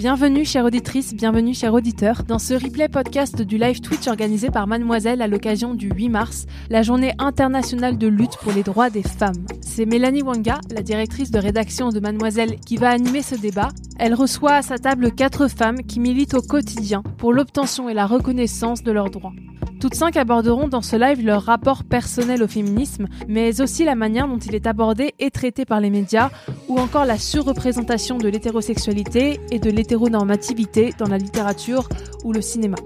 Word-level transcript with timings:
Bienvenue 0.00 0.46
chère 0.46 0.64
auditrice, 0.64 1.12
bienvenue 1.12 1.52
chers 1.52 1.74
auditeurs 1.74 2.22
dans 2.22 2.38
ce 2.38 2.54
replay 2.54 2.88
podcast 2.88 3.42
du 3.42 3.58
live 3.58 3.82
Twitch 3.82 4.08
organisé 4.08 4.48
par 4.48 4.66
Mademoiselle 4.66 5.20
à 5.20 5.26
l'occasion 5.26 5.74
du 5.74 5.90
8 5.90 6.08
mars, 6.08 6.46
la 6.70 6.80
journée 6.80 7.12
internationale 7.18 7.98
de 7.98 8.06
lutte 8.06 8.38
pour 8.38 8.50
les 8.52 8.62
droits 8.62 8.88
des 8.88 9.02
femmes. 9.02 9.44
C'est 9.60 9.84
Mélanie 9.84 10.22
Wanga, 10.22 10.58
la 10.70 10.80
directrice 10.80 11.30
de 11.30 11.38
rédaction 11.38 11.90
de 11.90 12.00
Mademoiselle, 12.00 12.58
qui 12.60 12.78
va 12.78 12.88
animer 12.88 13.20
ce 13.20 13.34
débat. 13.34 13.68
Elle 13.98 14.14
reçoit 14.14 14.54
à 14.54 14.62
sa 14.62 14.78
table 14.78 15.12
quatre 15.12 15.48
femmes 15.48 15.82
qui 15.82 16.00
militent 16.00 16.32
au 16.32 16.40
quotidien 16.40 17.02
pour 17.18 17.34
l'obtention 17.34 17.90
et 17.90 17.94
la 17.94 18.06
reconnaissance 18.06 18.82
de 18.82 18.92
leurs 18.92 19.10
droits. 19.10 19.34
Toutes 19.80 19.94
cinq 19.94 20.16
aborderont 20.16 20.68
dans 20.68 20.82
ce 20.82 20.96
live 20.96 21.24
leur 21.24 21.42
rapport 21.42 21.84
personnel 21.84 22.42
au 22.42 22.48
féminisme, 22.48 23.06
mais 23.28 23.60
aussi 23.60 23.84
la 23.84 23.94
manière 23.94 24.28
dont 24.28 24.38
il 24.38 24.54
est 24.54 24.66
abordé 24.66 25.14
et 25.18 25.30
traité 25.30 25.64
par 25.64 25.80
les 25.80 25.90
médias, 25.90 26.30
ou 26.68 26.78
encore 26.78 27.06
la 27.06 27.18
surreprésentation 27.18 28.18
de 28.18 28.28
l'hétérosexualité 28.28 29.40
et 29.50 29.58
de 29.58 29.70
l'hétéronormativité 29.70 30.92
dans 30.98 31.08
la 31.08 31.18
littérature 31.18 31.88
ou 32.24 32.32
le 32.32 32.42
cinéma. 32.42 32.76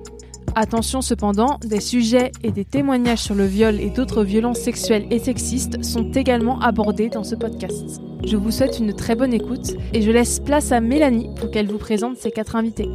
Attention 0.56 1.00
cependant, 1.00 1.58
des 1.64 1.80
sujets 1.80 2.30
et 2.44 2.52
des 2.52 2.64
témoignages 2.64 3.18
sur 3.18 3.34
le 3.34 3.44
viol 3.44 3.80
et 3.80 3.90
d'autres 3.90 4.22
violences 4.22 4.60
sexuelles 4.60 5.06
et 5.10 5.18
sexistes 5.18 5.82
sont 5.82 6.12
également 6.12 6.60
abordés 6.60 7.08
dans 7.08 7.24
ce 7.24 7.34
podcast. 7.34 8.00
Je 8.24 8.36
vous 8.36 8.52
souhaite 8.52 8.78
une 8.78 8.94
très 8.94 9.16
bonne 9.16 9.34
écoute 9.34 9.74
et 9.92 10.00
je 10.00 10.12
laisse 10.12 10.38
place 10.38 10.70
à 10.70 10.80
Mélanie 10.80 11.30
pour 11.40 11.50
qu'elle 11.50 11.66
vous 11.66 11.78
présente 11.78 12.18
ses 12.18 12.30
quatre 12.30 12.54
invités. 12.54 12.88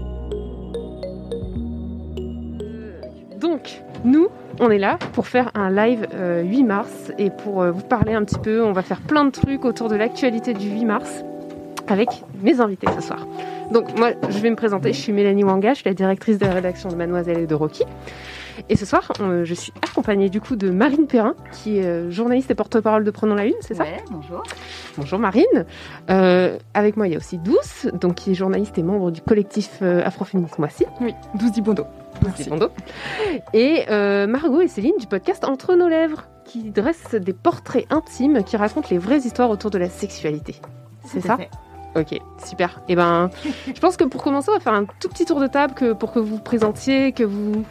Donc, 3.40 3.82
nous, 4.04 4.28
on 4.60 4.70
est 4.70 4.78
là 4.78 4.98
pour 5.14 5.28
faire 5.28 5.52
un 5.56 5.72
live 5.72 6.08
8 6.44 6.64
mars 6.64 7.12
et 7.18 7.30
pour 7.30 7.64
vous 7.64 7.84
parler 7.84 8.14
un 8.14 8.24
petit 8.24 8.40
peu, 8.40 8.64
on 8.64 8.74
va 8.74 8.82
faire 8.82 9.00
plein 9.00 9.24
de 9.26 9.32
trucs 9.32 9.66
autour 9.66 9.88
de 9.88 9.96
l'actualité 9.96 10.54
du 10.54 10.70
8 10.70 10.86
mars 10.86 11.24
avec 11.88 12.10
mes 12.42 12.60
invités 12.60 12.88
ce 12.96 13.02
soir. 13.02 13.26
Donc 13.72 13.98
moi, 13.98 14.12
je 14.30 14.40
vais 14.40 14.50
me 14.50 14.56
présenter, 14.56 14.94
je 14.94 15.00
suis 15.00 15.14
Mélanie 15.14 15.44
Wanga, 15.44 15.74
je 15.74 15.80
suis 15.80 15.90
la 15.90 15.94
directrice 15.94 16.38
de 16.38 16.46
la 16.46 16.54
rédaction 16.54 16.90
de 16.90 16.96
Mademoiselle 16.96 17.40
et 17.40 17.48
de 17.48 17.56
Rocky. 17.56 17.84
Et 18.68 18.76
ce 18.76 18.86
soir, 18.86 19.12
je 19.44 19.54
suis 19.54 19.72
accompagnée 19.82 20.30
du 20.30 20.42
coup 20.42 20.56
de 20.56 20.70
Marine 20.70 21.08
Perrin, 21.08 21.36
qui 21.54 21.80
est 21.80 22.12
journaliste 22.12 22.52
et 22.52 22.56
porte-parole 22.56 23.04
de 23.04 23.12
Prenons 23.12 23.36
la 23.36 23.46
Une, 23.46 23.54
c'est 23.62 23.74
ça? 23.74 23.84
Ouais, 23.84 24.04
bonjour. 24.12 24.44
Bonjour 24.98 25.20
Marine. 25.20 25.66
Euh, 26.10 26.58
avec 26.74 26.98
moi, 26.98 27.08
il 27.08 27.12
y 27.12 27.16
a 27.16 27.18
aussi 27.18 27.38
Douce, 27.38 27.88
donc 27.94 28.16
qui 28.16 28.32
est 28.32 28.36
journaliste 28.36 28.78
et 28.78 28.84
membre 28.84 29.12
du 29.12 29.22
collectif 29.22 29.80
euh, 29.82 30.04
Afroféminisme 30.04 30.56
Moissy. 30.60 30.86
Oui, 31.00 31.14
Douce 31.36 31.52
Dibondo. 31.52 31.86
Merci. 32.24 32.50
Bondo. 32.50 32.70
Et 33.54 33.86
euh, 33.90 34.28
Margot 34.28 34.62
et 34.62 34.68
Céline 34.68 34.98
du 35.00 35.08
podcast 35.08 35.46
Entre 35.46 35.76
nos 35.76 35.88
lèvres, 35.88 36.28
qui 36.46 36.72
dressent 36.72 37.16
des 37.16 37.34
portraits 37.34 37.86
intimes 37.90 38.44
qui 38.44 38.58
racontent 38.58 38.88
les 38.92 38.98
vraies 38.98 39.20
histoires 39.20 39.50
autour 39.50 39.72
de 39.72 39.78
la 39.78 39.90
sexualité. 39.90 40.56
C'est 41.06 41.22
ça 41.22 41.38
Ok, 41.96 42.20
super. 42.46 42.82
Et 42.88 42.96
ben, 42.96 43.30
je 43.74 43.80
pense 43.80 43.98
que 43.98 44.04
pour 44.04 44.24
commencer, 44.24 44.50
on 44.50 44.54
va 44.54 44.60
faire 44.60 44.74
un 44.74 44.86
tout 44.86 45.10
petit 45.10 45.26
tour 45.26 45.40
de 45.40 45.48
table 45.48 45.74
que, 45.74 45.94
pour 45.94 46.12
que 46.12 46.20
vous 46.20 46.36
vous 46.36 46.42
présentiez, 46.42 47.12
que 47.12 47.24
vous 47.24 47.64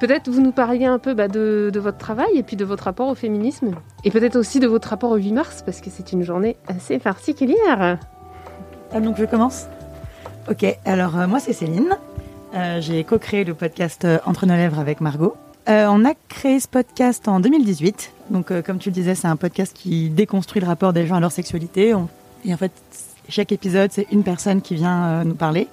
peut-être 0.00 0.30
vous 0.30 0.40
nous 0.40 0.52
parliez 0.52 0.86
un 0.86 0.98
peu 0.98 1.12
bah, 1.12 1.28
de, 1.28 1.70
de, 1.72 1.78
votre 1.78 1.98
travail 1.98 2.30
et 2.34 2.42
puis 2.42 2.56
de 2.56 2.64
votre 2.64 2.84
rapport 2.84 3.08
au 3.08 3.14
féminisme 3.14 3.72
et 4.02 4.10
peut-être 4.10 4.36
aussi 4.36 4.58
de 4.58 4.66
votre 4.66 4.88
rapport 4.88 5.10
au 5.10 5.16
8 5.16 5.32
mars 5.32 5.62
parce 5.62 5.82
que 5.82 5.90
c'est 5.90 6.12
une 6.12 6.22
journée 6.22 6.56
assez 6.68 6.98
particulière. 6.98 7.98
Ah, 8.92 9.00
donc 9.00 9.18
je 9.18 9.26
commence? 9.26 9.66
Ok, 10.50 10.64
alors 10.86 11.18
euh, 11.18 11.26
moi 11.26 11.38
c'est 11.38 11.52
Céline. 11.52 11.98
Euh, 12.54 12.80
J'ai 12.80 13.04
co-créé 13.04 13.44
le 13.44 13.54
podcast 13.54 14.04
euh, 14.04 14.18
Entre 14.26 14.46
nos 14.46 14.54
lèvres 14.54 14.78
avec 14.78 15.00
Margot. 15.00 15.36
Euh, 15.68 15.86
on 15.88 16.04
a 16.04 16.14
créé 16.28 16.58
ce 16.58 16.66
podcast 16.66 17.28
en 17.28 17.38
2018. 17.38 18.12
Donc 18.30 18.52
comme 18.62 18.78
tu 18.78 18.88
le 18.88 18.94
disais, 18.94 19.14
c'est 19.14 19.28
un 19.28 19.36
podcast 19.36 19.76
qui 19.76 20.08
déconstruit 20.08 20.60
le 20.60 20.66
rapport 20.66 20.92
des 20.92 21.06
gens 21.06 21.16
à 21.16 21.20
leur 21.20 21.32
sexualité. 21.32 21.94
Et 22.44 22.54
en 22.54 22.56
fait, 22.56 22.72
chaque 23.28 23.52
épisode, 23.52 23.90
c'est 23.92 24.06
une 24.10 24.24
personne 24.24 24.62
qui 24.62 24.74
vient 24.74 25.22
nous 25.24 25.34
parler. 25.34 25.68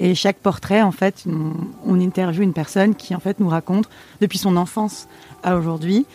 Et 0.00 0.14
chaque 0.14 0.36
portrait, 0.36 0.80
en 0.80 0.92
fait, 0.92 1.24
on, 1.26 1.52
on 1.84 2.00
interviewe 2.00 2.42
une 2.42 2.52
personne 2.52 2.94
qui, 2.94 3.14
en 3.14 3.20
fait, 3.20 3.40
nous 3.40 3.48
raconte, 3.48 3.88
depuis 4.20 4.38
son 4.38 4.56
enfance 4.56 5.08
à 5.42 5.56
aujourd'hui, 5.56 6.06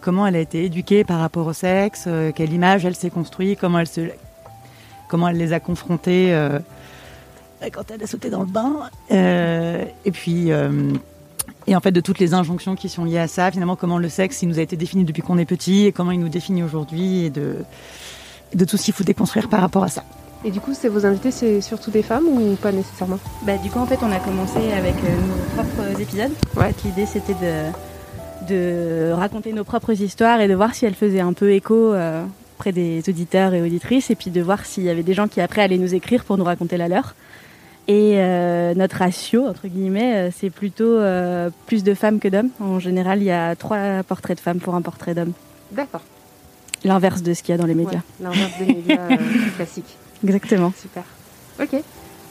comment 0.00 0.26
elle 0.26 0.36
a 0.36 0.40
été 0.40 0.64
éduquée 0.64 1.04
par 1.04 1.20
rapport 1.20 1.46
au 1.46 1.52
sexe, 1.52 2.08
quelle 2.34 2.52
image 2.52 2.84
elle 2.84 2.96
s'est 2.96 3.10
construite, 3.10 3.60
comment 3.60 3.78
elle, 3.78 3.86
se, 3.86 4.00
comment 5.08 5.28
elle 5.28 5.38
les 5.38 5.52
a 5.52 5.58
confrontées 5.58 6.32
euh, 6.32 6.60
quand 7.72 7.90
elle 7.90 8.02
a 8.02 8.06
sauté 8.06 8.30
dans 8.30 8.40
le 8.40 8.46
bain. 8.46 8.90
et 9.10 10.10
puis, 10.12 10.50
et 11.66 11.76
en 11.76 11.80
fait, 11.80 11.92
de 11.92 12.00
toutes 12.00 12.18
les 12.18 12.32
injonctions 12.32 12.76
qui 12.76 12.88
sont 12.88 13.04
liées 13.04 13.18
à 13.18 13.28
ça, 13.28 13.50
finalement, 13.50 13.76
comment 13.76 13.98
le 13.98 14.08
sexe, 14.08 14.42
il 14.42 14.48
nous 14.48 14.58
a 14.58 14.62
été 14.62 14.76
défini 14.76 15.04
depuis 15.04 15.22
qu'on 15.22 15.36
est 15.36 15.44
petit, 15.44 15.84
et 15.84 15.92
comment 15.92 16.12
il 16.12 16.20
nous 16.20 16.30
définit 16.30 16.62
aujourd'hui, 16.62 17.24
et 17.26 17.30
de, 17.30 17.56
de 18.54 18.64
tout 18.64 18.76
ce 18.76 18.84
qu'il 18.84 18.94
faut 18.94 19.04
déconstruire 19.04 19.48
par 19.48 19.60
rapport 19.60 19.84
à 19.84 19.88
ça. 19.88 20.02
Et 20.44 20.50
du 20.50 20.60
coup, 20.60 20.72
c'est 20.72 20.88
vos 20.88 21.04
invités, 21.04 21.30
c'est 21.30 21.60
surtout 21.60 21.90
des 21.90 22.02
femmes 22.02 22.26
ou 22.26 22.54
pas 22.54 22.72
nécessairement? 22.72 23.18
Bah 23.42 23.58
du 23.58 23.70
coup, 23.70 23.80
en 23.80 23.86
fait, 23.86 23.98
on 24.02 24.12
a 24.12 24.20
commencé 24.20 24.72
avec 24.72 24.94
euh, 24.94 25.26
nos 25.26 25.62
propres 25.62 26.00
épisodes. 26.00 26.30
Ouais. 26.56 26.72
L'idée, 26.84 27.06
c'était 27.06 27.34
de, 27.34 28.48
de 28.48 29.12
raconter 29.12 29.52
nos 29.52 29.64
propres 29.64 30.00
histoires 30.00 30.40
et 30.40 30.48
de 30.48 30.54
voir 30.54 30.74
si 30.74 30.86
elles 30.86 30.94
faisaient 30.94 31.20
un 31.20 31.32
peu 31.32 31.50
écho 31.50 31.92
euh, 31.92 32.24
auprès 32.56 32.70
des 32.70 33.02
auditeurs 33.08 33.52
et 33.52 33.60
auditrices, 33.60 34.10
et 34.10 34.14
puis 34.14 34.30
de 34.30 34.40
voir 34.40 34.64
s'il 34.64 34.84
y 34.84 34.90
avait 34.90 35.02
des 35.02 35.14
gens 35.14 35.26
qui 35.26 35.40
après 35.40 35.60
allaient 35.62 35.76
nous 35.76 35.94
écrire 35.94 36.24
pour 36.24 36.38
nous 36.38 36.44
raconter 36.44 36.76
la 36.76 36.88
leur. 36.88 37.14
Et 37.90 38.16
euh, 38.16 38.74
notre 38.74 38.98
ratio, 38.98 39.46
entre 39.46 39.66
guillemets, 39.66 40.30
c'est 40.36 40.50
plutôt 40.50 40.84
euh, 40.84 41.48
plus 41.66 41.82
de 41.82 41.94
femmes 41.94 42.20
que 42.20 42.28
d'hommes. 42.28 42.50
En 42.60 42.78
général, 42.78 43.20
il 43.20 43.24
y 43.24 43.30
a 43.30 43.56
trois 43.56 44.02
portraits 44.06 44.36
de 44.36 44.42
femmes 44.42 44.60
pour 44.60 44.74
un 44.74 44.82
portrait 44.82 45.14
d'homme. 45.14 45.32
D'accord. 45.72 46.02
L'inverse 46.84 47.22
de 47.22 47.32
ce 47.32 47.42
qu'il 47.42 47.54
y 47.54 47.58
a 47.58 47.58
dans 47.58 47.66
les 47.66 47.74
médias. 47.74 48.00
Ouais, 48.20 48.24
L'inverse 48.24 48.52
des 48.58 48.66
médias 48.66 48.98
classiques. 49.56 49.96
Exactement. 50.22 50.72
Super. 50.78 51.02
Ok. 51.60 51.82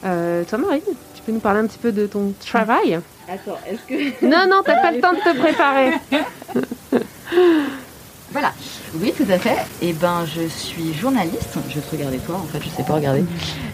Euh, 0.05 0.43
toi, 0.43 0.57
Marine, 0.59 0.81
tu 1.15 1.23
peux 1.25 1.31
nous 1.31 1.39
parler 1.39 1.61
un 1.61 1.65
petit 1.65 1.79
peu 1.79 1.91
de 1.91 2.05
ton 2.05 2.33
travail? 2.39 2.99
Attends, 3.27 3.57
est-ce 3.67 3.81
que. 3.87 4.25
Non, 4.25 4.45
non, 4.47 4.61
t'as 4.63 4.79
pas 4.79 4.91
le 4.91 5.01
temps 5.01 5.13
de 5.13 5.17
te 5.17 5.37
préparer. 5.39 5.91
voilà. 8.39 8.53
Oui, 9.01 9.13
tout 9.17 9.25
à 9.31 9.39
fait. 9.39 9.57
Et 9.81 9.93
ben, 9.93 10.23
je 10.25 10.47
suis 10.47 10.93
journaliste. 10.93 11.57
Je 11.69 11.75
vais 11.75 11.81
te 11.81 11.89
regarder 11.89 12.17
toi, 12.19 12.35
en 12.35 12.43
fait, 12.43 12.59
je 12.63 12.69
sais 12.69 12.83
pas 12.83 12.93
regarder. 12.93 13.23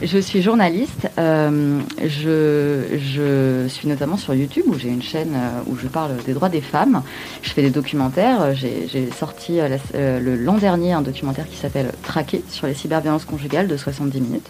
Je 0.01 0.17
suis 0.17 0.41
journaliste. 0.41 1.09
Euh, 1.19 1.81
je, 2.01 2.97
je 2.97 3.67
suis 3.67 3.89
notamment 3.89 4.15
sur 4.15 4.33
YouTube 4.33 4.63
où 4.67 4.79
j'ai 4.79 4.87
une 4.87 5.01
chaîne 5.01 5.35
où 5.67 5.75
je 5.75 5.87
parle 5.89 6.15
des 6.25 6.31
droits 6.31 6.47
des 6.47 6.61
femmes. 6.61 7.03
Je 7.41 7.49
fais 7.49 7.61
des 7.61 7.71
documentaires. 7.71 8.55
J'ai 8.55 9.11
sorti 9.11 9.59
euh, 9.59 9.77
euh, 9.95 10.19
le 10.21 10.37
l'an 10.37 10.57
dernier 10.57 10.93
un 10.93 11.01
documentaire 11.01 11.49
qui 11.49 11.57
s'appelle 11.57 11.91
Traqué 12.01 12.41
sur 12.47 12.65
les 12.65 12.73
cyberviolences 12.73 13.25
conjugales 13.25 13.67
de 13.67 13.75
70 13.75 14.21
minutes. 14.21 14.49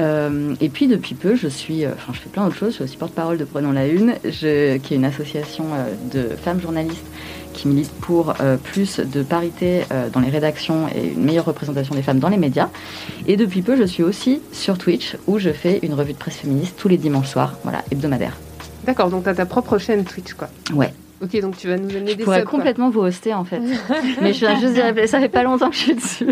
Euh, 0.00 0.54
et 0.60 0.68
puis 0.68 0.86
depuis 0.86 1.14
peu, 1.14 1.34
je 1.34 1.48
suis, 1.48 1.86
enfin, 1.86 2.12
je 2.12 2.20
fais 2.20 2.28
plein 2.28 2.44
d'autres 2.44 2.58
choses. 2.58 2.72
Je 2.72 2.74
suis 2.74 2.84
aussi 2.84 2.96
porte-parole 2.98 3.38
de 3.38 3.44
Prenons 3.44 3.72
la 3.72 3.86
Une, 3.86 4.16
qui 4.22 4.46
est 4.46 4.96
une 4.96 5.06
association 5.06 5.64
de 6.12 6.28
femmes 6.44 6.60
journalistes 6.60 7.06
qui 7.54 7.68
milite 7.68 7.90
pour 8.00 8.34
euh, 8.40 8.56
plus 8.56 9.00
de 9.00 9.22
parité 9.22 9.84
euh, 9.92 10.10
dans 10.10 10.20
les 10.20 10.28
rédactions 10.28 10.88
et 10.94 11.12
une 11.12 11.24
meilleure 11.24 11.46
représentation 11.46 11.94
des 11.94 12.02
femmes 12.02 12.18
dans 12.18 12.28
les 12.28 12.36
médias. 12.36 12.68
Et 13.26 13.36
depuis 13.36 13.62
peu, 13.62 13.76
je 13.76 13.84
suis 13.84 14.02
aussi 14.02 14.40
sur 14.52 14.76
Twitch 14.76 15.16
où 15.26 15.38
je 15.38 15.50
fais 15.50 15.78
une 15.82 15.94
revue 15.94 16.12
de 16.12 16.18
presse 16.18 16.36
féministe 16.36 16.74
tous 16.76 16.88
les 16.88 16.98
dimanches 16.98 17.28
soirs, 17.28 17.54
voilà, 17.62 17.82
hebdomadaire. 17.90 18.36
D'accord, 18.84 19.08
donc 19.08 19.24
tu 19.24 19.30
as 19.30 19.34
ta 19.34 19.46
propre 19.46 19.78
chaîne 19.78 20.04
Twitch, 20.04 20.34
quoi. 20.34 20.48
Ouais. 20.74 20.92
Ok, 21.22 21.40
donc 21.40 21.56
tu 21.56 21.68
vas 21.68 21.78
nous 21.78 21.90
amener 21.90 22.10
je 22.12 22.16
des 22.16 22.24
pourrais 22.24 22.40
subs, 22.40 22.50
complètement 22.50 22.90
vous 22.90 23.00
hoster 23.00 23.32
en 23.32 23.44
fait. 23.44 23.60
Mais 24.20 24.34
je 24.34 24.40
viens 24.40 24.60
juste 24.60 25.06
ça 25.06 25.20
fait 25.20 25.28
pas 25.28 25.42
longtemps 25.42 25.70
que 25.70 25.76
je 25.76 25.80
suis 25.80 25.94
dessus. 25.94 26.26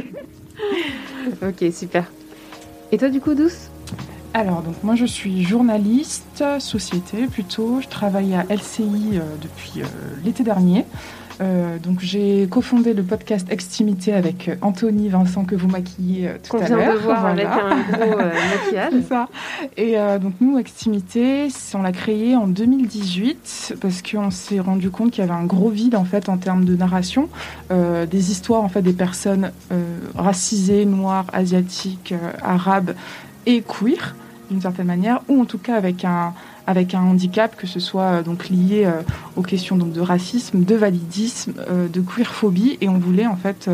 Ok, 1.43 1.73
super. 1.73 2.05
Et 2.91 2.99
toi, 2.99 3.09
du 3.09 3.21
coup, 3.21 3.35
Douce? 3.35 3.71
Alors, 4.35 4.63
donc 4.63 4.83
moi 4.83 4.95
je 4.95 5.05
suis 5.05 5.43
journaliste, 5.43 6.43
société 6.59 7.27
plutôt. 7.27 7.81
Je 7.83 7.89
travaille 7.89 8.35
à 8.35 8.45
LCI 8.49 9.19
euh, 9.19 9.21
depuis 9.41 9.83
euh, 9.83 9.85
l'été 10.25 10.43
dernier. 10.43 10.87
Euh, 11.41 11.79
donc 11.79 12.01
j'ai 12.01 12.47
cofondé 12.47 12.95
le 12.95 13.03
podcast 13.03 13.47
Extimité 13.51 14.15
avec 14.15 14.51
Anthony 14.63 15.09
Vincent 15.09 15.45
que 15.45 15.55
vous 15.55 15.69
maquillez 15.69 16.31
tout 16.49 16.57
à 16.57 16.67
l'heure. 16.67 16.79
Vient 16.79 16.95
de 16.95 16.99
voir 16.99 17.27
avec 17.27 17.47
un 17.47 17.83
gros 17.91 18.17
maquillage. 18.17 18.93
C'est 18.93 19.09
ça. 19.09 19.29
Et 19.77 19.97
donc 20.21 20.35
nous, 20.41 20.59
Extimité, 20.59 21.49
on 21.75 21.83
l'a 21.83 21.93
créé 21.93 22.37
en 22.37 22.47
2018 22.47 23.77
parce 23.81 24.03
qu'on 24.03 24.31
s'est 24.31 24.61
rendu 24.61 24.91
compte 24.91 25.11
qu'il 25.11 25.25
y 25.25 25.29
avait 25.29 25.39
un 25.39 25.45
gros 25.47 25.71
vide 25.71 25.97
en 25.97 26.05
fait 26.05 26.29
en 26.29 26.37
termes 26.37 26.65
de 26.65 26.77
narration, 26.77 27.29
des 27.71 28.31
histoires 28.31 28.63
en 28.63 28.69
fait 28.69 28.83
des 28.83 28.93
personnes 28.93 29.53
racisées, 30.15 30.85
noires, 30.85 31.27
asiatiques, 31.33 32.15
arabes 32.43 32.95
et 33.47 33.63
queer 33.63 34.15
d'une 34.53 34.61
certaine 34.61 34.87
manière, 34.87 35.21
ou 35.29 35.41
en 35.41 35.45
tout 35.45 35.59
cas 35.59 35.77
avec 35.77 36.05
un, 36.05 36.35
handicap, 36.95 37.57
que 37.57 37.67
ce 37.67 37.81
soit 37.81 38.03
euh, 38.03 38.23
donc 38.23 38.49
lié 38.49 38.85
euh, 38.85 39.03
aux 39.37 39.43
questions 39.43 39.77
de 39.77 40.01
racisme, 40.01 40.65
de 40.65 40.75
validisme, 40.75 41.55
euh, 41.69 41.89
de 41.89 42.01
queerphobie, 42.01 42.79
et 42.81 42.89
on 42.89 42.99
voulait 42.99 43.27
en 43.27 43.37
fait 43.37 43.69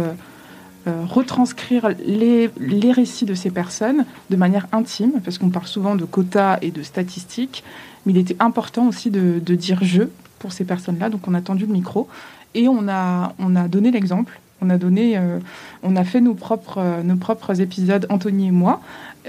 retranscrire 0.87 1.91
les, 2.07 2.51
récits 2.93 3.27
de 3.27 3.35
ces 3.35 3.51
personnes 3.51 4.07
de 4.31 4.37
manière 4.37 4.67
intime, 4.73 5.21
parce 5.23 5.37
qu'on 5.37 5.51
parle 5.51 5.67
souvent 5.67 5.97
de 5.97 6.07
quotas 6.07 6.59
et 6.63 6.71
de 6.71 6.83
statistiques, 6.83 7.63
mais 8.07 8.13
il 8.15 8.19
était 8.19 8.37
important 8.41 8.89
aussi 8.89 9.11
de, 9.11 9.39
dire 9.55 9.81
je 9.83 10.05
pour 10.39 10.53
ces 10.53 10.65
personnes-là, 10.65 11.11
donc 11.11 11.29
on 11.29 11.35
a 11.35 11.43
tendu 11.43 11.67
le 11.67 11.75
micro 11.75 12.09
et 12.55 12.69
on 12.69 12.89
a, 12.89 13.35
on 13.39 13.55
a 13.55 13.69
donné 13.69 13.91
l'exemple. 13.91 14.41
On 14.63 14.71
a 14.71 16.05
fait 16.05 16.21
nos 16.23 16.35
propres 16.35 17.61
épisodes, 17.61 18.07
Anthony 18.09 18.49
et 18.49 18.51
moi, 18.51 18.81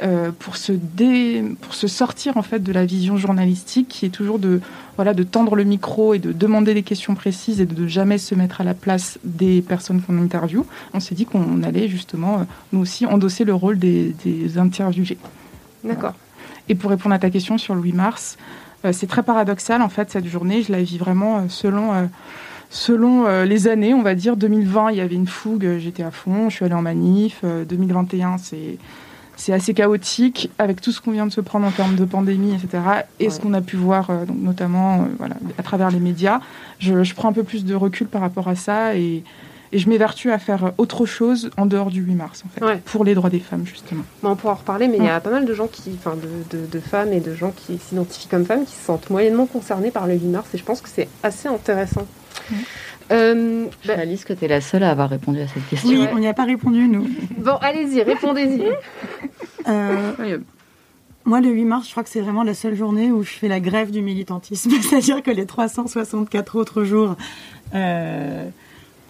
euh, 0.03 0.31
pour, 0.37 0.55
se 0.55 0.71
dé... 0.71 1.43
pour 1.61 1.73
se 1.73 1.87
sortir 1.87 2.37
en 2.37 2.41
fait 2.41 2.59
de 2.59 2.71
la 2.71 2.85
vision 2.85 3.17
journalistique 3.17 3.87
qui 3.89 4.05
est 4.05 4.09
toujours 4.09 4.39
de, 4.39 4.61
voilà, 4.95 5.13
de 5.13 5.23
tendre 5.23 5.55
le 5.55 5.63
micro 5.63 6.13
et 6.13 6.19
de 6.19 6.31
demander 6.31 6.73
des 6.73 6.83
questions 6.83 7.15
précises 7.15 7.59
et 7.59 7.65
de 7.65 7.87
jamais 7.87 8.17
se 8.17 8.35
mettre 8.35 8.61
à 8.61 8.63
la 8.63 8.73
place 8.73 9.19
des 9.23 9.61
personnes 9.61 10.01
qu'on 10.01 10.21
interviewe, 10.21 10.65
on 10.93 10.99
s'est 10.99 11.15
dit 11.15 11.25
qu'on 11.25 11.63
allait 11.63 11.87
justement, 11.87 12.39
euh, 12.39 12.43
nous 12.71 12.79
aussi, 12.79 13.05
endosser 13.05 13.43
le 13.43 13.53
rôle 13.53 13.79
des, 13.79 14.15
des 14.23 14.57
interviewés. 14.57 15.17
D'accord. 15.83 16.13
Et 16.69 16.75
pour 16.75 16.91
répondre 16.91 17.15
à 17.15 17.19
ta 17.19 17.29
question 17.29 17.57
sur 17.57 17.75
8 17.75 17.93
mars, 17.93 18.37
euh, 18.85 18.93
c'est 18.93 19.07
très 19.07 19.23
paradoxal 19.23 19.81
en 19.81 19.89
fait 19.89 20.11
cette 20.11 20.27
journée, 20.27 20.61
je 20.61 20.71
la 20.71 20.83
vis 20.83 20.97
vraiment 20.97 21.49
selon 21.49 22.09
selon 22.69 23.43
les 23.43 23.67
années, 23.67 23.95
on 23.95 24.03
va 24.03 24.13
dire 24.13 24.37
2020, 24.37 24.91
il 24.91 24.97
y 24.97 25.01
avait 25.01 25.15
une 25.15 25.25
fougue, 25.25 25.77
j'étais 25.79 26.03
à 26.03 26.11
fond, 26.11 26.49
je 26.49 26.57
suis 26.57 26.65
allée 26.65 26.75
en 26.75 26.83
manif. 26.83 27.43
2021, 27.43 28.37
c'est 28.37 28.77
c'est 29.39 29.53
assez 29.53 29.73
chaotique 29.73 30.51
avec 30.59 30.81
tout 30.81 30.91
ce 30.91 30.99
qu'on 30.99 31.11
vient 31.11 31.25
de 31.25 31.31
se 31.31 31.39
prendre 31.41 31.65
en 31.65 31.71
termes 31.71 31.95
de 31.95 32.03
pandémie, 32.03 32.53
etc. 32.53 32.83
Et 33.19 33.29
ce 33.29 33.39
qu'on 33.39 33.53
a 33.53 33.61
pu 33.61 33.77
voir, 33.77 34.09
euh, 34.09 34.25
donc, 34.25 34.37
notamment 34.37 34.95
euh, 34.95 35.05
voilà, 35.17 35.35
à 35.57 35.63
travers 35.63 35.89
les 35.91 35.99
médias. 35.99 36.41
Je, 36.79 37.13
prends 37.13 37.29
un 37.29 37.33
peu 37.33 37.43
plus 37.43 37.63
de 37.65 37.73
recul 37.73 38.07
par 38.07 38.21
rapport 38.21 38.49
à 38.49 38.55
ça 38.55 38.95
et, 38.95 39.23
et 39.71 39.79
je 39.79 39.87
m'évertue 39.87 40.31
à 40.31 40.39
faire 40.39 40.73
autre 40.77 41.05
chose 41.05 41.51
en 41.57 41.65
dehors 41.65 41.89
du 41.89 42.01
8 42.01 42.15
mars, 42.15 42.43
en 42.45 42.49
fait, 42.49 42.81
pour 42.83 43.05
les 43.05 43.15
droits 43.15 43.29
des 43.29 43.39
femmes, 43.39 43.65
justement. 43.65 44.03
on 44.23 44.35
pourra 44.35 44.53
en 44.53 44.57
reparler, 44.57 44.87
mais 44.87 44.97
il 44.97 45.05
y 45.05 45.09
a 45.09 45.19
pas 45.21 45.29
mal 45.29 45.45
de 45.45 45.53
gens 45.53 45.67
qui, 45.67 45.91
enfin, 45.97 46.15
de, 46.15 46.57
de, 46.57 46.65
de, 46.65 46.79
femmes 46.79 47.13
et 47.13 47.19
de 47.21 47.33
gens 47.33 47.51
qui 47.51 47.77
s'identifient 47.77 48.27
comme 48.27 48.45
femmes 48.45 48.65
qui 48.65 48.73
se 48.73 48.85
sentent 48.85 49.09
moyennement 49.09 49.45
concernés 49.45 49.91
par 49.91 50.07
le 50.07 50.15
8 50.15 50.27
mars, 50.27 50.47
et 50.53 50.57
je 50.57 50.63
pense 50.63 50.81
que 50.81 50.89
c'est 50.89 51.07
assez 51.23 51.47
intéressant. 51.47 52.05
Euh, 53.11 53.65
bah... 53.85 53.93
Alice 53.97 54.25
que 54.25 54.33
tu 54.33 54.45
es 54.45 54.47
la 54.47 54.61
seule 54.61 54.83
à 54.83 54.91
avoir 54.91 55.09
répondu 55.09 55.41
à 55.41 55.47
cette 55.47 55.67
question. 55.67 55.89
Oui, 55.89 56.07
on 56.13 56.19
n'y 56.19 56.27
a 56.27 56.33
pas 56.33 56.45
répondu, 56.45 56.87
nous. 56.87 57.07
bon, 57.37 57.55
allez-y, 57.61 58.01
répondez-y. 58.03 58.63
Euh, 59.67 60.37
moi, 61.25 61.41
le 61.41 61.49
8 61.49 61.65
mars, 61.65 61.87
je 61.87 61.91
crois 61.91 62.03
que 62.03 62.09
c'est 62.09 62.21
vraiment 62.21 62.43
la 62.43 62.53
seule 62.53 62.75
journée 62.75 63.11
où 63.11 63.23
je 63.23 63.31
fais 63.31 63.47
la 63.47 63.59
grève 63.59 63.91
du 63.91 64.01
militantisme. 64.01 64.71
C'est-à-dire 64.81 65.23
que 65.23 65.31
les 65.31 65.45
364 65.45 66.55
autres 66.55 66.83
jours, 66.83 67.15
euh, 67.75 68.47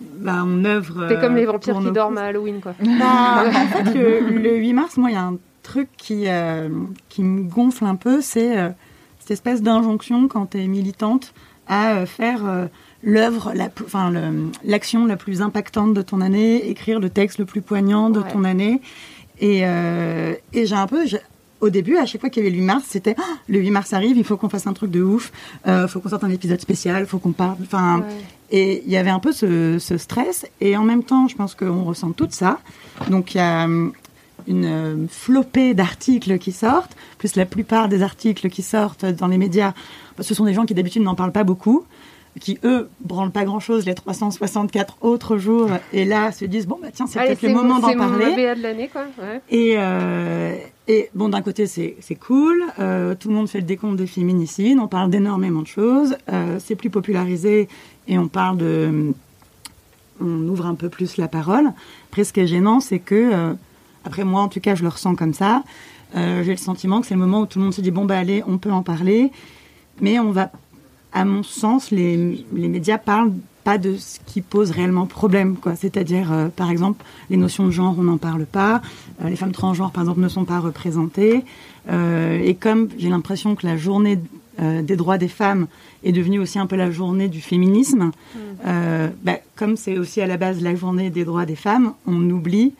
bah, 0.02 0.44
on 0.45 0.66
œuvre. 0.66 1.07
C'est 1.10 1.19
comme 1.19 1.36
les 1.36 1.45
vampires 1.45 1.80
qui 1.80 1.92
dorment 1.92 2.18
à 2.18 2.25
Halloween, 2.25 2.62
quoi. 2.62 2.74
Bah, 2.80 3.44
en 3.48 3.84
fait, 3.84 3.94
le, 3.94 4.57
8 4.57 4.74
mars, 4.74 4.98
moi, 4.98 5.12
il 5.12 5.13
y 5.13 5.18
a 5.18 5.24
un 5.24 5.38
truc 5.63 5.90
qui, 5.98 6.24
euh, 6.28 6.69
qui 7.10 7.24
me 7.24 7.44
gonfle 7.44 7.86
un 7.86 7.95
peu, 7.95 8.22
c'est 8.22 8.56
cette 9.19 9.31
espèce 9.31 9.62
d'injonction 9.62 10.28
quand 10.28 10.52
tu 10.52 10.62
es 10.62 10.68
militante 10.68 11.34
à 11.68 12.06
faire 12.07 12.42
l'œuvre, 13.04 13.54
la, 13.56 13.69
enfin 13.86 14.12
l'action 14.63 15.06
la 15.06 15.18
plus 15.18 15.42
impactante 15.42 15.94
de 15.94 16.01
ton 16.01 16.22
année, 16.22 16.69
écrire 16.69 17.00
le 17.00 17.10
texte 17.10 17.40
le 17.40 17.46
plus 17.46 17.62
poignant 17.62 18.10
de 18.10 18.22
ton 18.22 18.44
année. 18.44 18.81
Et, 19.40 19.62
euh, 19.63 20.34
et 20.54 20.66
j'ai 20.66 20.75
un 20.75 20.88
peu, 20.88 21.06
au 21.62 21.69
début, 21.69 21.98
à 21.98 22.06
chaque 22.06 22.22
fois 22.22 22.30
qu'il 22.30 22.44
y 22.44 22.46
avait 22.46 22.56
le 22.56 22.62
8 22.62 22.66
mars, 22.66 22.86
c'était 22.88 23.16
oh, 23.18 23.24
le 23.48 23.60
8 23.60 23.72
mars 23.72 23.94
arrive, 23.94 24.18
il 24.18 24.24
faut 24.24 24.38
qu'on 24.38 24.50
fasse 24.50 24.68
un 24.68 24.74
truc 24.74 24.92
de 24.92 25.01
ouf, 25.01 25.31
euh, 25.68 25.88
faut 25.88 26.00
qu'on 26.00 26.10
sorte 26.10 26.24
un 26.24 26.30
épisode 26.30 26.60
spécial, 26.60 27.06
faut 27.06 27.19
qu'on 27.19 27.31
parle. 27.31 27.57
Enfin, 27.62 28.04
et 28.51 28.84
il 28.86 28.92
y 28.92 28.98
avait 28.98 29.10
un 29.10 29.19
peu 29.19 29.31
ce, 29.31 29.78
ce, 29.80 29.98
stress. 29.98 30.45
Et 30.60 30.75
en 30.75 30.84
même 30.84 31.04
temps, 31.04 31.28
je 31.28 31.36
pense 31.36 31.56
qu'on 31.56 31.84
ressent 31.84 32.12
tout 32.12 32.28
ça. 32.31 32.60
Donc 33.10 33.34
il 33.34 33.38
y 33.38 33.42
a 33.42 33.63
hum, 33.63 33.94
une 34.48 34.66
euh, 34.66 35.07
flopée 35.10 35.74
d'articles 35.74 36.38
qui 36.38 36.52
sortent, 36.52 36.95
plus 37.18 37.36
la 37.36 37.45
plupart 37.45 37.88
des 37.88 38.02
articles 38.02 38.50
qui 38.50 38.62
sortent 38.62 39.06
dans 39.06 39.28
les 39.28 39.38
médias, 39.38 39.74
ce 40.19 40.34
sont 40.34 40.45
des 40.45 40.54
gens 40.54 40.66
qui 40.66 40.74
d'habitude 40.74 41.04
n'en 41.04 41.16
parlent 41.16 41.31
pas 41.31 41.44
beaucoup 41.44 41.86
qui 42.39 42.57
eux 42.63 42.89
branlent 43.01 43.31
pas 43.31 43.44
grand 43.44 43.59
chose 43.59 43.86
les 43.86 43.94
364 43.94 44.97
autres 45.01 45.38
jours 45.38 45.69
et 45.94 46.06
là 46.06 46.31
se 46.31 46.45
disent 46.45 46.68
bon 46.68 46.80
bah 46.81 46.89
tiens 46.94 47.06
c'est 47.07 47.19
peut-être 47.19 47.41
le 47.41 47.53
moment 47.53 47.80
d'en 47.80 47.95
parler. 47.95 48.33
C'est 48.36 48.56
de 48.56 48.62
l'année 48.62 48.88
quoi. 48.88 49.03
Ouais. 49.19 49.41
Et 49.50 49.75
euh, 49.77 50.56
et 50.88 51.09
bon 51.13 51.30
d'un 51.30 51.41
côté 51.41 51.68
c'est 51.68 51.97
c'est 52.00 52.15
cool, 52.15 52.63
euh, 52.80 53.15
tout 53.15 53.30
le 53.30 53.36
monde 53.36 53.50
fait 53.50 53.59
le 53.59 53.65
décompte 53.65 53.97
des 53.97 54.07
féminicides, 54.07 54.80
on 54.80 54.88
parle 54.88 55.09
d'énormément 55.09 55.62
de 55.62 55.68
choses, 55.68 56.15
euh, 56.31 56.57
c'est 56.59 56.75
plus 56.75 56.89
popularisé 56.89 57.68
et 58.07 58.18
on 58.18 58.27
parle 58.27 58.57
de 58.57 59.13
on 60.21 60.47
ouvre 60.47 60.65
un 60.65 60.75
peu 60.75 60.89
plus 60.89 61.18
la 61.18 61.27
parole. 61.27 61.71
Après 62.09 62.24
ce 62.24 62.33
qui 62.33 62.39
est 62.39 62.47
gênant 62.47 62.80
c'est 62.80 63.00
que 63.00 63.56
après 64.06 64.24
moi 64.24 64.42
en 64.42 64.47
tout 64.47 64.59
cas 64.59 64.75
je 64.75 64.83
le 64.83 64.89
ressens 64.89 65.15
comme 65.15 65.33
ça, 65.33 65.63
j'ai 66.15 66.51
le 66.51 66.57
sentiment 66.57 67.01
que 67.01 67.07
c'est 67.07 67.13
le 67.13 67.19
moment 67.19 67.42
où 67.42 67.45
tout 67.45 67.59
le 67.59 67.65
monde 67.65 67.74
se 67.74 67.81
dit 67.81 67.92
bon 67.92 68.06
bah 68.06 68.18
allez 68.18 68.44
on 68.47 68.57
peut 68.57 68.71
en 68.71 68.83
parler, 68.83 69.31
mais 70.01 70.19
on 70.19 70.31
va 70.31 70.51
à 71.13 71.25
mon 71.25 71.44
sens, 71.44 71.91
les, 71.91 72.45
les 72.53 72.67
médias 72.67 72.97
parlent 72.97 73.33
pas 73.63 73.77
de 73.77 73.97
ce 73.97 74.19
qui 74.25 74.41
pose 74.41 74.71
réellement 74.71 75.06
problème, 75.06 75.56
quoi. 75.56 75.75
C'est-à-dire, 75.75 76.31
euh, 76.31 76.47
par 76.47 76.71
exemple, 76.71 77.03
les 77.29 77.38
notions 77.38 77.65
de 77.65 77.71
genre, 77.71 77.95
on 77.97 78.03
n'en 78.03 78.17
parle 78.17 78.45
pas. 78.45 78.81
Euh, 79.23 79.29
les 79.29 79.35
femmes 79.35 79.51
transgenres, 79.51 79.91
par 79.91 80.03
exemple, 80.03 80.21
ne 80.21 80.29
sont 80.29 80.45
pas 80.45 80.59
représentées. 80.59 81.44
Euh, 81.89 82.39
et 82.39 82.56
comme 82.56 82.89
j'ai 82.97 83.09
l'impression 83.09 83.56
que 83.56 83.65
la 83.65 83.77
journée 83.77 84.19
des 84.61 84.97
droits 84.97 85.17
des 85.17 85.29
femmes 85.29 85.67
est 86.03 86.11
devenue 86.11 86.38
aussi 86.38 86.59
un 86.59 86.67
peu 86.67 86.75
la 86.75 86.91
journée 86.91 87.29
du 87.29 87.39
féminisme, 87.39 88.11
mmh. 88.35 88.39
bah, 89.23 89.38
comme 89.56 89.77
c'est 89.77 89.97
aussi 89.97 90.19
à 90.19 90.27
la 90.27 90.35
base 90.35 90.61
la 90.61 90.75
journée 90.75 91.09
des 91.09 91.23
droits 91.23 91.45
des 91.45 91.56
femmes, 91.56 91.94
on 92.06 92.29
oublie, 92.29 92.73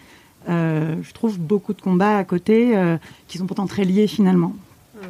je 0.49 1.13
trouve, 1.13 1.39
beaucoup 1.39 1.71
de 1.73 1.81
combats 1.81 2.17
à 2.17 2.25
côté 2.25 2.77
qui 3.29 3.37
sont 3.37 3.45
pourtant 3.45 3.65
très 3.65 3.85
liés 3.85 4.07
finalement. 4.07 4.53
Mmh. 4.95 5.05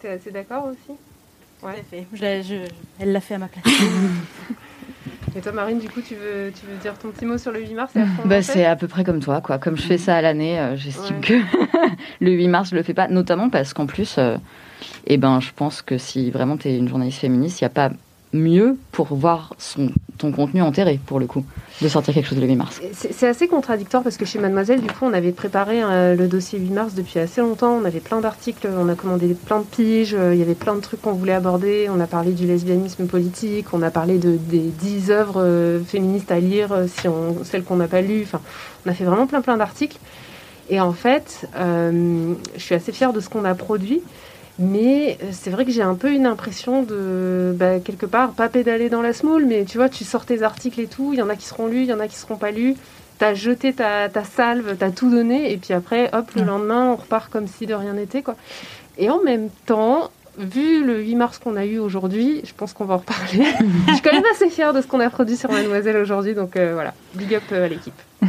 Tu 0.00 0.06
es 0.08 0.10
assez 0.10 0.32
d'accord 0.32 0.64
aussi? 0.72 0.98
Ouais. 1.64 1.82
Fait. 1.90 2.06
Je, 2.12 2.66
elle 3.00 3.12
l'a 3.12 3.20
fait 3.20 3.34
à 3.34 3.38
ma 3.38 3.48
place. 3.48 3.64
Et 5.36 5.40
toi, 5.40 5.50
Marine, 5.50 5.80
du 5.80 5.88
coup, 5.88 6.00
tu 6.00 6.14
veux, 6.14 6.52
tu 6.54 6.64
veux 6.66 6.76
dire 6.80 6.96
ton 6.96 7.10
petit 7.10 7.24
mot 7.24 7.38
sur 7.38 7.50
le 7.50 7.60
8 7.60 7.74
mars 7.74 7.92
bah, 8.24 8.40
C'est 8.42 8.64
à 8.64 8.76
peu 8.76 8.86
près 8.86 9.02
comme 9.02 9.18
toi. 9.18 9.40
Quoi. 9.40 9.58
Comme 9.58 9.76
je 9.76 9.82
fais 9.82 9.98
ça 9.98 10.16
à 10.16 10.22
l'année, 10.22 10.60
euh, 10.60 10.76
j'estime 10.76 11.20
que 11.20 11.34
le 12.20 12.30
8 12.30 12.48
mars, 12.48 12.70
je 12.70 12.76
le 12.76 12.82
fais 12.84 12.94
pas. 12.94 13.08
Notamment 13.08 13.50
parce 13.50 13.74
qu'en 13.74 13.86
plus, 13.86 14.16
euh, 14.18 14.36
eh 15.06 15.16
ben, 15.16 15.40
je 15.40 15.50
pense 15.54 15.82
que 15.82 15.98
si 15.98 16.30
vraiment 16.30 16.56
tu 16.56 16.68
es 16.68 16.76
une 16.76 16.88
journaliste 16.88 17.18
féministe, 17.18 17.60
il 17.60 17.64
n'y 17.64 17.66
a 17.66 17.70
pas 17.70 17.90
mieux 18.34 18.76
pour 18.92 19.14
voir 19.14 19.54
son, 19.58 19.90
ton 20.18 20.32
contenu 20.32 20.60
enterré, 20.60 21.00
pour 21.06 21.18
le 21.20 21.26
coup, 21.26 21.44
de 21.80 21.88
sortir 21.88 22.12
quelque 22.12 22.28
chose 22.28 22.40
le 22.40 22.46
8 22.46 22.56
mars. 22.56 22.80
C'est 22.92 23.28
assez 23.28 23.48
contradictoire 23.48 24.02
parce 24.02 24.16
que 24.16 24.24
chez 24.24 24.38
Mademoiselle, 24.38 24.80
du 24.80 24.88
coup, 24.88 25.04
on 25.04 25.12
avait 25.12 25.32
préparé 25.32 25.82
euh, 25.82 26.14
le 26.14 26.26
dossier 26.26 26.58
8 26.58 26.70
mars 26.70 26.94
depuis 26.94 27.20
assez 27.20 27.40
longtemps. 27.40 27.72
On 27.80 27.84
avait 27.84 28.00
plein 28.00 28.20
d'articles, 28.20 28.68
on 28.76 28.88
a 28.88 28.94
commandé 28.94 29.34
plein 29.34 29.60
de 29.60 29.64
piges, 29.64 30.14
euh, 30.14 30.34
il 30.34 30.40
y 30.40 30.42
avait 30.42 30.54
plein 30.54 30.74
de 30.74 30.80
trucs 30.80 31.00
qu'on 31.00 31.12
voulait 31.12 31.32
aborder. 31.32 31.88
On 31.90 32.00
a 32.00 32.06
parlé 32.06 32.32
du 32.32 32.46
lesbianisme 32.46 33.06
politique, 33.06 33.72
on 33.72 33.82
a 33.82 33.90
parlé 33.90 34.18
de, 34.18 34.36
des 34.36 34.58
10 34.58 35.10
œuvres 35.10 35.40
euh, 35.40 35.80
féministes 35.80 36.32
à 36.32 36.40
lire, 36.40 36.74
si 36.88 37.08
on, 37.08 37.44
celles 37.44 37.62
qu'on 37.62 37.76
n'a 37.76 37.88
pas 37.88 38.00
lues. 38.00 38.22
Enfin, 38.24 38.40
on 38.84 38.90
a 38.90 38.94
fait 38.94 39.04
vraiment 39.04 39.26
plein 39.26 39.40
plein 39.40 39.56
d'articles. 39.56 39.98
Et 40.70 40.80
en 40.80 40.92
fait, 40.92 41.46
je 41.54 42.34
suis 42.56 42.74
assez 42.74 42.90
fière 42.90 43.12
de 43.12 43.20
ce 43.20 43.28
qu'on 43.28 43.44
a 43.44 43.54
produit. 43.54 44.00
Mais 44.58 45.18
euh, 45.22 45.30
c'est 45.32 45.50
vrai 45.50 45.64
que 45.64 45.72
j'ai 45.72 45.82
un 45.82 45.94
peu 45.94 46.12
une 46.12 46.26
impression 46.26 46.82
de, 46.82 47.54
bah, 47.56 47.80
quelque 47.80 48.06
part, 48.06 48.32
pas 48.32 48.48
pédaler 48.48 48.88
dans 48.88 49.02
la 49.02 49.12
smoule, 49.12 49.46
mais 49.46 49.64
tu 49.64 49.78
vois, 49.78 49.88
tu 49.88 50.04
sors 50.04 50.24
tes 50.24 50.42
articles 50.42 50.80
et 50.80 50.86
tout, 50.86 51.12
il 51.12 51.18
y 51.18 51.22
en 51.22 51.28
a 51.28 51.36
qui 51.36 51.46
seront 51.46 51.66
lus, 51.66 51.82
il 51.82 51.86
y 51.86 51.92
en 51.92 52.00
a 52.00 52.08
qui 52.08 52.16
seront 52.16 52.36
pas 52.36 52.50
lus. 52.50 52.76
T'as 53.18 53.34
jeté 53.34 53.72
ta, 53.72 54.08
ta 54.08 54.24
salve, 54.24 54.76
t'as 54.76 54.90
tout 54.90 55.10
donné, 55.10 55.52
et 55.52 55.56
puis 55.56 55.72
après, 55.72 56.10
hop, 56.12 56.30
le 56.34 56.42
lendemain, 56.42 56.90
on 56.90 56.96
repart 56.96 57.30
comme 57.30 57.46
si 57.46 57.66
de 57.66 57.74
rien 57.74 57.94
n'était, 57.94 58.22
quoi. 58.22 58.36
Et 58.98 59.10
en 59.10 59.22
même 59.22 59.50
temps, 59.66 60.10
vu 60.38 60.84
le 60.84 61.00
8 61.00 61.14
mars 61.16 61.38
qu'on 61.38 61.56
a 61.56 61.64
eu 61.64 61.78
aujourd'hui, 61.78 62.40
je 62.44 62.52
pense 62.54 62.72
qu'on 62.72 62.84
va 62.84 62.94
en 62.94 62.98
reparler. 62.98 63.44
je 63.88 63.92
suis 63.92 64.02
quand 64.02 64.12
même 64.12 64.24
assez 64.32 64.50
fière 64.50 64.72
de 64.72 64.80
ce 64.80 64.86
qu'on 64.86 65.00
a 65.00 65.10
produit 65.10 65.36
sur 65.36 65.50
Mademoiselle 65.50 65.96
aujourd'hui, 65.96 66.34
donc 66.34 66.56
euh, 66.56 66.74
voilà, 66.74 66.94
big 67.14 67.34
up 67.34 67.42
euh, 67.52 67.64
à 67.64 67.68
l'équipe. 67.68 67.94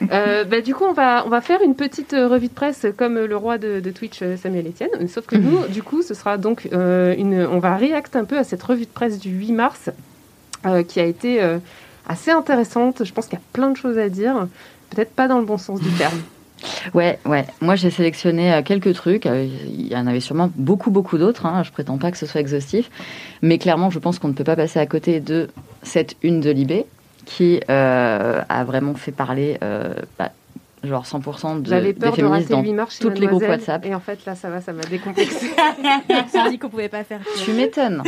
Euh, 0.12 0.44
bah, 0.44 0.60
du 0.60 0.74
coup, 0.74 0.84
on 0.84 0.92
va, 0.92 1.24
on 1.26 1.28
va 1.28 1.40
faire 1.40 1.60
une 1.62 1.74
petite 1.74 2.14
euh, 2.14 2.26
revue 2.26 2.48
de 2.48 2.52
presse 2.52 2.86
comme 2.96 3.18
le 3.18 3.36
roi 3.36 3.58
de, 3.58 3.80
de 3.80 3.90
Twitch, 3.90 4.20
euh, 4.22 4.36
Samuel 4.36 4.66
Etienne. 4.66 5.08
Sauf 5.08 5.26
que 5.26 5.36
nous, 5.36 5.66
du 5.68 5.82
coup, 5.82 6.02
ce 6.02 6.14
sera 6.14 6.38
donc 6.38 6.68
euh, 6.72 7.14
une. 7.16 7.46
On 7.46 7.58
va 7.58 7.76
réacter 7.76 8.18
un 8.18 8.24
peu 8.24 8.38
à 8.38 8.44
cette 8.44 8.62
revue 8.62 8.86
de 8.86 8.90
presse 8.90 9.18
du 9.18 9.30
8 9.30 9.52
mars 9.52 9.90
euh, 10.66 10.82
qui 10.82 11.00
a 11.00 11.04
été 11.04 11.40
assez 12.08 12.30
intéressante. 12.30 13.04
Je 13.04 13.12
pense 13.12 13.26
qu'il 13.26 13.38
y 13.38 13.42
a 13.42 13.44
plein 13.52 13.70
de 13.70 13.76
choses 13.76 13.98
à 13.98 14.08
dire. 14.08 14.48
Peut-être 14.90 15.12
pas 15.12 15.28
dans 15.28 15.38
le 15.38 15.44
bon 15.44 15.58
sens 15.58 15.80
du 15.80 15.90
terme. 15.90 16.18
Ouais, 16.92 17.18
ouais. 17.24 17.46
Moi, 17.62 17.74
j'ai 17.74 17.88
sélectionné 17.88 18.60
quelques 18.66 18.92
trucs. 18.92 19.24
Il 19.24 19.86
y 19.86 19.96
en 19.96 20.06
avait 20.06 20.20
sûrement 20.20 20.50
beaucoup, 20.56 20.90
beaucoup 20.90 21.16
d'autres. 21.16 21.46
Hein. 21.46 21.62
Je 21.62 21.70
prétends 21.70 21.96
pas 21.96 22.10
que 22.10 22.18
ce 22.18 22.26
soit 22.26 22.42
exhaustif. 22.42 22.90
Mais 23.40 23.56
clairement, 23.56 23.88
je 23.88 23.98
pense 23.98 24.18
qu'on 24.18 24.28
ne 24.28 24.34
peut 24.34 24.44
pas 24.44 24.56
passer 24.56 24.78
à 24.78 24.84
côté 24.84 25.20
de 25.20 25.48
cette 25.82 26.16
une 26.22 26.40
de 26.40 26.50
Libé 26.50 26.84
qui 27.24 27.60
euh, 27.70 28.42
a 28.48 28.64
vraiment 28.64 28.94
fait 28.94 29.12
parler, 29.12 29.58
euh, 29.62 29.94
bah, 30.18 30.30
genre 30.84 31.04
100% 31.04 31.62
de, 31.62 31.80
des 31.80 31.92
de 31.92 32.10
féministes 32.10 32.50
dans 32.50 32.60
le 32.60 32.66
8 32.68 32.72
mars 32.72 32.96
chez 32.96 33.02
toutes 33.02 33.18
les 33.18 33.26
groupes 33.26 33.42
WhatsApp. 33.42 33.84
Et 33.86 33.94
en 33.94 34.00
fait, 34.00 34.24
là, 34.26 34.34
ça 34.34 34.50
va, 34.50 34.60
ça 34.60 34.72
m'a 34.72 34.82
décomplexé. 34.82 35.50
On 36.08 36.28
s'est 36.28 36.50
dit 36.50 36.58
qu'on 36.58 36.68
pouvait 36.68 36.88
pas 36.88 37.04
faire. 37.04 37.20
pire. 37.20 37.44
Tu 37.44 37.52
m'étonnes. 37.52 38.02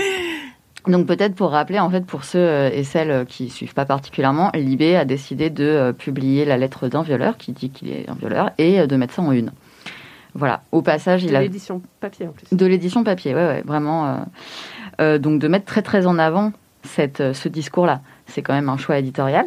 Donc 0.89 1.07
peut-être 1.07 1.35
pour 1.35 1.51
rappeler, 1.51 1.79
en 1.79 1.91
fait, 1.91 2.05
pour 2.05 2.25
ceux 2.25 2.39
euh, 2.41 2.71
et 2.73 2.83
celles 2.83 3.25
qui 3.27 3.51
suivent 3.51 3.75
pas 3.75 3.85
particulièrement, 3.85 4.51
Libé 4.55 4.97
a 4.97 5.05
décidé 5.05 5.49
de 5.49 5.95
publier 5.97 6.45
la 6.45 6.57
lettre 6.57 6.89
d'un 6.89 7.03
violeur 7.03 7.37
qui 7.37 7.53
dit 7.53 7.71
qu'il 7.71 7.91
est 7.91 8.09
un 8.09 8.15
violeur 8.15 8.51
et 8.59 8.87
de 8.87 8.97
mettre 8.97 9.15
ça 9.15 9.23
en 9.23 9.31
une. 9.33 9.53
Voilà. 10.35 10.63
Au 10.73 10.83
passage, 10.83 11.23
de 11.23 11.29
il 11.29 11.37
a 11.37 11.43
l'édition 11.43 11.83
papier 12.01 12.27
en 12.27 12.33
plus. 12.33 12.47
de 12.51 12.67
l'édition 12.67 13.05
papier, 13.05 13.35
ouais, 13.35 13.47
ouais, 13.47 13.63
vraiment. 13.65 14.07
euh, 14.07 14.15
euh, 15.01 15.19
donc 15.19 15.41
de 15.41 15.49
mettre 15.49 15.67
très 15.67 15.83
très 15.83 16.07
en 16.07 16.19
avant 16.19 16.53
cette, 16.85 17.33
ce 17.33 17.49
discours-là, 17.49 18.01
c'est 18.33 18.43
quand 18.43 18.55
même 18.55 18.69
un 18.69 18.77
choix 18.77 18.99
éditorial. 18.99 19.47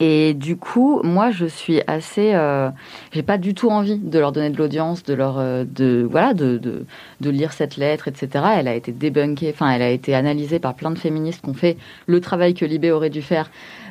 Et 0.00 0.34
du 0.34 0.56
coup, 0.56 1.00
moi, 1.04 1.30
je 1.30 1.46
suis 1.46 1.80
assez, 1.86 2.34
euh, 2.34 2.68
j'ai 3.12 3.22
pas 3.22 3.38
du 3.38 3.54
tout 3.54 3.70
envie 3.70 3.96
de 3.96 4.18
leur 4.18 4.32
donner 4.32 4.50
de 4.50 4.56
l'audience, 4.56 5.04
de 5.04 5.14
leur, 5.14 5.38
euh, 5.38 5.64
de 5.64 6.06
voilà, 6.10 6.34
de, 6.34 6.58
de, 6.58 7.30
lire 7.30 7.52
cette 7.52 7.76
lettre, 7.76 8.08
etc. 8.08 8.44
Elle 8.56 8.68
a 8.68 8.74
été 8.74 8.90
débunkée, 8.90 9.50
enfin, 9.54 9.70
elle 9.70 9.82
a 9.82 9.90
été 9.90 10.14
analysée 10.14 10.58
par 10.58 10.74
plein 10.74 10.90
de 10.90 10.98
féministes 10.98 11.42
qui 11.42 11.50
ont 11.50 11.54
fait 11.54 11.76
le 12.06 12.20
travail 12.20 12.54
que 12.54 12.64
Libé 12.64 12.90
aurait 12.90 13.10
dû 13.10 13.22
faire 13.22 13.50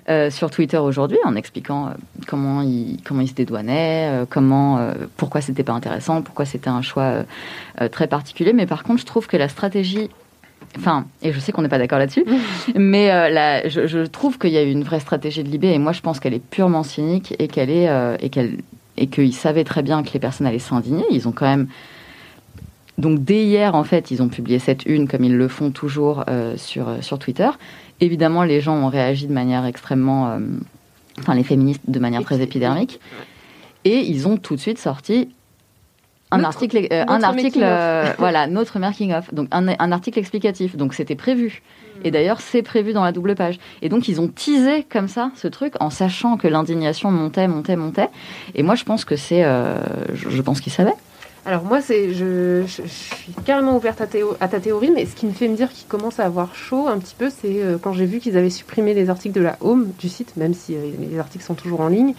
euh, 0.10 0.30
sur 0.30 0.52
Twitter 0.52 0.78
aujourd'hui, 0.78 1.20
en 1.24 1.38
expliquant 1.38 1.88
euh, 1.88 1.92
comment 2.28 2.62
ils 2.62 3.00
comment 3.06 3.22
ils 3.22 3.30
se 3.30 3.34
dédouanaient, 3.34 4.26
comment, 4.30 4.94
pourquoi 5.16 5.40
c'était 5.40 5.64
pas 5.64 5.74
intéressant, 5.74 6.22
pourquoi 6.22 6.44
c'était 6.44 6.70
un 6.70 6.82
choix 6.82 7.24
très 7.92 8.08
particulier. 8.08 8.52
Mais 8.52 8.66
par 8.66 8.84
contre, 8.84 9.00
je 9.00 9.06
trouve 9.06 9.28
que 9.28 9.38
la 9.38 9.48
stratégie 9.48 10.10
Enfin, 10.78 11.06
et 11.22 11.32
je 11.32 11.40
sais 11.40 11.52
qu'on 11.52 11.62
n'est 11.62 11.70
pas 11.70 11.78
d'accord 11.78 12.00
là-dessus, 12.00 12.26
mais 12.76 13.12
euh, 13.12 13.70
je, 13.70 13.88
je 13.88 14.00
trouve 14.00 14.38
qu'il 14.38 14.52
y 14.52 14.58
a 14.58 14.64
eu 14.64 14.72
une 14.72 14.84
vraie 14.84 15.00
stratégie 15.00 15.44
de 15.44 15.50
Libé, 15.50 15.70
et 15.70 15.80
moi 15.80 15.92
je 15.92 16.02
pense 16.02 16.20
qu'elle 16.20 16.34
est 16.34 16.44
purement 16.44 16.84
cynique 16.84 17.36
et 17.40 17.48
qu'elle 17.48 17.70
est 17.70 17.90
euh, 17.90 18.18
et 18.20 18.30
qu'elle 18.30 18.58
et 18.98 19.08
qu'ils 19.08 19.34
savaient 19.34 19.64
très 19.64 19.82
bien 19.82 20.04
que 20.04 20.12
les 20.14 20.20
personnes 20.20 20.48
allaient 20.48 20.60
s'indigner. 20.60 21.06
Ils 21.12 21.28
ont 21.28 21.32
quand 21.32 21.46
même 21.46 21.68
donc 22.98 23.24
dès 23.24 23.44
hier 23.44 23.76
en 23.76 23.84
fait, 23.84 24.12
ils 24.12 24.22
ont 24.22 24.30
publié 24.30 24.60
cette 24.60 24.86
une 24.86 25.08
comme 25.08 25.24
ils 25.24 25.36
le 25.36 25.48
font 25.48 25.72
toujours 25.72 26.26
euh, 26.28 26.58
sur 26.58 26.88
sur 27.02 27.20
Twitter. 27.20 27.50
Évidemment, 28.02 28.44
les 28.44 28.60
gens 28.60 28.76
ont 28.76 28.90
réagi 28.90 29.28
de 29.28 29.34
manière 29.34 29.66
extrêmement, 29.66 30.38
enfin 31.20 31.36
les 31.36 31.44
féministes 31.44 31.84
de 31.88 32.00
manière 32.00 32.24
très 32.24 32.42
épidermique, 32.42 33.00
et 33.86 34.00
ils 34.00 34.28
ont 34.28 34.38
tout 34.38 34.56
de 34.56 34.60
suite 34.60 34.80
sorti 34.80 35.30
un 36.34 36.38
Notre- 36.38 36.48
article, 36.50 36.88
euh, 36.92 37.04
un 37.08 37.22
article, 37.24 37.60
euh, 37.62 38.12
voilà, 38.18 38.48
notre 38.48 38.80
making 38.80 39.14
of, 39.14 39.34
donc 39.34 39.48
un, 39.52 39.68
un 39.68 39.92
article 39.92 40.20
explicatif. 40.20 40.76
Donc 40.76 40.94
c'était 40.94 41.16
prévu. 41.16 41.62
Et 42.04 42.12
d'ailleurs, 42.12 42.42
c'est 42.42 42.64
prévu 42.64 42.92
dans 42.92 43.04
la 43.04 43.12
double 43.12 43.36
page. 43.36 43.60
Et 43.82 43.88
donc 43.90 44.08
ils 44.08 44.20
ont 44.20 44.28
teasé 44.28 44.84
comme 44.92 45.08
ça 45.08 45.32
ce 45.36 45.48
truc 45.48 45.74
en 45.80 45.90
sachant 45.90 46.38
que 46.38 46.48
l'indignation 46.48 47.12
montait, 47.12 47.48
montait, 47.48 47.76
montait. 47.76 48.10
Et 48.56 48.64
moi, 48.64 48.76
je 48.76 48.84
pense 48.84 49.06
que 49.06 49.16
c'est, 49.16 49.44
euh, 49.44 49.78
je, 50.14 50.30
je 50.30 50.42
pense 50.42 50.60
qu'ils 50.60 50.74
savaient. 50.74 50.96
Alors 51.46 51.64
moi, 51.66 51.82
c'est, 51.82 52.14
je, 52.14 52.64
je, 52.66 52.84
je 52.84 52.88
suis 52.88 53.34
carrément 53.46 53.76
ouverte 53.76 54.00
à, 54.00 54.08
théo- 54.08 54.38
à 54.40 54.48
ta 54.48 54.60
théorie, 54.62 54.92
mais 54.96 55.06
ce 55.06 55.14
qui 55.14 55.26
me 55.26 55.34
fait 55.34 55.50
me 55.50 55.58
dire 55.58 55.70
qu'ils 55.74 55.88
commencent 55.88 56.22
à 56.22 56.26
avoir 56.26 56.56
chaud 56.56 56.88
un 56.88 56.98
petit 56.98 57.16
peu, 57.18 57.30
c'est 57.30 57.60
quand 57.82 57.92
j'ai 57.92 58.06
vu 58.06 58.20
qu'ils 58.20 58.38
avaient 58.38 58.50
supprimé 58.50 58.94
les 58.94 59.10
articles 59.10 59.36
de 59.36 59.42
la 59.44 59.58
Home 59.60 59.92
du 60.00 60.08
site, 60.08 60.38
même 60.38 60.54
si 60.54 60.74
les 61.12 61.20
articles 61.20 61.44
sont 61.44 61.54
toujours 61.54 61.82
en 61.82 61.90
ligne. 61.90 62.14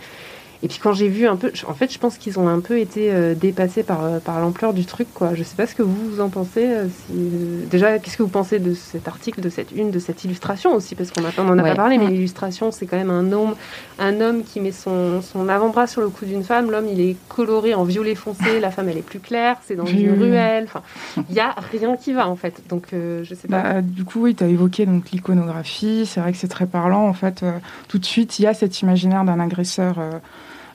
Et 0.64 0.68
puis 0.68 0.78
quand 0.82 0.94
j'ai 0.94 1.08
vu 1.08 1.26
un 1.26 1.36
peu, 1.36 1.52
en 1.68 1.74
fait, 1.74 1.92
je 1.92 1.98
pense 1.98 2.16
qu'ils 2.16 2.38
ont 2.38 2.48
un 2.48 2.60
peu 2.60 2.78
été 2.80 3.12
euh, 3.12 3.34
dépassés 3.34 3.82
par, 3.82 4.02
euh, 4.02 4.18
par 4.18 4.40
l'ampleur 4.40 4.72
du 4.72 4.86
truc, 4.86 5.06
quoi. 5.12 5.34
Je 5.34 5.42
sais 5.42 5.56
pas 5.56 5.66
ce 5.66 5.74
que 5.74 5.82
vous, 5.82 6.08
vous 6.10 6.20
en 6.22 6.30
pensez. 6.30 6.64
euh, 6.64 6.86
si, 6.88 7.12
euh, 7.12 7.66
déjà, 7.70 7.98
qu'est-ce 7.98 8.16
que 8.16 8.22
vous 8.22 8.30
pensez 8.30 8.58
de 8.60 8.72
cet 8.72 9.06
article, 9.06 9.42
de 9.42 9.50
cette 9.50 9.72
une, 9.72 9.90
de 9.90 9.98
cette 9.98 10.24
illustration 10.24 10.74
aussi, 10.74 10.94
parce 10.94 11.10
qu'on 11.10 11.22
a- 11.26 11.32
on 11.36 11.48
en 11.50 11.58
a 11.58 11.62
Ouais. 11.62 11.68
pas 11.68 11.74
parlé, 11.76 11.98
mais 11.98 12.06
l'illustration, 12.06 12.70
c'est 12.72 12.86
quand 12.86 12.96
même 12.96 13.10
un 13.10 13.30
homme, 13.32 13.54
un 13.98 14.20
homme 14.22 14.42
qui 14.42 14.60
met 14.60 14.72
son, 14.72 15.20
son 15.20 15.50
avant-bras 15.50 15.86
sur 15.86 16.00
le 16.00 16.08
cou 16.08 16.24
d'une 16.24 16.42
femme. 16.44 16.70
L'homme, 16.70 16.88
il 16.88 16.98
est 16.98 17.16
coloré 17.28 17.74
en 17.74 17.84
violet 17.84 18.14
foncé, 18.14 18.58
la 18.58 18.70
femme, 18.70 18.88
elle 18.88 18.96
est 18.96 19.02
plus 19.02 19.20
claire, 19.20 19.58
c'est 19.66 19.76
dans 19.76 19.84
une 19.84 20.18
ruelle. 20.18 20.64
Enfin, 20.64 20.80
il 21.28 21.34
y 21.34 21.40
a 21.40 21.54
rien 21.72 21.94
qui 21.98 22.14
va 22.14 22.26
en 22.26 22.36
fait. 22.36 22.62
Donc, 22.70 22.86
je 22.92 23.34
sais 23.34 23.48
pas. 23.48 23.62
Bah, 23.62 23.82
du 23.82 24.04
coup, 24.04 24.22
oui, 24.22 24.34
tu 24.34 24.42
as 24.42 24.48
évoqué 24.48 24.86
donc 24.86 25.10
l'iconographie. 25.10 26.06
C'est 26.06 26.20
vrai 26.20 26.32
que 26.32 26.38
c'est 26.38 26.48
très 26.48 26.64
parlant. 26.66 27.06
En 27.06 27.12
fait, 27.12 27.44
tout 27.88 27.98
de 27.98 28.04
suite, 28.06 28.38
il 28.38 28.42
y 28.42 28.46
a 28.46 28.54
cet 28.54 28.80
imaginaire 28.80 29.24
d'un 29.24 29.40
agresseur, 29.40 29.96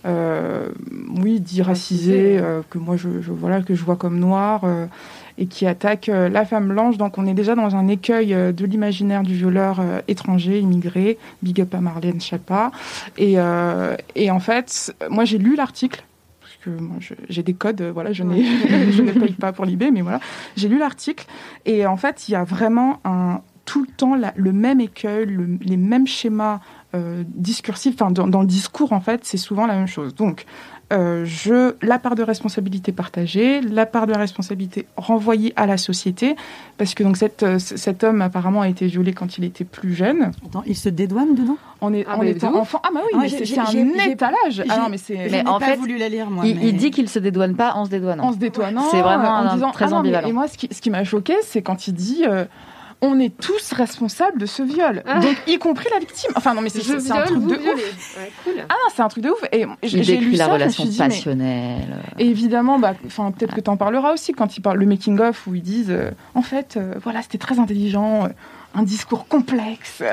oui, 0.05 1.39
dit 1.39 1.61
racisé, 1.61 2.37
euh, 2.39 2.61
que 2.69 2.77
moi, 2.77 2.95
je, 2.97 3.21
je- 3.21 3.31
voilà, 3.31 3.61
que 3.61 3.75
je 3.75 3.83
vois 3.83 3.95
comme 3.95 4.19
noir, 4.19 4.61
euh, 4.63 4.85
et 5.37 5.45
qui 5.45 5.65
attaque 5.65 6.09
euh, 6.09 6.27
la 6.29 6.45
femme 6.45 6.67
blanche. 6.67 6.97
Donc, 6.97 7.17
on 7.17 7.25
est 7.25 7.33
déjà 7.33 7.55
dans 7.55 7.75
un 7.75 7.87
écueil 7.87 8.33
euh, 8.33 8.51
de 8.51 8.65
l'imaginaire 8.65 9.23
du 9.23 9.33
violeur 9.35 9.79
euh, 9.79 10.01
étranger, 10.07 10.59
immigré. 10.59 11.17
Big 11.43 11.61
up 11.61 11.73
à 11.73 11.79
Marlène 11.81 12.19
Schiappa. 12.19 12.71
Et, 13.17 13.35
euh, 13.37 13.95
et 14.15 14.31
en 14.31 14.39
fait, 14.39 14.93
moi, 15.09 15.23
j'ai 15.25 15.37
lu 15.37 15.55
l'article. 15.55 16.03
parce 16.41 16.55
que 16.63 16.69
moi, 16.81 16.97
j'ai 17.29 17.43
des 17.43 17.53
codes, 17.53 17.81
euh, 17.81 17.91
voilà, 17.93 18.11
je, 18.11 18.23
n'ai, 18.23 18.43
je 18.91 19.01
ne 19.01 19.11
paye 19.11 19.31
pas 19.33 19.53
pour 19.53 19.65
l'IB, 19.65 19.85
mais 19.93 20.01
voilà. 20.01 20.19
J'ai 20.57 20.67
lu 20.67 20.77
l'article 20.77 21.25
et 21.65 21.85
en 21.85 21.95
fait, 21.97 22.27
il 22.27 22.33
y 22.33 22.35
a 22.35 22.43
vraiment 22.43 22.99
un, 23.05 23.39
tout 23.65 23.81
le 23.81 23.87
temps 23.95 24.15
la- 24.15 24.33
le 24.35 24.51
même 24.51 24.81
écueil, 24.81 25.25
le- 25.25 25.57
les 25.61 25.77
mêmes 25.77 26.07
schémas 26.07 26.59
euh, 26.95 27.23
discursifs. 27.27 27.95
Enfin, 28.01 28.11
dans, 28.11 28.27
dans 28.27 28.41
le 28.41 28.47
discours, 28.47 28.93
en 28.93 28.99
fait, 29.01 29.21
c'est 29.23 29.37
souvent 29.37 29.65
la 29.67 29.75
même 29.75 29.87
chose. 29.87 30.15
Donc, 30.15 30.45
euh, 30.91 31.23
je, 31.23 31.75
la 31.85 31.99
part 31.99 32.15
de 32.15 32.23
responsabilité 32.23 32.91
partagée, 32.91 33.61
la 33.61 33.85
part 33.85 34.07
de 34.07 34.13
responsabilité 34.15 34.87
renvoyée 34.97 35.53
à 35.55 35.67
la 35.67 35.77
société, 35.77 36.35
parce 36.79 36.95
que 36.95 37.03
donc 37.03 37.15
cette, 37.15 37.43
euh, 37.43 37.59
cet 37.59 38.03
homme 38.03 38.23
apparemment 38.23 38.61
a 38.61 38.69
été 38.69 38.87
violé 38.87 39.13
quand 39.13 39.37
il 39.37 39.43
était 39.43 39.65
plus 39.65 39.93
jeune, 39.93 40.31
Attends, 40.47 40.63
il 40.65 40.75
se 40.75 40.89
dédouane 40.89 41.35
dedans? 41.35 41.57
En, 41.81 41.93
est, 41.93 42.05
Ah, 42.09 42.17
en 42.17 42.21
mais 42.21 42.31
étant 42.31 42.55
enfant. 42.55 42.81
Ah 42.83 42.89
bah 42.91 43.01
oui, 43.03 43.11
Ah, 43.13 43.17
mais 43.21 43.29
c'est 43.29 43.59
un 43.59 44.09
étalage. 44.09 44.63
Ah 44.67 44.79
non, 44.79 44.89
mais 44.89 44.97
c'est 44.97 45.29
Mais 45.29 45.47
en 45.47 45.59
pas 45.59 45.67
fait, 45.67 45.75
voulu 45.75 45.97
la 45.99 46.09
lire, 46.09 46.27
moi. 46.31 46.43
il, 46.47 46.55
mais- 46.57 46.69
il 46.69 46.75
dit 46.77 46.89
qu'il 46.89 47.07
se 47.07 47.19
dédouane 47.19 47.55
pas 47.55 47.73
en 47.75 47.85
se 47.85 47.91
dédouanant. 47.91 48.23
en 48.23 48.33
se 48.33 48.37
détournant. 48.39 48.85
C'est 48.89 49.01
vraiment 49.01 49.29
en 49.29 49.45
un- 49.45 49.53
disant, 49.53 49.69
très 49.69 49.85
ah 49.85 49.89
non, 49.89 49.93
mais- 49.97 49.99
ambivalent. 50.09 50.27
Et 50.27 50.33
moi, 50.33 50.47
ce 50.47 50.57
qui, 50.57 50.69
ce 50.71 50.81
qui 50.81 50.89
m'a 50.89 51.03
choqué, 51.03 51.35
c'est 51.43 51.61
quand 51.61 51.87
il 51.87 51.93
dit. 51.93 52.23
euh, 52.27 52.45
on 53.01 53.19
est 53.19 53.35
tous 53.37 53.71
responsables 53.71 54.37
de 54.39 54.45
ce 54.45 54.61
viol, 54.61 55.03
Ah. 55.07 55.19
donc 55.19 55.35
y 55.47 55.57
compris 55.57 55.87
la 55.93 55.99
victime. 55.99 56.31
Enfin 56.35 56.53
non 56.53 56.61
mais 56.61 56.69
c'est 56.69 56.79
un 57.11 57.21
truc 57.23 57.37
vous 57.39 57.49
de 57.49 57.55
violez. 57.55 57.73
ouf. 57.81 58.17
Ouais, 58.17 58.31
cool. 58.43 58.53
Ah 58.67 58.73
non 58.73 58.91
c'est 58.93 59.01
un 59.01 59.07
truc 59.07 59.23
de 59.23 59.29
ouf. 59.29 59.41
Et 59.53 59.65
j'ai 59.83 60.15
Il 60.15 60.19
lu 60.21 60.31
la 60.31 60.37
ça, 60.37 60.43
je 60.45 60.49
me 60.49 60.53
relation 60.55 60.83
suis 60.83 60.91
dit, 60.91 60.99
mais- 60.99 61.07
passionnelle. 61.07 61.97
Et 62.17 62.25
évidemment, 62.25 62.77
bah, 62.79 62.93
enfin 63.05 63.31
peut-être 63.31 63.55
que 63.55 63.61
tu 63.61 63.69
en 63.69 63.77
parleras 63.77 64.11
aussi 64.13 64.33
quand 64.33 64.57
ils 64.57 64.61
parlent 64.61 64.79
le 64.79 64.85
making 64.85 65.19
of 65.19 65.47
où 65.47 65.55
ils 65.55 65.61
disent, 65.61 65.91
euh, 65.91 66.11
en 66.35 66.41
fait, 66.41 66.75
euh, 66.77 66.95
voilà 67.01 67.21
c'était 67.21 67.37
très 67.37 67.59
intelligent, 67.59 68.25
euh, 68.25 68.29
un 68.75 68.83
discours 68.83 69.27
complexe 69.27 70.03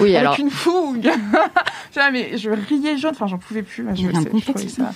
Oui, 0.00 0.16
avec 0.16 0.16
alors 0.16 0.40
une 0.40 0.50
fougue. 0.50 1.10
Mais 2.12 2.36
je 2.36 2.50
riais 2.50 2.96
jaune, 2.96 3.12
enfin 3.12 3.26
j'en 3.26 3.38
pouvais 3.38 3.62
plus. 3.62 3.86
Il 3.94 4.02
y 4.02 4.06
a 4.06 4.10
Je, 4.10 4.12
rien 4.12 4.20
de 4.20 4.26
je 4.26 4.30
complexe, 4.30 4.74
trouvais 4.74 4.90
ça. 4.90 4.92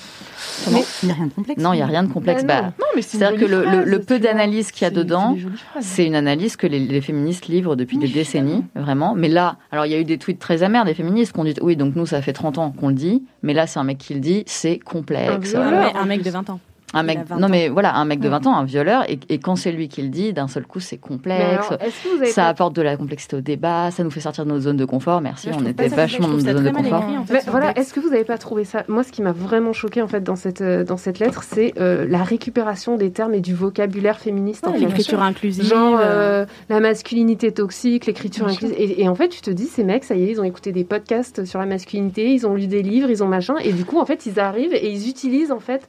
Comment 0.65 0.83
Il 1.03 1.07
n'y 1.07 1.13
a 1.13 1.15
rien 1.15 1.27
de 1.27 1.33
complexe. 1.33 1.63
non, 1.63 1.73
il 1.73 1.79
y 1.79 1.83
a 1.83 1.87
rien 1.87 2.03
de 2.03 2.13
complexe. 2.13 2.45
Bah, 2.45 2.61
Bah, 2.61 2.63
non. 2.63 2.73
Non 2.79 2.87
mais 2.97 3.03
c'est 3.03 3.15
une 3.17 3.21
C'est-à-dire 3.21 3.41
que 3.41 3.91
le, 3.91 4.01
peu 4.01 4.19
d'analyse 4.19 4.71
qu'il 4.73 4.85
y 4.85 4.87
a 4.87 4.91
dedans. 4.91 5.37
C'est 5.81 6.07
une 6.07 6.15
analyse 6.15 6.57
que 6.57 6.67
les, 6.67 6.79
les 6.79 7.01
féministes 7.01 7.47
livrent 7.47 7.77
depuis 7.77 7.99
des 7.99 8.09
décennies, 8.09 8.65
vraiment. 8.75 9.15
Mais 9.15 9.29
là, 9.29 9.57
alors 9.73 9.87
il 9.87 9.93
y 9.93 9.95
a 9.95 9.99
eu 9.99 10.05
des 10.05 10.19
tweets 10.19 10.39
très 10.39 10.63
amers 10.63 10.85
des 10.85 10.95
féministes 10.95 11.33
qui 11.33 11.41
ont 11.41 11.45
dit 11.45 11.55
oui, 11.63 11.77
donc 11.77 11.97
nous 11.97 12.07
ça 12.07 12.23
fait 12.23 12.33
30 12.33 12.59
ans 12.59 12.71
qu'on 12.73 12.89
le 12.89 12.95
dit, 12.95 13.25
mais 13.43 13.55
là 13.55 13.67
c'est 13.67 13.79
un 13.79 13.85
mec 13.85 13.99
qui 13.99 14.15
le 14.15 14.21
dit, 14.21 14.45
c'est 14.47 14.79
complexe. 14.79 15.55
Un 15.55 16.05
mec 16.07 16.23
de 16.23 16.31
20 16.31 16.51
ans. 16.51 16.61
Un 16.93 17.03
mec, 17.05 17.19
a 17.19 17.23
20 17.25 17.37
non 17.39 17.47
ans. 17.47 17.49
mais 17.51 17.69
voilà, 17.69 17.95
un 17.97 18.05
mec 18.05 18.19
de 18.21 18.29
Mm. 18.29 18.33
20 18.33 18.47
ans, 18.47 18.57
un 18.57 18.65
violeur, 18.65 19.09
et, 19.09 19.19
et 19.29 19.39
quand 19.39 19.55
c'est 19.57 19.71
lui 19.73 19.89
qui 19.89 20.03
le 20.03 20.09
dit, 20.09 20.33
d'un 20.33 20.49
seul 20.49 20.67
coup 20.67 20.81
c'est 20.81 20.97
complexe. 20.99 21.41
alors, 21.71 21.79
ça 22.27 22.49
apporte 22.49 22.75
de 22.75 22.83
la 22.83 22.97
complexité 22.97 23.37
au 23.37 23.41
débat, 23.41 23.91
ça 23.91 24.03
nous 24.03 24.11
fait 24.11 24.21
sortir 24.21 24.45
de 24.45 24.51
notre 24.51 24.63
zone 24.63 24.77
de 24.77 24.85
confort. 24.85 25.21
Merci, 25.21 25.51
on 25.57 25.65
était 25.67 25.89
vachement 25.89 26.27
dans 26.29 26.35
complexe, 26.35 26.47
notre 26.55 26.59
je 26.59 26.65
zone 26.65 26.73
trouve 26.75 26.85
de 26.85 26.91
confort. 26.91 27.03
écrit, 27.09 27.19
en 27.19 27.25
fait, 27.25 27.33
Mais 27.35 27.41
sur 27.43 27.51
voilà, 27.53 27.79
est-ce 27.79 27.95
que 27.95 28.01
vous 28.01 28.11
n'avez 28.11 28.25
pas 28.25 28.39
trouvé 28.39 28.65
ça? 28.65 28.85
Moi, 28.89 29.03
ce 29.05 29.13
qui 29.13 29.23
m'a 29.23 29.33
vraiment 29.33 29.73
choqué 29.73 30.03
en 30.03 30.09
fait 30.09 30.23
dans 30.23 30.37
cette 30.37 30.61
euh, 30.63 30.85
dans 30.85 30.97
cette 30.97 31.19
lettre, 31.21 31.43
c'est 31.45 31.75
euh, 31.79 32.07
la 32.09 32.23
récupération 32.25 32.97
des 32.97 33.11
termes 33.13 33.35
et 33.35 33.41
du 33.41 33.55
vocabulaire 33.55 34.19
féministe. 34.19 34.67
en 34.67 34.73
Ouais, 34.73 34.79
fait. 34.79 34.87
L'écriture 34.87 35.23
inclusive. 35.23 35.65
Genre 35.65 35.99
euh, 36.01 36.45
la 36.69 36.81
masculinité 36.81 37.53
toxique, 37.53 38.07
l'écriture 38.07 38.47
inclusive. 38.49 38.75
Et, 38.79 39.03
et 39.03 39.09
en 39.09 39.15
fait, 39.15 39.29
tu 39.29 39.41
te 39.41 39.51
dis, 39.51 39.67
ces 39.67 39.85
mecs, 39.85 40.05
ça 40.05 40.15
y 40.17 40.25
est, 40.25 40.31
ils 40.33 40.41
ont 40.41 40.45
écouté 40.45 40.73
des 40.73 40.85
podcasts 40.85 41.45
sur 41.45 41.59
la 41.61 41.67
masculinité, 41.67 42.33
ils 42.33 42.47
ont 42.47 42.55
lu 42.55 42.67
des 42.67 42.83
livres, 42.83 43.11
ils 43.11 43.23
ont 43.23 43.29
machin. 43.29 43.55
Et 43.63 43.73
du 43.73 43.85
coup, 43.85 43.99
en 44.01 44.07
fait, 44.07 44.27
ils 44.27 44.41
arrivent 44.41 44.75
et 44.75 44.91
ils 44.91 45.09
utilisent 45.09 45.53
en 45.53 45.61
fait 45.61 45.89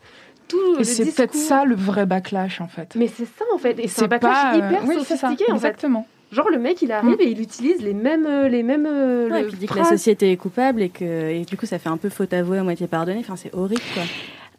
tout 0.51 0.73
le 0.75 0.81
Et 0.81 0.83
c'est 0.83 1.05
peut-être 1.15 1.33
ça 1.35 1.65
le 1.65 1.75
vrai 1.75 2.05
backlash 2.05 2.61
en 2.61 2.67
fait. 2.67 2.93
Mais 2.95 3.07
c'est 3.07 3.25
ça 3.25 3.45
en 3.53 3.57
fait. 3.57 3.79
Et 3.79 3.87
c'est 3.87 4.03
un 4.03 4.07
backlash 4.07 4.33
pas, 4.33 4.53
euh, 4.53 4.57
hyper 4.57 4.81
oui, 4.87 4.95
ça, 5.03 5.15
sophistiqué 5.17 5.51
en 5.51 5.57
fait. 5.57 5.67
exactement. 5.67 6.07
Genre 6.31 6.49
le 6.49 6.59
mec 6.59 6.81
il 6.81 6.91
arrive 6.91 7.17
et 7.19 7.29
il 7.29 7.41
utilise 7.41 7.81
les 7.81 7.93
mêmes 7.93 8.25
euh, 8.25 8.47
les 8.47 8.63
mêmes 8.63 8.85
euh, 8.89 9.29
Ouais, 9.29 9.41
le 9.41 9.47
et 9.47 9.47
puis 9.47 9.53
il 9.57 9.59
dit 9.59 9.65
que 9.67 9.77
la 9.79 9.83
société 9.85 10.31
est 10.31 10.37
coupable 10.37 10.81
et 10.81 10.89
que 10.89 11.29
et 11.29 11.43
du 11.43 11.57
coup 11.57 11.65
ça 11.65 11.77
fait 11.79 11.89
un 11.89 11.97
peu 11.97 12.09
faute 12.09 12.33
avouée 12.33 12.57
à 12.59 12.63
moitié 12.63 12.87
pardonnée. 12.87 13.19
Enfin, 13.19 13.35
c'est 13.35 13.53
horrible 13.53 13.81
quoi. 13.93 14.03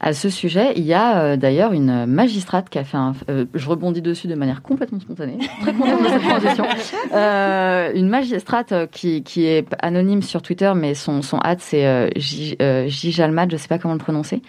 À 0.04 0.14
ce 0.14 0.28
sujet, 0.30 0.72
il 0.74 0.82
y 0.82 0.94
a 0.94 1.20
euh, 1.22 1.36
d'ailleurs 1.36 1.72
une 1.72 2.06
magistrate 2.06 2.68
qui 2.68 2.76
a 2.78 2.82
fait 2.82 2.96
un. 2.96 3.14
euh, 3.30 3.44
je 3.54 3.68
rebondis 3.68 4.02
dessus 4.02 4.26
de 4.26 4.34
manière 4.34 4.60
complètement 4.60 4.98
spontanée. 4.98 5.38
Très 5.62 5.72
contente 5.72 6.02
de 6.02 6.08
cette 6.08 6.22
transition. 6.22 6.64
Euh, 7.14 7.92
une 7.94 8.08
magistrate 8.08 8.90
qui, 8.90 9.22
qui 9.22 9.46
est 9.46 9.64
anonyme 9.80 10.22
sur 10.22 10.42
Twitter, 10.42 10.72
mais 10.74 10.94
son, 10.94 11.22
son 11.22 11.38
hâte, 11.38 11.60
c'est 11.60 11.86
euh, 11.86 12.08
J- 12.16 12.56
euh, 12.60 12.88
Jijalmad, 12.88 13.50
je 13.52 13.56
sais 13.56 13.68
pas 13.68 13.78
comment 13.78 13.94
le 13.94 14.00
prononcer. 14.00 14.42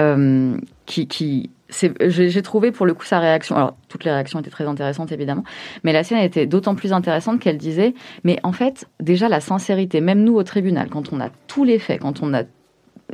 Euh, 0.00 0.56
qui. 0.86 1.50
j'ai 2.00 2.42
trouvé 2.42 2.72
pour 2.72 2.84
le 2.84 2.94
coup 2.94 3.04
sa 3.04 3.20
réaction. 3.20 3.54
Alors 3.54 3.76
toutes 3.88 4.04
les 4.04 4.10
réactions 4.10 4.40
étaient 4.40 4.50
très 4.50 4.66
intéressantes 4.66 5.12
évidemment, 5.12 5.44
mais 5.84 5.92
la 5.92 6.02
sienne 6.02 6.18
était 6.18 6.46
d'autant 6.46 6.74
plus 6.74 6.92
intéressante 6.92 7.38
qu'elle 7.38 7.58
disait 7.58 7.94
mais 8.24 8.38
en 8.42 8.52
fait 8.52 8.88
déjà 8.98 9.28
la 9.28 9.40
sincérité, 9.40 10.00
même 10.00 10.24
nous 10.24 10.34
au 10.34 10.42
tribunal, 10.42 10.88
quand 10.90 11.12
on 11.12 11.20
a 11.20 11.28
tous 11.46 11.62
les 11.62 11.78
faits, 11.78 12.00
quand 12.00 12.22
on 12.22 12.34
a 12.34 12.42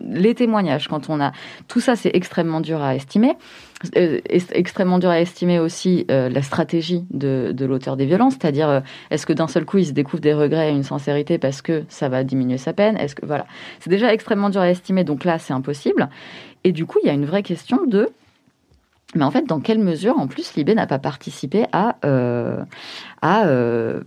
les 0.03 0.35
témoignages, 0.35 0.89
quand 0.89 1.09
on 1.09 1.21
a 1.21 1.33
tout 1.69 1.81
ça, 1.81 1.97
c'est 1.97 2.11
extrêmement 2.15 2.61
dur 2.61 2.83
à 2.83 2.95
estimer. 2.95 3.35
Euh, 3.97 4.21
extrêmement 4.53 4.99
dur 4.99 5.11
à 5.11 5.21
estimer 5.21 5.59
aussi 5.59 6.07
euh, 6.11 6.31
la 6.31 6.41
stratégie 6.41 7.05
de, 7.11 7.55
l'auteur 7.61 7.97
des 7.97 8.07
violences, 8.07 8.35
c'est-à-dire 8.41 8.83
est-ce 9.11 9.27
que 9.27 9.35
d'un 9.35 9.49
seul 9.49 9.67
coup 9.67 9.79
il 9.79 9.87
se 9.87 9.93
découvre 9.93 10.23
des 10.23 10.33
regrets 10.33 10.71
et 10.71 10.75
une 10.75 10.83
sincérité 10.83 11.37
parce 11.37 11.61
que 11.61 11.85
ça 11.89 12.09
va 12.09 12.25
diminuer 12.25 12.57
sa 12.57 12.73
peine? 12.73 12.97
Est-ce 12.97 13.15
que 13.15 13.27
voilà, 13.27 13.47
c'est 13.81 13.91
déjà 13.91 14.13
extrêmement 14.15 14.49
dur 14.49 14.63
à 14.63 14.71
estimer, 14.71 15.05
donc 15.05 15.25
là 15.25 15.39
c'est 15.39 15.53
impossible. 15.53 16.09
Et 16.67 16.73
du 16.73 16.85
coup 16.85 16.99
il 17.01 17.07
y 17.07 17.11
a 17.11 17.15
une 17.15 17.27
vraie 17.27 17.45
question 17.45 17.87
de 17.87 18.11
mais 19.15 19.25
en 19.25 19.31
fait, 19.31 19.47
dans 19.47 19.61
quelle 19.61 19.79
mesure, 19.79 20.19
en 20.19 20.27
plus, 20.27 20.55
Libé 20.57 20.75
n'a 20.75 20.87
pas 20.87 20.99
participé 20.99 21.67
à, 21.73 21.97
euh, 22.05 22.63
euh, 23.25 24.03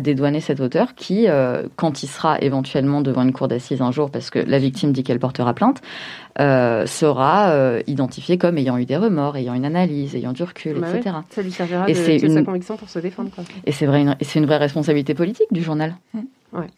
dédouaner 0.00 0.40
cet 0.40 0.60
auteur 0.60 0.94
qui, 0.94 1.28
euh, 1.28 1.64
quand 1.76 2.02
il 2.02 2.06
sera 2.06 2.40
éventuellement 2.40 3.00
devant 3.00 3.22
une 3.22 3.32
cour 3.32 3.48
d'assises 3.48 3.82
un 3.82 3.90
jour, 3.90 4.10
parce 4.10 4.30
que 4.30 4.38
la 4.38 4.58
victime 4.58 4.92
dit 4.92 5.02
qu'elle 5.02 5.18
portera 5.18 5.52
plainte, 5.52 5.82
euh, 6.38 6.86
sera 6.86 7.50
euh, 7.50 7.82
identifié 7.86 8.38
comme 8.38 8.56
ayant 8.58 8.78
eu 8.78 8.84
des 8.84 8.96
remords, 8.96 9.36
ayant 9.36 9.54
une 9.54 9.64
analyse, 9.64 10.14
ayant 10.14 10.32
du 10.32 10.42
recul, 10.42 10.78
Bah 10.80 10.88
etc. 10.94 11.16
ouais, 11.16 11.22
ça 11.30 11.42
lui 11.42 11.50
servira 11.52 11.88
Et 11.88 11.92
de, 11.92 11.98
c'est 11.98 12.18
de 12.18 12.28
sa 12.28 12.38
une- 12.40 12.44
conviction 12.46 12.76
pour 12.76 12.88
se 12.88 12.98
défendre. 12.98 13.30
Quoi. 13.34 13.44
Et 13.66 13.72
c'est 13.72 13.86
vrai, 13.86 14.02
une- 14.02 14.16
c'est 14.20 14.38
une 14.38 14.46
vraie 14.46 14.58
responsabilité 14.58 15.14
politique 15.14 15.48
du 15.50 15.62
journal. 15.62 15.96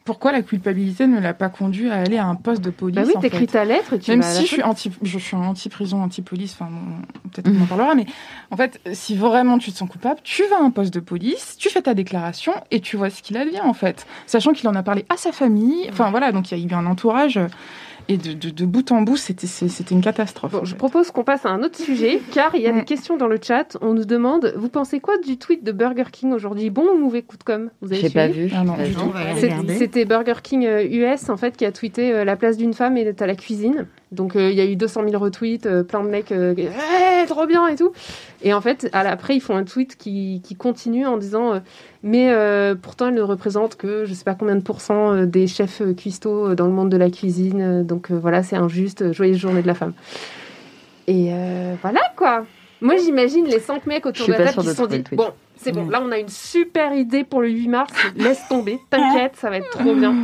Pourquoi 0.04 0.32
la 0.32 0.42
culpabilité 0.42 1.06
ne 1.06 1.18
l'a 1.18 1.32
pas 1.32 1.48
conduit 1.48 1.88
à 1.90 1.94
aller 2.00 2.18
à 2.18 2.26
un 2.26 2.34
poste 2.34 2.60
de 2.62 2.68
police 2.68 2.94
Bah 2.96 3.04
oui, 3.06 3.14
t'écris 3.22 3.46
ta 3.46 3.64
lettre 3.64 3.94
et 3.94 3.98
tu 3.98 4.10
Même 4.10 4.22
si 4.22 4.42
je 4.42 4.46
suis 4.46 4.62
anti, 4.62 4.90
je 5.02 5.18
suis 5.18 5.34
anti-prison, 5.34 6.02
anti-police, 6.02 6.54
enfin, 6.60 6.70
bon, 6.70 7.30
peut-être 7.30 7.50
qu'on 7.50 7.62
en 7.62 7.66
parlera, 7.66 7.94
mais 7.94 8.04
en 8.50 8.56
fait, 8.58 8.80
si 8.92 9.16
vraiment 9.16 9.56
tu 9.56 9.72
te 9.72 9.76
sens 9.78 9.88
coupable, 9.88 10.20
tu 10.24 10.42
vas 10.50 10.56
à 10.58 10.62
un 10.62 10.70
poste 10.70 10.92
de 10.92 11.00
police, 11.00 11.56
tu 11.58 11.70
fais 11.70 11.80
ta 11.80 11.94
déclaration 11.94 12.52
et 12.70 12.80
tu 12.80 12.98
vois 12.98 13.08
ce 13.08 13.22
qu'il 13.22 13.38
advient, 13.38 13.62
en 13.62 13.72
fait. 13.72 14.06
Sachant 14.26 14.52
qu'il 14.52 14.68
en 14.68 14.74
a 14.74 14.82
parlé 14.82 15.06
à 15.08 15.16
sa 15.16 15.32
famille, 15.32 15.86
enfin 15.90 16.10
voilà, 16.10 16.32
donc 16.32 16.52
il 16.52 16.58
y 16.58 16.62
a 16.62 16.68
eu 16.70 16.74
un 16.78 16.84
entourage, 16.84 17.38
euh, 17.38 17.46
et 18.08 18.16
de, 18.16 18.32
de, 18.32 18.50
de 18.50 18.66
bout 18.66 18.90
en 18.92 19.02
bout, 19.02 19.16
c'était 19.16 19.46
une 19.90 20.00
catastrophe. 20.00 20.52
Bon, 20.52 20.58
en 20.60 20.64
je 20.64 20.72
fait. 20.72 20.76
propose 20.76 21.10
qu'on 21.10 21.24
passe 21.24 21.46
à 21.46 21.50
un 21.50 21.62
autre 21.62 21.78
sujet, 21.78 22.20
car 22.32 22.54
il 22.54 22.62
y 22.62 22.66
a 22.66 22.72
des 22.72 22.84
questions 22.84 23.16
dans 23.16 23.26
le 23.26 23.38
chat. 23.40 23.76
On 23.80 23.94
nous 23.94 24.04
demande, 24.04 24.54
vous 24.56 24.68
pensez 24.68 25.00
quoi 25.00 25.18
du 25.18 25.38
tweet 25.38 25.64
de 25.64 25.72
Burger 25.72 26.10
King 26.10 26.32
aujourd'hui? 26.32 26.70
Bon 26.70 26.86
ou 26.94 26.98
mauvais 26.98 27.22
coup 27.22 27.36
de 27.36 27.44
com? 27.44 27.70
Vous 27.80 27.92
avez 27.92 28.00
J'ai 28.00 28.10
pas 28.10 28.28
vu. 28.28 28.50
Ah. 28.54 28.64
C'était 29.78 30.04
Burger 30.04 30.34
King 30.42 30.66
euh, 30.66 30.84
US 30.84 31.28
en 31.28 31.36
fait 31.36 31.56
qui 31.56 31.64
a 31.64 31.72
tweeté 31.72 32.12
euh, 32.12 32.24
la 32.24 32.36
place 32.36 32.56
d'une 32.56 32.74
femme 32.74 32.96
est 32.96 33.22
à 33.22 33.26
la 33.26 33.34
cuisine. 33.34 33.86
Donc 34.12 34.36
euh, 34.36 34.50
il 34.50 34.56
y 34.56 34.60
a 34.60 34.64
eu 34.66 34.76
200 34.76 35.08
000 35.08 35.22
retweets, 35.22 35.66
euh, 35.66 35.82
plein 35.82 36.04
de 36.04 36.08
mecs, 36.08 36.30
euh, 36.32 36.54
Eh, 36.56 37.26
trop 37.26 37.46
bien 37.46 37.66
et 37.66 37.76
tout. 37.76 37.92
Et 38.42 38.52
en 38.52 38.60
fait, 38.60 38.88
à 38.92 39.00
après 39.00 39.34
ils 39.34 39.40
font 39.40 39.56
un 39.56 39.64
tweet 39.64 39.96
qui, 39.96 40.42
qui 40.44 40.54
continue 40.54 41.06
en 41.06 41.16
disant, 41.16 41.60
mais 42.02 42.32
pourtant 42.82 43.08
elle 43.08 43.14
ne 43.14 43.22
représente 43.22 43.76
que 43.76 44.04
je 44.04 44.12
sais 44.14 44.24
pas 44.24 44.34
combien 44.34 44.56
de 44.56 44.62
pourcents 44.62 45.24
des 45.24 45.46
chefs 45.46 45.82
cuistots 45.96 46.54
dans 46.54 46.66
le 46.66 46.72
monde 46.72 46.90
de 46.90 46.96
la 46.96 47.10
cuisine. 47.10 47.82
Donc 47.84 48.10
voilà, 48.10 48.42
c'est 48.42 48.56
injuste. 48.56 49.12
Joyeuse 49.12 49.38
journée 49.38 49.62
de 49.62 49.66
la 49.66 49.74
femme. 49.74 49.94
Et 51.06 51.30
voilà 51.80 52.00
quoi. 52.16 52.44
Moi 52.80 52.96
j'imagine 52.96 53.46
les 53.46 53.60
cinq 53.60 53.86
mecs 53.86 54.02
Je 54.04 54.08
autour 54.08 54.26
de 54.26 54.32
la 54.32 54.52
table 54.52 54.62
qui 54.62 54.66
se 54.66 54.74
sont 54.74 54.86
dit, 54.86 55.04
bon, 55.12 55.30
c'est 55.56 55.70
bon, 55.70 55.88
là 55.88 56.02
on 56.04 56.10
a 56.10 56.18
une 56.18 56.28
super 56.28 56.92
idée 56.92 57.22
pour 57.22 57.40
le 57.40 57.48
8 57.48 57.68
mars. 57.68 57.92
Laisse 58.16 58.42
tomber, 58.48 58.80
t'inquiète, 58.90 59.36
ça 59.36 59.50
va 59.50 59.58
être 59.58 59.70
trop 59.70 59.94
bien. 59.94 60.14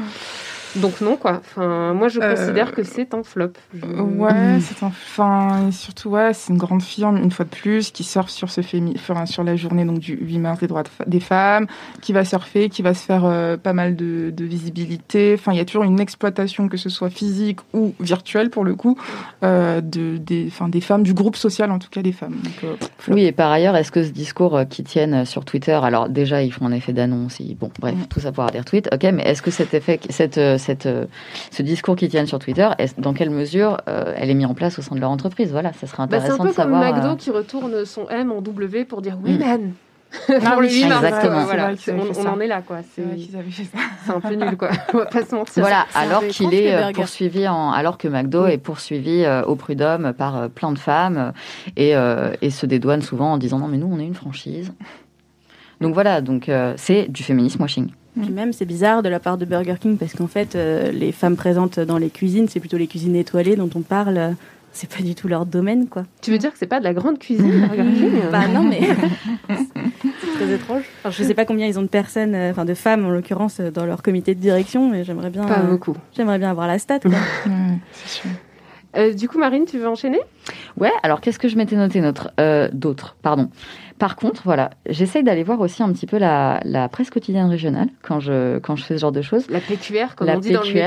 Donc 0.76 1.00
non 1.00 1.16
quoi. 1.16 1.40
Enfin, 1.44 1.94
moi 1.94 2.08
je 2.08 2.20
Euh, 2.20 2.34
considère 2.34 2.72
que 2.72 2.82
c'est 2.82 3.14
un 3.14 3.22
flop. 3.22 3.52
Je- 3.74 3.86
Ouais, 3.86 4.58
c'est 4.60 4.82
enfin 4.84 5.68
et 5.68 5.72
surtout 5.72 6.10
ouais, 6.10 6.32
c'est 6.34 6.52
une 6.52 6.58
grande 6.58 6.82
firme 6.82 7.16
une 7.16 7.30
fois 7.30 7.44
de 7.44 7.50
plus 7.50 7.90
qui 7.90 8.04
surfe 8.04 8.30
sur 8.30 8.50
ce 8.50 8.60
fémi... 8.60 8.92
enfin, 8.96 9.26
sur 9.26 9.44
la 9.44 9.56
journée 9.56 9.84
donc 9.84 9.98
du 10.00 10.14
8 10.20 10.38
mars 10.38 10.60
des 10.60 10.66
droits 10.66 10.82
de 10.82 10.88
fa- 10.88 11.04
des 11.06 11.20
femmes, 11.20 11.66
qui 12.02 12.12
va 12.12 12.24
surfer, 12.24 12.68
qui 12.68 12.82
va 12.82 12.94
se 12.94 13.04
faire 13.04 13.24
euh, 13.24 13.56
pas 13.56 13.72
mal 13.72 13.96
de, 13.96 14.30
de 14.30 14.44
visibilité. 14.44 15.34
Enfin, 15.38 15.52
il 15.52 15.58
y 15.58 15.60
a 15.60 15.64
toujours 15.64 15.84
une 15.84 16.00
exploitation 16.00 16.68
que 16.68 16.76
ce 16.76 16.88
soit 16.88 17.10
physique 17.10 17.58
ou 17.72 17.94
virtuelle 18.00 18.50
pour 18.50 18.64
le 18.64 18.74
coup 18.74 18.98
euh, 19.42 19.80
de 19.80 20.16
des 20.18 20.46
enfin 20.48 20.68
des 20.68 20.80
femmes 20.80 21.02
du 21.02 21.14
groupe 21.14 21.36
social 21.36 21.70
en 21.70 21.78
tout 21.78 21.88
cas 21.90 22.02
des 22.02 22.12
femmes. 22.12 22.36
Donc, 22.42 22.64
euh, 22.64 22.74
flop. 22.98 23.14
Oui, 23.14 23.24
et 23.24 23.32
par 23.32 23.50
ailleurs, 23.50 23.76
est-ce 23.76 23.90
que 23.92 24.02
ce 24.04 24.10
discours 24.10 24.56
euh, 24.56 24.64
qu'ils 24.64 24.84
tiennent 24.84 25.24
sur 25.24 25.44
Twitter, 25.44 25.72
alors 25.82 26.08
déjà, 26.08 26.42
ils 26.42 26.52
font 26.52 26.66
un 26.66 26.72
effet 26.72 26.92
d'annonce, 26.92 27.40
ils- 27.40 27.54
bon, 27.56 27.70
bref, 27.80 27.94
Mm. 27.94 28.06
tout 28.08 28.20
ça 28.20 28.32
pour 28.32 28.42
avoir 28.44 28.52
des 28.52 28.58
retweets, 28.58 28.88
ok, 28.92 29.02
mais 29.14 29.22
est-ce 29.22 29.40
que 29.42 29.50
cet 29.50 29.72
effet, 29.74 29.98
cette, 30.10 30.38
euh, 30.38 30.57
cette, 30.58 30.86
euh, 30.86 31.06
ce 31.50 31.62
discours 31.62 31.96
qu'ils 31.96 32.08
tiennent 32.08 32.26
sur 32.26 32.38
Twitter, 32.38 32.68
est 32.78 32.98
dans 33.00 33.14
quelle 33.14 33.30
mesure 33.30 33.78
euh, 33.88 34.12
elle 34.16 34.30
est 34.30 34.34
mise 34.34 34.46
en 34.46 34.54
place 34.54 34.78
au 34.78 34.82
sein 34.82 34.94
de 34.94 35.00
leur 35.00 35.10
entreprise? 35.10 35.50
Voilà, 35.50 35.72
ça 35.72 35.86
serait 35.86 36.06
Bah, 36.06 36.20
c'est 36.20 36.28
un 36.30 36.34
intéressant 36.34 36.42
peu 36.44 36.50
de 36.50 36.54
comme 36.54 36.72
savoir. 36.72 36.94
McDo 36.94 37.08
euh, 37.08 37.16
qui 37.16 37.30
retourne 37.30 37.84
son 37.84 38.08
M 38.08 38.32
en 38.32 38.40
W 38.42 38.84
pour 38.84 39.02
dire 39.02 39.16
oui 39.24 39.32
Mm. 39.34 39.38
man. 39.38 39.72
Ah 40.30 40.52
pour 40.52 40.60
oui, 40.60 40.72
8 40.72 40.86
mars, 40.88 41.04
exactement. 41.04 41.44
quoi, 41.44 41.76
C'est 41.76 41.92
voilà. 41.92 42.12
on, 42.18 42.26
en 42.28 42.40
est 42.40 42.46
là 42.46 42.62
quoi. 42.62 42.78
C'est 42.94 43.02
c'est 44.04 44.10
un 44.10 44.20
peu 44.20 44.34
nul 44.34 44.56
quoi. 44.56 44.70
On 44.94 44.98
va 44.98 45.04
pas 45.04 45.22
se 45.22 45.34
mentir. 45.34 45.62
Voilà, 45.62 45.84
alors 45.94 46.26
qu'il 46.28 46.54
est 46.54 46.74
euh, 46.74 46.92
poursuivi 46.92 47.46
en, 47.46 47.72
alors 47.72 47.98
que 47.98 48.08
McDo 48.08 48.46
est 48.46 48.56
poursuivi 48.56 49.24
euh, 49.24 49.42
au 49.44 49.54
prud'homme 49.54 50.14
par 50.16 50.36
euh, 50.38 50.48
plein 50.48 50.72
de 50.72 50.78
femmes 50.78 51.34
et, 51.76 51.94
euh, 51.94 52.32
et 52.40 52.48
se 52.48 52.64
dédouane 52.64 53.02
souvent 53.02 53.32
en 53.34 53.36
disant 53.36 53.58
non 53.58 53.68
mais 53.68 53.76
nous 53.76 53.90
on 53.92 53.98
est 54.00 54.06
une 54.06 54.14
franchise. 54.14 54.72
Donc 55.82 55.92
voilà, 55.92 56.22
donc 56.22 56.48
euh, 56.48 56.72
c'est 56.78 57.06
du 57.12 57.22
féminisme 57.22 57.60
washing. 57.60 57.90
Puis 58.22 58.30
même, 58.32 58.52
c'est 58.52 58.64
bizarre 58.64 59.02
de 59.02 59.08
la 59.08 59.20
part 59.20 59.38
de 59.38 59.44
Burger 59.44 59.76
King 59.80 59.96
parce 59.96 60.14
qu'en 60.14 60.26
fait, 60.26 60.54
euh, 60.54 60.90
les 60.92 61.12
femmes 61.12 61.36
présentes 61.36 61.78
dans 61.80 61.98
les 61.98 62.10
cuisines, 62.10 62.48
c'est 62.48 62.60
plutôt 62.60 62.76
les 62.78 62.86
cuisines 62.86 63.16
étoilées 63.16 63.56
dont 63.56 63.70
on 63.74 63.80
parle. 63.80 64.16
euh, 64.18 64.30
C'est 64.72 64.88
pas 64.94 65.02
du 65.02 65.14
tout 65.14 65.28
leur 65.28 65.46
domaine, 65.46 65.88
quoi. 65.88 66.04
Tu 66.22 66.30
veux 66.30 66.38
dire 66.38 66.52
que 66.52 66.58
c'est 66.58 66.66
pas 66.66 66.78
de 66.78 66.84
la 66.84 66.92
grande 66.94 67.18
cuisine 67.18 67.66
Burger 67.66 67.82
King 67.94 68.12
Bah 68.30 68.46
non, 68.48 68.62
mais 68.62 68.80
c'est 69.48 70.34
très 70.34 70.52
étrange. 70.54 70.82
Enfin, 71.02 71.10
je 71.10 71.22
sais 71.24 71.34
pas 71.34 71.44
combien 71.44 71.66
ils 71.66 71.78
ont 71.78 71.82
de 71.82 71.88
personnes, 71.88 72.34
euh, 72.34 72.50
enfin 72.50 72.64
de 72.64 72.74
femmes 72.74 73.04
en 73.06 73.10
l'occurrence, 73.10 73.60
dans 73.60 73.86
leur 73.86 74.02
comité 74.02 74.34
de 74.34 74.40
direction, 74.40 74.88
mais 74.90 75.04
j'aimerais 75.04 75.30
bien, 75.30 75.44
Pas 75.44 75.60
euh, 75.60 75.70
beaucoup. 75.70 75.96
j'aimerais 76.16 76.38
bien 76.38 76.50
avoir 76.50 76.66
la 76.66 76.78
stat. 76.78 77.00
Quoi. 77.00 77.10
Ouais, 77.10 77.78
c'est 77.92 78.20
sûr. 78.20 78.30
Euh, 78.96 79.12
du 79.12 79.28
coup 79.28 79.38
Marine, 79.38 79.64
tu 79.66 79.78
veux 79.78 79.88
enchaîner? 79.88 80.20
Ouais, 80.76 80.92
alors 81.02 81.20
qu'est-ce 81.20 81.38
que 81.38 81.48
je 81.48 81.56
m'étais 81.56 81.76
noté 81.76 82.02
euh, 82.40 82.68
d'autres, 82.72 83.16
pardon. 83.22 83.50
Par 83.98 84.16
contre, 84.16 84.42
voilà, 84.44 84.70
j'essaye 84.88 85.22
d'aller 85.24 85.42
voir 85.42 85.60
aussi 85.60 85.82
un 85.82 85.92
petit 85.92 86.06
peu 86.06 86.18
la, 86.18 86.60
la 86.64 86.88
presse 86.88 87.10
quotidienne 87.10 87.48
régionale 87.48 87.88
quand 88.02 88.20
je 88.20 88.58
quand 88.58 88.76
je 88.76 88.84
fais 88.84 88.96
ce 88.96 89.00
genre 89.00 89.12
de 89.12 89.22
choses. 89.22 89.48
La 89.50 89.60
PQR 89.60 90.14
comme 90.16 90.26
la 90.26 90.36
on 90.36 90.40
dit 90.40 90.52
dans 90.52 90.62
le 90.62 90.66
métier. 90.72 90.84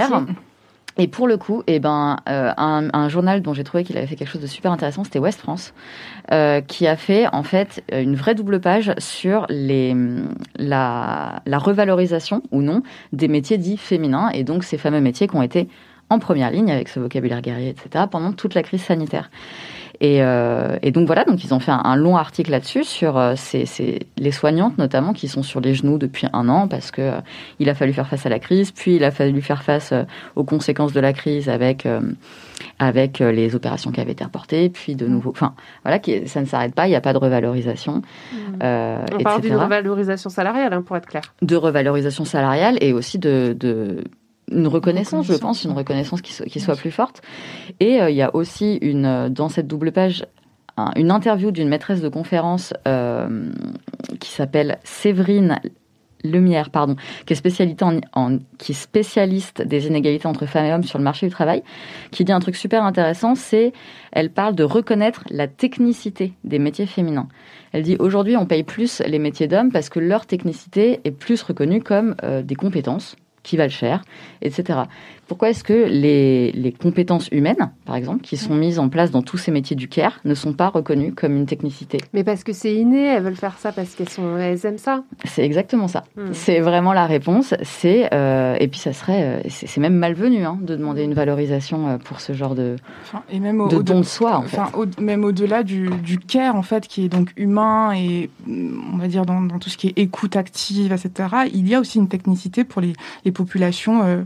Et 0.97 1.07
pour 1.07 1.27
le 1.27 1.37
coup, 1.37 1.63
eh 1.67 1.79
ben, 1.79 2.17
euh, 2.27 2.51
un, 2.57 2.89
un 2.93 3.07
journal 3.07 3.41
dont 3.41 3.53
j'ai 3.53 3.63
trouvé 3.63 3.83
qu'il 3.83 3.97
avait 3.97 4.07
fait 4.07 4.17
quelque 4.17 4.29
chose 4.29 4.41
de 4.41 4.47
super 4.47 4.71
intéressant, 4.73 5.05
c'était 5.05 5.19
Ouest 5.19 5.39
France, 5.39 5.73
euh, 6.31 6.59
qui 6.59 6.85
a 6.85 6.97
fait 6.97 7.27
en 7.31 7.43
fait 7.43 7.81
une 7.91 8.15
vraie 8.15 8.35
double 8.35 8.59
page 8.59 8.93
sur 8.97 9.45
les, 9.49 9.95
la, 10.57 11.41
la 11.45 11.57
revalorisation 11.57 12.43
ou 12.51 12.61
non 12.61 12.83
des 13.13 13.29
métiers 13.29 13.57
dits 13.57 13.77
féminins 13.77 14.29
et 14.29 14.43
donc 14.43 14.65
ces 14.65 14.77
fameux 14.77 14.99
métiers 14.99 15.27
qui 15.27 15.35
ont 15.35 15.41
été 15.41 15.69
en 16.11 16.19
première 16.19 16.51
ligne 16.51 16.71
avec 16.71 16.87
ce 16.89 16.99
vocabulaire 16.99 17.41
guerrier, 17.41 17.69
etc., 17.69 18.05
pendant 18.11 18.31
toute 18.33 18.53
la 18.53 18.61
crise 18.63 18.83
sanitaire. 18.83 19.29
Et, 20.03 20.23
euh, 20.23 20.77
et 20.81 20.89
donc 20.91 21.05
voilà, 21.05 21.25
donc 21.25 21.43
ils 21.43 21.53
ont 21.53 21.59
fait 21.59 21.69
un, 21.71 21.81
un 21.83 21.95
long 21.95 22.17
article 22.17 22.49
là-dessus 22.49 22.83
sur 22.83 23.17
euh, 23.19 23.33
ces, 23.35 23.67
ces- 23.67 23.99
les 24.17 24.31
soignantes 24.31 24.79
notamment 24.79 25.13
qui 25.13 25.27
sont 25.27 25.43
sur 25.43 25.61
les 25.61 25.75
genoux 25.75 25.99
depuis 25.99 26.25
un 26.33 26.49
an 26.49 26.67
parce 26.67 26.89
que 26.89 27.01
euh, 27.03 27.11
il 27.59 27.69
a 27.69 27.75
fallu 27.75 27.93
faire 27.93 28.07
face 28.07 28.25
à 28.25 28.29
la 28.29 28.39
crise, 28.39 28.71
puis 28.71 28.95
il 28.95 29.03
a 29.03 29.11
fallu 29.11 29.41
faire 29.43 29.61
face 29.61 29.93
aux 30.35 30.43
conséquences 30.43 30.91
de 30.93 30.99
la 30.99 31.13
crise 31.13 31.49
avec 31.49 31.87
avec 32.79 33.19
les 33.19 33.55
opérations 33.55 33.91
qui 33.91 34.01
avaient 34.01 34.11
été 34.13 34.23
reportées, 34.23 34.69
puis 34.69 34.95
de 34.95 35.07
nouveau, 35.07 35.31
enfin 35.31 35.53
voilà, 35.83 35.99
qui, 35.99 36.27
ça 36.27 36.41
ne 36.41 36.45
s'arrête 36.45 36.73
pas, 36.73 36.87
il 36.87 36.89
n'y 36.91 36.95
a 36.95 37.01
pas 37.01 37.13
de 37.13 37.17
revalorisation, 37.19 38.01
euh, 38.63 38.97
On 39.13 39.23
parle 39.23 39.39
etc. 39.39 39.49
d'une 39.53 39.63
revalorisation 39.63 40.29
salariale 40.29 40.73
hein, 40.73 40.81
pour 40.81 40.97
être 40.97 41.07
clair. 41.07 41.21
de 41.41 41.55
revalorisation 41.55 42.25
salariale 42.25 42.77
et 42.81 42.93
aussi 42.93 43.19
de, 43.19 43.55
de 43.59 44.03
une 44.51 44.67
reconnaissance, 44.67 45.25
je 45.25 45.33
Reconnaissance, 45.33 45.57
pense, 45.61 45.63
une 45.65 45.77
reconnaissance 45.77 46.21
qui, 46.21 46.33
soit- 46.33 46.45
qui 46.45 46.59
soit 46.59 46.75
plus 46.75 46.91
forte. 46.91 47.21
Et 47.79 48.01
euh, 48.01 48.09
il 48.09 48.15
y 48.15 48.21
a 48.21 48.35
aussi 48.35 48.75
une 48.81 49.05
euh, 49.05 49.29
dans 49.29 49.49
cette 49.49 49.67
double 49.67 49.91
page 49.91 50.25
un- 50.77 50.91
une 50.95 51.11
interview 51.11 51.51
d'une 51.51 51.67
maîtresse 51.69 52.01
de 52.01 52.09
conférence 52.09 52.73
euh, 52.87 53.51
qui 54.19 54.29
s'appelle 54.31 54.77
Séverine 54.83 55.59
Lumière, 56.23 56.69
pardon, 56.69 56.95
qui 57.25 57.33
est, 57.33 57.35
spécialité 57.35 57.83
en, 58.13 58.37
qui 58.59 58.73
est 58.73 58.75
spécialiste 58.75 59.63
des 59.63 59.87
inégalités 59.87 60.27
entre 60.27 60.45
femmes 60.45 60.65
et 60.65 60.71
hommes 60.73 60.83
sur 60.83 60.99
le 60.99 61.03
marché 61.03 61.25
du 61.25 61.31
travail, 61.31 61.63
qui 62.11 62.23
dit 62.23 62.31
un 62.31 62.39
truc 62.39 62.55
super 62.55 62.83
intéressant, 62.83 63.33
c'est, 63.33 63.73
elle 64.11 64.29
parle 64.29 64.53
de 64.53 64.63
reconnaître 64.63 65.23
la 65.31 65.47
technicité 65.47 66.33
des 66.43 66.59
métiers 66.59 66.85
féminins. 66.85 67.27
Elle 67.71 67.81
dit 67.81 67.95
aujourd'hui 67.97 68.37
on 68.37 68.45
paye 68.45 68.61
plus 68.61 69.01
les 69.07 69.17
métiers 69.17 69.47
d'hommes 69.47 69.71
parce 69.71 69.89
que 69.89 69.99
leur 69.99 70.27
technicité 70.27 71.01
est 71.05 71.11
plus 71.11 71.41
reconnue 71.41 71.81
comme 71.81 72.15
euh, 72.23 72.43
des 72.43 72.55
compétences 72.55 73.15
qui 73.43 73.57
valent 73.57 73.71
cher, 73.71 74.03
etc. 74.41 74.83
Pourquoi 75.31 75.51
est-ce 75.51 75.63
que 75.63 75.87
les, 75.87 76.51
les, 76.51 76.73
compétences 76.73 77.29
humaines, 77.31 77.71
par 77.85 77.95
exemple, 77.95 78.19
qui 78.19 78.35
sont 78.35 78.53
mises 78.53 78.79
en 78.79 78.89
place 78.89 79.11
dans 79.11 79.21
tous 79.21 79.37
ces 79.37 79.49
métiers 79.49 79.77
du 79.77 79.87
care, 79.87 80.19
ne 80.25 80.33
sont 80.33 80.51
pas 80.51 80.67
reconnues 80.67 81.13
comme 81.13 81.37
une 81.37 81.45
technicité? 81.45 81.99
Mais 82.11 82.25
parce 82.25 82.43
que 82.43 82.51
c'est 82.51 82.75
inné, 82.75 83.05
elles 83.05 83.23
veulent 83.23 83.37
faire 83.37 83.57
ça 83.57 83.71
parce 83.71 83.95
qu'elles 83.95 84.09
sont, 84.09 84.35
elles 84.35 84.65
aiment 84.65 84.77
ça. 84.77 85.05
C'est 85.23 85.45
exactement 85.45 85.87
ça. 85.87 86.03
Hmm. 86.17 86.33
C'est 86.33 86.59
vraiment 86.59 86.91
la 86.91 87.05
réponse. 87.05 87.53
C'est 87.63 88.13
euh, 88.13 88.57
et 88.59 88.67
puis 88.67 88.81
ça 88.81 88.91
serait, 88.91 89.23
euh, 89.23 89.41
c'est 89.47 89.79
même 89.79 89.93
malvenu 89.93 90.43
hein, 90.43 90.59
de 90.61 90.75
demander 90.75 91.03
une 91.03 91.13
valorisation 91.13 91.87
euh, 91.87 91.97
pour 91.97 92.19
ce 92.19 92.33
genre 92.33 92.53
de 92.53 92.75
enfin, 93.03 93.23
et 93.31 93.39
même 93.39 93.61
au, 93.61 93.69
de 93.69 93.81
don 93.81 93.99
de 93.99 94.05
soi. 94.05 94.35
En 94.35 94.43
enfin, 94.43 94.69
même 94.99 95.23
au-delà 95.23 95.63
du, 95.63 95.89
du, 96.03 96.19
care 96.19 96.57
en 96.57 96.61
fait, 96.61 96.89
qui 96.89 97.05
est 97.05 97.09
donc 97.09 97.31
humain 97.37 97.93
et 97.93 98.29
on 98.49 98.97
va 98.97 99.07
dire 99.07 99.25
dans, 99.25 99.39
dans, 99.39 99.59
tout 99.59 99.69
ce 99.69 99.77
qui 99.77 99.87
est 99.87 99.97
écoute 99.97 100.35
active, 100.35 100.91
etc. 100.91 101.29
Il 101.53 101.69
y 101.69 101.73
a 101.73 101.79
aussi 101.79 101.99
une 101.99 102.09
technicité 102.09 102.65
pour 102.65 102.81
les, 102.81 102.91
les 103.23 103.31
populations 103.31 104.25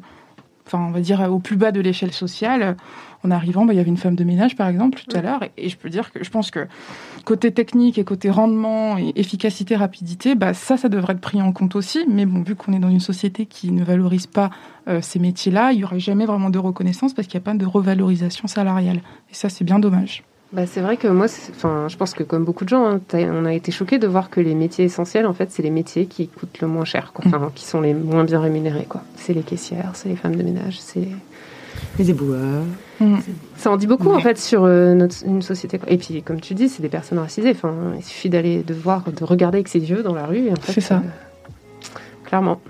enfin 0.66 0.80
on 0.80 0.92
va 0.92 1.02
dire 1.02 1.22
au 1.32 1.40
plus 1.40 1.56
bas 1.56 1.72
de 1.72 1.82
l'échelle 1.82 2.14
sociale. 2.14 2.76
En 3.24 3.32
arrivant, 3.32 3.66
bah, 3.66 3.74
il 3.74 3.78
y 3.78 3.80
avait 3.80 3.90
une 3.90 3.98
femme 3.98 4.16
de 4.16 4.24
ménage 4.24 4.56
par 4.56 4.68
exemple 4.68 5.02
tout 5.02 5.18
à 5.18 5.22
l'heure, 5.22 5.42
et, 5.58 5.68
je 5.68 5.78
peux 5.78 5.90
dire 5.90 6.12
que 6.12 6.24
je 6.24 6.30
pense 6.30 6.52
que 6.52 6.68
côté 7.24 7.52
technique 7.52 7.98
et 7.98 8.04
côté 8.04 8.30
rendement 8.30 9.00
et 9.00 9.14
efficacité, 9.16 9.76
rapidité, 9.76 10.36
bah, 10.36 10.54
ça, 10.54 10.78
ça 10.78 10.90
devrait 10.90 11.14
être 11.14 11.22
pris 11.22 11.42
en 11.42 11.52
compte 11.52 11.76
aussi. 11.76 12.06
Mais 12.08 12.28
bon, 12.28 12.44
vu 12.44 12.56
qu'on 12.56 12.72
est 12.74 12.80
dans 12.80 12.90
une 12.90 13.00
société 13.00 13.48
qui 13.48 13.72
ne 13.72 13.84
valorise 13.84 14.28
pas 14.28 14.52
euh, 14.88 15.02
ces 15.02 15.18
métiers-là, 15.18 15.72
il 15.72 15.80
y 15.80 15.84
aurait 15.84 16.00
jamais 16.00 16.28
vraiment 16.28 16.52
de 16.52 16.60
reconnaissance 16.60 17.16
parce 17.16 17.28
qu'il 17.28 17.40
n'y 17.40 17.44
a 17.44 17.46
pas 17.46 17.56
de 17.56 17.66
revalorisation 17.66 18.48
salariale. 18.48 18.98
Et 19.32 19.34
ça, 19.34 19.50
c'est 19.50 19.64
bien 19.64 19.80
dommage. 19.80 20.24
Bah, 20.56 20.66
c'est 20.66 20.80
vrai 20.80 20.96
que 20.96 21.10
moi, 21.10 21.26
enfin, 21.52 21.88
je 21.90 21.98
pense 21.98 22.14
que 22.14 22.24
comme 22.24 22.46
beaucoup 22.46 22.64
de 22.64 22.70
gens, 22.70 22.86
hein, 22.86 23.02
on 23.14 23.44
a 23.44 23.54
été 23.54 23.74
choqués 23.74 24.00
de 24.00 24.08
voir 24.08 24.30
que 24.30 24.40
les 24.40 24.56
métiers 24.56 24.86
essentiels, 24.86 25.26
en 25.26 25.34
fait, 25.34 25.52
c'est 25.52 25.62
les 25.62 25.70
métiers 25.70 26.06
qui 26.06 26.30
coûtent 26.30 26.62
le 26.62 26.68
moins 26.70 26.86
cher, 26.86 27.12
quoi. 27.14 27.26
Enfin, 27.28 27.52
qui 27.54 27.66
sont 27.66 27.82
les 27.82 27.94
moins 27.94 28.24
bien 28.24 28.40
rémunérés. 28.40 28.86
Quoi. 28.88 29.02
C'est 29.18 29.34
les 29.34 29.42
caissières, 29.42 29.92
c'est 29.96 30.08
les 30.08 30.16
femmes 30.16 30.38
de 30.38 30.44
ménage, 30.44 30.80
c'est 30.80 31.10
les 32.00 32.10
éboueurs. 32.10 32.64
Mm. 33.02 33.18
Ça 33.58 33.70
en 33.70 33.76
dit 33.76 33.86
beaucoup 33.86 34.12
en 34.12 34.20
fait 34.20 34.38
sur 34.38 34.64
euh, 34.64 34.94
notre, 34.94 35.26
une 35.26 35.42
société. 35.42 35.78
Et 35.90 35.98
puis, 35.98 36.24
comme 36.24 36.40
tu 36.40 36.54
dis, 36.54 36.70
c'est 36.70 36.82
des 36.82 36.88
personnes 36.88 37.20
racisées. 37.20 37.52
Enfin, 37.52 37.74
il 37.98 38.04
suffit 38.04 38.30
d'aller, 38.30 38.64
de 38.64 38.74
voir, 38.74 39.04
de 39.12 39.26
regarder 39.26 39.58
avec 39.58 39.68
ses 39.68 39.80
yeux 39.80 40.04
dans 40.04 40.14
la 40.14 40.26
rue. 40.26 40.48
c'est 40.64 40.80
ça. 40.80 40.96
Euh, 40.96 41.90
clairement. 42.24 42.62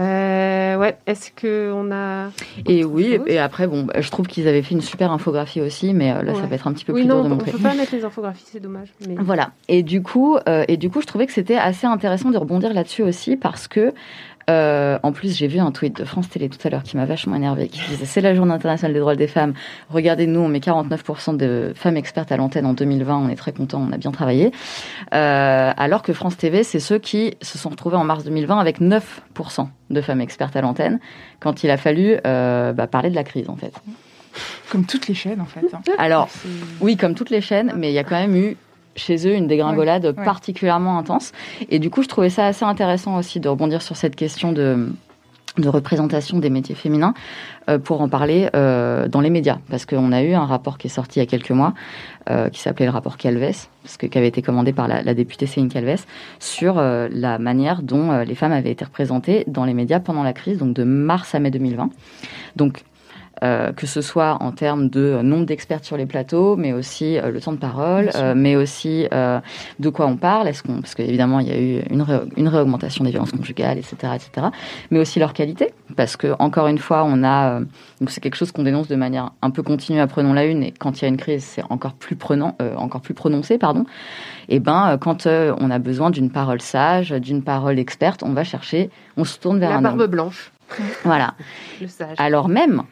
Euh, 0.00 0.76
ouais, 0.76 0.96
est-ce 1.06 1.30
que 1.30 1.72
on 1.72 1.92
a 1.92 2.30
Et 2.66 2.84
oui, 2.84 3.20
et 3.26 3.38
après 3.38 3.68
bon, 3.68 3.84
bah, 3.84 4.00
je 4.00 4.10
trouve 4.10 4.26
qu'ils 4.26 4.48
avaient 4.48 4.62
fait 4.62 4.74
une 4.74 4.80
super 4.80 5.12
infographie 5.12 5.60
aussi, 5.60 5.94
mais 5.94 6.12
euh, 6.12 6.22
là 6.22 6.34
ça 6.34 6.46
va 6.46 6.56
être 6.56 6.66
un 6.66 6.72
petit 6.72 6.84
peu 6.84 6.92
plus 6.92 7.04
dur 7.04 7.22
de 7.22 7.28
montrer. 7.28 7.52
On 7.54 7.56
peut 7.56 7.62
pas 7.62 7.74
mettre 7.74 7.94
les 7.94 8.04
infographies, 8.04 8.44
c'est 8.50 8.60
dommage. 8.60 8.88
Mais... 9.06 9.14
Voilà. 9.20 9.52
Et 9.68 9.84
du 9.84 10.02
coup, 10.02 10.36
euh, 10.48 10.64
et 10.66 10.76
du 10.76 10.90
coup, 10.90 11.00
je 11.00 11.06
trouvais 11.06 11.26
que 11.26 11.32
c'était 11.32 11.56
assez 11.56 11.86
intéressant 11.86 12.30
de 12.30 12.38
rebondir 12.38 12.72
là-dessus 12.74 13.02
aussi 13.02 13.36
parce 13.36 13.68
que 13.68 13.92
euh, 14.50 14.98
en 15.02 15.12
plus, 15.12 15.36
j'ai 15.36 15.46
vu 15.46 15.58
un 15.58 15.72
tweet 15.72 15.96
de 15.96 16.04
France 16.04 16.28
Télé 16.28 16.48
tout 16.48 16.58
à 16.66 16.70
l'heure 16.70 16.82
qui 16.82 16.96
m'a 16.96 17.04
vachement 17.04 17.36
énervé, 17.36 17.68
qui 17.68 17.80
disait 17.88 18.04
c'est 18.04 18.20
la 18.20 18.34
journée 18.34 18.52
internationale 18.52 18.92
des 18.92 19.00
droits 19.00 19.16
des 19.16 19.26
femmes. 19.26 19.54
Regardez-nous, 19.90 20.40
on 20.40 20.48
met 20.48 20.58
49% 20.58 21.36
de 21.36 21.72
femmes 21.74 21.96
expertes 21.96 22.32
à 22.32 22.36
l'antenne 22.36 22.66
en 22.66 22.74
2020. 22.74 23.16
On 23.16 23.28
est 23.28 23.36
très 23.36 23.52
contents, 23.52 23.86
on 23.88 23.92
a 23.92 23.96
bien 23.96 24.12
travaillé. 24.12 24.52
Euh, 25.14 25.72
alors 25.76 26.02
que 26.02 26.12
France 26.12 26.36
TV, 26.36 26.62
c'est 26.62 26.80
ceux 26.80 26.98
qui 26.98 27.36
se 27.40 27.58
sont 27.58 27.70
retrouvés 27.70 27.96
en 27.96 28.04
mars 28.04 28.24
2020 28.24 28.58
avec 28.58 28.80
9% 28.80 29.68
de 29.90 30.00
femmes 30.00 30.20
expertes 30.20 30.56
à 30.56 30.60
l'antenne 30.60 30.98
quand 31.40 31.64
il 31.64 31.70
a 31.70 31.76
fallu 31.76 32.16
euh, 32.26 32.72
bah, 32.72 32.86
parler 32.86 33.10
de 33.10 33.14
la 33.14 33.24
crise 33.24 33.48
en 33.48 33.56
fait. 33.56 33.72
Comme 34.68 34.84
toutes 34.84 35.06
les 35.06 35.14
chaînes 35.14 35.40
en 35.40 35.46
fait. 35.46 35.64
Hein. 35.72 35.80
Alors 35.98 36.28
oui, 36.80 36.96
comme 36.96 37.14
toutes 37.14 37.30
les 37.30 37.40
chaînes, 37.40 37.72
mais 37.76 37.90
il 37.90 37.94
y 37.94 37.98
a 37.98 38.04
quand 38.04 38.18
même 38.18 38.34
eu 38.34 38.56
chez 38.96 39.26
eux 39.26 39.34
une 39.34 39.46
dégringolade 39.46 40.12
particulièrement 40.12 40.98
intense. 40.98 41.32
Et 41.70 41.78
du 41.78 41.90
coup, 41.90 42.02
je 42.02 42.08
trouvais 42.08 42.30
ça 42.30 42.46
assez 42.46 42.64
intéressant 42.64 43.16
aussi 43.16 43.40
de 43.40 43.48
rebondir 43.48 43.82
sur 43.82 43.96
cette 43.96 44.16
question 44.16 44.52
de 44.52 44.88
de 45.58 45.68
représentation 45.68 46.38
des 46.38 46.50
métiers 46.50 46.74
féminins 46.74 47.14
euh, 47.68 47.78
pour 47.78 48.00
en 48.00 48.08
parler 48.08 48.48
euh, 48.56 49.06
dans 49.06 49.20
les 49.20 49.30
médias. 49.30 49.58
Parce 49.70 49.86
qu'on 49.86 50.10
a 50.10 50.22
eu 50.22 50.32
un 50.32 50.46
rapport 50.46 50.78
qui 50.78 50.88
est 50.88 50.90
sorti 50.90 51.18
il 51.18 51.22
y 51.22 51.26
a 51.26 51.26
quelques 51.26 51.52
mois 51.52 51.74
euh, 52.28 52.48
qui 52.48 52.60
s'appelait 52.60 52.86
le 52.86 52.90
rapport 52.90 53.16
Calves 53.16 53.68
parce 53.82 53.96
que 53.96 54.06
qui 54.06 54.18
avait 54.18 54.28
été 54.28 54.42
commandé 54.42 54.72
par 54.72 54.88
la, 54.88 55.02
la 55.02 55.14
députée 55.14 55.46
Céline 55.46 55.68
Calves 55.68 56.04
sur 56.40 56.76
la 56.76 57.38
manière 57.38 57.82
dont 57.82 58.18
les 58.20 58.34
femmes 58.34 58.52
avaient 58.52 58.70
été 58.70 58.84
représentées 58.84 59.44
dans 59.46 59.64
les 59.64 59.74
médias 59.74 60.00
pendant 60.00 60.22
la 60.22 60.32
crise 60.32 60.58
donc 60.58 60.72
de 60.72 60.84
mars 60.84 61.34
à 61.34 61.38
mai 61.38 61.50
2020 61.50 61.90
donc 62.56 62.82
euh, 63.42 63.72
que 63.72 63.86
ce 63.86 64.00
soit 64.00 64.38
en 64.40 64.52
termes 64.52 64.88
de 64.88 65.20
nombre 65.22 65.44
d'experts 65.44 65.84
sur 65.84 65.96
les 65.96 66.06
plateaux, 66.06 66.54
mais 66.56 66.72
aussi 66.72 67.18
euh, 67.18 67.32
le 67.32 67.40
temps 67.40 67.52
de 67.52 67.58
parole, 67.58 68.10
euh, 68.14 68.32
mais 68.36 68.54
aussi 68.54 69.06
de 69.10 69.88
quoi 69.88 70.06
on 70.06 70.16
parle. 70.16 70.48
Est-ce 70.48 70.62
qu'on, 70.62 70.80
parce 70.80 70.94
qu'évidemment 70.94 71.40
il 71.40 71.48
y 71.48 71.50
a 71.50 71.60
eu 71.60 71.82
une, 71.90 72.06
une 72.36 72.48
réaugmentation 72.48 73.04
des 73.04 73.10
violences 73.10 73.32
conjugales, 73.32 73.78
etc., 73.78 73.96
etc. 74.14 74.46
Mais 74.90 74.98
aussi 75.00 75.18
leur 75.18 75.32
qualité, 75.32 75.72
parce 75.96 76.16
que 76.16 76.34
encore 76.38 76.68
une 76.68 76.78
fois, 76.78 77.04
on 77.04 77.24
a 77.24 77.60
donc 78.00 78.10
c'est 78.10 78.20
quelque 78.20 78.36
chose 78.36 78.52
qu'on 78.52 78.62
dénonce 78.62 78.88
de 78.88 78.96
manière 78.96 79.32
un 79.42 79.50
peu 79.50 79.62
continue 79.62 80.00
à 80.00 80.06
prenons 80.06 80.32
la 80.32 80.44
une, 80.44 80.62
et 80.62 80.70
quand 80.70 81.00
il 81.00 81.02
y 81.02 81.04
a 81.06 81.08
une 81.08 81.16
crise, 81.16 81.44
c'est 81.44 81.64
encore 81.70 81.94
plus 81.94 82.16
prenant, 82.16 82.56
encore 82.76 83.00
plus 83.00 83.14
prononcé, 83.14 83.58
pardon. 83.58 83.84
Et 84.48 84.60
ben 84.60 84.96
quand 85.00 85.26
on 85.26 85.70
a 85.70 85.78
besoin 85.78 86.10
d'une 86.10 86.30
parole 86.30 86.60
sage, 86.60 87.10
d'une 87.10 87.42
parole 87.42 87.78
experte, 87.78 88.22
on 88.22 88.32
va 88.32 88.44
chercher, 88.44 88.90
on 89.16 89.24
se 89.24 89.38
tourne 89.38 89.58
vers 89.58 89.70
la 89.70 89.76
un 89.76 89.82
barbe 89.82 90.06
blanche. 90.06 90.52
Voilà. 91.04 91.34
Le 91.80 91.88
sage. 91.88 92.16
Alors 92.18 92.48
même 92.48 92.84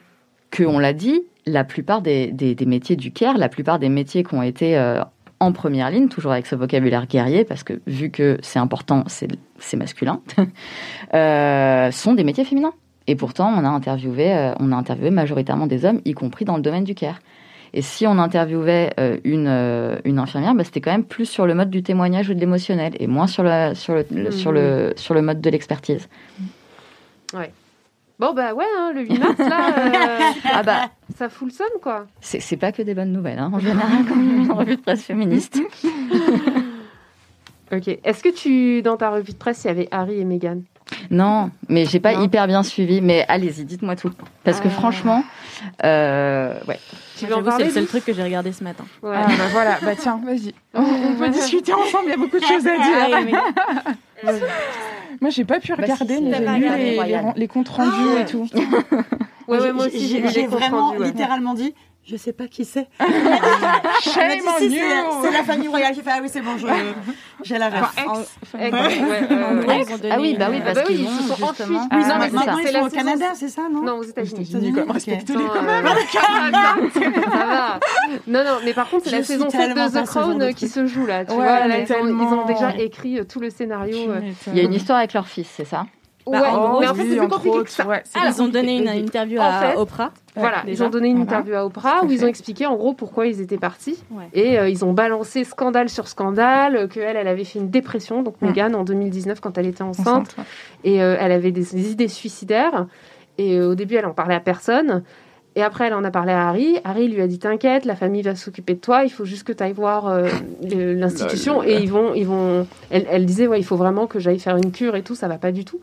que, 0.53 0.63
on 0.63 0.77
l'a 0.77 0.93
dit, 0.93 1.23
la 1.47 1.63
plupart 1.63 2.03
des, 2.03 2.31
des, 2.31 2.65
métiers 2.65 2.95
du 2.95 3.11
care, 3.11 3.37
la 3.37 3.49
plupart 3.49 3.79
des 3.79 3.89
métiers 3.89 4.23
qui 4.23 4.35
ont 4.35 4.43
été 4.43 4.77
euh, 4.77 5.01
en 5.39 5.51
première 5.51 5.89
ligne, 5.89 6.09
toujours 6.09 6.31
avec 6.31 6.45
ce 6.45 6.55
vocabulaire 6.55 7.07
guerrier, 7.07 7.43
parce 7.43 7.63
que 7.63 7.81
vu 7.87 8.11
que 8.11 8.37
c'est 8.43 8.59
important, 8.59 9.03
c'est 9.07 9.77
masculin, 9.77 10.21
euh, 11.15 11.91
sont 11.91 12.13
des 12.13 12.23
métiers 12.23 12.45
féminins. 12.45 12.73
Et 13.07 13.15
pourtant, 13.15 13.51
on 13.51 13.65
a 13.65 13.67
interviewé, 13.67 14.31
euh, 14.31 14.53
on 14.59 14.71
a 14.71 14.75
interviewé 14.75 15.09
majoritairement 15.09 15.65
des 15.65 15.85
hommes, 15.85 16.01
y 16.05 16.13
compris 16.13 16.45
dans 16.45 16.55
le 16.55 16.61
domaine 16.61 16.83
du 16.83 16.93
care. 16.93 17.19
Et 17.73 17.81
si 17.81 18.05
on 18.05 18.19
interviewait 18.19 18.93
une, 19.23 19.99
une 20.05 20.19
infirmière, 20.19 20.53
bah, 20.53 20.63
c'était 20.63 20.79
quand 20.79 20.91
même 20.91 21.03
plus 21.03 21.25
sur 21.25 21.47
le 21.47 21.55
mode 21.55 21.71
du 21.71 21.81
témoignage 21.81 22.29
ou 22.29 22.35
de 22.35 22.39
l'émotionnel, 22.39 22.93
et 22.99 23.07
moins 23.07 23.25
sur 23.25 23.41
le, 23.41 23.73
sur 23.73 23.95
le, 23.95 24.29
sur 24.29 24.51
le, 24.51 24.91
mmh. 24.91 24.97
sur 24.97 25.15
le 25.15 25.23
mode 25.23 25.41
de 25.41 25.49
l'expertise. 25.49 26.07
Ouais. 27.33 27.51
Bon, 28.19 28.33
bah 28.33 28.53
ouais, 28.53 28.65
hein, 28.77 28.91
le 28.93 29.01
8 29.01 29.19
mars, 29.19 29.37
là, 29.39 29.77
euh, 29.77 30.19
ah 30.53 30.63
bah, 30.63 30.89
ça 31.17 31.29
fout 31.29 31.47
le 31.47 31.53
somme, 31.53 31.81
quoi. 31.81 32.05
C'est 32.21 32.57
pas 32.57 32.71
que 32.71 32.81
des 32.81 32.93
bonnes 32.93 33.11
nouvelles, 33.11 33.39
hein, 33.39 33.51
en 33.53 33.59
général, 33.59 34.05
quand 34.07 34.15
une 34.15 34.51
revue 34.51 34.75
de 34.75 34.81
presse 34.81 35.03
féministe. 35.03 35.59
ok. 37.71 37.87
Est-ce 38.03 38.23
que 38.23 38.29
tu, 38.29 38.81
dans 38.83 38.97
ta 38.97 39.09
revue 39.09 39.33
de 39.33 39.37
presse, 39.37 39.63
il 39.63 39.67
y 39.67 39.71
avait 39.71 39.87
Harry 39.91 40.19
et 40.19 40.25
Meghan? 40.25 40.61
Non, 41.09 41.49
mais 41.69 41.85
j'ai 41.85 41.99
pas 41.99 42.13
hyper 42.13 42.45
bien 42.47 42.61
suivi. 42.61 43.01
Mais 43.01 43.25
allez-y, 43.27 43.65
dites-moi 43.65 43.95
tout. 43.95 44.11
Parce 44.43 44.59
que 44.59 44.67
ah. 44.67 44.71
franchement, 44.71 45.23
euh, 45.83 46.53
ouais. 46.67 46.79
Tu 47.23 47.29
veux 47.29 47.35
en 47.35 47.43
parler 47.43 47.65
C'est 47.65 47.79
le 47.79 47.85
seul 47.85 47.87
truc 47.87 48.05
que 48.05 48.13
j'ai 48.13 48.23
regardé 48.23 48.51
ce 48.51 48.63
matin. 48.63 48.85
Ouais. 49.01 49.15
Ah, 49.15 49.27
bah 49.27 49.43
voilà, 49.51 49.79
bah 49.81 49.95
tiens, 49.97 50.19
vas-y. 50.23 50.53
On, 50.73 51.15
peut 51.15 51.29
discuter 51.29 51.73
ensemble, 51.73 52.05
il 52.05 52.09
y 52.09 52.13
a 52.13 52.17
beaucoup 52.17 52.39
de 52.39 52.45
choses 52.45 52.67
à 52.67 52.77
dire. 52.77 54.33
moi, 55.21 55.29
j'ai 55.29 55.45
pas 55.45 55.59
pu 55.59 55.69
bah, 55.69 55.83
regarder, 55.83 56.19
mais 56.19 56.33
j'ai 56.33 56.59
lu 56.59 56.69
les, 56.77 57.21
les, 57.35 57.47
comptes 57.47 57.69
rendus 57.69 58.21
et 58.21 58.25
tout. 58.25 58.47
ouais, 59.47 59.59
ouais, 59.59 59.71
moi 59.71 59.85
aussi, 59.87 60.21
j'ai 60.33 60.47
vraiment 60.47 60.93
littéralement 60.93 61.53
dit 61.53 61.73
je 62.05 62.17
sais 62.17 62.33
pas 62.33 62.47
qui 62.47 62.65
c'est. 62.65 62.87
Shame 62.99 64.41
on 64.45 64.63
you. 64.63 64.81
C'est 65.21 65.31
la 65.31 65.43
famille 65.43 65.69
royale 65.69 65.93
qui 65.93 66.01
fait 66.01 66.11
ah 66.11 66.19
oui 66.21 66.29
c'est 66.31 66.41
bon 66.41 66.51
j'ai 67.43 67.57
la 67.57 67.69
ref. 67.69 67.95
ah 67.97 68.17
oui 70.19 70.35
bah 70.37 70.47
oui 70.51 70.61
parce 70.63 70.75
bah 70.75 70.83
qu'ils 70.83 71.07
se 71.07 71.23
sont 71.23 71.43
enfuis. 71.43 71.63
Oui, 71.69 71.77
non, 71.91 72.15
mais 72.19 72.29
maintenant 72.29 72.57
ils 72.57 72.67
sont 72.67 72.85
au 72.85 72.89
Canada 72.89 73.25
c'est 73.33 73.47
ça 73.47 73.63
non? 73.71 73.83
Non? 73.83 73.97
Aux 73.99 74.03
États-Unis. 74.03 74.73
Respecte-les 74.89 75.35
quand 75.35 75.61
même. 75.61 75.85
Ça 76.93 77.45
va. 77.45 77.79
Non 78.27 78.43
non 78.43 78.57
mais 78.65 78.73
par 78.73 78.89
contre 78.89 79.05
c'est 79.05 79.11
la 79.11 79.23
saison 79.23 79.49
7 79.49 79.69
de 79.69 80.01
The 80.01 80.05
Crown 80.05 80.53
qui 80.53 80.67
se 80.67 80.85
joue 80.85 81.05
là. 81.05 81.25
Tu 81.25 81.33
vois 81.33 81.67
ils 81.67 82.33
ont 82.33 82.45
déjà 82.45 82.75
écrit 82.75 83.19
euh, 83.19 83.23
tout 83.23 83.39
le 83.39 83.49
scénario. 83.49 84.09
Euh. 84.09 84.19
Il 84.47 84.57
y 84.57 84.59
a 84.59 84.63
une 84.63 84.73
histoire 84.73 84.99
avec 84.99 85.13
leur 85.13 85.27
fils 85.27 85.47
c'est 85.49 85.65
ça? 85.65 85.85
Bah, 86.25 86.39
ouais, 86.39 86.79
mais 86.79 86.87
en 86.87 86.95
fait, 86.95 87.09
c'est 87.09 87.17
plus 87.17 87.27
compliqué 87.27 87.63
que 87.63 87.69
ça. 87.69 87.85
ils 88.27 88.41
ont 88.41 88.47
donné 88.47 88.77
une 88.77 88.87
interview 88.87 89.41
à 89.41 89.77
Oprah. 89.77 90.11
Voilà, 90.35 90.63
ils 90.67 90.81
ont 90.83 90.89
donné 90.89 91.09
une 91.09 91.21
interview 91.21 91.53
à 91.53 91.65
Oprah 91.65 92.03
où 92.03 92.11
ils 92.11 92.23
ont 92.25 92.27
expliqué 92.27 92.65
en 92.65 92.75
gros 92.75 92.93
pourquoi 92.93 93.27
ils 93.27 93.41
étaient 93.41 93.57
partis. 93.57 94.03
Et 94.33 94.57
euh, 94.57 94.67
ils 94.67 94.83
ont 94.83 94.93
balancé 94.93 95.43
scandale 95.43 95.89
sur 95.89 96.07
scandale, 96.07 96.87
qu'elle, 96.89 97.17
elle 97.17 97.27
avait 97.27 97.43
fait 97.43 97.59
une 97.59 97.69
dépression, 97.69 98.23
donc 98.23 98.41
Meghan, 98.41 98.73
en 98.73 98.83
2019, 98.83 99.39
quand 99.39 99.57
elle 99.57 99.67
était 99.67 99.83
enceinte. 99.83 100.35
Et 100.83 101.01
euh, 101.01 101.15
elle 101.19 101.31
avait 101.31 101.51
des, 101.51 101.91
idées 101.91 102.07
suicidaires. 102.07 102.87
Et 103.37 103.57
euh, 103.57 103.71
au 103.71 103.75
début, 103.75 103.95
elle 103.95 104.05
en 104.05 104.13
parlait 104.13 104.35
à 104.35 104.39
personne. 104.39 105.03
Et 105.55 105.61
après, 105.61 105.85
elle 105.85 105.93
en 105.93 106.03
a 106.03 106.09
parlé 106.09 106.31
à 106.31 106.47
Harry. 106.47 106.79
Harry 106.83 107.07
lui 107.07 107.21
a 107.21 107.27
dit 107.27 107.37
T'inquiète, 107.37 107.85
la 107.85 107.95
famille 107.95 108.23
va 108.23 108.35
s'occuper 108.35 108.73
de 108.73 108.79
toi. 108.79 109.03
Il 109.03 109.11
faut 109.11 109.25
juste 109.25 109.43
que 109.43 109.53
tu 109.53 109.61
ailles 109.61 109.73
voir 109.73 110.07
euh, 110.07 110.27
l'institution. 110.61 111.63
Et 111.63 111.75
ils 111.75 111.91
vont, 111.91 112.13
ils 112.15 112.25
vont. 112.25 112.65
Elle, 112.89 113.05
elle 113.09 113.25
disait 113.25 113.45
Ouais, 113.45 113.59
il 113.59 113.63
faut 113.63 113.75
vraiment 113.75 114.07
que 114.07 114.19
j'aille 114.19 114.39
faire 114.39 114.57
une 114.57 114.71
cure 114.71 114.95
et 114.95 115.03
tout. 115.03 115.15
Ça 115.15 115.27
va 115.27 115.37
pas 115.37 115.51
du 115.51 115.63
tout. 115.63 115.79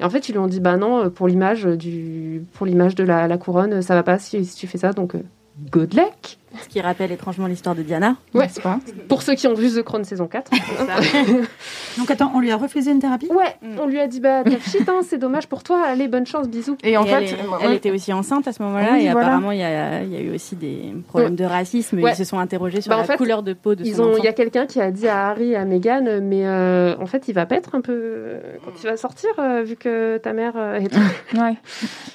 Et 0.00 0.04
en 0.04 0.10
fait, 0.10 0.28
ils 0.28 0.32
lui 0.32 0.38
ont 0.38 0.46
dit 0.46 0.60
Bah 0.60 0.76
non, 0.76 1.04
euh, 1.04 1.10
pour 1.10 1.28
l'image 1.28 1.64
du, 1.64 2.44
pour 2.54 2.66
l'image 2.66 2.94
de 2.94 3.04
la, 3.04 3.38
couronne, 3.38 3.82
ça 3.82 3.94
va 3.94 4.02
pas 4.02 4.18
si, 4.18 4.44
si 4.44 4.56
tu 4.56 4.66
fais 4.66 4.78
ça. 4.78 4.92
Donc, 4.92 5.14
euh, 5.14 5.22
good 5.70 5.94
luck. 5.94 6.38
Ce 6.62 6.68
qui 6.68 6.80
rappelle 6.80 7.12
étrangement 7.12 7.46
l'histoire 7.46 7.74
de 7.74 7.82
Diana. 7.82 8.16
Ouais. 8.34 8.44
N'est-ce 8.44 8.60
pas 8.60 8.78
Pour 9.08 9.22
ceux 9.22 9.34
qui 9.34 9.46
ont 9.46 9.54
vu 9.54 9.70
The 9.70 9.82
Crown 9.82 10.04
saison 10.04 10.26
4. 10.26 10.50
Donc 11.98 12.10
attends, 12.10 12.30
on 12.34 12.40
lui 12.40 12.50
a 12.50 12.56
refusé 12.56 12.90
une 12.90 12.98
thérapie? 12.98 13.28
Ouais, 13.30 13.56
on 13.80 13.86
lui 13.86 13.98
a 14.00 14.06
dit 14.06 14.20
Bah, 14.20 14.42
t'as 14.44 14.58
shit, 14.58 14.88
hein, 14.88 15.00
c'est 15.02 15.18
dommage 15.18 15.46
pour 15.46 15.62
toi. 15.62 15.82
Allez, 15.86 16.08
bonne 16.08 16.26
chance, 16.26 16.48
bisous. 16.48 16.76
Et 16.82 16.96
en 16.96 17.04
Et 17.04 17.08
fait, 17.08 17.14
elle, 17.16 17.24
est- 17.24 17.36
elle 17.64 17.72
était 17.72 17.90
aussi 17.90 18.12
enceinte 18.12 18.46
à 18.48 18.52
ce 18.52 18.62
moment-là 18.62 18.88
Oui, 18.92 19.06
et 19.06 19.10
voilà. 19.10 19.26
apparemment 19.28 19.52
il 19.52 19.58
y, 19.58 19.62
a, 19.62 20.02
il 20.02 20.12
y 20.12 20.16
a 20.16 20.20
eu 20.20 20.34
aussi 20.34 20.56
des 20.56 20.92
problèmes 21.08 21.36
de 21.36 21.44
racisme. 21.44 22.00
Ouais. 22.00 22.12
Ils 22.12 22.16
se 22.16 22.24
sont 22.24 22.38
interrogés 22.38 22.80
sur 22.80 22.90
Bah, 22.90 22.96
en 22.96 23.00
la 23.00 23.04
fait, 23.06 23.16
couleur 23.16 23.42
de 23.42 23.52
peau 23.52 23.74
de 23.74 23.84
Ils 23.84 23.94
son 23.96 24.02
ont, 24.02 24.08
enfant. 24.10 24.18
il 24.18 24.24
y 24.24 24.28
a 24.28 24.32
quelqu'un 24.32 24.66
qui 24.66 24.80
a 24.80 24.90
dit 24.90 25.08
à 25.08 25.28
Harry 25.28 25.52
et 25.52 25.56
à 25.56 25.64
Meghan, 25.64 26.04
euh, 26.06 26.20
mais 26.22 26.46
euh, 26.46 26.94
en 27.00 27.06
fait, 27.06 27.28
il 27.28 27.32
va 27.34 27.46
pas 27.46 27.56
être 27.56 27.74
un 27.74 27.80
peu 27.80 27.92
euh, 27.94 28.40
quand 28.64 28.72
il 28.82 28.86
va 28.86 28.96
sortir, 28.96 29.30
euh, 29.38 29.62
vu 29.62 29.76
que 29.76 30.18
ta 30.18 30.32
mère 30.32 30.52
euh, 30.56 30.76
est. 30.78 30.94
ouais. 31.34 31.56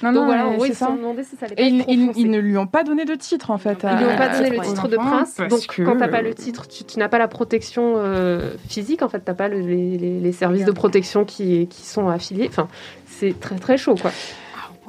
Non, 0.02 0.12
Donc 0.12 0.14
non, 0.14 0.24
voilà, 0.26 0.46
en 0.46 0.52
gros, 0.54 0.62
c'est 0.64 0.68
ils 0.70 0.72
se 0.74 0.78
ça. 0.80 0.86
sont 0.86 0.94
demandé 0.96 1.22
si 1.24 1.36
ça 1.36 1.46
allait 1.46 1.54
pas 1.56 1.62
Et 1.62 1.66
être 1.66 1.84
ils, 1.88 2.02
ils- 2.02 2.12
ils 2.16 2.30
ne 2.30 2.38
lui 2.38 2.56
ont 2.56 2.66
pas 2.66 2.84
donné 2.84 3.04
de 3.04 3.14
titre 3.14 3.50
en 3.50 3.58
fait. 3.58 3.78
Ils 3.84 3.98
lui 3.98 4.12
ont 4.12 4.16
pas 4.16 4.28
à- 4.32 4.38
donné 4.42 4.50
le 4.56 4.62
titre 4.62 4.88
de 4.88 4.96
prince, 4.96 5.36
donc 5.48 5.66
que- 5.66 5.82
quand 5.82 5.96
t'as 5.96 6.08
pas 6.08 6.22
le 6.22 6.34
titre, 6.34 6.66
tu, 6.68 6.84
tu 6.84 6.98
n'as 6.98 7.08
pas 7.08 7.18
la 7.18 7.28
protection 7.28 7.94
euh, 7.96 8.52
physique. 8.68 9.02
En 9.02 9.08
fait, 9.08 9.20
t'as 9.20 9.34
pas 9.34 9.48
le- 9.48 9.60
les, 9.60 9.96
les- 9.98 10.20
les 10.20 10.32
services 10.32 10.64
de 10.64 10.72
protection 10.72 11.24
qui, 11.24 11.66
qui 11.68 11.82
sont 11.86 12.08
affiliés. 12.08 12.46
Enfin, 12.48 12.68
c'est 13.06 13.38
très 13.38 13.56
très 13.56 13.76
chaud, 13.76 13.94
quoi. 13.94 14.10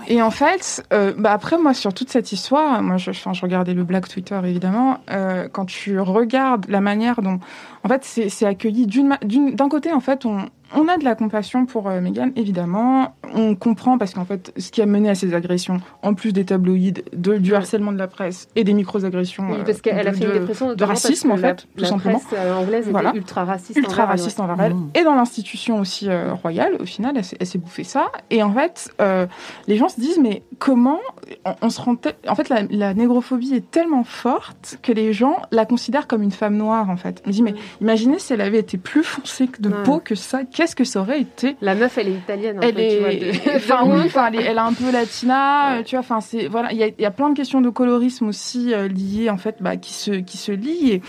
Et 0.10 0.22
en 0.22 0.32
fait, 0.32 0.84
euh, 0.92 1.14
bah 1.18 1.32
après 1.32 1.58
moi 1.58 1.74
sur 1.74 1.94
toute 1.94 2.10
cette 2.10 2.32
histoire, 2.34 2.82
moi 2.82 2.98
je, 2.98 3.12
enfin, 3.12 3.32
je 3.32 3.42
regardais 3.42 3.74
le 3.74 3.84
Black 3.86 4.10
Twitter 4.10 4.38
évidemment. 4.44 4.98
euh, 5.12 5.48
quand 5.50 5.66
tu 5.66 5.98
regardes 6.00 6.66
la 6.68 6.82
manière 6.82 7.22
dont, 7.22 7.40
en 7.84 7.88
fait, 7.88 8.04
c'est 8.04 8.46
accueilli 8.46 8.86
d'une- 8.86 9.16
d'un 9.54 9.70
côté 9.70 9.94
en 9.94 10.02
fait 10.02 10.26
on 10.26 10.40
on 10.76 10.88
a 10.88 10.98
de 10.98 11.04
la 11.04 11.16
compassion 11.16 11.66
pour 11.66 11.90
euh, 11.90 12.02
Meghan 12.02 12.30
évidemment. 12.36 13.16
On 13.36 13.56
comprend 13.56 13.98
parce 13.98 14.14
qu'en 14.14 14.26
fait 14.26 14.54
ce 14.58 14.70
qui 14.72 14.82
a 14.82 14.86
mené 14.86 15.10
à 15.10 15.16
ces 15.16 15.34
agressions, 15.34 15.78
en 16.02 16.14
plus 16.14 16.34
des 16.34 16.46
tabloïds, 16.46 16.94
de, 17.14 17.38
du 17.38 17.56
harcèlement 17.56 17.92
de 17.92 17.98
la 17.98 18.08
presse 18.08 18.48
et 18.56 18.64
des 18.64 18.74
micro-agressions, 18.74 19.48
Oui, 19.50 19.58
euh, 19.60 19.64
parce 19.64 19.82
qu'elle 19.82 20.08
a 20.08 20.14
fait 20.14 20.26
une 20.26 20.34
dépression 20.34 20.74
de 20.74 20.84
racisme 20.84 21.32
en 21.32 21.38
fait, 21.38 21.42
la, 21.44 21.54
tout 21.56 21.68
la 21.78 21.88
simplement. 21.88 22.20
presse 22.20 22.40
euh, 22.40 22.54
anglaise 22.56 22.88
Voilà. 22.90 23.10
était 23.10 23.18
ultra 23.18 23.44
raciste. 23.46 23.78
ultra 23.78 23.92
envers 24.04 24.04
elle, 24.06 24.10
raciste 24.22 24.40
envers 24.40 24.62
elle 24.62 24.74
Mmh. 24.74 24.90
et 24.96 25.04
dans 25.04 25.16
l'institution 25.16 25.80
aussi 25.80 26.10
euh, 26.10 26.34
royale 26.34 26.74
au 26.80 26.86
final 26.86 27.14
elle, 27.18 27.24
s'est- 27.24 27.38
elle 27.40 27.48
s'est 27.48 27.58
bouffée 27.58 27.84
ça 27.84 28.12
et 28.30 28.42
en 28.44 28.52
fait 28.54 28.92
euh, 29.02 29.26
les 29.68 29.78
gens 29.78 29.90
se 29.90 30.00
disent 30.00 30.20
mais 30.22 30.44
comment 30.60 31.00
on, 31.46 31.54
on 31.62 31.70
se 31.70 31.80
rend 31.82 31.96
en 32.28 32.36
fait 32.36 32.50
la, 32.50 32.64
la 32.70 32.94
négrophobie 32.94 33.54
est 33.54 33.70
tellement 33.72 34.04
forte 34.04 34.78
que 34.82 34.92
les 34.92 35.14
gens 35.14 35.38
la 35.52 35.66
considèrent 35.66 36.08
comme 36.08 36.22
une 36.24 36.32
femme 36.32 36.56
noire 36.56 36.90
en 36.90 36.98
fait 36.98 37.22
on 37.28 37.30
dit 37.30 37.42
mais 37.44 37.54
imaginez 37.82 38.20
si 38.20 38.34
elle 38.34 38.42
avait 38.42 38.60
été 38.60 38.78
plus 38.78 39.04
foncée 39.04 39.50
de 39.60 39.70
peau 39.70 40.00
que 40.00 40.16
ça 40.16 40.44
qu'est-ce 40.63 40.76
que 40.78 40.84
ça 40.86 41.02
aurait 41.02 41.19
été? 41.19 41.58
La 41.62 41.76
meuf, 41.76 41.97
elle 41.97 42.08
est 42.08 42.13
italienne. 42.13 42.58
elle 42.62 42.73
peu, 42.76 42.82
tu 42.88 42.99
vois, 42.99 43.12
est, 43.13 43.19
de- 43.19 43.56
enfin 43.58 43.80
oui, 43.86 44.02
enfin, 44.06 44.28
elle, 44.32 44.39
est- 44.39 44.43
elle 44.43 44.58
un 44.58 44.71
peu 44.73 44.91
latina, 44.91 45.76
euh, 45.76 45.84
tu 45.84 45.95
vois. 45.95 45.99
Enfin 45.99 46.21
c'est 46.21 46.47
voilà, 46.47 46.71
il 46.71 46.78
y 46.78 46.84
a, 46.84 46.88
il 46.88 47.02
y 47.02 47.06
a 47.06 47.12
plein 47.12 47.30
de 47.30 47.36
questions 47.36 47.60
de 47.60 47.69
colorisme 47.69 48.28
aussi 48.28 48.73
euh, 48.73 48.88
liées 48.88 49.30
en 49.30 49.38
fait, 49.38 49.58
bah, 49.60 49.76
qui 49.76 49.93
se 49.93 50.12
qui 50.12 50.38
se 50.38 50.52
lient 50.54 50.91
et, 50.93 51.02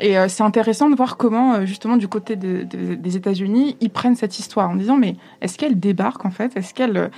et, 0.00 0.18
euh, 0.18 0.28
c'est 0.28 0.42
intéressant 0.42 0.88
de 0.88 0.96
voir 0.96 1.16
comment 1.18 1.54
euh, 1.54 1.66
justement 1.66 1.96
du 1.98 2.08
côté 2.08 2.36
de- 2.36 2.62
de- 2.64 2.94
des 2.94 3.16
États-Unis 3.16 3.76
ils 3.80 3.90
prennent 3.90 4.16
cette 4.16 4.38
histoire 4.38 4.70
en 4.70 4.76
disant 4.76 4.96
mais 4.96 5.16
est-ce 5.42 5.58
qu'elle 5.58 5.78
débarque 5.78 6.24
en 6.24 6.30
fait, 6.30 6.56
est-ce 6.56 6.72
qu'elle 6.72 7.10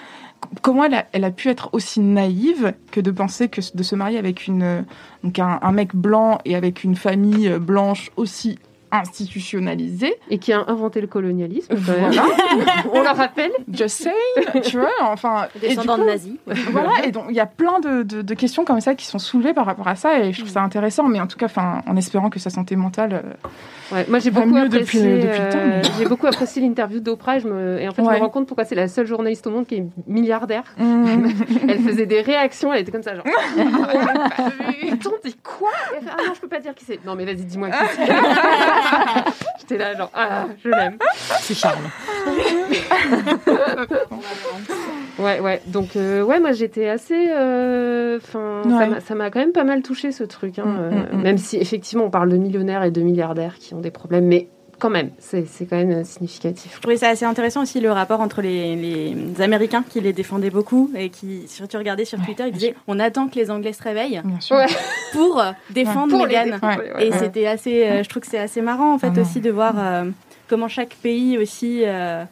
comment 0.63 0.85
elle 0.85 0.95
a, 0.95 1.07
elle 1.13 1.25
a 1.25 1.31
pu 1.31 1.49
être 1.49 1.71
aussi 1.73 2.01
naïve 2.01 2.75
que 2.91 3.01
de 3.01 3.11
penser 3.11 3.49
que 3.49 3.61
de 3.75 3.83
se 3.83 3.95
marier 3.95 4.19
avec 4.19 4.47
une 4.47 4.85
donc 5.23 5.39
un, 5.39 5.59
un 5.63 5.73
mec 5.73 5.95
blanc 5.95 6.39
et 6.45 6.55
avec 6.57 6.85
une 6.85 6.97
famille 6.97 7.49
blanche 7.61 8.11
aussi 8.17 8.59
institutionnalisée 9.01 10.15
Et 10.31 10.39
qui 10.39 10.53
a 10.53 10.65
inventé 10.69 11.01
le 11.01 11.07
colonialisme. 11.07 11.75
quand 11.75 11.93
même. 11.93 12.11
voilà 12.13 12.23
On 12.93 13.03
le 13.03 13.09
rappelle. 13.09 13.51
just 13.73 14.03
saying 14.03 14.63
tu 14.63 14.79
vois 14.79 14.89
enfin 15.03 15.47
Descendant 15.61 15.99
de 15.99 16.05
nazis. 16.05 16.33
voilà, 16.71 17.05
et 17.05 17.11
donc 17.11 17.25
il 17.31 17.37
y 17.37 17.41
a 17.41 17.47
plein 17.47 17.81
de, 17.81 18.03
de- 18.03 18.23
de 18.23 18.35
questions 18.35 18.65
comme 18.65 18.81
ça 18.81 18.95
qui 18.95 19.07
sont 19.07 19.19
soulevées 19.19 19.55
par 19.55 19.67
rapport 19.67 19.89
à 19.89 19.97
ça, 19.97 20.21
et 20.21 20.33
je 20.33 20.39
trouve 20.41 20.51
ça 20.51 20.61
intéressant, 20.63 21.05
mais 21.09 21.21
en 21.21 21.27
tout 21.27 21.37
cas, 21.37 21.47
enfin, 21.47 21.83
en 21.87 21.97
espérant 21.97 22.31
que 22.31 22.39
sa 22.39 22.51
santé 22.51 22.77
mentale. 22.77 23.23
euh, 23.25 23.49
Ouais, 23.93 24.07
moi 24.09 24.19
j'ai 24.19 24.31
beaucoup 24.31 24.49
mieux 24.49 24.63
apprécié, 24.65 25.01
depuis- 25.03 25.23
depuis 25.27 25.39
le 25.41 25.49
temps, 25.51 25.59
euh, 25.59 25.81
mais- 25.83 25.91
j'ai 25.99 26.07
beaucoup 26.07 26.27
apprécié 26.27 26.63
l'interview 26.63 27.01
d'Oprah 27.01 27.37
et, 27.37 27.41
je 27.41 27.49
me- 27.49 27.79
et 27.81 27.87
en 27.89 27.93
fait 27.93 28.03
je 28.03 28.09
me 28.09 28.17
rends 28.17 28.31
compte 28.31 28.47
pourquoi 28.47 28.65
c'est 28.65 28.75
la 28.75 28.89
seule 28.89 29.07
journaliste 29.07 29.47
au 29.47 29.51
monde 29.51 29.67
qui 29.67 29.75
est 29.77 29.85
milliardaire. 30.07 30.63
hum, 30.81 31.29
Elle 31.69 31.81
faisait 31.81 32.07
des 32.07 32.23
réactions, 32.23 32.73
elle 32.73 32.81
était 32.81 32.93
comme 32.93 33.03
ça 33.03 33.15
genre. 33.15 33.25
Attends, 34.93 35.11
dis 35.25 35.37
quoi? 35.43 35.71
Ah 36.09 36.17
non, 36.27 36.33
je 36.35 36.41
peux 36.41 36.49
pas 36.49 36.61
dire 36.61 36.75
qui 36.75 36.85
c'est. 36.85 36.99
Non 37.05 37.15
mais 37.15 37.25
vas-y, 37.25 37.45
dis-moi 37.45 37.69
qui 37.71 37.77
c'est. 37.97 38.07
J'étais 39.61 39.79
là 39.79 39.95
genre 39.97 40.11
ah, 40.15 40.47
je 40.63 40.69
l'aime. 40.69 40.99
C'est 41.41 41.55
Charles. 41.55 41.79
Ouais, 45.19 45.41
ouais. 45.41 45.63
Donc 45.67 45.97
euh, 45.97 46.23
ouais, 46.23 46.41
moi 46.41 46.53
j'étais 46.53 46.89
assez. 46.89 47.29
euh, 47.31 48.19
Enfin, 48.23 48.63
ça 48.65 48.69
Ouais. 48.79 48.87
m'a- 48.89 49.01
ça 49.01 49.15
m'a 49.15 49.31
quand 49.31 49.39
même 49.41 49.53
pas 49.53 49.65
mal 49.65 49.83
touché 49.83 50.13
ce 50.13 50.25
truc, 50.25 50.59
hein, 50.59 50.65
Mm, 50.67 50.79
euh, 50.79 50.91
mm, 50.91 51.19
mm. 51.19 51.23
même 51.23 51.39
si 51.39 51.57
effectivement 51.57 52.05
on 52.05 52.11
parle 52.11 52.29
de 52.31 52.37
millionnaires 52.37 52.83
et 52.85 52.91
de 52.91 53.01
milliardaires 53.01 53.55
qui 53.59 53.75
ont 53.75 53.81
des 53.81 53.91
problèmes, 53.91 54.27
mais 54.27 54.49
quand 54.85 54.91
même, 54.91 55.13
c'est 55.19 55.47
c'est 55.49 55.65
quand 55.65 55.77
même 55.77 55.91
euh, 55.93 56.05
significatif. 56.05 56.75
Je 56.77 56.81
trouvais 56.83 56.99
ça 56.99 57.09
assez 57.09 57.25
intéressant 57.25 57.63
aussi 57.63 57.81
le 57.81 57.91
rapport 57.91 58.21
entre 58.21 58.43
les, 58.43 58.77
les 58.77 59.41
Américains 59.41 59.83
qui 59.89 60.01
les 60.03 60.13
défendaient 60.13 60.51
beaucoup 60.51 60.91
et 60.95 61.09
qui, 61.09 61.45
si 61.47 61.67
tu 61.67 61.77
regardais 61.79 62.05
sur 62.05 62.19
Twitter, 62.23 62.45
ils 62.49 62.53
disaient 62.53 62.75
on 62.87 63.01
attend 63.01 63.29
que 63.29 63.37
les 63.37 63.51
Anglais 63.51 63.73
se 63.73 63.83
réveillent. 63.83 64.21
Ouais. 64.51 64.67
pour 65.13 65.43
défendre 65.71 66.27
Meghan. 66.27 66.59
Ouais. 66.63 66.77
ouais, 66.77 67.07
Et 67.07 67.11
ouais. 67.11 67.19
c'était 67.19 67.47
assez, 67.47 67.87
euh, 67.87 68.03
je 68.03 68.09
trouve 68.11 68.21
que 68.23 68.29
c'est 68.29 68.39
assez 68.39 68.61
marrant 68.61 68.93
en 68.93 68.99
fait 68.99 69.13
Ah 69.17 69.21
aussi 69.23 69.41
de 69.41 69.51
voir 69.51 69.75
euh, 69.79 70.05
comment 70.49 70.69
chaque 70.69 70.95
pays 71.03 71.39
aussi. 71.39 71.83
euh, 71.87 72.25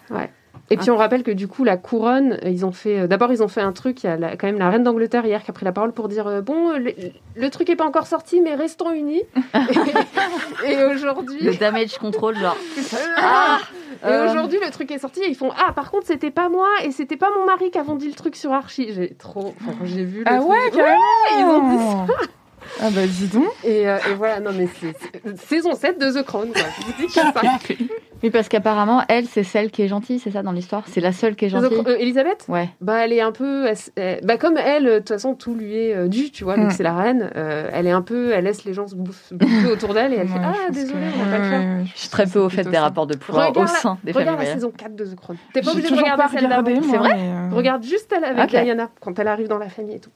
Et 0.72 0.76
puis 0.76 0.90
on 0.90 0.96
rappelle 0.96 1.22
que 1.22 1.30
du 1.30 1.48
coup 1.48 1.64
la 1.64 1.76
couronne, 1.76 2.38
ils 2.44 2.64
ont 2.64 2.72
fait 2.72 3.00
euh, 3.00 3.06
d'abord 3.06 3.30
ils 3.32 3.42
ont 3.42 3.48
fait 3.48 3.60
un 3.60 3.72
truc, 3.72 4.02
il 4.02 4.06
y 4.06 4.10
a 4.10 4.16
la- 4.16 4.36
quand 4.36 4.46
même 4.46 4.58
la 4.58 4.70
reine 4.70 4.82
d'Angleterre 4.82 5.24
hier 5.26 5.42
qui 5.42 5.50
a 5.50 5.54
pris 5.54 5.64
la 5.64 5.72
parole 5.72 5.92
pour 5.92 6.08
dire 6.08 6.26
euh, 6.26 6.40
bon 6.40 6.70
le, 6.78 6.92
le 7.36 7.50
truc 7.50 7.68
est 7.70 7.76
pas 7.76 7.84
encore 7.84 8.06
sorti 8.06 8.40
mais 8.40 8.54
restons 8.54 8.90
unis. 8.92 9.22
et 10.66 10.72
et 10.72 10.84
aujourd'hui 10.84 11.40
Le 11.42 11.54
damage 11.54 11.98
control, 11.98 12.36
genre. 12.36 12.56
Ah 13.16 13.58
Et 14.04 14.06
Euh. 14.08 14.28
aujourd'hui, 14.30 14.58
le 14.64 14.70
truc 14.72 14.90
est 14.90 14.98
sorti 14.98 15.20
et 15.20 15.28
ils 15.28 15.36
font 15.36 15.50
Ah, 15.64 15.72
par 15.72 15.90
contre, 15.90 16.06
c'était 16.08 16.30
pas 16.32 16.48
moi 16.48 16.66
et 16.84 16.90
c'était 16.90 17.16
pas 17.16 17.28
mon 17.38 17.44
mari 17.46 17.70
qui 17.70 17.78
avons 17.78 17.94
dit 17.94 18.08
le 18.08 18.14
truc 18.14 18.34
sur 18.34 18.52
Archie. 18.52 18.92
J'ai 18.92 19.14
trop. 19.14 19.54
Enfin, 19.60 19.76
j'ai 19.84 20.02
vu. 20.04 20.20
le 20.20 20.24
Ah 20.26 20.38
truc- 20.38 20.48
ouais, 20.50 20.70
carrément 20.74 20.98
ils 21.38 21.44
ont 21.44 21.76
dit 22.06 22.12
Ah 22.80 22.90
bah 22.90 23.06
dis 23.06 23.26
donc 23.28 23.46
Et, 23.64 23.88
euh, 23.88 23.98
et 24.10 24.14
voilà, 24.14 24.40
non, 24.40 24.50
mais 24.56 24.68
c'est 24.80 25.36
saison 25.46 25.74
7 25.74 25.98
de 26.00 26.20
The 26.20 26.24
Crown, 26.24 26.48
quoi. 26.52 26.62
Je 26.80 26.86
vous 26.86 26.92
dis 27.00 27.06
que 27.06 27.12
ça. 27.12 27.32
Oui, 28.24 28.30
parce 28.30 28.48
qu'apparemment, 28.48 29.02
elle, 29.08 29.26
c'est 29.26 29.42
celle 29.42 29.72
qui 29.72 29.82
est 29.82 29.88
gentille, 29.88 30.20
c'est 30.20 30.30
ça 30.30 30.44
dans 30.44 30.52
l'histoire? 30.52 30.84
C'est 30.86 31.00
la 31.00 31.10
seule 31.10 31.34
qui 31.34 31.46
est 31.46 31.48
gentille? 31.48 31.82
Euh, 31.88 31.96
Elisabeth? 31.98 32.44
Ouais. 32.48 32.68
Bah, 32.80 33.04
elle 33.04 33.12
est 33.12 33.20
un 33.20 33.32
peu. 33.32 33.66
elle- 33.66 33.76
elle- 33.96 34.20
bah, 34.24 34.36
comme 34.36 34.56
elle, 34.58 34.86
euh, 34.86 34.92
de 34.94 34.98
toute 35.00 35.08
façon, 35.08 35.34
tout 35.34 35.56
lui 35.56 35.76
est 35.76 35.92
euh, 35.96 36.06
dû, 36.06 36.30
tu 36.30 36.44
vois, 36.44 36.54
vu 36.54 36.62
Mm. 36.62 36.68
que 36.68 36.74
c'est 36.74 36.84
la 36.84 36.94
reine. 36.94 37.32
euh, 37.34 37.68
elle 37.72 37.88
est 37.88 37.90
un 37.90 38.00
peu. 38.02 38.30
Elle 38.30 38.44
laisse 38.44 38.64
les 38.64 38.74
gens 38.74 38.86
se 38.86 38.94
bouffer, 38.94 39.34
bouffer 39.34 39.66
autour 39.66 39.92
d'elle 39.92 40.12
et 40.12 40.18
elle 40.18 40.28
fait 40.28 40.34
Ouais, 40.34 40.40
je 40.44 40.48
Ah, 40.50 40.66
pense 40.68 40.76
désolé, 40.76 41.00
que- 41.00 41.18
on 41.20 41.24
va 41.24 41.30
pas 41.32 41.38
le 41.38 41.44
faire. 41.50 41.86
Je 41.96 41.98
suis 42.00 42.08
très 42.10 42.26
peu 42.26 42.38
au 42.38 42.48
fait 42.48 42.62
des 42.62 42.70
ça. 42.72 42.80
rapports 42.82 43.08
de 43.08 43.16
pouvoir 43.16 43.48
Regarde 43.48 43.68
au 43.68 43.72
la- 43.72 43.78
sein 43.80 43.98
des 44.04 44.12
familles 44.12 44.28
Regarde 44.28 44.46
la 44.46 44.54
saison 44.54 44.70
4 44.70 44.94
de 44.94 45.04
The 45.04 45.16
Crown. 45.16 45.36
T'es 45.52 45.60
pas 45.60 45.72
obligé 45.72 45.90
de 45.90 45.96
regarder 45.96 46.22
celle 46.32 46.48
d'avant. 46.48 46.80
C'est 46.88 46.96
vrai? 46.98 47.18
Regarde 47.50 47.82
juste 47.82 48.14
elle 48.16 48.22
avec 48.24 48.44
Ok. 48.54 48.62
Diana 48.62 48.88
quand 49.00 49.18
elle 49.18 49.26
arrive 49.26 49.48
dans 49.48 49.58
la 49.58 49.68
famille 49.68 49.96
et 49.96 50.00
tout. 50.00 50.10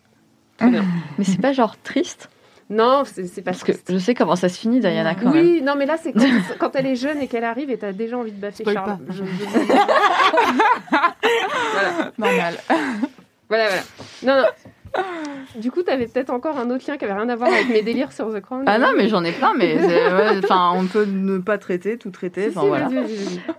Très 0.59 0.69
bien. 0.71 0.85
Mais 1.19 1.25
c'est 1.25 1.41
pas 1.41 1.53
genre 1.53 1.75
triste? 1.83 2.29
Non, 2.69 3.05
c'est 3.05 3.43
Parce 3.43 3.63
que 3.63 3.73
je 3.89 3.99
sais 3.99 4.15
comment 4.15 4.35
ça 4.35 4.49
se 4.49 4.59
finit, 4.59 4.81
Diana, 4.81 5.15
quand 5.15 5.31
même. 5.31 5.45
Oui, 5.47 5.63
non, 5.63 5.75
mais 5.77 5.87
là, 5.87 5.97
c'est 6.03 6.13
quand, 6.13 6.21
quand 6.59 6.75
elle 6.75 6.87
est 6.87 6.97
jeune 6.97 7.21
et 7.21 7.29
qu'elle 7.29 7.45
arrive 7.45 7.71
et 7.71 7.79
t'as 7.79 7.93
déjà 7.93 8.19
envie 8.19 8.33
de 8.33 8.41
baffer 8.41 8.65
Charles. 8.65 8.99
pas. 8.99 8.99
Je- 9.09 9.23
je- 9.25 9.25
voilà, 11.73 12.13
Normal. 12.19 12.55
voilà, 13.49 13.69
voilà. 13.69 13.83
Non, 14.23 14.43
non. 14.43 14.49
Du 15.57 15.71
coup, 15.71 15.83
t'avais 15.83 16.07
peut-être 16.07 16.31
encore 16.31 16.59
un 16.59 16.71
autre 16.71 16.85
lien 16.87 16.97
qui 16.99 17.05
avait 17.05 17.15
rien 17.15 17.29
à 17.29 17.37
voir 17.37 17.51
avec 17.51 17.69
mes 17.71 17.83
délires 17.83 18.13
sur 18.13 18.33
The 18.33 18.41
Crown. 18.41 18.65
Ah 18.67 18.79
non, 18.79 18.89
mais 18.97 19.09
j'en 19.09 19.25
ai 19.25 19.33
plein, 19.33 19.55
mais 19.57 19.75
ouais, 19.87 20.41
on 20.51 20.87
peut 20.87 21.07
ne 21.07 21.39
pas 21.39 21.57
traiter, 21.57 21.97
tout 21.97 22.11
traiter. 22.11 22.51
Si, 22.51 22.59
si, 22.59 22.67
voilà. 22.67 22.89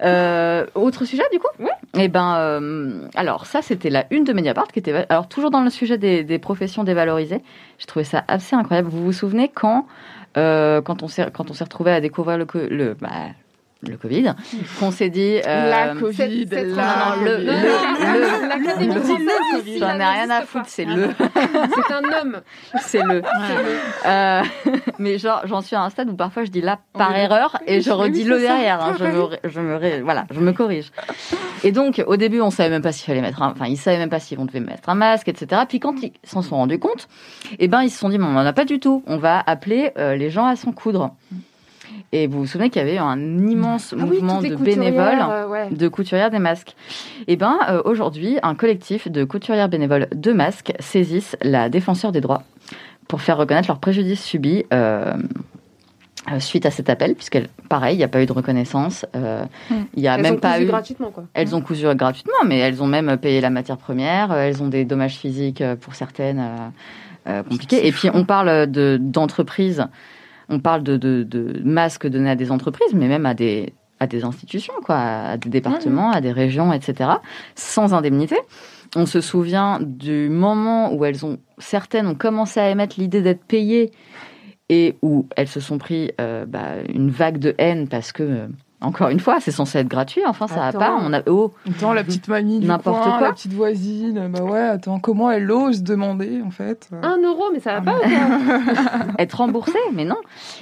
Euh, 0.03 0.65
autre 0.75 1.05
sujet 1.05 1.23
du 1.31 1.39
coup? 1.39 1.47
Ouais. 1.59 1.71
Eh 1.95 2.07
ben, 2.07 2.35
euh, 2.37 3.07
alors 3.15 3.45
ça 3.45 3.61
c'était 3.61 3.89
la 3.89 4.05
une 4.11 4.23
de 4.23 4.33
Mediapart 4.33 4.67
qui 4.67 4.79
était, 4.79 5.05
alors 5.09 5.27
toujours 5.27 5.49
dans 5.49 5.61
le 5.61 5.69
sujet 5.69 5.97
des, 5.97 6.23
des 6.23 6.39
professions 6.39 6.83
dévalorisées. 6.83 7.41
J'ai 7.79 7.85
trouvé 7.87 8.05
ça 8.05 8.23
assez 8.27 8.55
incroyable. 8.55 8.89
Vous 8.89 9.03
vous 9.03 9.13
souvenez 9.13 9.49
quand, 9.49 9.87
euh, 10.37 10.81
quand 10.81 11.01
on 11.01 11.07
s'est 11.07 11.29
quand 11.33 11.49
on 11.49 11.53
s'est 11.53 11.63
retrouvé 11.63 11.91
à 11.91 12.01
découvrir 12.01 12.37
le, 12.37 12.45
le 12.69 12.93
bah, 12.93 13.09
le 13.81 13.95
Covid, 13.97 14.33
qu'on 14.79 14.91
s'est 14.91 15.09
dit. 15.09 15.39
euh, 15.45 15.69
La 15.69 15.95
Covid, 15.95 16.15
cette- 16.15 16.49
cette- 16.49 16.75
la 16.75 17.15
non, 17.15 17.23
le- 17.23 17.31
Covid. 17.35 17.45
le- 17.45 17.51
le- 17.51 18.47
L'Académie 18.47 18.93
le- 18.93 19.01
française, 19.01 19.79
J'en 19.79 19.99
ai 19.99 20.03
rien 20.03 20.29
à 20.29 20.41
foutre, 20.41 20.65
c'est 20.67 20.85
le. 20.85 21.09
C'est 21.35 21.93
un 21.93 22.21
homme. 22.21 22.41
C'est 22.81 23.03
le. 23.03 23.21
Euh, 24.05 24.41
mais 24.99 25.17
genre, 25.17 25.41
j'en 25.45 25.61
suis 25.61 25.75
à 25.75 25.83
un 25.83 25.89
stade 25.89 26.09
où 26.09 26.15
parfois 26.15 26.43
je 26.43 26.49
dis 26.51 26.61
là 26.61 26.79
par 26.93 27.15
erreur 27.15 27.57
et 27.67 27.81
je 27.81 27.91
redis 27.91 28.23
c'est 28.23 28.29
le 28.29 28.39
derrière. 28.39 28.83
hein. 28.83 28.95
je, 28.99 29.03
me, 29.05 29.27
je 29.43 29.59
me, 29.59 30.01
voilà, 30.01 30.25
je 30.31 30.39
me 30.39 30.51
corrige. 30.53 30.91
Et 31.63 31.71
donc, 31.71 32.03
au 32.07 32.17
début, 32.17 32.41
on 32.41 32.49
savait 32.51 32.69
même 32.69 32.81
pas 32.81 32.91
s'il 32.91 33.05
fallait 33.05 33.21
mettre 33.21 33.41
un, 33.41 33.51
enfin, 33.51 33.65
ils 33.67 33.77
savaient 33.77 33.97
même 33.97 34.09
pas 34.09 34.19
si 34.19 34.35
on 34.39 34.45
devait 34.45 34.59
mettre 34.59 34.89
un 34.89 34.95
masque, 34.95 35.27
etc. 35.27 35.61
Puis 35.67 35.79
quand 35.79 36.01
ils 36.01 36.13
s'en 36.23 36.41
sont 36.41 36.55
rendus 36.57 36.79
compte, 36.79 37.07
eh 37.59 37.67
ben, 37.67 37.81
ils 37.83 37.89
se 37.89 37.99
sont 37.99 38.09
dit, 38.09 38.17
bon, 38.17 38.25
on 38.25 38.37
en 38.37 38.45
a 38.45 38.53
pas 38.53 38.65
du 38.65 38.79
tout. 38.79 39.03
On 39.07 39.17
va 39.17 39.41
appeler 39.45 39.91
euh, 39.97 40.15
les 40.15 40.29
gens 40.29 40.45
à 40.45 40.55
s'en 40.55 40.71
coudre. 40.71 41.15
Et 42.11 42.27
vous 42.27 42.39
vous 42.39 42.45
souvenez 42.47 42.69
qu'il 42.69 42.81
y 42.81 42.85
avait 42.85 42.95
eu 42.95 42.99
un 42.99 43.17
immense 43.19 43.93
Ah 43.93 44.01
oui, 44.01 44.15
mouvement 44.15 44.39
les 44.39 44.49
de 44.49 44.55
couturières, 44.55 44.79
bénévoles 44.79 45.25
euh, 45.29 45.47
ouais. 45.47 45.69
de 45.71 45.87
couturières 45.87 46.29
des 46.29 46.39
masques. 46.39 46.75
Et 47.27 47.35
ben 47.35 47.57
euh, 47.69 47.81
aujourd'hui, 47.85 48.37
un 48.43 48.55
collectif 48.55 49.09
de 49.09 49.23
couturières 49.23 49.69
bénévoles 49.69 50.07
de 50.13 50.31
masques 50.33 50.73
saisissent 50.79 51.35
la 51.41 51.69
défenseur 51.69 52.11
des 52.11 52.21
droits 52.21 52.43
pour 53.07 53.21
faire 53.21 53.37
reconnaître 53.37 53.67
leurs 53.69 53.79
préjudices 53.79 54.23
subis 54.23 54.65
euh, 54.73 55.13
euh, 56.31 56.39
suite 56.41 56.65
à 56.65 56.71
cet 56.71 56.89
appel, 56.89 57.15
puisqu'elle, 57.15 57.47
pareil, 57.69 57.95
il 57.95 57.99
n'y 57.99 58.03
a 58.03 58.09
pas 58.09 58.21
eu 58.21 58.25
de 58.25 58.33
reconnaissance. 58.33 59.05
euh. 59.15 59.43
Il 59.95 60.01
n'y 60.01 60.09
a 60.09 60.15
Elles 60.15 60.21
même 60.23 60.33
ont 60.35 60.39
pas 60.39 60.53
cousu 60.53 60.63
eu. 60.63 60.67
gratuitement, 60.67 61.11
quoi. 61.11 61.23
Elles 61.33 61.55
ont 61.55 61.61
cousu 61.61 61.85
gratuitement, 61.95 62.43
mais 62.45 62.57
elles 62.59 62.83
ont 62.83 62.87
même 62.87 63.15
payé 63.17 63.39
la 63.39 63.49
matière 63.49 63.77
première. 63.77 64.33
Elles 64.33 64.61
ont 64.61 64.67
des 64.67 64.83
dommages 64.83 65.15
physiques 65.15 65.63
pour 65.79 65.95
certaines 65.95 66.71
euh, 67.27 67.43
compliqués. 67.43 67.87
Et 67.87 67.91
puis 67.93 68.09
on 68.13 68.25
parle 68.25 68.67
de 68.69 68.97
d'entreprises, 68.99 69.85
on 70.49 70.59
parle 70.59 70.83
de, 70.83 70.97
de, 70.97 71.23
de 71.23 71.61
masques 71.63 72.07
donnés 72.07 72.29
à 72.29 72.35
des 72.35 72.51
entreprises, 72.51 72.93
mais 72.93 73.07
même 73.07 73.25
à 73.25 73.33
des 73.33 73.73
à 73.99 74.05
des 74.05 74.23
institutions, 74.23 74.75
quoi, 74.83 74.97
à 74.97 75.37
des 75.37 75.49
départements, 75.49 76.11
à 76.11 76.21
des 76.21 76.31
régions, 76.31 76.71
etc., 76.71 77.09
sans 77.55 77.95
indemnité. 77.95 78.37
On 78.95 79.07
se 79.07 79.21
souvient 79.21 79.79
du 79.81 80.29
moment 80.29 80.93
où 80.93 81.03
elles 81.03 81.25
ont 81.25 81.39
certaines 81.57 82.07
ont 82.07 82.15
commencé 82.15 82.59
à 82.59 82.69
émettre 82.69 82.99
l'idée 82.99 83.21
d'être 83.21 83.43
payées 83.43 83.91
et 84.69 84.95
où 85.01 85.27
elles 85.35 85.47
se 85.47 85.59
sont 85.59 85.77
pris 85.77 86.11
euh, 86.21 86.45
bah, 86.45 86.75
une 86.93 87.09
vague 87.09 87.39
de 87.39 87.55
haine 87.57 87.87
parce 87.87 88.11
que 88.11 88.23
euh, 88.23 88.47
encore 88.79 89.09
une 89.09 89.19
fois, 89.19 89.39
c'est 89.39 89.51
censé 89.51 89.79
être 89.79 89.87
gratuit. 89.87 90.21
Enfin, 90.27 90.47
ça 90.47 90.55
va 90.55 90.65
Attends. 90.67 90.79
pas. 90.79 90.99
On 91.01 91.11
a 91.11 91.21
oh, 91.27 91.51
Attends, 91.67 91.93
la 91.93 92.03
petite 92.03 92.27
mamie 92.27 92.59
du 92.59 92.67
N'importe 92.67 93.01
coin, 93.01 93.17
quoi. 93.17 93.27
la 93.27 93.33
petite 93.33 93.53
voisine, 93.53 94.29
bah 94.29 94.43
ouais, 94.43 94.59
attends, 94.61 94.99
comment 94.99 95.31
elle 95.31 95.49
ose 95.51 95.81
demander, 95.81 96.41
en 96.45 96.51
fait? 96.51 96.87
Un 97.01 97.17
euro, 97.23 97.45
mais 97.51 97.59
ça 97.59 97.79
va 97.79 97.91
Ah, 97.91 97.99
pas 97.99 99.13
être 99.19 99.33
remboursé, 99.33 99.77
mais 99.93 100.05
non. 100.05 100.17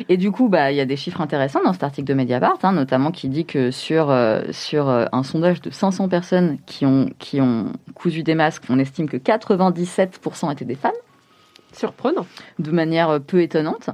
Et 0.07 0.15
du 0.15 0.31
coup, 0.31 0.47
bah, 0.47 0.71
il 0.71 0.77
y 0.77 0.81
a 0.81 0.85
des 0.85 0.95
chiffres 0.95 1.19
intéressants 1.19 1.59
dans 1.65 1.73
cet 1.73 1.83
article 1.83 2.07
de 2.07 2.13
Mediapart, 2.13 2.57
hein, 2.63 2.71
notamment 2.71 3.11
qui 3.11 3.27
dit 3.27 3.45
que 3.45 3.69
sur 3.71 4.09
euh, 4.09 4.43
sur 4.51 4.87
euh, 4.87 5.05
un 5.11 5.23
sondage 5.23 5.61
de 5.61 5.69
500 5.69 6.07
personnes 6.07 6.57
qui 6.65 6.85
ont 6.85 7.09
qui 7.19 7.41
ont 7.41 7.73
cousu 7.95 8.23
des 8.23 8.35
masques, 8.35 8.63
on 8.69 8.79
estime 8.79 9.09
que 9.09 9.17
97% 9.17 10.51
étaient 10.53 10.65
des 10.65 10.75
femmes, 10.75 10.91
Surprenant. 11.75 12.25
de 12.59 12.71
manière 12.71 13.09
euh, 13.09 13.19
peu 13.19 13.41
étonnante. 13.41 13.89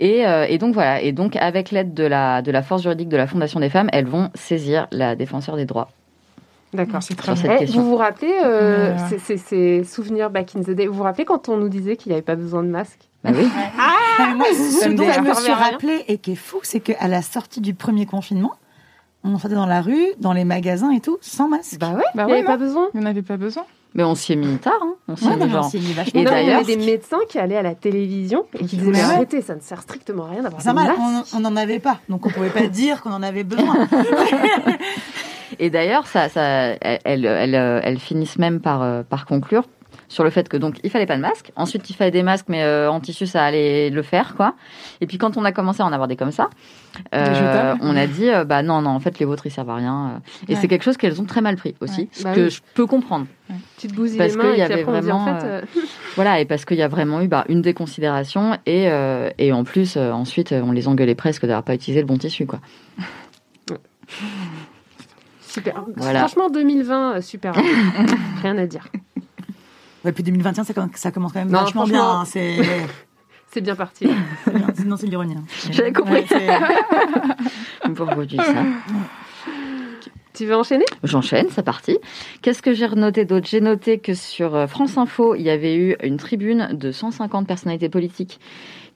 Et, 0.00 0.26
euh, 0.26 0.46
et 0.48 0.58
donc 0.58 0.74
voilà. 0.74 1.00
Et 1.00 1.12
donc 1.12 1.36
avec 1.36 1.70
l'aide 1.70 1.94
de 1.94 2.04
la 2.04 2.42
de 2.42 2.50
la 2.50 2.62
force 2.62 2.82
juridique 2.82 3.08
de 3.08 3.16
la 3.16 3.26
Fondation 3.26 3.60
des 3.60 3.70
femmes, 3.70 3.88
elles 3.92 4.06
vont 4.06 4.30
saisir 4.34 4.86
la 4.90 5.16
défenseur 5.16 5.56
des 5.56 5.64
droits 5.64 5.88
D'accord. 6.72 7.02
C'est 7.02 7.16
très 7.16 7.34
bien. 7.34 7.58
vous 7.66 7.84
vous 7.84 7.96
rappelez, 7.96 8.32
euh, 8.44 8.94
euh, 8.94 9.18
c'est 9.18 9.36
c'est 9.36 9.82
souvenirs 9.82 10.30
back 10.30 10.54
in 10.54 10.60
the 10.62 10.70
day, 10.70 10.86
vous 10.86 10.94
vous 10.94 11.02
rappelez 11.02 11.24
quand 11.24 11.48
on 11.48 11.56
nous 11.56 11.68
disait 11.68 11.96
qu'il 11.96 12.10
n'y 12.10 12.14
avait 12.14 12.22
pas 12.22 12.36
besoin 12.36 12.62
de 12.62 12.68
masque? 12.68 13.00
Bah 13.24 13.30
oui. 13.34 13.48
Mais 14.18 14.34
moi, 14.34 14.46
ce 14.52 14.88
dont 14.88 15.10
je 15.10 15.20
me 15.20 15.34
suis 15.34 15.52
rappelé 15.52 16.04
et 16.06 16.18
qui 16.18 16.32
est 16.32 16.36
fou, 16.36 16.60
c'est 16.62 16.80
qu'à 16.80 17.08
la 17.08 17.22
sortie 17.22 17.60
du 17.60 17.74
premier 17.74 18.06
confinement, 18.06 18.52
on 19.24 19.36
sortait 19.36 19.56
dans 19.56 19.66
la 19.66 19.82
rue, 19.82 20.06
dans 20.18 20.32
les 20.32 20.44
magasins 20.44 20.92
et 20.92 21.00
tout, 21.00 21.18
sans 21.20 21.48
masque. 21.48 21.78
Bah 21.80 21.90
ouais, 21.90 22.02
Bah 22.14 22.24
il 22.24 22.26
n'y 22.26 22.32
avait 22.34 22.44
pas 22.44 22.56
besoin. 22.56 22.88
Il 22.94 23.00
n'y 23.00 23.06
en 23.06 23.10
avait 23.10 23.22
pas 23.22 23.36
besoin. 23.36 23.64
Mais 23.94 24.04
on 24.04 24.14
s'y 24.14 24.34
est 24.34 24.36
mis 24.36 24.56
tard. 24.58 24.72
Hein. 24.82 24.94
On 25.08 25.16
s'y 25.16 25.26
Ouais, 25.26 25.32
est 25.32 25.44
mis 25.44 25.50
genre. 25.50 25.66
est 25.66 25.74
Et 25.74 25.80
mais 25.80 26.04
il 26.14 26.20
y 26.20 26.24
d'ailleurs- 26.24 26.60
avait 26.60 26.76
des 26.76 26.86
médecins 26.86 27.18
qui 27.28 27.38
allaient 27.38 27.56
à 27.56 27.62
la 27.62 27.74
télévision 27.74 28.46
et 28.54 28.64
qui 28.64 28.76
disaient 28.76 28.90
Mais 28.92 29.00
arrêtez, 29.00 29.42
ça 29.42 29.56
ne 29.56 29.60
sert 29.60 29.82
strictement 29.82 30.26
à 30.26 30.30
rien 30.30 30.42
d'avoir 30.42 30.64
normal, 30.64 30.96
masques. 30.96 31.28
on 31.34 31.38
on 31.38 31.40
n'en 31.40 31.56
avait 31.56 31.80
pas, 31.80 31.98
donc 32.08 32.24
on 32.26 32.30
pouvait 32.30 32.50
pas 32.50 32.66
dire 32.68 33.02
qu'on 33.02 33.12
en 33.12 33.22
avait 33.22 33.44
besoin. 33.44 33.88
Et 35.58 35.68
d'ailleurs, 35.70 36.06
ça, 36.06 36.28
ça, 36.28 36.42
elles, 36.80 37.00
elles, 37.04 37.24
elles, 37.26 37.54
euh, 37.54 37.80
elles 37.82 37.98
finissent 37.98 38.38
même 38.38 38.60
par, 38.60 38.82
euh, 38.82 39.02
par 39.02 39.26
conclure 39.26 39.64
sur 40.08 40.24
le 40.24 40.30
fait 40.30 40.48
que 40.48 40.56
donc 40.56 40.76
il 40.84 40.90
fallait 40.90 41.06
pas 41.06 41.16
de 41.16 41.20
masque. 41.20 41.52
Ensuite, 41.56 41.90
il 41.90 41.94
fallait 41.94 42.10
des 42.12 42.22
masques, 42.22 42.46
mais 42.48 42.62
euh, 42.62 42.90
en 42.90 43.00
tissu, 43.00 43.26
ça 43.26 43.44
allait 43.44 43.90
le 43.90 44.02
faire, 44.02 44.34
quoi. 44.36 44.54
Et 45.00 45.06
puis 45.06 45.18
quand 45.18 45.36
on 45.36 45.44
a 45.44 45.52
commencé 45.52 45.82
à 45.82 45.86
en 45.86 45.92
avoir 45.92 46.08
des 46.08 46.16
comme 46.16 46.30
ça, 46.32 46.48
euh, 47.14 47.74
on 47.80 47.96
a 47.96 48.06
dit 48.06 48.28
euh, 48.30 48.44
bah 48.44 48.62
non, 48.62 48.82
non, 48.82 48.90
en 48.90 49.00
fait 49.00 49.18
les 49.18 49.24
vôtres 49.26 49.46
ils 49.46 49.50
servent 49.50 49.70
à 49.70 49.76
rien. 49.76 50.06
euh. 50.16 50.18
Et 50.48 50.54
Ouais. 50.54 50.60
c'est 50.60 50.68
quelque 50.68 50.82
chose 50.82 50.96
qu'elles 50.96 51.20
ont 51.20 51.24
très 51.24 51.40
mal 51.40 51.56
pris 51.56 51.74
aussi, 51.80 52.02
Ouais. 52.02 52.08
ce 52.12 52.22
Bah 52.24 52.34
que 52.34 52.40
oui. 52.44 52.50
je 52.50 52.60
peux 52.74 52.86
comprendre. 52.86 53.26
Tu 53.78 53.88
te 53.88 53.94
bousilles 53.94 54.18
Parce 54.18 54.36
qu'il 54.36 54.56
y 54.56 54.62
avait 54.62 54.84
en 54.84 54.90
vraiment, 54.90 55.24
fait... 55.40 55.44
euh, 55.46 55.62
Voilà, 56.16 56.40
et 56.40 56.44
parce 56.44 56.64
qu'il 56.64 56.76
y 56.76 56.82
a 56.82 56.88
vraiment 56.88 57.20
eu 57.20 57.28
bah, 57.28 57.44
une 57.48 57.62
déconsidération 57.62 58.54
et, 58.66 58.88
euh, 58.90 59.30
et 59.38 59.52
en 59.52 59.64
plus 59.64 59.96
euh, 59.96 60.12
ensuite 60.12 60.52
on 60.52 60.72
les 60.72 60.88
engueulait 60.88 61.14
presque 61.14 61.42
d'avoir 61.42 61.62
pas 61.62 61.74
utilisé 61.74 62.00
le 62.00 62.06
bon 62.06 62.18
tissu, 62.18 62.46
quoi. 62.46 62.60
Super. 65.40 65.84
Voilà. 65.96 66.20
Franchement, 66.20 66.48
2020, 66.50 67.16
euh, 67.16 67.20
super. 67.20 67.52
Rien 68.42 68.56
à 68.58 68.66
dire. 68.66 68.86
Et 70.04 70.12
puis 70.12 70.22
2021, 70.22 70.64
ça, 70.64 70.72
commence- 70.74 70.90
ça 70.94 71.10
commence 71.10 71.32
quand 71.32 71.40
même 71.40 71.48
Non, 71.50 71.60
vachement 71.62 71.82
franchement- 71.86 71.96
bien. 71.98 72.20
hein, 72.20 72.24
C'est 72.24 72.56
C'est 73.52 73.60
bien 73.60 73.74
parti. 73.74 74.06
c'est 74.44 74.54
bien. 74.54 74.66
non, 74.86 74.96
c'est 74.96 75.06
de 75.06 75.10
l'ironie. 75.10 75.34
hein. 75.36 75.44
J'avais 75.70 75.92
compris. 75.92 76.24
Ouais, 76.30 77.94
Pourquoi 77.94 78.26
tu 78.26 78.36
dis 78.36 78.36
ça 78.36 78.64
tu 80.34 80.46
veux 80.46 80.54
enchaîner? 80.56 80.84
J'enchaîne, 81.02 81.48
c'est 81.50 81.64
parti. 81.64 81.98
Qu'est-ce 82.40 82.62
que 82.62 82.72
j'ai 82.72 82.88
noté 82.90 83.24
d'autre? 83.24 83.46
J'ai 83.50 83.60
noté 83.60 83.98
que 83.98 84.14
sur 84.14 84.54
euh, 84.54 84.66
France 84.66 84.96
Info, 84.96 85.34
il 85.34 85.42
y 85.42 85.50
avait 85.50 85.76
eu 85.76 85.96
une 86.02 86.16
tribune 86.16 86.68
de 86.72 86.92
150 86.92 87.46
personnalités 87.46 87.88
politiques 87.88 88.38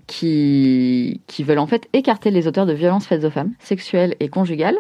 qui, 0.07 1.21
qui 1.27 1.43
veulent 1.43 1.59
en 1.59 1.67
fait 1.67 1.89
écarter 1.93 2.31
les 2.31 2.47
auteurs 2.47 2.67
de 2.67 2.73
violences 2.73 3.07
faites 3.07 3.25
aux 3.25 3.31
femmes, 3.31 3.53
sexuelles 3.59 4.15
et 4.21 4.29
conjugales, 4.29 4.77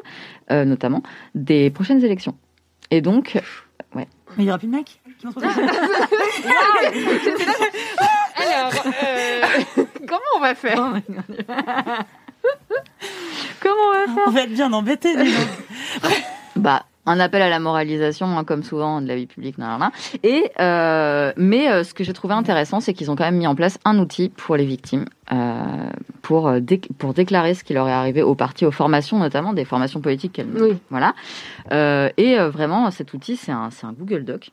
euh, 0.52 0.64
notamment, 0.64 1.02
des 1.34 1.70
prochaines 1.70 2.04
élections. 2.04 2.36
Et 2.90 3.00
donc, 3.00 3.38
Mais 3.94 4.06
il 4.38 4.44
y 4.44 4.48
aura 4.48 4.58
plus 4.58 4.68
de 4.68 4.72
mecs? 4.72 5.00
Alors, 8.36 8.72
euh, 9.04 9.40
comment 10.06 10.20
on 10.36 10.40
va 10.40 10.54
faire 10.54 10.76
comment 13.60 13.82
on 13.88 13.92
va 13.92 14.04
faire 14.06 14.24
On 14.26 14.30
va 14.30 14.40
être 14.42 14.52
bien 14.52 14.70
donc. 14.70 14.84
Bah, 16.56 16.84
un 17.06 17.20
appel 17.20 17.42
à 17.42 17.50
la 17.50 17.58
moralisation, 17.58 18.26
hein, 18.38 18.44
comme 18.44 18.62
souvent 18.62 19.00
de 19.02 19.06
la 19.08 19.16
vie 19.16 19.26
publique, 19.26 19.58
nan, 19.58 19.68
nan, 19.70 19.78
nan. 19.80 19.90
Et 20.22 20.50
euh, 20.60 21.32
mais 21.36 21.70
euh, 21.70 21.84
ce 21.84 21.92
que 21.94 22.02
j'ai 22.04 22.12
trouvé 22.14 22.32
intéressant, 22.34 22.80
c'est 22.80 22.94
qu'ils 22.94 23.10
ont 23.10 23.16
quand 23.16 23.24
même 23.24 23.36
mis 23.36 23.46
en 23.46 23.54
place 23.54 23.78
un 23.84 23.98
outil 23.98 24.30
pour 24.30 24.56
les 24.56 24.64
victimes, 24.64 25.04
euh, 25.32 25.58
pour 26.22 26.60
dé- 26.60 26.80
pour 26.98 27.12
déclarer 27.12 27.54
ce 27.54 27.62
qui 27.64 27.74
leur 27.74 27.88
est 27.88 27.92
arrivé 27.92 28.22
aux 28.22 28.34
partis, 28.34 28.64
aux 28.64 28.70
formations, 28.72 29.18
notamment 29.18 29.52
des 29.52 29.64
formations 29.66 30.00
politiques. 30.00 30.32
qu'elles- 30.32 30.48
Oui. 30.54 30.78
Voilà. 30.90 31.14
Euh, 31.72 32.08
et 32.16 32.38
euh, 32.38 32.48
vraiment, 32.50 32.90
cet 32.90 33.12
outil, 33.12 33.36
c'est 33.36 33.52
un 33.52 33.68
c'est 33.70 33.86
un 33.86 33.92
Google 33.92 34.24
Doc. 34.24 34.50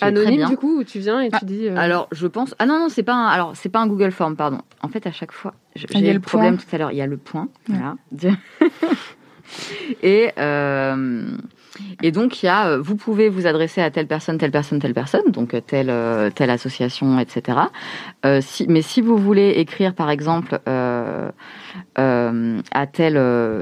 Anonyme 0.00 0.46
du 0.48 0.56
coup, 0.56 0.78
où 0.80 0.84
tu 0.84 0.98
viens 1.00 1.20
et 1.20 1.30
tu 1.30 1.44
dis... 1.44 1.66
euh, 1.68 1.76
Alors, 1.76 2.08
je 2.12 2.26
pense. 2.26 2.54
Ah 2.58 2.66
non, 2.66 2.78
non, 2.78 2.88
c'est 2.88 3.02
pas 3.02 3.14
un. 3.14 3.26
Alors, 3.26 3.52
c'est 3.56 3.68
pas 3.68 3.80
un 3.80 3.86
Google 3.86 4.12
Form, 4.12 4.36
pardon. 4.36 4.58
En 4.82 4.88
fait, 4.88 5.06
à 5.06 5.12
chaque 5.12 5.32
fois, 5.32 5.54
Ah, 5.54 5.80
j'ai 5.92 6.00
le 6.06 6.12
le 6.14 6.20
problème 6.20 6.56
tout 6.58 6.64
à 6.72 6.78
l'heure. 6.78 6.92
Il 6.92 6.98
y 6.98 7.02
a 7.02 7.06
le 7.06 7.16
point. 7.16 7.48
Ouais. 7.68 7.76
Voilà. 7.76 7.96
et 10.02 10.30
euh, 10.38 11.24
et 12.02 12.12
donc 12.12 12.42
il 12.42 12.46
y 12.46 12.48
a. 12.48 12.68
euh, 12.68 12.80
Vous 12.80 12.96
pouvez 12.96 13.28
vous 13.28 13.46
adresser 13.46 13.80
à 13.80 13.90
telle 13.90 14.06
personne, 14.06 14.38
telle 14.38 14.50
personne, 14.50 14.78
telle 14.80 14.94
personne, 14.94 15.30
donc 15.30 15.54
telle 15.66 15.92
telle 16.34 16.50
association, 16.50 17.18
etc. 17.18 17.58
Euh, 18.26 18.40
si, 18.40 18.66
mais 18.68 18.82
si 18.82 19.00
vous 19.00 19.16
voulez 19.16 19.50
écrire, 19.56 19.94
par 19.94 20.10
exemple, 20.10 20.60
à 21.96 22.86
telle 22.92 23.16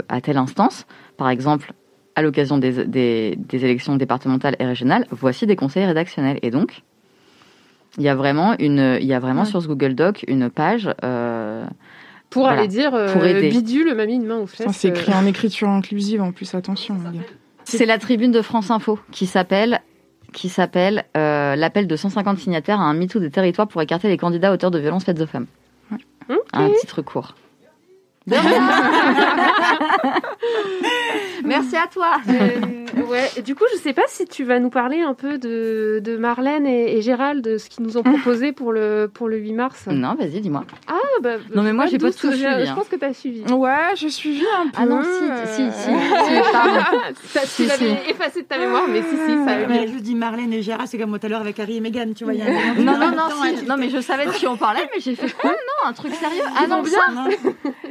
à 0.09 0.21
telle 0.21 0.37
instance, 0.37 0.87
par 1.17 1.29
exemple. 1.31 1.73
À 2.19 2.23
l'occasion 2.23 2.59
des, 2.59 2.85
des, 2.85 3.37
des 3.39 3.65
élections 3.65 3.95
départementales 3.95 4.57
et 4.59 4.67
régionales, 4.67 5.07
voici 5.13 5.47
des 5.47 5.55
conseils 5.55 5.85
rédactionnels. 5.87 6.41
Et 6.43 6.51
donc, 6.51 6.83
il 7.97 8.03
y 8.03 8.09
a 8.09 8.17
vraiment 8.17 8.57
une, 8.59 8.99
il 9.01 9.07
y 9.07 9.15
a 9.15 9.21
vraiment 9.21 9.43
Ouais. 9.43 9.47
sur 9.49 9.63
ce 9.63 9.69
Google 9.69 9.95
Doc 9.95 10.25
une 10.27 10.51
page. 10.51 10.91
euh, 11.05 11.65
pour 12.31 12.43
voilà. 12.43 12.59
aller 12.59 12.67
dire 12.69 12.93
euh, 12.95 13.13
Pour 13.13 13.25
aider. 13.25 13.49
bidule 13.51 13.95
m'a 13.95 14.05
mis 14.07 14.17
une 14.17 14.27
main 14.27 14.39
aux 14.39 14.47
fesses. 14.49 14.67
C'est 14.73 14.89
euh, 14.89 14.95
écrit 14.95 15.15
en 15.15 15.25
écriture 15.27 15.69
inclusive 15.69 16.21
en 16.21 16.33
plus, 16.33 16.53
attention. 16.57 16.97
c'est 17.65 17.87
la 17.87 17.99
tribune 17.99 18.33
de 18.33 18.43
France 18.43 18.71
Info 18.73 18.99
qui 19.13 19.27
s'appelle 19.27 19.81
qui 20.33 20.49
s'appelle 20.51 21.05
euh, 21.17 21.55
l'appel 21.57 21.87
de 21.87 21.97
150 21.97 22.37
signataires 22.39 22.81
à 22.81 22.85
un 22.85 22.93
MeToo 22.95 23.19
des 23.21 23.31
territoires 23.31 23.67
pour 23.69 23.81
écarter 23.81 24.09
les 24.09 24.17
candidats 24.19 24.53
auteurs 24.53 24.71
de 24.73 24.79
violences 24.79 25.05
faites 25.05 25.21
aux 25.21 25.27
femmes. 25.27 25.47
Ok. 25.93 26.01
Un 26.53 26.69
titre 26.81 27.01
court. 27.01 27.35
Merci 31.49 31.77
à 31.77 31.87
toi. 31.93 32.13
Euh, 32.99 33.03
ouais. 33.05 33.43
Du 33.43 33.55
coup, 33.55 33.65
je 33.73 33.79
sais 33.79 33.93
pas 33.93 34.03
si 34.09 34.25
tu 34.27 34.45
vas 34.45 34.59
nous 34.61 34.71
parler 34.71 35.01
un 35.01 35.15
peu 35.15 35.39
de, 35.39 36.01
de 36.03 36.17
Marlène 36.17 36.67
et, 36.67 36.97
et 36.97 37.03
Gérald, 37.03 37.45
de 37.45 37.59
ce 37.59 37.69
qu'ils 37.69 37.85
nous 37.85 37.97
ont 37.97 38.03
proposé 38.03 38.53
pour 38.53 38.73
le, 38.73 39.11
pour 39.13 39.29
le 39.29 39.37
8 39.37 39.53
mars. 39.53 39.87
Non, 39.91 40.15
vas-y, 40.15 40.41
dis-moi. 40.41 40.65
Ah, 40.89 40.95
bah, 41.23 41.35
Non, 41.55 41.63
mais 41.63 41.73
moi, 41.73 41.85
pas 41.85 41.91
j'ai 41.91 41.99
pas 41.99 42.11
tout 42.13 42.31
je- 42.31 42.37
suivi, 42.37 42.43
Je 42.43 42.71
hein. 42.71 42.75
pense 42.75 42.89
que 42.89 42.97
t'as 42.97 43.13
suivi. 43.13 43.43
Ouais, 43.53 43.71
j'ai 43.95 44.09
suivi 44.11 44.43
un 44.59 44.65
peu. 44.69 44.73
Ah 44.79 44.87
non, 44.87 45.03
si, 45.03 45.09
euh, 45.09 45.47
si, 45.47 45.71
si, 45.71 45.91
si, 45.91 46.53
pardon. 46.53 46.81
Ça, 47.25 47.41
tu 47.43 47.47
Si, 47.49 47.67
l'avais 47.67 47.97
si. 48.05 48.11
effacé 48.11 48.43
de 48.43 48.47
ta 48.47 48.59
mémoire, 48.59 48.85
mais 48.89 49.03
si, 49.03 49.09
si, 49.17 49.45
ça 49.45 49.87
je 49.87 49.99
dis 50.01 50.15
Marlène 50.15 50.53
et 50.53 50.63
Gérard, 50.63 50.87
c'est 50.89 50.99
comme 50.99 51.17
tout 51.19 51.27
à 51.27 51.29
l'heure 51.29 51.41
avec 51.41 51.59
Harry 51.61 51.77
et 51.77 51.81
Meghan, 51.81 52.13
tu 52.17 52.25
vois. 52.25 52.35
y 52.35 52.43
a 52.43 52.47
un 52.47 52.75
moment 52.75 52.93
Non, 52.93 52.99
non, 52.99 53.11
non, 53.11 53.17
temps, 53.29 53.45
si. 53.59 53.65
non, 53.67 53.77
mais 53.79 53.91
je 53.91 54.01
savais 54.01 54.27
de 54.27 54.33
qui 54.33 54.47
on 54.47 54.57
parlait, 54.57 54.89
mais 54.95 55.01
j'ai 55.01 55.15
fait 55.15 55.31
quoi? 55.33 55.51
Non, 55.51 55.89
un 55.89 55.93
truc 55.93 56.15
sérieux 56.15 56.43
Ah 56.57 56.67
non. 56.67 56.83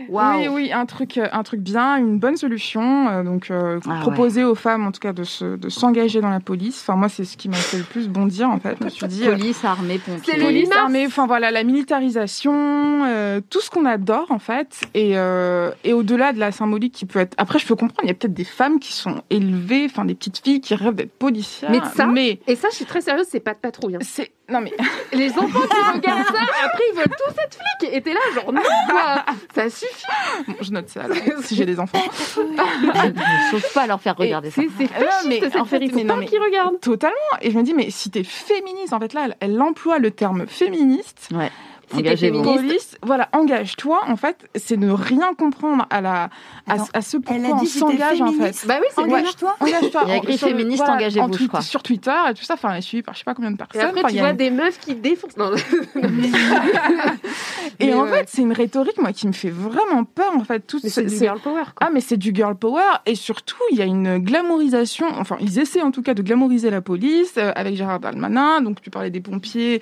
Waouh 0.10 0.38
Oui, 0.40 0.48
oui, 0.48 0.72
un 0.74 0.86
truc, 0.86 1.18
euh, 1.18 1.28
un 1.32 1.44
truc 1.44 1.60
bien, 1.62 1.98
une 1.98 2.20
bonne 2.20 2.38
solution. 2.38 3.10
euh, 3.10 3.24
donc, 3.50 3.58
euh, 3.58 3.80
Ah 3.90 4.00
proposer 4.02 4.44
aux 4.44 4.56
femmes, 4.56 4.86
en 4.88 4.92
tout 4.92 5.00
cas, 5.00 5.14
de 5.14 5.24
se, 5.24 5.56
de 5.58 5.70
s'engager 5.70 6.22
dans 6.22 6.30
la 6.30 6.40
police. 6.40 6.80
Enfin, 6.82 6.98
moi, 6.98 7.10
c'est 7.10 7.26
ce 7.26 7.38
qui 7.38 7.50
m'a 7.50 7.56
fait 7.58 7.78
le 7.78 7.84
plus 7.84 8.08
bondir, 8.08 8.50
en 8.50 8.60
fait. 8.60 8.78
Je 8.80 8.86
me 8.86 8.90
suis 8.90 9.08
dit, 9.08 9.24
euh, 9.28 9.32
Police, 9.32 9.64
armée, 9.66 10.00
pompiers. 10.00 10.34
Police, 10.38 10.64
8 10.66 10.68
mars. 10.70 10.82
armée, 10.82 11.06
enfin 11.08 11.28
voilà, 11.28 11.52
la 11.52 11.64
militarisation, 11.64 12.54
euh, 13.06 13.42
tout 13.50 13.62
ce 13.62 13.70
qu'on 13.70 13.86
adore 13.86 14.32
en 14.32 14.40
fait, 14.40 14.82
et, 14.94 15.18
euh, 15.18 15.72
et 15.84 15.94
au-delà 15.94 16.34
de 16.34 16.40
la 16.40 16.52
symbolique 16.52 16.94
qui 16.94 17.06
peut 17.06 17.20
être. 17.20 17.34
Après, 17.38 17.60
je 17.60 17.66
peux 17.66 17.76
comprendre, 17.76 18.02
il 18.04 18.08
y 18.08 18.12
a 18.12 18.14
peut-être 18.14 18.34
des 18.34 18.44
femmes 18.44 18.80
qui 18.80 18.94
sont 18.94 19.22
élevées, 19.30 19.86
enfin 19.90 20.06
des 20.06 20.16
petites 20.16 20.40
filles 20.44 20.62
qui 20.62 20.76
rêvent 20.76 20.96
d'être 20.96 21.18
policières. 21.18 21.72
Mais 21.72 21.80
ça, 21.96 22.06
mais 22.06 22.40
Et 22.48 22.56
ça, 22.56 22.68
je 22.72 22.76
suis 22.78 22.86
très 22.86 23.02
sérieuse, 23.02 23.28
c'est 23.30 23.40
pas 23.40 23.54
de 23.54 23.60
patrouille. 23.60 23.96
hein. 23.96 24.00
c'est 24.02 24.32
non 24.50 24.62
mais 24.62 24.72
Les 25.14 25.30
enfants 25.32 25.46
qui 25.60 25.98
regardent 25.98 26.26
ça, 26.26 26.42
après 26.66 26.84
ils 26.94 26.98
veulent 26.98 27.06
tous 27.10 27.34
être 27.42 27.58
flics. 27.80 27.94
Et 27.94 28.02
t'es 28.02 28.14
là, 28.14 28.20
genre 28.34 28.54
non, 28.54 28.62
quoi. 28.90 29.26
Ça 29.54 29.70
suffit. 29.70 30.06
bon, 30.48 30.56
je 30.62 30.72
note 30.72 30.88
ça 30.90 31.02
si 31.42 31.56
j'ai 31.56 31.66
des 31.66 31.80
enfants. 31.82 32.00
Sauf 33.52 33.74
pas 33.74 33.82
à 33.84 33.88
leur 33.88 34.02
faire 34.02 34.16
regarder 34.18 34.48
Et 34.50 34.52
ça. 34.52 34.62
C'est 34.78 34.86
c'est 34.86 34.90
Ah 34.96 35.00
mais 35.28 35.36
fasciste, 35.40 35.44
cette 35.54 35.56
en 35.62 35.66
fait, 35.66 35.80
série. 35.80 35.92
mais 35.94 36.02
Faut 36.02 36.08
non, 36.08 36.14
pas 36.16 36.20
mais- 36.22 36.26
qu'ils 36.28 36.42
regardent. 36.42 36.80
Totalement. 36.80 37.16
Et 37.42 37.52
je 37.52 37.58
me 37.58 37.64
dis 37.64 37.74
mais 37.74 37.90
si 37.90 38.10
t'es 38.10 38.24
féministe, 38.24 38.94
en 38.94 39.00
fait 39.00 39.14
là, 39.14 39.26
elle, 39.26 39.36
elle 39.40 39.62
emploie 39.62 40.00
le 40.00 40.12
terme 40.12 40.48
féministe. 40.48 41.30
Ouais. 41.34 41.52
Féministe, 41.90 42.44
Police, 42.44 42.98
voilà, 43.02 43.30
engage-toi. 43.34 44.02
En 44.08 44.16
fait, 44.18 44.38
c'est 44.56 44.76
ne 44.78 44.92
rien 44.92 45.34
comprendre 45.36 45.86
à 45.90 46.02
la 46.02 46.30
à, 46.68 46.74
Attends, 46.74 46.88
à 46.94 47.02
ce 47.02 47.18
elle 47.30 47.46
a 47.46 47.50
pourquoi 47.50 47.62
on 47.62 47.66
s'engage 47.66 48.22
en 48.22 48.32
fait. 48.34 48.66
Bah 48.68 48.76
oui, 48.82 48.88
c'est 48.94 49.02
Engage-toi. 49.02 49.56
Engage-toi. 49.62 50.02
Il 50.06 50.10
y 50.10 50.12
a 50.12 50.18
écrit 50.18 50.38
féministe, 50.38 50.80
voilà, 50.86 50.96
engagez-vous, 50.96 51.34
je 51.34 51.48
crois. 51.48 51.62
Sur 51.62 51.82
Twitter 51.84 52.12
et 52.30 52.34
tout 52.34 52.44
ça, 52.44 52.56
enfin, 52.56 52.72
elle 52.74 52.80
est 52.80 52.82
suivie 52.82 53.04
par 53.04 53.14
je 53.14 53.20
sais 53.20 53.24
pas 53.26 53.34
combien 53.34 53.52
de 53.52 53.56
Et 53.56 53.58
personnes. 53.58 53.82
après, 53.82 54.00
Enfin, 54.02 54.10
tu 54.10 54.14
il 54.16 54.18
y 54.18 54.20
a 54.20 54.24
vois 54.24 54.32
une- 54.32 54.38
des 54.38 54.50
meufs 54.52 54.80
qui 54.80 54.96
défoncent. 54.96 55.38
Non. 55.38 55.52
Et 57.80 57.88
Mais 57.88 57.94
en 57.94 58.04
ouais. 58.04 58.12
fait, 58.12 58.30
c'est 58.30 58.42
une 58.42 58.54
rhétorique, 58.54 58.98
moi, 59.00 59.14
qui 59.14 59.28
me 59.28 59.34
fait 59.34 59.50
vraiment 59.50 60.04
peur, 60.04 60.32
en 60.36 60.44
fait. 60.44 60.62
Tout 60.66 60.80
c'est 60.84 61.04
du 61.06 61.16
girl 61.16 61.40
power, 61.40 61.64
quoi. 61.76 61.88
Ah, 61.88 61.90
mais 61.94 62.02
c'est 62.02 62.18
du 62.18 62.32
girl 62.34 62.56
power. 62.56 62.82
Et 63.06 63.16
surtout, 63.16 63.56
il 63.72 63.78
y 63.78 63.82
a 63.82 63.86
une 63.86 64.18
glamourisation. 64.18 65.08
Enfin, 65.20 65.38
ils 65.40 65.60
essaient 65.60 65.82
en 65.84 65.92
tout 65.92 66.02
cas 66.02 66.14
de 66.14 66.22
glamouriser 66.24 66.70
la 66.70 66.82
police 66.82 67.34
euh, 67.38 67.52
avec 67.56 67.76
Gérard 67.76 68.00
Darmanin. 68.00 68.62
Donc, 68.62 68.82
tu 68.82 68.90
parlais 68.90 69.12
des 69.12 69.22
pompiers. 69.22 69.82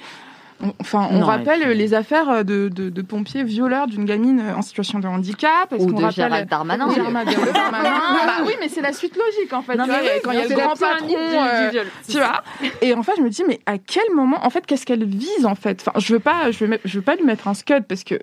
On- 0.65 0.73
Enfin, 0.79 1.07
on 1.11 1.19
Non, 1.19 1.25
rappelle 1.25 1.61
puis- 1.61 1.75
les 1.75 1.93
affaires 1.93 2.43
de, 2.43 2.69
de, 2.69 2.89
de 2.89 3.01
pompiers 3.01 3.43
violeurs 3.43 3.87
d'une 3.87 4.05
gamine 4.05 4.39
euh, 4.39 4.55
en 4.55 4.61
situation 4.61 4.99
de 4.99 5.07
handicap. 5.07 5.73
Ou 5.77 5.85
de 5.85 5.93
rappelle- 6.01 6.11
Gérald 6.11 6.49
Darmanin. 6.49 6.89
Gérald 6.93 7.13
Darmanin. 7.13 7.83
bah 8.25 8.43
oui, 8.45 8.53
mais 8.59 8.67
c'est 8.69 8.81
la 8.81 8.93
suite 8.93 9.15
logique, 9.15 9.53
en 9.53 9.61
fait. 9.61 9.75
Non, 9.75 9.83
tu 9.85 9.89
vois, 9.91 9.99
mais 10.01 10.09
oui, 10.15 10.19
quand 10.23 10.31
il 10.31 10.39
y 10.39 10.41
a 10.41 10.47
le 10.47 10.55
grand 10.55 10.75
patron. 10.75 11.07
euh, 11.15 11.65
du 11.67 11.71
viol. 11.71 11.85
tu 12.07 12.17
vois 12.17 12.43
et 12.81 12.93
en 12.93 13.03
fait 13.03 13.13
je 13.17 13.21
me 13.21 13.29
dis 13.29 13.43
mais 13.47 13.59
à 13.65 13.77
quel 13.77 14.03
moment 14.15 14.37
en 14.45 14.49
fait 14.49 14.65
qu'est-ce 14.65 14.85
qu'elle 14.85 15.05
vise 15.05 15.45
en 15.45 15.55
fait? 15.55 15.83
Enfin 15.85 15.97
je 15.99 16.13
veux 16.13 16.19
pas 16.19 16.51
je 16.51 16.59
veux, 16.59 16.67
mettre- 16.67 16.83
je 16.87 16.97
veux 16.97 17.03
pas 17.03 17.15
lui 17.15 17.23
mettre 17.23 17.47
un 17.47 17.53
scud 17.53 17.83
parce 17.87 18.03
que 18.03 18.15
euh, 18.15 18.19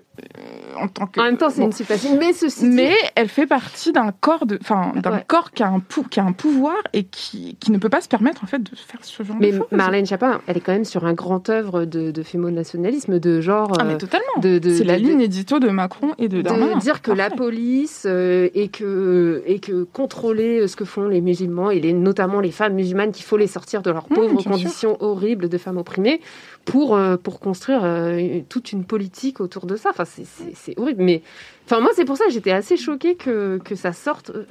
en 0.79 0.87
tant 0.87 1.07
que 1.07 1.19
En 1.19 1.23
même 1.23 1.37
temps, 1.37 1.49
c'est 1.49 1.59
bon. 1.61 1.67
une 1.67 1.71
si 1.71 1.83
facile. 1.83 2.17
Mais 2.19 2.33
ceci 2.33 2.61
dit, 2.69 2.75
mais 2.75 2.95
elle 3.15 3.29
fait 3.29 3.45
partie 3.47 3.91
d'un 3.91 4.11
corps 4.11 4.45
de 4.45 4.57
enfin 4.61 4.91
d'un 4.95 5.11
Ouais. 5.13 5.23
corps 5.27 5.51
qui 5.51 5.63
a 5.63 5.67
un 5.67 5.79
pou- 5.79 6.03
qui 6.09 6.19
a 6.19 6.23
un 6.23 6.31
pouvoir 6.31 6.75
et 6.93 7.03
qui, 7.03 7.55
qui 7.59 7.71
ne 7.71 7.77
peut 7.77 7.89
pas 7.89 8.01
se 8.01 8.07
permettre 8.07 8.43
en 8.43 8.47
fait 8.47 8.59
de 8.63 8.75
faire 8.75 8.99
ce 9.03 9.23
genre 9.23 9.35
Mais 9.39 9.51
de 9.51 9.57
choses 9.57 9.67
Marlène 9.71 10.05
Chapin, 10.05 10.41
elle 10.47 10.57
est 10.57 10.61
quand 10.61 10.73
même 10.73 10.85
sur 10.85 11.05
un 11.05 11.13
grand 11.13 11.49
œuvre 11.49 11.85
de, 11.85 12.11
de 12.11 12.23
fémonationalisme, 12.33 13.19
de 13.19 13.41
genre. 13.41 13.71
ah 13.79 13.83
mais 13.83 13.93
euh, 13.93 13.97
totalement 13.97 14.25
de, 14.41 14.57
de- 14.59 14.73
c'est 14.73 14.83
la 14.83 14.97
de- 14.99 15.03
ligne 15.03 15.21
édito 15.21 15.59
de 15.59 15.69
Macron 15.69 16.13
et 16.17 16.27
de 16.27 16.37
de 16.37 16.41
Darmanin 16.41 16.77
dire 16.77 17.01
que 17.01 17.11
la 17.11 17.29
police 17.29 18.05
euh, 18.07 18.49
et 18.53 18.67
que 18.67 19.41
et 19.45 19.59
que 19.59 19.83
contrôler 19.83 20.61
euh, 20.61 20.67
ce 20.67 20.75
que 20.75 20.85
font 20.85 21.07
les 21.07 21.21
musulmans 21.21 21.69
et 21.71 21.79
les, 21.79 21.93
notamment 21.93 22.39
les 22.41 22.51
femmes 22.51 22.73
musulmanes 22.73 23.11
qu'il 23.11 23.25
faut 23.25 23.37
les 23.37 23.47
sortir 23.47 23.81
de 23.81 23.91
leurs 23.91 24.03
Mmh, 24.09 24.15
pauvres 24.15 24.41
sûr. 24.41 24.51
conditions 24.51 24.97
horribles 25.01 25.47
de 25.47 25.57
femmes 25.57 25.77
opprimées 25.77 26.19
pour 26.65 26.95
euh, 26.95 27.15
pour 27.17 27.39
construire 27.39 27.81
euh, 27.83 28.39
toute 28.49 28.71
une 28.73 28.83
politique 28.83 29.39
autour 29.39 29.65
de 29.65 29.75
ça 29.75 29.89
enfin 29.91 30.05
c'est- 30.05 30.77
horrible 30.79 31.03
mais 31.03 31.21
enfin 31.65 31.79
moi 31.79 31.91
c'est 31.95 32.05
pour 32.05 32.17
ça 32.17 32.25
que 32.25 32.31
j'étais 32.31 32.51
assez 32.51 32.75
choquée 32.77 33.15
que 33.15 33.59
que 33.63 33.75
ça 33.75 33.93
sorte 33.93 34.31
euh, 34.31 34.43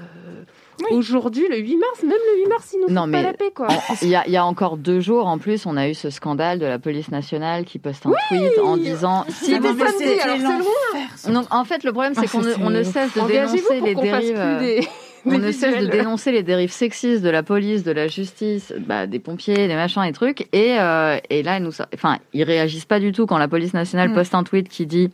Oui. 0.91 0.97
aujourd'hui 0.97 1.47
le 1.49 1.57
8 1.59 1.77
mars 1.77 2.03
même 2.03 2.13
le 2.35 2.43
8 2.45 2.49
mars 2.49 2.71
ils 2.75 2.81
nous 2.81 2.95
Non, 2.95 3.03
font 3.03 3.07
mais 3.09 3.23
pas 3.23 3.29
la 3.29 3.33
paix 3.35 3.51
quoi 3.55 3.69
Il 4.03 4.09
y, 4.09 4.15
a, 4.17 4.25
il 4.27 4.33
y 4.33 4.37
a 4.37 4.45
encore 4.45 4.77
deux 4.77 5.01
jours, 5.01 5.27
en 5.27 5.39
plus, 5.39 5.67
on 5.67 5.77
a 5.77 5.89
eu 5.89 5.95
ce 5.95 6.11
scandale 6.11 6.59
de 6.59 6.67
la 6.67 6.79
police 6.79 7.11
nationale 7.11 7.65
qui 7.65 7.79
poste 7.79 8.07
un 8.07 8.13
tweet 8.29 8.59
en 8.63 8.77
disant 8.77 9.25
si 9.29 9.53
samedi, 9.53 9.67
alors 9.83 10.37
c'est 10.37 10.59
l'enfer. 10.59 11.33
Donc, 11.33 11.47
en 11.55 11.65
fait, 11.65 11.85
le 11.85 11.93
problème, 11.93 12.15
c'est 12.15 12.23
Ah, 12.25 12.29
qu'on 12.31 12.41
ne, 12.41 12.53
c'est- 12.53 12.61
on 12.63 12.71
ne 12.71 12.83
cesse 12.83 13.15
de 13.15 13.27
dénoncer 13.27 13.81
les 13.81 13.95
dérives. 13.95 14.35
euh, 14.39 14.81
On 15.25 15.39
ne 15.39 15.53
cesse 15.53 15.79
de 15.81 15.87
dénoncer 15.87 16.33
les 16.33 16.43
dérives 16.43 16.73
sexistes 16.73 17.23
de 17.23 17.31
la 17.31 17.45
police, 17.45 17.85
de 17.85 17.93
la 17.93 18.09
justice, 18.09 18.75
bah, 18.87 19.07
des 19.07 19.21
pompiers, 19.21 19.69
des 19.69 19.75
machins 19.77 20.03
et 20.03 20.13
trucs. 20.13 20.49
Et, 20.53 20.77
euh, 20.81 21.17
et 21.31 21.45
là, 21.45 21.59
ils 21.59 21.63
nous, 21.63 21.71
sor- 21.71 21.87
enfin, 21.95 22.19
ils 22.33 22.43
réagissent 22.43 22.87
pas 22.87 22.99
du 22.99 23.13
tout 23.13 23.27
quand 23.27 23.39
la 23.39 23.47
police 23.47 23.73
nationale 23.73 24.09
Mm. 24.11 24.15
poste 24.15 24.35
un 24.35 24.43
tweet 24.43 24.69
qui 24.69 24.85
dit 24.85 25.11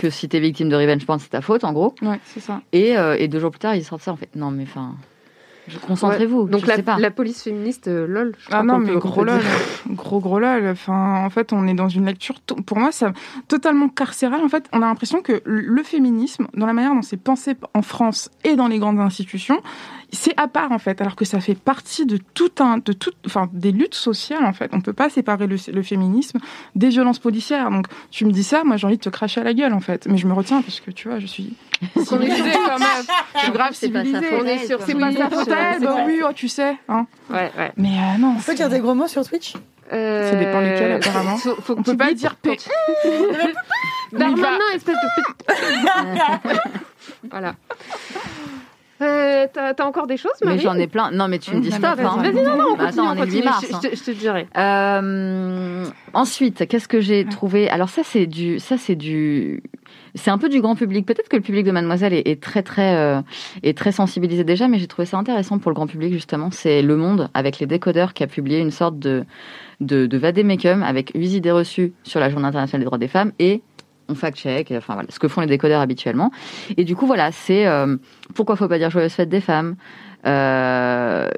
que 0.00 0.10
si 0.10 0.28
t'es 0.28 0.40
victime 0.40 0.68
de 0.70 0.76
revenge 0.76 1.04
porn, 1.04 1.18
c'est 1.18 1.28
ta 1.28 1.42
faute, 1.42 1.62
en 1.64 1.72
gros. 1.72 1.94
ouais 2.02 2.18
c'est 2.24 2.40
ça 2.40 2.62
Et, 2.72 2.96
euh, 2.96 3.16
et 3.18 3.28
deux 3.28 3.38
jours 3.38 3.50
plus 3.50 3.58
tard, 3.60 3.74
ils 3.74 3.84
sortent 3.84 4.02
ça. 4.02 4.12
En 4.12 4.16
fait, 4.16 4.34
non, 4.34 4.50
mais 4.50 4.62
enfin, 4.64 4.94
concentrez-vous. 5.78 6.48
donc 6.48 6.62
je 6.62 6.66
la, 6.66 6.76
sais 6.76 6.82
pas. 6.82 6.98
la 6.98 7.10
police 7.10 7.42
féministe 7.42 7.88
euh, 7.88 8.06
lol 8.06 8.34
je 8.38 8.46
Ah 8.48 8.62
crois 8.62 8.62
non, 8.64 8.78
mais 8.78 8.92
peut- 8.92 8.98
gros 8.98 9.24
lol, 9.24 9.40
gros 9.90 10.20
gros 10.20 10.38
lol. 10.38 10.66
Enfin, 10.68 11.24
en 11.24 11.30
fait, 11.30 11.52
on 11.52 11.66
est 11.66 11.74
dans 11.74 11.88
une 11.88 12.06
lecture, 12.06 12.40
pour 12.40 12.78
moi, 12.78 12.92
ça 12.92 13.12
totalement 13.48 13.88
carcérale. 13.88 14.40
En 14.44 14.48
fait, 14.48 14.68
on 14.72 14.82
a 14.82 14.86
l'impression 14.86 15.20
que 15.22 15.42
le 15.44 15.82
féminisme, 15.82 16.46
dans 16.54 16.66
la 16.66 16.72
manière 16.72 16.94
dont 16.94 17.02
c'est 17.02 17.16
pensé 17.16 17.54
en 17.74 17.82
France 17.82 18.30
et 18.44 18.56
dans 18.56 18.68
les 18.68 18.78
grandes 18.78 19.00
institutions, 19.00 19.60
c'est 20.12 20.34
à 20.40 20.48
part 20.48 20.72
en 20.72 20.78
fait, 20.78 21.00
alors 21.00 21.14
que 21.14 21.24
ça 21.24 21.38
fait 21.40 21.54
partie 21.54 22.04
de 22.04 22.18
tout 22.34 22.50
un, 22.58 22.78
de 22.78 22.92
tout, 22.92 23.12
enfin, 23.26 23.48
des 23.52 23.70
luttes 23.70 23.94
sociales 23.94 24.44
en 24.44 24.52
fait. 24.52 24.70
On 24.72 24.80
peut 24.80 24.92
pas 24.92 25.08
séparer 25.08 25.46
le, 25.46 25.56
le 25.72 25.82
féminisme 25.82 26.40
des 26.74 26.88
violences 26.88 27.20
policières. 27.20 27.70
Donc, 27.70 27.86
tu 28.10 28.24
me 28.24 28.32
dis 28.32 28.42
ça, 28.42 28.64
moi, 28.64 28.76
j'ai 28.76 28.86
envie 28.88 28.96
de 28.96 29.02
te 29.02 29.08
cracher 29.08 29.40
à 29.40 29.44
la 29.44 29.54
gueule 29.54 29.72
en 29.72 29.78
fait. 29.80 30.06
Mais 30.10 30.16
je 30.16 30.26
me 30.26 30.32
retiens 30.32 30.62
parce 30.62 30.80
que 30.80 30.90
tu 30.90 31.08
vois, 31.08 31.20
je 31.20 31.26
suis 31.26 31.54
civilisée 31.96 32.50
quand 32.52 32.78
même. 32.78 32.88
Je 33.34 33.38
suis 33.40 33.52
grave 33.52 33.70
C'est 33.72 33.88
pas 33.90 34.00
sa 34.00 34.04
civilisée. 34.04 34.26
faute, 34.36 34.42
on 34.42 34.46
est 34.48 34.66
sur 34.66 34.82
C'est 34.82 34.94
pas 34.94 35.12
sa 35.12 35.30
faute, 35.30 35.48
c'est 35.78 35.84
bah 35.84 35.94
pas- 35.96 36.04
oui, 36.06 36.20
oh, 36.24 36.32
tu 36.34 36.48
sais. 36.48 36.76
Hein. 36.88 37.06
ouais 37.30 37.50
ouais 37.58 37.72
Mais 37.76 37.88
euh, 37.88 38.18
non. 38.18 38.34
On 38.38 38.40
peut 38.40 38.54
dire 38.54 38.68
des 38.68 38.80
gros 38.80 38.94
mots 38.94 39.08
sur 39.08 39.24
Twitch? 39.26 39.54
Euh, 39.92 40.30
Ça 40.30 40.36
dépend 40.36 40.60
lesquels, 40.60 40.92
apparemment. 40.92 41.36
Faut, 41.36 41.54
faut 41.56 41.74
que 41.74 41.80
On 41.80 41.82
tu 41.82 41.90
peut 41.90 41.96
pas 41.96 42.12
dire 42.12 42.36
P. 42.36 42.56
Darmanin, 44.12 44.58
espèce 44.74 44.94
de. 44.96 46.58
voilà. 47.30 47.54
Euh, 49.02 49.46
T'as 49.52 49.84
encore 49.86 50.06
des 50.06 50.18
choses, 50.18 50.32
Mais 50.42 50.48
Marie 50.48 50.60
j'en 50.60 50.74
ai 50.76 50.86
plein. 50.86 51.10
Non, 51.10 51.26
mais 51.26 51.38
tu 51.38 51.54
me 51.56 51.60
dis 51.60 51.70
Non, 51.70 51.76
stop. 51.78 51.94
mais 51.98 52.04
Hein. 52.04 52.16
vas-y, 52.18 52.34
non, 52.34 52.56
non, 52.56 52.64
on 52.72 52.76
Bah, 52.76 52.84
continue, 52.86 52.88
Attends, 52.88 53.06
on 53.06 53.18
on 53.18 53.22
est 53.22 53.26
le 53.26 53.32
8 53.32 53.42
continue. 53.42 53.44
mars. 53.44 53.64
Je, 53.68 53.74
hein. 53.74 53.80
je 53.82 53.88
te- 53.88 53.96
je 53.96 54.02
te 54.04 54.10
dirai. 54.10 54.46
Euh, 54.56 55.86
ensuite, 56.12 56.68
qu'est-ce 56.68 56.86
que 56.88 57.00
j'ai 57.00 57.24
trouvé? 57.24 57.70
Alors 57.70 57.88
ça, 57.88 58.02
c'est 58.04 58.26
du, 58.26 58.58
ça 58.60 58.76
c'est 58.76 58.96
du, 58.96 59.62
c'est 60.14 60.30
un 60.30 60.38
peu 60.38 60.48
du 60.48 60.60
grand 60.60 60.74
public. 60.74 61.06
Peut-être 61.06 61.28
que 61.28 61.36
le 61.36 61.42
public 61.42 61.64
de 61.64 61.70
Mademoiselle 61.70 62.12
est, 62.12 62.42
très 62.42 62.62
très 62.62 62.96
euh, 62.96 63.20
est 63.62 63.76
très 63.76 63.92
sensibilisé 63.92 64.44
déjà, 64.44 64.68
mais 64.68 64.78
j'ai 64.78 64.86
trouvé 64.86 65.06
ça 65.06 65.18
intéressant 65.18 65.58
pour 65.58 65.70
le 65.70 65.74
grand 65.74 65.86
public 65.86 66.12
justement. 66.12 66.50
C'est 66.50 66.82
Le 66.82 66.96
Monde 66.96 67.28
avec 67.34 67.58
les 67.58 67.66
décodeurs 67.66 68.14
qui 68.14 68.22
a 68.22 68.26
publié 68.26 68.58
une 68.58 68.70
sorte 68.70 68.98
de 68.98 69.24
de, 69.80 70.06
de 70.06 70.18
vademecum 70.18 70.82
avec 70.82 71.12
huit 71.14 71.32
idées 71.32 71.52
reçues 71.52 71.92
sur 72.02 72.20
la 72.20 72.28
Journée 72.28 72.46
internationale 72.46 72.82
des 72.82 72.86
droits 72.86 72.98
des 72.98 73.08
femmes 73.08 73.32
et 73.38 73.62
on 74.10 74.14
fact-check, 74.14 74.72
enfin 74.76 74.94
voilà, 74.94 75.08
ce 75.10 75.18
que 75.18 75.28
font 75.28 75.40
les 75.40 75.46
décodeurs 75.46 75.80
habituellement. 75.80 76.30
Et 76.76 76.84
du 76.84 76.96
coup, 76.96 77.06
voilà, 77.06 77.30
c'est 77.32 77.66
euh, 77.66 77.96
pourquoi 78.34 78.56
faut 78.56 78.68
pas 78.68 78.78
dire 78.78 78.90
joyeuse 78.90 79.12
fête 79.12 79.28
des 79.28 79.40
femmes. 79.40 79.76
Euh, 80.26 81.30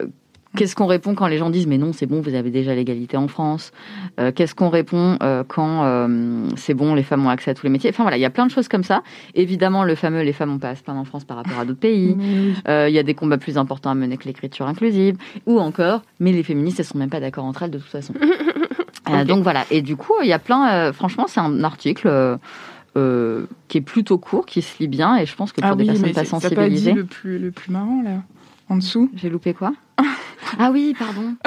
Qu'est-ce 0.55 0.77
qu'on 0.77 0.87
répond 0.87 1.15
quand 1.15 1.29
les 1.29 1.39
gens 1.39 1.49
disent 1.49 1.67
mais 1.67 1.79
non 1.79 1.93
c'est 1.93 2.05
bon 2.05 2.21
vous 2.21 2.35
avez 2.35 2.51
déjà 2.51 2.75
l'égalité 2.75 3.17
en 3.17 3.29
France? 3.29 3.73
Euh, 4.21 4.33
Qu'est-ce 4.33 4.55
qu'on 4.55 4.69
répond 4.69 5.17
euh, 5.23 5.45
quand 5.47 5.85
euh, 5.85 6.47
c'est 6.57 6.75
bon 6.75 6.95
les 6.95 7.03
femmes 7.03 7.25
ont 7.25 7.31
accès 7.31 7.51
à 7.51 7.55
tous 7.55 7.65
les 7.65 7.71
métiers? 7.71 7.91
Enfin 7.91 8.03
voilà 8.03 8.19
il 8.19 8.21
y 8.21 8.27
a 8.27 8.31
plein 8.31 8.47
de 8.47 8.51
choses 8.51 8.69
comme 8.69 8.85
ça. 8.85 9.03
Évidemment 9.35 9.83
le 9.85 9.95
fameux 9.95 10.23
les 10.23 10.35
femmes 10.35 10.53
ont 10.53 10.59
pas 10.59 10.71
à 10.71 10.77
se 10.77 10.83
plaindre 10.83 11.01
en 11.01 11.05
France 11.05 11.25
par 11.25 11.39
rapport 11.39 11.59
à 11.59 11.65
d'autres 11.65 11.81
pays. 11.81 12.17
Il 12.69 12.95
y 12.95 12.99
a 12.99 13.03
des 13.03 13.15
combats 13.15 13.39
plus 13.39 13.57
importants 13.57 13.91
à 13.91 13.95
mener 13.95 14.17
que 14.17 14.25
l'écriture 14.25 14.67
inclusive 14.67 15.17
ou 15.47 15.59
encore 15.59 16.03
mais 16.21 16.33
les 16.33 16.43
féministes 16.43 16.81
elles 16.81 16.87
sont 16.87 16.99
même 16.99 17.11
pas 17.11 17.21
d'accord 17.21 17.45
entre 17.45 17.63
elles 17.63 17.71
de 17.71 17.79
toute 17.79 17.89
façon. 17.89 18.13
Donc 19.27 19.43
voilà 19.43 19.65
et 19.71 19.83
du 19.83 19.97
coup 19.97 20.15
il 20.23 20.29
y 20.29 20.33
a 20.33 20.39
plein 20.39 20.93
franchement 20.93 21.27
c'est 21.29 21.41
un 21.41 21.65
article. 21.65 22.39
qui 22.95 23.79
est 23.79 23.81
plutôt 23.81 24.19
court, 24.19 24.45
qui 24.45 24.61
se 24.61 24.79
lit 24.79 24.89
bien, 24.89 25.17
et 25.17 25.25
je 25.25 25.35
pense 25.35 25.53
que 25.53 25.63
pour 25.63 25.71
Ah 25.71 25.77
des 25.77 25.87
personnes 25.87 26.13
pas 26.13 26.13
t'as 26.13 26.21
pas 26.25 26.25
dit 26.25 26.29
sensibilisées. 26.29 26.93
le 26.93 27.05
plus, 27.05 27.39
le 27.39 27.51
plus 27.51 27.73
marrant, 27.73 28.03
là, 28.03 28.19
en 28.69 28.77
dessous. 28.77 29.11
J'ai 29.17 29.29
loupé 29.31 29.55
quoi 29.55 29.73
Ah 30.59 30.71
oui, 30.71 30.95
pardon. 30.99 31.23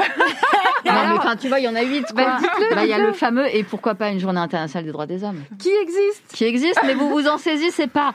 non, 0.86 0.92
mais 1.08 1.18
enfin, 1.18 1.36
tu 1.36 1.48
vois, 1.48 1.60
il 1.60 1.64
y 1.66 1.68
en 1.68 1.76
a 1.76 1.82
huit. 1.84 2.06
quoi. 2.14 2.38
Bah, 2.74 2.84
Il 2.84 2.90
y 2.90 2.94
a 2.94 2.98
le 2.98 3.14
fameux 3.14 3.46
et 3.54 3.64
pourquoi 3.64 3.94
pas 3.96 4.10
une 4.10 4.20
journée 4.20 4.40
internationale 4.40 4.86
des 4.86 4.92
droits 4.92 5.06
des 5.06 5.24
hommes 5.24 5.44
Qui 5.60 5.70
existe 5.82 6.24
qui 6.34 6.46
existe, 6.46 6.80
mais 6.86 6.94
vous 6.96 7.10
vous 7.10 7.28
en 7.28 7.38
saisissez 7.38 7.88
pas. 7.88 8.14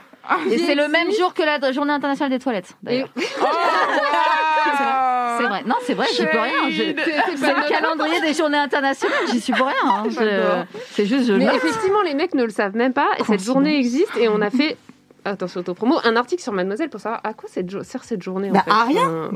Et 0.49 0.57
c'est 0.59 0.75
le 0.75 0.87
même 0.87 1.11
jour 1.17 1.33
que 1.33 1.41
la 1.43 1.71
journée 1.71 1.93
internationale 1.93 2.29
des 2.31 2.39
toilettes. 2.39 2.75
Et- 2.89 3.03
Oh, 3.41 3.45
c'est 5.37 5.47
vrai. 5.47 5.63
Non, 5.65 5.75
c'est 5.83 5.93
vrai, 5.93 6.07
j'y 6.15 6.25
peux 6.25 6.39
rien. 6.39 6.69
Je-. 6.69 6.93
C'est 7.35 7.53
le 7.53 7.69
calendrier 7.69 8.21
des 8.21 8.33
journées 8.33 8.57
internationales, 8.57 9.17
j'y 9.31 9.41
suis 9.41 9.53
pour 9.53 9.67
rien. 9.67 9.75
hein. 9.85 10.03
Je-. 10.09 10.63
C'est 10.91 11.05
juste, 11.05 11.25
je 11.27 11.33
Mais 11.33 11.45
effectivement, 11.55 12.01
les 12.03 12.13
mecs 12.13 12.35
ne 12.35 12.43
le 12.43 12.49
savent 12.51 12.75
même 12.75 12.93
pas. 12.93 13.09
Et 13.19 13.23
cette 13.23 13.43
journée 13.43 13.77
existe 13.77 14.15
et 14.17 14.27
on 14.29 14.41
a 14.41 14.49
fait. 14.49 14.77
Attention, 15.25 15.59
autopromo, 15.61 15.95
un 16.03 16.15
article 16.15 16.41
sur 16.41 16.51
Mademoiselle 16.53 16.89
pour 16.89 16.99
savoir 16.99 17.21
à 17.23 17.33
quoi 17.33 17.47
cette 17.51 17.83
sert 17.83 18.03
cette 18.03 18.21
journée. 18.23 18.49
Bah, 18.49 18.61
en 18.61 18.63
fait. 18.63 18.71
à 18.71 18.83
rien. 18.85 19.09
Euh, 19.09 19.29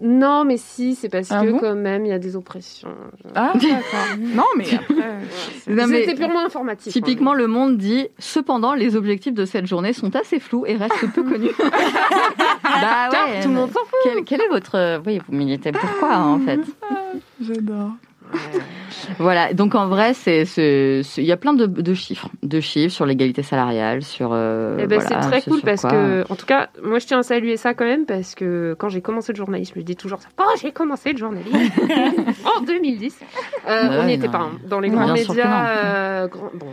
Non, 0.00 0.44
mais 0.44 0.56
si, 0.56 0.96
c'est 0.96 1.08
parce 1.08 1.30
Ah 1.30 1.42
que 1.44 1.52
bon 1.52 1.58
quand 1.60 1.74
même, 1.76 2.04
il 2.04 2.08
y 2.08 2.12
a 2.12 2.18
des 2.18 2.34
oppressions. 2.34 2.88
Ah, 3.36 3.52
d'accord. 3.54 4.18
Non, 4.18 4.42
mais 4.56 4.64
après. 4.74 5.20
C'était 5.86 6.14
purement 6.16 6.40
informatif. 6.44 6.92
Typiquement, 6.92 7.32
le 7.32 7.46
monde 7.46 7.78
dit 7.78 8.08
cependant, 8.18 8.74
les 8.74 8.96
objectifs 8.96 9.34
de 9.34 9.44
cette 9.44 9.66
journée 9.66 9.92
sont 9.92 10.14
assez 10.16 10.40
flous 10.40 10.64
et 10.66 10.74
restent 10.76 11.12
peu 11.14 11.22
connus. 11.22 11.50
bah 11.58 13.08
Car 13.12 13.28
ouais. 13.28 13.40
tout 13.42 13.48
le 13.48 13.54
monde 13.54 13.70
s'en 13.70 13.80
fout. 13.84 13.98
Quel, 14.02 14.24
quel 14.24 14.40
est 14.40 14.48
votre. 14.48 15.00
Oui, 15.06 15.20
vous 15.28 15.34
militez 15.36 15.70
pourquoi 15.70 16.14
hein, 16.14 16.26
en 16.32 16.40
fait? 16.40 16.60
J'adore. 17.40 17.90
Voilà, 19.18 19.52
donc 19.52 19.74
en 19.74 19.86
vrai, 19.88 20.14
c'est 20.14 20.44
il 21.18 21.24
y 21.24 21.32
a 21.32 21.36
plein 21.36 21.52
de, 21.52 21.66
de 21.66 21.94
chiffres, 21.94 22.28
de 22.42 22.60
chiffres 22.60 22.94
sur 22.94 23.04
l'égalité 23.06 23.42
salariale, 23.42 24.02
sur. 24.02 24.30
euh, 24.32 24.78
Eh 24.80 24.86
ben, 24.86 24.98
voilà, 25.00 25.22
c'est 25.22 25.28
très 25.28 25.42
cool 25.42 25.60
parce 25.60 25.82
quoi- 25.82 25.90
que, 25.90 26.24
en 26.32 26.36
tout 26.36 26.46
cas, 26.46 26.68
moi 26.82 26.98
je 27.00 27.06
tiens 27.06 27.18
à 27.18 27.22
saluer 27.22 27.56
ça 27.56 27.74
quand 27.74 27.84
même 27.84 28.06
parce 28.06 28.34
que 28.34 28.74
quand 28.78 28.88
j'ai 28.88 29.02
commencé 29.02 29.32
le 29.32 29.36
journalisme, 29.36 29.74
je 29.76 29.82
dis 29.82 29.96
toujours 29.96 30.20
ça. 30.20 30.28
Quand 30.36 30.44
j'ai 30.60 30.72
commencé 30.72 31.12
le 31.12 31.18
journalisme 31.18 31.56
en 32.56 32.62
2010, 32.62 33.18
euh, 33.68 33.88
Ouais, 33.88 33.96
on 34.00 34.04
n'y 34.06 34.14
était 34.14 34.28
pas 34.28 34.38
hein. 34.38 34.52
dans 34.68 34.80
les 34.80 34.88
grands 34.88 35.12
médias. 35.12 35.68
euh, 35.68 36.28
bon, 36.54 36.66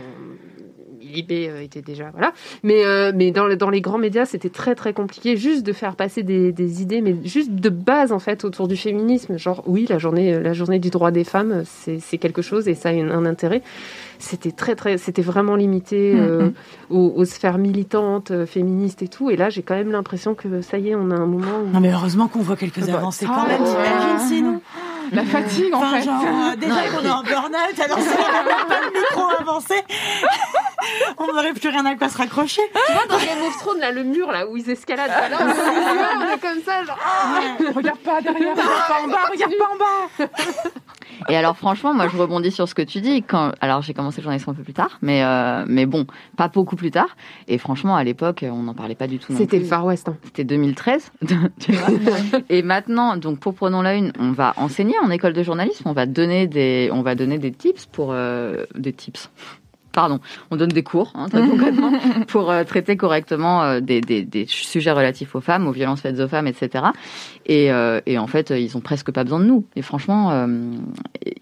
l'IB 1.12 1.32
euh, 1.32 1.60
était 1.62 1.82
déjà 1.82 2.10
voilà, 2.12 2.32
mais 2.62 2.84
euh, 2.84 3.12
mais 3.14 3.30
dans, 3.30 3.46
les- 3.46 3.56
dans 3.56 3.70
les 3.70 3.80
grands 3.80 3.98
médias, 3.98 4.24
c'était 4.24 4.48
très 4.50 4.74
très 4.74 4.92
compliqué 4.92 5.36
juste 5.36 5.64
de 5.64 5.72
faire 5.72 5.94
passer 5.96 6.22
des, 6.22 6.52
des 6.52 6.82
idées, 6.82 7.00
mais 7.00 7.16
juste 7.24 7.50
de 7.52 7.68
base 7.68 8.12
en 8.12 8.18
fait 8.18 8.44
autour 8.44 8.68
du 8.68 8.76
féminisme. 8.76 9.36
Genre 9.38 9.62
oui, 9.66 9.86
la 9.88 9.98
journée 9.98 10.40
la 10.40 10.52
journée 10.52 10.78
du 10.78 10.90
droit 10.90 11.10
des 11.10 11.24
femmes, 11.24 11.62
c'est 11.66 12.18
quelque 12.18 12.42
chose 12.42 12.68
et 12.68 12.74
ça 12.74 12.88
a 12.88 12.92
un 12.92 13.26
intérêt. 13.26 13.62
C'était 14.18 14.52
très 14.52 14.76
très, 14.76 14.98
c'était 14.98 15.20
vraiment 15.22 15.56
limité 15.56 16.14
euh, 16.16 16.50
aux, 16.90 17.12
aux 17.16 17.24
sphères 17.24 17.58
militantes, 17.58 18.30
euh, 18.30 18.46
féministes 18.46 19.02
et 19.02 19.08
tout. 19.08 19.30
Et 19.30 19.36
là, 19.36 19.50
j'ai 19.50 19.62
quand 19.62 19.74
même 19.74 19.90
l'impression 19.90 20.34
que 20.36 20.60
ça 20.60 20.78
y 20.78 20.90
est, 20.90 20.94
on 20.94 21.10
a 21.10 21.16
un 21.16 21.26
moment 21.26 21.58
où 21.66 21.72
Non, 21.74 21.80
mais 21.80 21.92
heureusement 21.92 22.28
qu'on 22.28 22.38
voit 22.40 22.54
quelques 22.54 22.86
Bah, 22.86 22.98
avancées 22.98 23.26
ah, 23.28 23.34
quand 23.34 23.48
même, 23.48 23.64
t'imagines 23.64 24.28
sinon 24.28 24.60
La 25.10 25.24
fatigue, 25.24 25.74
en 25.74 25.78
Enfin, 25.78 25.96
fait. 25.96 26.02
genre, 26.04 26.22
euh, 26.22 26.56
déjà 26.56 26.74
qu'on 26.88 27.04
est 27.04 27.10
en 27.10 27.22
burn-out, 27.22 27.80
alors 27.84 27.98
si 27.98 28.08
on 28.08 28.32
n'a 28.32 28.42
même 28.42 28.66
pas 28.68 28.80
le 28.80 28.90
micro 29.00 29.22
avancé, 29.40 29.74
on 31.18 31.26
n'aurait 31.26 31.52
plus 31.54 31.68
rien 31.68 31.84
à 31.86 31.94
quoi 31.96 32.08
se 32.08 32.18
raccrocher. 32.18 32.62
Tu 32.86 32.92
vois, 32.92 33.06
dans 33.06 33.18
Game 33.24 33.42
of 33.46 33.56
Thrones, 33.58 33.78
là, 33.80 33.90
le 33.90 34.04
mur, 34.04 34.30
là, 34.32 34.46
où 34.46 34.56
ils 34.56 34.70
escaladent, 34.70 35.08
là, 35.30 35.38
on 35.40 35.48
est- 35.48 35.52
on 36.30 36.34
est 36.34 36.38
comme 36.38 36.62
ça, 36.64 36.84
genre. 36.84 36.98
Regarde 37.74 37.98
pas 37.98 38.20
derrière, 38.20 38.52
regarde 38.52 38.88
pas 38.88 39.02
en 39.02 39.08
bas, 39.08 39.26
regarde 39.30 39.52
pas 39.58 39.70
en 39.72 39.76
bas. 39.76 40.28
Et 41.28 41.36
alors 41.36 41.56
franchement, 41.56 41.94
moi 41.94 42.08
je 42.08 42.16
rebondis 42.16 42.50
sur 42.50 42.68
ce 42.68 42.74
que 42.74 42.82
tu 42.82 43.00
dis. 43.00 43.22
Quand 43.22 43.52
alors 43.60 43.82
j'ai 43.82 43.94
commencé 43.94 44.20
le 44.20 44.24
journalisme 44.24 44.50
un 44.50 44.54
peu 44.54 44.62
plus 44.62 44.72
tard, 44.72 44.98
mais 45.02 45.22
euh, 45.24 45.64
mais 45.66 45.86
bon, 45.86 46.06
pas 46.36 46.48
beaucoup 46.48 46.76
plus 46.76 46.90
tard. 46.90 47.16
Et 47.48 47.58
franchement, 47.58 47.96
à 47.96 48.04
l'époque, 48.04 48.44
on 48.48 48.62
n'en 48.62 48.74
parlait 48.74 48.94
pas 48.94 49.06
du 49.06 49.18
tout. 49.18 49.32
C'était 49.36 49.58
le 49.58 49.64
Far 49.64 49.84
West. 49.84 50.08
hein. 50.08 50.16
C'était 50.24 50.44
2013. 50.44 51.12
tu 51.60 51.72
vois. 51.72 51.88
et 52.48 52.62
maintenant, 52.62 53.16
donc 53.16 53.38
pour 53.38 53.54
prenons 53.54 53.82
la 53.82 53.94
une, 53.94 54.12
on 54.18 54.32
va 54.32 54.54
enseigner 54.56 54.94
en 55.02 55.10
école 55.10 55.32
de 55.32 55.42
journalisme. 55.42 55.88
On 55.88 55.92
va 55.92 56.06
donner 56.06 56.46
des, 56.46 56.90
on 56.92 57.02
va 57.02 57.14
donner 57.14 57.38
des 57.38 57.52
tips 57.52 57.86
pour 57.86 58.12
euh, 58.12 58.64
des 58.74 58.92
tips. 58.92 59.30
Pardon, 59.92 60.20
on 60.50 60.56
donne 60.56 60.70
des 60.70 60.82
cours, 60.82 61.12
hein, 61.14 61.28
très 61.28 61.46
concrètement, 61.48 61.92
pour 62.28 62.50
euh, 62.50 62.64
traiter 62.64 62.96
correctement 62.96 63.62
euh, 63.62 63.80
des, 63.80 64.00
des, 64.00 64.22
des 64.22 64.46
sujets 64.46 64.90
relatifs 64.92 65.34
aux 65.34 65.40
femmes, 65.40 65.66
aux 65.68 65.72
violences 65.72 66.00
faites 66.00 66.18
aux 66.18 66.28
femmes, 66.28 66.46
etc. 66.46 66.84
Et, 67.46 67.70
euh, 67.72 68.00
et 68.06 68.18
en 68.18 68.26
fait, 68.26 68.50
ils 68.50 68.76
ont 68.76 68.80
presque 68.80 69.10
pas 69.10 69.24
besoin 69.24 69.40
de 69.40 69.44
nous. 69.44 69.64
Et 69.76 69.82
franchement, 69.82 70.30
euh, 70.32 70.46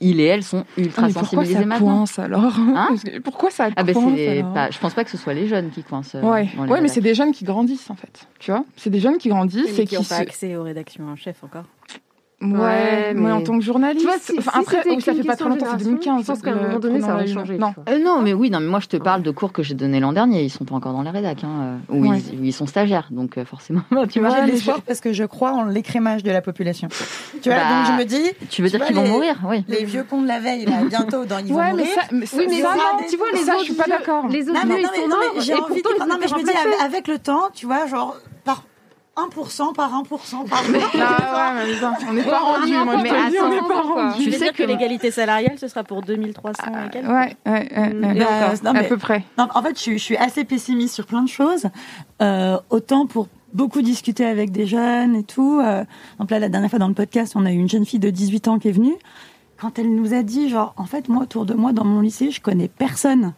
ils 0.00 0.20
et 0.20 0.24
elles 0.24 0.42
sont 0.42 0.64
ultra 0.76 1.02
Ah, 1.02 1.06
pourquoi 1.12 1.22
sensibilisés 1.44 1.60
ça 1.60 1.66
maintenant. 1.66 1.98
coince 1.98 2.18
alors 2.18 2.52
Hein 2.58 2.94
Pourquoi 3.24 3.50
ça 3.50 3.68
Ah 3.76 3.82
ben 3.84 3.94
coince 3.94 4.12
c'est 4.16 4.38
alors 4.40 4.52
pas, 4.54 4.70
je 4.70 4.78
pense 4.78 4.94
pas 4.94 5.04
que 5.04 5.10
ce 5.10 5.16
soit 5.16 5.34
les 5.34 5.46
jeunes 5.46 5.70
qui 5.70 5.82
coincent. 5.82 6.18
Ouais, 6.22 6.48
mais 6.80 6.88
c'est 6.88 7.00
des 7.00 7.14
jeunes 7.14 7.32
qui 7.32 7.44
grandissent 7.44 7.90
en 7.90 7.94
fait. 7.96 8.26
Tu 8.38 8.50
vois, 8.50 8.64
c'est 8.76 8.90
des 8.90 9.00
jeunes 9.00 9.18
qui 9.18 9.28
grandissent 9.28 9.78
et 9.78 9.82
qui 9.84 9.90
qui 9.90 9.94
n'ont 9.96 10.00
pas 10.02 10.16
se- 10.16 10.22
accès 10.22 10.56
aux 10.56 10.62
rédactions 10.62 11.06
en 11.08 11.16
chef 11.16 11.44
encore. 11.44 11.64
Ouais, 12.42 13.12
mais... 13.14 13.32
en 13.32 13.42
tant 13.42 13.58
que 13.58 13.64
journaliste. 13.64 14.00
Tu 14.00 14.06
vois, 14.10 14.18
si- 14.20 14.32
enfin, 14.38 14.52
si 14.54 14.58
après, 14.60 14.82
oui, 14.88 15.00
ça 15.02 15.12
fait 15.14 15.22
pas 15.24 15.36
très 15.36 15.48
longtemps, 15.48 15.66
c'est 15.72 15.84
génération, 15.84 16.14
2015. 16.16 16.20
Je 16.22 16.26
pense 16.26 16.40
qu'à 16.42 16.50
un 16.52 16.54
moment 16.54 16.78
donné, 16.78 17.00
ça 17.02 17.08
va 17.14 17.20
la 17.20 17.26
changer. 17.26 17.58
Non. 17.58 17.74
Euh, 17.88 17.98
non, 17.98 18.22
mais 18.22 18.32
oui, 18.32 18.48
non, 18.50 18.60
mais 18.60 18.66
moi 18.68 18.80
je 18.80 18.86
te 18.86 18.96
parle 18.96 19.22
de 19.22 19.30
cours 19.30 19.52
que 19.52 19.62
j'ai 19.62 19.74
donnés 19.74 20.00
l'an 20.00 20.12
dernier. 20.14 20.42
Ils 20.42 20.48
sont 20.50 20.64
pas 20.64 20.74
encore 20.74 20.92
dans 20.94 21.02
les 21.02 21.10
rédacs, 21.10 21.44
hein, 21.44 21.78
euh, 21.90 21.94
où, 21.94 22.08
Ouais. 22.08 22.18
ils, 22.32 22.40
où 22.40 22.44
ils 22.44 22.52
sont 22.54 22.66
stagiaires, 22.66 23.08
donc 23.10 23.36
euh, 23.36 23.44
forcément. 23.44 23.82
Tu 24.10 24.20
Moi, 24.20 24.30
vois, 24.30 24.38
j'ai 24.38 24.42
de 24.42 24.46
les 24.46 24.52
l'espoir 24.54 24.80
parce 24.80 25.00
que 25.00 25.12
je 25.12 25.24
crois 25.24 25.52
en 25.52 25.64
l'écrémage 25.64 26.22
de 26.22 26.30
la 26.30 26.40
population. 26.40 26.88
Tu 27.42 27.50
vois, 27.50 27.58
Bah, 27.58 27.64
donc 27.68 27.86
je 27.92 27.92
me 27.98 28.04
dis, 28.04 28.30
tu 28.48 28.62
veux 28.62 28.70
Tu 28.70 28.76
dire 28.78 28.86
qu'ils 28.86 28.96
vont 28.96 29.06
mourir, 29.06 29.36
oui. 29.46 29.62
les 29.68 29.84
vieux 29.84 30.04
cons 30.08 30.22
de 30.22 30.26
la 30.28 30.40
veille, 30.40 30.64
là, 30.64 30.82
bientôt, 30.88 31.26
dans, 31.26 31.38
ils 31.40 31.48
vont 31.52 31.56
Ouais, 31.58 31.70
mourir. 31.70 31.86
mais 32.12 32.24
ça, 32.26 32.36
Oui, 32.38 32.46
mais 32.48 32.60
ça, 32.62 32.68
tu 33.10 33.16
vois, 33.18 33.26
les 33.34 33.40
autres 33.42 33.58
je 33.60 33.64
suis 33.64 33.74
pas 33.74 33.84
d'accord. 33.86 34.26
Les 34.28 34.48
autres 34.48 34.60
ils 34.64 34.86
sont 34.86 35.08
non, 35.08 35.16
morts. 35.16 36.08
Non, 36.08 36.16
mais 36.20 36.26
je 36.28 36.34
me 36.34 36.42
dis, 36.44 36.82
avec 36.84 37.06
le 37.06 37.18
temps, 37.18 37.48
tu 37.52 37.66
vois, 37.66 37.86
genre, 37.86 38.16
par 38.44 38.64
1% 39.28 39.74
par 39.74 39.90
1% 39.92 40.48
par 40.48 40.62
1%. 40.64 40.76
Ah 41.00 41.54
ouais, 41.56 41.64
mais 41.64 42.06
on 42.08 42.12
n'est 42.12 42.22
pas 42.22 42.38
rendu, 42.38 42.72
moi 42.72 42.96
je 42.98 43.02
mais 43.02 43.08
te 43.08 43.14
le 43.14 43.30
dis, 43.30 43.36
on 43.40 43.44
attends, 43.46 43.50
n'est 43.50 43.60
pas 43.60 43.66
quoi. 43.82 43.82
rendu. 44.10 44.18
Tu 44.18 44.24
Tu 44.24 44.30
veux 44.30 44.38
sais 44.38 44.44
dire 44.44 44.52
que 44.52 44.62
l'égalité 44.62 45.10
salariale, 45.10 45.58
ce 45.58 45.68
sera 45.68 45.84
pour 45.84 46.02
2300 46.02 46.62
Ah, 46.66 46.86
et 46.86 46.90
quelques 46.90 47.08
Ouais, 47.08 47.36
ouais, 47.46 47.68
ouais, 47.76 47.94
Mm, 47.94 48.18
Bah, 48.18 48.54
non, 48.64 48.78
À 48.80 48.84
peu 48.84 48.96
près. 48.96 49.24
Non, 49.38 49.48
en 49.54 49.62
fait, 49.62 49.76
je, 49.76 49.80
suis- 49.82 49.98
je 49.98 50.04
suis 50.04 50.16
assez 50.16 50.44
pessimiste 50.44 50.94
sur 50.94 51.06
plein 51.06 51.22
de 51.22 51.28
choses. 51.28 51.66
Euh, 52.22 52.58
autant 52.70 53.06
pour 53.06 53.28
beaucoup 53.52 53.82
discuter 53.82 54.24
avec 54.24 54.52
des 54.52 54.66
jeunes 54.66 55.16
et 55.16 55.24
tout. 55.24 55.60
Euh, 55.64 55.84
donc 56.18 56.30
là, 56.30 56.38
la 56.38 56.48
dernière 56.48 56.70
fois 56.70 56.78
dans 56.78 56.88
le 56.88 56.94
podcast, 56.94 57.32
on 57.36 57.44
a 57.46 57.50
eu 57.52 57.56
une 57.56 57.68
jeune 57.68 57.84
fille 57.84 57.98
de 57.98 58.10
18 58.10 58.48
ans 58.48 58.58
qui 58.58 58.68
est 58.68 58.72
venue. 58.72 58.94
Quand 59.60 59.78
elle 59.78 59.94
nous 59.94 60.14
a 60.14 60.22
dit, 60.22 60.48
genre, 60.48 60.72
en 60.76 60.84
fait, 60.86 61.08
moi, 61.08 61.22
autour 61.24 61.44
de 61.46 61.54
moi, 61.54 61.72
dans 61.72 61.84
mon 61.84 62.00
lycée, 62.00 62.30
je 62.30 62.40
connais 62.40 62.68
personne 62.68 63.32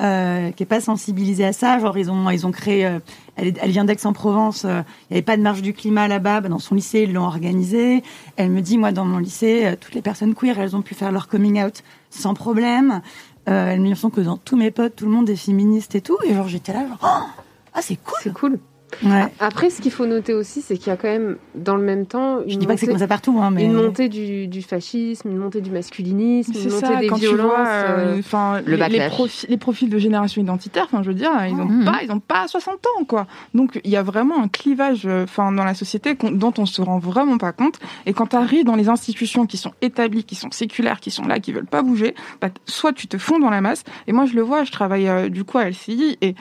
euh, 0.00 0.50
qui 0.52 0.62
est 0.62 0.66
pas 0.66 0.80
sensibilisé 0.80 1.44
à 1.44 1.52
ça. 1.52 1.78
Genre, 1.78 1.96
ils 1.96 2.10
ont, 2.10 2.30
ils 2.30 2.46
ont 2.46 2.50
créé. 2.50 2.86
euh, 2.86 2.98
elle, 3.36 3.54
elle 3.60 3.70
vient 3.70 3.84
d'Aix-en-Provence. 3.84 4.64
euh, 4.64 4.82
Il 5.10 5.14
n'y 5.14 5.16
avait 5.18 5.22
pas 5.22 5.36
de 5.36 5.42
marche 5.42 5.62
du 5.62 5.72
climat 5.72 6.08
là-bas. 6.08 6.40
Bah, 6.40 6.48
dans 6.48 6.58
son 6.58 6.74
lycée, 6.74 7.02
ils 7.02 7.12
l'ont 7.12 7.24
organisé. 7.24 8.02
Elle 8.36 8.50
me 8.50 8.60
dit, 8.60 8.78
moi, 8.78 8.92
dans 8.92 9.04
mon 9.04 9.18
lycée, 9.18 9.76
toutes 9.80 9.94
les 9.94 10.02
personnes 10.02 10.34
queer, 10.34 10.58
elles 10.58 10.74
ont 10.76 10.82
pu 10.82 10.94
faire 10.94 11.12
leur 11.12 11.28
coming 11.28 11.62
out 11.62 11.82
sans 12.10 12.34
problème. 12.34 13.02
Elle 13.46 13.80
me 13.80 13.92
dit 13.92 14.00
que 14.10 14.20
dans 14.22 14.38
tous 14.38 14.56
mes 14.56 14.70
potes, 14.70 14.96
tout 14.96 15.04
le 15.04 15.10
monde 15.10 15.28
est 15.28 15.36
féministe 15.36 15.94
et 15.94 16.00
tout. 16.00 16.16
Et 16.24 16.34
genre, 16.34 16.48
j'étais 16.48 16.72
là, 16.72 16.86
genre, 16.88 16.98
oh, 17.02 17.42
ah, 17.74 17.82
c'est 17.82 17.96
cool. 17.96 18.18
C'est 18.22 18.32
cool. 18.32 18.58
Ouais. 19.02 19.26
Après, 19.40 19.70
ce 19.70 19.80
qu'il 19.80 19.90
faut 19.92 20.06
noter 20.06 20.34
aussi, 20.34 20.62
c'est 20.62 20.76
qu'il 20.76 20.88
y 20.88 20.90
a 20.90 20.96
quand 20.96 21.08
même, 21.08 21.36
dans 21.54 21.76
le 21.76 21.82
même 21.82 22.06
temps, 22.06 22.40
une 22.42 22.50
Je 22.50 22.58
dis 22.58 22.66
pas 22.66 22.74
que 22.74 22.80
c'est 22.80 22.86
montée- 22.86 22.92
comme 22.92 22.98
ça 23.00 23.08
partout, 23.08 23.38
hein, 23.40 23.50
mais. 23.50 23.64
Une 23.64 23.72
montée 23.72 24.08
du, 24.08 24.46
du 24.46 24.62
fascisme, 24.62 25.28
une 25.30 25.38
montée 25.38 25.60
du 25.60 25.70
masculinisme, 25.70 26.52
une 26.54 26.70
montée 26.72 26.86
ça, 26.86 26.96
des 26.96 27.06
quand 27.06 27.16
tu 27.16 27.22
violences. 27.22 27.46
vois, 27.46 27.66
euh, 27.66 28.20
euh, 28.34 28.60
le 28.64 28.76
les, 28.76 29.08
profils, 29.08 29.48
les 29.48 29.56
profils 29.56 29.88
de 29.88 29.98
génération 29.98 30.40
identitaire, 30.42 30.84
enfin, 30.84 31.02
je 31.02 31.08
veux 31.08 31.14
dire, 31.14 31.30
ils 31.48 31.54
ont 31.54 31.64
Mhm. 31.66 31.84
pas, 31.84 32.00
ils 32.02 32.10
ont 32.12 32.20
pas 32.20 32.46
60 32.48 32.74
ans, 32.98 33.04
quoi. 33.04 33.26
Donc, 33.54 33.80
il 33.84 33.90
y 33.90 33.96
a 33.96 34.02
vraiment 34.02 34.42
un 34.42 34.48
clivage, 34.48 35.02
euh, 35.06 35.24
enfin, 35.24 35.52
dans 35.52 35.64
la 35.64 35.74
société 35.74 36.14
dont 36.14 36.52
on 36.58 36.66
se 36.66 36.80
rend 36.82 36.98
vraiment 36.98 37.38
pas 37.38 37.52
compte. 37.52 37.78
Et 38.06 38.12
quand 38.12 38.28
tu 38.28 38.36
arrives 38.36 38.64
dans 38.64 38.76
les 38.76 38.88
institutions 38.88 39.46
qui 39.46 39.56
sont 39.56 39.72
établies, 39.82 40.24
qui 40.24 40.34
sont 40.34 40.50
séculaires, 40.50 41.00
qui 41.00 41.10
sont 41.10 41.24
là, 41.26 41.40
qui 41.40 41.52
veulent 41.52 41.66
pas 41.66 41.82
bouger, 41.82 42.14
bah, 42.40 42.48
soit 42.66 42.92
tu 42.92 43.06
te 43.08 43.18
fonds 43.18 43.38
dans 43.38 43.50
la 43.50 43.60
masse. 43.60 43.84
Et 44.06 44.12
moi, 44.12 44.26
je 44.26 44.34
le 44.34 44.42
vois, 44.42 44.64
je 44.64 44.72
travaille 44.72 45.08
euh, 45.08 45.28
du 45.28 45.44
coup 45.44 45.58
à 45.58 45.64
LCI 45.68 46.16
et 46.20 46.34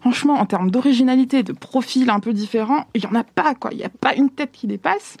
franchement, 0.00 0.34
en 0.34 0.46
termes 0.46 0.70
d'originalité, 0.70 1.42
de 1.42 1.52
profil 1.52 2.10
un 2.10 2.20
peu 2.20 2.32
différent, 2.32 2.86
il 2.94 3.02
y 3.02 3.06
en 3.06 3.14
a 3.14 3.24
pas, 3.24 3.54
quoi. 3.54 3.70
Il 3.72 3.78
y 3.78 3.84
a 3.84 3.88
pas 3.88 4.14
une 4.14 4.30
tête 4.30 4.52
qui 4.52 4.66
dépasse. 4.66 5.16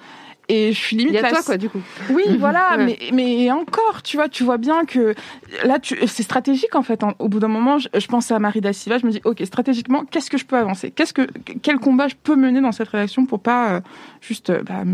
Et 0.50 0.72
je 0.72 0.78
suis 0.78 0.96
limite 0.96 1.12
Il 1.12 1.16
y 1.16 1.18
a 1.18 1.22
la 1.22 1.28
toi, 1.30 1.42
quoi, 1.44 1.56
du 1.58 1.68
coup. 1.68 1.80
oui, 2.08 2.22
voilà, 2.38 2.78
Ouais. 2.78 2.86
mais, 2.86 2.98
mais 3.12 3.50
encore, 3.50 4.02
tu 4.02 4.16
vois, 4.16 4.30
tu 4.30 4.44
vois 4.44 4.56
bien 4.56 4.86
que 4.86 5.14
là, 5.62 5.78
tu, 5.78 5.94
c'est 6.06 6.22
stratégique 6.22 6.74
en 6.74 6.80
fait. 6.82 7.04
En- 7.04 7.12
Au 7.18 7.28
bout 7.28 7.38
d'un 7.38 7.48
moment, 7.48 7.78
je, 7.78 7.88
je 7.94 8.06
pense 8.06 8.30
à 8.30 8.38
Marie 8.38 8.62
Dassiva, 8.62 8.96
je 8.96 9.04
me 9.04 9.10
dis, 9.10 9.20
ok, 9.26 9.42
stratégiquement, 9.44 10.06
qu'est-ce 10.10 10.30
que 10.30 10.38
je 10.38 10.46
peux 10.46 10.56
avancer? 10.56 10.90
Qu'est-ce 10.90 11.12
que, 11.12 11.26
quel 11.62 11.78
combat 11.78 12.08
je 12.08 12.14
peux 12.14 12.34
mener 12.34 12.62
dans 12.62 12.72
cette 12.72 12.88
rédaction 12.88 13.26
pour 13.26 13.40
pas 13.40 13.72
euh, 13.72 13.80
juste 14.22 14.48
euh, 14.48 14.62
bah, 14.62 14.84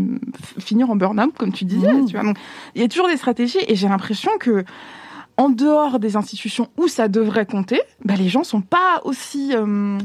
finir 0.59 0.89
en 0.89 0.97
burn-out, 0.97 1.33
comme 1.37 1.53
tu 1.53 1.63
disais, 1.63 1.87
Mmh. 1.93 2.05
tu 2.07 2.15
vois? 2.17 2.25
Donc, 2.25 2.35
il 2.75 2.81
y 2.81 2.83
a 2.83 2.89
toujours 2.89 3.07
des 3.07 3.15
stratégies 3.15 3.59
et 3.65 3.75
j'ai 3.77 3.87
l'impression 3.87 4.31
que 4.37 4.65
en 5.37 5.49
dehors 5.49 5.99
des 5.99 6.15
institutions 6.15 6.69
où 6.77 6.87
ça 6.87 7.07
devrait 7.07 7.45
compter, 7.45 7.81
bah, 8.03 8.15
les 8.15 8.29
gens 8.29 8.43
sont 8.43 8.61
pas 8.61 9.01
aussi 9.03 9.53
euh, 9.53 9.97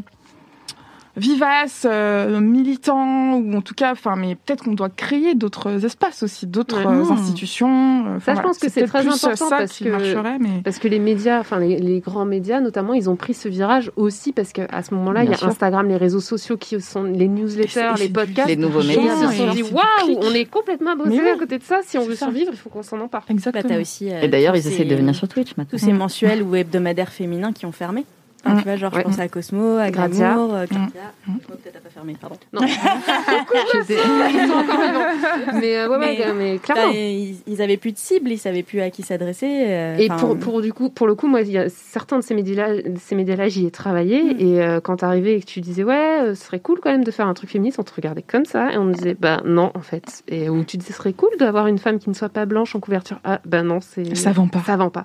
vivaces, 1.21 1.87
euh, 1.89 2.41
militants, 2.41 3.35
ou 3.35 3.55
en 3.57 3.61
tout 3.61 3.75
cas, 3.75 3.93
enfin, 3.93 4.17
mais 4.17 4.35
peut-être 4.35 4.65
qu'on 4.65 4.73
doit 4.75 4.89
créer 4.89 5.35
d'autres 5.35 5.85
espaces 5.85 6.23
aussi, 6.23 6.47
d'autres 6.47 6.79
Ouais. 6.79 6.87
euh, 6.87 7.05
Mmh. 7.05 7.13
institutions. 7.13 8.07
euh, 8.07 8.17
enfin, 8.17 8.35
Ça, 8.35 8.41
je 8.41 8.47
pense 8.47 8.59
que 8.59 8.69
c'est 8.71 8.87
très 8.87 9.01
plus 9.03 9.11
important 9.13 9.49
ça 9.49 9.57
parce 9.59 9.73
qui 9.73 9.85
que- 9.85 9.91
marcherait, 9.91 10.39
mais 10.39 10.61
Parce 10.65 10.79
que 10.79 10.89
les 10.89 10.99
médias, 10.99 11.41
enfin 11.41 11.59
les, 11.59 11.79
les 11.79 12.01
grands 12.01 12.25
médias 12.25 12.61
notamment, 12.61 12.95
ils 12.95 13.09
ont 13.11 13.17
pris 13.17 13.35
ce 13.35 13.49
virage 13.49 13.91
aussi 13.97 14.33
parce 14.33 14.53
qu'à 14.53 14.83
ce 14.83 14.95
moment-là, 14.95 15.25
il 15.25 15.31
y 15.31 15.35
a 15.35 15.37
sûr. 15.37 15.49
Instagram, 15.49 15.89
les 15.89 15.97
réseaux 15.97 16.21
sociaux 16.21 16.57
qui 16.57 16.81
sont 16.81 17.03
les 17.05 17.25
Et 17.25 17.29
newsletters, 17.29 17.93
les 17.99 18.09
podcasts. 18.09 18.49
Les 18.49 18.57
nouveaux 18.57 18.81
Et 18.83 18.89
médias. 18.89 19.15
ils 19.23 19.29
se 19.29 19.37
sont 19.37 19.51
dit 19.53 19.63
waouh, 19.63 20.19
on 20.23 20.33
est 20.35 20.45
complètement 20.47 20.97
bossé 20.97 21.11
oui. 21.23 21.29
à 21.29 21.37
côté 21.37 21.59
de 21.59 21.63
ça. 21.65 21.81
Si 21.85 21.99
on 21.99 22.05
veut 22.05 22.15
ça. 22.15 22.27
survivre, 22.27 22.51
il 22.53 22.59
faut 22.59 22.69
qu'on 22.71 22.83
s'en 22.83 23.01
empare. 23.01 23.23
Bah, 23.29 23.35
exactement. 23.35 23.77
aussi, 23.81 24.11
euh, 24.11 24.23
Et 24.23 24.29
d'ailleurs, 24.29 24.57
ils 24.57 24.67
essaient 24.67 24.85
de 24.85 24.95
venir 24.95 25.15
sur 25.15 25.29
Twitch 25.29 25.57
maintenant. 25.57 25.79
Tous 25.79 25.85
ces 25.85 25.93
mensuels 25.93 26.43
ou 26.43 26.55
hebdomadaires 26.55 27.11
féminins 27.13 27.53
qui 27.53 27.67
ont 27.67 27.73
fermé. 27.73 28.05
Enfin, 28.45 28.57
tu 28.59 28.65
vois, 28.65 28.77
genre, 28.77 28.93
je 28.95 29.01
pense 29.03 29.19
à 29.19 29.29
Cosmo, 29.29 29.77
à 29.77 29.91
Grazia. 29.91 30.35
Glamour, 30.35 30.55
euh, 30.55 30.65
Mm. 30.65 30.67
Grazia. 30.67 30.87
Mm. 31.27 31.33
Oh, 31.37 31.53
peut-être 31.63 31.77
à 31.77 31.81
pas 31.81 31.91
fermer, 31.91 32.17
pardon. 32.21 32.37
Non. 32.53 32.61
Ils 32.65 34.49
sont 34.49 34.55
encore 34.55 34.81
vivants. 34.81 35.61
Mais 35.61 35.77
euh, 35.79 35.89
ouais, 35.89 35.97
ouais, 35.99 36.33
Mais- 36.35 36.59
clairement. 36.59 36.93
ils, 36.95 37.37
ils 37.47 37.63
avaient 37.63 37.77
plus 37.77 37.93
de 37.93 37.99
cible, 37.99 38.31
ils 38.31 38.39
savaient 38.39 38.63
plus 38.63 38.81
à 38.81 38.91
qui 38.91 39.03
s'adresser. 39.03 39.47
euh, 39.69 39.97
Et 39.99 40.09
pour, 40.09 40.39
pour, 40.39 40.63
du 40.63 40.73
coup, 40.73 40.91
pour 40.91 41.07
le 41.07 41.15
coup, 41.15 41.27
moi, 41.27 41.43
il 41.43 41.51
y 41.51 41.59
a 41.59 41.69
certains 41.69 42.19
de 42.19 42.23
ces 42.25 42.35
médias-là, 42.35 42.81
ces 42.99 43.15
médias-là, 43.15 43.49
j'y 43.49 43.67
ai 43.67 43.71
travaillé. 43.71 44.23
Mm. 44.23 44.37
Et 44.41 44.63
euh, 44.63 44.81
quand 44.81 44.97
t'arrivais 44.97 45.35
et 45.37 45.41
que 45.41 45.47
tu 45.47 45.61
disais, 45.61 45.85
ouais, 45.85 46.21
euh, 46.23 46.35
ce 46.35 46.45
serait 46.45 46.61
cool 46.61 46.81
quand 46.81 46.91
même 46.91 47.05
de 47.05 47.11
faire 47.11 47.27
un 47.27 47.35
truc 47.35 47.51
féministe, 47.51 47.79
on 47.79 47.83
te 47.83 47.95
regardait 47.95 48.23
comme 48.23 48.45
ça. 48.45 48.73
Et 48.73 48.79
on 48.79 48.87
disait, 48.87 49.17
bah 49.19 49.43
non, 49.45 49.71
en 49.75 49.81
fait. 49.83 50.23
Et 50.29 50.49
où 50.49 50.65
tu 50.65 50.77
disais, 50.77 50.93
ce 50.93 50.99
serait 50.99 51.13
cool 51.13 51.31
d'avoir 51.39 51.67
une 51.67 51.79
femme 51.79 51.99
qui 51.99 52.09
ne 52.09 52.15
soit 52.15 52.29
pas 52.29 52.47
blanche 52.47 52.75
en 52.75 52.81
couverture. 52.81 53.19
Ah, 53.25 53.41
bah 53.45 53.63
non, 53.63 53.81
c'est. 53.81 54.15
Ça 54.17 54.33
vend 54.33 54.49
pas. 54.49 54.61
Ça 54.67 54.77
vend 54.77 54.91
pas. 54.91 55.05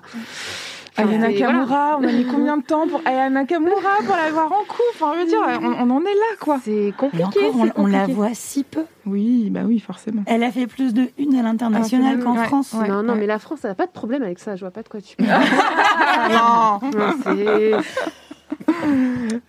Aya 0.96 1.08
c'est- 1.10 1.18
Nakamura, 1.18 1.98
on 2.00 2.04
a 2.04 2.12
mis 2.12 2.24
combien 2.24 2.56
de 2.56 2.62
temps 2.62 2.86
pour 2.88 3.00
Aya 3.04 3.28
Nakamura 3.30 3.98
pour 4.04 4.16
l'avoir 4.16 4.46
en 4.52 4.60
couple 4.64 4.82
Enfin, 4.94 5.12
je 5.14 5.20
veux 5.20 5.26
dire, 5.26 5.40
on, 5.62 5.88
on 5.88 5.90
en 5.96 6.00
est 6.02 6.14
là, 6.14 6.36
quoi. 6.40 6.58
C'est 6.64 6.92
compliqué. 6.96 7.24
encore, 7.50 7.72
on, 7.76 7.86
la 7.86 8.06
voit 8.06 8.30
si 8.34 8.64
peu. 8.64 8.84
Oui, 9.04 9.50
bah 9.50 9.60
oui, 9.66 9.78
forcément. 9.78 10.22
Elle 10.26 10.42
a 10.42 10.50
fait 10.50 10.66
plus 10.66 10.94
de 10.94 11.08
une 11.18 11.36
à 11.36 11.42
l'international 11.42 12.18
Ah, 12.20 12.24
qu'en 12.24 12.36
ouais, 12.36 12.44
France. 12.44 12.72
ouais. 12.72 12.88
non, 12.88 13.02
non, 13.02 13.14
mais 13.14 13.26
la 13.26 13.38
France, 13.38 13.60
elle 13.64 13.70
n'a 13.70 13.74
pas 13.74 13.86
de 13.86 13.92
problème 13.92 14.22
avec 14.22 14.38
ça. 14.38 14.56
Je 14.56 14.60
vois 14.60 14.70
pas 14.70 14.82
de 14.82 14.88
quoi 14.88 15.00
tu 15.00 15.16
parles. 15.16 15.28
non, 16.32 16.80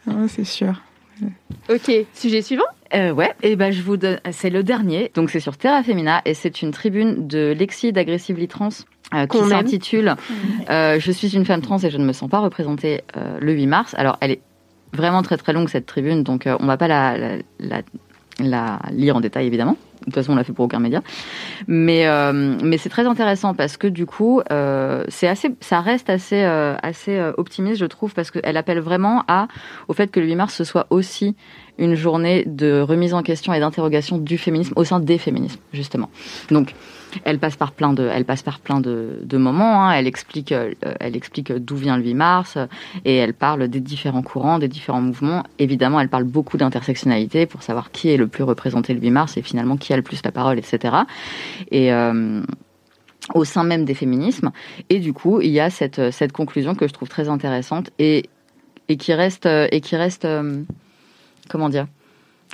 Non, 0.06 0.28
c'est- 0.28 0.44
sûr. 0.44 0.82
ok, 1.70 1.92
sujet 2.14 2.42
suivant. 2.42 2.64
Euh, 2.94 3.12
ouais, 3.12 3.34
et 3.42 3.56
ben 3.58 3.72
je 3.72 3.82
vous 3.82 3.98
donne, 3.98 4.20
c'est 4.32 4.50
le 4.50 4.64
dernier, 4.64 5.12
donc 5.14 5.30
c'est 5.30 5.42
sur 5.42 5.58
Terra 5.58 5.84
Femina 5.84 6.22
et 6.26 6.34
c'est 6.34 6.62
une 6.62 6.72
tribune 6.72 7.28
de 7.28 7.54
Lexi 7.58 7.92
d'Aggressively 7.92 8.48
Trans 8.48 8.70
euh, 9.14 9.26
qui 9.26 9.38
s'intitule 9.38 10.16
euh, 10.70 11.00
Je 11.00 11.12
suis 11.12 11.36
une 11.36 11.46
femme 11.46 11.62
trans 11.62 11.78
et 11.78 11.90
je 11.90 11.98
ne 11.98 12.06
me 12.06 12.12
sens 12.14 12.30
pas 12.30 12.40
représentée 12.40 13.04
euh, 13.16 13.38
le 13.40 13.54
8 13.54 13.68
mars. 13.68 13.96
Alors 13.98 14.18
elle 14.20 14.32
est 14.32 14.42
vraiment 14.94 15.22
très 15.22 15.38
très 15.38 15.54
longue 15.54 15.70
cette 15.70 15.86
tribune, 15.86 16.24
donc 16.24 16.48
on 16.48 16.66
va 16.66 16.78
pas 16.78 16.88
la, 16.88 17.18
la, 17.18 17.38
la, 17.60 17.82
la 18.40 18.80
lire 18.92 19.16
en 19.16 19.22
détail 19.22 19.48
évidemment. 19.48 19.78
De 20.02 20.06
toute 20.06 20.14
façon, 20.14 20.34
on 20.34 20.36
l'a 20.36 20.44
fait 20.44 20.54
pour 20.54 20.64
aucun 20.66 20.80
média, 20.80 21.02
mais 21.68 22.06
mais 22.64 22.78
c'est 22.78 22.88
très 22.88 23.06
intéressant 23.06 23.54
parce 23.54 23.76
que 23.76 23.88
du 23.88 24.06
coup, 24.06 24.42
c'est 25.10 25.28
assez, 25.28 25.50
ça 25.60 25.82
reste 25.82 26.10
assez 26.10 26.42
assez 26.44 27.20
optimiste, 27.38 27.80
je 27.82 27.86
trouve, 27.86 28.14
parce 28.14 28.32
qu'elle 28.32 28.56
appelle 28.56 28.80
vraiment 28.80 29.26
à 29.28 29.50
au 29.90 29.94
fait 29.94 30.10
que 30.10 30.22
le 30.22 30.28
8 30.28 30.36
mars 30.36 30.54
ce 30.54 30.64
soit 30.64 30.88
aussi 30.90 31.36
une 31.78 31.96
journée 31.96 32.44
de 32.46 32.80
remise 32.80 33.14
en 33.14 33.24
question 33.24 33.54
et 33.54 33.60
d'interrogation 33.60 34.18
du 34.18 34.38
féminisme 34.38 34.74
au 34.78 34.86
sein 34.86 35.02
des 35.02 35.18
féminismes 35.18 35.60
justement. 35.74 36.10
Donc 36.50 36.74
elle 37.24 37.40
passe 37.40 37.56
par 37.56 37.72
plein 37.72 37.94
de, 37.94 38.10
elle 38.12 38.26
passe 38.26 38.42
par 38.42 38.60
plein 38.60 38.80
de, 38.80 39.38
moments. 39.38 39.86
hein. 39.86 39.92
Elle 39.92 40.08
explique, 40.08 40.52
euh, 40.52 40.74
elle 41.00 41.16
explique 41.16 41.52
d'où 41.52 41.76
vient 41.76 41.98
le 41.98 42.04
8 42.04 42.14
mars 42.14 42.58
et 43.06 43.16
elle 43.16 43.34
parle 43.34 43.68
des 43.68 43.80
différents 43.80 44.24
courants, 44.24 44.60
des 44.60 44.68
différents 44.68 45.02
mouvements. 45.02 45.44
Évidemment, 45.60 46.00
elle 46.00 46.10
parle 46.10 46.24
beaucoup 46.24 46.58
d'intersectionnalité 46.58 47.46
pour 47.46 47.64
savoir 47.64 47.92
qui 47.92 48.10
est 48.10 48.18
le 48.18 48.28
plus 48.28 48.44
représenté 48.44 48.94
le 48.94 49.00
8 49.00 49.12
mars 49.12 49.38
et 49.38 49.42
finalement 49.42 49.78
qui 49.78 49.94
a 49.94 49.96
le 49.96 50.02
plus 50.02 50.22
la 50.24 50.32
parole, 50.32 50.58
etc. 50.58 50.96
Et 51.72 51.94
euh, 51.94 52.42
au 53.34 53.44
sein 53.44 53.64
même 53.64 53.86
des 53.86 53.94
féminismes. 53.94 54.52
Et 54.90 55.00
du 55.00 55.14
coup, 55.14 55.42
il 55.42 55.52
y 55.52 55.60
a 55.60 55.70
cette, 55.70 56.12
cette 56.12 56.32
conclusion 56.32 56.76
que 56.76 56.88
je 56.88 56.94
trouve 56.94 57.10
très 57.10 57.30
intéressante 57.30 57.92
et, 58.00 58.30
et 58.88 58.98
qui 58.98 59.14
reste, 59.14 59.46
et 59.46 59.82
qui 59.82 59.96
reste, 59.96 60.26
euh, 60.26 60.64
comment 61.50 61.70
dire, 61.70 61.88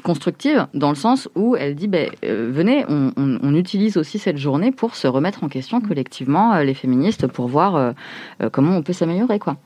constructive 0.03 0.67
dans 0.73 0.89
le 0.89 0.95
sens 0.95 1.29
où 1.35 1.55
elle 1.55 1.75
dit 1.75 1.87
ben, 1.87 2.09
euh, 2.25 2.49
venez, 2.51 2.83
on, 2.89 3.11
on- 3.15 3.39
on 3.41 3.55
utilise 3.55 3.95
aussi 3.97 4.19
cette 4.19 4.37
journée 4.37 4.71
pour 4.71 4.95
se 4.95 5.07
remettre 5.07 5.43
en 5.43 5.49
question 5.49 5.79
collectivement, 5.81 6.53
euh, 6.55 6.63
les 6.63 6.73
féministes, 6.73 7.27
pour 7.27 7.47
voir 7.47 7.75
euh, 7.75 7.91
comment 8.51 8.75
on 8.75 8.81
peut 8.81 8.93
s'améliorer. 8.93 9.39
quoi. 9.39 9.57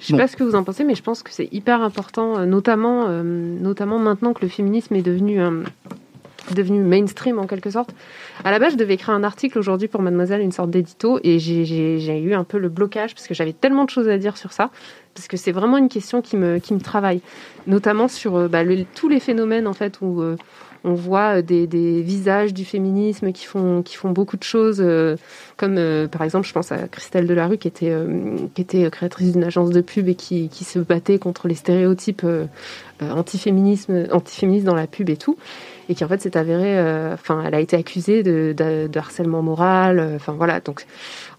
Je 0.00 0.06
sais 0.06 0.12
Bon. 0.14 0.18
pas 0.18 0.26
ce 0.28 0.36
que 0.36 0.44
vous 0.44 0.54
en 0.54 0.64
pensez, 0.64 0.82
mais 0.84 0.94
je 0.94 1.02
pense 1.02 1.22
que 1.22 1.30
c'est 1.30 1.48
hyper 1.52 1.80
important, 1.82 2.44
notamment, 2.46 3.08
notamment 3.08 3.98
maintenant 3.98 4.32
que 4.32 4.42
le 4.42 4.48
féminisme 4.48 4.94
est 4.96 5.02
devenu, 5.02 5.40
euh, 5.40 5.62
devenu 6.52 6.82
mainstream 6.82 7.38
en 7.38 7.46
quelque 7.46 7.70
sorte. 7.70 7.94
À 8.44 8.50
la 8.50 8.58
base, 8.58 8.72
je 8.72 8.78
devais 8.78 8.94
écrire 8.94 9.14
un 9.14 9.24
article 9.24 9.58
aujourd'hui 9.58 9.88
pour 9.88 10.02
Mademoiselle, 10.02 10.40
une 10.40 10.52
sorte 10.52 10.70
d'édito, 10.70 11.18
et 11.22 11.38
j'ai- 11.38 12.20
eu 12.20 12.34
un 12.34 12.44
peu 12.44 12.58
le 12.58 12.68
blocage 12.68 13.14
parce 13.14 13.26
que 13.26 13.34
j'avais 13.34 13.52
tellement 13.52 13.84
de 13.84 13.90
choses 13.90 14.08
à 14.08 14.18
dire 14.18 14.36
sur 14.36 14.52
ça, 14.52 14.70
parce 15.14 15.28
que 15.28 15.36
c'est 15.36 15.52
vraiment 15.52 15.78
une 15.78 15.88
question 15.88 16.22
qui 16.22 16.36
me, 16.36 16.60
travaille, 16.78 17.20
notamment 17.66 18.08
sur 18.08 18.36
euh, 18.36 18.48
bah, 18.48 18.62
tous 18.94 19.08
les 19.08 19.20
phénomènes 19.20 19.66
en 19.66 19.72
fait 19.72 20.00
où 20.00 20.20
euh, 20.20 20.36
on 20.82 20.94
voit 20.94 21.38
euh, 21.38 21.42
des, 21.42 22.02
visages 22.02 22.52
du 22.52 22.64
féminisme 22.64 23.32
qui 23.32 23.46
font, 23.46 23.82
beaucoup 24.04 24.36
de 24.36 24.42
choses, 24.42 24.84
comme 25.56 26.08
par 26.08 26.22
exemple, 26.22 26.46
je 26.46 26.52
pense 26.52 26.72
à 26.72 26.88
Christelle 26.88 27.26
Delarue 27.26 27.58
qui 27.58 27.68
était, 27.68 28.90
créatrice 28.90 29.32
d'une 29.32 29.44
agence 29.44 29.70
de 29.70 29.80
pub 29.80 30.08
et 30.08 30.14
qui, 30.14 30.48
se 30.50 30.78
battait 30.78 31.18
contre 31.18 31.48
les 31.48 31.54
stéréotypes 31.54 32.26
antiféminisme, 33.00 34.06
antiféministes 34.12 34.66
dans 34.66 34.74
la 34.74 34.86
pub 34.86 35.08
et 35.10 35.16
tout, 35.16 35.36
et 35.88 35.94
qui 35.94 36.04
en 36.04 36.08
fait 36.08 36.20
s'est 36.20 36.36
avérée, 36.36 36.78
euh, 36.78 37.14
enfin, 37.14 37.42
elle 37.46 37.54
a 37.54 37.60
été 37.60 37.76
accusée 37.76 38.22
de, 38.22 38.88
harcèlement 38.96 39.42
moral, 39.42 39.98
euh, 39.98 40.16
enfin 40.16 40.32
voilà. 40.32 40.60
Donc, 40.60 40.86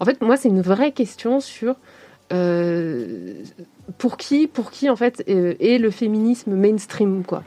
en 0.00 0.04
fait, 0.04 0.20
moi, 0.20 0.36
c'est 0.36 0.48
une 0.48 0.62
vraie 0.62 0.92
question 0.92 1.40
sur 1.40 1.74
euh, 2.32 3.34
pour 3.98 4.16
qui, 4.16 4.46
pour 4.48 4.70
qui 4.70 4.90
en 4.90 4.96
fait 4.96 5.22
est 5.28 5.78
le 5.80 5.90
féminisme 5.90 6.54
mainstream 6.54 7.22
quoi. 7.24 7.42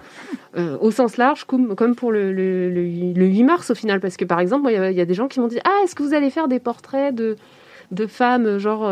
Au 0.81 0.89
sens 0.91 1.17
large, 1.17 1.43
comme, 1.45 1.75
pour 1.95 2.11
le, 2.11 2.31
le, 2.33 2.69
le, 2.69 2.81
le 3.13 3.25
8 3.25 3.43
mars 3.43 3.69
au 3.71 3.75
final, 3.75 3.99
parce 3.99 4.17
que 4.17 4.25
par 4.25 4.39
exemple, 4.39 4.69
il 4.71 4.93
y 4.93 5.01
a- 5.01 5.05
des 5.05 5.13
gens 5.13 5.27
qui 5.27 5.39
m'ont 5.39 5.47
dit 5.47 5.59
ah 5.65 5.81
est-ce 5.83 5.95
que 5.95 6.03
vous 6.03 6.13
allez 6.13 6.29
faire 6.29 6.47
des 6.47 6.59
portraits 6.59 7.13
de 7.13 7.35
de 7.91 8.07
femmes 8.07 8.57
genre 8.57 8.89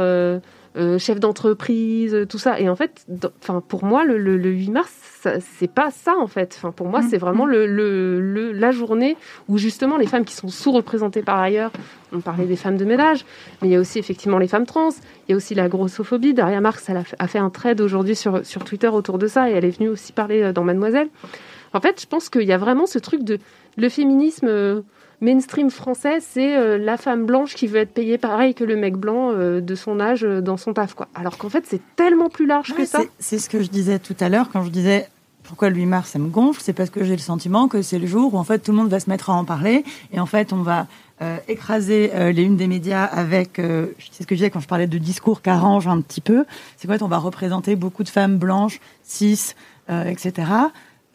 euh, 0.77 0.97
chefs 0.99 1.19
d'entreprise, 1.19 2.13
euh, 2.13 2.25
tout 2.25 2.37
ça. 2.37 2.59
Et 2.59 2.69
en 2.69 2.75
fait, 2.75 3.05
enfin 3.41 3.61
pour 3.67 3.83
moi, 3.83 4.03
le, 4.05 4.17
le, 4.17 4.37
le 4.37 4.49
8 4.49 4.69
mars, 4.71 4.93
c'est 5.57 5.71
pas 5.71 5.89
ça 5.91 6.15
en 6.17 6.27
fait. 6.27 6.53
Enfin 6.57 6.71
pour 6.71 6.87
moi, 6.87 7.01
c'est 7.01 7.17
vraiment 7.17 7.45
le, 7.45 7.65
le, 7.67 8.51
la 8.51 8.71
journée 8.71 9.17
où 9.49 9.57
justement 9.57 9.97
les 9.97 10.05
femmes 10.07 10.23
qui 10.25 10.35
sont 10.35 10.47
sous-représentées 10.47 11.21
par 11.23 11.39
ailleurs. 11.39 11.71
On 12.13 12.19
parlait 12.21 12.45
des 12.45 12.55
femmes 12.55 12.77
de 12.77 12.85
ménage, 12.85 13.25
mais 13.61 13.67
il 13.67 13.71
y 13.71 13.75
a 13.75 13.79
aussi 13.79 13.99
effectivement 13.99 14.37
les 14.37 14.47
femmes 14.47 14.65
trans. 14.65 14.89
Il 15.27 15.31
y 15.31 15.33
a 15.33 15.35
aussi 15.35 15.55
la 15.55 15.67
grossophobie. 15.67 16.33
Daria 16.33 16.61
Marx 16.61 16.87
elle 16.89 16.97
a, 16.97 17.27
fait- 17.27 17.39
un 17.39 17.49
trade 17.49 17.81
aujourd'hui 17.81 18.15
sur, 18.15 18.45
sur 18.45 18.63
Twitter 18.63 18.87
autour 18.87 19.17
de 19.17 19.27
ça 19.27 19.49
et 19.49 19.53
elle 19.53 19.65
est 19.65 19.77
venue 19.77 19.89
aussi 19.89 20.13
parler 20.13 20.41
euh, 20.43 20.53
dans 20.53 20.63
Mademoiselle. 20.63 21.09
En 21.73 21.81
fait, 21.81 21.99
je 22.01 22.07
pense 22.07 22.29
qu'il 22.29 22.43
y 22.43 22.53
a 22.53 22.57
vraiment 22.57 22.85
ce 22.85 22.97
truc 22.99 23.23
de 23.23 23.39
le 23.75 23.89
féminisme 23.89 24.47
mainstream 25.21 25.69
français, 25.69 26.19
c'est 26.21 26.57
euh, 26.57 26.77
la 26.77 26.97
femme 26.97 27.25
blanche 27.25 27.55
qui 27.55 27.67
veut 27.67 27.79
être 27.79 27.93
payée 27.93 28.17
pareil 28.17 28.53
que 28.53 28.63
le 28.63 28.75
mec 28.75 28.95
blanc 28.95 29.31
euh, 29.31 29.61
de 29.61 29.75
son 29.75 29.99
âge 29.99 30.23
euh, 30.23 30.41
dans 30.41 30.57
son 30.57 30.73
taf, 30.73 30.93
quoi. 30.93 31.07
Alors 31.15 31.37
qu'en 31.37 31.49
fait, 31.49 31.63
c'est 31.67 31.81
tellement 31.95 32.29
plus 32.29 32.45
large 32.45 32.73
que 32.75 32.85
ça. 32.85 33.01
c'est- 33.19 33.39
ce 33.39 33.49
que 33.49 33.61
je 33.61 33.69
disais 33.69 33.99
tout 33.99 34.15
à 34.19 34.29
l'heure 34.29 34.49
quand 34.51 34.63
je 34.63 34.69
disais 34.69 35.07
pourquoi 35.43 35.69
le 35.69 35.75
8 35.77 35.85
mars 35.85 36.09
ça 36.11 36.19
me 36.19 36.27
gonfle, 36.27 36.59
c'est 36.61 36.73
parce 36.73 36.89
que 36.89 37.05
j'ai 37.05 37.13
le 37.13 37.21
sentiment 37.21 37.69
que 37.69 37.81
c'est 37.81 37.99
le 37.99 38.05
jour 38.07 38.33
où 38.33 38.37
en 38.37 38.43
fait 38.43 38.59
tout 38.59 38.71
le 38.71 38.77
monde 38.77 38.89
va 38.89 38.99
se 38.99 39.09
mettre 39.09 39.29
à 39.29 39.33
en 39.33 39.45
parler 39.45 39.85
et 40.11 40.19
en 40.19 40.25
fait 40.25 40.51
on 40.51 40.61
va 40.61 40.87
euh, 41.21 41.37
écraser 41.47 42.11
euh, 42.13 42.33
les 42.33 42.43
unes 42.43 42.57
des 42.57 42.67
médias 42.67 43.05
avec, 43.05 43.57
euh, 43.57 43.87
c'est 44.11 44.23
ce 44.23 44.27
que 44.27 44.35
je 44.35 44.39
disais 44.39 44.49
quand 44.49 44.59
je 44.59 44.67
parlais 44.67 44.87
de 44.87 44.97
discours 44.97 45.41
qui 45.41 45.49
arrangent 45.49 45.87
un 45.87 46.01
petit 46.01 46.19
peu, 46.19 46.43
c'est 46.75 46.87
qu'en 46.87 46.93
fait 46.95 47.01
on 47.01 47.07
va 47.07 47.17
représenter 47.17 47.77
beaucoup 47.77 48.03
de 48.03 48.09
femmes 48.09 48.37
blanches, 48.37 48.79
cis, 49.03 49.53
etc. 49.89 50.51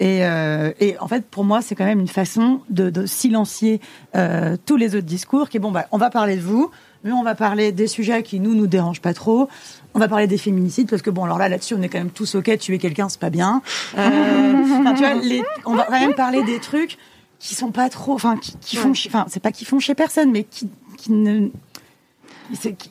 Et, 0.02 0.26
euh, 0.26 0.72
et 0.80 0.98
en 0.98 1.06
fait, 1.06 1.24
pour 1.24 1.44
moi, 1.44 1.62
c'est 1.62 1.76
quand 1.76 1.84
même 1.84 2.00
une 2.00 2.08
façon 2.08 2.60
de, 2.70 2.90
de 2.90 3.06
silencier 3.06 3.80
euh, 4.16 4.56
tous 4.66 4.76
les 4.76 4.96
autres 4.96 5.06
discours. 5.06 5.48
Qui 5.48 5.58
est 5.58 5.60
bon, 5.60 5.70
bah, 5.70 5.86
on 5.92 5.96
va 5.96 6.10
parler 6.10 6.34
de 6.34 6.40
vous, 6.40 6.72
mais 7.04 7.12
on 7.12 7.22
va 7.22 7.36
parler 7.36 7.70
des 7.70 7.86
sujets 7.86 8.24
qui 8.24 8.40
nous 8.40 8.56
nous 8.56 8.66
dérangent 8.66 9.00
pas 9.00 9.14
trop. 9.14 9.48
On 9.94 10.00
va 10.00 10.08
parler 10.08 10.26
des 10.26 10.38
féminicides 10.38 10.90
parce 10.90 11.02
que 11.02 11.10
bon, 11.10 11.22
alors 11.22 11.38
là, 11.38 11.48
là-dessus, 11.48 11.74
on 11.74 11.82
est 11.82 11.88
quand 11.88 11.98
même 11.98 12.10
tous 12.10 12.34
ok. 12.34 12.58
Tuer 12.58 12.78
quelqu'un, 12.78 13.08
c'est 13.08 13.20
pas 13.20 13.30
bien. 13.30 13.62
Euh, 13.96 14.80
enfin, 14.80 14.94
tu 14.94 15.04
vois, 15.04 15.14
les, 15.14 15.44
on 15.66 15.76
va 15.76 15.84
quand 15.84 16.00
même 16.00 16.14
parler 16.14 16.42
des 16.42 16.58
trucs 16.58 16.98
qui 17.38 17.54
sont 17.54 17.70
pas 17.70 17.88
trop, 17.88 18.14
enfin, 18.14 18.36
qui, 18.36 18.56
qui 18.56 18.74
font, 18.74 18.90
enfin, 18.90 19.26
c'est 19.28 19.40
pas 19.40 19.52
qui 19.52 19.64
font 19.64 19.78
chez 19.78 19.94
personne, 19.94 20.32
mais 20.32 20.42
qui, 20.42 20.68
qui 20.98 21.12
ne 21.12 21.48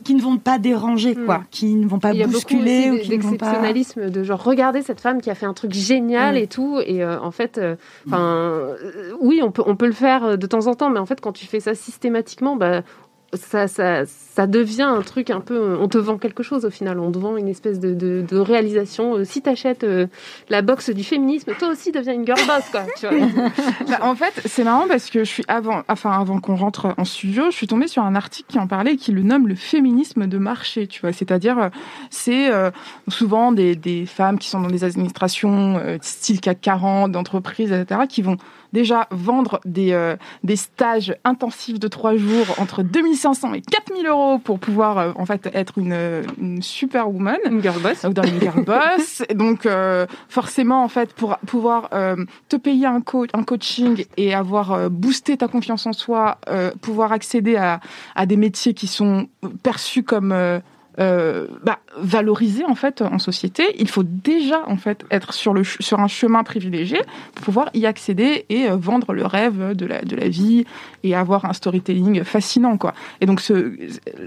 qui, 0.03 0.15
ne 0.15 0.21
vont 0.21 0.37
pas 0.37 0.59
déranger, 0.59 1.15
quoi, 1.15 1.39
Mm. 1.39 1.45
qui 1.51 1.75
ne 1.75 1.87
vont 1.87 1.99
pas 1.99 2.11
Il 2.13 2.19
y 2.19 2.23
a 2.23 2.25
beaucoup 2.27 2.33
bousculer 2.55 2.89
ou 2.91 2.93
aussi 2.95 3.03
qui 3.09 3.17
ne 3.17 3.21
vont 3.23 3.29
pas. 3.29 3.37
d'exceptionnalisme 3.37 4.09
de 4.09 4.23
genre 4.23 4.43
regardez 4.43 4.81
cette 4.81 5.01
femme 5.01 5.21
qui 5.21 5.29
a 5.29 5.35
fait 5.35 5.45
un 5.45 5.53
truc 5.53 5.73
génial 5.73 6.35
Mm. 6.35 6.37
et 6.37 6.47
tout 6.47 6.79
et 6.85 7.03
euh, 7.03 7.19
en 7.21 7.31
fait 7.31 7.57
euh, 7.57 7.75
enfin 8.07 8.19
euh, 8.21 8.75
oui 9.19 9.41
on 9.43 9.51
peut 9.51 9.63
on 9.65 9.75
peut 9.75 9.85
le 9.87 9.91
faire 9.93 10.37
de 10.37 10.47
temps 10.47 10.67
en 10.67 10.73
temps 10.75 10.89
mais 10.89 10.99
en 10.99 11.05
fait 11.05 11.21
quand 11.21 11.31
tu 11.33 11.45
fais 11.45 11.59
ça 11.59 11.75
systématiquement 11.75 12.55
bah 12.55 12.81
ça, 13.33 13.67
ça, 13.67 14.05
ça 14.05 14.47
devient 14.47 14.81
un 14.83 15.01
truc 15.01 15.29
un 15.29 15.39
peu. 15.39 15.77
On 15.79 15.87
te 15.87 15.97
vend 15.97 16.17
quelque 16.17 16.43
chose 16.43 16.65
au 16.65 16.69
final. 16.69 16.99
On 16.99 17.11
te 17.11 17.17
vend 17.17 17.37
une 17.37 17.47
espèce 17.47 17.79
de, 17.79 17.93
de, 17.93 18.23
de 18.27 18.37
réalisation. 18.37 19.15
Euh, 19.15 19.25
Si 19.25 19.41
t'achètes 19.41 19.83
euh, 19.83 20.07
la 20.49 20.61
box 20.61 20.89
du 20.89 21.03
féminisme, 21.03 21.53
toi 21.57 21.69
aussi 21.69 21.91
deviens 21.91 22.13
une 22.13 22.25
girl 22.25 22.39
boss, 22.45 22.69
quoi. 22.71 22.83
Tu 22.97 23.07
vois. 23.07 23.27
Bah, 23.87 23.99
en 24.01 24.15
fait, 24.15 24.33
c'est 24.45 24.63
marrant 24.63 24.87
parce 24.87 25.09
que 25.09 25.19
je 25.19 25.29
suis 25.29 25.43
avant, 25.47 25.83
enfin 25.89 26.11
avant 26.11 26.39
qu'on 26.39 26.55
rentre 26.55 26.93
en 26.97 27.05
studio, 27.05 27.45
je 27.51 27.55
suis 27.55 27.67
tombée 27.67 27.87
sur 27.87 28.03
un 28.03 28.15
article 28.15 28.49
qui 28.51 28.59
en 28.59 28.67
parlait 28.67 28.93
et 28.93 28.97
qui 28.97 29.11
le 29.11 29.23
nomme 29.23 29.47
le 29.47 29.55
féminisme 29.55 30.27
de 30.27 30.37
marché. 30.37 30.87
Tu 30.87 31.01
vois, 31.01 31.11
c'est-à-dire 31.13 31.57
euh, 31.57 31.69
c'est 32.09 32.51
euh, 32.51 32.71
souvent 33.07 33.51
des, 33.51 33.75
des 33.75 34.05
femmes 34.05 34.39
qui 34.39 34.49
sont 34.49 34.61
dans 34.61 34.69
des 34.69 34.83
administrations 34.83 35.77
euh, 35.77 35.97
style 36.01 36.39
CAC 36.39 36.61
40, 36.61 37.11
d'entreprises, 37.11 37.71
etc., 37.71 38.01
qui 38.07 38.21
vont 38.21 38.37
déjà 38.73 39.07
vendre 39.11 39.59
des, 39.65 39.93
euh, 39.93 40.15
des 40.43 40.55
stages 40.55 41.15
intensifs 41.23 41.79
de 41.79 41.87
trois 41.87 42.15
jours 42.15 42.45
entre 42.59 42.83
2006 42.83 43.21
1500 43.21 43.53
et 43.53 43.61
4000 43.61 44.07
euros 44.07 44.39
pour 44.39 44.59
pouvoir 44.59 44.97
euh, 44.97 45.11
en 45.15 45.25
fait 45.25 45.49
être 45.53 45.77
une, 45.77 46.23
une 46.39 46.61
superwoman, 46.61 47.37
Une 47.45 47.61
girl 47.61 47.79
boss. 47.81 48.03
ou 48.03 48.13
dans 48.13 48.23
une 48.23 48.39
girl 48.39 48.63
boss. 48.63 49.21
Et 49.29 49.33
donc 49.35 49.65
euh, 49.65 50.05
forcément 50.29 50.83
en 50.83 50.87
fait 50.87 51.13
pour 51.13 51.37
pouvoir 51.39 51.89
euh, 51.93 52.15
te 52.49 52.55
payer 52.55 52.85
un 52.87 53.01
coach, 53.01 53.29
un 53.33 53.43
coaching 53.43 54.05
et 54.17 54.33
avoir 54.33 54.71
euh, 54.71 54.89
boosté 54.89 55.37
ta 55.37 55.47
confiance 55.47 55.85
en 55.85 55.93
soi, 55.93 56.37
euh, 56.49 56.71
pouvoir 56.81 57.11
accéder 57.11 57.55
à, 57.57 57.79
à 58.15 58.25
des 58.25 58.37
métiers 58.37 58.73
qui 58.73 58.87
sont 58.87 59.27
perçus 59.63 60.03
comme 60.03 60.33
euh, 61.01 61.47
bah, 61.63 61.79
valorisés 61.97 62.63
en 62.65 62.75
fait 62.75 63.01
en 63.01 63.17
société, 63.17 63.63
il 63.79 63.89
faut 63.89 64.03
déjà 64.03 64.63
en 64.67 64.77
fait 64.77 65.03
être 65.09 65.33
sur 65.33 65.53
le 65.53 65.63
sur 65.63 65.99
un 65.99 66.07
chemin 66.07 66.43
privilégié 66.43 66.99
pour 67.33 67.45
pouvoir 67.45 67.69
y 67.73 67.87
accéder 67.87 68.45
et 68.49 68.69
euh, 68.69 68.75
vendre 68.75 69.13
le 69.13 69.25
rêve 69.25 69.75
de 69.75 69.85
la 69.87 70.03
de 70.03 70.15
la 70.15 70.29
vie 70.29 70.65
et 71.03 71.15
avoir 71.15 71.45
un 71.45 71.53
storytelling 71.53 72.23
fascinant 72.23 72.77
quoi. 72.77 72.93
Et 73.19 73.25
donc 73.25 73.41
ce 73.41 73.73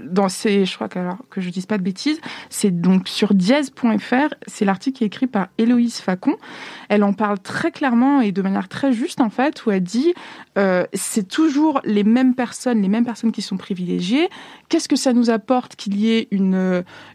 dans 0.03 0.27
ces 0.27 0.65
je 0.65 0.75
crois 0.75 0.89
que 0.89 0.99
alors 0.99 1.19
que 1.29 1.39
je 1.39 1.49
dise 1.49 1.65
pas 1.65 1.77
de 1.77 1.83
bêtises, 1.83 2.19
c'est 2.49 2.81
donc 2.81 3.07
sur 3.07 3.33
dièse.fr, 3.33 4.33
c'est 4.45 4.65
l'article 4.65 4.97
qui 4.97 5.03
est 5.05 5.07
écrit 5.07 5.27
par 5.27 5.47
Héloïse 5.57 5.99
Facon. 5.99 6.35
Elle 6.89 7.03
en 7.03 7.13
parle 7.13 7.39
très 7.39 7.71
clairement 7.71 8.21
et 8.21 8.31
de 8.31 8.41
manière 8.41 8.67
très 8.67 8.91
juste 8.91 9.21
en 9.21 9.29
fait 9.29 9.65
où 9.65 9.71
elle 9.71 9.83
dit 9.83 10.13
euh, 10.57 10.85
c'est 10.93 11.27
toujours 11.27 11.79
les 11.85 12.03
mêmes 12.03 12.35
personnes, 12.35 12.81
les 12.81 12.89
mêmes 12.89 13.05
personnes 13.05 13.31
qui 13.31 13.41
sont 13.41 13.57
privilégiées. 13.57 14.29
Qu'est-ce 14.69 14.89
que 14.89 14.95
ça 14.95 15.13
nous 15.13 15.29
apporte 15.29 15.75
qu'il 15.75 15.97
y 15.97 16.11
ait 16.11 16.27
une 16.31 16.55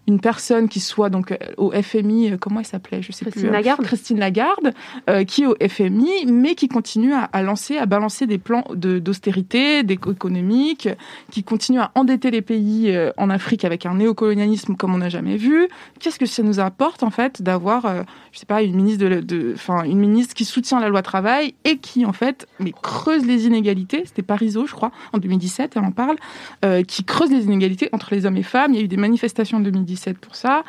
une 0.08 0.20
personne 0.20 0.68
qui 0.68 0.80
soit 0.80 1.10
donc 1.10 1.32
euh, 1.32 1.36
au 1.56 1.70
FMI, 1.72 2.32
euh, 2.32 2.36
comment 2.38 2.60
elle 2.60 2.66
s'appelait, 2.66 3.02
je 3.02 3.12
sais 3.12 3.24
Christine 3.24 3.42
plus. 3.42 3.48
euh, 3.48 3.52
Lagarde. 3.52 3.82
Christine 3.84 4.18
Lagarde, 4.18 4.72
euh, 5.08 5.24
qui 5.24 5.42
est 5.42 5.46
au 5.46 5.54
FMI, 5.68 6.26
mais 6.26 6.54
qui 6.54 6.68
continue 6.68 7.12
à, 7.14 7.24
à 7.24 7.42
lancer, 7.42 7.78
à 7.78 7.86
balancer 7.86 8.26
des 8.26 8.38
plans 8.38 8.64
de- 8.74 8.98
d'austérité, 8.98 9.82
d'éco- 9.82 10.12
économique, 10.12 10.88
qui 11.30 11.42
continue 11.44 11.78
à 11.80 11.90
endetter 11.94 12.30
les 12.30 12.42
pays 12.42 12.90
euh, 12.90 13.10
en 13.16 13.30
Afrique 13.30 13.64
avec 13.64 13.86
un 13.86 13.94
néocolonialisme 13.94 14.74
comme 14.76 14.94
on 14.94 14.98
n'a 14.98 15.08
jamais 15.08 15.36
vu. 15.36 15.68
Qu'est-ce 15.98 16.18
que 16.18 16.26
ça 16.26 16.42
nous 16.42 16.60
apporte 16.60 17.02
en 17.02 17.10
fait 17.10 17.42
d'avoir, 17.42 17.86
euh, 17.86 18.02
je 18.32 18.38
sais 18.38 18.46
pas, 18.46 18.62
une 18.62 18.74
ministre 18.76 19.06
de, 19.08 19.20
de, 19.20 19.52
enfin 19.54 19.84
une 19.84 19.98
ministre 19.98 20.34
qui 20.34 20.44
soutient 20.44 20.80
la 20.80 20.88
loi 20.88 21.02
travail 21.02 21.54
et 21.64 21.76
qui 21.78 22.04
en 22.06 22.12
fait, 22.12 22.46
mais 22.58 22.72
creuse 22.82 23.24
les 23.26 23.46
inégalités? 23.46 24.02
C'était 24.04 24.22
Parisot, 24.22 24.66
je 24.66 24.72
crois, 24.74 24.90
en 25.12 25.18
2017, 25.18 25.72
elle 25.76 25.84
en 25.84 25.90
parle, 25.92 26.16
euh, 26.64 26.82
qui 26.82 27.04
creuse 27.04 27.30
les 27.30 27.44
inégalités 27.44 27.88
entre 27.92 28.14
les 28.14 28.26
hommes 28.26 28.36
et 28.36 28.42
femmes. 28.42 28.72
Il 28.74 28.78
y 28.78 28.80
a 28.80 28.84
eu 28.84 28.88
des 28.88 28.96
manifestations 28.96 29.20
en 29.54 29.60
2017 29.60 30.18
pour 30.18 30.34
ça. 30.36 30.62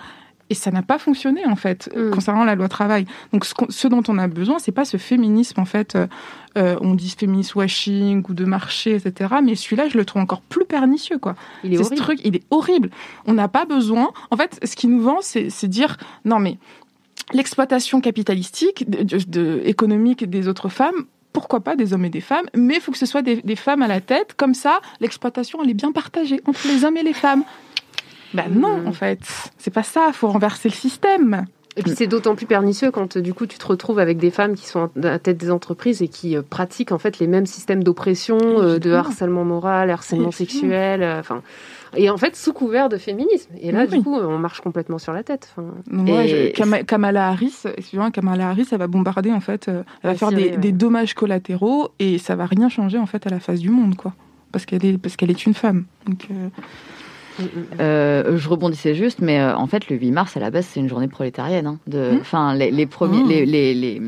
Et 0.49 0.53
ça 0.53 0.69
n'a 0.69 0.81
pas 0.81 0.97
fonctionné 0.99 1.45
en 1.45 1.55
fait 1.55 1.89
Mm. 1.95 2.11
concernant 2.11 2.43
la 2.43 2.55
loi 2.55 2.67
travail. 2.67 3.05
Donc 3.31 3.45
ce, 3.45 3.87
dont 3.87 4.03
on 4.09 4.17
a 4.17 4.27
besoin, 4.27 4.59
c'est 4.59 4.73
pas 4.73 4.83
ce 4.83 4.97
féminisme 4.97 5.61
en 5.61 5.65
fait. 5.65 5.95
euh, 5.95 6.07
euh, 6.57 6.75
on 6.81 6.93
dit 6.93 7.09
féminisme 7.17 7.57
washing 7.59 8.21
ou 8.27 8.33
de 8.33 8.43
marché, 8.43 8.95
etc. 8.95 9.35
Mais 9.41 9.55
celui-là, 9.55 9.87
je 9.87 9.97
le 9.97 10.03
trouve 10.03 10.21
encore 10.21 10.41
plus 10.41 10.65
pernicieux 10.65 11.17
quoi. 11.19 11.35
Il 11.63 11.73
est 11.73 11.77
C'est 11.77 11.83
ce 11.83 11.87
horrible. 11.87 12.01
truc, 12.03 12.19
il 12.25 12.35
est 12.35 12.43
horrible. 12.51 12.89
On 13.25 13.33
n'a 13.33 13.47
pas 13.47 13.63
besoin. 13.63 14.11
En 14.29 14.35
fait, 14.35 14.59
ce 14.65 14.75
qui 14.75 14.87
nous 14.87 14.99
vend, 15.01 15.19
c'est 15.21 15.67
dire 15.69 15.95
non 16.25 16.39
mais 16.39 16.57
l'exploitation 17.33 18.01
capitalistique, 18.01 18.89
de, 18.89 19.03
de- 19.03 19.23
de- 19.27 19.61
économique 19.65 20.29
des 20.29 20.47
autres 20.47 20.69
femmes. 20.69 21.05
Pourquoi 21.33 21.61
pas 21.61 21.77
des 21.77 21.93
hommes 21.93 22.03
et 22.03 22.09
des 22.09 22.19
femmes, 22.19 22.45
mais 22.53 22.75
il 22.75 22.81
faut 22.81 22.91
que 22.91 22.97
ce 22.97 23.05
soit 23.05 23.21
des, 23.21 23.37
des 23.41 23.55
femmes 23.55 23.81
à 23.81 23.87
la 23.87 24.01
tête, 24.01 24.33
comme 24.35 24.53
ça 24.53 24.81
l'exploitation 24.99 25.59
elle 25.63 25.69
est 25.69 25.73
bien 25.73 25.93
partagée 25.93 26.41
entre 26.45 26.67
les 26.67 26.83
hommes 26.83 26.97
et 26.97 27.03
les 27.03 27.13
femmes. 27.13 27.45
Ben 28.33 28.45
non, 28.53 28.77
Mm. 28.81 28.87
en 28.87 28.93
fait, 28.93 29.19
c'est 29.57 29.73
pas 29.73 29.83
ça, 29.83 30.11
faut 30.13 30.27
renverser 30.29 30.69
le 30.69 30.73
système. 30.75 31.45
Et 31.77 31.83
puis 31.83 31.93
c'est 31.95 32.07
d'autant 32.07 32.35
plus 32.35 32.45
pernicieux 32.47 32.91
quand 32.91 33.15
euh, 33.15 33.21
du 33.21 33.33
coup 33.33 33.45
tu 33.45 33.57
te 33.57 33.65
retrouves 33.65 33.97
avec 33.99 34.17
des 34.17 34.29
femmes 34.29 34.55
qui 34.55 34.65
sont 34.67 34.83
à 34.83 34.89
la 34.95 35.19
tête 35.19 35.37
des 35.37 35.49
entreprises 35.51 36.01
et 36.01 36.09
qui 36.09 36.35
euh, 36.35 36.41
pratiquent 36.41 36.91
en 36.91 36.97
fait 36.97 37.17
les 37.19 37.27
mêmes 37.27 37.45
systèmes 37.45 37.81
d'oppression, 37.81 38.37
euh, 38.41 38.77
de 38.77 38.91
harcèlement 38.91 39.45
moral, 39.45 39.89
harcèlement 39.89 40.31
sexuel, 40.31 41.01
euh, 41.01 41.21
enfin 41.21 41.41
et 41.95 42.09
en 42.09 42.17
fait 42.17 42.35
sous 42.35 42.51
couvert 42.51 42.89
de 42.89 42.97
féminisme. 42.97 43.51
Et 43.61 43.71
là 43.71 43.85
Oui. 43.89 43.99
du 43.99 44.03
coup 44.03 44.13
on 44.17 44.37
marche 44.37 44.59
complètement 44.59 44.97
sur 44.97 45.13
la 45.13 45.23
tête. 45.23 45.49
Enfin, 45.55 45.69
Moi, 45.89 46.25
Et- 46.25 46.27
je- 46.27 46.51
Kama- 46.61 46.83
Kamala 46.83 47.29
Harris, 47.29 47.55
excusez-moi, 47.77 48.11
Kamala 48.11 48.49
Harris, 48.49 48.67
elle 48.73 48.77
va 48.79 48.87
bombarder 48.87 49.31
en 49.31 49.39
fait, 49.39 49.69
elle 49.69 49.75
va 49.75 50.09
La 50.09 50.15
faire 50.15 50.27
Syrie, 50.27 50.43
des, 50.43 50.49
ouais. 50.51 50.57
des 50.57 50.71
dommages 50.73 51.13
collatéraux 51.13 51.91
et 51.99 52.17
ça 52.17 52.35
va 52.35 52.47
rien 52.47 52.67
changer 52.67 52.97
en 52.97 53.05
fait 53.05 53.25
à 53.27 53.29
la 53.29 53.39
face 53.39 53.61
du 53.61 53.69
monde, 53.69 53.95
quoi. 53.95 54.13
Parce 54.51 54.65
qu'elle 54.65 54.85
est, 54.85 54.97
parce 54.97 55.15
qu'elle 55.15 55.31
est 55.31 55.45
une 55.45 55.53
femme. 55.53 55.85
Donc, 56.05 56.27
euh. 56.31 56.49
Euh, 57.79 58.37
je 58.37 58.49
rebondissais 58.49 58.93
juste, 58.95 59.19
mais 59.21 59.39
euh, 59.39 59.55
en 59.55 59.67
fait, 59.67 59.89
le 59.89 59.95
8 59.97 60.11
mars, 60.11 60.37
à 60.37 60.39
la 60.39 60.51
base, 60.51 60.65
c'est 60.65 60.79
une 60.79 60.89
journée 60.89 61.07
prolétarienne. 61.07 61.67
hein, 61.67 61.77
de, 61.87 62.11
enfin, 62.21 62.53
les, 62.55 62.71
les 62.71 62.85
premiers, 62.85 63.23
les, 63.23 63.45
les, 63.45 63.73
les- 63.73 64.01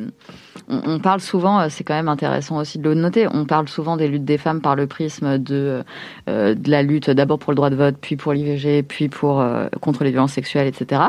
on, 0.70 0.82
on 0.86 1.00
parle 1.00 1.20
souvent, 1.20 1.60
euh, 1.60 1.68
c'est 1.70 1.84
quand 1.84 1.94
même 1.96 2.08
intéressant 2.10 2.58
aussi 2.58 2.80
de 2.80 2.88
le 2.88 2.96
noter. 2.96 3.28
On 3.34 3.46
parle 3.46 3.68
souvent 3.68 3.98
des 3.98 4.08
luttes 4.08 4.26
des 4.26 4.38
femmes 4.38 4.62
par 4.62 4.76
le 4.76 4.88
prisme 4.88 5.38
de 5.38 5.84
euh, 6.30 6.56
de 6.56 6.70
la 6.72 6.84
lutte 6.84 7.10
d'abord 7.10 7.40
pour 7.40 7.52
le 7.52 7.56
droit 7.56 7.70
de 7.70 7.76
vote, 7.76 7.96
puis 8.00 8.16
pour 8.16 8.34
l'IVG, 8.34 8.84
puis 8.84 9.10
pour 9.10 9.44
contre 9.82 10.04
les 10.04 10.12
violences 10.12 10.34
sexuelles, 10.34 10.68
etc. 10.68 11.02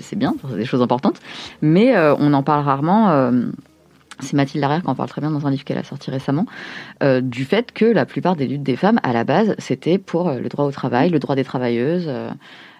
C'est 0.00 0.16
bien, 0.16 0.34
c'est 0.48 0.56
des 0.56 0.64
choses 0.64 0.82
importantes, 0.82 1.20
mais 1.62 1.94
on 2.18 2.32
en 2.32 2.42
parle 2.42 2.64
rarement. 2.64 3.30
C'est 4.20 4.34
Mathilde 4.34 4.62
Larrière 4.62 4.82
qui 4.82 4.88
en 4.88 4.94
parle 4.94 5.08
très 5.08 5.20
bien 5.20 5.30
dans 5.30 5.46
un 5.46 5.50
livre 5.50 5.64
qu'elle 5.64 5.78
a 5.78 5.84
sorti 5.84 6.10
récemment, 6.10 6.46
euh, 7.02 7.20
du 7.20 7.44
fait 7.44 7.72
que 7.72 7.84
la 7.84 8.06
plupart 8.06 8.36
des 8.36 8.46
luttes 8.46 8.62
des 8.62 8.76
femmes, 8.76 9.00
à 9.02 9.12
la 9.12 9.24
base, 9.24 9.54
c'était 9.58 9.98
pour 9.98 10.28
euh, 10.28 10.38
le 10.38 10.48
droit 10.48 10.64
au 10.64 10.70
travail, 10.70 11.10
le 11.10 11.18
droit 11.18 11.34
des 11.36 11.44
travailleuses, 11.44 12.06
euh, 12.08 12.30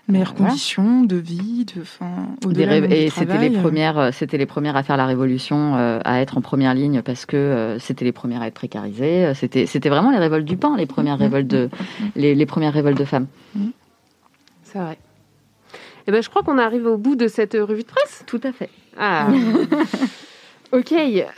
meilleures 0.08 0.34
Voilà. 0.36 0.50
conditions 0.50 1.02
de 1.02 1.16
vie, 1.16 1.64
de, 1.64 2.52
des 2.52 2.66
du 2.66 2.94
et 2.94 3.10
c'était 3.10 3.38
les 3.38 3.50
premières, 3.50 4.12
c'était 4.12 4.36
les 4.36 4.46
premières 4.46 4.76
à 4.76 4.82
faire 4.82 4.96
la 4.96 5.06
révolution, 5.06 5.76
euh, 5.76 5.98
à 6.04 6.20
être 6.20 6.36
en 6.36 6.40
première 6.42 6.74
ligne 6.74 7.00
parce 7.02 7.24
que 7.24 7.36
euh, 7.36 7.78
c'était 7.78 8.04
les 8.04 8.12
premières 8.12 8.42
à 8.42 8.48
être 8.48 8.54
précarisées. 8.54 9.32
C'était, 9.34 9.66
c'était 9.66 9.88
vraiment 9.88 10.10
les 10.10 10.18
révoltes 10.18 10.44
du 10.44 10.56
pain, 10.56 10.76
les 10.76 10.86
premières 10.86 11.18
révoltes 11.18 11.46
de, 11.46 11.70
les, 12.16 12.34
les 12.34 12.46
premières 12.46 12.72
révoltes 12.74 12.98
de 12.98 13.04
femmes. 13.04 13.26
C'est 14.62 14.78
vrai. 14.78 14.98
Et 16.06 16.12
ben 16.12 16.22
je 16.22 16.28
crois 16.28 16.42
qu'on 16.42 16.58
arrive 16.58 16.84
au 16.86 16.98
bout 16.98 17.16
de 17.16 17.28
cette 17.28 17.54
revue 17.54 17.82
de 17.82 17.88
presse. 17.88 18.24
Tout 18.26 18.40
à 18.44 18.52
fait. 18.52 18.68
Ah. 18.98 19.28
ok. 20.78 20.92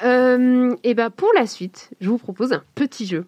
Euh, 0.05 0.75
et 0.85 0.95
ben 0.95 1.11
pour 1.11 1.31
la 1.37 1.47
suite, 1.47 1.91
je 2.01 2.09
vous 2.09 2.19
propose 2.19 2.53
un 2.53 2.63
petit 2.75 3.07
jeu. 3.07 3.27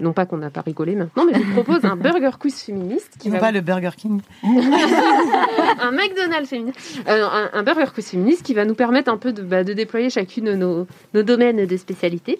Non 0.00 0.12
pas 0.12 0.26
qu'on 0.26 0.36
n'a 0.36 0.50
pas 0.50 0.60
rigolé 0.60 0.94
maintenant, 0.94 1.24
mais 1.24 1.34
je 1.34 1.40
vous 1.42 1.52
propose 1.62 1.84
un 1.84 1.96
burger 1.96 2.30
quiz 2.38 2.54
féministe 2.54 3.14
qui 3.14 3.18
Qui 3.18 3.30
va 3.30 3.40
pas 3.40 3.50
le 3.50 3.60
Burger 3.62 3.90
King. 3.96 4.20
un 4.44 5.90
McDonald's 5.90 6.48
féministe, 6.48 7.00
Euh, 7.08 7.26
un, 7.26 7.50
un 7.52 7.62
burger 7.64 7.86
quiz 7.92 8.06
féministe 8.10 8.44
qui 8.44 8.54
va 8.54 8.64
nous 8.64 8.76
permettre 8.76 9.10
un 9.10 9.16
peu 9.16 9.32
de, 9.32 9.42
bah, 9.42 9.64
de 9.64 9.72
déployer 9.72 10.08
chacune 10.08 10.54
nos, 10.54 10.86
nos 11.14 11.22
domaines 11.24 11.66
de 11.66 11.76
spécialité. 11.76 12.38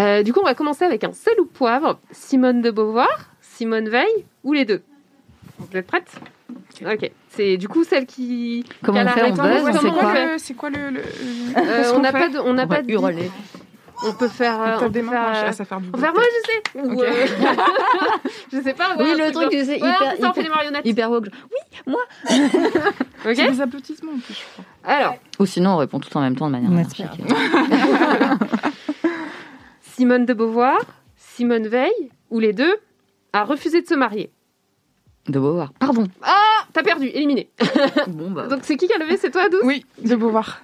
Euh, 0.00 0.22
du 0.22 0.32
coup, 0.32 0.40
on 0.40 0.46
va 0.46 0.54
commencer 0.54 0.86
avec 0.86 1.04
un 1.04 1.12
sel 1.12 1.38
ou 1.38 1.44
poivre, 1.44 2.00
Simone 2.12 2.62
de 2.62 2.70
Beauvoir, 2.70 3.28
Simone 3.42 3.90
Veil 3.90 4.24
ou 4.42 4.54
les 4.54 4.64
deux? 4.64 4.80
Vous 5.58 5.76
êtes 5.76 5.86
prêtes? 5.86 6.18
Ok. 6.84 7.10
C'est 7.30 7.56
du 7.56 7.68
coup 7.68 7.84
celle 7.84 8.06
qui. 8.06 8.64
Comment 8.84 9.00
on 9.02 9.08
fait, 9.08 9.30
on 9.30 9.34
buzz, 9.34 9.78
c'est 9.80 9.90
quoi, 9.90 10.12
on 10.34 10.38
c'est 10.38 10.54
quoi 10.54 10.70
le, 10.70 10.90
le- 10.90 11.00
Euh, 11.56 11.92
on 11.94 12.00
n'a 12.00 12.12
pas 12.12 12.28
de, 12.28 12.38
on 12.38 12.52
n'a 12.54 12.66
pas 12.66 12.82
de 12.82 12.90
hurler. 12.90 13.30
On 14.06 14.12
peut 14.12 14.28
faire. 14.28 14.60
euh, 14.62 14.76
T'as 14.78 14.86
on 14.86 14.90
peut 14.92 15.00
faire, 15.02 15.04
moi, 15.10 15.32
je 15.34 15.38
euh, 15.40 15.52
faire 15.64 15.80
Enfin, 15.92 16.12
moi, 16.12 16.22
je 16.22 16.50
sais. 16.50 16.62
Ou, 16.86 17.02
euh, 17.02 17.26
je 18.52 18.60
sais 18.62 18.72
pas. 18.74 18.94
ouais, 18.96 19.02
Oui, 19.02 19.10
le 19.18 19.32
truc, 19.32 19.50
tu 19.50 19.64
sais, 19.64 19.70
Ouais, 19.72 19.76
hyper- 19.78 19.98
ça, 20.20 20.30
on 20.30 20.32
fait 20.34 20.40
hyper- 20.40 20.42
des 20.44 20.48
marionnettes. 20.48 20.86
Hyper 20.86 21.10
woke. 21.10 21.26
Ok. 23.26 23.34
C'est 23.34 23.50
des 23.50 23.60
applaudissements 23.60 24.12
en 24.12 24.18
plus, 24.20 24.34
je 24.34 24.42
crois. 24.52 24.64
Alors, 24.84 25.16
Ou 25.40 25.46
sinon, 25.46 25.70
on 25.70 25.76
répond 25.78 25.98
tout 25.98 26.16
en 26.16 26.20
même 26.20 26.36
temps 26.36 26.46
de 26.46 26.52
manière 26.52 26.70
anarchique. 26.70 27.04
Simone 29.96 30.24
de 30.26 30.34
Beauvoir, 30.34 30.78
Simone 31.16 31.66
Veil, 31.66 31.92
ou 32.30 32.38
les 32.38 32.52
deux, 32.52 32.76
a 33.32 33.42
refusé 33.44 33.82
de 33.82 33.86
se 33.86 33.94
marier. 33.94 34.30
De 35.28 35.38
Beauvoir. 35.38 35.72
Pardon. 35.78 36.04
Ah, 36.22 36.64
t'as 36.72 36.82
perdu, 36.82 37.06
éliminé. 37.06 37.48
Bon, 38.08 38.30
bah. 38.30 38.46
Donc 38.46 38.60
c'est 38.62 38.76
qui 38.76 38.86
qui 38.86 38.92
a 38.92 38.98
levé 38.98 39.16
C'est 39.16 39.30
toi, 39.30 39.48
Douce 39.48 39.62
Oui, 39.64 39.84
de 40.02 40.16
Beauvoir. 40.16 40.62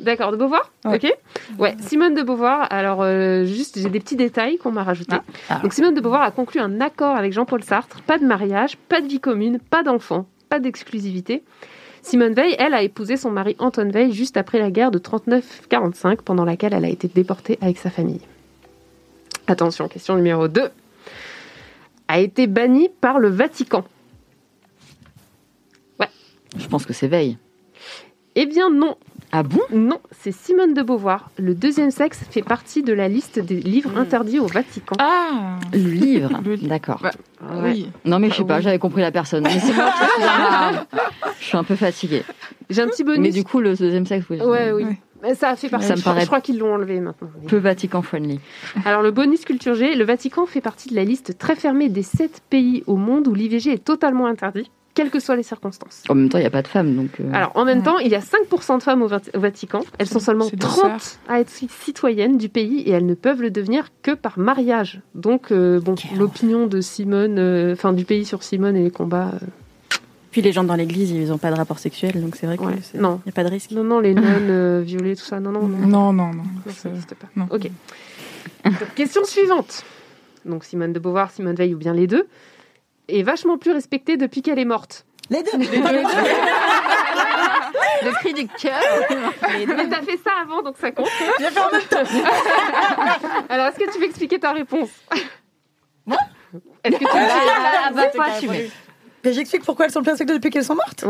D'accord, 0.00 0.32
de 0.32 0.36
Beauvoir 0.36 0.70
Ouais. 0.84 0.96
Ok. 0.96 1.12
Ouais, 1.58 1.76
Simone 1.80 2.14
de 2.14 2.22
Beauvoir. 2.22 2.66
Alors, 2.70 3.02
euh, 3.02 3.44
juste, 3.44 3.78
j'ai 3.78 3.88
des 3.88 4.00
petits 4.00 4.16
détails 4.16 4.58
qu'on 4.58 4.72
m'a 4.72 4.82
rajoutés. 4.82 5.16
Ah. 5.48 5.60
Donc, 5.60 5.72
Simone 5.72 5.94
de 5.94 6.00
Beauvoir 6.00 6.22
a 6.22 6.30
conclu 6.30 6.60
un 6.60 6.80
accord 6.80 7.16
avec 7.16 7.32
Jean-Paul 7.32 7.62
Sartre. 7.62 8.00
Pas 8.02 8.18
de 8.18 8.24
mariage, 8.24 8.76
pas 8.88 9.00
de 9.00 9.06
vie 9.06 9.20
commune, 9.20 9.58
pas 9.58 9.82
d'enfants, 9.82 10.26
pas 10.48 10.58
d'exclusivité. 10.58 11.44
Simone 12.02 12.34
Veil, 12.34 12.56
elle, 12.58 12.74
a 12.74 12.82
épousé 12.82 13.16
son 13.16 13.30
mari 13.30 13.54
Antoine 13.60 13.92
Veil 13.92 14.12
juste 14.12 14.36
après 14.36 14.58
la 14.58 14.70
guerre 14.72 14.90
de 14.90 14.98
39-45, 14.98 16.16
pendant 16.22 16.44
laquelle 16.44 16.74
elle 16.74 16.84
a 16.84 16.88
été 16.88 17.06
déportée 17.06 17.58
avec 17.60 17.78
sa 17.78 17.90
famille. 17.90 18.20
Attention, 19.46 19.86
question 19.86 20.16
numéro 20.16 20.48
2. 20.48 20.68
A 22.12 22.20
été 22.20 22.46
bannie 22.46 22.90
par 23.00 23.18
le 23.18 23.30
Vatican. 23.30 23.84
Je 26.58 26.66
pense 26.68 26.84
que 26.84 26.92
c'est 26.92 27.08
Veille. 27.08 27.38
Eh 28.34 28.44
bien 28.44 28.68
non, 28.68 28.98
Ah 29.34 29.42
bon? 29.42 29.60
Non, 29.72 29.98
c'est 30.20 30.30
Simone 30.32 30.74
de 30.74 30.82
Beauvoir. 30.82 31.30
Le 31.38 31.54
deuxième 31.54 31.90
sexe 31.90 32.20
fait 32.30 32.42
partie 32.42 32.82
de 32.82 32.92
la 32.92 33.08
liste 33.08 33.38
des 33.38 33.60
livres 33.60 33.96
interdits 33.96 34.38
au 34.38 34.46
Vatican. 34.46 34.94
Ah 34.98 35.58
Le 35.72 35.78
livre. 35.78 36.40
D'accord. 36.68 37.00
Bah, 37.02 37.10
Ouais. 37.40 37.72
Oui. 37.72 37.88
Non, 38.04 38.18
mais 38.18 38.28
je 38.30 38.34
sais 38.36 38.42
Ah 38.44 38.46
pas, 38.48 38.60
j'avais 38.60 38.78
compris 38.78 39.00
la 39.00 39.10
personne. 39.10 39.42
Mais 39.44 39.58
c'est 39.58 39.72
moi 39.72 39.90
qui 39.90 40.04
suis- 40.04 41.32
Je 41.40 41.44
suis 41.44 41.56
un 41.56 41.64
peu 41.64 41.74
fatiguée. 41.76 42.22
J'ai 42.70 42.82
un 42.82 42.86
petit 42.88 43.02
bonus. 43.04 43.20
Mais 43.20 43.30
du 43.30 43.42
coup, 43.42 43.58
le 43.60 43.74
deuxième 43.74 44.06
sexe, 44.06 44.26
oui. 44.30 44.38
Ouais, 44.40 44.70
oui. 44.72 44.84
Ouais. 44.84 45.34
Ça 45.34 45.50
a 45.50 45.56
fait 45.56 45.68
partie. 45.68 45.86
Ça 45.86 45.96
me 45.96 46.00
paraît- 46.02 46.20
je 46.22 46.26
crois 46.26 46.40
qu'ils 46.40 46.58
l'ont 46.58 46.74
enlevé 46.74 47.00
maintenant. 47.00 47.28
Peu 47.48 47.56
Vatican 47.56 48.02
friendly. 48.02 48.38
Alors, 48.84 49.02
le 49.02 49.10
bonus 49.12 49.44
culture 49.44 49.74
G, 49.74 49.94
le 49.94 50.04
Vatican 50.04 50.46
fait 50.46 50.60
partie 50.60 50.88
de 50.90 50.94
la 50.94 51.04
liste 51.04 51.38
très 51.38 51.54
fermée 51.56 51.88
des 51.88 52.02
sept 52.02 52.42
pays 52.50 52.82
au 52.86 52.96
monde 52.96 53.28
où 53.28 53.34
l'IVG 53.34 53.72
est 53.72 53.84
totalement 53.84 54.26
interdit, 54.26 54.70
quelles 54.94 55.10
que 55.10 55.20
soient 55.20 55.36
les 55.36 55.42
circonstances. 55.42 56.02
En 56.08 56.14
même 56.14 56.28
temps, 56.28 56.38
il 56.38 56.42
n'y 56.42 56.46
a 56.46 56.50
pas 56.50 56.62
de 56.62 56.68
femmes, 56.68 56.94
donc. 56.94 57.18
euh, 57.20 57.30
Alors, 57.32 57.52
en 57.54 57.64
même 57.64 57.82
temps, 57.82 57.98
il 57.98 58.08
y 58.10 58.14
a 58.14 58.20
5% 58.20 58.78
de 58.78 58.82
femmes 58.82 59.02
au, 59.02 59.08
Vati- 59.08 59.30
au 59.34 59.40
Vatican. 59.40 59.80
Elles 59.98 60.06
sont 60.08 60.18
seulement 60.20 60.44
c'est 60.44 60.56
des 60.56 60.66
30 60.66 61.18
à 61.28 61.40
être 61.40 61.48
ci- 61.50 61.68
citoyennes 61.82 62.36
du 62.38 62.48
pays 62.48 62.80
et 62.80 62.90
elles 62.90 63.06
ne 63.06 63.14
peuvent 63.14 63.40
le 63.42 63.50
devenir 63.50 63.88
que 64.02 64.10
par 64.12 64.38
mariage. 64.38 65.00
Donc, 65.14 65.50
euh, 65.50 65.80
bon, 65.80 65.94
l'opinion 66.16 66.66
de 66.66 66.80
Simone, 66.80 67.38
euh, 67.38 67.72
enfin, 67.72 67.92
du 67.92 68.04
pays 68.04 68.24
sur 68.24 68.42
Simone 68.42 68.76
et 68.76 68.82
les 68.84 68.90
combats. 68.90 69.32
euh, 69.34 69.46
Puis 70.30 70.40
les 70.42 70.52
gens 70.52 70.64
dans 70.64 70.76
l'église, 70.76 71.10
ils 71.10 71.28
n'ont 71.28 71.38
pas 71.38 71.50
de 71.50 71.56
rapport 71.56 71.78
sexuel, 71.78 72.20
donc 72.20 72.36
c'est 72.36 72.46
vrai 72.46 72.56
que 72.58 72.62
Ouais, 72.64 72.78
c'est- 72.82 72.98
non. 72.98 73.20
il 73.24 73.28
n'y 73.28 73.32
a 73.32 73.34
pas 73.34 73.44
de 73.44 73.50
risque. 73.50 73.70
Non, 73.70 73.84
non, 73.84 73.98
les 74.00 74.14
nonnes 74.14 74.50
euh, 74.50 74.82
violées, 74.84 75.14
tout 75.16 75.24
ça. 75.24 75.40
Non, 75.40 75.52
non, 75.52 75.66
non. 75.68 75.78
Non, 75.86 76.12
non, 76.12 76.32
non. 76.32 76.42
Non, 76.42 76.72
ça 76.74 76.88
n'existe 76.88 77.14
pas. 77.14 77.28
non. 77.36 77.46
Ok. 77.50 77.70
Donc, 78.64 78.74
question 78.94 79.24
suivante. 79.24 79.84
Donc 80.44 80.64
Simone 80.64 80.92
de 80.92 80.98
Beauvoir, 80.98 81.30
Simone 81.30 81.54
Veil 81.54 81.74
ou 81.74 81.78
bien 81.78 81.94
les 81.94 82.06
deux, 82.06 82.26
est 83.18 83.22
vachement 83.22 83.58
plus 83.58 83.72
respectée 83.72 84.16
depuis 84.16 84.42
qu'elle 84.42 84.58
est 84.58 84.64
morte. 84.64 85.04
Les 85.30 85.42
deux. 85.42 85.50
Le 88.04 88.10
cri 88.14 88.34
du 88.34 88.48
cœur. 88.48 88.80
Mais 89.66 89.88
t'as 89.88 90.02
fait 90.02 90.18
ça 90.18 90.32
avant, 90.42 90.62
donc 90.62 90.76
ça 90.76 90.90
compte. 90.90 91.08
J'ai 91.38 91.50
fait 91.50 91.60
en 91.60 91.70
même 91.70 91.82
temps. 91.82 92.02
Alors, 93.48 93.68
est-ce 93.68 93.78
que 93.78 93.92
tu 93.92 93.98
veux 93.98 94.06
expliquer 94.06 94.38
ta 94.40 94.52
réponse? 94.52 94.90
Est-ce 96.84 96.96
que 96.96 97.04
tu 97.04 97.06
Ah, 97.12 97.90
bah, 97.94 98.10
faut 98.12 98.20
assumer. 98.20 98.70
Mais 99.24 99.32
j'explique 99.32 99.64
pourquoi 99.64 99.86
elles 99.86 99.92
sont 99.92 100.02
plus 100.02 100.10
respectées 100.10 100.34
depuis 100.34 100.50
qu'elles 100.50 100.64
sont 100.64 100.74
mortes. 100.74 101.04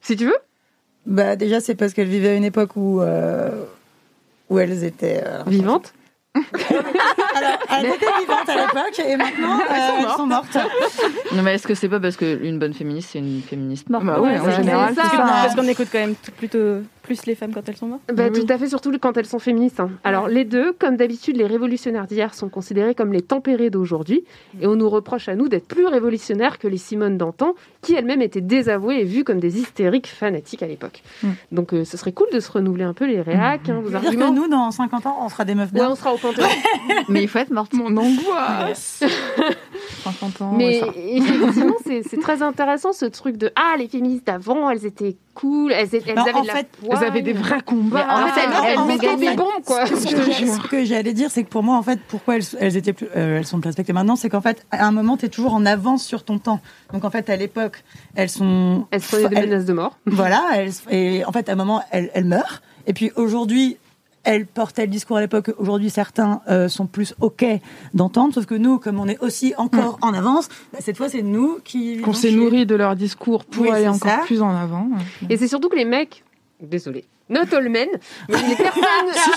Si 0.00 0.16
tu 0.16 0.26
veux. 0.26 0.38
Bah 1.06 1.34
déjà 1.34 1.60
c'est 1.60 1.74
parce 1.74 1.94
qu'elles 1.94 2.08
vivaient 2.08 2.28
à 2.28 2.34
une 2.34 2.44
époque 2.44 2.76
où 2.76 3.00
euh, 3.00 3.64
où 4.50 4.58
elles 4.58 4.84
étaient 4.84 5.22
euh, 5.24 5.42
Vivante 5.46 5.94
Alors 6.34 7.58
elles 7.70 7.86
étaient 7.86 8.06
vivantes 8.20 8.48
à 8.48 8.54
l'époque 8.56 8.98
et 9.04 9.16
maintenant 9.16 9.58
euh, 9.60 9.72
elles 10.00 10.16
sont 10.16 10.26
mortes. 10.26 10.56
Non, 11.34 11.42
mais 11.42 11.54
est-ce 11.54 11.66
que 11.66 11.74
c'est 11.74 11.88
pas 11.88 12.00
parce 12.00 12.16
qu'une 12.16 12.58
bonne 12.58 12.74
féministe, 12.74 13.10
c'est 13.12 13.18
une 13.18 13.42
féministe 13.42 13.88
morte? 13.90 14.04
Bah 14.04 14.20
ouais, 14.20 14.38
en 14.38 14.44
c'est 14.44 14.56
général, 14.56 14.94
ça. 14.94 15.02
c'est 15.10 15.16
ça. 15.16 15.24
Parce 15.26 15.54
qu'on 15.54 15.66
écoute 15.68 15.88
quand 15.90 15.98
même 15.98 16.14
tout- 16.14 16.32
plutôt 16.32 16.82
plus 17.10 17.26
les 17.26 17.34
femmes 17.34 17.52
quand 17.52 17.68
elles 17.68 17.76
sont 17.76 17.88
mortes. 17.88 18.02
Bah, 18.14 18.28
Oui. 18.32 18.40
Tout 18.40 18.52
à 18.52 18.56
fait, 18.56 18.68
surtout 18.68 18.92
quand 19.00 19.16
elles 19.16 19.26
sont 19.26 19.40
féministes. 19.40 19.80
hein. 19.80 19.90
Alors, 20.04 20.28
les 20.28 20.44
deux, 20.44 20.72
comme 20.78 20.96
d'habitude, 20.96 21.36
les 21.36 21.46
révolutionnaires 21.46 22.06
d'hier 22.06 22.34
sont 22.34 22.48
considérés 22.48 22.94
comme 22.94 23.12
les 23.12 23.20
tempérés 23.22 23.68
d'aujourd'hui. 23.68 24.22
Et 24.60 24.68
on 24.68 24.76
nous 24.76 24.88
reproche 24.88 25.28
à 25.28 25.34
nous 25.34 25.48
d'être 25.48 25.66
plus 25.66 25.86
révolutionnaires 25.86 26.60
que 26.60 26.68
les 26.68 26.76
Simone 26.76 27.18
d'antan, 27.18 27.54
qui 27.82 27.94
elles-mêmes 27.94 28.22
étaient 28.22 28.40
désavouées 28.40 29.00
et 29.00 29.04
vues 29.04 29.24
comme 29.24 29.40
des 29.40 29.58
hystériques 29.58 30.06
fanatiques 30.06 30.62
à 30.62 30.68
l'époque. 30.68 31.02
Mm. 31.24 31.28
Donc, 31.50 31.74
euh, 31.74 31.84
ce 31.84 31.96
serait 31.96 32.12
cool 32.12 32.28
de 32.32 32.38
se 32.38 32.52
renouveler 32.52 32.84
un 32.84 32.94
peu 32.94 33.06
les 33.06 33.20
réacs, 33.20 33.68
hein, 33.68 33.80
vos 33.82 33.90
Dire 33.90 34.00
que 34.02 34.06
arguments. 34.06 34.30
nous 34.32 34.46
dans 34.46 34.70
50 34.70 35.06
ans 35.06 35.16
on 35.24 35.28
sera 35.28 35.44
des 35.44 35.56
meufs 35.56 35.72
Ouais, 35.72 35.80
on 35.82 35.96
sera 35.96 36.14
au 36.14 36.18
Panthéon. 36.18 36.46
Mais 37.08 37.22
il 37.22 37.28
faut 37.28 37.38
être 37.40 37.50
morte. 37.50 37.72
Mon 37.72 37.96
angoisse 37.96 39.02
50 40.04 40.40
ans, 40.42 40.54
Mais 40.56 40.64
ouais, 40.66 40.80
ça. 40.80 40.86
effectivement, 40.96 41.76
c'est 41.84 42.02
c'est 42.08 42.18
très 42.20 42.42
intéressant 42.42 42.92
ce 42.92 43.06
truc 43.06 43.36
de 43.36 43.50
Ah, 43.56 43.74
les 43.78 43.88
féministes 43.88 44.26
d'avant, 44.26 44.70
elles 44.70 44.86
étaient 44.86 45.16
cool, 45.34 45.72
elles, 45.72 45.86
étaient- 45.94 46.02
elles 46.10 46.14
Non, 46.16 46.22
avaient 46.22 46.34
en 46.34 46.42
de 46.42 46.46
la 46.48 46.54
fait, 46.54 46.68
poigne. 46.68 46.98
Elles 47.00 47.06
avaient 47.08 47.22
des 47.22 47.32
vrais 47.32 47.60
combats. 47.62 48.06
Mais 48.06 48.12
en 48.12 48.26
fait, 48.28 48.40
elles- 48.42 48.50
non, 48.50 48.62
elles 48.64 48.78
en 48.78 48.86
fait, 48.86 48.92
mettaient 48.94 49.16
des 49.16 49.36
bombes, 49.36 49.64
quoi. 49.64 49.86
Ce 49.86 50.68
que, 50.68 50.84
j'allais 50.84 51.12
dire, 51.12 51.30
c'est 51.30 51.44
que 51.44 51.48
pour 51.48 51.62
moi, 51.62 51.76
en 51.76 51.82
fait, 51.82 51.98
pourquoi 52.08 52.36
elles, 52.36 52.44
elles 52.58 52.76
étaient 52.76 52.92
plus, 52.92 53.08
euh, 53.16 53.38
elles 53.38 53.46
sont 53.46 53.60
plus 53.60 53.68
respectées 53.68 53.92
maintenant, 53.92 54.16
c'est 54.16 54.28
qu'en 54.28 54.40
fait, 54.40 54.66
à 54.70 54.86
un 54.86 54.92
moment, 54.92 55.16
tu 55.16 55.26
es 55.26 55.28
toujours 55.28 55.54
en 55.54 55.64
avance 55.66 56.04
sur 56.04 56.24
ton 56.24 56.38
temps. 56.38 56.60
Donc, 56.92 57.04
en 57.04 57.10
fait, 57.10 57.30
à 57.30 57.36
l'époque, 57.36 57.82
elles 58.16 58.28
sont, 58.30 58.86
Elles 58.90 59.00
se 59.02 59.08
prenaient 59.08 59.28
des 59.28 59.36
elles- 59.36 59.48
menaces 59.48 59.64
de 59.66 59.72
mort. 59.72 59.96
voilà, 60.06 60.42
elles, 60.54 60.72
et 60.90 61.24
en 61.24 61.32
fait, 61.32 61.48
à 61.48 61.52
un 61.52 61.56
moment, 61.56 61.82
elles, 61.90 62.10
elles 62.14 62.24
meurent. 62.24 62.62
Et 62.86 62.92
puis 62.92 63.10
aujourd'hui, 63.16 63.76
elles 64.24 64.46
portaient 64.46 64.82
le 64.86 64.90
discours 64.90 65.16
à 65.16 65.20
l'époque. 65.20 65.50
Aujourd'hui, 65.58 65.90
certains 65.90 66.42
euh, 66.48 66.68
sont 66.68 66.86
plus 66.86 67.14
ok 67.20 67.44
d'entendre, 67.94 68.34
sauf 68.34 68.46
que 68.46 68.54
nous, 68.54 68.78
comme 68.78 69.00
on 69.00 69.08
est 69.08 69.18
aussi 69.20 69.54
encore 69.56 69.98
en 70.02 70.12
avance, 70.12 70.48
bah, 70.72 70.78
cette 70.80 70.96
fois, 70.96 71.08
c'est 71.08 71.22
nous 71.22 71.58
qui. 71.64 72.00
Qu'on 72.02 72.12
s'est 72.12 72.30
nourri 72.32 72.66
de 72.66 72.74
leur 72.74 72.96
discours 72.96 73.44
pour 73.44 73.62
Oui, 73.64 73.70
aller 73.70 73.88
encore 73.88 74.10
ça. 74.10 74.20
plus 74.26 74.42
en 74.42 74.54
avant. 74.54 74.88
Et 75.28 75.36
c'est 75.36 75.48
surtout 75.48 75.68
que 75.68 75.76
les 75.76 75.84
mecs, 75.84 76.22
désolé, 76.62 77.04
not 77.30 77.54
all 77.56 77.68
men, 77.68 77.88
mais 78.28 78.36
les 78.48 78.56
personnes, 78.62 78.82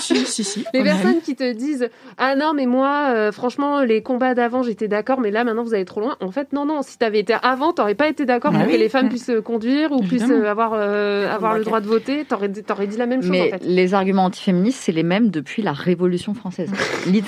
si, 0.00 0.16
si, 0.16 0.26
si, 0.26 0.44
si. 0.44 0.64
les 0.74 0.82
personnes 0.82 1.20
qui 1.22 1.34
te 1.36 1.52
disent 1.52 1.88
ah 2.18 2.34
non 2.36 2.52
mais 2.54 2.66
moi 2.66 3.06
euh, 3.14 3.32
franchement 3.32 3.80
les 3.80 4.02
combats 4.02 4.34
d'avant 4.34 4.62
j'étais 4.62 4.88
d'accord 4.88 5.20
mais 5.20 5.30
là 5.30 5.44
maintenant 5.44 5.62
vous 5.62 5.74
allez 5.74 5.84
trop 5.84 6.00
loin. 6.00 6.16
En 6.20 6.30
fait 6.30 6.52
non 6.52 6.66
non 6.66 6.82
si 6.82 6.98
t'avais 6.98 7.20
été 7.20 7.34
avant 7.42 7.72
t'aurais 7.72 7.94
pas 7.94 8.08
été 8.08 8.24
d'accord 8.26 8.50
Ah 8.54 8.58
pour 8.58 8.66
oui. 8.66 8.74
que 8.74 8.78
les 8.78 8.88
femmes 8.88 9.06
Mm. 9.06 9.08
puissent 9.10 9.30
euh, 9.30 9.40
conduire 9.42 9.92
ou 9.92 10.00
puissent 10.00 10.22
Évidemment. 10.22 10.44
euh, 10.44 10.50
avoir 10.50 10.72
euh, 10.74 11.30
avoir 11.32 11.52
le 11.54 11.62
braquet. 11.62 11.64
droit 11.64 11.80
de 11.80 11.86
voter 11.86 12.24
t'aurais 12.24 12.48
dit- 12.48 12.62
t'aurais 12.62 12.86
dit 12.86 12.96
la 12.96 13.06
même 13.06 13.22
chose 13.22 13.30
Mais 13.30 13.52
en 13.54 13.58
fait. 13.58 13.64
les 13.64 13.94
arguments 13.94 14.24
antiféministes, 14.24 14.80
c'est 14.82 14.92
les 14.92 15.02
mêmes 15.02 15.30
depuis 15.30 15.62
la 15.62 15.72
Révolution 15.72 16.34
française. 16.34 16.70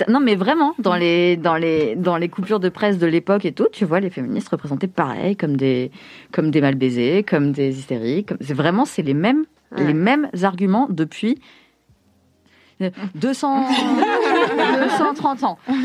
Non, 0.09 0.21
mais 0.21 0.35
vraiment, 0.37 0.75
dans 0.79 0.95
les, 0.97 1.37
dans, 1.37 1.57
les, 1.57 1.95
dans 1.97 2.17
les 2.17 2.29
coupures 2.29 2.61
de 2.61 2.69
presse 2.69 2.99
de 2.99 3.07
l'époque 3.07 3.45
et 3.45 3.53
tout, 3.53 3.67
tu 3.73 3.85
vois 3.85 4.01
les 4.01 4.11
féministes 4.11 4.49
représentés 4.49 4.87
pareil, 4.87 5.37
comme 5.37 5.57
des, 5.57 5.91
comme 6.33 6.51
des 6.51 6.61
mal 6.61 6.75
baisés, 6.75 7.23
comme 7.29 7.53
des 7.53 7.79
hystériques. 7.79 8.29
comme- 8.29 8.39
C'est 8.41 8.55
vraiment, 8.55 8.85
c'est 8.85 9.03
les 9.03 9.15
mêmes, 9.15 9.45
Ouais. 9.73 9.85
les 9.85 9.95
mêmes 9.95 10.31
arguments 10.43 10.87
depuis 10.89 11.41
euh, 12.83 12.91
200, 13.15 13.69
230 14.89 15.43
ans. 15.45 15.59
Ouais 15.69 15.77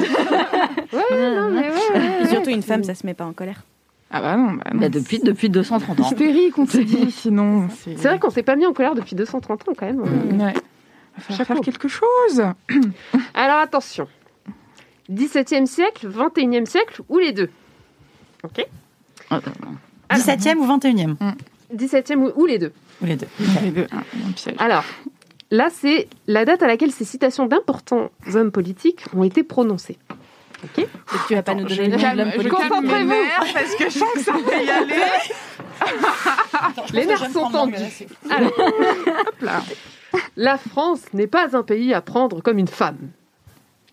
non 1.11 1.49
mais 1.49 1.69
ouais, 1.69 1.69
ouais, 1.69 2.21
Et 2.21 2.27
surtout, 2.27 2.49
une 2.49 2.61
femme, 2.61 2.83
ça 2.83 2.95
se 2.95 3.05
met 3.05 3.13
pas 3.13 3.25
en 3.25 3.33
colère. 3.33 3.63
Ah 4.11 4.19
bah 4.21 4.35
non, 4.35 4.53
bah 4.53 4.71
non. 4.73 4.81
Bah, 4.81 4.89
depuis, 4.89 5.19
depuis 5.19 5.49
230 5.49 5.99
ans. 5.99 6.03
Hystérique, 6.03 6.57
on 6.57 6.65
s'est 6.65 6.83
dit, 6.83 7.11
sinon. 7.11 7.69
C'est 7.69 7.95
vrai 7.95 8.19
qu'on 8.19 8.29
s'est 8.29 8.43
pas 8.43 8.57
mis 8.57 8.65
en 8.65 8.73
colère 8.73 8.93
depuis 8.93 9.15
230 9.15 9.69
ans 9.69 9.73
quand 9.77 9.85
même. 9.85 10.01
Ouais. 10.01 10.53
Va 11.15 11.21
falloir 11.21 11.47
faire 11.47 11.61
quelque 11.61 11.87
chose. 11.87 12.43
Alors 13.33 13.59
attention. 13.59 14.07
17e 15.09 15.65
siècle, 15.65 16.09
21e 16.09 16.65
siècle 16.65 17.01
ou 17.09 17.19
les 17.19 17.31
deux? 17.31 17.49
Ok 18.43 18.65
Attends, 19.29 19.51
non. 19.63 19.75
17e 20.17 20.57
ou 20.57 20.65
21e 20.65 21.15
17e 21.73 22.15
ou, 22.17 22.31
ou 22.35 22.45
les 22.45 22.59
deux 22.59 22.73
les 23.01 23.15
deux. 23.15 23.27
Les 23.63 23.71
deux, 23.71 23.87
un, 23.91 24.27
un 24.27 24.31
piège. 24.31 24.55
Alors, 24.59 24.83
là, 25.49 25.69
c'est 25.71 26.07
la 26.27 26.45
date 26.45 26.63
à 26.63 26.67
laquelle 26.67 26.91
ces 26.91 27.05
citations 27.05 27.45
d'importants 27.45 28.09
hommes 28.33 28.51
politiques 28.51 29.03
ont 29.15 29.23
été 29.23 29.43
prononcées. 29.43 29.97
Ok 30.63 30.83
Et 30.83 30.87
tu 31.27 31.35
vas 31.35 31.43
pas 31.43 31.55
nous 31.55 31.65
donner 31.65 31.87
le 31.87 31.97
nom 31.97 33.05
nerfs 33.05 33.53
parce 33.53 33.75
que 33.75 33.85
je 33.85 33.97
sens 33.97 34.09
que 34.13 34.19
ça 34.19 34.33
va 34.33 34.61
y 34.61 34.69
aller. 34.69 34.93
Les 36.93 37.05
nerfs 37.05 37.31
sont 37.31 37.49
tendus. 37.49 37.75
Alors, 38.29 38.53
hop 38.57 39.35
là. 39.41 39.61
La 40.35 40.57
France 40.57 41.01
n'est 41.13 41.27
pas 41.27 41.55
un 41.55 41.63
pays 41.63 41.93
à 41.93 42.01
prendre 42.01 42.41
comme 42.41 42.59
une 42.59 42.67
femme. 42.67 42.97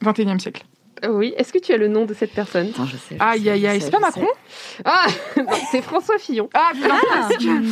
21e 0.04 0.38
siècle. 0.38 0.64
Oui, 1.08 1.34
est-ce 1.36 1.52
que 1.52 1.58
tu 1.58 1.72
as 1.72 1.76
le 1.76 1.88
nom 1.88 2.04
de 2.06 2.14
cette 2.14 2.32
personne? 2.32 2.68
Attends, 2.74 2.86
je 2.86 2.96
sais. 2.96 3.16
je 3.18 3.22
Aïe, 3.22 3.48
aïe, 3.50 3.66
aïe. 3.66 3.80
C'est 3.80 3.90
pas 3.90 3.98
Macron? 4.00 4.26
Ah, 4.84 5.06
non, 5.36 5.44
c'est 5.70 5.82
François 5.82 6.18
Fillon. 6.18 6.48
Ah, 6.54 6.70
putain. 6.72 7.62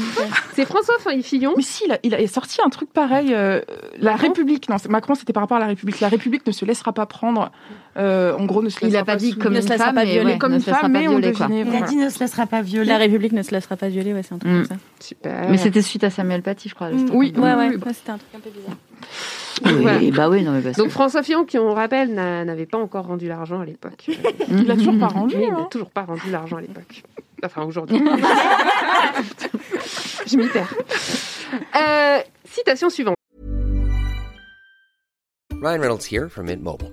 C'est 0.54 0.64
François 0.64 0.94
Fillon? 1.22 1.54
Mais 1.56 1.62
si, 1.62 1.84
il 1.86 1.92
a, 1.92 1.98
il 2.02 2.14
a 2.14 2.26
sorti 2.28 2.58
un 2.64 2.68
truc 2.70 2.92
pareil. 2.92 3.32
euh, 3.34 3.60
la 3.98 4.16
République, 4.16 4.68
non, 4.68 4.78
c'est- 4.78 4.88
Macron, 4.88 5.14
c'était 5.14 5.32
par 5.32 5.42
rapport 5.42 5.56
à 5.56 5.60
la 5.60 5.66
République. 5.66 6.00
La 6.00 6.08
République 6.08 6.46
ne 6.46 6.52
se 6.52 6.64
laissera 6.64 6.92
pas 6.92 7.06
prendre. 7.06 7.50
euh, 7.98 8.34
en 8.36 8.44
gros, 8.44 8.62
ne 8.62 8.68
se 8.68 8.78
Il 8.82 8.86
laissera 8.86 9.02
a 9.02 9.04
pas 9.04 9.16
dit 9.16 9.36
comme 9.36 9.54
ne 9.54 9.60
une 9.60 9.66
femme, 9.68 9.94
pas 9.94 10.04
violer. 10.04 10.32
ouais, 10.32 10.38
comme 10.38 10.52
ne 10.52 10.56
une 10.56 10.62
femme, 10.62 10.80
pas 10.82 10.88
mais 10.88 11.08
on 11.08 11.12
violer, 11.18 11.32
quoi. 11.32 11.46
devinait. 11.46 11.64
Il 11.78 11.82
a 11.82 11.86
dit 11.86 11.96
ne 11.96 12.08
se 12.10 12.18
laissera 12.20 12.46
pas 12.46 12.60
violer. 12.62 12.86
La 12.88 12.98
République 12.98 13.32
ne 13.32 13.42
se 13.42 13.50
laissera 13.52 13.76
pas 13.76 13.88
violer, 13.88 14.12
ouais, 14.12 14.22
c'est 14.22 14.34
un 14.34 14.38
truc 14.38 14.52
Mm. 14.52 14.56
comme 14.66 14.66
ça. 14.66 14.74
Super. 15.00 15.48
Mais 15.50 15.56
c'était 15.56 15.82
suite 15.82 16.04
à 16.04 16.10
Samuel 16.10 16.42
Paty, 16.42 16.68
je 16.68 16.74
crois. 16.74 16.92
juste 16.92 17.08
Oui. 17.12 17.32
Ouais, 17.36 17.42
oui, 17.42 17.48
ouais, 17.50 17.68
oui. 17.70 17.76
ouais, 17.76 17.92
c'était 17.94 18.10
un 18.10 18.18
truc 18.18 18.28
un 18.36 18.40
peu 18.40 18.50
bizarre. 18.50 18.76
Oui, 19.64 19.72
Voilà. 19.82 19.98
bah 20.10 20.28
oui, 20.28 20.42
non, 20.42 20.52
mais 20.52 20.60
parce 20.60 20.76
Donc 20.76 20.88
que- 20.88 20.92
François 20.92 21.22
Fillon, 21.22 21.44
qui 21.44 21.58
on 21.58 21.72
rappelle, 21.72 22.12
n'a- 22.12 22.44
n'avait 22.44 22.66
pas 22.66 22.78
encore 22.78 23.06
rendu 23.06 23.26
l'argent 23.28 23.60
à 23.60 23.64
l'époque. 23.64 24.06
Il 24.50 24.70
a 24.70 24.74
toujours 24.76 24.98
pas 24.98 25.08
rendu. 25.08 25.36
Mais 25.36 25.44
il 25.44 25.50
n'a 25.50 25.58
hein. 25.60 25.68
toujours 25.70 25.90
pas 25.90 26.02
rendu 26.02 26.30
l'argent 26.30 26.56
à 26.56 26.60
l'époque. 26.60 27.02
Enfin, 27.44 27.62
aujourd'hui. 27.64 27.98
Je 30.26 30.36
m'y 30.36 30.48
perds. 30.48 30.74
Euh, 31.76 32.18
citation 32.44 32.90
suivante. 32.90 33.14
Ryan 35.62 35.80
Reynolds 35.80 36.04
here 36.10 36.28
from 36.28 36.46
Mint 36.46 36.62
Mobile. 36.62 36.92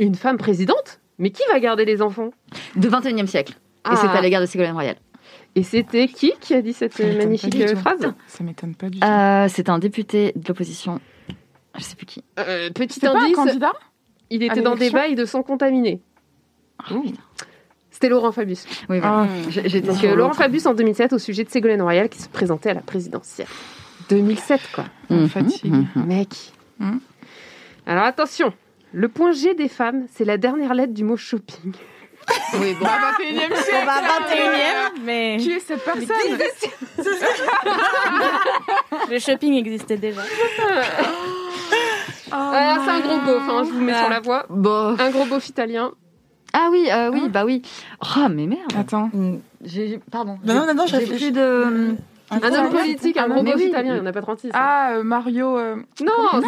Une 0.00 0.14
femme 0.14 0.36
présidente 0.38 1.00
Mais 1.18 1.30
qui 1.30 1.42
va 1.52 1.60
garder 1.60 1.84
les 1.84 2.02
enfants? 2.02 2.30
De 2.76 2.88
21e 2.88 3.26
siècle. 3.26 3.54
Ah. 3.84 3.92
Et 3.92 3.96
c'est 3.96 4.08
à 4.08 4.20
l'égard 4.20 4.40
de 4.40 4.46
Ségolène 4.46 4.72
Royal. 4.74 4.96
Et 5.54 5.62
c'était 5.62 6.08
qui 6.08 6.32
qui 6.40 6.54
a 6.54 6.62
dit 6.62 6.72
cette 6.72 6.98
magnifique 6.98 7.50
du 7.56 7.64
tout. 7.64 7.76
phrase? 7.76 8.12
Ça 8.26 8.42
m'étonne 8.44 8.74
pas 8.74 8.88
du 8.90 8.98
tout. 8.98 9.06
Euh, 9.06 9.46
C'était 9.48 9.70
un 9.70 9.78
député 9.78 10.32
de 10.34 10.42
l'opposition. 10.48 11.00
Je 11.76 11.82
sais 11.82 11.94
plus 11.96 12.06
qui. 12.06 12.24
Euh, 12.38 12.70
Petit 12.70 12.98
C'est 13.00 13.06
pas 13.06 13.18
un 13.18 13.22
indice, 13.24 13.36
candidat? 13.36 13.72
il 14.30 14.42
était 14.42 14.62
dans 14.62 14.74
des 14.74 14.90
bails 14.90 15.14
de 15.14 15.24
sang 15.24 15.42
contaminé. 15.42 16.00
Oh. 16.90 17.02
C'était 17.90 18.08
Laurent 18.08 18.32
Fabius. 18.32 18.64
Oui, 18.88 18.98
Ah. 19.02 19.26
voilà. 19.28 19.50
J'ai- 19.50 19.68
J'étais 19.68 19.86
Donc 19.88 19.96
sur 19.98 20.10
euh, 20.10 20.16
Laurent. 20.16 20.32
Fabius 20.32 20.66
en 20.66 20.74
2007 20.74 21.12
au 21.12 21.18
sujet 21.18 21.44
de 21.44 21.50
Ségolène 21.50 21.82
Royal 21.82 22.08
qui 22.08 22.20
se 22.20 22.28
présentait 22.28 22.70
à 22.70 22.74
la 22.74 22.80
présidentielle. 22.80 23.46
2007 24.08 24.60
quoi. 24.74 24.84
Mhm, 25.10 25.28
fatigue. 25.28 25.72
mhm. 25.72 26.04
Mec. 26.06 26.28
Hmm. 26.80 26.98
Alors 27.86 28.04
attention, 28.04 28.52
le 28.94 29.08
point 29.08 29.32
G 29.32 29.54
des 29.54 29.68
femmes, 29.68 30.06
c'est 30.14 30.24
la 30.24 30.38
dernière 30.38 30.72
lettre 30.72 30.94
du 30.94 31.04
mot 31.04 31.16
shopping. 31.16 31.72
Oui, 32.58 32.74
bon. 32.80 32.86
Ah, 32.88 33.12
21 33.18 33.54
siècle 33.56 33.78
On 33.82 33.86
va 33.86 34.00
21 34.00 35.04
mais 35.04 35.36
Qui 35.38 35.52
est 35.52 35.60
cette 35.60 35.84
personne 35.84 36.06
le 39.10 39.18
shopping 39.18 39.54
existait 39.54 39.96
déjà. 39.98 40.22
Ah, 42.32 42.78
c'est 42.84 42.90
un 42.90 43.00
gros 43.00 43.18
beauf, 43.18 43.42
hein, 43.48 43.62
je 43.66 43.70
vous 43.72 43.80
mets 43.80 43.92
Ah. 43.94 43.98
sur 44.00 44.08
la 44.08 44.20
voie. 44.20 44.46
Bon. 44.48 44.96
Un 44.98 45.10
gros 45.10 45.26
beauf 45.26 45.46
italien. 45.48 45.92
Ah 46.52 46.68
oui, 46.70 46.88
euh, 46.90 47.10
oui, 47.12 47.28
bah 47.28 47.44
oui. 47.44 47.62
Oh, 48.00 48.28
mais 48.30 48.46
merde. 48.46 48.72
Attends. 48.78 49.10
J'ai, 49.64 50.00
pardon. 50.10 50.38
Non, 50.44 50.66
non, 50.66 50.74
non, 50.74 50.86
J'ai 50.86 51.04
plus 51.04 51.32
de. 51.32 51.96
Un 52.30 52.52
homme 52.52 52.70
politique, 52.70 53.16
un 53.18 53.24
Ah, 53.24 53.28
gros 53.28 53.42
mais 53.42 53.52
beauf 53.52 53.60
oui. 53.60 53.68
italien, 53.68 53.92
il 53.92 54.00
n'y 54.00 54.00
en 54.00 54.06
a 54.06 54.12
pas 54.12 54.22
36. 54.22 54.50
Ah, 54.54 54.92
euh, 54.94 55.02
Mario. 55.02 55.58
euh, 55.58 55.76
non, 56.00 56.06
Non, 56.34 56.40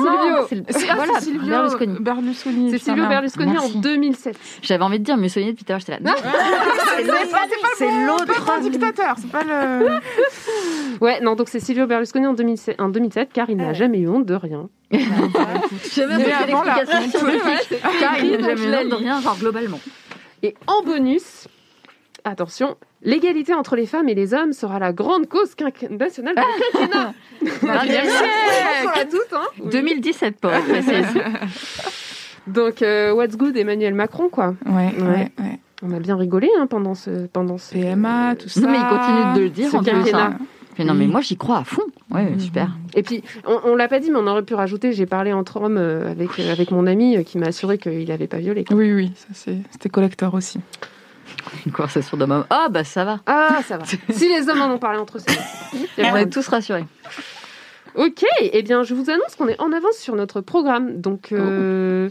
Silvio 0.49 0.67
c'est 0.71 0.89
ah, 0.91 0.95
voilà, 0.97 1.13
c'est 1.19 1.25
Silvio 1.27 1.49
Berlusconi. 1.49 1.97
Berlusconi. 2.01 2.71
C'est 2.71 2.79
Silvio. 2.79 3.07
Berlusconi 3.07 3.53
Merci. 3.53 3.77
en 3.77 3.81
2007. 3.81 4.39
J'avais 4.63 4.83
envie 4.85 4.99
de 4.99 5.05
dire 5.05 5.17
Mussolini 5.19 5.53
depuis 5.53 5.65
tout 5.65 5.73
à 5.73 5.75
l'heure, 5.75 5.81
j'étais 5.87 5.93
là. 5.93 6.11
Non, 6.11 6.17
C'est 6.97 7.07
pas- 7.07 7.17
c'est 7.23 7.31
pas 7.31 7.45
le 7.45 7.77
c'est 7.77 7.87
bon- 7.89 8.07
l'autre. 8.07 8.27
pas 8.45 8.57
le 8.57 8.63
bon 8.63 8.69
dictateur, 8.71 9.17
c'est 9.19 9.31
pas 9.31 9.43
le. 9.45 9.89
Ouais, 11.03 11.21
non, 11.21 11.35
donc 11.35 11.49
c'est 11.51 11.61
Silvio 11.61 11.87
Berlusconi 11.87 12.27
en 12.27 12.33
2007, 12.33 12.81
en 12.81 12.89
2007 12.89 13.31
car 13.33 13.51
il 13.51 13.57
n'a 13.59 13.75
jamais 13.75 13.99
eu 13.99 14.09
honte 14.09 14.25
de 14.25 14.35
rien. 14.35 14.69
J'ai 14.91 16.07
même 16.07 16.23
pas 16.23 16.47
l'explication. 16.47 17.27
Car 18.01 18.19
il 18.25 18.33
n'a 18.33 18.41
jamais 18.57 18.67
la 18.71 18.81
honte 18.81 18.89
de 18.89 18.95
rien, 18.95 19.21
genre 19.21 19.37
globalement. 19.39 19.81
Et 20.43 20.55
en 20.67 20.83
bonus, 20.83 21.49
attention, 22.31 22.77
l'égalité 23.03 23.55
entre 23.55 23.77
les 23.77 23.87
femmes 23.87 24.09
et 24.09 24.15
les 24.15 24.35
hommes 24.35 24.53
sera 24.53 24.79
la 24.79 24.93
grande 24.93 25.27
cause 25.29 25.55
quinqu- 25.55 25.89
nationale 25.91 26.35
du 26.35 26.43
quinquennat. 26.73 27.15
On 27.63 27.67
l'a 27.67 29.05
toutes, 29.05 29.33
hein 29.33 29.69
2017 29.71 30.41
pour 30.41 30.51
être 30.53 30.67
précise. 30.67 31.23
Donc, 32.47 32.83
euh, 32.83 33.13
what's 33.13 33.37
good 33.37 33.57
Emmanuel 33.57 33.95
Macron, 33.95 34.29
quoi. 34.29 34.55
Ouais, 34.67 34.93
Ouais. 35.03 35.31
On 35.83 35.93
a 35.93 35.99
bien 35.99 36.17
rigolé 36.17 36.49
hein, 36.59 36.67
pendant 36.67 36.95
ce... 36.95 37.27
Pendant 37.27 37.59
ce... 37.59 37.75
PMA, 37.75 38.35
tout 38.37 38.49
ça. 38.49 38.61
Non, 38.61 38.71
mais 38.71 38.79
il 38.79 38.87
continue 38.89 39.35
de 39.37 39.41
le 39.43 39.51
dire 39.51 39.75
en 39.75 39.83
plus. 39.83 39.91
quinquennat. 39.93 40.19
hein. 40.27 40.39
Mais 40.79 40.85
non, 40.85 40.95
mais 40.95 41.07
moi 41.07 41.21
j'y 41.23 41.37
crois 41.37 41.59
à 41.59 41.65
fond. 41.65 41.83
Ouais, 42.11 42.33
super. 42.39 42.71
Et 42.95 43.03
puis, 43.03 43.23
on, 43.47 43.61
on 43.65 43.77
l'a 43.77 43.87
pas 43.89 43.99
dit, 43.99 44.11
mais 44.11 44.19
on 44.19 44.27
aurait 44.27 44.43
pu 44.43 44.55
rajouter, 44.55 44.93
j'ai 44.93 45.05
parlé 45.07 45.33
entre 45.35 45.57
hommes 45.61 45.77
euh, 45.79 46.11
avec, 46.11 46.39
euh, 46.39 46.51
avec 46.53 46.71
mon 46.71 46.87
ami 46.87 47.23
qui 47.25 47.37
m'a 47.39 47.47
assuré 47.49 47.77
qu'il 47.79 48.07
n'avait 48.09 48.27
pas 48.27 48.39
violé. 48.39 48.65
quoi. 48.65 48.77
Oui, 48.77 48.93
oui, 48.93 49.13
ça 49.17 49.29
c'est- 49.33 49.59
c'était 49.71 49.89
collector 49.91 50.33
aussi. 50.35 50.61
Une 51.65 51.73
conversation 51.73 52.17
d'homme. 52.17 52.45
Ah, 52.51 52.69
bah 52.71 52.85
ça 52.85 53.05
va. 53.05 53.21
Ah, 53.27 53.61
ça 53.67 53.79
va. 53.79 53.85
si 54.11 54.29
les 54.29 54.49
hommes 54.49 54.61
en 54.61 54.73
ont 54.73 54.79
parlé 54.79 54.99
entre 54.99 55.19
eux, 55.19 55.23
On 55.99 56.17
est 56.17 56.31
tous 56.31 56.47
rassurés. 56.49 56.85
Ok, 57.95 58.25
eh 58.41 58.63
bien, 58.63 58.83
je 58.83 58.95
vous 58.95 59.11
annonce 59.11 59.37
qu'on 59.37 59.49
est 59.49 59.61
en 59.61 59.73
avance 59.73 59.97
sur 59.97 60.17
notre 60.17 60.43
programme. 60.43 61.01
Donc, 61.01 61.33
euh, 61.33 62.11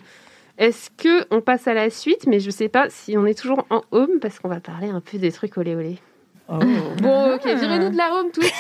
est-ce 0.57 0.89
que 0.89 1.26
on 1.30 1.41
passe 1.41 1.67
à 1.67 1.73
la 1.76 1.89
suite? 1.89 2.26
Mais 2.28 2.39
je 2.39 2.49
sais 2.49 2.69
pas 2.69 2.89
si 2.89 3.17
on 3.17 3.26
est 3.26 3.38
toujours 3.39 3.65
en 3.69 3.84
home 3.91 4.19
parce 4.19 4.39
qu'on 4.39 4.49
va 4.49 4.59
parler 4.59 4.89
un 4.89 5.01
peu 5.01 5.17
des 5.19 5.32
trucs 5.32 5.57
olé 5.57 5.76
olé. 5.76 5.99
Oh. 6.47 6.59
Bon, 7.01 7.36
ok, 7.36 7.45
virez-nous 7.45 7.89
de 7.89 7.97
la 7.97 8.13
home 8.13 8.32
tous. 8.32 8.51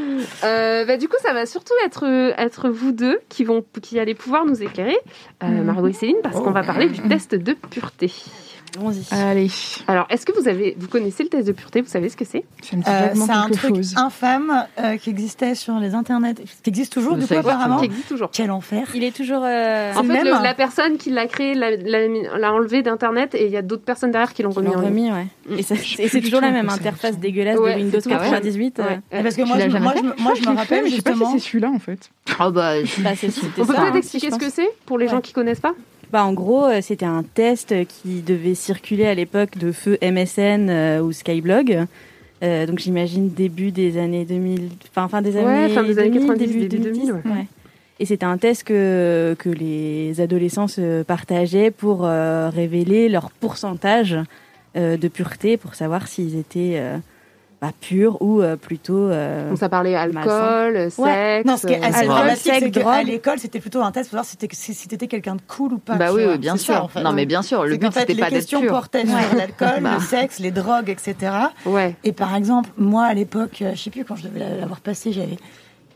Euh, 0.44 0.84
bah, 0.84 0.96
du 0.96 1.08
coup, 1.08 1.16
ça 1.22 1.32
va 1.32 1.46
surtout 1.46 1.74
être, 1.84 2.04
être 2.38 2.68
vous 2.68 2.92
deux 2.92 3.20
qui, 3.28 3.44
vont, 3.44 3.64
qui 3.82 3.98
allez 3.98 4.14
pouvoir 4.14 4.44
nous 4.46 4.62
éclairer, 4.62 4.96
euh, 5.42 5.62
Margot 5.62 5.88
et 5.88 5.92
Céline, 5.92 6.16
parce 6.22 6.36
qu'on 6.36 6.50
va 6.50 6.62
parler 6.62 6.88
du 6.88 7.00
test 7.02 7.34
de 7.34 7.52
pureté. 7.52 8.12
Allons-y. 8.78 9.04
Allez, 9.10 9.50
Alors, 9.88 10.06
est-ce 10.10 10.26
que 10.26 10.32
vous 10.38 10.48
avez, 10.48 10.76
vous 10.78 10.88
connaissez 10.88 11.22
le 11.22 11.28
test 11.28 11.46
de 11.46 11.52
pureté 11.52 11.80
Vous 11.80 11.88
savez 11.88 12.08
ce 12.08 12.16
que 12.16 12.24
c'est? 12.24 12.44
Ça 12.62 12.76
me 12.76 12.82
dit 12.82 12.88
Euh, 12.90 13.00
vaguement 13.08 13.26
c'est 13.26 13.32
un 13.32 13.46
quelque 13.48 13.58
truc 13.58 13.76
chose. 13.76 13.94
infâme 13.96 14.66
euh, 14.78 14.96
qui 14.96 15.10
existait 15.10 15.54
sur 15.54 15.78
les 15.78 15.94
internets, 15.94 16.34
qui 16.34 16.68
existe 16.70 16.92
toujours 16.92 17.14
Mais 17.16 17.22
du 17.22 17.26
coup 17.28 17.34
existe 17.34 17.48
apparemment. 17.48 17.78
Qui 17.78 17.84
existe 17.86 18.08
toujours. 18.08 18.30
Quel 18.32 18.50
enfer. 18.50 18.86
Il 18.94 19.02
est 19.04 19.14
toujours. 19.16 19.42
euh, 19.44 19.92
En 19.94 20.02
fait, 20.02 20.08
même 20.08 20.24
le- 20.24 20.42
la 20.42 20.54
personne 20.54 20.98
qui 20.98 21.10
l'a 21.10 21.26
créé 21.26 21.54
l'a, 21.54 22.52
enlevé 22.52 22.82
d'internet 22.82 23.34
et 23.34 23.46
il 23.46 23.52
y 23.52 23.56
a 23.56 23.62
d'autres 23.62 23.84
personnes 23.84 24.10
derrière 24.10 24.32
qui 24.34 24.42
l'ont 24.42 24.50
remis 24.50 24.68
en 24.68 24.80
ligne. 24.80 24.84
remis, 24.88 25.12
ouais. 25.12 25.26
Mm. 25.48 25.58
Et, 25.98 26.08
c'est 26.08 26.20
toujours 26.20 26.40
la 26.40 26.50
même 26.50 26.68
interface 26.68 27.18
dégueulasse 27.18 27.58
Ouais, 27.58 27.74
de 27.74 27.78
Windows 27.80 27.98
c'est 28.00 28.10
tout. 28.10 28.10
98. 28.10 28.78
euh. 28.78 28.82
Ouais. 28.82 29.00
Mais 29.12 29.22
parce 29.22 29.36
que 29.36 29.42
moi, 29.42 29.58
je, 29.58 29.68
moi, 29.68 29.94
me- 29.94 30.22
moi, 30.22 30.32
je 30.34 30.40
me 30.42 30.46
l'ai 30.46 30.52
fait, 30.52 30.60
rappelle 30.60 30.84
mais 30.84 30.90
je 30.90 30.96
sais 30.96 31.02
pas 31.02 31.10
justement. 31.12 31.32
si 31.32 31.40
c'est 31.40 31.46
celui-là 31.46 31.70
en 31.70 31.78
fait. 31.78 32.10
Oh 32.40 32.50
bah, 32.50 32.72
Bah, 32.98 33.10
c'est- 33.16 33.28
On 33.58 33.64
peut 33.64 33.72
peut-être 33.74 33.96
expliquer 33.96 34.30
ce 34.30 34.36
que 34.38 34.50
c'est 34.50 34.68
pour 34.84 34.98
les 34.98 35.08
gens 35.08 35.20
qui 35.20 35.32
connaissent 35.32 35.60
pas? 35.60 35.72
Bah, 36.12 36.24
en 36.24 36.32
gros, 36.32 36.64
euh, 36.64 36.80
c'était 36.82 37.06
un 37.06 37.22
test 37.22 37.74
qui 37.86 38.22
devait 38.22 38.54
circuler 38.54 39.06
à 39.06 39.14
l'époque 39.14 39.58
de 39.58 39.72
feu 39.72 39.98
MSN 40.02 40.68
euh, 40.70 41.00
ou 41.00 41.12
Skyblog. 41.12 41.86
Euh, 42.42 42.66
donc 42.66 42.78
j'imagine 42.78 43.30
début 43.30 43.72
des 43.72 43.98
années 43.98 44.24
2000, 44.24 44.68
enfin 44.90 45.08
fin 45.08 45.22
des 45.22 45.36
Ouais, 45.36 45.44
années, 45.44 45.74
fin 45.74 45.82
des 45.82 45.98
années 45.98 46.10
2000, 46.10 46.26
90, 46.28 46.38
début 46.38 46.68
début 46.68 46.82
2010. 46.84 47.06
2000, 47.06 47.12
ouais. 47.12 47.30
ouais. 47.38 47.46
Et 47.98 48.04
c'était 48.04 48.26
un 48.26 48.36
test 48.36 48.64
que, 48.64 49.34
que 49.38 49.48
les 49.48 50.20
adolescents 50.20 50.68
se 50.68 51.02
partageaient 51.02 51.70
pour 51.70 52.04
euh, 52.04 52.50
révéler 52.50 53.08
leur 53.08 53.30
pourcentage 53.30 54.16
euh, 54.76 54.98
de 54.98 55.08
pureté, 55.08 55.56
pour 55.56 55.74
savoir 55.74 56.06
s'ils 56.06 56.36
étaient 56.38 56.74
euh, 56.76 56.98
bah, 57.60 57.70
purs 57.80 58.20
ou 58.20 58.42
euh, 58.42 58.56
plutôt... 58.56 59.08
euh, 59.08 59.48
Donc 59.48 59.58
ça 59.58 59.68
parlait 59.68 59.94
alcool, 59.94 60.74
sexe. 60.90 60.98
Ouais. 60.98 61.42
Non, 61.44 61.56
ce 61.56 61.66
qui 61.66 61.72
est 61.72 61.76
assez 61.82 61.86
euh, 61.86 62.00
Alcool, 62.00 62.06
dramatique, 62.08 62.42
sexe, 62.52 62.58
c'est 62.64 62.70
qu'à 62.70 63.02
l'école, 63.02 63.38
c'était 63.38 63.60
plutôt 63.60 63.80
un 63.82 63.92
test 63.92 64.10
pour 64.10 64.16
voir 64.16 64.24
si 64.26 64.36
t'étais 64.36 64.54
si, 64.56 65.08
quelqu'un 65.08 65.36
de 65.36 65.40
cool 65.48 65.72
ou 65.74 65.78
pas. 65.78 65.94
bah 65.94 66.12
oui, 66.12 66.24
oui, 66.28 66.38
bien 66.38 66.56
ça, 66.56 66.62
sûr. 66.64 66.84
en 66.84 66.88
fait. 66.88 67.02
Non, 67.02 67.12
mais 67.12 67.24
bien 67.26 67.42
sûr, 67.42 67.64
le 67.64 67.76
but 67.76 67.92
fait, 67.92 68.00
c'était 68.00 68.14
les 68.14 68.20
pas 68.20 68.30
d'être 68.30 68.38
questions 68.40 68.60
pur. 68.60 68.70
portaient 68.70 69.06
sur 69.06 69.16
l'alcool, 69.36 69.82
Bah. 69.82 69.94
le 69.94 70.00
sexe, 70.00 70.38
les 70.38 70.50
drogues, 70.50 70.90
etc. 70.90 71.32
Ouais. 71.64 71.94
Et 72.04 72.12
par 72.12 72.34
exemple, 72.34 72.68
moi, 72.76 73.04
à 73.04 73.14
l'époque, 73.14 73.62
euh, 73.62 73.72
je 73.74 73.80
sais 73.82 73.90
plus 73.90 74.04
quand 74.04 74.16
je 74.16 74.24
devais 74.28 74.40
l'avoir 74.60 74.80
passé, 74.80 75.12
j'avais 75.12 75.38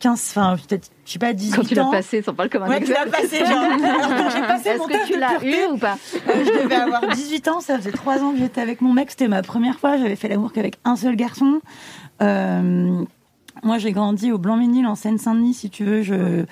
15, 0.01 0.27
enfin, 0.31 0.57
peut-être, 0.69 0.91
je 1.07 1.13
sais 1.13 1.19
pas, 1.19 1.33
18 1.33 1.57
Quand 1.57 1.65
tu 1.65 1.75
l'as 1.75 1.85
ans. 1.85 1.91
passé, 1.91 2.23
pas 2.23 2.43
le 2.45 2.49
comme 2.49 2.63
un 2.65 2.69
Ouais, 2.69 2.83
tu 2.83 2.93
l'as 2.93 3.07
passé, 3.07 3.39
genre. 3.39 3.49
Alors, 3.49 4.09
quand 4.09 4.31
j'ai 4.31 4.41
passé 4.41 4.71
mon 4.79 4.87
que 4.87 5.07
tu 5.07 5.19
l'as 5.19 5.29
pureté, 5.31 5.63
eu 5.63 5.67
ou 5.73 5.79
pas 5.79 5.97
euh, 6.29 6.45
je 6.45 6.63
devais 6.63 6.75
avoir 6.75 7.07
18 7.07 7.49
ans, 7.49 7.61
ça 7.61 7.77
faisait 7.77 7.93
3 7.93 8.23
ans 8.23 8.33
que 8.33 8.39
j'étais 8.39 8.61
avec 8.61 8.81
mon 8.81 8.93
mec, 8.93 9.11
c'était 9.11 9.29
ma 9.29 9.43
première 9.43 9.79
fois, 9.79 9.97
j'avais 9.99 10.17
fait 10.17 10.29
l'amour 10.29 10.53
qu'avec 10.53 10.77
un 10.85 10.97
seul 10.97 11.17
garçon. 11.17 11.61
Euh, 12.23 13.03
moi, 13.63 13.79
j'ai 13.79 13.93
grandi 13.93 14.33
au 14.33 14.39
Blanc-Ménil, 14.39 14.87
en 14.87 14.95
Seine-Saint-Denis, 14.95 15.55
si 15.55 15.71
tu 15.71 15.85
veux, 15.85 16.03
je... 16.03 16.45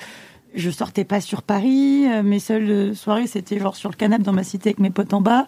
Je 0.55 0.71
sortais 0.71 1.05
pas 1.05 1.21
sur 1.21 1.43
Paris, 1.43 2.07
euh, 2.11 2.23
mes 2.23 2.41
seules 2.41 2.71
euh, 2.71 2.95
soirées 2.95 3.27
c'était 3.27 3.59
genre 3.59 3.77
sur 3.77 3.91
le 3.91 3.95
canapé 3.95 4.23
dans 4.23 4.33
ma 4.33 4.45
cité 4.45 4.71
avec 4.71 4.79
mes 4.79 4.89
potes 4.89 5.13
en 5.13 5.21
bas. 5.21 5.47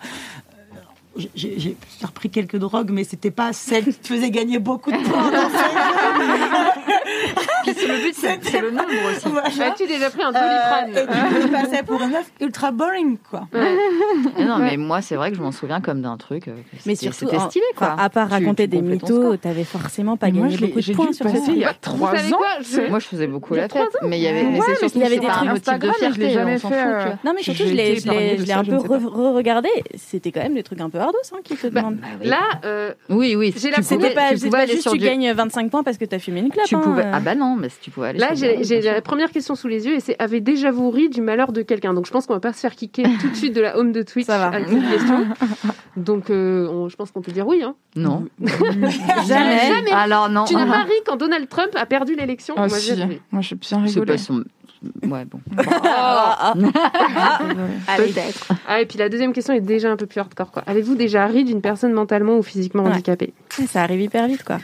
J'ai 1.17 1.59
j'ai 1.59 1.75
repris 2.03 2.29
quelques 2.29 2.59
drogues, 2.59 2.91
mais 2.93 3.03
c'était 3.03 3.31
pas 3.31 3.55
celle 3.55 3.85
qui 3.85 3.95
te 3.95 4.09
faisait 4.09 4.31
gagner 4.31 4.59
beaucoup 4.59 4.93
de 4.93 4.99
points 4.99 5.31
le 7.75 8.03
but, 8.03 8.15
c'est 8.15 8.61
le 8.61 8.71
nombre 8.71 8.89
aussi. 9.11 9.29
Voilà. 9.29 9.49
As-tu 9.73 9.87
déjà 9.87 10.11
pris 10.11 10.23
un 10.23 10.33
Euh, 10.33 10.33
doliprane 10.33 10.91
et 10.91 11.07
coup, 11.07 11.41
je 11.43 11.49
passais 11.49 11.83
pour 11.83 12.01
une 12.03 12.11
meuf 12.11 12.31
ultra 12.41 12.71
boring, 12.73 13.19
quoi. 13.31 13.47
Non, 14.39 14.59
mais 14.59 14.77
moi, 14.77 15.01
c'est 15.03 15.17
vrai 15.17 15.31
que 15.31 15.37
je 15.37 15.43
m'en 15.43 15.53
souviens 15.53 15.81
comme 15.81 16.03
d'un 16.03 16.17
truc. 16.17 16.49
euh, 16.49 16.53
Mais 16.87 16.95
c'était- 16.95 17.13
surtout, 17.13 17.33
c'était 17.33 17.39
stylé, 17.49 17.65
quoi. 17.77 17.95
à 17.99 18.09
part 18.11 18.29
Tu- 18.29 18.35
raconter 18.35 18.65
tu 18.65 18.69
des 18.77 18.83
mythos, 18.83 19.37
t'avais 19.37 19.65
forcément 19.65 20.17
pas 20.17 20.31
Moi, 20.31 20.49
gagné 20.49 20.57
beaucoup 20.59 20.81
de 20.81 20.93
points 20.93 21.13
sur 21.13 21.29
ce 21.29 21.51
il 21.51 21.59
y 21.59 21.65
a 21.65 21.75
truc. 21.75 21.95
Vous 21.97 22.05
3 22.07 22.17
savez 22.17 22.33
ans. 22.35 22.39
Moi, 22.91 22.99
je 22.99 23.07
faisais 23.07 23.27
beaucoup 23.27 23.55
la 23.55 23.69
tête, 23.69 23.89
trois 23.91 24.09
mais 24.09 24.19
il 24.19 24.23
y 24.23 24.29
avait, 24.29 24.43
mais 24.45 24.61
c'est 24.61 24.71
mais 24.71 24.77
surtout 24.77 24.93
il 24.99 25.01
y 25.03 25.05
avait 25.07 25.19
des 25.19 25.27
trucs 25.61 25.81
de 25.81 25.91
fierté, 25.93 26.31
jamais 26.31 26.55
on 26.55 26.59
s'en 26.59 26.69
fait, 26.69 26.75
fout, 26.83 26.87
euh, 26.93 27.11
tu. 27.21 27.27
Non, 27.27 27.33
mais 27.35 27.43
surtout, 27.43 27.63
je 27.67 27.75
l'ai, 27.75 28.01
ça, 28.01 28.59
un 28.59 28.65
peu 28.65 28.77
re-regardé. 28.77 29.69
C'était 29.97 30.33
quand 30.33 30.43
même 30.43 30.55
des 30.55 30.63
trucs 30.63 30.81
un 30.81 30.91
peu 30.91 30.99
ardos 30.99 31.19
hein, 31.33 31.39
qui 31.45 31.57
te 31.57 31.67
Bah, 31.69 31.81
demandent. 31.81 31.99
Là, 32.23 32.41
euh, 32.65 32.93
Oui, 33.09 33.35
oui. 33.37 33.53
Tu 33.53 33.59
C'était 33.83 34.11
pas, 34.15 34.31
tu 34.67 34.73
juste 34.73 34.91
tu 34.91 34.99
gagnes 34.99 35.33
25 35.33 35.71
points 35.71 35.83
parce 35.83 35.97
que 35.99 36.05
t'as 36.05 36.19
fumé 36.19 36.41
une 36.41 36.51
clope. 36.51 36.67
Tu 36.67 36.77
pouvais. 36.77 37.03
euh. 37.05 37.13
Ah 37.15 37.21
bah 37.21 37.35
non, 37.35 37.57
mais 37.61 37.69
si 37.69 37.79
tu 37.81 37.91
pouvais 37.91 38.09
aller 38.09 38.19
là 38.19 38.31
j'ai 38.35 38.81
la 38.81 39.01
première 39.03 39.31
question 39.31 39.55
sous 39.55 39.69
les 39.69 39.87
yeux 39.87 39.95
et 39.95 40.01
c'est 40.01 40.17
avez 40.21 40.41
déjà 40.41 40.71
vous 40.71 40.91
ri 40.91 41.09
du 41.09 41.21
malheur 41.21 41.53
de 41.53 41.63
quelqu'un 41.63 41.95
Donc 41.95 42.07
je 42.07 42.11
pense 42.11 42.27
qu'on 42.27 42.35
va 42.35 42.41
pas 42.41 42.53
se 42.53 42.61
faire 42.61 42.75
kicker 42.75 43.05
tout 43.21 43.29
de 43.29 43.35
suite 43.37 43.55
de 43.55 43.61
la 43.61 43.77
home 43.79 43.93
de 43.93 44.03
Twitch 44.03 44.27
Ça 44.27 44.39
va. 44.39 44.49
à 44.57 44.65
cette 44.65 44.91
question. 44.91 45.27
Donc 45.97 46.31
euh, 46.31 46.67
on- 46.69 46.89
je 46.89 46.97
pense 46.97 47.11
qu'on 47.11 47.21
peut 47.21 47.33
dire 47.33 47.47
oui. 47.47 47.63
Hein. 47.63 47.75
Non. 47.97 48.27
Jamais. 49.27 49.69
Jamais. 49.69 49.93
Alors 49.93 50.29
non. 50.29 50.45
Tu 50.45 50.55
n'as 50.57 50.67
pas 50.67 50.83
ri 50.85 50.93
quand 51.07 51.17
Donald 51.17 51.49
Trump 51.49 51.71
a 51.75 51.87
perdu 51.87 52.15
l'élection 52.15 52.55
Ah 52.57 52.67
Moi, 52.69 52.79
si, 52.79 52.95
j'ai 52.97 53.05
ri. 53.05 53.21
moi 53.31 53.43
j'ai 53.43 53.57
bien 53.57 53.69
C'est 53.87 54.01
rigolé. 54.01 54.13
pas 54.13 54.19
son. 54.19 54.45
Ouais, 55.07 55.25
bon. 55.27 55.41
Ah, 55.83 56.55
ah, 56.55 56.55
ah. 57.17 57.39
Allez. 57.89 58.13
Peut-être. 58.13 58.49
Ah 58.67 58.81
et 58.81 58.87
puis 58.87 58.99
la 58.99 59.09
deuxième 59.11 59.33
question 59.33 59.53
est 59.53 59.61
déjà 59.61 59.91
un 59.91 59.97
peu 59.97 60.07
plus 60.07 60.21
hardcore. 60.21 60.51
quoi. 60.53 60.63
Avez-vous 60.67 60.95
déjà 60.95 61.27
ri 61.27 61.45
d'une 61.45 61.61
personne 61.61 61.93
mentalement 61.93 62.39
ou 62.39 62.43
physiquement 62.43 62.85
Ouais. 62.85 62.91
handicapée? 62.93 63.35
Ça 63.69 63.83
arrive 63.83 64.01
hyper 64.01 64.27
vite, 64.27 64.43
quoi. 64.45 64.59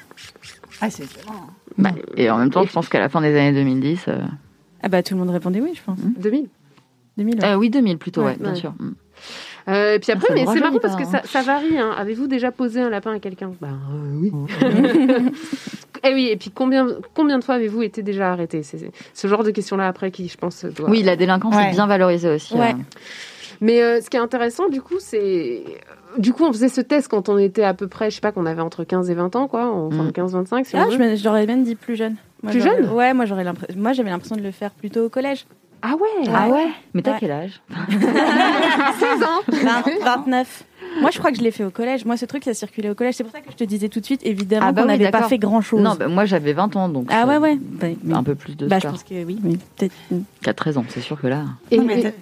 Ah, 0.80 0.88
c'est 0.90 1.04
violent. 1.04 1.48
Bah, 1.78 1.90
et 2.16 2.30
en 2.30 2.38
même 2.38 2.50
temps, 2.50 2.64
je 2.64 2.72
pense 2.72 2.88
qu'à 2.88 3.00
la 3.00 3.08
fin 3.08 3.20
des 3.20 3.36
années 3.36 3.52
2010. 3.52 4.04
euh, 4.08 4.18
Ah 4.82 4.88
bah 4.88 5.02
tout 5.02 5.14
le 5.14 5.20
monde 5.20 5.30
répondait 5.30 5.60
oui, 5.60 5.72
je 5.74 5.82
pense. 5.82 5.98
2000 5.98 6.48
2000. 7.18 7.34
ouais. 7.40 7.44
euh, 7.44 7.54
oui, 7.56 7.70
2000 7.70 7.98
plutôt, 7.98 8.22
Ouais, 8.22 8.28
ouais, 8.32 8.36
bien 8.38 8.50
ouais. 8.52 8.56
sûr. 8.56 8.72
Mm. 8.78 8.94
Euh, 9.68 9.94
et 9.94 9.98
puis 9.98 10.12
après, 10.12 10.28
Ça 10.28 10.34
mais 10.34 10.46
c'est 10.46 10.60
marrant 10.60 10.78
parce 10.78 10.94
que 10.96 11.02
hein. 11.02 11.10
ça, 11.10 11.22
ça 11.24 11.42
varie. 11.42 11.76
hein. 11.78 11.90
Avez-vous 11.98 12.26
déjà 12.28 12.52
posé 12.52 12.80
un 12.80 12.88
lapin 12.90 13.12
à 13.14 13.18
quelqu'un? 13.18 13.52
Bah 13.60 13.68
euh, 13.92 14.20
oui. 14.20 14.32
et 16.04 16.14
oui, 16.14 16.28
et 16.30 16.36
puis 16.36 16.50
combien, 16.54 16.86
combien 17.14 17.38
de 17.38 17.44
fois 17.44 17.56
avez-vous 17.56 17.82
été 17.82 18.02
déjà 18.02 18.30
arrêté? 18.32 18.62
C'est 18.62 18.78
c'est 18.78 18.92
ce 19.14 19.26
genre 19.28 19.42
de 19.42 19.50
questions-là 19.50 19.88
après 19.88 20.10
qui, 20.10 20.28
je 20.28 20.36
pense, 20.36 20.64
doit... 20.64 20.88
Oui, 20.88 21.02
la 21.02 21.16
délinquance 21.16 21.54
Ouais. 21.56 21.68
est 21.68 21.72
bien 21.72 21.86
valorisée 21.86 22.28
aussi. 22.34 22.54
Ouais. 22.54 22.70
hein. 22.70 22.80
Mais 23.60 23.82
euh, 23.82 24.00
ce 24.02 24.10
qui 24.10 24.16
est 24.16 24.20
intéressant, 24.20 24.68
du 24.68 24.80
coup, 24.82 24.96
c'est. 24.98 25.62
Du 26.18 26.32
coup, 26.32 26.44
on 26.44 26.52
faisait 26.52 26.68
ce 26.68 26.80
test 26.80 27.08
quand 27.08 27.28
on 27.28 27.38
était 27.38 27.62
à 27.64 27.74
peu 27.74 27.88
près, 27.88 28.10
je 28.10 28.14
sais 28.16 28.20
pas, 28.20 28.32
qu'on 28.32 28.46
avait 28.46 28.62
entre 28.62 28.84
15 28.84 29.10
et 29.10 29.14
20 29.14 29.34
ans, 29.36 29.48
quoi. 29.48 29.66
Enfin, 29.70 30.04
Mm. 30.04 30.10
15-25, 30.12 30.64
si 30.66 30.76
on 30.76 30.80
Ah, 30.80 30.84
veut. 30.86 30.92
je 30.92 30.98
me- 30.98 31.16
j'aurais 31.16 31.46
même 31.46 31.62
dit 31.64 31.74
plus 31.74 31.96
jeune. 31.96 32.16
Moi, 32.42 32.52
Plus 32.52 32.60
jeune? 32.62 32.88
Ouais, 32.90 33.12
moi 33.14 33.24
j'aurais 33.24 33.44
l'impression. 33.44 33.74
Moi 33.80 33.92
j'avais 33.92 34.10
l'impression 34.10 34.36
de 34.36 34.42
le 34.42 34.50
faire 34.50 34.70
plutôt 34.72 35.06
au 35.06 35.08
collège. 35.08 35.46
Ah 35.82 35.94
ouais? 35.94 36.30
Ah 36.34 36.48
ouais? 36.48 36.68
Mais 36.94 37.02
t'as 37.02 37.12
Ouais. 37.12 37.16
quel 37.20 37.30
âge? 37.32 37.60
16 38.98 39.22
ans 39.22 39.40
20 39.48 39.82
29. 40.04 40.64
Moi 41.00 41.10
je 41.12 41.18
crois 41.18 41.30
que 41.30 41.36
je 41.38 41.42
l'ai 41.42 41.50
fait 41.50 41.64
au 41.64 41.70
collège. 41.70 42.04
Moi 42.04 42.16
ce 42.16 42.24
truc 42.26 42.44
ça 42.44 42.54
circulait 42.54 42.90
au 42.90 42.94
collège. 42.94 43.14
C'est 43.14 43.24
pour 43.24 43.32
ça 43.32 43.40
que 43.40 43.50
je 43.50 43.56
te 43.56 43.64
disais 43.64 43.88
tout 43.88 44.00
de 44.00 44.04
suite, 44.04 44.20
évidemment, 44.24 44.66
Ah 44.68 44.72
bah 44.72 44.82
qu'on 44.82 44.88
oui, 44.88 44.98
n'avait 44.98 45.10
pas 45.10 45.22
fait 45.28 45.38
grand 45.38 45.60
chose. 45.60 45.80
Non, 45.80 45.94
bah, 45.98 46.08
moi 46.08 46.24
j'avais 46.24 46.52
20 46.52 46.76
ans 46.76 46.88
donc. 46.88 47.08
ah 47.10 47.26
ouais, 47.26 47.36
euh, 47.36 47.40
ouais. 47.40 47.58
Bah, 48.02 48.16
Un 48.16 48.22
peu 48.22 48.34
plus 48.34 48.56
de 48.56 48.66
bah, 48.66 48.78
je 48.82 48.88
pense 48.88 49.02
que 49.02 49.24
oui, 49.24 49.38
mais 49.42 49.54
peut-être. 49.76 49.94
Qu'à 50.42 50.54
13 50.54 50.78
ans, 50.78 50.84
c'est 50.88 51.00
sûr 51.00 51.20
que 51.20 51.26
là. 51.26 51.44
Et, 51.70 51.78
Non, 51.78 51.84
mais 51.84 52.12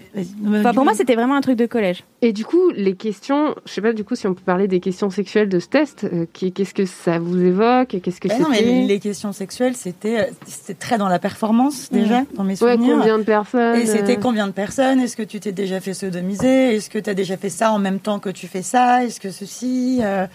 Enfin, 0.60 0.70
pour 0.72 0.78
coup- 0.80 0.84
moi 0.84 0.94
c'était 0.94 1.14
vraiment 1.14 1.34
un 1.34 1.40
truc 1.40 1.56
de 1.58 1.66
collège. 1.66 2.04
et 2.22 2.32
du 2.32 2.44
coup, 2.44 2.70
les 2.74 2.94
questions, 2.94 3.54
je 3.66 3.72
sais 3.72 3.80
pas 3.80 3.92
du 3.92 4.04
coup 4.04 4.14
si 4.14 4.26
on 4.26 4.34
peut 4.34 4.42
parler 4.44 4.68
des 4.68 4.80
questions 4.80 5.10
sexuelles 5.10 5.48
de 5.48 5.58
ce 5.58 5.66
test. 5.68 6.04
euh, 6.04 6.26
Qu'est-ce 6.32 6.72
que 6.74 6.84
ça 6.86 7.18
vous 7.18 7.40
évoque 7.40 7.88
Qu'est-ce 8.02 8.20
que 8.20 8.28
Bah 8.28 8.38
non, 8.38 8.46
mais 8.50 8.86
les 8.86 8.98
questions 9.00 9.32
sexuelles, 9.32 9.74
c'était 9.76 10.20
euh, 10.20 10.24
c'était 10.46 10.74
très 10.74 10.98
dans 10.98 11.08
la 11.08 11.18
performance 11.18 11.90
déjà, 11.90 12.22
dans 12.34 12.44
mes 12.44 12.52
Ouais, 12.62 12.74
souvenirs. 12.74 12.96
combien 12.98 13.18
de 13.18 13.24
personnes 13.24 13.76
Et 13.80 13.86
c'était 13.86 14.16
combien 14.16 14.46
de 14.46 14.52
personnes? 14.52 15.00
Est-ce 15.00 15.16
que 15.16 15.22
tu 15.22 15.40
t'es 15.40 15.52
déjà 15.52 15.80
fait 15.80 15.94
sodomiser 15.94 16.74
Est-ce 16.76 16.88
que 16.90 16.98
tu 16.98 17.10
as 17.10 17.14
déjà 17.14 17.36
fait 17.36 17.50
ça 17.50 17.72
en 17.72 17.78
même 17.78 17.98
temps 17.98 18.18
que 18.20 18.30
tu 18.30 18.46
fais 18.46 18.62
ça 18.64 19.04
Est-ce 19.04 19.20
que 19.20 19.30
ceci 19.30 20.00
euh, 20.02 20.26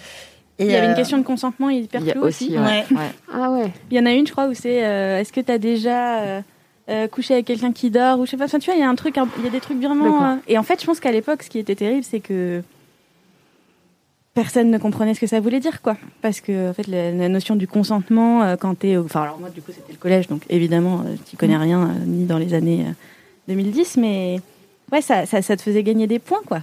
et, 0.58 0.66
Il 0.66 0.72
y 0.72 0.76
avait 0.76 0.86
une 0.88 0.92
euh, 0.92 0.96
question 0.96 1.18
de 1.18 1.24
consentement 1.24 1.70
hyper 1.70 2.02
Il 2.02 2.08
y 2.08 2.12
a 2.12 2.14
floue 2.14 2.24
aussi. 2.24 2.46
aussi. 2.48 2.58
ouais, 2.58 2.86
Ouais. 2.92 2.98
ouais. 2.98 3.12
Ah 3.34 3.52
ouais. 3.52 3.72
Il 3.92 3.98
y 3.98 4.00
en 4.00 4.06
a 4.06 4.12
une, 4.14 4.26
je 4.28 4.32
crois, 4.32 4.48
où 4.48 4.54
c'est 4.54 4.86
euh, 4.86 5.20
est-ce 5.20 5.34
que 5.34 5.42
tu 5.42 5.52
as 5.52 5.58
déjà 5.58 6.42
couché 7.12 7.36
avec 7.36 7.46
quelqu'un 7.46 7.72
qui 7.72 7.92
dort 7.92 8.20
ou 8.20 8.26
je 8.26 8.32
sais 8.32 8.38
pas. 8.38 8.46
Enfin, 8.46 8.58
tu 8.58 8.66
vois, 8.66 8.74
il 8.76 8.80
y 8.82 8.84
a 8.84 8.90
un 8.90 8.96
truc, 8.96 9.16
il 9.38 9.44
y 9.44 9.48
a 9.48 9.52
des 9.52 9.60
trucs 9.60 9.78
vraiment. 9.80 10.32
euh, 10.32 10.36
Et 10.48 10.58
en 10.58 10.64
fait, 10.64 10.82
je 10.82 10.86
pense 10.88 11.00
qu'à 11.00 11.12
l'époque, 11.12 11.44
ce 11.44 11.50
qui 11.52 11.60
était 11.60 11.76
terrible, 11.76 12.04
c'est 12.04 12.20
que 12.20 12.64
personne 14.34 14.72
ne 14.72 14.78
comprenait 14.78 15.14
ce 15.14 15.20
que 15.20 15.28
ça 15.28 15.40
voulait 15.40 15.60
dire, 15.60 15.82
quoi. 15.82 15.98
Parce 16.22 16.40
que 16.42 16.70
en 16.70 16.74
fait, 16.74 16.88
la, 16.88 17.12
la 17.12 17.30
notion 17.30 17.56
du 17.56 17.68
consentement, 17.68 18.42
euh, 18.44 18.56
quand 18.56 18.74
t'es, 18.76 18.96
au- 18.98 19.06
enfin, 19.06 19.22
alors 19.24 19.40
moi, 19.40 19.50
du 19.50 19.62
coup, 19.62 19.72
c'était 19.74 19.92
le 19.92 19.98
collège, 19.98 20.28
donc 20.28 20.44
évidemment, 20.50 21.02
euh, 21.06 21.16
tu 21.30 21.36
connais 21.38 21.58
rien 21.58 21.82
euh, 21.90 22.06
ni 22.06 22.26
dans 22.26 22.38
les 22.38 22.54
années 22.54 22.86
euh, 22.88 22.92
2010, 23.50 23.98
mais 23.98 24.40
ouais, 24.92 25.02
ça, 25.02 25.26
ça, 25.26 25.42
ça 25.42 25.58
te 25.58 25.62
faisait 25.62 25.84
gagner 25.84 26.08
des 26.08 26.20
points, 26.20 26.42
quoi. 26.46 26.62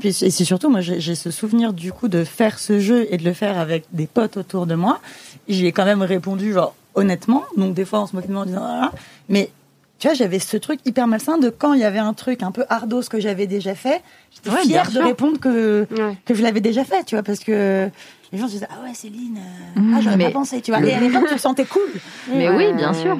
Puis 0.00 0.12
c'est 0.12 0.30
surtout, 0.30 0.68
moi, 0.70 0.80
j'ai 0.80 1.14
ce 1.14 1.30
souvenir 1.30 1.72
du 1.72 1.92
coup 1.92 2.08
de 2.08 2.24
faire 2.24 2.58
ce 2.58 2.78
jeu 2.80 3.06
et 3.10 3.16
de 3.16 3.24
le 3.24 3.32
faire 3.32 3.58
avec 3.58 3.84
des 3.92 4.06
potes 4.06 4.36
autour 4.36 4.66
de 4.66 4.74
moi. 4.74 5.00
J'y 5.48 5.66
ai 5.66 5.72
quand 5.72 5.84
même 5.84 6.02
répondu, 6.02 6.52
genre, 6.52 6.74
honnêtement. 6.94 7.44
Donc, 7.56 7.74
des 7.74 7.84
fois, 7.84 8.02
on 8.02 8.06
se 8.06 8.14
moquait 8.16 8.28
de 8.28 8.32
moi 8.32 8.42
en 8.42 8.46
disant, 8.46 8.62
ah, 8.64 8.90
ah. 8.92 8.98
mais 9.28 9.50
tu 9.98 10.08
vois, 10.08 10.14
j'avais 10.14 10.38
ce 10.38 10.58
truc 10.58 10.80
hyper 10.84 11.06
malsain 11.06 11.38
de 11.38 11.48
quand 11.48 11.72
il 11.72 11.80
y 11.80 11.84
avait 11.84 11.98
un 11.98 12.12
truc 12.12 12.42
un 12.42 12.52
peu 12.52 12.64
ardos 12.68 13.02
que 13.10 13.18
j'avais 13.20 13.46
déjà 13.46 13.74
fait, 13.74 14.02
j'étais 14.34 14.50
Ouais, 14.50 14.62
fière 14.64 14.90
de 14.90 15.00
répondre 15.00 15.38
que, 15.40 15.86
Ouais. 15.90 16.16
que 16.26 16.34
je 16.34 16.42
l'avais 16.42 16.60
déjà 16.60 16.84
fait, 16.84 17.02
tu 17.04 17.14
vois, 17.14 17.22
parce 17.22 17.40
que 17.40 17.88
les 18.32 18.38
gens 18.38 18.46
se 18.46 18.52
disaient, 18.52 18.68
ah 18.70 18.84
ouais, 18.86 18.92
Céline, 18.92 19.38
euh, 19.38 19.80
Mmh, 19.80 19.94
ah, 19.96 20.00
j'aurais 20.02 20.18
pas 20.18 20.30
pensé, 20.30 20.60
tu 20.60 20.70
vois. 20.70 20.80
le- 20.80 20.88
Et 20.88 20.94
à 20.94 21.00
l'époque, 21.00 21.24
tu 21.28 21.34
te 21.36 21.40
sentais 21.40 21.64
cool. 21.64 21.80
Mais 22.34 22.50
Ouais. 22.50 22.56
oui, 22.68 22.72
bien 22.74 22.92
sûr. 22.92 23.18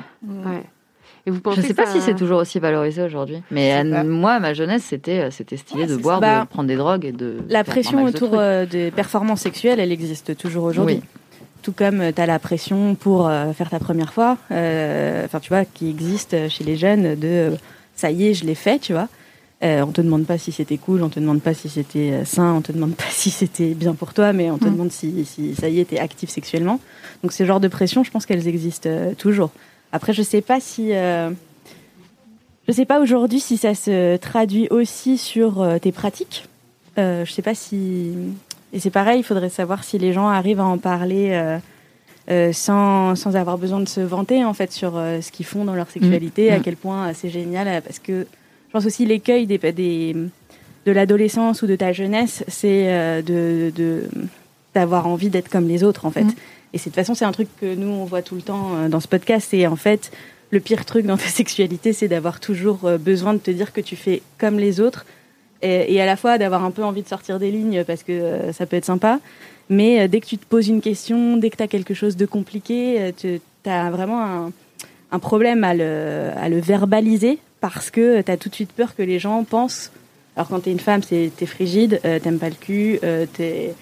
Et 1.27 1.31
vous 1.31 1.41
pensez 1.41 1.57
Je 1.61 1.67
sais 1.67 1.73
que 1.73 1.77
pas 1.77 1.87
ça- 1.87 1.93
si 1.93 2.01
c'est 2.01 2.15
toujours 2.15 2.39
aussi 2.39 2.59
valorisé 2.61 3.03
aujourd'hui. 3.03 3.43
Mais 3.51 3.71
sais 3.83 3.93
à- 3.95 4.05
moi, 4.05 4.39
ma 4.39 4.55
jeunesse, 4.55 4.85
c'était 4.85 5.21
euh, 5.21 5.31
c'était 5.31 5.57
stylé 5.57 5.83
Ouais, 5.83 5.89
de 5.89 5.97
boire, 5.97 6.21
ça. 6.21 6.27
de 6.27 6.41
Bah, 6.41 6.47
prendre 6.49 6.69
des 6.69 6.77
drogues 6.77 7.05
et 7.05 7.13
de. 7.13 7.39
La 7.49 7.65
pression 7.65 8.05
de 8.05 8.09
autour 8.11 8.31
euh, 8.35 8.65
des 8.65 8.91
performances 8.91 9.41
sexuelles, 9.41 9.81
elle 9.81 9.93
existe 9.93 10.37
toujours 10.37 10.65
aujourd'hui. 10.65 10.97
Oui. 10.97 11.03
Tout 11.63 11.73
comme 11.73 12.01
tu 12.15 12.21
as 12.23 12.27
la 12.27 12.39
pression 12.39 12.95
pour 12.95 13.27
euh, 13.29 13.53
faire 13.53 13.71
ta 13.71 13.81
première 13.81 14.13
fois, 14.13 14.39
euh, 14.53 15.25
enfin 15.25 15.41
tu 15.41 15.49
vois, 15.49 15.65
qui 15.65 15.91
existe 15.91 16.49
chez 16.49 16.63
les 16.63 16.77
jeunes 16.77 17.17
de 17.17 17.27
euh, 17.27 17.51
ça 17.97 18.11
y 18.13 18.29
est, 18.29 18.35
je 18.35 18.45
l'ai 18.45 18.55
fait, 18.55 18.79
tu 18.79 18.93
vois. 18.93 19.09
Euh, 19.65 19.83
on 19.83 19.91
te 19.91 20.01
demande 20.03 20.27
pas 20.27 20.37
si 20.39 20.53
c'était 20.53 20.77
cool, 20.77 21.03
on 21.03 21.09
te 21.09 21.19
demande 21.19 21.41
pas 21.41 21.55
si 21.55 21.69
c'était 21.69 22.11
euh, 22.13 22.25
sain, 22.25 22.53
on 22.55 22.61
te 22.61 22.71
demande 22.71 22.95
pas 22.95 23.05
si 23.11 23.31
c'était 23.31 23.75
bien 23.75 23.95
pour 23.95 24.15
toi, 24.15 24.33
mais 24.33 24.49
on 24.51 24.59
te 24.59 24.67
Mm. 24.69 24.73
demande 24.73 24.93
si, 24.93 25.25
si 25.25 25.55
ça 25.57 25.69
y 25.69 25.81
est, 25.81 25.87
t'es 25.87 25.99
actif 25.99 26.31
sexuellement. 26.31 26.79
Donc 27.25 27.33
ce 27.33 27.45
genre 27.45 27.59
de 27.59 27.67
pression, 27.69 28.05
je 28.05 28.11
pense 28.13 28.27
qu'elles 28.27 28.47
existent 28.47 28.89
euh, 28.89 29.15
toujours. 29.19 29.51
Après, 29.93 30.13
je 30.13 30.23
sais 30.23 30.41
pas 30.43 30.61
si, 30.61 30.93
euh, 30.93 31.31
je 32.69 32.73
sais 32.73 32.85
pas 32.85 33.01
aujourd'hui 33.01 33.41
si 33.41 33.57
ça 33.57 33.75
se 33.75 34.17
traduit 34.17 34.69
aussi 34.71 35.19
sur 35.19 35.63
euh, 35.63 35.79
tes 35.79 35.93
pratiques. 35.93 36.47
Euh, 36.99 37.25
je 37.25 37.33
sais 37.33 37.43
pas 37.43 37.55
si 37.55 38.13
et 38.73 38.81
c'est 38.81 38.91
pareil, 38.91 39.21
il 39.21 39.23
faudrait 39.23 39.49
savoir 39.49 39.85
si 39.85 39.97
les 39.99 40.13
gens 40.13 40.29
arrivent 40.29 40.61
à 40.61 40.65
en 40.65 40.77
parler 40.77 41.59
euh, 42.29 42.53
sans, 42.53 43.15
sans 43.15 43.37
avoir 43.37 43.57
besoin 43.57 43.79
de 43.79 43.89
se 43.89 44.01
vanter 44.01 44.45
en 44.45 44.53
fait 44.53 44.73
sur 44.73 44.97
euh, 44.97 45.21
ce 45.21 45.31
qu'ils 45.31 45.47
font 45.47 45.65
dans 45.65 45.75
leur 45.77 45.89
sexualité, 45.89 46.51
Mmh. 46.51 46.55
à 46.55 46.59
quel 46.59 46.77
point 46.77 47.09
euh, 47.09 47.13
c'est 47.15 47.31
génial. 47.31 47.81
Parce 47.83 48.01
que 48.01 48.27
je 48.67 48.73
pense 48.73 48.85
aussi 48.85 49.07
l'écueil 49.07 49.47
des, 49.47 49.59
des, 49.59 50.17
de 50.85 50.93
l'adolescence 50.93 51.63
ou 51.63 51.69
de 51.69 51.77
ta 51.77 51.93
jeunesse, 51.93 52.45
c'est 52.49 53.23
de, 53.23 53.71
de 53.75 54.09
d'avoir 54.75 55.07
envie 55.07 55.31
d'être 55.31 55.49
comme 55.49 55.69
les 55.69 55.85
autres 55.85 56.05
en 56.05 56.11
fait. 56.11 56.25
Mmh. 56.25 56.35
Et 56.77 56.91
de 56.91 56.95
toute 56.95 56.95
façon 56.95 57.15
c'est 57.15 57.25
un 57.25 57.33
truc 57.33 57.49
que 57.61 57.75
nous 57.75 57.89
on 57.89 58.05
voit 58.05 58.23
tout 58.23 58.35
le 58.35 58.43
temps 58.43 58.77
euh, 58.77 58.89
dans 58.89 59.01
ce 59.01 59.09
podcast. 59.09 59.53
Et 59.55 59.67
en 59.67 59.77
fait 59.77 60.11
le 60.51 60.61
pire 60.61 60.85
truc 60.85 61.07
dans 61.07 61.17
ta 61.17 61.27
sexualité, 61.27 61.93
c'est 61.93 62.09
d'avoir 62.09 62.41
toujours 62.41 62.85
euh, 62.85 62.99
besoin 62.99 63.35
de 63.35 63.39
te 63.39 63.51
dire 63.51 63.73
que 63.73 63.81
tu 63.81 63.97
fais 63.97 64.23
comme 64.39 64.59
les 64.59 64.81
autres 64.81 65.07
et, 65.63 66.01
à 66.01 66.07
la 66.07 66.17
fois 66.17 66.39
d'avoir 66.39 66.65
un 66.65 66.71
peu 66.71 66.85
envie 66.85 67.03
de 67.03 67.09
sortir 67.09 67.39
des 67.39 67.51
lignes 67.51 67.83
parce 67.85 68.03
que 68.03 68.13
euh, 68.13 68.53
ça 68.53 68.67
peut 68.67 68.77
être 68.77 68.85
sympa. 68.85 69.21
Mais 69.69 70.07
dès 70.07 70.21
que 70.21 70.27
tu 70.27 70.39
te 70.39 70.45
poses 70.47 70.69
une 70.69 70.81
question, 70.81 71.39
dès 71.39 71.51
que 71.51 71.57
tu 71.57 71.63
as 71.63 71.67
quelque 71.67 71.93
chose 71.93 72.15
de 72.17 72.25
compliqué, 72.25 73.13
tu 73.17 73.41
as 73.65 73.91
vraiment 73.91 74.53
un, 75.11 75.19
problème 75.19 75.65
à 75.65 75.75
le, 75.75 76.61
verbaliser 76.61 77.41
parce 77.61 77.91
que 77.91 78.21
tu 78.21 78.31
as 78.31 78.37
tout 78.37 78.49
de 78.49 78.55
suite 78.55 78.71
peur 78.71 78.95
que 78.95 79.03
les 79.03 79.19
gens 79.19 79.43
pensent. 79.43 79.91
Alors 80.37 80.49
quand 80.49 80.61
tu 80.61 80.69
es 80.69 80.73
une 80.73 80.81
femme, 80.81 81.01
t'es 81.01 81.31
frigide, 81.47 81.99
euh, 82.05 82.19
t'aimes 82.19 82.39
pas 82.39 82.51
le 82.51 82.55
cul, 82.55 82.99
euh, 83.03 83.25
t'es- 83.33 83.75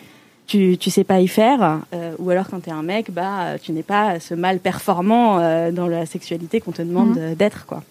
tu, 0.46 0.76
tu 0.78 0.90
sais 0.90 1.04
pas 1.04 1.20
y 1.20 1.28
faire. 1.28 1.80
euh, 1.94 2.12
ou 2.18 2.30
alors 2.30 2.48
quand 2.48 2.60
tu 2.60 2.70
es 2.70 2.72
un 2.72 2.82
mec, 2.82 3.10
bah, 3.10 3.58
tu 3.62 3.72
n'es 3.72 3.82
pas 3.82 4.20
ce 4.20 4.34
mal 4.34 4.58
performant 4.60 5.38
euh, 5.38 5.70
dans 5.72 5.86
la 5.86 6.06
sexualité 6.06 6.60
qu'on 6.60 6.72
te 6.72 6.82
demande 6.82 7.16
euh, 7.18 7.34
d'être. 7.34 7.66
quoi. 7.66 7.82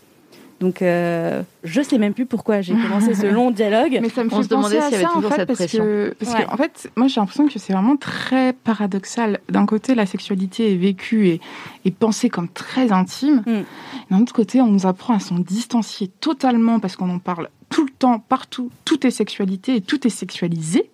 Donc 0.59 0.81
euh, 0.81 1.41
je 1.65 1.81
sais 1.81 1.97
même 1.97 2.13
plus 2.13 2.25
pourquoi 2.25 2.61
j'ai 2.61 2.73
commencé 2.73 3.13
ce 3.15 3.25
long 3.37 3.51
dialogue. 3.51 3.99
Mais 4.01 4.07
ça 4.09 4.23
me 4.23 4.29
On 4.33 4.41
fait 4.41 4.47
se 4.47 4.53
à 4.53 4.63
s'il 4.63 4.75
y 4.75 4.95
avait 4.95 5.03
ça, 5.03 5.09
en 5.11 5.15
toujours 5.15 5.31
fait, 5.31 5.35
cette 5.39 5.47
parce 5.47 5.59
pression. 5.59 5.83
Que, 5.83 6.15
parce 6.17 6.33
Ouais. 6.33 6.45
que, 6.45 6.51
en 6.51 6.55
fait, 6.57 6.89
moi, 6.95 7.07
j'ai 7.07 7.19
l'impression 7.19 7.47
que 7.47 7.59
c'est 7.59 7.73
vraiment 7.73 7.97
très 7.97 8.53
paradoxal. 8.53 9.39
D'un 9.49 9.65
côté, 9.65 9.93
la 9.93 10.05
sexualité 10.05 10.71
est 10.71 10.77
vécue 10.77 11.27
et, 11.27 11.41
et 11.83 11.91
pensée 11.91 12.29
comme 12.29 12.47
très 12.47 12.93
intime. 12.93 13.43
Mm. 13.45 14.13
D'un 14.15 14.21
autre 14.21 14.31
côté, 14.33 14.61
on 14.61 14.67
nous 14.67 14.85
apprend 14.85 15.15
à 15.15 15.19
s'en 15.19 15.39
distancier 15.39 16.09
totalement 16.21 16.79
parce 16.79 16.95
qu'on 16.95 17.09
en 17.09 17.19
parle 17.19 17.49
tout 17.69 17.83
le 17.83 17.91
temps, 17.91 18.19
partout. 18.19 18.69
Tout 18.85 19.05
est 19.05 19.11
sexualité 19.11 19.75
et 19.77 19.81
tout 19.81 20.05
est 20.07 20.11
sexualisé. 20.11 20.89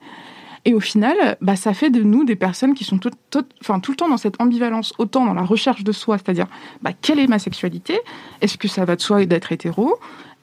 Et 0.66 0.74
au 0.74 0.80
final, 0.80 1.38
bah, 1.42 1.56
ça 1.56 1.74
fait 1.74 1.90
de 1.90 2.02
nous 2.04 2.24
des 2.26 2.36
personnes 2.36 2.74
qui 2.74 2.84
sont 2.84 2.98
tout, 2.98 3.12
tout- 3.30 3.46
enfin, 3.62 3.80
tout 3.80 3.92
le 3.92 3.98
temps 3.98 4.10
dans 4.10 4.18
cette 4.18 4.40
ambivalence, 4.42 4.94
autant 4.98 5.26
dans 5.26 5.34
la 5.34 5.44
recherche 5.44 5.84
de 5.84 5.92
soi, 5.92 6.18
c'est-à-dire 6.18 6.48
bah, 6.82 6.92
quelle 7.02 7.20
est 7.20 7.28
ma 7.28 7.40
sexualité? 7.40 8.00
Est-ce 8.42 8.58
que 8.58 8.68
ça 8.68 8.86
va 8.86 8.96
de 8.96 9.02
soi 9.02 9.26
d'être 9.26 9.52
hétéro? 9.52 9.96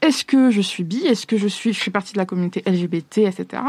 Est-ce 0.02 0.26
que 0.26 0.50
je 0.50 0.60
suis 0.60 0.84
bi? 0.84 1.06
Est-ce 1.06 1.26
que 1.26 1.38
je 1.38 1.48
suis, 1.48 1.72
je 1.72 1.80
fais 1.80 1.90
partie 1.90 2.12
de 2.12 2.18
la 2.18 2.26
communauté 2.26 2.62
LGBT, 2.66 3.18
etc. 3.18 3.62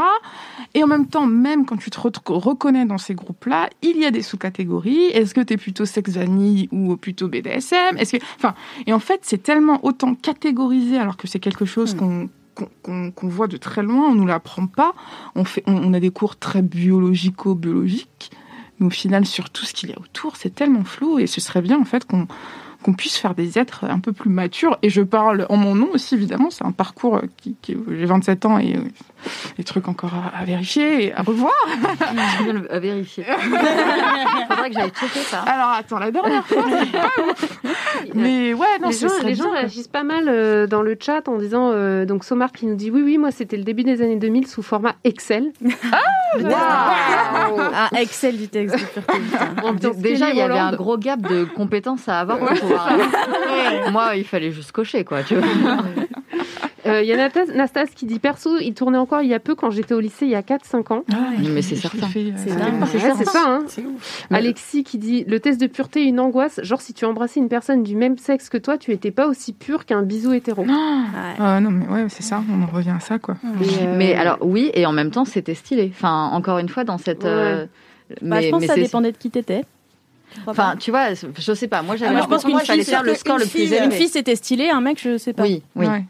Et 0.74 0.84
en 0.84 0.86
même 0.86 1.06
temps, 1.06 1.24
même 1.26 1.64
quand 1.64 1.78
tu 1.78 1.88
te 1.90 1.98
re- 1.98 2.12
reconnais 2.28 2.84
dans 2.84 2.98
ces 2.98 3.14
groupes-là, 3.14 3.70
il 3.80 3.96
y 3.96 4.04
a 4.04 4.10
des 4.10 4.20
sous-catégories. 4.20 5.06
Est-ce 5.06 5.32
que 5.34 5.40
tu 5.40 5.54
es 5.54 5.56
plutôt 5.56 5.86
sex 5.86 6.10
vanille 6.12 6.68
ou 6.70 6.96
plutôt 6.98 7.28
BDSM 7.28 7.96
Est-ce 7.96 8.18
que, 8.18 8.22
enfin, 8.36 8.54
et 8.86 8.92
en 8.92 8.98
fait, 8.98 9.20
c'est 9.22 9.42
tellement 9.42 9.80
autant 9.84 10.14
catégorisé 10.14 10.98
alors 10.98 11.16
que 11.16 11.26
c'est 11.26 11.40
quelque 11.40 11.64
chose 11.64 11.94
Mm. 11.94 11.98
qu'on 11.98 12.28
qu'on- 12.82 13.12
voit 13.28 13.46
de 13.48 13.56
très 13.56 13.82
loin, 13.82 14.08
on 14.10 14.14
nous 14.14 14.26
l'apprend 14.26 14.66
pas. 14.66 14.92
On, 15.34 15.44
fait, 15.44 15.62
on 15.66 15.92
a 15.94 16.00
des 16.00 16.10
cours 16.10 16.36
très 16.36 16.62
biologico-biologiques, 16.62 18.30
mais 18.78 18.86
au 18.86 18.90
final, 18.90 19.26
sur 19.26 19.50
tout 19.50 19.64
ce 19.64 19.72
qu'il 19.74 19.90
y 19.90 19.92
a 19.92 19.98
autour, 19.98 20.36
c'est 20.36 20.54
tellement 20.54 20.84
flou 20.84 21.18
et 21.18 21.26
ce 21.26 21.40
serait 21.40 21.62
bien 21.62 21.80
en 21.80 21.84
fait 21.84 22.04
qu'on 22.06 22.26
qu'on 22.82 22.92
puisse 22.92 23.16
faire 23.16 23.34
des 23.34 23.58
êtres 23.58 23.84
un 23.84 23.98
peu 23.98 24.12
plus 24.12 24.30
matures. 24.30 24.78
Et 24.82 24.90
je 24.90 25.02
parle 25.02 25.46
en 25.48 25.56
mon 25.56 25.74
nom 25.74 25.88
aussi, 25.92 26.14
évidemment. 26.14 26.50
C'est 26.50 26.64
un 26.64 26.72
parcours 26.72 27.16
euh, 27.16 27.22
qui, 27.36 27.56
qui 27.60 27.76
j'ai 27.90 28.06
27 28.06 28.46
ans 28.46 28.58
et 28.58 28.76
euh, 28.76 28.80
des 29.56 29.64
trucs 29.64 29.88
encore 29.88 30.14
à, 30.14 30.38
à 30.38 30.44
vérifier 30.44 31.06
et 31.06 31.14
à 31.14 31.22
revoir. 31.22 31.52
à 32.70 32.78
vérifier. 32.78 33.24
Faudrait 34.48 34.70
que 34.70 34.74
j'aille 34.74 34.90
checker 34.90 35.20
ça. 35.20 35.40
Alors 35.40 35.70
attends, 35.70 35.98
la 35.98 36.10
dernière 36.10 36.46
fois, 36.46 36.64
c'est 36.68 36.92
pas 36.92 37.10
ouf. 37.28 37.60
Mais 38.14 38.54
ouais, 38.54 38.78
non, 38.80 38.88
les 38.88 38.96
gens, 38.96 39.08
les 39.24 39.34
gens 39.34 39.50
réagissent 39.50 39.88
pas 39.88 40.04
mal 40.04 40.24
euh, 40.28 40.66
dans 40.66 40.82
le 40.82 40.96
chat 40.98 41.28
en 41.28 41.38
disant 41.38 41.70
euh, 41.72 42.04
donc 42.04 42.24
Somar 42.24 42.52
qui 42.52 42.66
nous 42.66 42.76
dit 42.76 42.90
oui 42.90 43.02
oui 43.02 43.18
moi 43.18 43.30
c'était 43.30 43.56
le 43.56 43.64
début 43.64 43.84
des 43.84 44.02
années 44.02 44.16
2000 44.16 44.46
sous 44.46 44.62
format 44.62 44.94
Excel. 45.04 45.52
Ah, 46.40 47.88
Excel 47.98 48.36
du 48.36 48.48
texte. 48.48 48.76
du 48.76 49.80
texte. 49.80 50.00
Déjà, 50.00 50.30
il 50.30 50.36
y 50.36 50.42
avait 50.42 50.58
un 50.58 50.72
gros 50.72 50.98
gap 50.98 51.20
de 51.20 51.44
compétences 51.44 52.06
à 52.06 52.20
avoir 52.20 52.38
pour 52.38 52.67
pouvoir. 52.68 53.90
Moi, 53.92 54.16
il 54.16 54.24
fallait 54.24 54.50
juste 54.52 54.72
cocher, 54.72 55.04
quoi. 55.04 55.22
Tu 55.22 55.34
vois. 55.36 55.46
Euh, 56.86 57.02
Il 57.02 57.08
y 57.08 57.12
a 57.12 57.16
Nastas, 57.16 57.46
Nastas 57.54 57.86
qui 57.94 58.06
dit 58.06 58.18
perso, 58.20 58.56
il 58.60 58.72
tournait 58.72 58.96
encore 58.98 59.20
il 59.20 59.28
y 59.28 59.34
a 59.34 59.40
peu 59.40 59.54
quand 59.56 59.70
j'étais 59.70 59.92
au 59.94 60.00
lycée 60.00 60.24
il 60.24 60.30
y 60.30 60.36
a 60.36 60.40
4-5 60.42 60.92
ans. 60.94 61.04
mais 61.52 61.60
c'est 61.60 61.74
certain. 61.76 62.08
C'est. 62.36 62.50
Ouais, 62.50 63.24
ça. 63.24 63.44
Hein. 63.46 63.64
Alexis 64.30 64.84
qui 64.84 64.96
dit 64.96 65.24
le 65.26 65.38
test 65.40 65.60
de 65.60 65.66
pureté 65.66 66.04
une 66.04 66.18
angoisse. 66.20 66.60
Genre 66.62 66.80
si 66.80 66.94
tu 66.94 67.04
embrassais 67.04 67.40
une 67.40 67.48
personne 67.48 67.82
du 67.82 67.94
même 67.96 68.16
sexe 68.16 68.48
que 68.48 68.56
toi, 68.56 68.78
tu 68.78 68.92
étais 68.92 69.10
pas 69.10 69.26
aussi 69.26 69.52
pur 69.52 69.84
qu'un 69.84 70.02
bisou 70.02 70.32
hétéro. 70.32 70.62
Ouais. 70.62 70.68
Ah 71.38 71.60
non, 71.60 71.70
mais 71.72 71.86
ouais, 71.88 72.06
c'est 72.08 72.22
ça, 72.22 72.42
on 72.50 72.62
en 72.62 72.66
revient 72.66 72.94
à 72.96 73.00
ça, 73.00 73.18
quoi. 73.18 73.36
Euh, 73.44 73.94
Mais 73.98 74.14
alors 74.14 74.38
oui, 74.40 74.70
et 74.72 74.86
en 74.86 74.92
même 74.92 75.10
temps, 75.10 75.24
c'était 75.26 75.54
stylé. 75.54 75.90
Enfin, 75.94 76.30
encore 76.32 76.58
une 76.58 76.68
fois, 76.68 76.84
dans 76.84 76.96
cette. 76.96 77.24
euh, 77.24 77.66
Bah, 78.22 78.40
je 78.40 78.48
pense 78.50 78.62
que 78.62 78.68
ça 78.68 78.76
dépendait 78.76 79.12
de 79.12 79.18
qui 79.18 79.30
t'étais. 79.30 79.64
Enfin, 80.46 80.76
tu 80.78 80.90
vois, 80.90 81.14
je 81.14 81.52
sais 81.54 81.68
pas. 81.68 81.82
Moi, 81.82 81.96
j'avais 81.96 82.14
Ah, 82.16 82.22
je 82.22 82.26
pense 82.28 82.44
l'impression 82.44 82.48
qu'une 82.50 82.58
qu'il 82.58 82.66
fallait 82.66 82.82
fille, 82.84 82.92
faire 82.92 83.02
le 83.02 83.14
score 83.14 83.36
une 83.36 83.42
le 83.42 83.48
plus 83.48 83.58
fille, 83.58 83.74
élevé. 83.74 83.84
Une 83.86 83.92
fille, 83.92 84.08
c'était 84.08 84.36
stylé, 84.36 84.70
un 84.70 84.80
mec, 84.80 85.00
je 85.02 85.18
sais 85.18 85.32
pas. 85.32 85.42
Oui, 85.44 85.62
oui. 85.76 85.86
Ouais. 85.86 86.04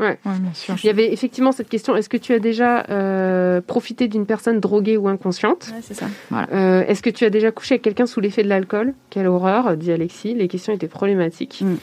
Ouais. 0.00 0.18
Ouais, 0.24 0.38
bien 0.40 0.52
sûr. 0.54 0.74
Il 0.82 0.86
y 0.86 0.90
avait 0.90 1.12
effectivement 1.12 1.52
cette 1.52 1.68
question 1.68 1.94
est-ce 1.94 2.08
que 2.08 2.16
tu 2.16 2.32
as 2.32 2.40
déjà 2.40 2.84
euh, 2.90 3.60
profité 3.60 4.08
d'une 4.08 4.26
personne 4.26 4.58
droguée 4.58 4.96
ou 4.96 5.06
inconsciente? 5.06 5.70
Ouais, 5.72 5.80
c'est 5.80 5.94
ça. 5.94 6.06
Euh, 6.52 6.84
Est-ce 6.88 7.02
que 7.02 7.10
tu 7.10 7.24
as 7.24 7.30
déjà 7.30 7.52
couché 7.52 7.74
avec 7.74 7.82
quelqu'un 7.82 8.06
sous 8.06 8.18
l'effet 8.18 8.42
de 8.42 8.48
l'alcool? 8.48 8.94
Quelle 9.10 9.28
horreur, 9.28 9.76
dit 9.76 9.92
Alexis. 9.92 10.34
Les 10.34 10.48
questions 10.48 10.72
étaient 10.72 10.88
problématiques. 10.88 11.62
Mm. 11.64 11.76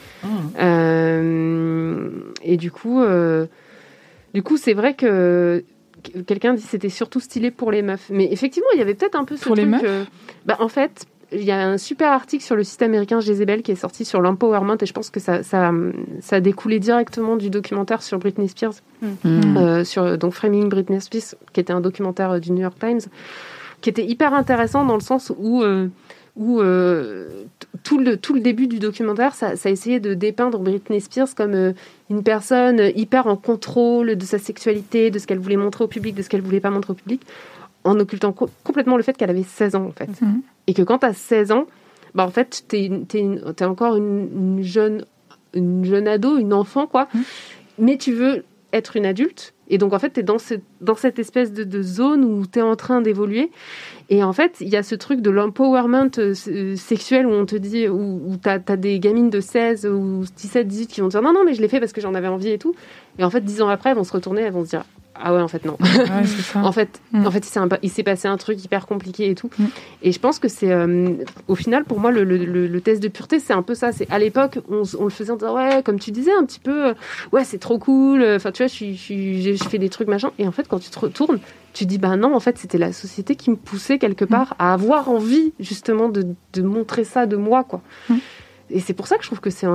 Euh, 0.60 2.10
et 2.42 2.56
du 2.56 2.70
coup, 2.70 3.00
euh, 3.00 3.46
du 4.34 4.42
coup, 4.42 4.56
c'est 4.56 4.74
vrai 4.74 4.94
que 4.94 5.64
quelqu'un 6.26 6.54
dit 6.54 6.62
c'était 6.62 6.88
surtout 6.88 7.20
stylé 7.20 7.50
pour 7.50 7.70
les 7.72 7.82
meufs. 7.82 8.08
Mais 8.10 8.30
effectivement, 8.30 8.68
il 8.74 8.78
y 8.78 8.82
avait 8.82 8.94
peut-être 8.94 9.16
un 9.18 9.24
peu 9.24 9.36
ce 9.36 9.44
Pour 9.44 9.56
les 9.56 9.66
meufs? 9.66 9.82
euh, 9.84 10.04
bah, 10.46 10.56
en 10.60 10.68
fait, 10.68 11.06
il 11.32 11.44
y 11.44 11.50
a 11.50 11.68
un 11.68 11.78
super 11.78 12.12
article 12.12 12.44
sur 12.44 12.56
le 12.56 12.64
site 12.64 12.82
américain 12.82 13.20
Jezebel 13.20 13.62
qui 13.62 13.72
est 13.72 13.76
sorti 13.76 14.04
sur 14.04 14.20
l'empowerment 14.20 14.76
et 14.80 14.86
je 14.86 14.92
pense 14.92 15.10
que 15.10 15.20
ça, 15.20 15.42
ça, 15.42 15.70
ça 16.20 16.36
a 16.36 16.40
découlé 16.40 16.78
directement 16.78 17.36
du 17.36 17.50
documentaire 17.50 18.02
sur 18.02 18.18
Britney 18.18 18.48
Spears 18.48 18.74
Mm. 19.24 19.56
euh, 19.56 19.84
sur 19.84 20.18
donc 20.18 20.34
Framing 20.34 20.68
Britney 20.68 21.00
Spears, 21.00 21.34
qui 21.52 21.60
était 21.60 21.72
un 21.72 21.80
documentaire 21.80 22.32
euh, 22.32 22.38
du 22.38 22.52
New 22.52 22.60
York 22.60 22.76
Times, 22.78 23.00
qui 23.80 23.88
était 23.88 24.04
hyper 24.04 24.34
intéressant 24.34 24.84
dans 24.84 24.94
le 24.94 25.00
sens 25.00 25.32
où 25.38 25.62
euh, 25.62 25.88
où 26.36 26.60
euh, 26.60 27.28
tout 27.82 27.98
le 27.98 28.16
tout 28.16 28.34
le 28.34 28.40
début 28.40 28.66
du 28.66 28.78
documentaire, 28.78 29.34
ça, 29.34 29.56
ça 29.56 29.70
essayait 29.70 30.00
de 30.00 30.14
dépeindre 30.14 30.58
Britney 30.58 31.00
Spears 31.00 31.34
comme 31.34 31.54
euh, 31.54 31.72
une 32.10 32.22
personne 32.22 32.90
hyper 32.94 33.26
en 33.26 33.36
contrôle 33.36 34.16
de 34.16 34.24
sa 34.24 34.38
sexualité, 34.38 35.10
de 35.10 35.18
ce 35.18 35.26
qu'elle 35.26 35.38
voulait 35.38 35.56
montrer 35.56 35.84
au 35.84 35.88
public, 35.88 36.14
de 36.14 36.22
ce 36.22 36.28
qu'elle 36.28 36.42
voulait 36.42 36.60
pas 36.60 36.70
montrer 36.70 36.92
au 36.92 36.96
public, 36.96 37.22
en 37.84 37.98
occultant 37.98 38.32
co- 38.32 38.50
complètement 38.64 38.96
le 38.96 39.02
fait 39.02 39.16
qu'elle 39.16 39.30
avait 39.30 39.42
16 39.42 39.74
ans 39.74 39.86
en 39.86 39.92
fait, 39.92 40.10
Mhm. 40.20 40.42
et 40.66 40.74
que 40.74 40.82
quand 40.82 40.98
tu 40.98 41.06
as 41.06 41.14
16 41.14 41.50
ans, 41.52 41.66
bah 42.14 42.24
en 42.26 42.30
fait 42.30 42.64
une- 42.72 43.06
t'es 43.06 43.64
encore 43.64 43.96
une, 43.96 44.28
une 44.58 44.62
jeune 44.62 45.04
une 45.54 45.84
jeune 45.84 46.06
ado, 46.06 46.38
une 46.38 46.52
enfant 46.52 46.86
quoi, 46.86 47.08
mais 47.78 47.96
tu 47.96 48.12
veux 48.12 48.44
être 48.72 48.96
une 48.96 49.04
adulte. 49.06 49.52
Et 49.72 49.78
donc, 49.78 49.92
en 49.92 49.98
fait, 50.00 50.12
tu 50.12 50.20
es 50.20 50.22
dans, 50.24 50.38
ce- 50.38 50.54
dans 50.80 50.94
cette 50.96 51.18
espèce 51.18 51.52
de, 51.52 51.62
de 51.64 51.82
zone 51.82 52.24
où 52.24 52.44
tu 52.46 52.58
es 52.60 52.62
en 52.62 52.74
train 52.76 53.00
d'évoluer. 53.00 53.50
Et 54.10 54.22
en 54.24 54.32
fait, 54.32 54.56
il 54.60 54.68
y 54.68 54.76
a 54.76 54.82
ce 54.84 54.94
truc 54.96 55.20
de 55.22 55.30
l'empowerment 55.30 56.10
euh, 56.18 56.34
euh, 56.48 56.76
sexuel 56.76 57.26
où 57.26 57.30
on 57.30 57.46
te 57.46 57.54
dit, 57.56 57.88
où, 57.88 58.20
où 58.28 58.36
tu 58.40 58.48
as, 58.48 58.58
des 58.76 58.98
gamines 59.00 59.30
de 59.30 59.40
16 59.40 59.86
ou 59.86 60.24
17, 60.36 60.66
18 60.68 60.86
qui 60.88 61.00
vont 61.00 61.08
te 61.08 61.12
dire 61.12 61.22
non, 61.22 61.32
non, 61.32 61.44
mais 61.44 61.54
je 61.54 61.60
l'ai 61.62 61.68
fait 61.68 61.78
parce 61.80 61.92
que 61.92 62.00
j'en 62.00 62.14
avais 62.14 62.28
envie 62.28 62.50
et 62.50 62.58
tout. 62.58 62.74
Et 63.18 63.24
en 63.24 63.30
fait, 63.30 63.40
10 63.44 63.60
ans 63.62 63.68
après, 63.68 63.90
elles 63.90 63.96
vont 63.96 64.04
se 64.04 64.12
retourner, 64.12 64.42
elles 64.42 64.52
vont 64.52 64.64
se 64.64 64.70
dire 64.70 64.84
ah 65.22 65.34
ouais, 65.34 65.40
en 65.42 65.48
fait, 65.48 65.64
non. 65.64 65.76
Ouais, 65.80 65.86
c'est 66.24 66.42
ça. 66.52 66.60
En 66.64 66.72
fait, 66.72 67.00
Mm. 67.12 67.26
en 67.26 67.30
fait, 67.30 67.46
il 67.82 67.90
s'est 67.90 68.02
passé 68.02 68.28
un 68.28 68.36
truc 68.36 68.64
hyper 68.64 68.86
compliqué 68.86 69.30
et 69.30 69.34
tout. 69.34 69.50
Mm. 69.58 69.64
Et 70.02 70.12
je 70.12 70.18
pense 70.20 70.38
que 70.38 70.48
c'est, 70.48 70.70
euh, 70.72 71.10
au 71.48 71.54
final, 71.54 71.84
pour 71.84 71.98
moi, 72.00 72.10
le, 72.10 72.24
le- 72.24 72.36
le- 72.44 72.66
le 72.66 72.80
test 72.80 73.02
de 73.02 73.08
pureté, 73.08 73.38
c'est 73.40 73.52
un 73.52 73.62
peu 73.62 73.74
ça. 73.74 73.92
C'est 73.92 74.10
à 74.10 74.18
l'époque, 74.18 74.58
on, 74.70 74.82
le 75.04 75.10
faisait 75.10 75.30
en 75.32 75.36
disant 75.36 75.54
ouais, 75.56 75.82
comme 75.84 75.98
tu 75.98 76.10
disais, 76.10 76.32
un 76.32 76.44
petit 76.44 76.60
peu, 76.60 76.86
euh, 76.88 76.94
ouais, 77.32 77.44
c'est 77.44 77.58
trop 77.58 77.78
cool. 77.78 78.22
Enfin, 78.36 78.52
tu 78.52 78.62
vois, 78.62 78.68
je 78.68 79.68
fais 79.68 79.78
des 79.78 79.88
trucs 79.88 80.08
machin. 80.08 80.30
Et 80.38 80.46
en 80.46 80.52
fait, 80.52 80.66
quand 80.68 80.78
tu 80.78 80.90
te 80.90 80.98
retournes, 80.98 81.38
tu 81.72 81.86
dis 81.86 81.98
bah 81.98 82.16
non, 82.16 82.34
en 82.34 82.40
fait, 82.40 82.58
c'était 82.58 82.78
la 82.78 82.92
société 82.92 83.36
qui 83.36 83.50
me 83.50 83.56
poussait 83.56 83.98
quelque 83.98 84.24
part 84.24 84.54
à 84.58 84.72
avoir 84.72 85.08
envie 85.08 85.52
justement 85.60 86.08
de, 86.08 86.26
de 86.52 86.62
montrer 86.62 87.04
ça 87.04 87.26
de 87.26 87.36
moi, 87.36 87.62
quoi. 87.64 87.80
Mm. 88.08 88.14
Et 88.72 88.78
c'est 88.80 88.92
pour 88.94 89.08
ça 89.08 89.16
que 89.16 89.22
je 89.22 89.28
trouve 89.28 89.40
que 89.40 89.50
c'est, 89.50 89.66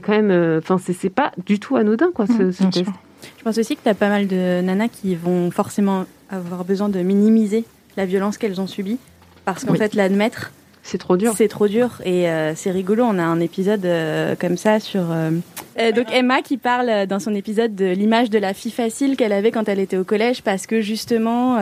quand 0.00 0.12
même, 0.12 0.30
euh, 0.32 0.58
enfin, 0.58 0.76
c'est, 0.78 1.10
pas 1.10 1.30
du 1.46 1.60
tout 1.60 1.76
anodin, 1.76 2.10
quoi, 2.12 2.26
ce, 2.26 2.32
Mm, 2.32 2.52
test. 2.70 2.72
sûr. 2.84 2.92
Je 3.38 3.42
pense 3.44 3.58
aussi 3.58 3.76
que 3.76 3.82
tu 3.82 3.88
as 3.88 3.94
pas 3.94 4.08
mal 4.08 4.26
de 4.26 4.60
nanas 4.62 4.88
qui 4.88 5.14
vont 5.14 5.50
forcément 5.50 6.04
avoir 6.30 6.64
besoin 6.64 6.88
de 6.88 7.00
minimiser 7.00 7.64
la 7.96 8.06
violence 8.06 8.38
qu'elles 8.38 8.60
ont 8.60 8.66
subie. 8.66 8.98
Parce 9.44 9.64
qu'en 9.64 9.72
Oui. 9.72 9.78
fait, 9.78 9.94
l'admettre, 9.94 10.52
C'est 10.82 10.98
trop 10.98 11.16
dur. 11.16 11.34
c'est 11.36 11.48
trop 11.48 11.68
dur. 11.68 12.00
Et 12.04 12.28
euh, 12.28 12.54
c'est 12.54 12.70
rigolo, 12.70 13.04
on 13.04 13.18
a 13.18 13.22
un 13.24 13.40
épisode 13.40 13.84
euh, 13.84 14.34
comme 14.38 14.56
ça 14.56 14.80
sur... 14.80 15.02
euh, 15.10 15.30
donc 15.94 16.06
Emma 16.12 16.42
qui 16.42 16.56
parle 16.58 17.06
dans 17.06 17.18
son 17.18 17.34
épisode 17.34 17.74
de 17.74 17.86
l'image 17.86 18.30
de 18.30 18.38
la 18.38 18.54
fille 18.54 18.70
facile 18.72 19.16
qu'elle 19.16 19.32
avait 19.32 19.50
quand 19.50 19.68
elle 19.68 19.78
était 19.80 19.96
au 19.96 20.04
collège. 20.04 20.42
Parce 20.42 20.66
que 20.66 20.80
justement, 20.80 21.58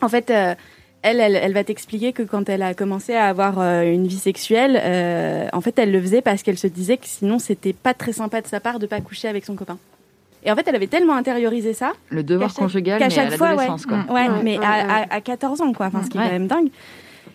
en 0.00 0.08
fait... 0.08 0.30
elle, 0.30 1.18
elle, 1.20 1.34
elle 1.36 1.54
va 1.54 1.64
t'expliquer 1.64 2.12
que 2.12 2.22
quand 2.22 2.48
elle 2.50 2.60
a 2.62 2.74
commencé 2.74 3.14
à 3.14 3.26
avoir 3.28 3.60
une 3.82 4.06
vie 4.06 4.18
sexuelle, 4.18 4.76
en 5.52 5.60
fait, 5.62 5.78
elle 5.78 5.92
le 5.92 6.00
faisait 6.02 6.20
parce 6.22 6.42
qu'elle 6.42 6.58
se 6.58 6.66
disait 6.66 6.96
que 6.98 7.06
sinon, 7.06 7.38
c'était 7.38 7.72
pas 7.72 7.94
très 7.94 8.12
sympa 8.12 8.40
de 8.42 8.46
sa 8.46 8.60
part 8.60 8.78
de 8.78 8.86
pas 8.86 9.00
coucher 9.00 9.28
avec 9.28 9.44
son 9.46 9.54
copain. 9.54 9.78
Et 10.44 10.50
en 10.50 10.56
fait, 10.56 10.66
elle 10.66 10.76
avait 10.76 10.86
tellement 10.86 11.14
intériorisé 11.16 11.74
ça 11.74 11.92
Le 12.10 12.22
devoir 12.22 12.48
Qu'à 12.50 12.54
chaque- 12.56 12.62
conjugal, 12.64 12.98
qu'à 12.98 13.08
mais 13.08 13.14
chaque 13.14 13.32
à 13.32 13.36
fois, 13.36 13.48
l'adolescence, 13.50 13.86
quoi. 13.86 13.98
Ouais, 14.08 14.28
Ouais, 14.28 14.42
mais 14.42 14.58
ouais, 14.58 14.64
à, 14.64 14.86
ouais. 14.86 15.06
à- 15.10 15.14
à 15.16 15.20
14 15.20 15.60
ans, 15.60 15.72
quoi. 15.72 15.86
Enfin, 15.86 16.02
ce 16.02 16.08
qui 16.10 16.16
est 16.16 16.20
Ouais. 16.20 16.26
quand 16.26 16.32
même 16.32 16.46
dingue. 16.46 16.68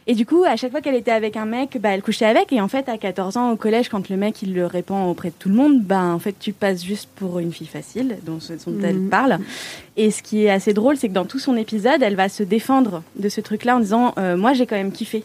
Et 0.08 0.14
du 0.14 0.26
coup, 0.28 0.44
à 0.44 0.56
chaque 0.56 0.70
fois 0.70 0.82
qu'elle 0.82 0.94
était 0.96 1.10
avec 1.12 1.36
un 1.36 1.46
mec, 1.46 1.80
bah, 1.82 1.90
elle 1.90 2.04
couchait 2.04 2.26
avec. 2.26 2.54
Et 2.54 2.62
en 2.62 2.68
fait, 2.68 2.88
à 2.90 2.98
14 3.00 3.38
ans, 3.38 3.52
au 3.52 3.56
collège, 3.56 3.90
quand 3.90 4.08
le 4.10 4.18
mec, 4.18 4.40
il 4.44 4.54
le 4.54 4.68
répand 4.68 5.10
auprès 5.10 5.30
de 5.30 5.34
tout 5.38 5.50
le 5.50 5.56
monde, 5.56 5.82
bah, 5.82 6.02
en 6.04 6.20
fait, 6.20 6.36
tu 6.40 6.54
passes 6.54 6.84
juste 6.84 7.10
pour 7.16 7.40
une 7.40 7.52
fille 7.52 7.66
facile, 7.66 8.18
dont, 8.24 8.40
ce- 8.40 8.54
dont 8.54 8.78
elle 8.84 9.00
Mhm. 9.00 9.10
parle. 9.10 9.40
Et 9.98 10.12
ce 10.12 10.22
qui 10.22 10.44
est 10.46 10.50
assez 10.52 10.74
drôle, 10.74 10.96
c'est 10.98 11.08
que 11.08 11.14
dans 11.14 11.26
tout 11.26 11.40
son 11.40 11.56
épisode, 11.58 12.04
elle 12.04 12.16
va 12.16 12.30
se 12.30 12.44
défendre 12.44 13.02
de 13.18 13.30
ce 13.30 13.42
truc-là 13.42 13.78
en 13.78 13.80
disant, 13.80 14.14
euh, 14.20 14.38
moi, 14.38 14.54
j'ai 14.54 14.68
quand 14.68 14.76
même 14.76 14.92
kiffé. 14.92 15.24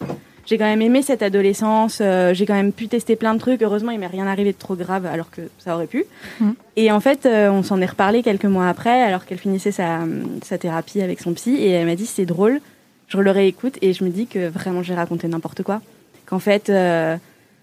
J'ai 0.50 0.58
quand 0.58 0.64
même 0.64 0.82
aimé 0.82 1.00
cette 1.00 1.22
adolescence, 1.22 1.98
euh, 2.00 2.34
j'ai 2.34 2.44
quand 2.44 2.54
même 2.54 2.72
pu 2.72 2.88
tester 2.88 3.14
plein 3.14 3.34
de 3.34 3.38
trucs. 3.38 3.62
Heureusement, 3.62 3.92
il 3.92 4.00
m'est 4.00 4.08
rien 4.08 4.26
arrivé 4.26 4.50
de 4.52 4.58
trop 4.58 4.74
grave, 4.74 5.06
alors 5.06 5.30
que 5.30 5.42
ça 5.58 5.76
aurait 5.76 5.86
pu. 5.86 6.04
Mhm. 6.40 6.54
Et 6.74 6.90
en 6.90 6.98
fait, 6.98 7.24
euh, 7.24 7.52
on 7.52 7.62
s'en 7.62 7.80
est 7.80 7.86
reparlé 7.86 8.24
quelques 8.24 8.46
mois 8.46 8.68
après, 8.68 9.00
alors 9.00 9.26
qu'elle 9.26 9.38
finissait 9.38 9.70
sa, 9.70 10.00
sa 10.42 10.58
thérapie 10.58 11.02
avec 11.02 11.20
son 11.20 11.34
psy, 11.34 11.54
et 11.54 11.70
elle 11.70 11.86
m'a 11.86 11.94
dit 11.94 12.04
c'est 12.04 12.26
drôle. 12.26 12.60
Je 13.06 13.18
le 13.18 13.30
réécoute 13.30 13.78
et 13.80 13.92
je 13.92 14.02
me 14.02 14.10
dis 14.10 14.26
que 14.26 14.48
vraiment 14.48 14.82
j'ai 14.82 14.94
raconté 14.94 15.28
n'importe 15.28 15.62
quoi. 15.62 15.82
Qu'en 16.26 16.40
fait, 16.40 16.68
euh, 16.68 17.16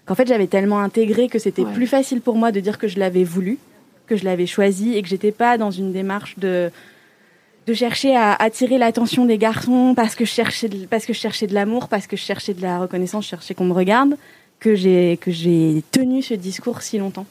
qu'en 0.06 0.14
fait 0.14 0.26
j'avais 0.26 0.46
tellement 0.46 0.80
intégré 0.80 1.28
que 1.28 1.38
c'était 1.38 1.62
Ouais. 1.64 1.72
plus 1.74 1.86
facile 1.86 2.22
pour 2.22 2.36
moi 2.36 2.52
de 2.52 2.60
dire 2.60 2.78
que 2.78 2.88
je 2.88 2.98
l'avais 2.98 3.24
voulu, 3.24 3.58
que 4.06 4.16
je 4.16 4.24
l'avais 4.24 4.46
choisi 4.46 4.96
et 4.96 5.02
que 5.02 5.08
j'étais 5.08 5.32
pas 5.32 5.58
dans 5.58 5.70
une 5.70 5.92
démarche 5.92 6.38
de 6.38 6.70
de 7.68 7.74
chercher 7.74 8.16
à 8.16 8.32
attirer 8.32 8.78
l'attention 8.78 9.26
des 9.26 9.36
garçons 9.36 9.92
parce 9.94 10.14
que 10.14 10.24
je 10.24 10.30
cherchais 10.30 10.68
de, 10.68 10.86
parce 10.86 11.04
que 11.04 11.12
je 11.12 11.18
cherchais 11.18 11.46
de 11.46 11.54
l'amour, 11.54 11.88
parce 11.88 12.06
que 12.06 12.16
je 12.16 12.22
cherchais 12.22 12.54
de 12.54 12.62
la 12.62 12.78
reconnaissance, 12.78 13.24
je 13.24 13.30
cherchais 13.30 13.54
qu'on 13.54 13.66
me 13.66 13.74
regarde, 13.74 14.16
que 14.58 14.74
j'ai 14.74 15.18
que 15.20 15.30
j'ai 15.30 15.84
tenu 15.92 16.22
ce 16.22 16.34
discours 16.34 16.80
si 16.82 16.96
longtemps. 16.98 17.26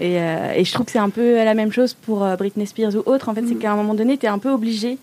Et, 0.00 0.20
euh, 0.20 0.52
et 0.54 0.64
je 0.64 0.72
trouve 0.72 0.86
que 0.86 0.92
c'est 0.92 1.00
un 1.00 1.10
peu 1.10 1.34
la 1.34 1.54
même 1.54 1.72
chose 1.72 1.94
pour 1.94 2.22
euh, 2.22 2.36
Britney 2.36 2.66
Spears 2.68 2.94
ou 2.94 3.02
autre. 3.04 3.28
En 3.28 3.34
fait, 3.34 3.44
c'est 3.48 3.56
qu'à 3.56 3.72
un 3.72 3.76
moment 3.76 3.94
donné, 3.94 4.16
tu 4.16 4.26
es 4.26 4.28
un 4.28 4.38
peu 4.38 4.50
obligé 4.50 4.96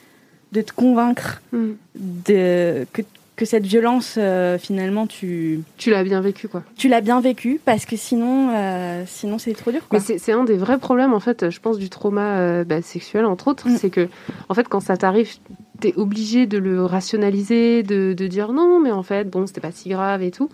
de 0.54 0.62
te 0.62 0.72
convaincre 0.72 1.42
Mm. 1.52 1.72
de, 1.96 2.86
que, 2.94 3.02
que 3.40 3.46
cette 3.46 3.66
violence, 3.66 4.16
euh, 4.18 4.58
finalement, 4.58 5.08
tu, 5.08 5.62
Tu 5.78 5.92
l'as 5.92 6.04
bien 6.04 6.20
vécu, 6.20 6.50
quoi. 6.50 6.62
tu 6.76 6.90
l'as 6.90 7.00
bien 7.00 7.22
vécue 7.22 7.62
parce 7.64 7.86
que 7.86 7.96
sinon, 7.96 8.50
euh, 8.54 9.04
sinon 9.08 9.38
c'est 9.38 9.54
trop 9.54 9.72
dur. 9.72 9.88
Quoi. 9.88 10.00
Mais 10.10 10.18
c'est 10.20 10.32
un 10.34 10.44
des 10.44 10.58
vrais 10.58 10.78
problèmes, 10.78 11.14
en 11.14 11.22
fait, 11.22 11.50
je 11.50 11.60
pense, 11.62 11.78
du 11.78 11.90
trauma 11.90 12.38
euh, 12.40 12.64
bah, 12.66 12.82
sexuel, 12.82 13.24
entre 13.26 13.48
autres. 13.48 13.70
Mm. 13.70 13.78
C'est 13.78 13.90
que, 13.90 14.10
en 14.50 14.54
fait, 14.54 14.68
quand 14.68 14.82
ça 14.82 14.98
t'arrive, 14.98 15.32
t'es 15.80 15.94
obligé 15.96 16.48
de 16.48 16.58
le 16.58 16.84
rationaliser, 16.84 17.82
de, 17.82 18.12
de 18.14 18.28
dire 18.28 18.52
non, 18.52 18.82
mais 18.82 18.92
en 18.92 19.04
fait, 19.04 19.30
bon, 19.30 19.48
c'était 19.48 19.62
pas 19.62 19.72
si 19.72 19.88
grave 19.88 20.22
et 20.22 20.32
tout. 20.32 20.50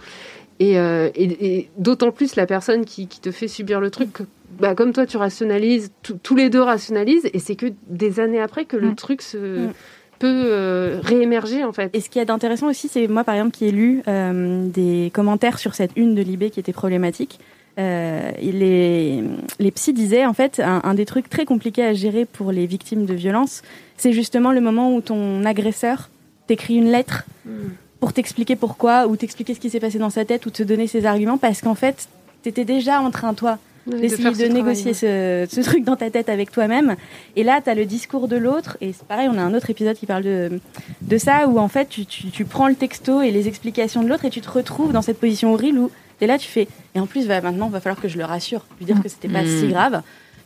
Et, 0.60 0.78
euh, 0.78 1.10
et, 1.16 1.58
et 1.58 1.70
d'autant 1.80 2.12
plus 2.12 2.36
la 2.36 2.46
personne 2.46 2.86
qui, 2.86 3.08
qui 3.08 3.20
te 3.20 3.32
fait 3.32 3.48
subir 3.48 3.82
le 3.82 3.90
truc, 3.90 4.10
bah, 4.60 4.76
comme 4.76 4.94
toi, 4.94 5.08
tu 5.08 5.18
rationalises, 5.18 5.92
tous 6.24 6.36
les 6.36 6.50
deux 6.52 6.62
rationalisent, 6.62 7.28
et 7.34 7.40
c'est 7.40 7.56
que 7.56 7.66
des 7.88 8.20
années 8.20 8.40
après 8.40 8.66
que 8.66 8.78
le 8.78 8.92
Mm. 8.92 8.96
truc 8.96 9.22
se, 9.24 9.66
Mm. 9.66 9.74
Peut 10.26 10.46
euh, 10.48 11.00
réémerger, 11.04 11.64
en 11.64 11.72
fait. 11.72 11.90
Et 11.94 12.02
ce 12.02 12.10
qui 12.10 12.20
est 12.20 12.30
intéressant 12.30 12.68
aussi, 12.68 12.88
c'est 12.88 13.08
moi, 13.08 13.24
par 13.24 13.36
exemple, 13.36 13.52
qui 13.52 13.66
ai 13.66 13.72
lu 13.72 14.02
euh, 14.08 14.68
des 14.68 15.12
commentaires 15.14 15.60
sur 15.60 15.76
cette 15.76 15.92
une 15.96 16.16
de 16.16 16.22
Libé 16.22 16.50
qui 16.50 16.60
était 16.60 16.74
problématique. 16.74 17.40
Euh, 17.78 18.32
les, 18.42 19.24
les 19.60 19.72
psys 19.72 19.94
disaient, 19.94 20.26
en 20.26 20.34
fait, 20.34 20.60
un, 20.60 20.82
un 20.84 20.94
des 20.94 21.06
trucs 21.06 21.30
très 21.30 21.46
compliqués 21.46 21.84
à 21.84 21.94
gérer 21.94 22.26
pour 22.26 22.52
les 22.52 22.66
victimes 22.66 23.06
de 23.06 23.14
violences, 23.14 23.62
c'est 23.98 24.14
justement 24.14 24.52
le 24.52 24.62
moment 24.62 24.96
où 24.96 25.02
ton 25.02 25.46
agresseur 25.46 26.10
t'écrit 26.48 26.76
une 26.76 26.90
lettre 26.90 27.26
pour 28.00 28.14
t'expliquer 28.14 28.56
pourquoi, 28.56 29.08
ou 29.08 29.16
t'expliquer 29.18 29.54
ce 29.54 29.60
qui 29.60 29.70
s'est 29.70 29.80
passé 29.80 30.00
dans 30.00 30.10
sa 30.10 30.26
tête, 30.26 30.46
ou 30.46 30.52
te 30.52 30.64
donner 30.64 30.88
ses 30.88 31.06
arguments, 31.06 31.38
parce 31.38 31.62
qu'en 31.62 31.76
fait, 31.76 32.08
t'étais 32.44 32.66
déjà 32.66 33.02
en 33.02 33.12
train, 33.12 33.34
toi, 33.34 33.58
Ouais, 33.88 34.00
d'essayer 34.00 34.32
de, 34.32 34.46
négocier 34.54 34.94
ce, 34.96 35.46
ce 35.50 35.62
truc 35.62 35.84
dans 35.84 35.96
ta 35.96 36.10
tête 36.10 36.28
avec 36.30 36.52
toi-même. 36.52 36.96
Et 37.36 37.44
là, 37.44 37.62
tu 37.64 37.70
as 37.70 37.76
le 37.76 37.86
discours 37.86 38.28
de 38.28 38.36
l'autre. 38.36 38.78
Et 38.82 38.94
c'est 38.94 39.06
pareil, 39.08 39.30
on 39.32 39.38
a 39.38 39.42
un 39.42 39.54
autre 39.54 39.70
épisode 39.70 39.96
qui 39.96 40.06
parle 40.08 40.24
de, 40.24 40.60
de 41.02 41.18
ça, 41.18 41.48
où 41.48 41.60
en 41.60 41.68
fait, 41.68 41.88
tu, 41.88 42.06
tu, 42.06 42.32
tu 42.32 42.46
prends 42.46 42.68
le 42.68 42.74
texto 42.76 43.22
et 43.22 43.30
les 43.32 43.48
explications 43.48 44.02
de 44.04 44.08
l'autre 44.10 44.26
et 44.26 44.30
tu 44.32 44.42
te 44.42 44.50
retrouves 44.50 44.92
dans 44.92 45.04
cette 45.04 45.20
position 45.20 45.54
horrible 45.54 45.78
où 45.80 45.92
tu 46.18 46.24
es 46.24 46.28
là, 46.28 46.38
tu 46.40 46.48
fais. 46.48 46.68
Et 46.96 47.00
en 47.00 47.06
plus, 47.06 47.28
va, 47.28 47.42
maintenant, 47.42 47.68
il 47.68 47.72
va 47.74 47.80
falloir 47.80 48.02
que 48.02 48.08
je 48.08 48.18
le 48.18 48.26
rassure, 48.26 48.66
lui 48.80 48.86
dire 48.88 49.00
que 49.04 49.08
c'était 49.10 49.30
pas 49.30 49.44
Mm. 49.44 49.60
si 49.60 49.68
grave. 49.68 50.02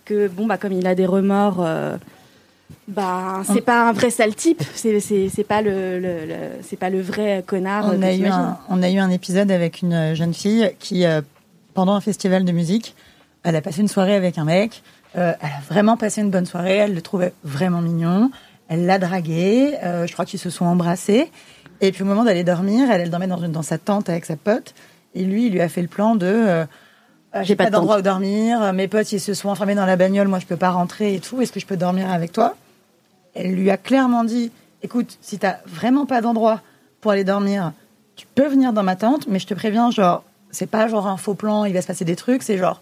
que 0.05 0.27
bon 0.27 0.45
bah 0.47 0.57
comme 0.57 0.73
il 0.73 0.85
a 0.87 0.95
des 0.95 1.05
remords, 1.05 1.57
euh, 1.63 1.95
bah 2.87 3.41
c'est 3.45 3.61
pas 3.61 3.87
un 3.89 3.93
vrai 3.93 4.09
sale 4.09 4.35
type. 4.35 4.63
C'est 4.73 5.43
pas 5.47 5.61
le, 5.61 5.99
le, 5.99 6.25
le- 6.25 6.35
c'est 6.63 6.77
pas 6.77 6.89
le 6.89 7.01
vrai 7.01 7.43
connard. 7.45 7.91
On 7.93 8.01
a, 8.01 8.13
eu 8.13 8.25
un, 8.25 8.57
on 8.69 8.81
a 8.81 8.89
eu 8.89 8.97
un 8.97 9.09
épisode 9.11 9.51
avec 9.51 9.81
une 9.81 10.15
jeune 10.15 10.33
fille 10.33 10.71
qui, 10.79 11.05
euh, 11.05 11.21
pendant 11.73 11.93
un 11.93 12.01
festival 12.01 12.43
de 12.45 12.51
musique, 12.51 12.95
elle 13.43 13.55
a 13.55 13.61
passé 13.61 13.81
une 13.81 13.87
soirée 13.87 14.15
avec 14.15 14.37
un 14.37 14.45
mec. 14.45 14.83
euh, 15.15 15.33
elle 15.41 15.49
a 15.49 15.61
vraiment 15.67 15.97
passé 15.97 16.21
une 16.21 16.29
bonne 16.29 16.45
soirée. 16.45 16.77
Elle 16.77 16.93
le 16.93 17.01
trouvait 17.01 17.33
vraiment 17.43 17.81
mignon. 17.81 18.31
Elle 18.67 18.85
l'a 18.85 18.99
dragué. 18.99 19.77
euh, 19.83 20.05
je 20.07 20.13
crois 20.13 20.25
qu'ils 20.25 20.39
se 20.39 20.49
sont 20.49 20.65
embrassés. 20.65 21.31
Et 21.81 21.91
puis 21.91 22.03
au 22.03 22.05
moment 22.05 22.23
d'aller 22.23 22.43
dormir, 22.43 22.91
elle, 22.91 23.01
elle 23.01 23.09
dormait 23.09 23.27
dans, 23.27 23.37
une, 23.41 23.51
dans 23.51 23.61
sa 23.61 23.77
tente 23.77 24.09
avec 24.09 24.25
sa 24.25 24.35
pote. 24.35 24.73
Et 25.15 25.23
lui, 25.23 25.47
il 25.47 25.53
lui 25.53 25.61
a 25.61 25.69
fait 25.69 25.81
le 25.81 25.87
plan 25.87 26.15
de 26.15 26.25
euh, 26.27 26.65
euh, 27.35 27.43
j'ai 27.43 27.55
pas 27.55 27.65
pas, 27.65 27.69
de 27.69 27.75
d'endroit 27.75 27.99
où 27.99 28.01
dormir. 28.01 28.73
Mes 28.73 28.87
potes, 28.87 29.11
ils 29.11 29.19
se 29.19 29.33
sont 29.33 29.49
enfermés 29.49 29.75
dans 29.75 29.85
la 29.85 29.95
bagnole. 29.95 30.27
Moi, 30.27 30.39
je 30.39 30.45
peux 30.45 30.57
pas 30.57 30.71
rentrer 30.71 31.15
et 31.15 31.19
tout. 31.19 31.41
Est-ce 31.41 31.51
que 31.51 31.59
je 31.59 31.65
peux 31.65 31.77
dormir 31.77 32.11
avec 32.11 32.31
toi? 32.31 32.55
Elle 33.33 33.53
lui 33.53 33.69
a 33.69 33.77
clairement 33.77 34.23
dit 34.23 34.51
écoute, 34.81 35.17
si 35.21 35.39
t'as 35.39 35.57
vraiment 35.65 36.05
pas 36.05 36.21
d'endroit 36.21 36.61
pour 37.01 37.11
aller 37.11 37.23
dormir, 37.23 37.73
tu 38.15 38.25
peux 38.35 38.47
venir 38.47 38.73
dans 38.73 38.83
ma 38.83 38.95
tente, 38.95 39.27
mais 39.27 39.39
je 39.39 39.47
te 39.47 39.53
préviens, 39.53 39.91
genre, 39.91 40.23
c'est 40.51 40.69
pas 40.69 40.87
genre 40.87 41.07
un 41.07 41.17
faux 41.17 41.33
plan, 41.33 41.65
il 41.65 41.73
va 41.73 41.81
se 41.81 41.87
passer 41.87 42.05
des 42.05 42.15
trucs, 42.15 42.43
c'est 42.43 42.57
genre, 42.57 42.81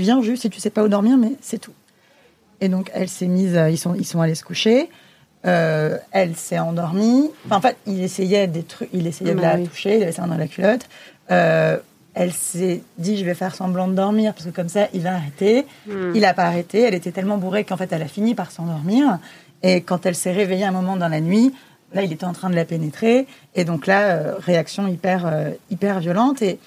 tu 0.00 0.04
viens 0.04 0.22
juste 0.22 0.46
et 0.46 0.48
tu 0.48 0.60
sais 0.60 0.70
pas 0.70 0.82
où 0.82 0.88
dormir, 0.88 1.18
mais 1.18 1.32
c'est 1.42 1.58
tout. 1.58 1.74
Et 2.62 2.68
donc, 2.68 2.90
elle 2.94 3.10
s'est 3.10 3.26
mise, 3.26 3.54
euh, 3.54 3.68
ils 3.68 3.76
sont, 3.76 3.94
ils 3.94 4.06
sont 4.06 4.22
allés 4.22 4.34
se 4.34 4.44
coucher. 4.44 4.88
Euh, 5.44 5.98
elle 6.10 6.36
s'est 6.36 6.58
endormie. 6.58 7.30
Enfin, 7.44 7.56
en 7.56 7.60
fait, 7.60 7.76
il 7.86 8.02
essayait 8.02 8.46
des 8.46 8.62
trucs, 8.62 8.88
il 8.94 9.06
essayait 9.06 9.34
de 9.34 9.40
la 9.40 9.56
oui. 9.56 9.68
toucher, 9.68 9.98
il 9.98 10.02
avait 10.02 10.12
ça 10.12 10.26
dans 10.26 10.36
la 10.36 10.46
culotte. 10.46 10.88
Euh, 11.30 11.76
elle 12.14 12.32
s'est 12.32 12.82
dit, 12.96 13.18
je 13.18 13.24
vais 13.26 13.34
faire 13.34 13.54
semblant 13.54 13.88
de 13.88 13.94
dormir 13.94 14.32
parce 14.32 14.46
que 14.46 14.50
comme 14.50 14.70
ça, 14.70 14.88
il 14.94 15.02
va 15.02 15.16
arrêter. 15.16 15.66
Hmm. 15.86 16.12
Il 16.14 16.24
a 16.24 16.32
pas 16.32 16.44
arrêté. 16.44 16.80
Elle 16.80 16.94
était 16.94 17.12
tellement 17.12 17.36
bourrée 17.36 17.64
qu'en 17.64 17.76
fait, 17.76 17.92
elle 17.92 18.02
a 18.02 18.08
fini 18.08 18.34
par 18.34 18.50
s'endormir. 18.50 19.18
Et 19.62 19.82
quand 19.82 20.06
elle 20.06 20.14
s'est 20.14 20.32
réveillée 20.32 20.64
un 20.64 20.72
moment 20.72 20.96
dans 20.96 21.08
la 21.08 21.20
nuit, 21.20 21.52
là, 21.92 22.02
il 22.02 22.12
était 22.12 22.24
en 22.24 22.32
train 22.32 22.48
de 22.48 22.56
la 22.56 22.64
pénétrer. 22.64 23.26
Et 23.54 23.64
donc 23.64 23.86
là, 23.86 24.12
euh, 24.12 24.34
réaction 24.38 24.88
hyper, 24.88 25.30
hyper 25.70 26.00
violente. 26.00 26.40
Et 26.40 26.58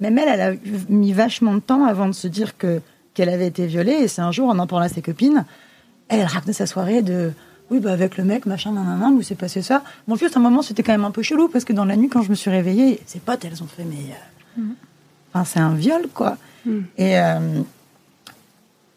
même 0.00 0.18
elle, 0.18 0.28
elle 0.28 0.40
a 0.40 0.52
mis 0.88 1.12
vachement 1.12 1.54
de 1.54 1.60
temps 1.60 1.84
avant 1.84 2.06
de 2.06 2.12
se 2.12 2.26
dire 2.28 2.56
que 2.58 2.80
qu'elle 3.14 3.28
avait 3.28 3.46
été 3.48 3.66
violée. 3.66 3.92
Et 3.92 4.08
c'est 4.08 4.22
un 4.22 4.32
jour, 4.32 4.48
en 4.48 4.58
en 4.58 4.66
parlant 4.66 4.86
à 4.86 4.88
ses 4.88 5.02
copines, 5.02 5.44
elle, 6.08 6.20
elle 6.20 6.26
racontait 6.26 6.52
sa 6.52 6.66
soirée 6.66 7.02
de 7.02 7.32
oui, 7.70 7.78
bah 7.78 7.92
avec 7.92 8.16
le 8.16 8.24
mec, 8.24 8.46
machin, 8.46 8.72
nanana, 8.72 9.08
où 9.10 9.22
s'est 9.22 9.36
passé 9.36 9.62
ça. 9.62 9.84
Bon, 10.08 10.16
juste 10.16 10.36
un 10.36 10.40
moment, 10.40 10.60
c'était 10.62 10.82
quand 10.82 10.90
même 10.92 11.04
un 11.04 11.10
peu 11.12 11.22
chelou 11.22 11.48
parce 11.48 11.64
que 11.64 11.72
dans 11.72 11.84
la 11.84 11.96
nuit, 11.96 12.08
quand 12.08 12.22
je 12.22 12.30
me 12.30 12.34
suis 12.34 12.50
réveillée, 12.50 13.00
ses 13.06 13.20
potes, 13.20 13.44
elles 13.44 13.62
ont 13.62 13.66
fait 13.68 13.84
mais. 13.84 13.96
euh, 14.58 14.62
Enfin, 15.32 15.44
c'est 15.44 15.60
un 15.60 15.74
viol, 15.74 16.06
quoi. 16.12 16.36
Et. 16.98 17.18
euh, 17.18 17.60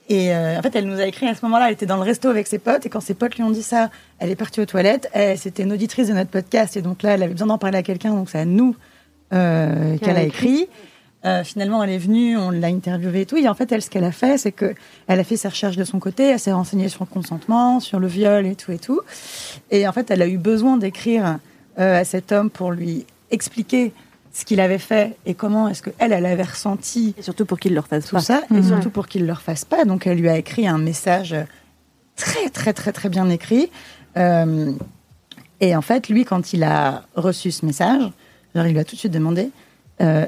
et 0.10 0.34
euh, 0.36 0.58
en 0.60 0.62
fait, 0.62 0.76
elle 0.76 0.86
nous 0.88 1.00
a 1.00 1.06
écrit 1.06 1.28
à 1.28 1.34
ce 1.36 1.46
moment-là, 1.46 1.68
elle 1.68 1.74
était 1.74 1.86
dans 1.86 1.96
le 1.96 2.02
resto 2.02 2.28
avec 2.30 2.48
ses 2.48 2.60
potes, 2.60 2.86
et 2.86 2.90
quand 2.90 3.00
ses 3.00 3.14
potes 3.14 3.36
lui 3.38 3.44
ont 3.44 3.52
dit 3.52 3.64
ça, 3.64 3.90
elle 4.20 4.30
est 4.30 4.36
partie 4.36 4.60
aux 4.60 4.66
toilettes. 4.66 5.10
Elle- 5.14 5.38
C'était 5.38 5.64
une 5.64 5.72
auditrice 5.72 6.08
de 6.10 6.14
notre 6.14 6.30
podcast, 6.30 6.76
et 6.76 6.82
donc 6.82 7.04
là, 7.04 7.12
elle 7.12 7.24
avait 7.24 7.32
besoin 7.32 7.48
d'en 7.48 7.58
parler 7.58 7.78
à 7.78 7.84
quelqu'un, 7.84 8.10
donc 8.12 8.30
c'est 8.30 8.40
à 8.40 8.46
nous 8.46 8.76
qu'elle 10.00 10.18
a 10.18 10.24
écrit. 10.24 10.68
Euh, 11.26 11.44
finalement, 11.44 11.82
elle 11.84 11.90
est 11.90 11.98
venue, 11.98 12.38
on 12.38 12.52
l'a 12.52 12.68
interviewée 12.68 13.22
et 13.22 13.26
tout. 13.26 13.38
Et 13.38 13.48
en 13.48 13.54
fait, 13.54 13.72
elle, 13.72 13.82
ce 13.82 13.90
qu'elle 13.90 14.04
a 14.04 14.12
fait, 14.12 14.38
c'est 14.38 14.52
que 14.52 14.74
elle 15.08 15.20
a 15.20 15.24
fait 15.24 15.38
ses 15.38 15.48
recherches 15.48 15.78
de 15.78 15.86
son 15.86 16.00
côté, 16.00 16.24
elle 16.24 16.40
s'est 16.40 16.52
renseignée 16.52 16.90
sur 16.90 17.04
le 17.04 17.14
consentement, 17.14 17.80
sur 17.80 18.00
le 18.00 18.08
viol 18.08 18.46
et 18.46 18.56
tout 18.56 18.72
et 18.72 18.80
tout. 18.80 19.00
Et 19.72 19.88
en 19.88 19.94
fait, 19.94 20.12
elle 20.12 20.22
a 20.22 20.28
eu 20.28 20.38
besoin 20.38 20.78
d'écrire 20.78 21.40
euh, 21.80 22.02
à 22.02 22.04
cet 22.04 22.32
homme 22.32 22.50
pour 22.50 22.72
lui 22.72 23.06
expliquer 23.32 23.94
ce 24.34 24.46
qu'il 24.46 24.60
avait 24.60 24.80
fait 24.80 25.16
et 25.26 25.34
comment 25.34 25.70
est-ce 25.70 25.82
que 25.82 25.92
elle, 26.00 26.12
elle 26.12 26.26
avait 26.26 26.44
ressenti 26.44 27.14
Et 27.18 27.22
surtout 27.22 27.46
pour 27.46 27.60
qu'il 27.60 27.74
le 27.74 27.80
refasse 27.80 28.08
tout 28.08 28.16
pas. 28.16 28.22
ça, 28.22 28.42
et 28.54 28.64
surtout 28.64 28.90
pour 28.90 29.08
qu'il 29.08 29.22
ne 29.22 29.28
le 29.28 29.34
refasse 29.34 29.64
pas. 29.64 29.86
Donc, 29.86 30.08
elle 30.08 30.18
lui 30.18 30.28
a 30.28 30.38
écrit 30.38 30.68
un 30.68 30.80
message 30.80 31.36
très, 32.16 32.50
très, 32.50 32.74
très, 32.74 32.92
très 32.92 33.10
bien 33.10 33.30
écrit. 33.30 33.70
Euh, 34.18 34.74
et 35.62 35.76
en 35.76 35.82
fait, 35.82 36.10
lui, 36.10 36.26
quand 36.26 36.52
il 36.52 36.64
a 36.64 37.04
reçu 37.16 37.52
ce 37.52 37.66
message, 37.66 38.02
genre, 38.54 38.66
il 38.66 38.74
lui 38.74 38.80
a 38.80 38.84
tout 38.84 38.96
de 38.96 39.00
suite 39.00 39.14
demandé 39.14 39.50
euh, 40.02 40.26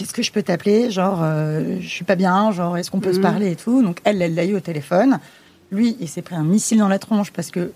Est-ce 0.00 0.14
que 0.14 0.22
je 0.22 0.32
peux 0.32 0.42
t'appeler 0.42 0.90
Genre, 0.90 1.20
euh, 1.22 1.76
je 1.80 1.88
suis 1.88 2.04
pas 2.04 2.16
bien, 2.16 2.50
genre, 2.52 2.76
est-ce 2.78 2.90
qu'on 2.90 3.00
peut 3.00 3.12
se 3.12 3.20
parler 3.20 3.50
et 3.52 3.56
tout? 3.56 3.82
Donc, 3.82 3.98
elle, 4.04 4.22
elle 4.22 4.34
l'a 4.34 4.44
eu 4.44 4.54
au 4.54 4.60
téléphone. 4.60 5.18
Lui, 5.70 5.96
il 6.00 6.08
s'est 6.08 6.22
pris 6.22 6.34
un 6.34 6.44
missile 6.44 6.78
dans 6.78 6.88
la 6.88 6.98
tronche 6.98 7.30
parce 7.32 7.50
que 7.50 7.72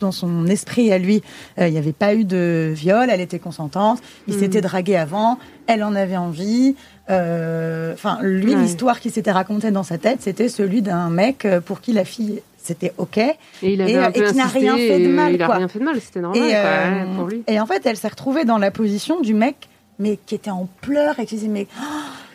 dans 0.00 0.12
son 0.12 0.46
esprit 0.46 0.92
à 0.92 0.98
lui, 0.98 1.20
euh, 1.58 1.66
il 1.66 1.72
n'y 1.72 1.78
avait 1.78 1.92
pas 1.92 2.14
eu 2.14 2.24
de 2.24 2.70
viol, 2.74 3.08
elle 3.10 3.20
était 3.20 3.40
consentante, 3.40 4.00
il 4.28 4.34
s'était 4.34 4.60
dragué 4.60 4.94
avant, 4.96 5.38
elle 5.66 5.82
en 5.82 5.94
avait 5.96 6.16
envie. 6.16 6.76
euh, 7.10 7.92
Enfin, 7.92 8.18
lui, 8.22 8.54
Ouais. 8.54 8.60
l'histoire 8.62 9.00
qui 9.00 9.10
s'était 9.10 9.32
racontée 9.32 9.70
dans 9.72 9.82
sa 9.82 9.98
tête, 9.98 10.18
c'était 10.22 10.48
celui 10.48 10.80
d'un 10.82 11.10
mec 11.10 11.44
euh, 11.44 11.60
pour 11.60 11.80
qui 11.80 11.92
la 11.92 12.04
fille, 12.04 12.40
c'était 12.62 12.92
OK. 12.98 13.18
Et 13.18 13.34
il 13.62 13.80
Et, 13.80 13.94
et 14.14 14.22
qui 14.24 14.34
n'a 14.36 14.46
rien 14.46 14.76
fait 14.76 15.00
de 15.00 15.08
mal, 15.08 15.34
Il 15.34 15.42
a 15.42 15.46
quoi. 15.46 15.56
rien 15.56 15.68
fait 15.68 15.78
de 15.80 15.84
mal, 15.84 16.00
c'était 16.00 16.20
normal 16.20 16.42
Et, 16.42 16.50
quoi, 16.50 16.60
ouais, 16.60 17.16
pour 17.16 17.26
lui. 17.26 17.42
et 17.48 17.58
en 17.60 17.66
fait, 17.66 17.84
elle 17.84 17.96
s'est 17.96 18.08
retrouvée 18.08 18.44
dans 18.44 18.58
la 18.58 18.70
position 18.70 19.20
du 19.20 19.34
mec, 19.34 19.68
mais 19.98 20.18
qui 20.26 20.34
était 20.34 20.50
en 20.50 20.68
pleurs 20.80 21.18
et 21.18 21.26
qui 21.26 21.36
disait, 21.36 21.48
mais 21.48 21.66
oh, 21.80 21.84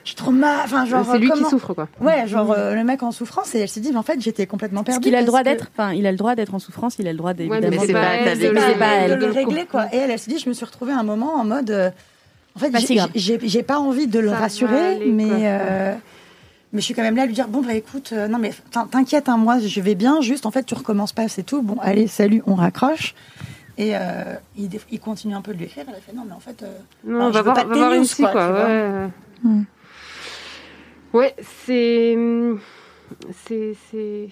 je 0.04 0.10
suis 0.10 0.16
trop 0.16 0.32
mal. 0.32 0.60
Enfin, 0.64 0.86
genre, 0.86 1.06
C'est 1.12 1.20
lui 1.20 1.30
comment- 1.30 1.44
qui 1.44 1.50
souffre 1.50 1.74
quoi. 1.74 1.88
Ouais, 2.00 2.28
genre 2.28 2.52
euh, 2.52 2.74
le 2.76 2.84
mec 2.84 3.04
en 3.04 3.12
souffrance 3.12 3.54
et 3.56 3.60
elle 3.60 3.70
s'est 3.70 3.80
dit, 3.82 3.92
mais 3.92 3.98
en 3.98 4.04
fait, 4.04 4.20
j'étais 4.20 4.48
complètement 4.48 4.84
perdue. 4.84 5.02
qu'il 5.02 5.16
a 5.16 5.20
le 5.22 5.28
droit 5.28 5.44
parce 5.44 5.56
que- 5.56 5.60
d'être, 5.62 5.72
enfin, 5.78 5.94
il 5.94 6.06
a 6.08 6.12
le 6.12 6.18
droit 6.18 6.36
d'être 6.36 6.54
en 6.56 6.60
souffrance, 6.60 6.96
il 7.00 7.08
a 7.08 7.12
le 7.12 7.18
droit 7.18 7.32
Ouais, 7.32 7.36
d'évidemment. 7.36 7.68
mais 7.70 7.78
c'est 7.88 7.94
pas 7.94 8.00
de 8.24 8.30
le- 8.30 8.60
c'est 8.60 8.78
pas 8.80 9.08
de 9.08 9.12
elle. 9.14 9.20
le 9.20 9.26
le 9.28 9.32
régler 9.32 9.66
quoi. 9.66 9.86
Et 9.94 9.98
elle, 9.98 10.10
elle 10.12 10.20
s'est 10.20 10.32
dit, 10.32 10.40
je 10.40 10.50
me 10.50 10.54
suis 10.54 10.66
retrouvée 10.66 10.94
à 10.94 10.98
un 11.00 11.04
moment 11.04 11.36
en 11.36 11.44
mode, 11.46 11.70
euh, 11.72 11.90
en 12.56 12.60
fait, 12.60 12.72
Pas 12.72 12.80
si 12.80 12.88
j'ai- 12.88 12.96
grave. 12.96 13.10
j'ai 13.16 13.40
j'ai- 13.40 13.48
j'ai 13.48 13.64
pas 13.64 13.80
envie 13.80 14.08
de 14.08 14.20
le 14.20 14.30
Ça 14.30 14.36
rassurer, 14.38 14.96
aller, 14.96 15.06
mais 15.12 15.26
euh, 15.30 15.94
mais 16.74 16.80
je 16.82 16.86
suis 16.86 16.94
quand 16.96 17.04
même 17.04 17.16
là 17.16 17.24
à 17.24 17.26
lui 17.28 17.34
dire, 17.34 17.48
bon 17.48 17.62
bah 17.62 17.74
écoute, 17.76 18.10
euh, 18.14 18.28
non 18.28 18.40
mais 18.40 18.52
t'in- 18.72 18.88
t'inquiète, 18.88 19.30
hein, 19.30 19.38
moi 19.38 19.60
je 19.60 19.82
vais 19.82 19.96
bien, 19.96 20.20
juste 20.22 20.46
en 20.48 20.52
fait 20.52 20.64
tu 20.64 20.74
recommences 20.74 21.14
pas, 21.14 21.28
c'est 21.28 21.44
tout. 21.44 21.62
Bon, 21.62 21.78
allez, 21.82 22.08
salut, 22.08 22.42
on 22.48 22.56
raccroche. 22.56 23.14
Et 23.78 23.96
euh, 23.96 24.36
il, 24.58 25.00
continue 25.00 25.34
un 25.36 25.42
peu 25.42 25.54
de 25.54 25.58
lui 25.60 25.66
écrire. 25.66 25.86
Elle 25.88 25.96
a 25.96 26.00
fait 26.00 26.14
non 26.14 26.24
mais 26.28 26.34
en 26.34 26.40
fait, 26.40 26.62
euh, 26.64 26.78
Non, 27.06 27.16
Alors, 27.16 27.28
on 27.28 27.32
je 27.32 27.34
va 27.34 27.40
veux 27.40 27.44
voir, 27.46 27.56
pas 27.56 27.64
va 27.66 27.74
tes 27.74 27.80
voir 27.80 27.92
news, 27.92 27.98
une 27.98 28.04
psy, 28.04 28.22
quoi, 28.24 28.48
vois. 28.52 28.66
ouais. 28.66 29.10
Ouais, 31.14 31.36
c'est. 31.66 32.18
C'est. 33.48 33.76
C'est. 33.92 34.30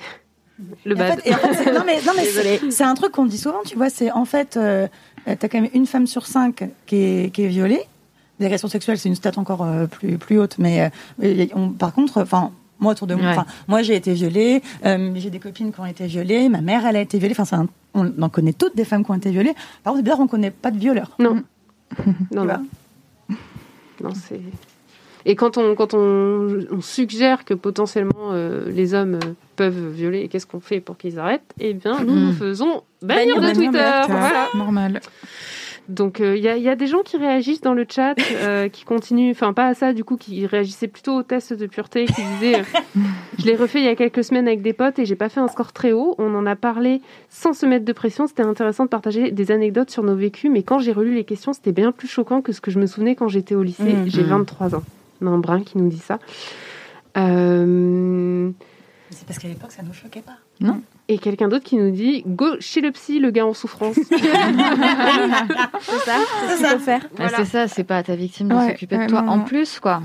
Le 0.85 0.95
en 0.95 0.97
bad. 0.97 1.19
fait- 1.21 1.29
et 1.29 1.33
en 1.33 1.37
fait, 1.37 1.53
c'est- 1.53 1.71
non 1.71 1.83
mais, 1.85 2.01
non, 2.05 2.11
mais 2.17 2.25
c'est- 2.25 2.69
c'est 2.71 2.83
un 2.83 2.93
truc 2.93 3.13
qu'on 3.13 3.25
dit 3.25 3.37
souvent, 3.37 3.61
tu 3.65 3.75
vois, 3.77 3.89
c'est 3.89 4.11
en 4.11 4.25
fait, 4.25 4.57
euh, 4.57 4.87
t'as 5.25 5.47
quand 5.47 5.61
même 5.61 5.69
une 5.73 5.85
femme 5.85 6.05
sur 6.05 6.25
cinq 6.27 6.69
qui 6.85 6.95
est, 6.97 7.33
qui 7.33 7.43
est 7.43 7.47
violée. 7.47 7.81
L'agression 8.41 8.67
sexuelle, 8.67 8.97
c'est 8.97 9.07
une 9.09 9.15
stat 9.15 9.31
encore 9.37 9.63
euh, 9.63 9.85
plus, 9.87 10.17
plus 10.17 10.37
haute, 10.39 10.57
mais 10.59 10.91
euh, 11.21 11.45
on- 11.55 11.69
par 11.69 11.93
contre, 11.93 12.21
enfin, 12.21 12.51
moi 12.79 12.91
autour 12.93 13.07
de 13.07 13.15
moi, 13.15 13.31
Ouais. 13.31 13.37
moi 13.67 13.81
j'ai 13.81 13.95
été 13.95 14.13
violée, 14.13 14.61
euh, 14.85 15.11
j'ai 15.15 15.29
des 15.29 15.39
copines 15.39 15.71
qui 15.73 15.79
ont 15.79 15.85
été 15.85 16.05
violées, 16.07 16.49
ma 16.49 16.61
mère 16.61 16.85
elle 16.85 16.95
a 16.95 17.01
été 17.01 17.17
violée, 17.19 17.35
enfin, 17.37 17.67
on 17.93 18.11
en 18.21 18.29
connaît 18.29 18.53
toutes 18.53 18.75
des 18.75 18.85
femmes 18.85 19.03
qui 19.03 19.11
ont 19.11 19.15
été 19.15 19.31
violées. 19.31 19.53
Par 19.83 19.91
contre, 19.93 19.97
c'est 19.97 20.03
bizarre, 20.03 20.19
on 20.19 20.27
connaît 20.27 20.51
pas 20.51 20.71
de 20.71 20.77
violeurs. 20.77 21.11
Non. 21.19 21.43
non, 22.31 22.41
Tu 22.43 22.47
non. 22.47 22.65
Non, 24.01 24.09
c'est. 24.13 24.39
Et 25.25 25.35
quand 25.35 25.57
on, 25.57 25.75
quand 25.75 25.93
on, 25.93 26.59
on 26.71 26.81
suggère 26.81 27.43
que 27.43 27.53
potentiellement 27.53 28.31
euh, 28.31 28.71
les 28.71 28.93
hommes 28.93 29.15
euh, 29.15 29.33
peuvent 29.57 29.91
violer, 29.91 30.29
qu'est-ce 30.29 30.47
qu'on 30.47 30.61
fait 30.61 30.79
pour 30.79 30.97
qu'ils 30.97 31.19
arrêtent? 31.19 31.53
Eh 31.59 31.73
bien, 31.73 32.01
nous, 32.05 32.15
nous 32.15 32.31
faisons 32.33 32.83
bannir 33.01 33.35
de 33.35 33.41
bannir 33.41 33.55
de 33.55 33.55
Twitter. 33.55 33.91
Twitter. 34.05 34.13
Voilà. 34.19 34.47
Normal. 34.55 35.01
Donc, 35.89 36.19
il 36.19 36.37
y, 36.37 36.47
a, 36.47 36.55
y 36.55 36.69
a 36.69 36.75
des 36.75 36.85
gens 36.85 37.01
qui 37.03 37.17
réagissent 37.17 37.61
dans 37.61 37.73
le 37.73 37.85
chat, 37.89 38.13
euh, 38.35 38.69
qui 38.71 38.85
continuent, 38.85 39.31
enfin, 39.31 39.53
pas 39.53 39.67
à 39.67 39.73
ça, 39.73 39.91
du 39.91 40.03
coup, 40.03 40.17
qui 40.17 40.45
réagissaient 40.45 40.87
plutôt 40.87 41.15
au 41.15 41.23
test 41.23 41.51
de 41.53 41.65
pureté, 41.65 42.05
qui 42.05 42.21
disaient 42.35 42.59
euh, 42.59 43.01
Je 43.39 43.45
l'ai 43.45 43.55
refait 43.55 43.79
il 43.79 43.85
y 43.85 43.89
a 43.89 43.95
quelques 43.95 44.23
semaines 44.23 44.47
avec 44.47 44.61
des 44.61 44.73
potes 44.73 44.99
et 44.99 45.05
j'ai 45.05 45.15
pas 45.15 45.29
fait 45.29 45.39
un 45.39 45.47
score 45.47 45.73
très 45.73 45.91
haut. 45.91 46.13
On 46.19 46.35
en 46.35 46.45
a 46.45 46.55
parlé 46.55 47.01
sans 47.29 47.53
se 47.53 47.65
mettre 47.65 47.85
de 47.85 47.93
pression. 47.93 48.27
C'était 48.27 48.43
intéressant 48.43 48.85
de 48.85 48.89
partager 48.89 49.31
des 49.31 49.51
anecdotes 49.51 49.89
sur 49.89 50.03
nos 50.03 50.15
vécus, 50.15 50.51
mais 50.51 50.61
quand 50.61 50.77
j'ai 50.77 50.91
relu 50.91 51.15
les 51.15 51.23
questions, 51.23 51.53
c'était 51.53 51.71
bien 51.71 51.91
plus 51.91 52.07
choquant 52.07 52.41
que 52.41 52.51
ce 52.51 52.61
que 52.61 52.69
je 52.69 52.79
me 52.79 52.85
souvenais 52.85 53.15
quand 53.15 53.27
j'étais 53.27 53.55
au 53.55 53.63
lycée. 53.63 53.93
Mmh. 53.93 54.09
J'ai 54.09 54.23
23 54.23 54.75
ans. 54.75 54.83
Non, 55.21 55.39
Brun 55.39 55.63
qui 55.63 55.77
nous 55.79 55.89
dit 55.89 55.97
ça. 55.97 56.19
Euh, 57.17 58.51
C'est 59.11 59.25
parce 59.25 59.39
qu'à 59.39 59.47
l'époque, 59.47 59.71
ça 59.71 59.81
nous 59.83 59.93
choquait 59.93 60.21
pas. 60.21 60.37
Et 61.07 61.17
quelqu'un 61.17 61.47
d'autre 61.47 61.63
qui 61.63 61.77
nous 61.77 61.89
dit 61.91 62.23
Go 62.27 62.45
chez 62.59 62.81
le 62.81 62.91
psy, 62.91 63.19
le 63.19 63.31
gars 63.31 63.45
en 63.45 63.53
souffrance. 63.53 63.95
C'est 64.09 64.19
ça, 66.05 66.15
c'est 66.47 66.55
ce 66.55 66.57
qu'il 66.57 66.67
faut 66.67 66.79
faire. 66.79 67.01
C'est 67.35 67.45
ça, 67.45 67.67
c'est 67.67 67.83
pas 67.83 67.97
à 67.97 68.03
ta 68.03 68.15
victime 68.15 68.49
de 68.49 68.55
Ouais, 68.55 68.67
s'occuper 68.69 68.95
de 68.97 69.01
ouais, 69.01 69.07
toi. 69.07 69.21
non, 69.21 69.31
En 69.31 69.37
non. 69.37 69.43
plus, 69.45 69.79
quoi. 69.79 70.01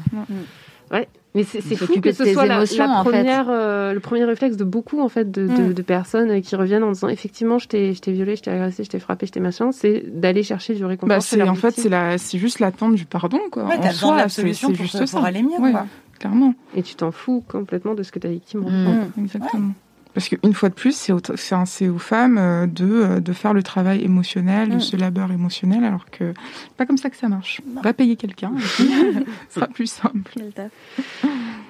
Mais 1.36 1.42
c'est 1.42 1.60
fou 1.74 2.00
que 2.00 2.12
ce 2.12 2.22
tes 2.22 2.32
soit 2.32 2.46
la, 2.46 2.54
émotions, 2.58 2.86
la 2.86 3.00
en 3.00 3.02
fait. 3.04 3.10
première, 3.10 3.46
euh, 3.50 3.92
le 3.92 3.98
premier 3.98 4.24
réflexe 4.24 4.56
de 4.56 4.62
beaucoup 4.62 5.00
en 5.00 5.08
fait 5.08 5.32
de, 5.32 5.48
de- 5.48 5.62
Mm. 5.64 5.74
de 5.74 5.82
personnes 5.82 6.30
euh, 6.30 6.40
qui 6.40 6.54
reviennent 6.54 6.84
en 6.84 6.92
disant 6.92 7.08
effectivement 7.08 7.58
je 7.58 7.66
t'ai 7.66 7.92
violé, 8.06 8.36
je 8.36 8.42
t'ai 8.42 8.52
agressé, 8.52 8.84
je 8.84 8.88
t'ai 8.90 9.00
frappé, 9.00 9.26
je 9.26 9.32
t'ai 9.32 9.40
machin, 9.40 9.72
c'est 9.72 10.04
d'aller 10.06 10.44
chercher 10.44 10.74
du 10.74 10.84
réconfort. 10.84 11.08
Bah, 11.08 11.20
c'est 11.20 11.42
en 11.42 11.56
fait 11.56 11.68
victime. 11.68 11.82
c'est 11.82 11.88
la 11.88 12.18
c'est 12.18 12.38
juste 12.38 12.60
l'attente 12.60 12.94
du 12.94 13.04
pardon 13.04 13.40
quoi. 13.50 13.64
Ouais, 13.64 13.76
en 13.78 13.90
soi, 13.90 14.16
l'absolution 14.16 14.68
c'est 14.68 14.74
pour, 14.76 14.84
juste 14.84 14.98
te- 15.00 15.06
ça. 15.06 15.16
pour 15.16 15.26
aller 15.26 15.42
mieux, 15.42 15.58
Ouais, 15.58 15.72
quoi. 15.72 15.86
Clairement. 16.28 16.54
et 16.76 16.82
tu 16.82 16.94
t'en 16.94 17.12
fous 17.12 17.42
complètement 17.46 17.94
de 17.94 18.02
ce 18.02 18.12
que 18.12 18.18
ta 18.18 18.28
victime 18.28 18.64
ressent. 18.64 18.90
Ouais, 18.90 19.06
exactement. 19.22 19.72
Parce 20.14 20.28
qu'une 20.28 20.54
fois 20.54 20.68
de 20.68 20.74
plus, 20.74 20.94
c'est 20.94 21.12
aux, 21.12 21.18
aux 21.18 21.98
femmes 21.98 22.38
euh, 22.38 22.66
de, 22.68 22.84
euh, 22.88 23.20
de 23.20 23.32
faire 23.32 23.52
le 23.52 23.64
travail 23.64 24.04
émotionnel, 24.04 24.68
de 24.70 24.76
Mm. 24.76 24.80
ce 24.80 24.96
labeur 24.96 25.32
émotionnel, 25.32 25.82
alors 25.82 26.06
que 26.08 26.32
c'est 26.68 26.76
pas 26.76 26.86
comme 26.86 26.98
ça 26.98 27.10
que 27.10 27.16
ça 27.16 27.28
marche. 27.28 27.60
Va 27.82 27.92
payer 27.92 28.14
quelqu'un, 28.14 28.52
ce 28.60 28.84
sera 29.50 29.66
plus 29.66 29.88
simple. 29.90 30.32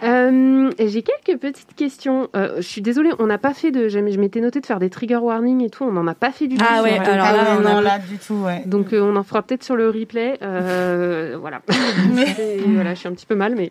Euh, 0.05 0.71
J'ai 0.79 1.03
quelques 1.03 1.41
petites 1.41 1.75
questions. 1.75 2.29
Euh, 2.37 2.57
je 2.57 2.63
suis 2.63 2.83
désolée, 2.83 3.11
on 3.19 3.27
n'a 3.27 3.39
pas 3.39 3.55
fait 3.55 3.71
de. 3.71 3.89
Je 3.89 3.99
m'étais 3.99 4.41
noté 4.41 4.61
de 4.61 4.67
faire 4.67 4.79
des 4.79 4.91
trigger 4.91 5.17
warnings 5.17 5.63
et 5.65 5.71
tout. 5.71 5.85
On 5.85 5.93
n'en 5.93 6.07
a 6.07 6.15
pas 6.15 6.31
fait 6.31 6.47
du 6.47 6.57
tout. 6.57 6.65
Ah 6.69 6.83
ouais, 6.83 6.99
alors 6.99 7.27
ouais, 7.27 7.39
on 7.63 7.67
a 7.67 7.69
non, 7.69 7.75
pas- 7.77 7.81
là, 7.83 7.99
du 7.99 8.19
tout, 8.19 8.35
ouais. 8.35 8.63
Donc 8.67 8.93
euh, 8.93 9.01
on 9.01 9.17
en 9.17 9.23
fera 9.23 9.43
peut-être 9.43 9.65
sur 9.65 9.77
le 9.77 9.89
replay. 9.89 10.39
Euh, 10.43 11.37
voilà. 11.41 11.63
Et 12.39 12.61
voilà, 12.67 12.95
je 12.95 12.99
suis 13.01 13.09
un 13.09 13.13
petit 13.13 13.27
peu 13.27 13.35
mal, 13.35 13.55
mais 13.57 13.71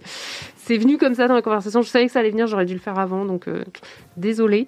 c'est 0.57 0.77
venu 0.77 0.97
comme 0.97 1.13
ça 1.15 1.27
dans 1.27 1.35
la 1.35 1.41
conversation. 1.41 1.81
Je 1.81 1.89
savais 1.89 2.07
que 2.07 2.11
ça 2.11 2.19
allait 2.19 2.31
venir, 2.31 2.47
j'aurais 2.47 2.65
dû 2.65 2.73
le 2.73 2.79
faire 2.79 2.97
avant, 2.97 3.25
donc 3.25 3.47
euh, 3.47 3.63
désolée. 4.17 4.67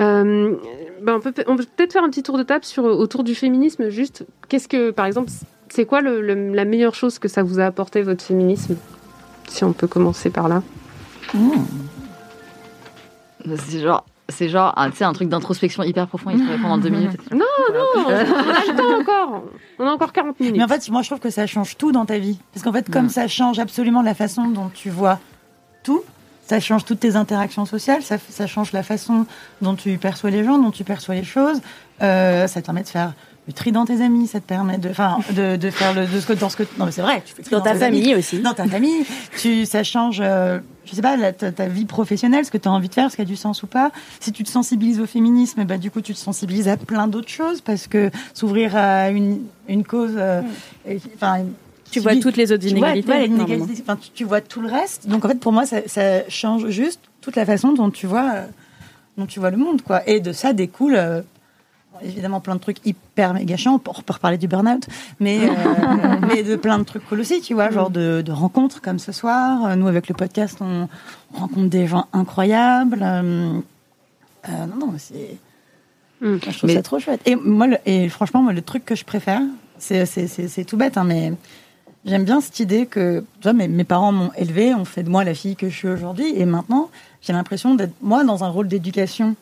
Euh, 0.00 0.54
ben 1.02 1.14
on 1.16 1.20
peut, 1.20 1.32
on 1.46 1.56
peut 1.56 1.64
peut-être 1.76 1.92
faire 1.92 2.02
un 2.04 2.10
petit 2.10 2.22
tour 2.22 2.38
de 2.38 2.42
table 2.42 2.64
sur 2.64 2.84
autour 2.84 3.24
du 3.24 3.34
féminisme. 3.34 3.88
Juste, 3.88 4.26
qu'est-ce 4.48 4.68
que, 4.68 4.90
par 4.90 5.06
exemple, 5.06 5.30
c'est 5.68 5.84
quoi 5.84 6.00
le- 6.00 6.20
le- 6.22 6.52
la 6.54 6.64
meilleure 6.64 6.94
chose 6.94 7.18
que 7.18 7.28
ça 7.28 7.42
vous 7.42 7.60
a 7.60 7.64
apporté 7.66 8.02
votre 8.02 8.24
féminisme? 8.24 8.76
Si 9.48 9.64
on 9.64 9.72
peut 9.72 9.86
commencer 9.86 10.30
par 10.30 10.48
là. 10.48 10.62
C'est 13.56 13.80
genre, 13.80 14.04
c'est 14.28 14.48
genre, 14.48 14.74
tu 14.90 14.96
sais, 14.96 15.04
un 15.04 15.12
truc 15.12 15.28
d'introspection 15.28 15.82
hyper 15.82 16.06
profond. 16.06 16.30
Il 16.30 16.38
se 16.44 16.50
répond 16.50 16.68
en 16.68 16.78
deux 16.78 16.88
minutes. 16.90 17.18
Non, 17.32 17.38
non, 17.38 17.84
on 17.96 18.08
a 18.08 18.24
le 18.24 18.76
temps 18.76 19.00
encore. 19.00 19.42
On 19.78 19.86
a 19.86 19.90
encore 19.90 20.12
40 20.12 20.38
minutes. 20.40 20.56
Mais 20.56 20.64
en 20.64 20.68
fait, 20.68 20.88
moi, 20.90 21.02
je 21.02 21.08
trouve 21.08 21.20
que 21.20 21.30
ça 21.30 21.46
change 21.46 21.76
tout 21.78 21.92
dans 21.92 22.04
ta 22.04 22.18
vie. 22.18 22.38
Parce 22.52 22.64
qu'en 22.64 22.72
fait, 22.72 22.90
comme 22.90 23.06
Mm. 23.06 23.10
ça 23.10 23.28
change 23.28 23.58
absolument 23.58 24.02
la 24.02 24.14
façon 24.14 24.48
dont 24.48 24.68
tu 24.74 24.90
vois 24.90 25.18
tout, 25.82 26.02
ça 26.46 26.60
change 26.60 26.84
toutes 26.84 27.00
tes 27.00 27.16
interactions 27.16 27.64
sociales, 27.64 28.02
ça, 28.02 28.16
ça 28.18 28.46
change 28.46 28.72
la 28.72 28.82
façon 28.82 29.26
dont 29.62 29.74
tu 29.74 29.96
perçois 29.98 30.30
les 30.30 30.44
gens, 30.44 30.58
dont 30.58 30.70
tu 30.70 30.84
perçois 30.84 31.14
les 31.14 31.24
choses. 31.24 31.60
Euh, 32.02 32.46
ça 32.46 32.60
te 32.60 32.66
permet 32.66 32.82
de 32.82 32.88
faire 32.88 33.12
le 33.48 33.52
tri 33.54 33.72
dans 33.72 33.84
tes 33.86 34.00
amis, 34.02 34.26
ça 34.28 34.38
te 34.40 34.46
permet 34.46 34.78
de, 34.78 34.90
enfin, 34.90 35.18
de, 35.34 35.56
de 35.56 35.70
faire 35.70 35.94
le, 35.94 36.06
de 36.06 36.20
ce 36.20 36.26
que, 36.26 36.34
dans 36.34 36.48
ce 36.50 36.56
que, 36.56 36.62
non, 36.78 36.84
mais 36.86 36.92
c'est 36.92 37.02
vrai, 37.02 37.22
tu 37.26 37.34
fais 37.34 37.42
Dans 37.50 37.60
ta 37.62 37.70
amis. 37.70 37.80
famille 37.80 38.14
aussi. 38.14 38.38
Dans 38.40 38.52
ta 38.54 38.66
famille, 38.68 39.04
tu, 39.40 39.64
ça 39.64 39.82
change, 39.82 40.20
euh, 40.22 40.60
je 40.84 40.94
sais 40.94 41.00
pas, 41.02 41.16
la- 41.16 41.32
ta, 41.32 41.50
ta 41.50 41.66
vie 41.66 41.86
professionnelle, 41.86 42.44
ce 42.44 42.50
que 42.50 42.58
tu 42.58 42.68
as 42.68 42.70
envie 42.70 42.88
de 42.90 42.94
faire, 42.94 43.10
ce 43.10 43.16
qui 43.16 43.22
a 43.22 43.24
du 43.24 43.36
sens 43.36 43.62
ou 43.62 43.66
pas. 43.66 43.90
Si 44.20 44.32
tu 44.32 44.44
te 44.44 44.50
sensibilises 44.50 45.00
au 45.00 45.06
féminisme, 45.06 45.64
bah, 45.64 45.78
du 45.78 45.90
coup, 45.90 46.02
tu 46.02 46.12
te 46.12 46.18
sensibilises 46.18 46.68
à 46.68 46.76
plein 46.76 47.08
d'autres 47.08 47.30
choses 47.30 47.62
parce 47.62 47.86
que 47.86 48.10
s'ouvrir 48.34 48.76
à 48.76 49.08
une, 49.08 49.40
une 49.66 49.82
cause, 49.82 50.12
euh, 50.16 50.42
enfin, 51.14 51.38
Tu 51.90 52.00
vois 52.00 52.16
toutes 52.16 52.36
les 52.36 52.52
autres 52.52 52.66
inégalités. 52.66 53.00
tu 53.00 53.06
vois 53.06 53.16
les 53.18 53.28
normalement. 53.28 53.54
inégalités, 53.54 53.82
enfin, 53.82 53.96
tu, 54.00 54.10
tu 54.10 54.24
vois 54.24 54.42
tout 54.42 54.60
le 54.60 54.68
reste. 54.68 55.08
Donc 55.08 55.24
en 55.24 55.28
fait, 55.28 55.40
pour 55.40 55.52
moi, 55.52 55.64
ça, 55.64 55.78
ça 55.86 56.28
change 56.28 56.68
juste 56.68 57.00
toute 57.22 57.34
la 57.36 57.46
façon 57.46 57.72
dont 57.72 57.88
tu 57.88 58.06
vois, 58.06 58.30
euh, 58.34 58.46
dont 59.16 59.24
tu 59.24 59.40
vois 59.40 59.50
le 59.50 59.56
monde, 59.56 59.80
quoi. 59.80 60.06
Et 60.06 60.20
de 60.20 60.32
ça 60.32 60.52
découle 60.52 60.96
euh, 60.96 61.22
évidemment 62.02 62.40
plein 62.40 62.54
de 62.54 62.60
trucs 62.60 62.84
hyper 62.86 63.34
méga 63.34 63.56
chiants. 63.56 63.74
On 63.74 63.78
peut, 63.78 63.90
reparler 64.12 64.38
du 64.38 64.48
burn-out, 64.48 64.86
mais 65.20 65.38
euh, 65.48 65.52
mais 66.28 66.42
de 66.42 66.56
plein 66.56 66.78
de 66.78 66.84
trucs 66.84 67.06
cool 67.08 67.20
aussi, 67.20 67.40
tu 67.40 67.54
vois, 67.54 67.70
genre 67.70 67.90
de, 67.90 68.22
de 68.24 68.32
rencontres 68.32 68.80
comme 68.80 68.98
ce 68.98 69.12
soir. 69.12 69.64
Euh, 69.66 69.74
Nous, 69.76 69.86
avec 69.86 70.08
le 70.08 70.14
podcast, 70.14 70.58
on 70.60 70.88
rencontre 71.32 71.68
des 71.68 71.86
gens 71.86 72.06
incroyables. 72.12 73.00
Euh, 73.02 73.58
euh, 74.48 74.66
non, 74.66 74.86
non, 74.86 74.94
c'est 74.98 75.36
Mm. 76.20 76.26
moi, 76.30 76.38
je 76.50 76.58
trouve 76.58 76.68
Mais- 76.70 76.74
ça 76.74 76.82
trop 76.82 76.98
chouette. 76.98 77.20
Et 77.26 77.36
moi, 77.36 77.68
le- 77.68 77.78
et 77.86 78.08
franchement, 78.08 78.42
moi, 78.42 78.52
le 78.52 78.60
truc 78.62 78.84
que 78.84 78.96
je 78.96 79.04
préfère, 79.04 79.40
c'est 79.78 80.04
c'est- 80.04 80.26
c'est- 80.26 80.48
c'est 80.48 80.64
tout 80.64 80.76
bête, 80.76 80.96
hein, 80.98 81.04
mais 81.04 81.32
j'aime 82.04 82.24
bien 82.24 82.40
cette 82.40 82.58
idée 82.58 82.86
que, 82.86 83.20
tu 83.20 83.42
vois, 83.44 83.52
mes, 83.52 83.68
mes 83.68 83.84
parents 83.84 84.10
m'ont 84.10 84.32
élevée, 84.36 84.74
ont 84.74 84.84
fait 84.84 85.04
de 85.04 85.10
moi 85.10 85.22
la 85.22 85.32
fille 85.34 85.54
que 85.54 85.68
je 85.68 85.76
suis 85.76 85.86
aujourd'hui, 85.88 86.32
et 86.34 86.44
maintenant, 86.44 86.90
j'ai 87.22 87.32
l'impression 87.32 87.76
d'être 87.76 87.94
moi 88.02 88.24
dans 88.24 88.42
un 88.42 88.48
rôle 88.48 88.66
d'éducation 88.66 89.36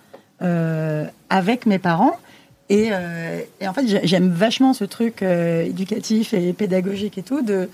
avec 1.30 1.64
mes 1.64 1.78
parents. 1.78 2.16
Et, 2.68 2.88
euh, 2.90 3.40
et 3.60 3.68
en 3.68 3.72
fait, 3.72 3.86
j'ai- 3.86 4.06
j'aime 4.06 4.28
vachement 4.30 4.72
ce 4.74 4.84
truc 4.84 5.22
euh, 5.22 5.62
éducatif 5.64 6.34
et 6.34 6.52
pédagogique 6.52 7.16
et 7.18 7.22
tout 7.22 7.42
de 7.42 7.68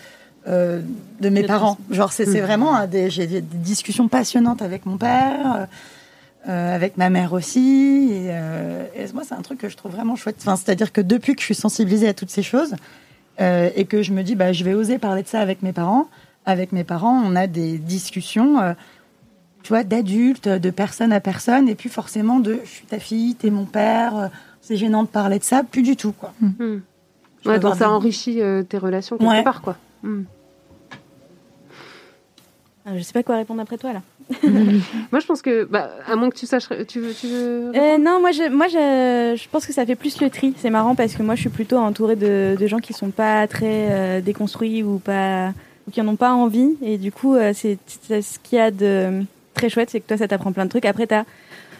euh, 0.48 0.80
de 1.20 1.28
mes 1.28 1.42
parents. 1.44 1.78
Genre, 1.90 2.12
c'est 2.12 2.24
c'est 2.32 2.40
vraiment 2.40 2.86
des, 2.86 3.10
j'ai 3.10 3.26
des 3.28 3.40
discussions 3.40 4.08
passionnantes 4.08 4.60
avec 4.62 4.86
mon 4.86 4.96
père. 4.98 5.66
euh, 6.48 6.74
avec 6.74 6.96
ma 6.96 7.08
mère 7.08 7.32
aussi. 7.32 8.08
Et, 8.10 8.26
euh, 8.30 8.84
et 8.96 9.04
moi, 9.14 9.22
c'est 9.24 9.34
un 9.36 9.42
truc 9.42 9.60
que 9.60 9.68
je 9.68 9.76
trouve 9.76 9.92
vraiment 9.92 10.16
chouette. 10.16 10.38
Enfin, 10.40 10.56
C'est-à-dire 10.56 10.92
que 10.92 11.00
depuis 11.00 11.34
que 11.36 11.40
je 11.40 11.44
suis 11.46 11.54
sensibilisée 11.54 12.08
à 12.08 12.14
toutes 12.14 12.30
ces 12.30 12.42
choses 12.42 12.74
euh, 13.40 13.70
et 13.76 13.84
que 13.84 14.02
je 14.02 14.12
me 14.12 14.22
dis, 14.24 14.34
bah, 14.34 14.52
je 14.52 14.64
vais 14.64 14.74
oser 14.74 14.98
parler 14.98 15.22
de 15.22 15.28
ça 15.28 15.38
avec 15.40 15.62
mes 15.62 15.72
parents, 15.72 16.08
avec 16.44 16.72
mes 16.72 16.82
parents, 16.82 17.22
on 17.24 17.36
a 17.36 17.46
des 17.46 17.78
discussions, 17.78 18.60
euh, 18.60 18.72
tu 19.62 19.68
vois, 19.68 19.84
d'adultes, 19.84 20.48
de 20.48 20.70
personne 20.70 21.12
à 21.12 21.20
personne, 21.20 21.68
et 21.68 21.76
puis 21.76 21.88
forcément 21.88 22.40
de, 22.40 22.58
je 22.64 22.68
suis 22.70 22.86
ta 22.86 22.98
fille, 22.98 23.36
t'es 23.36 23.50
mon 23.50 23.64
père, 23.64 24.28
c'est 24.62 24.76
gênant 24.76 25.02
de 25.02 25.08
parler 25.08 25.38
de 25.38 25.44
ça, 25.44 25.62
plus 25.62 25.82
du 25.82 25.96
tout, 25.96 26.12
quoi. 26.12 26.32
Mm. 26.40 26.76
Je 27.44 27.48
Ouais, 27.50 27.58
donc 27.58 27.74
ça 27.74 27.80
des- 27.86 27.90
enrichit 27.90 28.40
euh, 28.40 28.62
tes 28.62 28.78
relations 28.78 29.18
quelque 29.18 29.28
Ouais. 29.30 29.42
part, 29.42 29.60
quoi. 29.60 29.76
Mm. 30.02 30.22
Ah, 32.84 32.96
Je 32.96 33.02
sais 33.02 33.12
pas 33.12 33.22
quoi 33.22 33.36
répondre 33.36 33.60
après 33.60 33.78
toi 33.78 33.92
là. 33.92 34.02
Moi, 35.12 35.20
je 35.20 35.26
pense 35.26 35.40
que, 35.42 35.64
bah, 35.64 35.90
à 36.06 36.16
moins 36.16 36.30
que 36.30 36.36
tu 36.36 36.46
saches, 36.46 36.68
tu 36.88 37.00
veux, 37.00 37.12
tu 37.14 37.26
veux. 37.28 37.72
Euh, 37.76 37.98
non, 37.98 38.20
moi, 38.20 38.32
je, 38.32 38.48
moi 38.48 38.66
je, 38.68 39.36
je 39.40 39.48
pense 39.48 39.66
que 39.66 39.72
ça 39.72 39.86
fait 39.86 39.94
plus 39.94 40.20
le 40.20 40.30
tri. 40.30 40.54
C'est 40.56 40.70
marrant 40.70 40.94
parce 40.94 41.14
que 41.14 41.22
moi, 41.22 41.34
je 41.36 41.40
suis 41.42 41.50
plutôt 41.50 41.76
entourée 41.76 42.16
de, 42.16 42.56
de 42.58 42.66
gens 42.66 42.78
qui 42.78 42.92
sont 42.92 43.10
pas 43.10 43.46
très 43.46 43.88
euh, 43.90 44.20
déconstruits 44.20 44.82
ou 44.82 44.98
pas 44.98 45.52
ou 45.86 45.90
qui 45.92 46.00
en 46.00 46.08
ont 46.08 46.16
pas 46.16 46.32
envie. 46.32 46.76
Et 46.82 46.98
du 46.98 47.12
coup, 47.12 47.34
euh, 47.36 47.52
c'est 47.54 47.78
c'est 47.86 48.22
ce 48.22 48.38
qu'il 48.40 48.58
y 48.58 48.60
a 48.60 48.70
de 48.70 49.22
très 49.54 49.68
chouette, 49.68 49.90
c'est 49.90 50.00
que 50.00 50.06
toi, 50.08 50.16
ça 50.16 50.26
t'apprend 50.28 50.52
plein 50.52 50.64
de 50.64 50.70
trucs. 50.70 50.84
Après, 50.86 51.06
t'as 51.06 51.24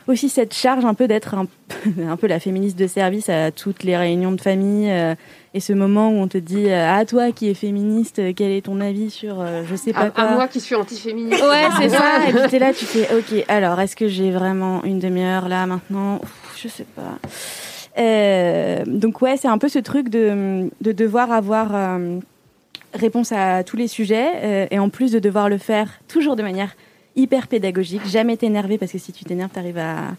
aussi 0.08 0.28
cette 0.28 0.54
charge 0.54 0.84
un 0.84 0.94
peu 0.94 1.06
d'être 1.08 1.34
un, 1.34 1.46
peu- 1.46 2.02
un 2.08 2.16
peu 2.16 2.26
la 2.26 2.40
féministe 2.40 2.78
de 2.78 2.86
service 2.86 3.28
à 3.28 3.50
toutes 3.50 3.82
les 3.84 3.96
réunions 3.96 4.32
de 4.32 4.40
famille 4.40 4.90
euh, 4.90 5.14
et 5.54 5.60
ce 5.60 5.72
moment 5.72 6.08
où 6.10 6.14
on 6.14 6.28
te 6.28 6.38
dit 6.38 6.68
euh, 6.68 6.88
ah 6.90 7.04
toi 7.04 7.30
qui 7.32 7.48
es 7.48 7.54
féministe, 7.54 8.18
euh, 8.18 8.32
quel 8.34 8.50
est 8.50 8.62
ton 8.62 8.80
avis 8.80 9.10
sur 9.10 9.40
euh, 9.40 9.62
je 9.68 9.74
sais 9.76 9.92
pas 9.92 10.00
à, 10.00 10.10
quoi? 10.10 10.24
à 10.24 10.34
moi 10.34 10.48
qui 10.48 10.60
suis 10.60 10.74
anti-féministe. 10.74 11.42
Ouais, 11.42 11.64
c'est 11.78 11.88
ça. 11.90 12.28
Et 12.28 12.32
puis 12.32 12.40
t'es 12.50 12.58
là, 12.58 12.72
tu 12.72 12.84
fais, 12.84 13.08
ok, 13.14 13.44
alors 13.48 13.78
est-ce 13.80 13.94
que 13.96 14.08
j'ai 14.08 14.30
vraiment 14.30 14.82
une 14.84 14.98
demi-heure 14.98 15.48
là 15.48 15.66
maintenant? 15.66 16.16
Ouf, 16.22 16.58
Je 16.62 16.68
sais 16.68 16.86
pas. 16.96 17.18
Euh, 17.98 18.84
donc 18.86 19.20
ouais, 19.20 19.36
c'est 19.36 19.48
un 19.48 19.58
peu 19.58 19.68
ce 19.68 19.78
truc 19.78 20.08
de, 20.08 20.70
de 20.80 20.92
devoir 20.92 21.30
avoir 21.30 21.98
réponse 22.94 23.32
à 23.32 23.64
tous 23.64 23.76
les 23.76 23.88
sujets 23.88 24.68
et 24.70 24.78
en 24.78 24.88
plus 24.88 25.12
de 25.12 25.18
devoir 25.18 25.48
le 25.48 25.58
faire 25.58 25.88
toujours 26.08 26.36
de 26.36 26.42
manière 26.42 26.74
hyper 27.16 27.46
pédagogique, 27.48 28.02
jamais 28.06 28.36
t'énerver 28.36 28.78
parce 28.78 28.92
que 28.92 28.98
si 28.98 29.12
tu 29.12 29.24
t'énerves, 29.24 29.50
t'arrives 29.50 29.78
à 29.78 30.14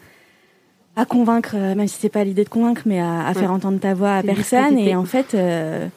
à 0.96 1.06
convaincre, 1.06 1.56
euh, 1.56 1.74
même 1.74 1.88
si 1.88 1.98
c'est 2.00 2.10
pas 2.10 2.24
l'idée 2.24 2.44
de 2.44 2.50
convaincre, 2.50 2.84
mais 2.86 3.00
à, 3.00 3.26
à 3.26 3.34
faire 3.34 3.52
entendre 3.52 3.80
ta 3.80 3.96
voix 3.96 4.16
à 4.18 4.22
personne. 4.24 4.78
Et 4.78 4.96
en 4.96 5.06
fait, 5.06 5.34
euh, 5.34 5.88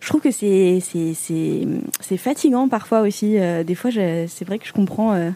je 0.00 0.08
trouve 0.08 0.20
que 0.20 0.30
c'est 0.30 0.80
c'est 0.80 1.14
c'est 1.14 1.66
c'est 2.00 2.16
fatigant 2.18 2.68
parfois 2.68 3.00
aussi. 3.00 3.38
Euh, 3.38 3.64
des 3.64 3.74
fois, 3.74 3.90
c'est 3.90 4.44
vrai 4.44 4.58
que 4.58 4.66
je 4.66 4.72
comprends. 4.74 5.14
euh, 5.14 5.30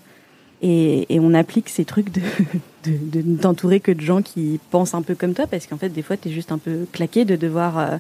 et, 0.62 1.14
et 1.14 1.20
on 1.20 1.32
applique 1.34 1.68
ces 1.68 1.84
trucs 1.84 2.10
de 2.12 2.20
de, 2.84 3.20
de 3.22 3.22
ne 3.26 3.36
t'entourer 3.38 3.80
que 3.80 3.93
de 3.93 4.01
gens 4.01 4.20
qui 4.22 4.59
pensent 4.70 4.94
un 4.94 5.02
peu 5.02 5.14
comme 5.14 5.32
toi, 5.34 5.47
parce 5.47 5.66
qu'en 5.66 5.76
fait, 5.78 5.88
des 5.90 6.02
fois, 6.02 6.16
t'es 6.18 6.30
juste 6.30 6.52
un 6.52 6.59
peu 6.59 6.86
claqué 6.93 7.24
de 7.24 7.36
devoir 7.36 7.78
euh, 7.78 7.97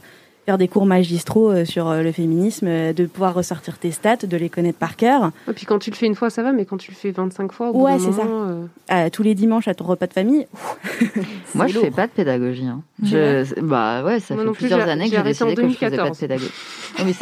faire 0.46 0.58
des 0.58 0.68
cours 0.68 0.86
magistraux 0.86 1.50
euh, 1.50 1.64
sur 1.64 1.88
euh, 1.88 2.02
le 2.02 2.12
féminisme, 2.12 2.66
euh, 2.68 2.92
de 2.92 3.04
pouvoir 3.06 3.34
ressortir 3.34 3.78
tes 3.78 3.90
stats, 3.90 4.16
de 4.16 4.36
les 4.36 4.48
connaître 4.48 4.78
par 4.78 4.94
cœur. 4.96 5.32
Et 5.50 5.52
puis 5.52 5.66
quand 5.66 5.78
tu 5.80 5.90
le 5.90 5.96
fais 5.96 6.06
une 6.06 6.14
fois, 6.14 6.30
ça 6.30 6.42
va, 6.44 6.52
mais 6.52 6.64
quand 6.64 6.76
tu 6.76 6.92
le 6.92 6.96
fais 6.96 7.10
25 7.10 7.50
fois, 7.52 7.70
au 7.70 7.82
Ouais, 7.84 7.98
c'est 7.98 8.12
ça. 8.12 8.22
euh, 8.24 8.64
Euh, 8.92 9.10
tous 9.10 9.22
les 9.24 9.34
dimanches 9.34 9.66
à 9.68 9.74
ton 9.74 9.84
repas 9.84 10.06
de 10.06 10.12
famille. 10.12 10.46
Moi, 11.54 11.66
c'est 11.66 11.72
je 11.74 11.78
fais 11.80 11.86
lourd. 11.88 11.96
pas 11.96 12.06
de 12.06 12.12
pédagogie. 12.12 12.66
Hein. 12.66 12.82
Je, 13.02 13.60
bah 13.60 14.04
ouais, 14.04 14.20
ça 14.20 14.34
Moi 14.34 14.44
fait 14.44 14.50
plus, 14.50 14.58
plusieurs 14.58 14.88
années 14.88 15.10
que 15.10 15.16
j'ai 15.16 15.22
décidé 15.22 15.54
que 15.54 15.62
je 15.68 15.74
faisais 15.74 15.78
pas 15.78 15.90
de 15.90 15.96
2014. 16.14 16.18
pédagogie. 16.18 16.50
Oh, 16.98 17.02
mais 17.04 17.12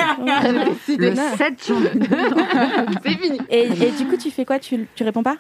c'est- 0.87 0.97
le 0.99 1.15
7 1.17 1.67
janvier. 1.67 1.91
c'est 3.03 3.11
fini. 3.19 3.39
Et, 3.51 3.63
et 3.65 3.91
du 3.99 4.05
coup, 4.07 4.17
tu 4.17 4.31
fais 4.31 4.45
quoi? 4.45 4.59
Tu, 4.59 4.87
tu 4.95 5.03
réponds 5.03 5.23
pas? 5.23 5.37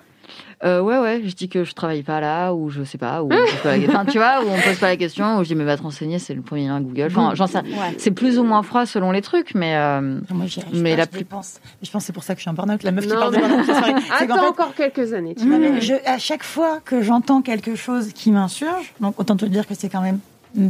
Euh, 0.62 0.80
ouais, 0.80 0.98
ouais, 0.98 1.22
je 1.24 1.34
dis 1.34 1.48
que 1.48 1.64
je 1.64 1.72
travaille 1.74 2.02
pas 2.02 2.20
là, 2.20 2.52
ou 2.54 2.70
je 2.70 2.84
sais 2.84 2.98
pas, 2.98 3.22
ou 3.22 3.26
on 3.26 3.36
pose 3.36 3.54
pas 3.62 3.76
la... 3.76 3.86
enfin, 3.88 4.04
tu 4.04 4.18
vois, 4.18 4.42
ou 4.44 4.48
on 4.48 4.60
pose 4.60 4.78
pas 4.78 4.88
la 4.88 4.96
question, 4.96 5.38
ou 5.38 5.42
je 5.42 5.48
dis 5.48 5.54
mais 5.54 5.64
va 5.64 5.76
te 5.76 5.82
renseigner, 5.82 6.18
c'est 6.18 6.34
le 6.34 6.42
premier 6.42 6.66
lien 6.68 6.80
Google. 6.80 7.06
Enfin, 7.10 7.32
j'en 7.34 7.46
sais. 7.46 7.58
Ouais. 7.58 7.94
C'est 7.98 8.10
plus 8.12 8.38
ou 8.38 8.44
moins 8.44 8.62
froid 8.62 8.86
selon 8.86 9.10
les 9.10 9.20
trucs, 9.22 9.54
mais 9.54 9.74
euh, 9.76 10.20
Moi, 10.30 10.46
j'y 10.46 10.60
arrive 10.60 10.80
Mais 10.82 10.90
pas, 10.92 10.96
la 10.98 11.04
je 11.04 11.08
plus-. 11.08 11.26
Mais 11.30 11.40
je 11.82 11.90
pense 11.90 12.02
que 12.02 12.06
c'est 12.06 12.12
pour 12.12 12.22
ça 12.24 12.34
que 12.34 12.38
je 12.38 12.42
suis 12.42 12.50
en 12.50 12.54
burn-out. 12.54 12.82
La 12.82 12.92
meuf 12.92 13.04
qui 13.06 13.12
Non, 13.12 13.18
parle 13.20 13.34
de 13.34 13.40
mais- 13.40 13.48
burn-out. 13.48 13.66
C'est 14.18 14.26
qu'en 14.26 14.34
Attends 14.34 14.42
fait, 14.42 14.48
encore 14.48 14.74
quelques 14.74 15.12
années. 15.12 15.34
Tu 15.34 15.44
mais 15.46 15.80
je, 15.80 15.94
à 16.06 16.18
chaque 16.18 16.44
fois 16.44 16.80
que 16.84 17.02
j'entends 17.02 17.42
quelque 17.42 17.74
chose 17.74 18.12
qui 18.12 18.30
m'insurge, 18.30 18.94
donc 19.00 19.18
autant 19.18 19.36
te 19.36 19.44
dire 19.46 19.66
que 19.66 19.74
c'est 19.74 19.88
quand 19.88 20.02
même 20.02 20.18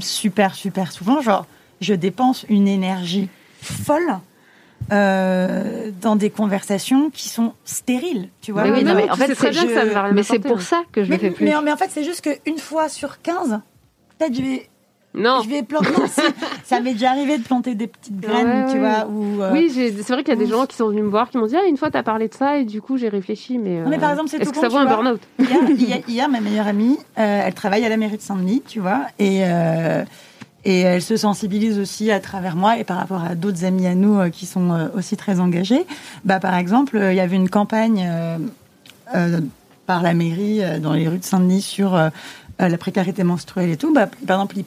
super, 0.00 0.54
super 0.54 0.90
souvent, 0.92 1.20
genre, 1.20 1.46
je 1.80 1.94
dépense 1.94 2.46
une 2.48 2.68
énergie 2.68 3.28
folle 3.60 4.18
euh, 4.92 5.90
dans 6.00 6.16
des 6.16 6.30
conversations 6.30 7.10
qui 7.10 7.28
sont 7.28 7.52
stériles, 7.64 8.28
tu 8.42 8.52
vois. 8.52 8.64
Mais 8.64 8.70
oui, 8.72 8.84
non, 8.84 8.92
non, 8.94 8.96
mais 8.96 9.10
en 9.10 9.16
fait, 9.16 9.34
c'est- 9.34 9.50
bien 9.50 9.64
que 9.66 9.74
ça 9.74 9.84
ne 9.84 9.90
va 9.90 10.02
rien 10.02 10.12
mais 10.12 10.22
c'est 10.22 10.38
pour 10.38 10.60
ça 10.60 10.82
que 10.92 11.02
je 11.04 11.08
mais, 11.10 11.16
le 11.16 11.20
fais 11.22 11.30
plus. 11.30 11.44
mais, 11.44 11.52
mais 11.64 11.72
en 11.72 11.76
fait, 11.76 11.88
c'est 11.90 12.04
juste 12.04 12.20
qu'une 12.22 12.58
fois 12.58 12.88
sur 12.88 13.22
15, 13.22 13.60
peut-être 14.18 14.34
je 14.34 14.42
vais, 14.42 14.68
Non. 15.14 15.40
je 15.42 15.48
vais 15.48 15.62
planter. 15.62 15.88
ça 16.64 16.80
m'est 16.80 16.92
déjà 16.92 17.10
arrivé 17.12 17.38
de 17.38 17.42
planter 17.44 17.74
des 17.74 17.86
petites 17.86 18.20
graines, 18.20 18.64
Ouais, 18.66 18.72
tu 18.72 18.78
ouais. 18.78 18.80
vois. 18.80 19.06
Ou, 19.08 19.42
euh, 19.42 19.52
Oui, 19.52 19.70
c'est 19.70 20.12
vrai 20.12 20.22
qu'il 20.22 20.34
y 20.34 20.36
a 20.36 20.40
des 20.40 20.46
gens 20.50 20.66
qui 20.66 20.76
sont 20.76 20.88
venus 20.88 21.04
me 21.04 21.08
voir, 21.08 21.30
qui 21.30 21.38
m'ont 21.38 21.46
dit 21.46 21.56
ah 21.56 21.64
une 21.66 21.76
fois 21.78 21.90
t'as 21.90 22.02
parlé 22.02 22.28
de 22.28 22.34
ça 22.34 22.58
et 22.58 22.64
du 22.64 22.82
coup 22.82 22.96
j'ai 22.98 23.08
réfléchi, 23.08 23.56
mais. 23.58 23.80
Non, 23.80 23.88
mais 23.88 23.96
euh, 23.96 24.00
par 24.00 24.10
exemple, 24.10 24.28
c'est 24.28 24.36
Est-ce 24.38 24.50
tout 24.50 24.54
que 24.54 24.60
ça 24.60 24.68
vaut 24.68 24.76
un 24.78 24.86
burn-out 24.86 25.20
Hier, 25.38 25.58
hier, 25.70 25.98
hier, 26.08 26.28
ma 26.28 26.40
meilleure 26.40 26.66
amie, 26.66 26.98
euh, 27.18 27.42
elle 27.46 27.54
travaille 27.54 27.84
à 27.84 27.88
la 27.88 27.96
mairie 27.96 28.16
de 28.18 28.22
Saint-Denis, 28.22 28.62
tu 28.68 28.80
vois, 28.80 29.00
et, 29.18 29.40
euh, 29.44 30.04
et 30.64 30.80
elle 30.80 31.02
se 31.02 31.16
sensibilise 31.16 31.78
aussi 31.78 32.10
à 32.10 32.20
travers 32.20 32.56
moi 32.56 32.78
et 32.78 32.84
par 32.84 32.96
rapport 32.96 33.22
à 33.22 33.34
d'autres 33.34 33.64
amis 33.64 33.86
à 33.86 33.94
nous 33.94 34.18
euh, 34.18 34.30
qui 34.30 34.46
sont 34.46 34.72
euh, 34.72 34.88
aussi 34.96 35.16
très 35.16 35.40
engagés. 35.40 35.86
Bah, 36.24 36.40
par 36.40 36.54
exemple, 36.56 36.96
euh, 36.96 37.12
il 37.12 37.16
y 37.16 37.20
avait 37.20 37.36
une 37.36 37.50
campagne 37.50 38.10
par 39.86 40.02
la 40.02 40.14
mairie 40.14 40.60
dans 40.80 40.94
les 40.94 41.06
rues 41.06 41.18
de 41.18 41.24
Saint-Denis 41.24 41.60
sur 41.60 41.94
la 42.58 42.78
précarité 42.78 43.22
menstruelle 43.22 43.70
et 43.70 43.76
tout, 43.76 43.92
bah, 43.92 44.08
par 44.26 44.40
exemple, 44.40 44.56
il 44.56 44.64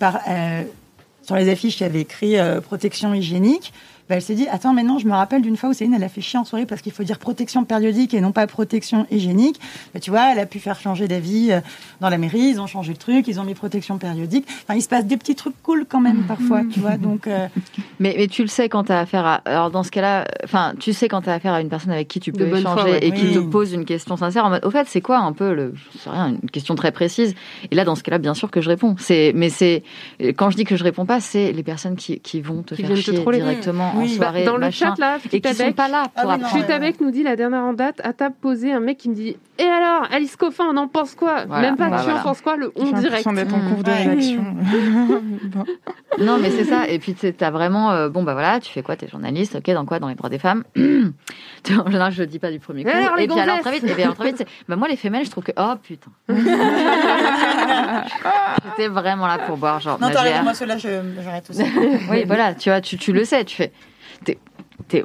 sur 1.24 1.36
les 1.36 1.50
affiches, 1.50 1.80
il 1.80 1.84
y 1.84 1.86
avait 1.86 2.02
écrit 2.02 2.36
protection 2.64 3.14
hygiénique. 3.14 3.74
Bah, 4.10 4.16
elle 4.16 4.22
s'est 4.22 4.36
dit, 4.36 4.48
attends, 4.50 4.74
mais 4.74 4.84
non, 4.84 5.00
je 5.00 5.08
me 5.08 5.12
rappelle 5.14 5.42
d'une 5.42 5.58
fois 5.58 5.70
où 5.70 5.74
Céline, 5.74 5.94
elle 5.94 6.04
a 6.04 6.10
fait 6.10 6.22
chier 6.22 6.40
en 6.40 6.46
soirée 6.46 6.66
parce 6.66 6.82
qu'il 6.82 6.92
faut 6.94 7.04
dire 7.04 7.20
protection 7.20 7.66
périodique 7.66 8.14
et 8.14 8.22
non 8.22 8.32
pas 8.32 8.48
protection 8.48 9.06
hygiénique. 9.12 9.60
Bah, 9.94 10.00
tu 10.00 10.10
vois, 10.12 10.32
elle 10.32 10.40
a 10.40 10.46
pu 10.46 10.60
faire 10.60 10.80
changer 10.80 11.08
d'avis 11.08 11.52
euh, 11.52 11.60
dans 12.00 12.10
la 12.10 12.18
mairie, 12.18 12.40
ils 12.40 12.62
ont 12.62 12.68
changé 12.68 12.92
le 12.94 12.98
truc, 12.98 13.28
ils 13.28 13.40
ont 13.40 13.44
mis 13.44 13.54
protection 13.54 13.98
périodique. 13.98 14.46
Enfin, 14.64 14.76
il 14.76 14.82
se 14.82 14.88
passe 14.88 15.06
des 15.06 15.18
petits 15.18 15.36
trucs 15.36 15.62
cool 15.64 15.86
quand 15.90 16.00
même 16.00 16.24
parfois, 16.28 16.62
tu 16.72 16.80
vois. 16.80 16.98
Donc, 16.98 17.28
euh, 17.28 17.48
Mais, 18.00 18.14
mais 18.18 18.28
tu 18.28 18.44
le 18.44 18.48
sais 18.48 18.70
quand 18.70 18.86
tu 18.86 18.92
as 18.92 19.00
affaire 19.00 19.26
à. 19.26 19.36
Alors, 19.46 19.72
dans 19.72 19.84
ce 19.84 19.90
cas-là, 19.92 20.26
enfin, 20.44 20.74
tu 20.80 20.94
sais 20.94 21.08
quand 21.08 21.22
tu 21.24 21.30
as 21.30 21.34
affaire 21.34 21.54
à 21.54 21.62
une 21.62 21.70
personne 21.70 21.92
avec 21.92 22.08
qui 22.08 22.20
tu 22.20 22.32
peux 22.32 22.46
échanger 22.48 22.84
ouais. 22.84 23.06
et 23.08 23.12
qui 23.12 23.26
Oui. 23.28 23.34
te 23.34 23.40
pose 23.40 23.74
une 23.74 23.86
question 23.86 24.16
sincère 24.18 24.46
en 24.46 24.50
mode, 24.52 24.64
au 24.64 24.70
fait, 24.72 24.86
c'est 24.88 25.02
quoi 25.02 25.18
un 25.18 25.34
peu 25.34 25.54
le. 25.54 25.74
Je 25.94 25.98
sais 25.98 26.10
rien, 26.10 26.30
une 26.42 26.50
question 26.50 26.76
très 26.76 26.92
précise. 26.92 27.34
Et 27.72 27.76
là, 27.76 27.84
dans 27.86 27.96
ce 27.96 28.04
cas-là, 28.04 28.20
bien 28.20 28.34
sûr 28.36 28.52
que 28.52 28.62
je 28.62 28.70
réponds. 28.70 28.96
C'est, 29.00 29.32
mais 29.36 29.50
c'est. 29.50 29.84
Quand 30.38 30.50
je 30.52 30.58
dis 30.58 30.64
que 30.64 30.76
je 30.78 30.84
réponds 30.84 31.06
pas, 31.06 31.20
c'est 31.20 31.52
les 31.52 31.64
personnes 31.64 31.96
qui, 31.96 32.20
qui 32.20 32.40
vont 32.42 32.62
te 32.62 32.76
Qui 32.76 32.84
faire 32.84 32.92
te 32.92 32.96
chier 32.96 33.16
troller. 33.16 33.40
directement 33.40 33.94
Oui. 33.98 34.16
en 34.16 34.20
Bah, 34.20 34.26
soirée, 34.26 34.46
Dans 34.46 34.58
le 34.58 34.72
chat, 34.72 34.94
là, 34.98 35.18
et 35.32 35.42
qui 35.42 35.48
sont 35.48 35.54
Futabec, 35.54 35.76
pas 35.76 35.88
là 35.88 36.04
pour 36.16 36.30
Ah 36.32 36.38
non, 36.38 36.48
Futabec 36.48 37.02
nous 37.02 37.12
dit 37.12 37.24
la 37.24 37.36
dernière 37.36 37.64
en 37.64 37.74
date, 37.74 38.02
à 38.04 38.14
table 38.14 38.36
posée, 38.40 38.72
un 38.72 38.80
mec 38.80 38.98
qui 38.98 39.10
me 39.10 39.16
dit 39.16 39.38
Et 39.60 39.64
alors, 39.64 40.08
Alice 40.12 40.36
Coffin, 40.36 40.66
on 40.72 40.78
en 40.78 40.88
pense 40.88 41.16
quoi 41.16 41.46
Voilà, 41.46 41.62
Même 41.68 41.78
pas 41.78 41.90
bah 41.90 41.98
tu 42.00 42.04
voilà. 42.06 42.20
en 42.20 42.24
penses 42.24 42.42
quoi 42.42 42.56
Le 42.58 42.72
on 42.76 42.84
direct. 42.86 43.04
l'impression 43.04 43.34
d'être 43.34 43.54
en 43.56 43.58
Mm. 43.60 43.70
cours 43.74 43.84
de 43.84 43.92
rédaction. 43.92 44.44
Bon. 45.48 45.64
Non, 46.20 46.38
mais 46.40 46.50
c'est 46.52 46.64
ça. 46.66 46.88
Et 46.88 47.00
puis, 47.00 47.14
tu 47.16 47.34
as 47.40 47.52
vraiment, 47.52 47.92
euh, 47.92 48.10
bon, 48.10 48.24
bah 48.24 48.34
voilà, 48.34 48.60
tu 48.60 48.72
fais 48.72 48.82
quoi 48.84 48.96
T'es 48.96 49.08
journaliste, 49.08 49.56
ok, 49.56 49.70
dans 49.74 49.86
quoi 49.86 50.00
Dans 50.00 50.08
les 50.10 50.16
droits 50.16 50.30
des 50.30 50.40
femmes? 50.40 50.64
Tu 51.64 51.74
en 51.78 51.86
général, 51.86 52.12
je 52.14 52.22
le 52.22 52.28
dis 52.28 52.40
pas 52.40 52.50
du 52.52 52.60
premier 52.60 52.84
coup. 52.84 52.90
Et 52.90 52.94
alors, 52.94 53.16
les 53.18 53.24
et 53.24 53.28
puis, 53.28 53.40
alors, 53.40 53.60
très 53.60 53.72
vite, 53.74 53.84
et 53.84 53.94
puis, 53.94 54.04
alors, 54.04 54.16
très 54.16 54.28
vite, 54.28 54.38
c'est, 54.38 54.48
bah, 54.70 54.76
moi, 54.78 54.88
les 54.88 54.96
femelles, 54.96 55.26
je 55.26 55.32
trouve 55.32 55.44
que, 55.44 55.52
oh 55.58 55.74
putain. 55.82 56.12
J'étais 58.66 58.88
vraiment 58.88 59.28
là 59.28 59.38
pour 59.40 59.58
boire, 59.58 59.80
genre, 59.80 60.00
non, 60.00 60.08
raison, 60.08 60.44
moi, 60.44 60.54
ceux-là, 60.54 60.78
je- 60.78 61.02
j'arrête 61.24 61.50
aussi. 61.50 61.64
Oui, 62.10 62.24
voilà, 62.26 62.54
tu 62.56 62.70
vois, 62.70 62.82
tu, 62.82 62.98
tu 62.98 63.12
le 63.12 63.26
sais, 63.26 63.44
tu 63.46 63.56
fais. 63.56 63.72
t'es- 64.24 64.38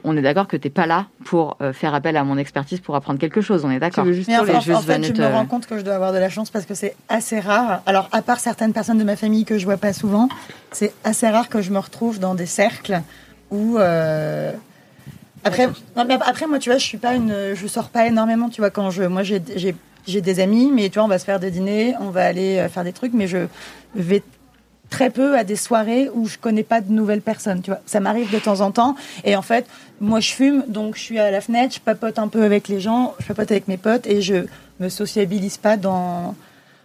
on 0.04 0.16
est 0.16 0.22
d'accord 0.22 0.48
que 0.48 0.56
t'es 0.56 0.70
pas 0.70 0.86
là 0.86 1.06
pour 1.24 1.56
euh, 1.60 1.72
faire 1.72 1.94
appel 1.94 2.16
à 2.16 2.24
mon 2.24 2.38
expertise 2.38 2.80
pour 2.80 2.94
apprendre 2.96 3.18
quelque 3.18 3.40
chose, 3.40 3.64
on 3.64 3.70
est 3.70 3.74
Tu 3.74 3.80
d'accord. 3.80 4.04
veux 4.04 4.12
juste 4.12 4.28
Mais 4.28 4.38
en, 4.38 4.44
juste 4.60 4.70
en 4.78 4.82
fait, 4.82 4.94
venu 4.94 5.06
je 5.08 5.12
te- 5.12 5.22
me 5.22 5.26
rends 5.26 5.46
compte 5.46 5.66
que 5.66 5.76
je 5.78 5.82
dois 5.82 5.94
avoir 5.94 6.12
de 6.12 6.18
la 6.18 6.28
chance 6.30 6.50
parce 6.50 6.66
que 6.66 6.74
c'est 6.74 6.94
assez 7.08 7.40
rare. 7.40 7.82
Alors, 7.86 8.08
à 8.12 8.22
part 8.22 8.40
certaines 8.40 8.72
personnes 8.72 8.98
de 8.98 9.04
ma 9.04 9.16
famille 9.16 9.44
que 9.44 9.58
je 9.58 9.64
vois 9.64 9.76
pas 9.76 9.92
souvent, 9.92 10.28
c'est 10.72 10.92
assez 11.04 11.28
rare 11.28 11.48
que 11.48 11.60
je 11.62 11.70
me 11.72 11.78
retrouve 11.78 12.18
dans 12.20 12.34
des 12.34 12.46
cercles 12.46 13.00
où. 13.50 13.78
euh, 13.78 14.52
Après, 15.44 15.66
non, 15.96 16.04
mais 16.06 16.14
après, 16.24 16.46
moi, 16.46 16.58
tu 16.58 16.70
vois, 16.70 16.78
je 16.78 16.84
suis 16.84 16.98
pas 16.98 17.14
une, 17.14 17.34
je 17.54 17.66
sors 17.66 17.88
pas 17.88 18.06
énormément, 18.06 18.48
tu 18.48 18.60
vois, 18.60 18.70
quand 18.70 18.90
je, 18.90 19.02
moi, 19.02 19.24
j'ai, 19.24 19.42
j'ai, 19.56 19.74
j'ai 20.06 20.20
des 20.20 20.38
amis, 20.40 20.70
mais 20.72 20.88
tu 20.88 20.94
vois, 20.94 21.04
on 21.04 21.08
va 21.08 21.18
se 21.18 21.24
faire 21.24 21.40
des 21.40 21.50
dîners, 21.50 21.94
on 22.00 22.10
va 22.10 22.24
aller 22.24 22.58
euh, 22.58 22.68
faire 22.68 22.84
des 22.84 22.92
trucs, 22.92 23.12
mais 23.12 23.26
je 23.26 23.48
vais 23.96 24.22
très 24.92 25.10
peu 25.10 25.36
à 25.36 25.42
des 25.42 25.56
soirées 25.56 26.08
où 26.14 26.26
je 26.28 26.36
connais 26.38 26.62
pas 26.62 26.80
de 26.80 26.92
nouvelles 26.92 27.22
personnes, 27.22 27.62
tu 27.62 27.70
vois. 27.70 27.80
Ça 27.86 27.98
m'arrive 27.98 28.30
de 28.32 28.38
temps 28.38 28.60
en 28.60 28.70
temps, 28.70 28.94
et 29.24 29.34
en 29.36 29.42
fait, 29.42 29.64
moi, 30.00 30.20
je 30.20 30.30
fume, 30.32 30.64
donc 30.68 30.96
je 30.96 31.00
suis 31.00 31.18
à 31.18 31.30
la 31.30 31.40
fenêtre, 31.40 31.74
je 31.74 31.80
papote 31.80 32.18
un 32.18 32.28
peu 32.28 32.42
avec 32.44 32.68
les 32.68 32.78
gens, 32.78 33.14
je 33.20 33.26
papote 33.26 33.50
avec 33.50 33.66
mes 33.68 33.78
potes, 33.78 34.06
et 34.06 34.20
je 34.20 34.44
me 34.80 34.88
sociabilise 34.88 35.56
pas 35.56 35.76
dans 35.76 36.34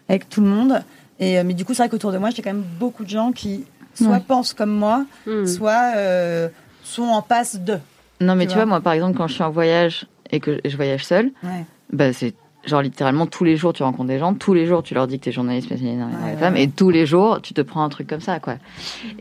avec 0.09 0.29
tout 0.29 0.41
le 0.41 0.47
monde. 0.47 0.81
Et 1.19 1.37
euh, 1.37 1.43
mais 1.45 1.53
du 1.53 1.65
coup, 1.65 1.73
c'est 1.73 1.83
vrai 1.83 1.89
qu'autour 1.89 2.11
de 2.13 2.17
moi, 2.17 2.29
j'ai 2.29 2.41
quand 2.41 2.53
même 2.53 2.63
beaucoup 2.79 3.03
de 3.03 3.09
gens 3.09 3.31
qui 3.33 3.65
soit 3.93 4.07
Ouais. 4.09 4.19
pensent 4.25 4.53
comme 4.53 4.71
moi, 4.85 5.05
Hmm. 5.25 5.45
soit 5.45 5.93
euh, 5.97 6.47
sont 6.83 7.03
en 7.19 7.21
passe 7.21 7.59
de. 7.59 7.77
Non, 8.21 8.35
mais 8.35 8.45
tu 8.45 8.49
tu, 8.49 8.53
vois. 8.55 8.63
vois, 8.63 8.69
moi, 8.75 8.81
par 8.81 8.93
exemple, 8.93 9.17
quand 9.17 9.27
je 9.27 9.33
suis 9.33 9.43
en 9.43 9.49
voyage 9.51 10.07
et 10.31 10.39
que 10.39 10.61
je 10.63 10.75
voyage 10.77 11.03
seule, 11.05 11.31
Ouais. 11.43 11.65
bah, 11.91 12.13
c'est 12.13 12.33
genre 12.67 12.81
littéralement 12.81 13.25
tous 13.25 13.43
les 13.43 13.57
jours 13.57 13.73
tu 13.73 13.81
rencontres 13.83 14.09
des 14.09 14.19
gens, 14.19 14.33
tous 14.33 14.53
les 14.53 14.65
jours 14.67 14.83
tu 14.83 14.93
leur 14.93 15.07
dis 15.07 15.17
que 15.19 15.23
t'es 15.25 15.31
journaliste 15.31 15.67
spécialisé 15.67 15.97
dans 15.99 16.07
les 16.07 16.33
Ouais, 16.33 16.37
femmes, 16.37 16.57
et 16.57 16.69
tous 16.69 16.89
les 16.89 17.05
jours 17.05 17.39
tu 17.41 17.53
te 17.53 17.61
prends 17.61 17.83
un 17.83 17.89
truc 17.89 18.07
comme 18.07 18.21
ça, 18.21 18.39
quoi. 18.39 18.55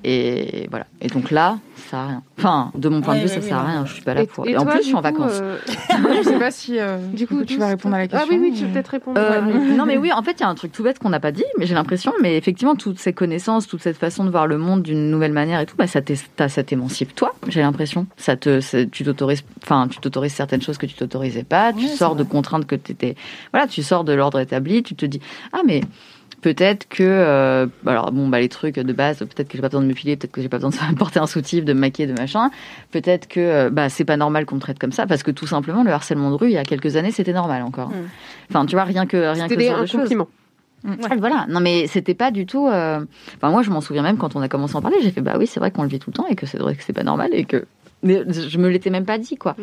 Et 0.05 0.67
voilà. 0.71 0.87
Et 1.01 1.09
donc 1.09 1.31
là, 1.31 1.59
ça 1.77 1.91
sert 1.91 1.99
à 1.99 2.07
rien. 2.09 2.23
Enfin, 2.39 2.71
de 2.77 2.89
mon 2.89 3.01
point 3.01 3.15
Ouais, 3.15 3.21
de 3.23 3.27
vue, 3.27 3.35
ouais, 3.35 3.41
ça 3.41 3.47
sert 3.47 3.57
à 3.59 3.65
rien. 3.65 3.87
Je 3.87 3.93
suis 3.95 4.03
pas 4.03 4.15
là 4.15 4.23
Et- 4.23 4.27
pour. 4.27 4.47
et 4.47 4.51
Et, 4.51 4.57
en 4.59 4.63
toi, 4.63 4.73
plus, 4.73 4.81
je 4.83 4.87
suis 4.87 4.95
en 4.95 4.99
coup, 4.99 5.03
vacances. 5.05 5.39
euh, 5.41 5.59
je 6.19 6.23
sais 6.23 6.39
pas 6.39 6.51
si 6.51 6.79
euh, 6.79 6.99
Du 7.13 7.27
coup, 7.27 7.45
tu 7.45 7.57
vas 7.59 7.69
répondre 7.69 7.95
à 7.95 7.99
la 7.99 8.09
question. 8.09 8.29
Ah 8.31 8.35
oui, 8.35 8.39
oui, 8.51 8.57
tu 8.59 8.65
veux 8.67 8.73
peut-être 8.73 8.89
répondre. 8.89 9.19
Euh, 9.21 9.41
ouais. 9.45 9.77
non 9.77 9.87
mais 9.87 9.97
oui, 9.97 10.13
en 10.13 10.23
fait, 10.23 10.33
il 10.33 10.41
y 10.41 10.43
a 10.45 10.49
un 10.49 10.55
truc 10.55 10.73
tout 10.73 10.83
bête 10.83 10.99
qu'on 10.99 11.09
n'a 11.11 11.21
pas 11.21 11.33
dit, 11.33 11.45
mais 11.59 11.67
j'ai 11.67 11.75
l'impression, 11.75 12.13
mais 12.23 12.37
effectivement, 12.37 12.75
toutes 12.77 12.99
ces 12.99 13.13
connaissances, 13.13 13.67
toute 13.67 13.83
cette 13.83 13.97
façon 13.97 14.25
de 14.25 14.31
voir 14.31 14.47
le 14.47 14.59
monde 14.59 14.83
d'une 14.83 15.11
nouvelle 15.11 15.33
manière 15.33 15.61
et 15.61 15.67
tout, 15.67 15.77
bah, 15.77 15.87
ça 15.87 16.03
t'é- 16.03 16.17
t'as- 16.37 16.49
ça 16.49 16.63
t'émancipe 16.63 17.15
toi. 17.15 17.35
J'ai 17.49 17.61
l'impression, 17.61 18.07
ça 18.17 18.37
te, 18.37 18.61
tu 18.87 19.05
t'autorises, 19.05 19.45
enfin, 19.63 19.89
tu 19.89 19.99
t'autorises 19.99 20.33
certaines 20.35 20.63
choses 20.63 20.79
que 20.79 20.87
tu 20.87 20.95
t'autorisais 20.95 21.45
pas, 21.45 21.73
tu 21.73 21.87
sors 21.89 22.17
de 22.17 22.25
contraintes 22.25 22.67
que 22.67 22.75
t'étais, 22.77 23.17
voilà, 23.53 23.67
tu 23.67 23.83
sors 23.83 24.05
de 24.05 24.13
l'ordre 24.13 24.39
établi, 24.41 24.83
tu 24.83 24.95
te 24.95 25.07
dis, 25.07 25.21
ah 25.53 25.61
mais 25.67 25.81
peut-être 26.43 26.87
que, 26.89 27.03
euh, 27.03 27.67
alors 27.87 28.13
bon 28.13 28.29
bah 28.29 28.39
les 28.39 28.49
trucs 28.49 28.77
de 28.79 28.93
base, 28.93 29.19
peut-être 29.19 29.49
que 29.49 29.57
j'ai 29.57 29.63
pas 29.63 29.69
besoin 29.69 29.83
de 29.83 29.87
me 29.89 29.95
piler, 29.95 30.17
peut-être 30.17 30.33
que 30.33 30.43
j'ai 30.43 30.49
pas 30.49 30.59
besoin 30.59 30.71
de 30.91 30.95
porter 30.99 31.19
un 31.19 31.27
soutif, 31.27 31.65
de 31.65 31.73
me 31.73 31.81
maquiller, 31.81 32.07
de 32.13 32.19
machin, 32.19 32.51
peut-être 32.93 33.27
que 33.27 33.41
euh, 33.41 33.71
bah 33.71 33.89
c'est 33.89 34.05
pas 34.05 34.17
normal 34.17 34.47
qu'on 34.47 34.57
me 34.57 34.61
traite 34.61 34.79
comme 34.79 34.93
ça, 34.93 35.07
parce 35.07 35.23
que 35.23 35.31
tout 35.31 35.47
simplement 35.47 35.83
le 35.83 35.91
harcèlement 35.91 36.31
de 36.31 36.37
rue 36.37 36.49
il 36.49 36.53
y 36.55 36.59
a 36.59 36.65
quelques 36.65 36.97
années 36.97 37.11
c'était 37.11 37.33
normal 37.33 37.63
encore. 37.63 37.89
Mm. 37.89 38.09
Enfin 38.51 38.67
tu 38.67 38.77
vois 38.77 38.85
rien 38.85 39.07
que 39.07 39.17
rien 39.33 39.49
que 39.49 39.55
ce 39.55 39.61
genre 39.61 39.79
un 39.79 39.81
de 39.83 39.87
choses. 39.87 40.01
compliment. 40.03 40.29
Ah, 40.87 41.17
Voilà, 41.19 41.47
non 41.49 41.59
mais 41.61 41.87
c'était 41.89 42.15
pas 42.15 42.31
du 42.31 42.47
tout. 42.47 42.69
euh, 42.69 43.01
Enfin 43.37 43.51
moi 43.51 43.63
je 43.63 43.71
m'en 43.71 43.81
souviens 43.81 44.03
même 44.03 44.19
quand 44.19 44.37
on 44.37 44.41
a 44.43 44.49
commencé 44.49 44.77
à 44.77 44.79
en 44.79 44.83
parler, 44.83 44.99
j'ai 45.03 45.11
fait 45.11 45.23
bah 45.23 45.35
oui 45.39 45.47
c'est 45.49 45.59
vrai 45.59 45.71
qu'on 45.73 45.83
le 45.83 45.89
vit 45.89 45.99
tout 45.99 46.11
le 46.11 46.15
temps 46.15 46.27
et 46.29 46.37
que 46.37 46.47
c'est 46.47 46.59
vrai 46.59 46.77
que 46.77 46.83
c'est 46.85 46.93
pas 46.93 47.03
normal 47.03 47.31
et 47.33 47.45
que 47.45 47.65
mais 48.03 48.23
je 48.31 48.59
me 48.59 48.69
l'étais 48.69 48.91
même 48.91 49.05
pas 49.05 49.19
dit 49.19 49.37
quoi. 49.37 49.57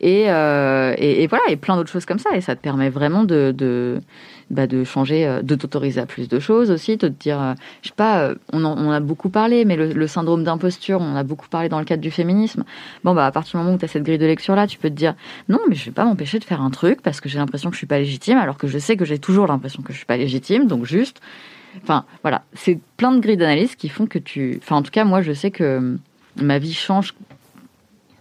Et, 0.00 0.30
euh, 0.30 0.94
et, 0.98 1.22
et 1.22 1.26
voilà 1.26 1.44
et 1.48 1.56
plein 1.56 1.76
d'autres 1.76 1.90
choses 1.90 2.06
comme 2.06 2.18
ça 2.18 2.30
et 2.34 2.40
ça 2.40 2.56
te 2.56 2.60
permet 2.60 2.90
vraiment 2.90 3.24
de 3.24 3.54
de 3.56 4.00
bah, 4.48 4.68
de 4.68 4.84
changer, 4.84 5.26
euh, 5.26 5.42
de 5.42 5.56
t'autoriser 5.56 6.00
à 6.00 6.06
plus 6.06 6.28
de 6.28 6.38
choses 6.38 6.70
aussi, 6.70 6.96
de 6.96 7.08
te 7.08 7.12
dire, 7.12 7.40
euh, 7.42 7.54
je 7.82 7.88
sais 7.88 7.94
pas, 7.96 8.30
on 8.52 8.64
en, 8.64 8.78
on 8.78 8.92
a 8.92 9.00
beaucoup 9.00 9.28
parlé, 9.28 9.64
mais 9.64 9.74
le, 9.74 9.92
le 9.92 10.06
syndrome 10.06 10.44
d'imposture, 10.44 11.00
on 11.00 11.14
en 11.14 11.16
a 11.16 11.24
beaucoup 11.24 11.48
parlé 11.48 11.68
dans 11.68 11.80
le 11.80 11.84
cadre 11.84 12.00
du 12.00 12.12
féminisme. 12.12 12.62
Bon 13.02 13.12
bah 13.12 13.26
à 13.26 13.32
partir 13.32 13.58
du 13.58 13.64
moment 13.64 13.74
où 13.74 13.78
tu 13.78 13.84
as 13.84 13.88
cette 13.88 14.04
grille 14.04 14.18
de 14.18 14.26
lecture 14.26 14.54
là, 14.54 14.66
tu 14.66 14.78
peux 14.78 14.88
te 14.88 14.94
dire, 14.94 15.14
non 15.48 15.58
mais 15.68 15.74
je 15.74 15.84
vais 15.84 15.90
pas 15.90 16.04
m'empêcher 16.04 16.38
de 16.38 16.44
faire 16.44 16.60
un 16.60 16.70
truc 16.70 17.02
parce 17.02 17.20
que 17.20 17.28
j'ai 17.28 17.38
l'impression 17.38 17.70
que 17.70 17.74
je 17.74 17.78
suis 17.78 17.86
pas 17.86 17.98
légitime, 17.98 18.38
alors 18.38 18.56
que 18.56 18.68
je 18.68 18.78
sais 18.78 18.96
que 18.96 19.04
j'ai 19.04 19.18
toujours 19.18 19.46
l'impression 19.46 19.82
que 19.82 19.92
je 19.92 19.98
suis 19.98 20.06
pas 20.06 20.16
légitime, 20.16 20.66
donc 20.66 20.84
juste 20.84 21.20
Enfin, 21.82 22.04
voilà, 22.22 22.42
c'est 22.54 22.78
plein 22.96 23.12
de 23.12 23.20
grilles 23.20 23.36
d'analyse 23.36 23.76
qui 23.76 23.88
font 23.88 24.06
que 24.06 24.18
tu. 24.18 24.58
Enfin, 24.62 24.76
en 24.76 24.82
tout 24.82 24.90
cas, 24.90 25.04
moi, 25.04 25.22
je 25.22 25.32
sais 25.32 25.50
que 25.50 25.98
ma 26.40 26.58
vie 26.58 26.74
change 26.74 27.14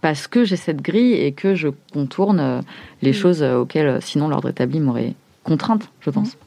parce 0.05 0.27
que 0.27 0.43
j'ai 0.43 0.55
cette 0.55 0.83
grille 0.83 1.13
et 1.13 1.31
que 1.31 1.55
je 1.55 1.69
contourne 1.91 2.39
euh, 2.39 2.61
les 3.01 3.11
choses 3.11 3.41
euh, 3.41 3.57
auxquelles, 3.57 3.87
euh, 3.87 3.99
sinon, 4.01 4.27
l'ordre 4.27 4.49
établi 4.49 4.79
m'aurait 4.79 5.15
contrainte, 5.43 5.89
je 5.99 6.11
pense. 6.11 6.37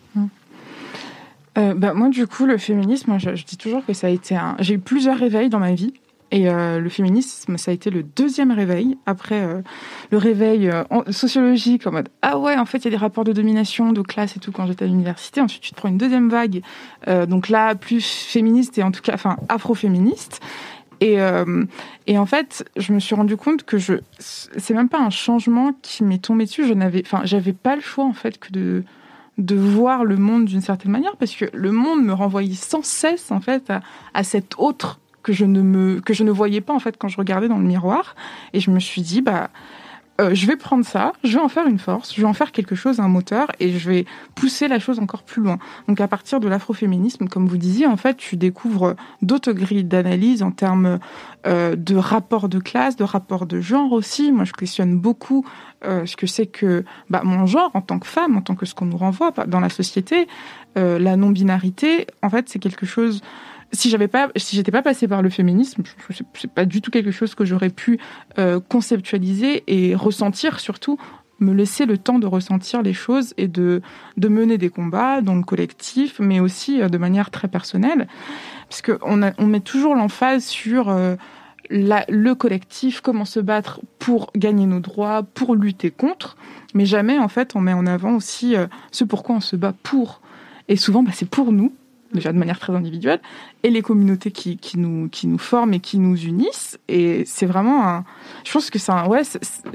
Euh, 1.59 1.75
bah, 1.75 1.93
moi, 1.93 2.09
du 2.09 2.29
coup, 2.29 2.47
le 2.47 2.57
féminisme, 2.57 3.19
je, 3.19 3.35
je 3.35 3.45
dis 3.45 3.57
toujours 3.57 3.85
que 3.85 3.95
ça 3.95 4.07
a 4.07 4.11
été 4.11 4.37
un. 4.37 4.55
J'ai 4.61 4.75
eu 4.75 4.79
plusieurs 4.79 5.19
réveils 5.19 5.49
dans 5.49 5.59
ma 5.59 5.73
vie. 5.73 5.93
Et 6.31 6.49
euh, 6.49 6.79
le 6.79 6.89
féminisme, 6.89 7.57
ça 7.57 7.73
a 7.73 7.75
été 7.75 7.91
le 7.91 8.05
deuxième 8.05 8.53
réveil. 8.53 8.97
Après 9.07 9.43
euh, 9.43 9.63
le 10.13 10.19
réveil 10.19 10.71
euh, 10.71 10.85
sociologique, 11.11 11.85
en 11.89 11.91
mode 11.91 12.11
Ah 12.23 12.39
ouais, 12.39 12.57
en 12.57 12.65
fait, 12.65 12.79
il 12.79 12.85
y 12.85 12.89
a 12.89 12.91
des 12.91 12.97
rapports 12.97 13.25
de 13.25 13.33
domination, 13.33 13.93
de 13.93 14.03
classe 14.03 14.37
et 14.37 14.39
tout 14.39 14.53
quand 14.53 14.69
j'étais 14.69 14.85
à 14.85 14.89
l'université. 14.89 15.41
Ensuite, 15.41 15.63
tu 15.63 15.73
te 15.73 15.77
prends 15.77 15.89
une 15.89 15.99
deuxième 15.99 16.29
vague. 16.29 16.63
donc 17.27 17.49
là, 17.49 17.75
plus 17.75 18.07
féministe 18.07 18.79
et 18.79 18.85
en 18.85 18.93
tout 18.93 19.01
cas, 19.03 19.15
enfin, 19.15 19.37
afro-féministe. 19.49 20.41
Et, 21.01 21.21
euh, 21.21 21.65
et 22.07 22.19
en 22.19 22.27
fait, 22.27 22.69
je 22.77 22.93
me 22.93 22.99
suis 22.99 23.15
rendu 23.15 23.37
compte 23.37 23.65
que 23.65 23.79
je, 23.79 23.95
c'est 24.19 24.75
même 24.75 24.89
pas 24.89 25.01
un 25.01 25.11
changement 25.11 25.73
qui 25.83 26.05
m'est 26.05 26.23
tombé 26.23 26.45
dessus. 26.45 26.67
Je 26.67 26.75
n'avais, 26.75 27.03
enfin, 27.05 27.23
j'avais 27.25 27.53
pas 27.53 27.77
le 27.77 27.83
choix 27.83 28.05
en 28.05 28.13
fait 28.13 28.39
que 28.39 28.53
de 28.53 28.85
de 29.39 29.55
voir 29.55 30.05
le 30.05 30.17
monde 30.17 30.47
d'une 30.47 30.61
certaine 30.61 30.91
manière 30.91 31.17
parce 31.17 31.33
que 31.37 31.45
le 31.53 31.71
monde 31.71 32.03
me 32.03 32.13
renvoyait 32.13 32.57
sans 32.57 32.83
cesse 32.83 33.31
en 33.31 33.41
fait 33.41 33.71
à, 33.71 33.83
à 34.13 34.25
cet 34.25 34.57
autre 34.59 34.99
que 35.23 35.33
je 35.33 35.45
ne 35.45 35.63
me 35.63 36.01
que 36.01 36.13
je 36.13 36.25
ne 36.25 36.33
voyais 36.33 36.61
pas 36.61 36.75
en 36.75 36.81
fait 36.81 36.97
quand 36.99 37.07
je 37.07 37.17
regardais 37.17 37.47
dans 37.47 37.59
le 37.59 37.65
miroir 37.65 38.17
et 38.53 38.59
je 38.59 38.73
me 38.73 38.81
suis 38.81 39.01
dit 39.01 39.23
bah 39.23 39.51
euh, 40.21 40.35
je 40.35 40.47
vais 40.47 40.57
prendre 40.57 40.85
ça, 40.85 41.13
je 41.23 41.35
vais 41.35 41.43
en 41.43 41.49
faire 41.49 41.67
une 41.67 41.79
force, 41.79 42.15
je 42.15 42.21
vais 42.21 42.27
en 42.27 42.33
faire 42.33 42.51
quelque 42.51 42.75
chose, 42.75 42.99
un 42.99 43.09
moteur, 43.09 43.53
et 43.61 43.71
je 43.71 43.89
vais 43.89 44.05
pousser 44.35 44.67
la 44.67 44.81
chose 44.81 44.99
encore 44.99 45.23
plus 45.23 45.43
loin. 45.43 45.59
Donc 45.87 46.01
à 46.01 46.09
partir 46.09 46.41
de 46.41 46.49
l'afroféminisme, 46.49 47.29
comme 47.29 47.47
vous 47.47 47.57
disiez, 47.57 47.87
en 47.87 47.97
fait, 47.97 48.17
tu 48.17 48.37
découvres 48.37 48.97
d'autres 49.23 49.53
grilles 49.53 49.85
d'analyse 49.85 50.43
en 50.43 50.51
termes 50.51 50.99
euh, 51.47 51.77
de 51.77 51.95
rapport 51.95 52.49
de 52.49 52.59
classe, 52.59 52.97
de 52.97 53.05
rapport 53.05 53.47
de 53.47 53.61
genre 53.61 53.93
aussi. 53.93 54.33
Moi, 54.33 54.45
je 54.45 54.53
questionne 54.53 54.99
beaucoup 54.99 55.47
euh, 55.85 56.05
ce 56.05 56.17
que 56.17 56.27
c'est 56.27 56.47
que 56.47 56.85
bah, 57.11 57.23
mon 57.25 57.47
genre 57.47 57.71
en 57.75 57.81
tant 57.81 58.01
que 58.01 58.07
femme, 58.07 58.37
en 58.37 58.43
tant 58.43 58.57
que 58.57 58.67
ce 58.67 58.75
qu'on 58.75 58.87
nous 58.87 58.97
renvoie 58.97 59.31
dans 59.47 59.61
la 59.61 59.71
société. 59.71 60.27
La 60.77 61.17
non-binarité, 61.17 62.07
en 62.23 62.31
fait, 62.31 62.49
c'est 62.49 62.61
quelque 62.61 62.87
chose 62.87 63.21
si 63.73 63.91
j'avais 63.91 64.09
pas, 64.09 64.31
si 64.37 64.57
j'étais 64.57 64.71
pas 64.73 64.83
passée 64.83 65.09
par 65.09 65.23
le 65.23 65.31
féminisme, 65.31 65.83
c'est 66.35 66.51
pas 66.51 66.65
du 66.65 66.81
tout 66.81 66.91
quelque 66.91 67.11
chose 67.11 67.35
que 67.35 67.45
j'aurais 67.45 67.71
pu 67.71 67.99
euh, 68.39 68.61
conceptualiser 68.61 69.65
et 69.67 69.95
ressentir 69.95 70.61
surtout 70.61 70.99
me 71.41 71.53
laisser 71.55 71.87
le 71.87 71.99
temps 71.99 72.19
de 72.19 72.27
ressentir 72.27 72.83
les 72.83 72.93
choses 72.95 73.33
et 73.37 73.47
de 73.47 73.81
de 74.17 74.29
mener 74.29 74.59
des 74.59 74.71
combats 74.71 75.21
dans 75.21 75.37
le 75.37 75.45
collectif, 75.45 76.19
mais 76.19 76.41
aussi 76.41 76.83
euh, 76.83 76.89
de 76.89 76.99
manière 76.99 77.31
très 77.31 77.47
personnelle, 77.47 78.09
parce 78.69 78.83
que 78.83 78.99
on 79.03 79.23
a, 79.23 79.31
on 79.39 79.47
met 79.47 79.61
toujours 79.61 79.95
l'emphase 79.95 80.45
sur 80.47 80.89
euh, 80.89 81.15
la- 81.71 82.05
le 82.09 82.35
collectif, 82.35 83.01
comment 83.03 83.25
se 83.25 83.39
battre 83.39 83.81
pour 84.01 84.33
gagner 84.35 84.67
nos 84.67 84.81
droits, 84.81 85.23
pour 85.23 85.55
lutter 85.55 85.93
contre, 85.93 86.37
mais 86.75 86.87
jamais 86.87 87.19
en 87.19 87.29
fait 87.29 87.55
on 87.55 87.61
met 87.61 87.73
en 87.73 87.87
avant 87.87 88.17
aussi 88.17 88.57
euh, 88.57 88.67
ce 88.91 89.05
pourquoi 89.05 89.37
on 89.37 89.41
se 89.41 89.55
bat 89.55 89.75
pour. 89.85 90.21
Et 90.67 90.77
souvent, 90.77 91.03
bah, 91.05 91.13
c'est 91.15 91.29
pour 91.31 91.53
nous, 91.53 91.73
déjà 92.13 92.33
de 92.33 92.39
manière 92.39 92.59
très 92.59 92.75
individuelle, 92.75 93.21
et 93.63 93.71
les 93.71 93.83
communautés 93.83 94.31
qui, 94.31 94.57
qui, 94.57 94.79
nous, 94.79 95.09
qui 95.09 95.27
nous 95.27 95.39
forment 95.39 95.75
et 95.75 95.81
qui 95.81 95.99
nous 95.99 96.17
unissent. 96.17 96.79
Et 96.89 97.25
c'est 97.27 97.47
vraiment 97.47 97.87
un. 97.87 98.05
Je 98.45 98.53
pense 98.53 98.71
que 98.71 98.79
c'est 98.79 98.93
un. 98.93 99.07
Ouais, 99.07 99.23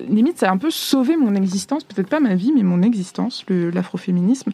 limite, 0.07 0.39
ça 0.39 0.49
a 0.49 0.53
un 0.53 0.57
peu 0.57 0.71
sauvé 0.71 1.15
mon 1.15 1.35
existence, 1.35 1.83
peut-être 1.83 2.09
pas 2.09 2.19
ma 2.19 2.35
vie, 2.35 2.51
mais 2.53 2.63
mon 2.63 2.81
existence, 2.81 3.45
l'afroféminisme. 3.49 4.51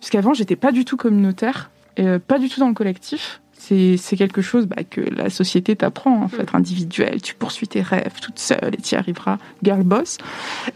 Parce 0.00 0.10
qu'avant, 0.10 0.34
j'étais 0.34 0.56
pas 0.56 0.72
du 0.72 0.84
tout 0.84 0.96
communautaire, 0.96 1.70
euh, 1.98 2.18
pas 2.18 2.38
du 2.38 2.48
tout 2.48 2.60
dans 2.60 2.68
le 2.68 2.74
collectif. 2.74 3.40
C'est 3.60 3.96
c'est 3.96 4.16
quelque 4.16 4.40
chose 4.40 4.66
bah, 4.66 4.82
que 4.88 5.00
la 5.00 5.30
société 5.30 5.74
t'apprend, 5.76 6.22
en 6.22 6.28
fait, 6.28 6.54
individuel. 6.54 7.20
Tu 7.20 7.34
poursuis 7.34 7.66
tes 7.68 7.82
rêves 7.82 8.12
toute 8.22 8.38
seule 8.38 8.70
et 8.72 8.80
tu 8.80 8.94
y 8.94 8.98
arriveras, 8.98 9.38
girl 9.62 9.82
boss. 9.82 10.16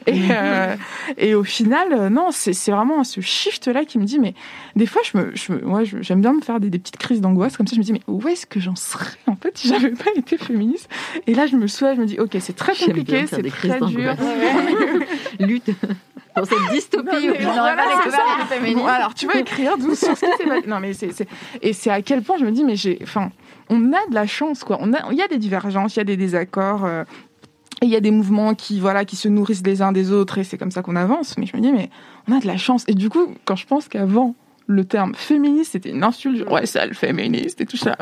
Et, 0.07 0.21
euh, 0.31 0.75
et 1.17 1.35
au 1.35 1.45
final, 1.45 1.89
euh, 1.93 2.09
non, 2.11 2.31
c'est 2.33 2.53
c'est 2.53 2.73
vraiment 2.73 3.05
ce 3.05 3.21
shift-là 3.21 3.85
qui 3.85 3.99
me 3.99 4.05
dit, 4.05 4.19
mais 4.19 4.35
des 4.77 4.87
fois, 4.87 5.01
je 5.11 5.17
me, 5.17 5.31
je 5.35 5.53
je- 5.85 6.03
j'aime 6.03 6.21
bien 6.21 6.33
me 6.33 6.41
faire 6.41 6.59
des, 6.61 6.71
des 6.71 6.79
petites 6.79 6.97
crises 6.99 7.21
d'angoisse 7.21 7.57
comme 7.57 7.67
ça. 7.67 7.75
Je 7.77 7.81
me 7.81 7.85
dis, 7.85 7.93
mais 7.93 8.03
où 8.09 8.27
est-ce 8.29 8.47
que 8.47 8.59
j'en 8.61 8.75
serais 8.77 9.17
en 9.27 9.37
fait 9.37 9.57
si 9.57 9.69
j'avais 9.69 9.91
pas 9.91 10.11
été 10.17 10.37
féministe? 10.37 10.89
Et 11.27 11.35
là, 11.35 11.47
je 11.47 11.57
me 11.57 11.67
soulage, 11.69 11.97
je 11.97 12.01
me 12.03 12.07
dis, 12.07 12.19
ok, 12.19 12.37
c'est 12.41 12.57
très 12.57 12.75
compliqué, 12.75 13.27
c'est 13.29 13.43
très 13.49 13.81
dur. 13.87 14.15
Lutte 15.39 15.71
dans 16.37 16.45
cette 16.45 16.71
dystopie 16.71 17.05
Non, 17.07 17.13
où 17.17 17.19
il 17.39 17.45
n'aurait 17.45 17.53
voilà, 17.59 17.77
pas 17.77 17.83
c'est 17.91 17.97
découvert 17.97 18.21
ça. 18.21 18.39
le 18.41 18.45
féminisme. 18.47 18.81
Bon, 18.81 18.87
alors, 18.87 19.15
tu 19.15 19.27
vas 19.27 19.39
écrire 19.39 19.77
d'où 19.79 19.95
sur 19.95 20.17
ce 20.17 20.25
qui 20.25 20.37
s'est 20.43 20.49
passé. 20.49 20.67
Non, 20.67 20.81
mais 20.81 20.93
c'est, 20.95 21.13
c'est- 21.13 21.29
et 21.61 21.73
c'est 21.73 21.91
à 21.91 22.01
quel 22.03 22.23
point 22.23 22.37
je 22.39 22.45
me 22.45 22.51
dis, 22.53 22.65
mais 22.65 22.77
j'ai, 22.77 22.99
enfin, 23.03 23.31
on 23.71 23.93
a 23.93 24.07
de 24.09 24.15
la 24.15 24.27
chance, 24.27 24.65
quoi. 24.65 24.79
On 24.81 24.93
a, 24.93 25.11
il 25.13 25.19
y 25.19 25.23
a 25.23 25.29
des 25.29 25.39
divergences, 25.39 25.97
il 25.97 25.99
y 25.99 26.03
a 26.03 26.05
des 26.05 26.17
désaccords. 26.17 26.85
euh, 26.85 27.05
et 27.81 27.87
il 27.87 27.91
y 27.91 27.97
a 27.97 28.01
des 28.01 28.13
mouvements 28.13 28.55
qui, 28.55 28.79
voilà, 28.79 29.05
qui 29.05 29.17
se 29.17 29.27
nourrissent 29.27 29.65
les 29.67 29.83
uns 29.83 29.91
des 29.91 30.13
autres 30.13 30.39
et 30.39 30.45
c'est 30.45 30.57
comme 30.57 30.71
ça 30.71 30.83
qu'on 30.83 30.95
avance. 30.95 31.37
Mais 31.37 31.47
je 31.47 31.57
me 31.57 31.61
dis, 31.63 31.73
mais 31.73 31.91
on 32.29 32.37
a 32.37 32.39
de 32.39 32.47
la 32.47 32.57
chance. 32.57 32.85
Et 32.87 32.95
du 32.95 33.09
coup, 33.09 33.35
quand 33.45 33.57
je 33.57 33.67
pense 33.67 33.89
qu'avant, 33.89 34.37
le 34.69 34.85
terme 34.85 35.17
féministe, 35.17 35.73
c'était 35.73 35.91
une 35.91 36.05
insulte, 36.05 36.49
ouais, 36.49 36.65
c'est 36.65 36.87
le 36.87 36.95
féministe 36.95 37.61
et 37.61 37.67
tout 37.67 37.77
ça. 37.77 37.97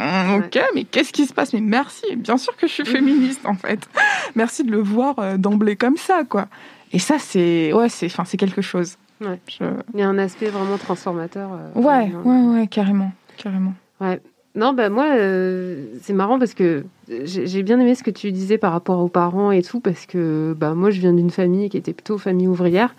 Hum, 0.00 0.36
Ok, 0.38 0.58
mais 0.74 0.84
qu'est-ce 0.84 1.12
qui 1.12 1.26
se 1.26 1.34
passe? 1.34 1.52
Mais 1.52 1.60
merci, 1.60 2.16
bien 2.16 2.38
sûr 2.38 2.56
que 2.56 2.66
je 2.66 2.72
suis 2.72 2.84
féministe 2.86 3.44
en 3.44 3.54
fait. 3.54 3.86
Merci 4.34 4.64
de 4.64 4.70
le 4.70 4.80
voir 4.80 5.18
euh, 5.18 5.36
d'emblée 5.36 5.76
comme 5.76 5.98
ça, 5.98 6.22
quoi. 6.24 6.46
Et 6.92 6.98
ça, 6.98 7.16
c'est, 7.18 7.72
ouais, 7.72 7.88
c'est, 7.88 8.06
enfin, 8.06 8.24
c'est 8.24 8.36
quelque 8.36 8.62
chose. 8.62 8.96
Ouais. 9.20 9.38
Je- 9.48 9.64
Il 9.94 10.00
y 10.00 10.02
a 10.02 10.08
un 10.08 10.18
aspect 10.18 10.48
vraiment 10.50 10.76
transformateur. 10.78 11.50
euh, 11.52 11.80
Ouais, 11.80 12.12
ouais, 12.24 12.58
ouais, 12.60 12.66
carrément, 12.66 13.12
carrément. 13.36 13.74
Ouais. 14.00 14.20
Non, 14.54 14.72
bah 14.72 14.88
moi, 14.88 15.06
euh, 15.16 15.86
c'est 16.02 16.14
marrant 16.14 16.38
parce 16.38 16.54
que 16.54 16.84
j'ai 17.08 17.46
j'ai 17.46 17.62
bien 17.62 17.78
aimé 17.78 17.94
ce 17.94 18.02
que 18.02 18.10
tu 18.10 18.32
disais 18.32 18.56
par 18.56 18.72
rapport 18.72 19.00
aux 19.00 19.08
parents 19.08 19.50
et 19.50 19.62
tout, 19.62 19.80
parce 19.80 20.06
que 20.06 20.54
bah, 20.58 20.74
moi, 20.74 20.90
je 20.90 21.00
viens 21.00 21.12
d'une 21.12 21.30
famille 21.30 21.68
qui 21.68 21.76
était 21.76 21.92
plutôt 21.92 22.16
famille 22.16 22.48
ouvrière. 22.48 22.94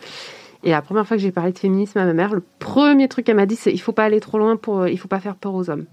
Et 0.64 0.72
la 0.72 0.82
première 0.82 1.08
fois 1.08 1.18
que 1.18 1.24
j'ai 1.24 1.32
parlé 1.32 1.52
de 1.52 1.58
féminisme 1.58 1.98
à 2.00 2.06
ma 2.06 2.14
mère, 2.14 2.34
le 2.34 2.44
premier 2.60 3.08
truc 3.08 3.26
qu'elle 3.26 3.36
m'a 3.38 3.46
dit, 3.48 3.56
c'est 3.56 3.72
il 3.72 3.78
faut 3.80 3.92
pas 3.92 4.04
aller 4.04 4.20
trop 4.20 4.38
loin 4.38 4.56
pour, 4.56 4.82
euh, 4.82 4.90
il 4.90 4.98
faut 5.00 5.08
pas 5.08 5.20
faire 5.20 5.36
peur 5.36 5.54
aux 5.56 5.70
hommes. 5.70 5.86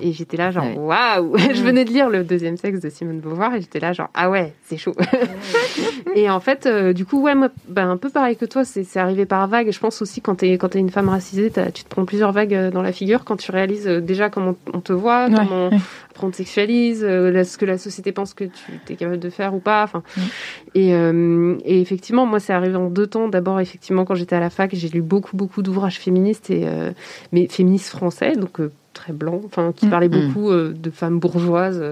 Et 0.00 0.12
j'étais 0.12 0.36
là, 0.36 0.50
genre, 0.50 0.64
Ouais. 0.64 0.76
waouh 0.76 1.36
Je 1.54 1.62
venais 1.62 1.84
de 1.84 1.90
lire 1.90 2.08
Le 2.08 2.24
deuxième 2.24 2.56
sexe 2.56 2.80
de 2.80 2.88
Simone 2.90 3.16
de 3.18 3.22
Beauvoir 3.22 3.54
et 3.54 3.60
j'étais 3.60 3.80
là, 3.80 3.92
genre, 3.92 4.08
ah 4.14 4.30
ouais, 4.30 4.54
c'est 4.64 4.76
chaud. 4.76 4.94
et 6.14 6.28
en 6.30 6.40
fait, 6.40 6.66
euh, 6.66 6.92
du 6.92 7.04
coup, 7.04 7.20
ouais, 7.22 7.34
moi, 7.34 7.48
bah, 7.68 7.84
un 7.84 7.96
peu 7.96 8.10
pareil 8.10 8.36
que 8.36 8.44
toi, 8.44 8.64
c'est 8.64 8.84
arrivé 8.96 9.26
par 9.26 9.46
vagues. 9.48 9.68
Et 9.68 9.72
je 9.72 9.80
pense 9.80 10.00
aussi, 10.02 10.20
quand 10.20 10.36
t'es 10.36 10.52
quand 10.58 10.70
t'es 10.70 10.78
une 10.78 10.90
femme 10.90 11.08
racisée, 11.08 11.50
tu 11.74 11.84
te 11.84 11.88
prends 11.88 12.04
plusieurs 12.04 12.32
vagues 12.32 12.54
euh, 12.54 12.70
dans 12.70 12.82
la 12.82 12.92
figure 12.92 13.24
quand 13.24 13.36
tu 13.36 13.50
réalises 13.50 13.86
euh, 13.88 14.00
déjà 14.00 14.30
comment 14.30 14.56
on 14.72 14.80
te 14.80 14.92
voit, 14.92 15.26
Ouais, 15.28 15.34
comment 15.34 15.68
ouais. 15.68 15.76
après 16.10 16.26
on 16.26 16.30
te 16.30 16.36
sexualise, 16.36 17.04
euh, 17.04 17.44
ce 17.44 17.56
que 17.58 17.64
la 17.64 17.78
société 17.78 18.12
pense 18.12 18.34
que 18.34 18.44
tu 18.44 18.92
es 18.92 18.96
capable 18.96 19.18
de 19.18 19.30
faire 19.30 19.54
ou 19.54 19.58
pas. 19.60 19.82
Enfin, 19.84 20.02
Mm. 20.16 20.20
et, 20.74 20.94
euh, 20.94 21.56
et 21.64 21.80
effectivement, 21.80 22.26
moi, 22.26 22.40
c'est 22.40 22.52
arrivé 22.52 22.76
en 22.76 22.90
deux 22.90 23.06
temps. 23.06 23.28
D'abord, 23.28 23.60
effectivement, 23.60 24.04
quand 24.04 24.14
j'étais 24.14 24.36
à 24.36 24.40
la 24.40 24.50
fac, 24.50 24.70
j'ai 24.74 24.88
lu 24.88 25.02
beaucoup, 25.02 25.36
beaucoup 25.36 25.62
d'ouvrages 25.62 25.98
féministes 25.98 26.50
et 26.50 26.66
mais 27.32 27.46
féministes 27.48 27.88
français, 27.90 28.32
donc 28.32 28.60
très 29.00 29.12
blancs, 29.12 29.42
enfin, 29.46 29.72
qui 29.76 29.86
Mm. 29.86 29.90
parlaient 29.90 30.08
Mm. 30.08 30.20
beaucoup 30.28 30.50
euh, 30.50 30.72
de 30.86 30.90
femmes 30.90 31.18
bourgeoises. 31.18 31.82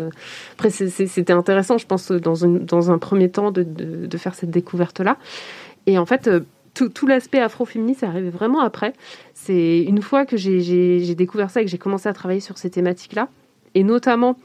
Après, 0.54 0.70
c'était 0.70 1.32
intéressant, 1.32 1.76
je 1.78 1.86
pense, 1.86 2.10
dans, 2.12 2.34
une, 2.46 2.58
dans 2.74 2.90
un 2.90 2.98
premier 2.98 3.28
temps, 3.30 3.50
de, 3.50 3.62
de, 3.62 4.06
de 4.06 4.16
faire 4.18 4.34
cette 4.34 4.50
découverte-là. 4.50 5.16
Et 5.86 5.96
en 5.98 6.06
fait. 6.06 6.28
euh, 6.28 6.40
tout, 6.74 6.90
tout 6.90 7.08
l'aspect 7.08 7.40
afroféministe 7.40 8.04
est 8.04 8.06
arrivé 8.06 8.30
vraiment 8.30 8.60
après. 8.60 8.92
C'est 9.34 9.80
une 9.82 10.00
fois 10.00 10.24
que 10.26 10.36
j'ai- 10.36 11.14
découvert 11.16 11.50
ça 11.50 11.60
et 11.60 11.64
que 11.64 11.70
j'ai 11.70 11.78
commencé 11.86 12.08
à 12.08 12.12
travailler 12.12 12.38
sur 12.48 12.56
ces 12.56 12.70
thématiques-là, 12.70 13.26
et 13.74 13.82
notamment 13.82 14.36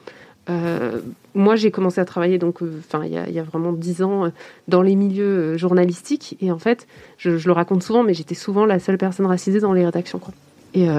euh, 0.49 0.99
moi, 1.35 1.55
j'ai 1.55 1.69
commencé 1.69 2.01
à 2.01 2.05
travailler 2.05 2.37
donc, 2.39 2.63
euh, 2.63 2.79
enfin, 2.79 3.05
il 3.05 3.13
y, 3.13 3.17
a- 3.17 3.27
il 3.29 3.35
y 3.35 3.39
a 3.39 3.43
vraiment 3.43 3.71
dix 3.71 4.01
ans 4.01 4.25
euh, 4.25 4.29
dans 4.67 4.81
les 4.81 4.95
milieux 4.95 5.57
journalistiques. 5.57 6.35
Et 6.41 6.51
en 6.51 6.57
fait, 6.57 6.87
je, 7.17 7.37
je 7.37 7.45
le 7.47 7.53
raconte 7.53 7.83
souvent, 7.83 8.01
mais 8.03 8.15
j'étais 8.15 8.35
souvent 8.35 8.65
la 8.65 8.79
seule 8.79 8.97
personne 8.97 9.27
racisée 9.27 9.59
dans 9.59 9.73
les 9.73 9.85
rédactions. 9.85 10.17
Quoi. 10.19 10.33
Et 10.73 10.89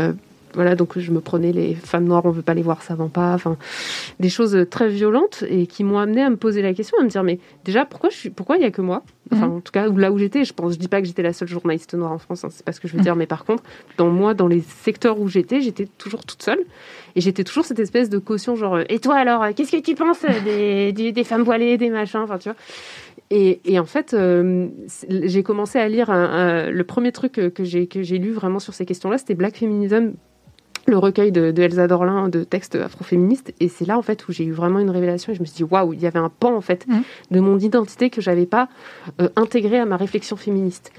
voilà, 0.54 0.74
donc 0.74 0.98
je 0.98 1.10
me 1.12 1.20
prenais 1.20 1.52
les 1.52 1.74
femmes 1.74 2.04
noires, 2.04 2.24
on 2.24 2.30
veut 2.30 2.42
pas 2.42 2.54
les 2.54 2.62
voir, 2.62 2.82
ça 2.82 2.94
vend 2.94 3.08
pas. 3.08 3.34
Enfin, 3.34 3.56
des 4.20 4.28
choses 4.28 4.56
très 4.70 4.88
violentes 4.88 5.44
et 5.48 5.66
qui 5.66 5.84
m'ont 5.84 5.98
amené 5.98 6.22
à 6.22 6.30
me 6.30 6.36
poser 6.36 6.62
la 6.62 6.74
question, 6.74 6.96
à 7.00 7.04
me 7.04 7.08
dire, 7.08 7.22
mais 7.22 7.38
déjà, 7.64 7.84
pourquoi 7.84 8.10
je 8.10 8.16
suis, 8.16 8.30
pourquoi 8.30 8.56
il 8.56 8.62
y 8.62 8.66
a 8.66 8.70
que 8.70 8.82
moi? 8.82 9.02
Enfin, 9.32 9.48
en 9.48 9.60
tout 9.60 9.72
cas, 9.72 9.88
là 9.88 10.12
où 10.12 10.18
j'étais, 10.18 10.44
je 10.44 10.52
pense, 10.52 10.74
je 10.74 10.78
dis 10.78 10.86
pas 10.88 11.00
que 11.00 11.06
j'étais 11.06 11.22
la 11.22 11.32
seule 11.32 11.48
journaliste 11.48 11.94
noire 11.94 12.12
en 12.12 12.18
France, 12.18 12.44
hein, 12.44 12.48
c'est 12.50 12.64
pas 12.64 12.72
ce 12.72 12.80
que 12.80 12.86
je 12.88 12.96
veux 12.96 13.02
dire, 13.02 13.16
mais 13.16 13.26
par 13.26 13.44
contre, 13.44 13.62
dans 13.96 14.08
moi, 14.10 14.34
dans 14.34 14.46
les 14.46 14.60
secteurs 14.60 15.18
où 15.18 15.28
j'étais, 15.28 15.60
j'étais 15.62 15.86
toujours 15.98 16.24
toute 16.24 16.42
seule. 16.42 16.60
Et 17.16 17.20
j'étais 17.20 17.42
toujours 17.44 17.64
cette 17.64 17.78
espèce 17.78 18.10
de 18.10 18.18
caution, 18.18 18.54
genre, 18.56 18.74
euh, 18.76 18.82
et 18.88 18.98
toi 18.98 19.14
alors, 19.16 19.42
euh, 19.42 19.52
qu'est-ce 19.56 19.72
que 19.72 19.80
tu 19.80 19.94
penses 19.94 20.24
euh, 20.24 20.40
des, 20.44 20.92
des, 21.04 21.12
des 21.12 21.24
femmes 21.24 21.42
voilées, 21.42 21.78
des 21.78 21.88
machins, 21.90 22.20
enfin, 22.20 22.38
tu 22.38 22.48
vois. 22.48 22.56
Et, 23.30 23.60
et 23.64 23.78
en 23.78 23.86
fait, 23.86 24.12
euh, 24.14 24.68
j'ai 25.08 25.42
commencé 25.42 25.78
à 25.78 25.88
lire 25.88 26.10
un- 26.10 26.24
un- 26.66 26.70
le 26.70 26.84
premier 26.84 27.10
truc 27.12 27.32
que 27.32 27.64
j'ai 27.64 28.18
lu 28.18 28.30
vraiment 28.32 28.58
sur 28.58 28.74
ces 28.74 28.84
questions-là, 28.84 29.16
c'était 29.18 29.34
Black 29.34 29.56
Feminism, 29.56 30.12
le 30.86 30.98
recueil 30.98 31.32
de, 31.32 31.50
de 31.50 31.62
Elsa 31.62 31.86
Dorlin 31.86 32.28
de 32.28 32.44
textes 32.44 32.74
afroféministes. 32.74 33.54
Et 33.60 33.68
c'est 33.68 33.86
là, 33.86 33.96
en 33.98 34.02
fait, 34.02 34.28
où 34.28 34.32
j'ai 34.32 34.44
eu 34.44 34.52
vraiment 34.52 34.78
une 34.80 34.90
révélation 34.90 35.32
et 35.32 35.34
je 35.34 35.40
me 35.40 35.46
suis 35.46 35.56
dit, 35.56 35.62
waouh, 35.64 35.92
il 35.94 36.00
y 36.00 36.06
avait 36.06 36.18
un 36.18 36.28
pan, 36.28 36.54
en 36.54 36.60
fait, 36.60 36.86
Mhm. 36.86 37.02
de 37.30 37.40
mon 37.40 37.58
identité 37.58 38.10
que 38.10 38.20
j'avais 38.20 38.46
pas 38.46 38.68
euh, 39.20 39.28
intégré 39.36 39.78
à 39.78 39.86
ma 39.86 39.96
réflexion 39.96 40.36
féministe. 40.36 40.92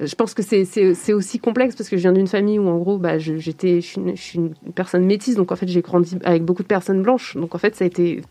Euh, 0.00 0.06
Je 0.06 0.14
pense 0.14 0.34
que 0.34 0.42
c'est- 0.42 0.64
c'est 0.64 0.94
c'est 0.94 1.12
aussi 1.12 1.38
complexe 1.38 1.74
parce 1.76 1.88
que 1.88 1.96
je 1.96 2.02
viens 2.02 2.12
d'une 2.12 2.26
famille 2.26 2.58
où, 2.58 2.68
en 2.68 2.78
gros, 2.78 2.98
bah, 2.98 3.18
je, 3.18 3.36
j'étais, 3.38 3.80
je, 3.80 3.86
suis 3.86 4.00
une, 4.00 4.16
je 4.16 4.22
suis 4.22 4.38
une 4.38 4.54
personne 4.74 5.04
métisse, 5.04 5.36
donc 5.36 5.52
en 5.52 5.56
fait, 5.56 5.68
j'ai 5.68 5.80
grandi 5.82 6.16
avec 6.24 6.44
beaucoup 6.44 6.62
de 6.62 6.68
personnes 6.68 7.02
blanches. 7.02 7.36
Donc 7.36 7.54
en 7.54 7.58
fait, 7.58 7.74
ça 7.76 7.84
a 7.84 7.86
été 7.86 8.22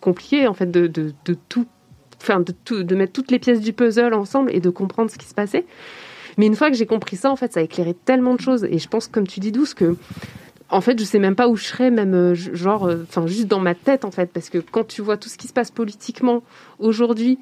compliqué, 0.00 0.46
en 0.46 0.54
fait, 0.54 0.70
de, 0.70 0.86
de, 0.86 1.12
de 1.24 1.36
tout, 1.48 1.66
enfin, 2.20 2.40
de, 2.40 2.52
tout, 2.64 2.82
de 2.82 2.94
mettre 2.94 3.12
toutes 3.12 3.30
les 3.30 3.38
pièces 3.38 3.60
du 3.60 3.72
puzzle 3.72 4.12
ensemble 4.14 4.50
et 4.54 4.60
de 4.60 4.70
comprendre 4.70 5.10
ce 5.10 5.16
qui 5.18 5.26
se 5.26 5.34
passait. 5.34 5.64
Mais 6.36 6.46
une 6.46 6.54
fois 6.54 6.70
que 6.70 6.76
j'ai 6.76 6.86
compris 6.86 7.16
ça, 7.16 7.30
en 7.32 7.36
fait, 7.36 7.52
ça 7.52 7.60
a 7.60 7.62
éclairé 7.64 7.94
tellement 7.94 8.34
de 8.34 8.40
choses. 8.40 8.64
Et 8.70 8.78
je 8.78 8.88
pense, 8.88 9.08
comme 9.08 9.26
tu 9.26 9.40
dis, 9.40 9.50
Douce, 9.50 9.74
que 9.74 9.96
en 10.70 10.80
fait, 10.80 10.98
je 10.98 11.04
sais 11.04 11.18
même 11.18 11.34
pas 11.34 11.48
où 11.48 11.56
je 11.56 11.64
serais, 11.64 11.90
même 11.90 12.14
euh, 12.14 12.34
genre, 12.34 12.86
euh, 12.86 13.04
enfin, 13.08 13.26
juste 13.26 13.46
dans 13.46 13.60
ma 13.60 13.74
tête, 13.74 14.04
en 14.04 14.10
fait, 14.10 14.30
parce 14.32 14.50
que 14.50 14.58
quand 14.58 14.86
tu 14.86 15.00
vois 15.02 15.16
tout 15.16 15.28
ce 15.28 15.38
qui 15.38 15.48
se 15.48 15.52
passe 15.52 15.70
politiquement 15.70 16.42
aujourd'hui, 16.78 17.38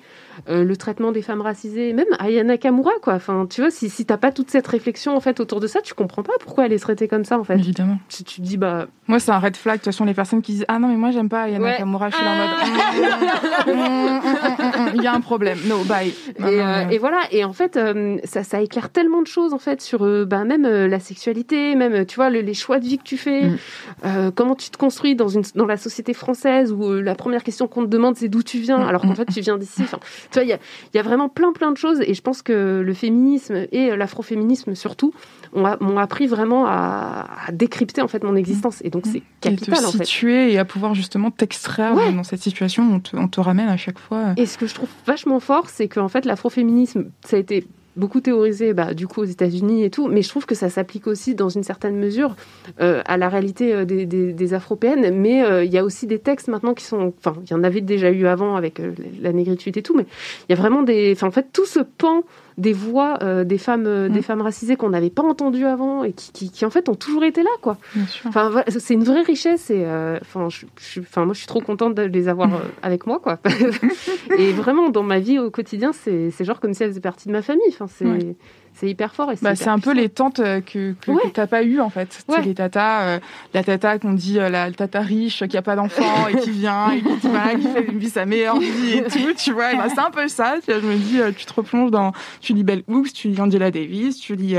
euh, 0.48 0.64
le 0.64 0.76
traitement 0.76 1.12
des 1.12 1.22
femmes 1.22 1.40
racisées, 1.40 1.92
même 1.92 2.06
Aya 2.18 2.44
Nakamura, 2.44 2.92
quoi. 3.02 3.14
Enfin, 3.14 3.46
tu 3.50 3.60
vois, 3.62 3.70
si, 3.70 3.88
si 3.90 4.04
t'as 4.06 4.16
pas 4.16 4.32
toute 4.32 4.50
cette 4.50 4.66
réflexion 4.66 5.16
en 5.16 5.20
fait 5.20 5.40
autour 5.40 5.60
de 5.60 5.66
ça, 5.66 5.80
tu 5.82 5.92
comprends 5.94 6.22
pas 6.22 6.32
pourquoi 6.40 6.66
elle 6.66 6.72
est 6.72 6.78
traitée 6.78 7.08
comme 7.08 7.24
ça, 7.24 7.38
en 7.38 7.44
fait. 7.44 7.54
Évidemment. 7.54 7.98
Tu, 8.08 8.22
tu 8.24 8.40
te 8.40 8.46
dis, 8.46 8.56
bah, 8.56 8.86
Moi, 9.08 9.18
c'est 9.18 9.32
un 9.32 9.38
red 9.38 9.56
flag. 9.56 9.76
De 9.76 9.78
toute 9.80 9.92
façon, 9.92 10.04
les 10.04 10.14
personnes 10.14 10.40
qui 10.42 10.52
disent 10.52 10.64
Ah 10.68 10.78
non, 10.78 10.88
mais 10.88 10.96
moi, 10.96 11.10
j'aime 11.10 11.28
pas 11.28 11.48
Yana 11.48 11.64
Ouais. 11.64 11.70
Nakamura, 11.72 12.10
je 12.10 12.16
suis 12.16 12.24
là 12.24 12.30
en 12.32 12.36
mode 12.36 13.76
hum, 13.76 13.76
hum, 13.76 14.20
hum, 14.24 14.86
hum, 14.86 14.90
Il 14.94 15.02
y 15.02 15.06
a 15.06 15.12
un 15.14 15.20
problème. 15.20 15.58
No, 15.66 15.82
bye. 15.84 16.08
Et, 16.08 16.42
euh, 16.42 16.84
voilà. 17.00 17.20
Et 17.32 17.44
en 17.44 17.52
fait, 17.52 17.76
euh, 17.76 18.18
ça, 18.24 18.42
ça 18.44 18.60
éclaire 18.60 18.90
tellement 18.90 19.22
de 19.22 19.26
choses 19.26 19.52
en 19.52 19.58
fait 19.58 19.80
sur 19.80 20.00
bah, 20.26 20.44
même 20.44 20.62
la 20.66 21.00
sexualité, 21.00 21.74
même 21.74 22.06
tu 22.06 22.16
vois 22.16 22.30
le- 22.30 22.40
les 22.40 22.54
choix 22.54 22.78
de 22.78 22.84
vie 22.84 22.98
que 22.98 23.02
tu 23.04 23.15
fais, 23.16 23.42
Mm. 23.48 23.56
euh, 24.04 24.30
comment 24.34 24.54
tu 24.54 24.70
te 24.70 24.76
construis 24.76 25.14
dans 25.16 25.28
une 25.28 25.42
dans 25.54 25.66
la 25.66 25.76
société 25.76 26.12
française 26.14 26.72
où 26.72 26.84
euh, 26.84 27.00
la 27.00 27.14
première 27.14 27.42
question 27.44 27.66
qu'on 27.68 27.82
te 27.82 27.88
demande 27.88 28.16
c'est 28.16 28.28
d'où 28.28 28.42
tu 28.42 28.58
viens, 28.58 28.78
Mm, 28.78 28.88
alors 28.88 29.02
qu'en 29.02 29.14
fait 29.14 29.26
tu 29.26 29.40
viens 29.40 29.56
d'ici. 29.58 29.82
Enfin, 29.82 29.98
tu 30.30 30.34
vois, 30.34 30.42
il 30.44 30.48
y 30.48 30.52
a, 30.52 30.58
il 30.92 30.96
y 30.96 31.00
a 31.00 31.02
vraiment 31.02 31.28
plein 31.28 31.52
plein 31.52 31.70
de 31.72 31.76
choses. 31.76 32.00
Et 32.00 32.14
je 32.14 32.22
pense 32.22 32.42
que 32.42 32.82
le 32.84 32.94
féminisme 32.94 33.66
et 33.72 33.90
euh, 33.92 33.96
l'afroféminisme 33.96 34.74
surtout 34.74 35.12
m'ont 35.54 35.98
appris 35.98 36.26
vraiment 36.26 36.66
à, 36.66 37.26
à 37.46 37.52
décrypter 37.52 38.02
en 38.02 38.08
fait 38.08 38.22
mon 38.24 38.36
existence. 38.36 38.80
Et 38.84 38.90
donc 38.90 39.04
c'est 39.06 39.18
Et 39.18 39.22
te 39.40 39.48
capital 39.48 39.86
en 39.86 39.92
fait. 39.92 40.04
situer 40.04 40.52
et 40.52 40.58
à 40.58 40.64
pouvoir 40.64 40.94
justement 40.94 41.30
t'extraire 41.30 41.94
Ouais. 41.94 42.12
dans 42.12 42.24
cette 42.24 42.42
situation. 42.42 42.82
On 42.92 43.00
te, 43.00 43.16
on 43.16 43.28
te 43.28 43.40
ramène 43.40 43.68
à 43.68 43.76
chaque 43.76 43.98
fois. 43.98 44.34
Et 44.36 44.46
ce 44.46 44.58
que 44.58 44.66
je 44.66 44.74
trouve 44.74 44.88
vachement 45.06 45.40
fort, 45.40 45.68
c'est 45.70 45.88
qu'en 45.88 46.08
fait, 46.08 46.24
l'afroféminisme, 46.24 47.06
ça 47.24 47.36
a 47.36 47.38
été 47.38 47.66
beaucoup 47.96 48.20
théorisé, 48.20 48.74
bah, 48.74 48.94
du 48.94 49.06
coup, 49.06 49.22
aux 49.22 49.24
États-Unis 49.24 49.84
et 49.84 49.90
tout, 49.90 50.08
mais 50.08 50.22
je 50.22 50.28
trouve 50.28 50.46
que 50.46 50.54
ça 50.54 50.68
s'applique 50.68 51.06
aussi, 51.06 51.34
dans 51.34 51.48
une 51.48 51.62
certaine 51.62 51.96
mesure, 51.96 52.36
euh, 52.80 53.02
à 53.06 53.16
la 53.16 53.28
réalité 53.28 53.74
euh, 53.74 53.84
des, 53.84 54.06
des, 54.06 54.32
des 54.32 54.54
afropéennes. 54.54 55.14
Mais 55.14 55.44
euh, 55.44 55.64
il 55.64 55.72
y 55.72 55.78
a 55.78 55.84
aussi 55.84 56.06
des 56.06 56.18
textes 56.18 56.48
maintenant 56.48 56.74
qui 56.74 56.84
sont. 56.84 57.12
Enfin, 57.18 57.36
il 57.42 57.50
y 57.50 57.54
en 57.54 57.64
avait 57.64 57.80
déjà 57.80 58.10
eu 58.10 58.26
avant 58.26 58.56
avec 58.56 58.80
euh, 58.80 58.92
la 59.20 59.32
négritude 59.32 59.76
et 59.76 59.82
tout, 59.82 59.96
mais 59.96 60.06
il 60.48 60.52
y 60.54 60.58
a 60.58 60.60
vraiment 60.60 60.82
des. 60.82 61.12
Enfin, 61.12 61.28
en 61.28 61.32
fait, 61.32 61.46
tout 61.52 61.66
ce 61.66 61.80
pan 61.80 62.22
des 62.58 62.72
voix 62.72 63.18
euh, 63.22 63.44
des 63.44 63.58
femmes, 63.58 63.86
euh, 63.86 64.08
des 64.08 64.20
Mm. 64.20 64.22
femmes 64.22 64.40
racisées 64.40 64.76
qu'on 64.76 64.88
n'avait 64.90 65.10
pas 65.10 65.22
entendues 65.22 65.66
avant 65.66 66.04
et 66.04 66.12
qui, 66.12 66.32
qui, 66.32 66.50
qui, 66.50 66.64
en 66.64 66.70
fait 66.70 66.88
ont 66.88 66.94
toujours 66.94 67.24
été 67.24 67.42
là, 67.42 67.50
quoi. 67.60 67.76
Enfin, 68.24 68.48
voilà, 68.48 68.64
c'est 68.70 68.94
une 68.94 69.04
vraie 69.04 69.22
richesse 69.22 69.68
et 69.70 69.84
euh, 69.84 70.18
enfin, 70.22 70.48
je, 70.48 70.64
enfin, 71.00 71.24
moi, 71.26 71.34
je 71.34 71.38
suis 71.40 71.46
trop 71.46 71.60
contente 71.60 71.94
de 71.94 72.02
les 72.02 72.28
avoir 72.28 72.54
euh, 72.54 72.58
avec 72.82 73.06
moi, 73.06 73.18
quoi. 73.18 73.38
et 74.38 74.52
vraiment, 74.52 74.88
dans 74.88 75.02
ma 75.02 75.18
vie 75.18 75.38
au 75.38 75.50
quotidien, 75.50 75.92
c'est 75.92 76.30
c'est 76.30 76.44
genre 76.44 76.60
comme 76.60 76.72
si 76.74 76.82
elles 76.82 76.90
faisaient 76.90 77.00
partie 77.00 77.28
de 77.28 77.32
ma 77.32 77.42
famille. 77.42 77.62
Enfin, 77.68 77.86
c'est 77.88 78.06
Ouais. 78.06 78.36
C'est 78.78 78.88
hyper 78.88 79.14
fort. 79.14 79.32
et 79.32 79.36
Bah, 79.42 79.54
c'est 79.56 79.68
un 79.68 79.78
peu 79.78 79.92
les 79.92 80.08
tantes 80.08 80.40
euh, 80.40 80.60
que, 80.60 80.94
que, 81.00 81.10
Ouais. 81.10 81.22
que 81.24 81.28
t'as 81.28 81.46
pas 81.46 81.62
eu 81.62 81.80
en 81.80 81.90
fait. 81.90 82.24
Ouais. 82.28 82.42
les 82.42 82.54
tatas, 82.54 83.02
euh, 83.06 83.18
la 83.54 83.64
tata 83.64 83.98
qu'on 83.98 84.12
dit 84.12 84.38
euh, 84.38 84.48
la, 84.48 84.70
tata 84.70 85.00
riche 85.00 85.42
qui 85.48 85.56
a 85.56 85.62
pas 85.62 85.76
d'enfant 85.76 86.28
et 86.28 86.36
qui 86.36 86.50
vient 86.50 86.90
et 86.92 87.00
qui, 87.02 87.28
voilà, 87.28 87.54
qui 87.54 87.66
fait 87.68 87.90
vit 87.90 88.10
sa 88.10 88.26
meilleure 88.26 88.58
vie 88.60 88.92
et 88.98 89.02
tout, 89.10 89.32
tu 89.36 89.52
vois. 89.52 89.74
Bah, 89.74 89.86
c'est 89.88 90.00
un 90.00 90.10
peu 90.10 90.28
ça. 90.28 90.56
Je 90.68 90.74
me 90.74 90.96
dis, 90.96 91.20
euh, 91.20 91.32
tu 91.36 91.46
te 91.46 91.52
replonges 91.54 91.90
dans, 91.90 92.12
tu 92.40 92.52
lis 92.52 92.64
Bell 92.64 92.82
Hooks, 92.88 93.12
tu 93.12 93.28
lis 93.28 93.40
Angela 93.40 93.70
Davis, 93.70 94.18
tu 94.18 94.36
lis 94.36 94.56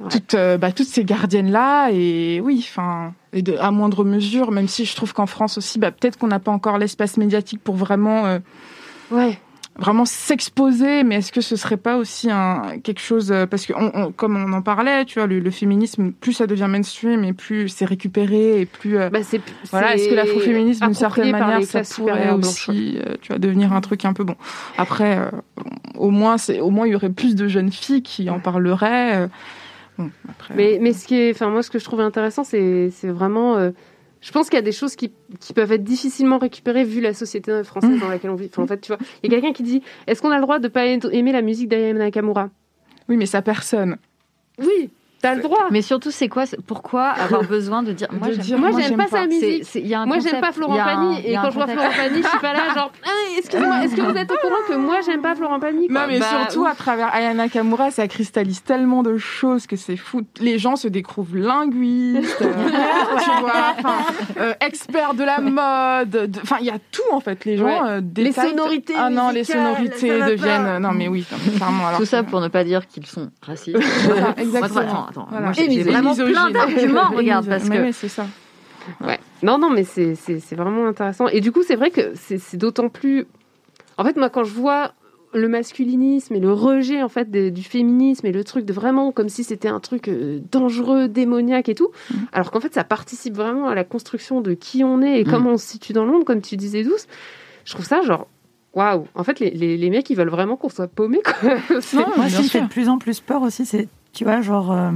Ouais. 0.00 0.08
toutes, 0.10 0.34
bah, 0.58 0.72
toutes 0.72 0.86
ces 0.86 1.04
gardiennes 1.04 1.50
là 1.50 1.90
et 1.92 2.40
oui, 2.42 2.66
enfin, 2.70 3.12
et 3.34 3.42
de, 3.42 3.54
à 3.58 3.70
moindre 3.70 4.02
mesure, 4.02 4.50
même 4.50 4.66
si 4.66 4.86
je 4.86 4.96
trouve 4.96 5.12
qu'en 5.12 5.26
France 5.26 5.58
aussi, 5.58 5.78
bah, 5.78 5.90
peut-être 5.90 6.16
qu'on 6.18 6.28
n'a 6.28 6.38
pas 6.38 6.50
encore 6.52 6.78
l'espace 6.78 7.18
médiatique 7.18 7.62
pour 7.62 7.76
vraiment 7.76 8.38
Ouais. 9.10 9.38
Vraiment 9.78 10.04
s'exposer, 10.04 11.04
mais 11.04 11.16
est-ce 11.16 11.32
que 11.32 11.40
ce 11.40 11.56
serait 11.56 11.76
pas 11.78 11.96
aussi 11.96 12.30
un 12.30 12.78
quelque 12.82 13.00
chose 13.00 13.32
euh, 13.32 13.46
parce 13.46 13.64
que 13.66 13.72
on, 13.74 13.90
on- 13.94 14.12
comme 14.12 14.36
on 14.36 14.52
en 14.52 14.60
parlait, 14.62 15.04
tu 15.06 15.18
vois, 15.18 15.26
le, 15.26 15.38
le 15.38 15.50
féminisme, 15.50 16.12
plus 16.12 16.32
ça 16.34 16.46
devient 16.46 16.66
mainstream 16.68 17.24
et 17.24 17.32
plus 17.32 17.68
c'est 17.68 17.84
récupéré 17.86 18.60
et 18.60 18.66
plus 18.66 18.98
euh, 18.98 19.08
Bah, 19.10 19.22
c'est 19.22 19.40
voilà, 19.70 19.94
est-ce 19.94 20.08
que 20.10 20.14
l'afroféminisme 20.14 20.84
d'une 20.86 20.94
certaine 20.94 21.30
manière 21.32 21.62
ça 21.64 21.78
pourrait 22.02 22.28
aussi, 22.50 22.98
euh, 22.98 23.14
tu 23.22 23.28
vois, 23.28 23.38
devenir 23.38 23.72
un 23.72 23.80
truc 23.80 24.04
un 24.04 24.12
peu 24.12 24.24
bon. 24.24 24.36
Après, 24.76 25.18
euh, 25.18 25.30
au 25.96 26.10
moins 26.10 26.36
c'est 26.36 26.60
au 26.60 26.70
moins 26.70 26.86
il 26.86 26.90
y 26.90 26.94
aurait 26.94 27.10
plus 27.10 27.34
de 27.34 27.48
jeunes 27.48 27.72
filles 27.72 28.02
qui 28.02 28.28
en 28.28 28.38
parleraient. 28.40 29.28
bon, 29.98 30.10
après, 30.28 30.54
Mais, 30.54 30.78
mais 30.80 30.92
ce 30.92 31.06
qui 31.06 31.14
est, 31.16 31.30
enfin 31.30 31.48
moi, 31.48 31.62
ce 31.62 31.70
que 31.70 31.78
je 31.78 31.84
trouve 31.84 32.00
intéressant, 32.00 32.44
c'est, 32.44 32.90
c'est 32.90 33.08
vraiment. 33.08 33.56
Je 34.20 34.32
pense 34.32 34.48
qu'il 34.50 34.56
y 34.56 34.58
a 34.58 34.62
des 34.62 34.72
choses 34.72 34.96
qui, 34.96 35.12
qui 35.40 35.52
peuvent 35.52 35.72
être 35.72 35.84
difficilement 35.84 36.38
récupérées 36.38 36.84
vu 36.84 37.00
la 37.00 37.14
société 37.14 37.62
française 37.64 37.90
Mmh. 37.92 37.98
dans 38.00 38.08
laquelle 38.08 38.30
on 38.30 38.34
vit. 38.34 38.46
Enfin, 38.52 38.62
en 38.62 38.66
fait, 38.66 38.80
tu 38.80 38.88
vois, 38.92 38.98
il 39.22 39.30
y 39.32 39.34
a 39.34 39.40
quelqu'un 39.40 39.54
qui 39.54 39.62
dit 39.62 39.82
Est-ce 40.06 40.20
qu'on 40.20 40.30
a 40.30 40.36
le 40.36 40.42
droit 40.42 40.58
de 40.58 40.68
pas 40.68 40.84
aimer 40.86 41.32
la 41.32 41.42
musique 41.42 41.68
d'Aya 41.68 41.92
Nakamura? 41.92 42.50
Oui, 43.08 43.16
mais 43.16 43.26
ça 43.26 43.42
personne. 43.42 43.96
Oui, 44.58 44.90
t'as 45.22 45.34
le 45.34 45.42
droit. 45.42 45.66
Mais 45.70 45.82
surtout, 45.82 46.10
c'est 46.10 46.28
quoi 46.28 46.44
Pourquoi 46.66 47.08
avoir 47.08 47.42
besoin 47.48 47.82
de 47.82 47.92
dire 47.92 48.08
Moi, 48.12 48.28
j'aime 48.78 48.96
pas, 48.96 49.04
pas. 49.04 49.08
sa 49.10 49.26
musique. 49.26 49.64
Moi, 50.06 50.18
j'aime 50.20 50.40
pas 50.40 50.52
Florent 50.52 50.76
Pagny. 50.76 51.20
Et 51.26 51.34
quand 51.34 51.50
je 51.50 51.54
vois. 51.54 51.66
Florent 51.66 51.88
Pagny, 51.96 52.22
je 52.22 52.28
suis 52.28 52.38
pas 52.38 52.52
là, 52.52 52.60
genre, 52.74 52.92
Ah, 53.04 53.08
excusez-moi, 53.38 53.84
est-ce 53.84 53.94
que 53.96 54.00
vous 54.02 54.16
êtes 54.16 54.30
au 54.30 54.36
courant 54.36 54.62
que 54.68 54.74
moi, 54.74 54.96
j'aime 55.04 55.22
pas 55.22 55.34
Florent 55.34 55.60
Pagny 55.60 55.88
Non, 55.88 56.00
mais 56.08 56.18
Bah, 56.18 56.26
surtout 56.46 56.66
à 56.66 56.74
travers 56.74 57.14
Ayana 57.14 57.44
Nakamura, 57.44 57.90
ça 57.90 58.06
cristallise 58.08 58.62
tellement 58.62 59.02
de 59.02 59.16
choses 59.18 59.66
que 59.66 59.76
c'est 59.76 59.96
fou. 59.96 60.22
Les 60.40 60.58
gens 60.58 60.76
se 60.76 60.88
découvrent 60.88 61.36
linguistes, 61.36 62.38
euh, 62.42 62.52
tu 63.22 63.30
vois, 63.40 63.74
enfin, 63.78 63.94
euh, 64.38 64.52
experts 64.60 65.14
de 65.14 65.24
la 65.24 65.40
mode. 65.40 66.10
de- 66.10 66.40
Enfin, 66.42 66.56
il 66.60 66.66
y 66.66 66.70
a 66.70 66.78
tout 66.90 67.02
en 67.12 67.20
fait. 67.20 67.44
Les 67.44 67.56
gens 67.56 67.64
Ouais. 67.66 67.78
euh, 67.90 68.00
Les 68.16 68.32
sonorités 68.32 68.94
Ah 68.96 69.10
non, 69.10 69.30
les 69.30 69.44
sonorités 69.44 70.20
deviennent. 70.22 70.78
Non, 70.78 70.92
mais 70.92 71.08
oui, 71.08 71.24
clairement. 71.56 71.84
Tout 71.96 72.04
ça 72.04 72.22
pour 72.22 72.40
ne 72.40 72.48
pas 72.48 72.64
dire 72.64 72.86
qu'ils 72.86 73.06
sont 73.06 73.30
racistes. 73.42 73.78
Exactement. 74.38 75.06
Attends, 75.10 75.22
attends. 75.22 75.26
Voilà. 75.30 75.46
Moi, 75.46 75.54
Et 75.58 75.70
j'ai 75.70 75.72
j'ai 75.72 75.82
vraiment 75.82 76.10
misogyne. 76.10 76.32
plein 76.34 76.50
d'arguments, 76.50 77.10
regarde, 77.16 77.46
parce 77.48 77.68
que 77.68 77.82
oui, 77.82 77.92
c'est 77.92 78.08
ça. 78.08 78.26
Ouais. 79.02 79.18
Non, 79.42 79.58
non, 79.58 79.70
mais 79.70 79.84
c'est 79.84 80.14
c'est- 80.14 80.40
c'est 80.40 80.56
vraiment 80.56 80.86
intéressant. 80.86 81.28
Et 81.28 81.40
du 81.40 81.52
coup, 81.52 81.62
c'est 81.62 81.76
vrai 81.76 81.90
que 81.90 82.12
c'est 82.14 82.38
c'est 82.38 82.56
d'autant 82.56 82.88
plus. 82.88 83.26
En 83.98 84.04
fait, 84.04 84.16
moi, 84.16 84.30
quand 84.30 84.44
je 84.44 84.54
vois 84.54 84.92
le 85.32 85.46
masculinisme 85.48 86.34
et 86.34 86.40
le 86.40 86.52
rejet 86.52 87.02
en 87.04 87.08
fait 87.08 87.30
du 87.30 87.62
féminisme 87.62 88.26
et 88.26 88.32
le 88.32 88.42
truc 88.42 88.64
de 88.64 88.72
vraiment 88.72 89.12
comme 89.12 89.28
si 89.28 89.44
c'était 89.44 89.68
un 89.68 89.78
truc 89.78 90.08
euh, 90.08 90.40
dangereux, 90.50 91.06
démoniaque 91.06 91.68
et 91.68 91.74
tout, 91.76 91.90
alors 92.32 92.50
qu'en 92.50 92.58
fait, 92.58 92.74
ça 92.74 92.82
participe 92.82 93.36
vraiment 93.36 93.68
à 93.68 93.76
la 93.76 93.84
construction 93.84 94.40
de 94.40 94.54
qui 94.54 94.82
on 94.82 95.02
est 95.02 95.20
et 95.20 95.24
Mm. 95.24 95.30
comment 95.30 95.50
on 95.50 95.56
se 95.56 95.66
situe 95.68 95.92
dans 95.92 96.04
le 96.04 96.10
monde, 96.10 96.24
comme 96.24 96.40
tu 96.40 96.56
disais, 96.56 96.82
douce. 96.82 97.06
Je 97.64 97.72
trouve 97.74 97.84
ça 97.86 98.02
genre. 98.02 98.26
Waouh! 98.74 99.06
En 99.16 99.24
fait, 99.24 99.40
les, 99.40 99.50
les, 99.50 99.76
les 99.76 99.90
mecs, 99.90 100.08
ils 100.10 100.16
veulent 100.16 100.28
vraiment 100.30 100.56
qu'on 100.56 100.68
soit. 100.68 100.88
C'est- 101.80 101.96
Non, 101.96 102.06
Moi, 102.16 102.28
ce 102.28 102.36
qui 102.36 102.42
me 102.44 102.48
fait 102.48 102.60
de 102.62 102.68
plus 102.68 102.88
en 102.88 102.98
plus 102.98 103.18
peur 103.20 103.42
aussi, 103.42 103.66
c'est, 103.66 103.88
tu 104.12 104.24
vois, 104.24 104.40
genre, 104.40 104.72
euh, 104.72 104.90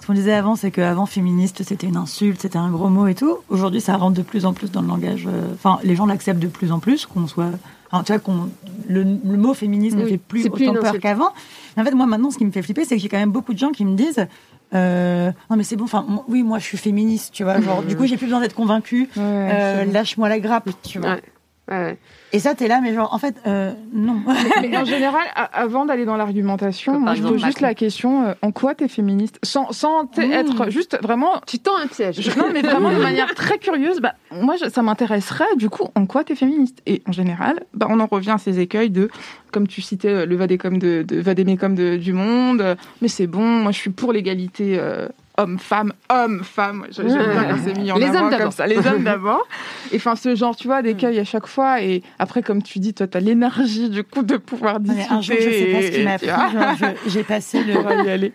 ce 0.00 0.06
qu'on 0.06 0.12
disait 0.14 0.32
avant, 0.34 0.54
c'est 0.56 0.70
qu'avant, 0.70 1.06
féministe, 1.06 1.62
c'était 1.64 1.86
une 1.86 1.96
insulte, 1.96 2.40
c'était 2.40 2.58
un 2.58 2.70
gros 2.70 2.88
mot 2.88 3.06
et 3.06 3.14
tout. 3.14 3.38
Aujourd'hui, 3.48 3.80
ça 3.80 3.96
rentre 3.96 4.16
de 4.16 4.22
plus 4.22 4.46
en 4.46 4.52
plus 4.52 4.70
dans 4.70 4.82
le 4.82 4.88
langage. 4.88 5.26
euh, 5.26 5.52
Enfin, 5.54 5.78
les 5.82 5.96
gens 5.96 6.06
l'acceptent 6.06 6.40
de 6.40 6.46
plus 6.48 6.70
en 6.72 6.78
plus, 6.78 7.06
qu'on 7.06 7.26
soit. 7.26 7.50
enfin, 7.90 8.04
tu 8.04 8.12
vois, 8.12 8.20
qu'on, 8.20 8.48
le, 8.88 9.02
le 9.02 9.36
mot 9.36 9.54
féminisme 9.54 9.98
ne 9.98 10.04
Oui, 10.04 10.10
fait 10.10 10.18
plus 10.18 10.46
autant 10.46 10.74
peur 10.80 10.98
qu'avant. 11.00 11.30
En 11.76 11.84
fait, 11.84 11.92
moi, 11.92 12.06
maintenant, 12.06 12.30
ce 12.30 12.38
qui 12.38 12.44
me 12.44 12.50
fait 12.52 12.62
flipper, 12.62 12.84
c'est 12.84 12.96
que 12.96 13.02
j'ai 13.02 13.08
quand 13.08 13.18
même 13.18 13.32
beaucoup 13.32 13.52
de 13.54 13.58
gens 13.58 13.70
qui 13.70 13.84
me 13.84 13.96
disent. 13.96 14.26
euh, 14.74 15.30
non 15.50 15.56
mais 15.56 15.64
c'est 15.64 15.76
bon, 15.76 15.84
enfin 15.84 16.04
oui 16.28 16.42
moi 16.42 16.58
je 16.58 16.64
suis 16.64 16.76
féministe, 16.76 17.32
tu 17.32 17.42
vois, 17.42 17.58
genre 17.58 17.82
du 17.88 17.96
coup 17.96 18.04
j'ai 18.04 18.18
plus 18.18 18.26
besoin 18.26 18.40
d'être 18.42 18.54
convaincue, 18.54 19.08
Ouais, 19.16 19.22
euh, 19.22 19.84
lâche-moi 19.86 20.28
la 20.28 20.40
grappe, 20.40 20.68
tu 20.82 20.98
vois. 20.98 21.12
Ouais. 21.12 21.22
Ouais. 21.70 21.98
Et 22.32 22.38
ça 22.38 22.54
t'es 22.54 22.66
là 22.68 22.80
mais 22.82 22.94
genre 22.94 23.12
en 23.12 23.18
fait 23.18 23.34
euh, 23.46 23.72
non. 23.92 24.20
Mais 24.62 24.76
en 24.76 24.84
général, 24.84 25.22
a- 25.34 25.44
avant 25.44 25.84
d'aller 25.86 26.04
dans 26.04 26.16
l'argumentation, 26.16 26.98
moi 26.98 27.14
je 27.14 27.22
pose 27.22 27.42
juste 27.44 27.60
la 27.60 27.74
question 27.74 28.26
euh, 28.26 28.34
en 28.42 28.52
quoi 28.52 28.74
t'es 28.74 28.88
féministe? 28.88 29.38
Sans, 29.42 29.70
sans 29.72 30.04
Mmh. 30.16 30.32
être 30.32 30.70
juste 30.70 30.98
vraiment. 31.02 31.40
Tu 31.46 31.58
tends 31.58 31.76
un 31.76 31.86
piège. 31.86 32.20
je- 32.20 32.38
non, 32.38 32.46
mais 32.52 32.62
vraiment 32.62 32.90
de 32.90 32.96
manière 33.02 33.34
très 33.34 33.58
curieuse, 33.58 34.00
bah, 34.00 34.14
moi 34.32 34.56
je- 34.62 34.68
ça 34.70 34.82
m'intéresserait 34.82 35.44
du 35.56 35.68
coup 35.70 35.88
en 35.94 36.06
quoi 36.06 36.24
t'es 36.24 36.34
féministe? 36.34 36.80
Et 36.86 37.02
en 37.06 37.12
général, 37.12 37.60
bah, 37.74 37.86
on 37.90 38.00
en 38.00 38.06
revient 38.06 38.30
à 38.32 38.38
ces 38.38 38.60
écueils 38.60 38.90
de, 38.90 39.10
comme 39.52 39.66
tu 39.68 39.82
citais, 39.82 40.08
euh, 40.08 40.26
le 40.26 40.36
vadécom 40.36 40.78
de, 40.78 41.02
de 41.02 41.20
vadémécom 41.20 41.74
de, 41.74 41.96
du 41.96 42.12
monde, 42.12 42.76
mais 43.02 43.08
c'est 43.08 43.26
bon, 43.26 43.44
moi 43.44 43.72
je 43.72 43.78
suis 43.78 43.90
pour 43.90 44.12
l'égalité. 44.12 44.76
euh, 44.78 45.08
homme-femme, 45.38 45.92
homme-femme, 46.10 46.86
j'aime 46.90 47.06
bien 47.06 47.44
quand 47.44 47.56
c'est 47.64 47.78
mis 47.78 47.90
en 47.90 47.96
Les 47.96 48.04
avant 48.06 48.14
hommes 48.18 48.30
comme 48.30 48.38
d'abord. 48.38 48.52
ça, 48.52 48.66
les 48.66 48.86
hommes 48.86 49.04
d'abord. 49.04 49.46
Et 49.92 49.96
enfin, 49.96 50.14
ce 50.16 50.34
genre, 50.34 50.54
tu 50.56 50.66
vois, 50.68 50.82
d'écueil 50.82 51.18
à 51.18 51.24
chaque 51.24 51.46
fois. 51.46 51.80
Et 51.80 52.02
après, 52.18 52.42
comme 52.42 52.62
tu 52.62 52.78
dis, 52.80 52.92
toi, 52.92 53.06
t'as 53.06 53.20
l'énergie 53.20 53.88
du 53.88 54.04
coup 54.04 54.22
de 54.22 54.36
pouvoir 54.36 54.80
Non, 54.80 54.86
mais 54.88 54.94
discuter. 54.96 55.14
un 55.14 55.20
jour 55.22 55.36
je 55.38 55.50
sais 55.50 55.72
pas 55.72 55.82
ce 55.82 55.90
qui 55.90 56.04
m'a 56.04 56.18
pris, 56.18 56.86
j'ai 57.06 57.22
passé 57.22 57.62
le 57.64 57.74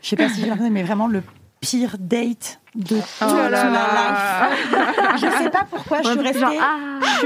je 0.01 0.07
sais 0.09 0.15
pas 0.15 0.29
si 0.29 0.41
j'ai 0.41 0.69
mais 0.71 0.83
vraiment 0.83 1.07
le 1.07 1.21
pire 1.61 1.95
date 1.99 2.59
de 2.75 2.95
toute 2.95 3.03
Oh 3.21 3.25
là 3.25 3.49
ma 3.65 3.71
là. 3.71 4.49
life. 4.49 5.15
Je 5.21 5.43
sais 5.43 5.49
pas 5.51 5.65
pourquoi 5.69 6.01
je 6.01 6.09
suis 6.09 6.19
restée. 6.19 6.39
Genre, 6.39 6.51
ah, 6.59 6.77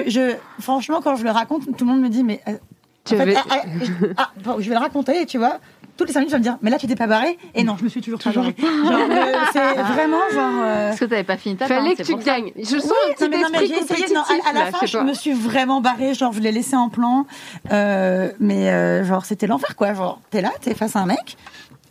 je, 0.06 0.10
je- 0.12 0.36
franchement, 0.62 1.00
quand 1.02 1.16
je 1.16 1.24
le 1.24 1.32
raconte, 1.32 1.64
tout 1.78 1.86
le 1.86 1.92
monde 1.92 2.02
me 2.02 2.10
dit, 2.10 2.24
mais. 2.24 2.42
Tu 3.08 3.16
en 3.16 3.24
fait, 3.26 3.36
ah, 3.36 3.44
ah, 3.50 3.62
je, 3.82 3.92
ah, 4.18 4.32
bon, 4.44 4.56
je 4.60 4.70
vais 4.70 4.76
le 4.76 4.82
raconter, 4.82 5.26
tu 5.26 5.38
vois. 5.38 5.60
Toutes 5.96 6.10
les 6.10 6.14
cinq 6.14 6.20
minutes, 6.20 6.32
je 6.32 6.36
vais 6.36 6.40
me 6.40 6.44
dire, 6.44 6.58
mais 6.62 6.70
là, 6.70 6.78
tu 6.78 6.86
t'es 6.86 6.96
pas 6.96 7.08
barré 7.08 7.40
Et 7.56 7.64
non, 7.64 7.76
je 7.80 7.84
me 7.84 7.90
suis 7.90 8.02
toujours, 8.02 8.20
pas 8.20 8.32
barrée. 8.32 8.54
Genre, 8.60 8.92
euh, 9.10 9.34
c'est 9.52 9.74
vraiment 9.94 10.20
genre. 10.32 10.62
euh, 10.62 10.88
parce 10.90 11.00
que 11.00 11.06
t'avais 11.06 11.24
pas 11.24 11.38
fini 11.38 11.56
ta 11.56 11.66
Fallait 11.66 11.96
que 11.96 12.04
tu 12.04 12.16
gagnes. 12.18 12.52
Je 12.56 12.78
sens 12.78 12.84
Oui, 12.92 13.16
un 13.20 13.26
non, 13.26 13.32
mais, 13.32 13.42
non, 13.42 13.48
mais 13.52 13.64
esprit 13.64 13.98
j'ai 13.98 14.04
essayé. 14.04 14.14
Non, 14.16 14.22
à, 14.22 14.50
à 14.50 14.54
la 14.54 14.60
là, 14.66 14.72
fin, 14.72 14.86
je 14.86 14.98
pas. 14.98 15.04
me 15.04 15.14
suis 15.14 15.34
vraiment 15.34 15.82
barrée. 15.82 16.14
Genre, 16.14 16.34
je 16.34 16.40
l'ai 16.40 16.52
laissé 16.52 16.76
en 16.76 16.90
plan. 16.90 17.26
Euh, 17.72 18.32
mais 18.40 18.70
euh, 18.70 19.04
genre, 19.06 19.26
c'était 19.26 19.48
l'enfer, 19.48 19.76
quoi. 19.76 19.96
Genre, 19.96 20.22
t'es 20.30 20.42
là, 20.42 20.52
t'es 20.62 20.76
face 20.76 20.96
à 20.96 21.00
un 21.00 21.08
mec. 21.08 21.36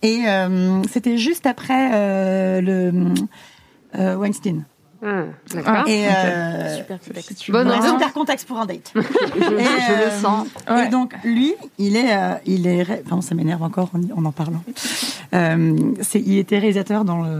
Et 0.02 0.22
euh, 0.28 0.82
c'était 0.88 1.18
juste 1.18 1.46
après 1.46 1.90
euh, 1.92 2.60
le 2.60 2.92
euh, 3.98 4.14
Weinstein. 4.14 4.62
Ah, 5.08 5.22
d'accord. 5.54 5.88
Et 5.88 6.06
euh, 6.08 6.76
veux. 7.48 7.56
un 7.60 7.70
ambiance. 7.70 7.90
super 7.90 8.12
contexte 8.12 8.48
pour 8.48 8.58
un 8.58 8.66
date. 8.66 8.92
Je, 8.94 9.00
Et, 9.00 9.04
je 9.44 9.92
le 9.92 10.06
euh, 10.08 10.20
sens. 10.20 10.48
Ouais. 10.68 10.86
Et 10.86 10.88
donc 10.88 11.14
lui, 11.22 11.54
il 11.78 11.96
est, 11.96 12.12
euh, 12.16 12.34
il 12.46 12.66
est, 12.66 12.82
ré- 12.82 13.02
enfin 13.06 13.20
ça 13.20 13.34
m'énerve 13.34 13.62
encore 13.62 13.90
en, 13.94 14.20
en 14.20 14.24
en 14.24 14.32
parlant. 14.32 14.62
Euh, 15.34 15.76
c'est, 16.02 16.20
il 16.20 16.38
était 16.38 16.58
réalisateur 16.58 17.04
dans 17.04 17.22
le, 17.22 17.30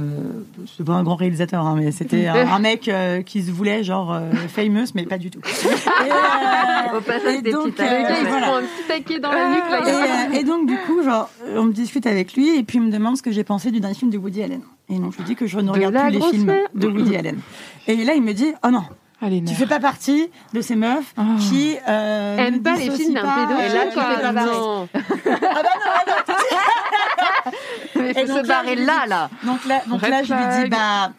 c'est 0.77 0.85
pas 0.85 0.93
un 0.95 1.03
grand 1.03 1.17
réalisateur, 1.17 1.65
hein, 1.67 1.75
mais 1.79 1.91
c'était 1.93 2.27
un, 2.29 2.47
un 2.53 2.59
mec 2.59 2.89
euh, 2.89 3.23
qui 3.23 3.43
se 3.43 3.51
voulait 3.51 3.83
genre 3.83 4.13
euh, 4.13 4.31
famous, 4.49 4.87
mais 4.95 5.05
pas 5.05 5.19
du 5.19 5.31
tout. 5.31 5.41
Et, 5.45 6.97
Au 6.97 7.01
passage, 7.01 7.43
des 7.43 7.51
donc, 7.53 7.79
euh, 7.81 8.05
il 8.11 8.17
se 8.25 8.29
voilà. 8.31 8.57
un 8.57 8.61
petit 8.63 8.89
taquet 8.89 9.19
dans 9.21 9.33
la 9.33 9.49
nuque. 9.51 9.71
Là, 9.71 9.81
Et, 9.87 10.37
euh, 10.37 10.41
et 10.41 10.45
donc 10.45 10.67
du 10.69 10.77
coup, 10.87 11.03
genre, 11.03 11.29
on 11.55 11.65
me 11.65 11.73
discute 11.73 12.07
avec 12.07 12.35
lui 12.35 12.57
et 12.59 12.63
puis 12.63 12.79
il 12.79 12.83
me 12.85 12.91
demande 12.93 13.17
ce 13.17 13.23
que 13.23 13.33
j'ai 13.33 13.45
pensé 13.45 13.71
du 13.71 13.81
dernier 13.81 13.97
film 13.97 14.11
de 14.11 14.19
Woody 14.19 14.43
Allen. 14.43 14.61
Et 14.89 14.99
donc 14.99 15.13
je 15.13 15.19
lui 15.19 15.25
dis 15.25 15.35
que 15.35 15.47
je 15.47 15.59
ne 15.59 15.65
De 15.67 15.71
regarde 15.71 15.95
plus 15.95 16.11
les 16.13 16.21
films 16.21 16.55
de 16.75 16.87
Woody 16.89 17.17
Allen. 17.19 17.41
Et 17.89 17.97
là, 18.05 18.15
il 18.15 18.23
me 18.23 18.33
dit, 18.33 18.53
oh 18.65 18.69
non, 18.71 18.85
Allez, 19.23 19.43
tu 19.43 19.55
fais 19.55 19.67
pas 19.67 19.81
partie 19.81 20.29
de 20.53 20.61
ces 20.61 20.77
meufs 20.77 21.15
Oh. 21.19 21.23
qui 21.41 21.75
euh, 21.89 22.37
Aime 22.37 22.55
ne 22.57 22.59
pas 22.61 22.75
les 22.77 22.91
films 22.91 23.15
d'un 23.15 23.23
pédo. 23.23 23.59
euh, 23.59 23.67
Et 23.67 23.73
là, 23.73 23.87
tu 23.87 23.99
fais 23.99 24.23
pas. 24.23 24.33
Non. 24.33 24.89
Ah 24.97 25.63
bah 25.63 25.71
non, 25.81 26.13
non, 26.13 27.53
Mais 28.03 28.11
Et 28.11 28.15
faut 28.15 28.27
donc 28.27 28.29
se 28.29 28.43
là, 28.43 28.43
barrer 28.63 28.75
je 28.75 28.81
lui 28.81 28.87
là, 28.87 29.03
dis- 29.05 29.09
là. 29.11 29.31
Donc 29.45 29.65
là, 29.65 29.83
donc 29.87 30.01
Red 30.03 30.11
là 30.11 30.23
je 30.23 30.35
lui 30.35 30.65
dis, 30.65 30.69
bah, 30.71 31.13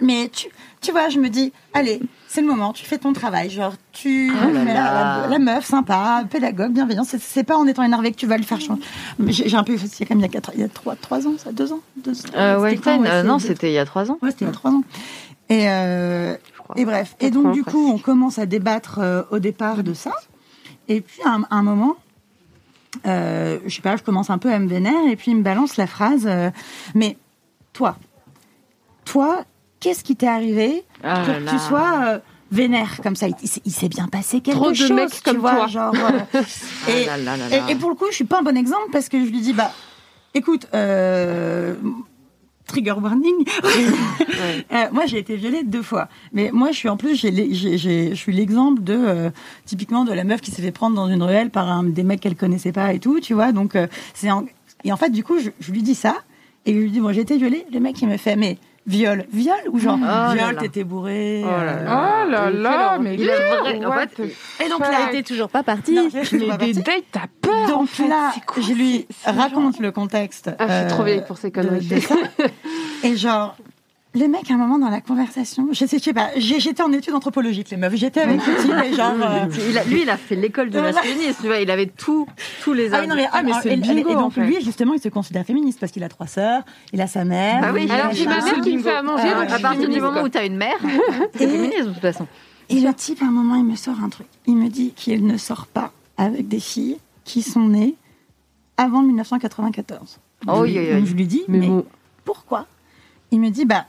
mais 0.00 0.30
tu, 0.32 0.48
tu 0.80 0.92
vois, 0.92 1.08
je 1.10 1.18
me 1.18 1.28
dis, 1.28 1.52
allez, 1.74 2.00
c'est 2.32 2.42
le 2.42 2.46
moment, 2.46 2.72
tu 2.72 2.84
fais 2.84 2.96
ton 2.98 3.12
travail, 3.12 3.50
genre, 3.50 3.72
tu, 3.90 4.32
Oh 4.40 4.50
là 4.52 4.64
la, 4.64 4.72
là. 4.74 5.20
la- 5.22 5.26
la 5.28 5.38
meuf, 5.40 5.64
sympa, 5.66 6.22
pédagogue, 6.30 6.72
bienveillante, 6.72 7.06
c'est- 7.06 7.42
pas 7.42 7.56
en 7.56 7.66
étant 7.66 7.82
énervé 7.82 8.12
que 8.12 8.16
tu 8.16 8.26
vas 8.26 8.36
le 8.36 8.44
faire 8.44 8.60
changer. 8.60 8.80
Mais 9.18 9.32
J'ai 9.32 9.56
un 9.56 9.64
peu, 9.64 9.76
c'est 9.76 10.04
quand 10.06 10.14
même 10.14 10.20
il 10.20 10.22
y 10.22 10.26
a 10.26 10.28
quatre, 10.28 10.52
il 10.54 10.60
y 10.60 10.62
a 10.62 10.68
trois, 10.68 10.94
trois 10.94 11.26
ans, 11.26 11.34
ça, 11.38 11.50
deux 11.50 11.72
ans, 11.72 11.80
deux, 11.96 12.12
Euh, 12.36 12.76
quand, 12.82 12.98
ouais, 13.00 13.10
euh, 13.10 13.22
non, 13.24 13.40
c'était 13.40 13.70
il 13.70 13.74
y 13.74 13.78
a 13.78 13.84
trois 13.84 14.12
ans. 14.12 14.18
Ouais, 14.22 14.30
c'était 14.30 14.44
il 14.44 14.48
y 14.48 14.50
a 14.50 14.54
trois 14.54 14.70
ans. 14.70 14.84
Et, 15.48 15.68
euh, 15.68 16.36
et 16.76 16.84
bref. 16.84 17.16
Et 17.18 17.30
donc, 17.32 17.50
du 17.52 17.64
coup, 17.64 17.90
on 17.92 17.98
commence 17.98 18.38
à 18.38 18.46
débattre 18.46 19.00
euh, 19.00 19.22
au 19.32 19.40
départ 19.40 19.82
de 19.82 19.92
ça. 19.92 20.12
Et 20.86 21.00
puis, 21.00 21.20
à 21.24 21.30
un, 21.30 21.42
à 21.50 21.56
un 21.56 21.62
moment, 21.62 21.96
euh, 23.06 23.58
je 23.66 23.74
sais 23.74 23.82
pas, 23.82 23.96
je 23.96 24.02
commence 24.04 24.30
un 24.30 24.38
peu 24.38 24.52
à 24.52 24.58
me 24.60 24.68
vénérer 24.68 25.10
et 25.10 25.16
puis 25.16 25.32
il 25.32 25.36
me 25.38 25.42
balance 25.42 25.76
la 25.76 25.88
phrase. 25.88 26.26
euh, 26.28 26.50
mais 26.94 27.16
toi, 27.72 27.96
toi, 29.04 29.44
qu'est-ce 29.80 30.04
qui 30.04 30.14
t'est 30.16 30.26
arrivé 30.28 30.84
Ah 31.02 31.22
pour 31.24 31.34
là 31.34 31.40
que 31.40 31.50
tu 31.50 31.58
sois 31.58 32.00
euh, 32.06 32.18
vénère 32.52 33.00
comme 33.02 33.16
ça? 33.16 33.28
Il, 33.28 33.34
il 33.64 33.72
s'est- 33.72 33.88
bien 33.88 34.06
passé 34.08 34.40
quelque 34.40 34.56
Trop 34.56 34.70
de 34.70 34.74
chose, 34.76 34.92
mecs 34.92 35.10
tu 35.10 35.22
comme 35.22 35.38
vois, 35.38 35.54
toi. 35.56 35.66
genre. 35.66 35.94
euh, 36.34 36.40
et, 36.88 37.06
Ah 37.08 37.16
là 37.16 37.36
là 37.36 37.48
là 37.48 37.70
et- 37.70 37.74
pour 37.76 37.90
le 37.90 37.96
coup, 37.96 38.06
je 38.10 38.14
suis 38.16 38.24
pas 38.24 38.38
un 38.40 38.42
bon 38.42 38.56
exemple 38.56 38.88
parce 38.92 39.08
que 39.08 39.18
je 39.24 39.30
lui 39.30 39.40
dis 39.40 39.52
bah, 39.52 39.72
écoute. 40.34 40.66
Euh, 40.74 41.74
Trigger 42.66 42.92
warning. 43.02 43.44
Euh, 44.72 44.86
moi, 44.92 45.04
j'ai 45.06 45.18
été 45.18 45.34
violée 45.36 45.64
deux 45.64 45.82
fois. 45.82 46.08
Mais 46.32 46.50
moi, 46.52 46.70
je 46.70 46.76
suis 46.76 46.88
en 46.88 46.96
plus, 46.96 47.16
je 47.16 48.12
suis 48.14 48.32
l'exemple 48.32 48.82
de 48.82 48.94
euh, 48.94 49.30
typiquement 49.66 50.04
de 50.04 50.12
la 50.12 50.22
meuf 50.24 50.40
qui 50.40 50.50
s'est 50.52 50.62
fait 50.62 50.70
prendre 50.70 50.94
dans 50.96 51.08
une 51.08 51.22
ruelle 51.22 51.50
par 51.50 51.68
un, 51.68 51.82
des 51.84 52.04
mecs 52.04 52.20
qu'elle 52.20 52.36
connaissait 52.36 52.70
pas 52.72 52.92
et 52.94 53.00
tout, 53.00 53.18
tu 53.20 53.34
vois. 53.34 53.50
Donc, 53.52 53.74
euh, 53.76 53.86
c'est 54.14 54.30
en- 54.30 54.46
et 54.84 54.92
en 54.92 54.96
fait, 54.96 55.10
du 55.10 55.24
coup, 55.24 55.38
je, 55.40 55.50
je 55.58 55.72
lui 55.72 55.82
dis 55.82 55.94
ça 55.96 56.14
et 56.64 56.72
je 56.72 56.78
lui 56.78 56.90
dis 56.90 57.00
bon, 57.00 57.12
j'ai 57.12 57.20
été 57.22 57.36
violée. 57.36 57.66
Le 57.72 57.80
mec, 57.80 58.00
il 58.00 58.08
me 58.08 58.16
fait 58.16 58.36
mais 58.36 58.56
viol, 58.90 59.24
viol 59.32 59.54
ou 59.70 59.78
genre 59.78 59.96
Oh 60.00 60.04
là 60.04 60.34
viol, 60.34 60.54
là. 60.54 60.60
t'étais 60.60 60.84
bourré. 60.84 61.42
Oh 61.44 61.48
là 61.48 61.72
euh, 61.72 62.24
Oh 62.26 62.30
là 62.30 62.50
là, 62.50 62.98
mais 63.00 63.14
Il 63.14 63.24
vrai- 63.26 63.84
en 63.86 63.92
fait, 63.92 64.08
the 64.16 64.62
Et 64.64 64.68
donc 64.68 64.80
là, 64.80 64.90
Elle 65.08 65.14
était 65.16 65.22
toujours 65.22 65.48
pas 65.48 65.62
partie. 65.62 65.92
non, 65.94 66.08
Mais 66.12 66.46
pas 66.48 66.56
des 66.56 66.72
dates, 66.74 67.04
t'as 67.12 67.20
peur 67.40 67.54
en 67.76 67.80
Donc 67.80 67.88
fait. 67.88 68.08
là, 68.08 68.32
quoi 68.46 68.62
je 68.62 68.72
lui 68.72 69.06
raconte 69.24 69.78
le 69.80 69.92
contexte. 69.92 70.50
Ah, 70.58 70.66
je 70.68 70.78
suis 70.80 70.88
trop 70.88 71.02
euh, 71.02 71.06
vieille 71.06 71.24
pour 71.26 71.38
ces 71.38 71.50
conneries. 71.50 71.88
Et 73.04 73.16
genre, 73.16 73.56
le 74.12 74.26
mec, 74.26 74.50
à 74.50 74.54
un 74.54 74.56
moment 74.56 74.78
dans 74.78 74.88
la 74.90 75.00
conversation, 75.00 75.68
je 75.70 75.84
sais, 75.86 75.98
je 75.98 76.02
sais 76.02 76.12
pas, 76.12 76.30
j'étais 76.36 76.82
en 76.82 76.92
études 76.92 77.14
anthropologiques, 77.14 77.70
les 77.70 77.76
meufs. 77.76 77.94
J'étais 77.94 78.20
avec 78.20 78.40
le 78.44 78.56
type 78.62 78.72
et 78.84 78.92
genre. 78.94 79.14
euh, 79.22 79.46
Il 79.70 79.78
a- 79.78 79.84
lui, 79.84 80.02
il 80.02 80.10
a 80.10 80.16
fait 80.16 80.34
l'école 80.34 80.70
masculinisme, 80.70 81.36
tu 81.40 81.46
vois, 81.46 81.58
il 81.60 81.70
avait 81.70 81.86
tout, 81.86 82.26
tous 82.64 82.72
les 82.72 82.92
Ah 82.92 83.06
non, 83.06 83.14
mais, 83.14 83.28
Ah, 83.32 83.42
mais 83.42 83.50
alors, 83.52 83.62
c'est 83.62 83.74
et- 83.74 83.76
bingo, 83.76 84.10
et 84.10 84.14
en 84.16 84.22
donc 84.22 84.32
fait. 84.32 84.44
lui, 84.44 84.60
justement, 84.64 84.94
il 84.94 85.00
se 85.00 85.08
considère 85.08 85.44
féministe 85.44 85.78
parce 85.78 85.92
qu'il 85.92 86.02
a 86.02 86.08
trois 86.08 86.26
sœurs, 86.26 86.62
il 86.92 87.00
a 87.00 87.06
sa 87.06 87.24
mère. 87.24 87.60
Bah 87.60 87.70
oui. 87.72 87.82
il 87.84 87.90
a 87.92 87.94
Alors 87.94 88.12
j'ai 88.12 88.24
ma 88.26 88.42
mère 88.42 88.60
qui 88.62 88.76
me 88.76 88.82
fait 88.82 88.90
à 88.96 89.02
manger, 89.02 89.28
Ah, 89.32 89.40
donc 89.42 89.50
à 89.50 89.58
partir 89.60 89.70
du 89.70 89.76
féministe, 89.82 90.00
moment 90.02 90.12
quoi. 90.14 90.22
où 90.24 90.28
t'as 90.28 90.44
une 90.46 90.56
mère, 90.56 90.78
c'est 91.34 91.46
féminisme 91.48 91.88
de 91.88 91.92
toute 91.92 92.02
façon. 92.02 92.26
Et 92.68 92.80
le 92.80 92.92
type, 92.94 93.22
à 93.22 93.26
un 93.26 93.30
moment, 93.30 93.54
il 93.56 93.64
me 93.64 93.76
sort 93.76 93.96
un 94.02 94.08
truc. 94.08 94.26
Il 94.46 94.56
me 94.56 94.68
dit 94.68 94.92
qu'il 94.96 95.24
ne 95.26 95.36
sort 95.36 95.66
pas 95.66 95.92
avec 96.18 96.48
des 96.48 96.60
filles 96.60 96.98
qui 97.24 97.42
sont 97.42 97.68
nées 97.68 97.94
avant 98.76 99.02
1994. 99.02 100.18
Oh, 100.48 100.64
Je 100.66 100.70
lui- 100.70 100.70
oui, 100.72 100.78
oui, 100.78 100.86
oui. 100.94 100.98
donc 101.00 101.06
je 101.08 101.14
lui 101.14 101.26
dis, 101.26 101.42
Mais 101.48 101.58
mais, 101.58 101.66
bon. 101.68 101.84
pourquoi? 102.24 102.66
Il 103.32 103.40
me 103.40 103.50
dit, 103.50 103.64
bah, 103.64 103.86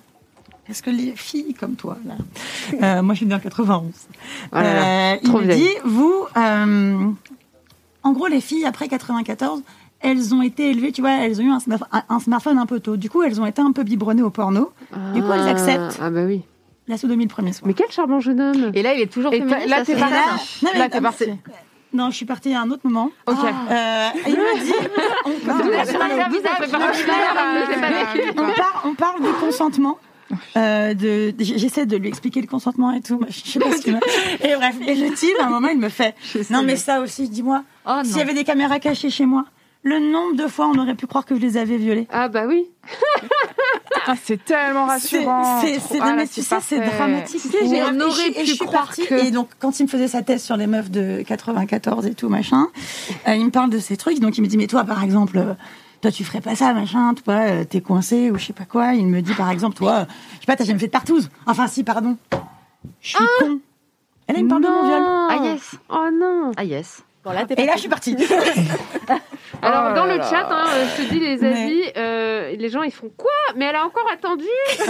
parce 0.72 0.82
que 0.82 0.90
les 0.90 1.12
filles 1.18 1.54
comme 1.54 1.76
toi, 1.76 1.98
là, 2.06 2.14
euh, 2.82 3.02
moi 3.04 3.14
je 3.14 3.18
suis 3.18 3.26
née 3.26 3.36
en 3.36 3.40
91, 3.40 3.84
Oh 4.54 4.56
là 4.56 4.62
là, 4.64 5.14
euh, 5.14 5.18
il 5.22 5.28
trop 5.30 5.40
me 5.40 5.44
vieille. 5.44 5.60
dit, 5.64 5.70
vous, 5.84 6.26
euh, 6.38 7.10
en 8.04 8.12
gros, 8.14 8.28
les 8.28 8.40
filles 8.42 8.66
après 8.66 8.88
94, 8.88 9.62
elles 10.00 10.34
ont 10.34 10.42
été 10.42 10.70
élevées, 10.70 10.92
tu 10.94 11.02
vois, 11.02 11.12
elles 11.12 11.40
ont 11.42 11.44
eu 11.44 11.52
un, 11.52 11.60
smart- 11.60 11.88
un- 11.92 12.04
un 12.10 12.20
smartphone 12.20 12.58
un 12.58 12.66
peu 12.66 12.80
tôt. 12.80 12.96
Du 12.96 13.10
coup, 13.10 13.22
elles 13.22 13.40
ont 13.42 13.46
été 13.46 13.62
un 13.62 13.72
peu 13.74 13.84
biberonnées 13.84 14.24
au 14.24 14.30
porno. 14.30 14.72
Du 15.14 15.22
coup, 15.22 15.32
elles 15.34 15.42
Ah, 15.46 15.50
acceptent. 15.50 16.00
Ah 16.02 16.10
bah 16.10 16.24
oui. 16.26 16.42
La 16.88 16.98
sodomie 16.98 17.26
le 17.26 17.30
premier 17.30 17.54
soir. 17.54 17.68
Mais 17.68 17.74
quel 17.74 17.92
charmant 17.92 18.20
jeune 18.22 18.40
homme. 18.42 18.72
Et 18.74 18.82
là, 18.82 18.94
il 18.96 19.02
est 19.02 19.12
toujours 19.12 19.34
Et 19.34 19.40
féministe. 19.40 19.68
là, 19.70 19.84
t'es 19.86 19.96
parti. 19.96 20.14
là, 20.14 20.26
non, 20.64 20.70
mais 20.74 20.80
Là, 20.80 20.90
t'es 20.90 21.02
parti. 21.02 21.26
Non, 21.94 22.10
je 22.10 22.16
suis 22.16 22.26
partie 22.26 22.54
à 22.54 22.62
un 22.62 22.72
autre 22.72 22.82
moment. 22.86 23.12
Ok. 23.28 23.36
Euh, 23.44 24.08
il 24.26 24.32
me 24.34 24.64
dit, 24.64 24.74
on, 25.26 25.30
Vous 25.30 25.52
avez 25.52 25.78
pas 25.78 25.86
fait 25.86 25.98
partie 25.98 27.02
de 27.04 27.08
l'air, 27.08 27.66
je 27.66 27.72
l'ai 27.72 27.82
pas 27.82 28.14
vécu. 28.14 28.30
on 28.38 28.54
par- 28.54 28.84
on 28.86 28.94
parle 28.96 29.22
du 29.22 29.28
consentement. 29.42 29.98
Euh, 30.58 30.94
de, 30.94 31.34
j'essaie 31.40 31.86
de 31.86 31.98
lui 31.98 32.08
expliquer 32.08 32.42
le 32.42 32.48
consentement 32.48 32.92
et 32.92 33.02
tout. 33.02 33.20
mais 33.20 33.28
Je 33.32 33.50
sais 33.52 33.60
pas 33.60 33.72
ce 33.76 33.82
qu'il. 33.82 33.94
Et 34.44 34.56
bref, 34.56 34.76
et 34.86 34.96
le 34.96 35.14
type, 35.14 35.30
à 35.42 35.46
un 35.46 35.50
moment, 35.50 35.70
il 35.70 35.80
me 35.80 35.90
fait. 35.90 36.16
Non, 36.50 36.64
mais 36.64 36.76
ça 36.76 37.02
aussi, 37.02 37.30
dis-moi. 37.30 37.64
Oh 37.88 38.00
S'il 38.04 38.18
y 38.18 38.22
avait 38.22 38.34
des 38.34 38.44
caméras 38.44 38.80
cachées 38.80 39.10
chez 39.10 39.26
moi, 39.26 39.46
le 39.84 40.00
nombre 40.00 40.36
de 40.36 40.48
fois 40.48 40.68
on 40.68 40.78
aurait 40.80 40.94
pu 40.96 41.08
croire 41.08 41.26
que 41.26 41.36
je 41.36 41.40
les 41.42 41.58
avais 41.58 41.78
violées. 41.78 42.08
Ah 42.12 42.28
bah 42.28 42.44
oui. 42.48 42.66
Ah, 44.08 44.16
c'est 44.24 44.44
tellement 44.44 44.88
rassurant. 44.88 45.62
C'est, 45.62 45.80
c'est, 45.80 46.00
Ah, 46.02 46.16
tu 46.26 46.42
sais, 46.42 46.56
c'est 46.60 46.80
dramatique. 46.80 47.42
Et 47.54 47.84
on 47.84 48.00
je- 48.00 48.04
aurait 48.04 48.28
et 48.30 48.34
pu 48.34 48.46
je 48.48 48.54
suis 48.54 48.66
croire 48.66 48.86
partie, 48.88 49.06
que- 49.06 49.14
Et 49.28 49.30
donc, 49.30 49.50
quand 49.60 49.80
il 49.80 49.84
me 49.84 49.88
faisait 49.88 50.08
sa 50.08 50.24
thèse 50.24 50.42
sur 50.44 50.58
les 50.58 50.66
meufs 50.66 50.90
de 50.90 51.22
94 51.22 52.08
et 52.08 52.16
tout, 52.16 52.28
machin, 52.28 52.68
euh, 53.28 53.36
il 53.36 53.46
me 53.46 53.52
parle 53.52 53.70
de 53.70 53.78
ces 53.78 53.98
trucs. 53.98 54.20
Donc, 54.20 54.38
il 54.40 54.42
me 54.42 54.48
dit, 54.48 54.58
mais 54.58 54.66
toi, 54.66 54.86
par 54.86 55.04
exemple, 55.04 55.38
euh, 55.38 55.54
toi, 56.02 56.12
tu 56.12 56.24
ferais 56.24 56.42
pas 56.42 56.56
ça, 56.56 56.74
machin, 56.74 57.14
toi, 57.14 57.36
euh, 57.36 57.64
t'es 57.64 57.82
coincé 57.82 58.32
ou 58.32 58.38
je 58.38 58.46
sais 58.46 58.54
pas 58.54 58.66
quoi. 58.66 58.94
Il 58.94 59.08
me 59.08 59.22
dit, 59.22 59.34
par 59.34 59.50
exemple, 59.52 59.76
toi, 59.76 59.92
euh, 59.92 60.06
je 60.36 60.40
sais 60.40 60.46
pas, 60.48 60.56
t'as 60.56 60.66
jamais 60.66 60.80
fait 60.80 60.88
de 60.88 60.92
partouze. 60.92 61.30
Enfin, 61.46 61.68
si, 61.68 61.84
pardon. 61.84 62.18
Je 63.02 63.10
suis 63.10 63.26
con. 63.40 63.60
Et 64.28 64.34
là, 64.34 64.40
il 64.40 64.46
me 64.46 64.50
parle 64.50 64.64
de 64.64 64.68
mon 64.68 64.84
viol. 64.84 65.04
Ah 65.04 65.40
yes. 65.44 65.76
Oh 65.90 66.10
non. 66.12 66.52
Ah 66.58 66.64
yes. 66.64 67.04
Bon, 67.24 67.32
là, 67.34 67.46
t'es 67.46 67.62
Et 67.62 67.66
là, 67.68 67.74
je 67.76 67.80
suis 67.82 67.90
partie. 67.90 68.16
Alors 69.64 69.90
Oh 69.92 69.96
dans 69.96 70.06
là 70.06 70.14
le 70.14 70.20
là. 70.20 70.28
chat, 70.28 70.48
hein, 70.50 70.66
euh, 70.70 70.86
je 70.98 71.04
te 71.04 71.10
dis 71.14 71.20
les 71.20 71.38
Mais- 71.38 71.48
avis, 71.64 71.82
euh, 71.96 72.56
les 72.58 72.70
gens 72.70 72.82
ils 72.82 72.92
font 72.92 73.12
quoi? 73.16 73.30
Mais 73.56 73.66
elle 73.66 73.76
a 73.76 73.86
encore 73.86 74.08
attendu. 74.12 74.44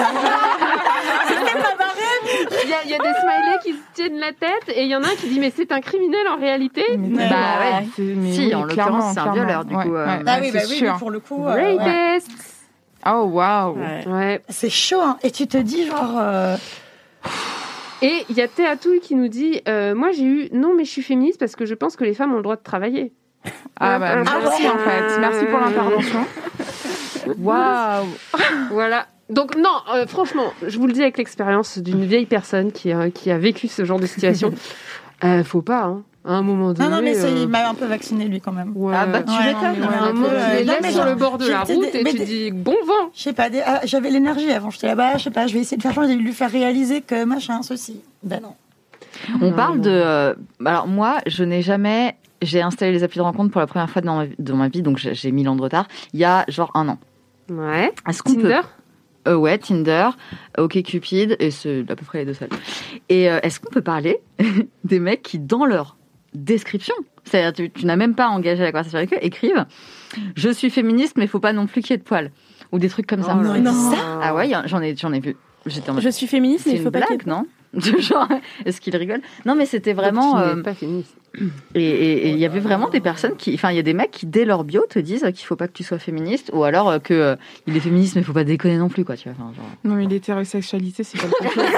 Il 2.63 2.69
y, 2.69 2.73
a, 2.73 2.77
il 2.85 2.91
y 2.91 2.93
a 2.93 2.97
des 2.99 3.03
smileys 3.19 3.59
qui 3.63 3.73
se 3.73 3.79
tiennent 3.95 4.19
la 4.19 4.31
tête 4.31 4.69
et 4.75 4.83
il 4.83 4.87
y 4.89 4.95
en 4.95 5.03
a 5.03 5.07
un 5.07 5.15
qui 5.15 5.27
dit 5.27 5.39
mais 5.39 5.51
c'est 5.55 5.71
un 5.71 5.81
criminel 5.81 6.25
en 6.29 6.37
réalité. 6.39 6.85
Mais 6.97 7.09
Bah 7.09 7.23
tellement. 7.29 7.79
ouais. 7.79 7.87
C'est- 7.95 8.01
mais 8.03 8.31
Si, 8.31 8.39
oui, 8.45 8.55
en 8.55 8.63
l'occurrence, 8.63 9.13
c'est 9.13 9.19
un 9.19 9.33
violeur, 9.33 9.65
du 9.65 9.75
Ouais, 9.75 9.83
coup, 9.83 9.95
euh, 9.95 10.05
ouais, 10.05 10.23
Ah 10.25 10.35
ouais, 10.35 10.41
oui, 10.41 10.51
bah 10.51 10.59
oui, 10.69 10.79
mais 10.83 10.91
pour 10.99 11.11
le 11.11 11.19
coup. 11.19 11.45
euh, 11.47 11.55
ouais. 11.55 12.19
Oh, 13.07 13.23
waouh. 13.33 13.75
Ouais. 13.77 14.07
Ouais. 14.07 14.41
C'est 14.49 14.69
chaud, 14.69 15.01
hein. 15.01 15.17
Et 15.23 15.31
tu 15.31 15.47
te 15.47 15.57
dis, 15.57 15.87
genre. 15.87 16.21
Euh, 18.03 18.05
Et 18.05 18.25
il 18.29 18.35
y 18.35 18.41
a 18.41 18.47
Théatouille 18.47 18.99
qui 18.99 19.15
nous 19.15 19.27
dit 19.27 19.61
euh, 19.67 19.95
moi 19.95 20.11
j'ai 20.11 20.23
eu 20.23 20.49
non 20.51 20.73
mais 20.75 20.85
je 20.85 20.91
suis 20.91 21.01
féministe 21.03 21.39
parce 21.39 21.55
que 21.55 21.65
je 21.65 21.75
pense 21.75 21.95
que 21.95 22.03
les 22.03 22.13
femmes 22.13 22.33
ont 22.33 22.37
le 22.37 22.43
droit 22.43 22.55
de 22.55 22.63
travailler. 22.63 23.11
Ah, 23.79 23.97
bah, 23.97 24.23
Ah, 24.25 24.39
merci, 24.43 24.67
en 24.67 24.77
fait. 24.77 25.19
Merci 25.19 25.45
pour 25.45 25.59
l'intervention. 25.59 26.25
Waouh. 27.39 28.07
Voilà. 28.71 29.07
Donc 29.29 29.55
non, 29.55 29.77
euh, 29.93 30.05
franchement, 30.05 30.51
je 30.65 30.77
vous 30.77 30.87
le 30.87 30.93
dis 30.93 31.01
avec 31.01 31.17
l'expérience 31.17 31.77
d'une 31.77 32.03
vieille 32.03 32.25
personne 32.25 32.71
qui 32.71 32.91
a, 32.91 33.09
qui 33.09 33.31
a 33.31 33.37
vécu 33.37 33.67
ce 33.67 33.85
genre 33.85 33.99
de 33.99 34.05
situation. 34.05 34.53
euh, 35.23 35.43
faut 35.43 35.61
pas, 35.61 35.83
hein. 35.83 36.03
À 36.23 36.33
un 36.33 36.41
moment 36.43 36.71
donné. 36.73 36.87
Non, 36.87 36.97
non, 36.97 37.01
mais 37.01 37.15
ça, 37.15 37.27
euh, 37.27 37.39
il 37.41 37.47
m'a 37.47 37.67
un 37.69 37.73
peu 37.73 37.85
vacciné, 37.85 38.25
lui, 38.25 38.39
quand 38.41 38.51
même. 38.51 38.73
ouais. 38.75 38.93
Ah 38.95 39.07
bah 39.07 39.23
tu 39.23 39.31
Ouais, 39.31 39.37
mais 39.59 39.85
À 39.85 40.03
un 40.03 40.13
moment, 40.13 40.27
peu, 40.29 40.35
tu 40.59 40.65
non, 40.67 40.73
mais 40.81 40.91
sur 40.91 41.05
le 41.05 41.15
bord 41.15 41.37
de 41.39 41.47
la 41.47 41.61
route 41.61 41.67
des- 41.91 41.99
et 41.99 42.03
tu 42.03 42.17
des- 42.19 42.25
dis 42.25 42.51
bon 42.51 42.75
vent. 42.85 43.09
Je 43.15 43.21
sais 43.23 43.33
pas, 43.33 43.49
des- 43.49 43.61
ah, 43.65 43.81
j'avais 43.85 44.11
l'énergie 44.11 44.51
avant. 44.51 44.69
J'étais 44.69 44.87
là-bas, 44.87 45.17
je 45.17 45.23
sais 45.23 45.31
pas, 45.31 45.47
je 45.47 45.53
vais 45.55 45.61
essayer 45.61 45.77
de 45.77 45.81
faire 45.81 45.93
changer, 45.93 46.15
de 46.15 46.21
lui 46.21 46.33
faire 46.33 46.51
réaliser 46.51 47.01
que 47.01 47.23
machin, 47.25 47.63
ceci. 47.63 48.01
Ben 48.23 48.39
non. 48.41 48.53
On 49.41 49.51
parle 49.51 49.81
de. 49.81 49.89
euh, 49.89 50.35
alors 50.63 50.87
moi, 50.87 51.17
je 51.25 51.43
n'ai 51.43 51.61
jamais. 51.63 52.15
J'ai 52.43 52.61
installé 52.61 52.91
les 52.91 53.03
applis 53.03 53.17
de 53.17 53.23
rencontre 53.23 53.51
pour 53.51 53.61
la 53.61 53.67
première 53.67 53.89
fois 53.89 54.01
dans 54.01 54.17
ma, 54.17 54.25
dans 54.39 54.55
ma 54.55 54.67
vie, 54.67 54.81
donc 54.83 54.97
j'ai 54.97 55.31
mille 55.31 55.47
ans 55.49 55.55
de 55.55 55.61
retard. 55.61 55.87
Il 56.13 56.19
y 56.19 56.23
a 56.23 56.45
genre 56.47 56.71
un 56.75 56.87
an. 56.89 56.97
Ouais. 57.49 57.91
Est-ce 58.07 58.21
qu'on 58.23 58.35
peut 58.35 58.41
Tinder. 58.43 58.61
Euh, 59.27 59.35
ouais, 59.35 59.57
Tinder, 59.59 60.09
OkCupid, 60.57 61.35
et 61.39 61.51
c'est 61.51 61.83
à 61.89 61.95
peu 61.95 62.05
près 62.05 62.19
les 62.19 62.25
deux 62.25 62.33
seuls. 62.33 62.49
Et 63.09 63.29
euh, 63.29 63.39
est-ce 63.43 63.59
qu'on 63.59 63.69
peut 63.71 63.81
parler 63.83 64.19
des 64.83 64.99
mecs 64.99 65.21
qui, 65.23 65.37
dans 65.39 65.65
leur 65.65 65.95
description, 66.33 66.95
c'est-à-dire 67.23 67.53
tu, 67.53 67.69
tu 67.69 67.85
n'as 67.85 67.95
même 67.95 68.15
pas 68.15 68.27
engagé 68.27 68.63
la 68.63 68.71
conversation 68.71 68.97
avec 68.97 69.13
eux, 69.13 69.17
écrivent 69.21 69.65
«Je 70.35 70.49
suis 70.49 70.69
féministe, 70.69 71.17
mais 71.17 71.27
faut 71.27 71.39
pas 71.39 71.53
non 71.53 71.67
plus 71.67 71.81
qu'il 71.81 71.91
y 71.91 71.93
ait 71.95 71.97
de 71.97 72.03
poils». 72.03 72.31
Ou 72.71 72.79
des 72.79 72.87
trucs 72.89 73.05
comme 73.07 73.21
ça. 73.21 73.37
Oh 73.37 73.57
Non, 73.57 73.73
ça 73.73 74.19
Ah 74.21 74.33
ouais, 74.33 74.49
j'en 74.65 74.81
ai, 74.81 74.95
j'en 74.95 75.11
ai 75.11 75.19
vu. 75.19 75.35
J'étais 75.65 75.89
en 75.89 75.93
mode, 75.93 76.03
Je 76.03 76.09
suis 76.09 76.27
féministe, 76.27 76.65
mais 76.65 76.71
c'est 76.71 76.77
il 76.77 76.79
une 76.79 76.85
faut 76.85 76.91
pas 76.91 77.01
qu'il 77.01 77.11
y 77.11 77.13
ait 77.15 77.17
blague, 77.17 77.27
non? 77.27 77.45
Genre, 77.99 78.27
est-ce 78.65 78.81
qu'il 78.81 78.95
rigole? 78.95 79.21
Non, 79.45 79.55
mais 79.55 79.65
c'était 79.65 79.93
vraiment... 79.93 80.37
Euh, 80.39 80.61
pas 80.61 80.73
féministe. 80.73 81.15
et 81.75 82.29
il 82.31 82.37
y 82.37 82.45
avait 82.45 82.59
vraiment 82.59 82.89
des 82.89 82.99
personnes 82.99 83.37
qui, 83.37 83.53
enfin, 83.53 83.69
il 83.71 83.77
y 83.77 83.79
a 83.79 83.83
des 83.83 83.93
mecs 83.93 84.11
qui 84.11 84.25
dès 84.25 84.43
leur 84.43 84.65
bio 84.65 84.83
te 84.89 84.99
disent 84.99 85.25
qu'il 85.33 85.45
faut 85.45 85.55
pas 85.55 85.67
que 85.69 85.73
tu 85.73 85.83
sois 85.83 85.97
féministe, 85.99 86.51
ou 86.53 86.63
alors 86.65 86.89
euh, 86.89 86.99
que 86.99 87.13
euh, 87.13 87.35
il 87.67 87.77
est 87.77 87.79
féministe 87.79 88.15
mais 88.17 88.23
faut 88.23 88.33
pas 88.33 88.43
déconner 88.43 88.77
non 88.77 88.89
plus, 88.89 89.05
quoi. 89.05 89.15
Tu 89.15 89.29
vois. 89.29 89.37
Genre... 89.37 89.65
Non, 89.85 89.95
mais 89.95 90.05
l'hétérosexualité, 90.07 91.03
c'est 91.05 91.17
quelque 91.17 91.43
chose. 91.53 91.63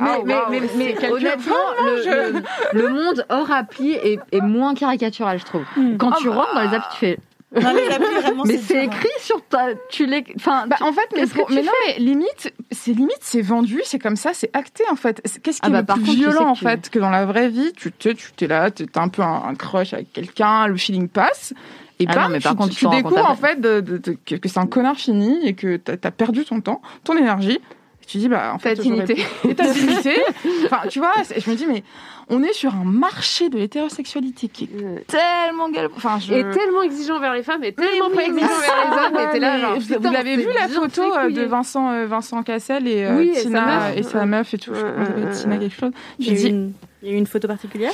Ah, 0.00 0.18
mais, 0.24 0.34
waouh, 0.34 0.50
mais, 0.50 1.08
honnêtement, 1.10 1.54
le, 1.84 2.32
le- 2.32 2.42
le 2.82 2.88
monde 2.88 3.24
hors 3.28 3.50
appli 3.50 3.92
est, 3.92 4.18
est 4.32 4.40
moins 4.40 4.74
caricatural, 4.74 5.38
je 5.38 5.44
trouve. 5.44 5.62
Quand 5.98 6.12
tu 6.12 6.28
rentres 6.28 6.54
dans 6.54 6.62
les 6.62 6.74
applis, 6.74 6.88
tu 6.92 6.98
fais. 6.98 7.18
Non, 7.62 7.72
les 7.74 7.88
applis, 7.88 8.14
vraiment, 8.22 8.44
Mais 8.46 8.58
c'est 8.58 8.78
hein. 8.78 8.82
écrit 8.82 9.08
sur 9.20 9.40
ta. 9.46 9.68
Tu 9.90 10.06
les. 10.06 10.24
Enfin, 10.36 10.66
Bah, 10.66 10.76
tu- 10.78 10.82
en 10.84 10.92
fait, 10.92 11.08
mais, 11.14 11.22
que 11.26 11.38
non, 11.62 11.72
mais 11.86 11.98
limite, 11.98 12.52
c'est 12.70 12.92
limite, 12.92 13.18
c'est 13.20 13.42
vendu, 13.42 13.80
c'est 13.84 13.98
comme 13.98 14.16
ça, 14.16 14.30
c'est 14.34 14.50
acté 14.56 14.84
en 14.90 14.96
fait. 14.96 15.20
C'est- 15.24 15.40
Qu'est-ce 15.42 15.60
qui 15.60 15.68
Ah 15.72 15.78
est 15.78 15.82
bah, 15.82 15.94
le 15.96 16.02
plus 16.02 16.04
contre, 16.10 16.16
violent 16.18 16.44
que 16.44 16.48
en 16.50 16.54
tu- 16.54 16.64
fait 16.64 16.90
que 16.90 16.98
dans 16.98 17.10
la 17.10 17.24
vraie 17.26 17.48
vie, 17.48 17.72
tu 17.76 17.92
t'es, 17.92 18.14
tu 18.14 18.32
t'es 18.32 18.46
là, 18.46 18.70
t'as 18.70 19.00
un 19.02 19.08
peu 19.08 19.22
un, 19.22 19.42
un 19.46 19.54
crush 19.54 19.92
avec 19.92 20.12
quelqu'un, 20.12 20.66
le 20.66 20.76
feeling 20.76 21.08
passe. 21.08 21.52
Et 22.00 22.06
Ah 22.08 22.14
bam, 22.14 22.22
non, 22.24 22.28
mais 22.30 22.40
par 22.40 22.52
tu, 22.52 22.58
contre, 22.58 22.70
tu 22.74 22.86
tu 22.86 22.88
découvres 22.90 23.30
en 23.30 23.36
fait 23.36 23.60
de, 23.60 23.80
de- 23.80 23.98
de- 23.98 24.16
que, 24.26 24.34
que 24.34 24.48
c'est 24.48 24.58
un 24.58 24.66
connard 24.66 24.96
fini 24.96 25.46
et 25.46 25.54
que 25.54 25.76
t'as 25.76 25.92
as 26.02 26.10
perdu 26.10 26.44
ton 26.44 26.60
temps, 26.60 26.82
ton 27.04 27.16
énergie. 27.16 27.60
Et 28.04 28.06
tu 28.06 28.18
dis 28.18 28.28
bah 28.28 28.52
en 28.54 28.58
fait 28.58 28.74
dignité. 28.78 29.24
et 29.48 29.54
ta 29.54 29.66
dignité. 29.72 30.14
Enfin 30.66 30.82
tu 30.88 30.98
vois, 30.98 31.12
je 31.36 31.50
me 31.50 31.56
dis 31.56 31.66
mais 31.66 31.82
on 32.28 32.42
est 32.42 32.52
sur 32.52 32.74
un 32.74 32.84
marché 32.84 33.48
de 33.48 33.56
l'hétérosexualité 33.58 34.48
qui 34.48 34.64
est 34.64 34.82
Ouais. 34.82 35.04
tellement 35.06 35.68
galère. 35.70 35.90
Enfin 35.96 36.18
je. 36.18 36.34
Et 36.34 36.42
tellement 36.50 36.82
exigeant 36.82 37.18
vers 37.18 37.32
les 37.34 37.42
femmes 37.42 37.64
et 37.64 37.72
tellement 37.72 38.10
pas 38.10 38.22
exigeant 38.24 38.46
vers 38.46 39.10
les 39.10 39.16
hommes. 39.18 39.36
Et 39.36 39.40
là, 39.40 39.58
genre, 39.58 39.78
putain, 39.78 39.98
vous 39.98 40.12
l'avez 40.12 40.36
vu 40.36 40.46
la 40.54 40.68
photo 40.68 41.02
euh, 41.02 41.30
de. 41.30 41.42
Vincent 41.44 41.90
euh, 41.92 42.06
Vincent 42.06 42.42
Cassel 42.42 42.86
et 42.88 43.04
euh, 43.04 43.16
Oui, 43.16 43.30
et 43.30 43.34
sa 43.36 43.40
Tina 43.42 43.66
meuf. 43.66 43.96
et 43.96 44.02
sa 44.02 44.26
meuf 44.26 44.54
et 44.54 44.58
tout. 44.58 44.72
Je 44.74 45.40
Tina 45.42 45.56
quelque 45.58 45.76
chose. 45.78 45.92
Je 46.18 46.24
J'ai 46.24 46.32
eu 46.32 46.34
dis 46.36 46.48
une, 46.48 46.72
Il 47.02 47.08
y 47.08 47.12
a 47.12 47.14
eu 47.14 47.18
une 47.18 47.26
photo 47.26 47.48
particulière? 47.48 47.92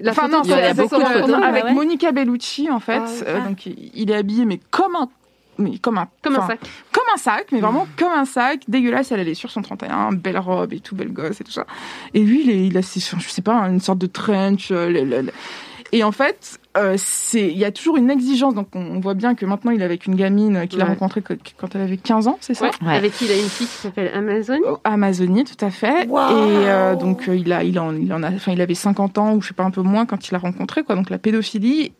La 0.00 0.10
Enfin, 0.12 0.22
photo, 0.22 0.36
non, 0.38 0.42
il 0.44 0.50
y 0.50 0.52
a 0.54 0.74
c'est- 0.74 0.82
beaucoup 0.82 0.96
Ah 1.00 1.46
avec 1.46 1.64
ouais. 1.64 1.72
Monica 1.72 2.10
Bellucci 2.12 2.68
en 2.70 2.80
fait. 2.80 3.00
Ah, 3.04 3.24
Euh, 3.28 3.38
ah. 3.42 3.48
donc 3.48 3.66
il 3.66 4.10
est 4.10 4.14
habillé 4.14 4.44
mais 4.44 4.60
comme 4.70 4.94
un 4.96 5.08
comme 5.80 5.98
un 5.98 6.08
Comme 6.22 6.36
un 6.36 6.46
sac. 6.46 6.60
comme 6.92 7.04
un 7.14 7.18
sac, 7.18 7.46
mais 7.52 7.60
vraiment 7.60 7.86
comme 7.98 8.12
un 8.12 8.24
sac, 8.24 8.60
dégueulasse. 8.68 9.12
Elle, 9.12 9.20
elle 9.20 9.28
est 9.28 9.34
sur 9.34 9.50
son 9.50 9.62
31, 9.62 10.12
belle 10.12 10.38
robe 10.38 10.72
et 10.72 10.80
tout, 10.80 10.94
belle 10.94 11.12
gosse 11.12 11.40
et 11.40 11.44
tout 11.44 11.52
ça. 11.52 11.66
Et 12.14 12.20
lui, 12.20 12.42
il, 12.44 12.50
est, 12.50 12.66
il 12.66 12.76
a, 12.78 12.82
ses- 12.82 13.00
je 13.00 13.28
sais 13.28 13.42
pas, 13.42 13.54
une 13.68 13.80
sorte 13.80 13.98
de 13.98 14.06
trench. 14.06 14.70
euh, 14.70 14.88
le- 14.90 15.04
le- 15.04 15.22
le- 15.22 15.32
Et 15.94 16.02
en 16.04 16.12
fait, 16.12 16.58
euh, 16.78 16.94
c'est, 16.96 17.48
il 17.50 17.58
y 17.58 17.66
a 17.66 17.70
toujours 17.70 17.98
une 17.98 18.10
exigence. 18.10 18.54
Donc, 18.54 18.68
on, 18.74 18.80
on 18.80 19.00
voit 19.00 19.12
bien 19.12 19.34
que 19.34 19.44
maintenant, 19.44 19.72
il 19.72 19.82
est 19.82 19.84
avec 19.84 20.06
une 20.06 20.14
gamine 20.14 20.66
qu'il 20.66 20.80
a 20.80 20.86
rencontrée 20.86 21.20
quand, 21.20 21.34
quand 21.58 21.74
elle 21.74 21.82
avait 21.82 21.98
15 21.98 22.28
ans, 22.28 22.38
c'est 22.40 22.54
ça? 22.54 22.64
Ouais. 22.64 22.70
Ouais. 22.86 22.96
Avec 22.96 23.12
qui 23.12 23.26
il 23.26 23.30
a 23.30 23.36
une 23.36 23.42
fille 23.48 23.66
qui 23.66 23.72
s'appelle 23.76 24.10
Amazon. 24.14 24.58
Oh, 24.66 24.78
Amazonie, 24.84 25.44
tout 25.44 25.62
à 25.62 25.70
fait. 25.70 26.04
Et 26.04 26.08
euh, 26.10 26.96
donc 26.96 27.28
euh, 27.28 27.36
il 27.36 27.52
a, 27.52 27.62
il 27.62 27.78
en, 27.78 27.94
il 27.94 28.10
en 28.14 28.22
a, 28.22 28.30
enfin 28.30 28.52
il 28.52 28.60
avait 28.62 28.74
50 28.74 29.18
ans 29.18 29.34
ou 29.34 29.42
je 29.42 29.48
sais 29.48 29.54
pas 29.54 29.64
un 29.64 29.70
peu 29.70 29.82
moins 29.82 30.06
quand 30.06 30.26
il 30.28 30.32
l'a 30.32 30.38
rencontré 30.38 30.82
quoi. 30.82 30.94
Donc 30.94 31.10
la 31.10 31.18
pédophilie, 31.18 31.92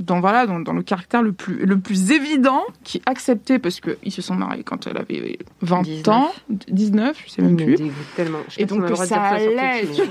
dans 0.00 0.20
voilà, 0.20 0.46
dans, 0.46 0.60
dans 0.60 0.72
le 0.72 0.82
caractère 0.82 1.22
le 1.22 1.32
plus, 1.32 1.64
le 1.64 1.78
plus 1.78 2.10
évident, 2.10 2.62
qui 2.84 3.02
accepté 3.06 3.58
parce 3.58 3.80
que 3.80 3.98
ils 4.02 4.10
se 4.12 4.22
sont 4.22 4.34
mariés 4.34 4.64
quand 4.64 4.86
elle 4.86 4.96
avait 4.96 5.38
20 5.62 5.82
19. 5.82 6.08
ans, 6.08 6.32
19, 6.48 7.22
je 7.26 7.30
sais 7.30 7.42
même 7.42 7.56
plus. 7.56 7.76
dégoûte 7.76 7.92
tellement. 8.16 8.38
Je 8.48 8.60
Et 8.60 8.64
donc 8.66 8.86
de 8.86 8.94
ça 8.94 9.20
allait. 9.22 9.84
Je 9.94 10.02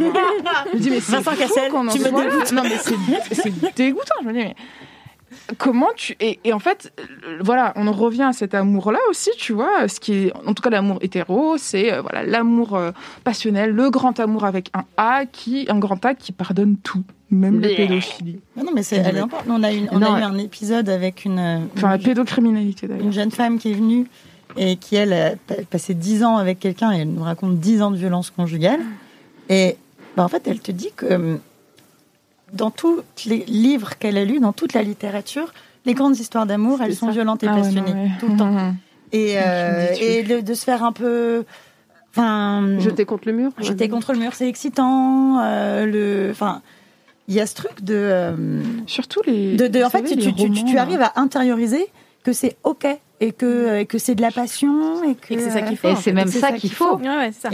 me 0.78 0.80
dis 0.80 0.90
mais 0.92 1.00
c'est 1.00 1.12
Vincent 1.14 1.32
fou 1.32 1.38
Cassel, 1.40 1.72
qu'on 1.72 1.88
en 1.88 1.92
tu 1.92 2.00
me 2.00 2.06
soit 2.06 2.24
là. 2.24 2.30
dégoûtes. 2.30 2.52
Non 2.54 2.64
mais 2.64 2.78
c'est, 2.78 3.34
c'est 3.36 3.76
dégoûtant. 3.76 4.16
Je 4.22 4.28
me 4.28 4.34
dis 4.34 4.40
mais 4.40 4.56
comment 5.58 5.90
tu 5.96 6.16
et, 6.20 6.40
et 6.44 6.54
en 6.54 6.60
fait 6.60 6.92
euh, 7.00 7.38
voilà 7.42 7.74
on 7.76 7.88
en 7.88 7.92
revient 7.92 8.24
à 8.24 8.34
cet 8.34 8.54
amour 8.54 8.92
là 8.92 9.00
aussi 9.10 9.30
tu 9.38 9.54
vois 9.54 9.88
ce 9.88 10.00
qui 10.00 10.14
est 10.14 10.34
en 10.46 10.54
tout 10.54 10.62
cas 10.64 10.70
l'amour 10.70 10.98
hétéro 11.02 11.56
c'est 11.58 11.92
euh, 11.94 12.02
voilà 12.02 12.24
l'amour 12.24 12.76
euh, 12.76 12.92
passionnel 13.24 13.72
le 13.72 13.90
grand 13.90 14.20
amour 14.20 14.46
avec 14.46 14.70
un 14.74 14.86
A 14.98 15.26
qui 15.26 15.66
un 15.70 15.80
grand 15.80 16.04
A 16.06 16.14
qui 16.16 16.32
pardonne 16.32 16.78
tout 16.78 17.04
même 17.32 17.60
la 17.62 17.68
Bleh. 17.68 17.76
pédophilie 17.76 18.40
Non, 18.58 18.64
non, 18.64 18.72
mais 18.74 18.82
c'est, 18.82 18.96
elle 18.96 19.18
est. 19.18 19.22
On 19.48 19.62
a, 19.62 19.72
une, 19.72 19.88
on 19.92 20.00
Non, 20.00 20.16
a 20.16 20.20
eu 20.20 20.24
un 20.24 20.38
épisode 20.40 20.90
avec 20.90 21.26
une, 21.26 21.38
euh, 21.38 21.60
enfin 21.78 21.90
la 21.90 22.00
pédocriminalité 22.00 22.88
d'ailleurs 22.88 23.06
une 23.06 23.14
jeune 23.14 23.30
femme 23.30 23.60
qui 23.60 23.70
est 23.70 23.76
venue 23.76 24.08
et 24.58 24.78
qui, 24.78 24.96
elle, 24.96 25.14
a 25.14 25.32
pa- 25.36 25.62
passé 25.70 25.94
10 25.94 26.24
ans 26.24 26.38
avec 26.38 26.60
quelqu'un 26.60 26.92
et 26.92 27.02
elle 27.02 27.12
nous 27.14 27.22
raconte 27.22 27.60
10 27.60 27.84
ans 27.84 27.92
de 27.92 27.98
violence 27.98 28.32
conjugale. 28.32 28.80
Et 29.48 29.78
bah, 30.18 30.24
en 30.24 30.28
fait, 30.28 30.48
elle 30.48 30.60
te 30.60 30.72
dit 30.72 30.90
que 30.96 31.06
euh, 31.06 31.36
dans 32.54 32.72
tous 32.72 33.02
les 33.26 33.44
livres 33.48 33.98
qu'elle 33.98 34.18
a 34.18 34.26
lus, 34.26 34.40
dans 34.40 34.54
toute 34.54 34.74
la 34.74 34.84
littérature, 34.84 35.54
les 35.86 35.94
grandes 35.94 36.18
histoires 36.18 36.46
d'amour, 36.46 36.82
elles 36.82 36.96
sont 36.96 37.10
violentes 37.10 37.44
et 37.44 37.48
Ah 37.48 37.56
ouais, 37.56 37.62
passionnées, 37.62 37.94
non, 37.94 38.04
ouais. 38.04 38.12
tout 38.20 38.28
le 38.28 38.38
temps. 38.38 38.74
Et, 39.12 39.38
euh, 39.38 39.88
et 40.00 40.22
de, 40.22 40.40
de 40.42 40.54
se 40.54 40.64
faire 40.64 40.84
un 40.84 40.92
peu... 40.92 41.44
Enfin, 42.12 42.78
Jeter 42.80 43.06
contre 43.06 43.28
le 43.28 43.34
mur. 43.34 43.52
J'étais 43.60 43.90
contre 43.90 44.14
le 44.14 44.20
mur, 44.20 44.36
c'est 44.36 44.48
excitant. 44.48 45.40
euh, 45.42 45.86
le, 45.88 46.30
enfin, 46.32 46.62
il 47.28 47.34
y 47.34 47.40
a 47.40 47.48
ce 47.48 47.56
truc 47.56 47.84
de, 47.84 47.96
euh, 47.96 48.36
surtout 48.86 49.22
les 49.26 49.56
de, 49.56 49.84
en 49.84 49.90
fait, 49.90 50.08
savez, 50.08 50.18
tu, 50.18 50.30
romans, 50.30 50.78
arrives 50.78 51.02
à 51.02 51.14
intérioriser 51.16 51.88
que 52.24 52.34
c'est 52.34 52.56
ok 52.64 52.86
et 53.22 53.32
que, 53.32 53.80
et 53.80 53.86
que 53.86 53.98
c'est 53.98 54.16
de 54.16 54.22
la 54.22 54.32
passion 54.32 55.04
et 55.04 55.16
que, 55.16 55.34
Et 55.34 55.38
que 55.38 55.44
c'est 55.44 55.50
ça 55.52 55.62
qu'il 55.62 55.78
faut. 55.78 55.90
Et 55.90 55.96
c'est 55.96 56.02
fait. 56.04 56.14
même 56.14 56.28
c'est 56.28 56.40
ça 56.40 56.52
qu'il 56.54 56.72
faut. 56.72 57.00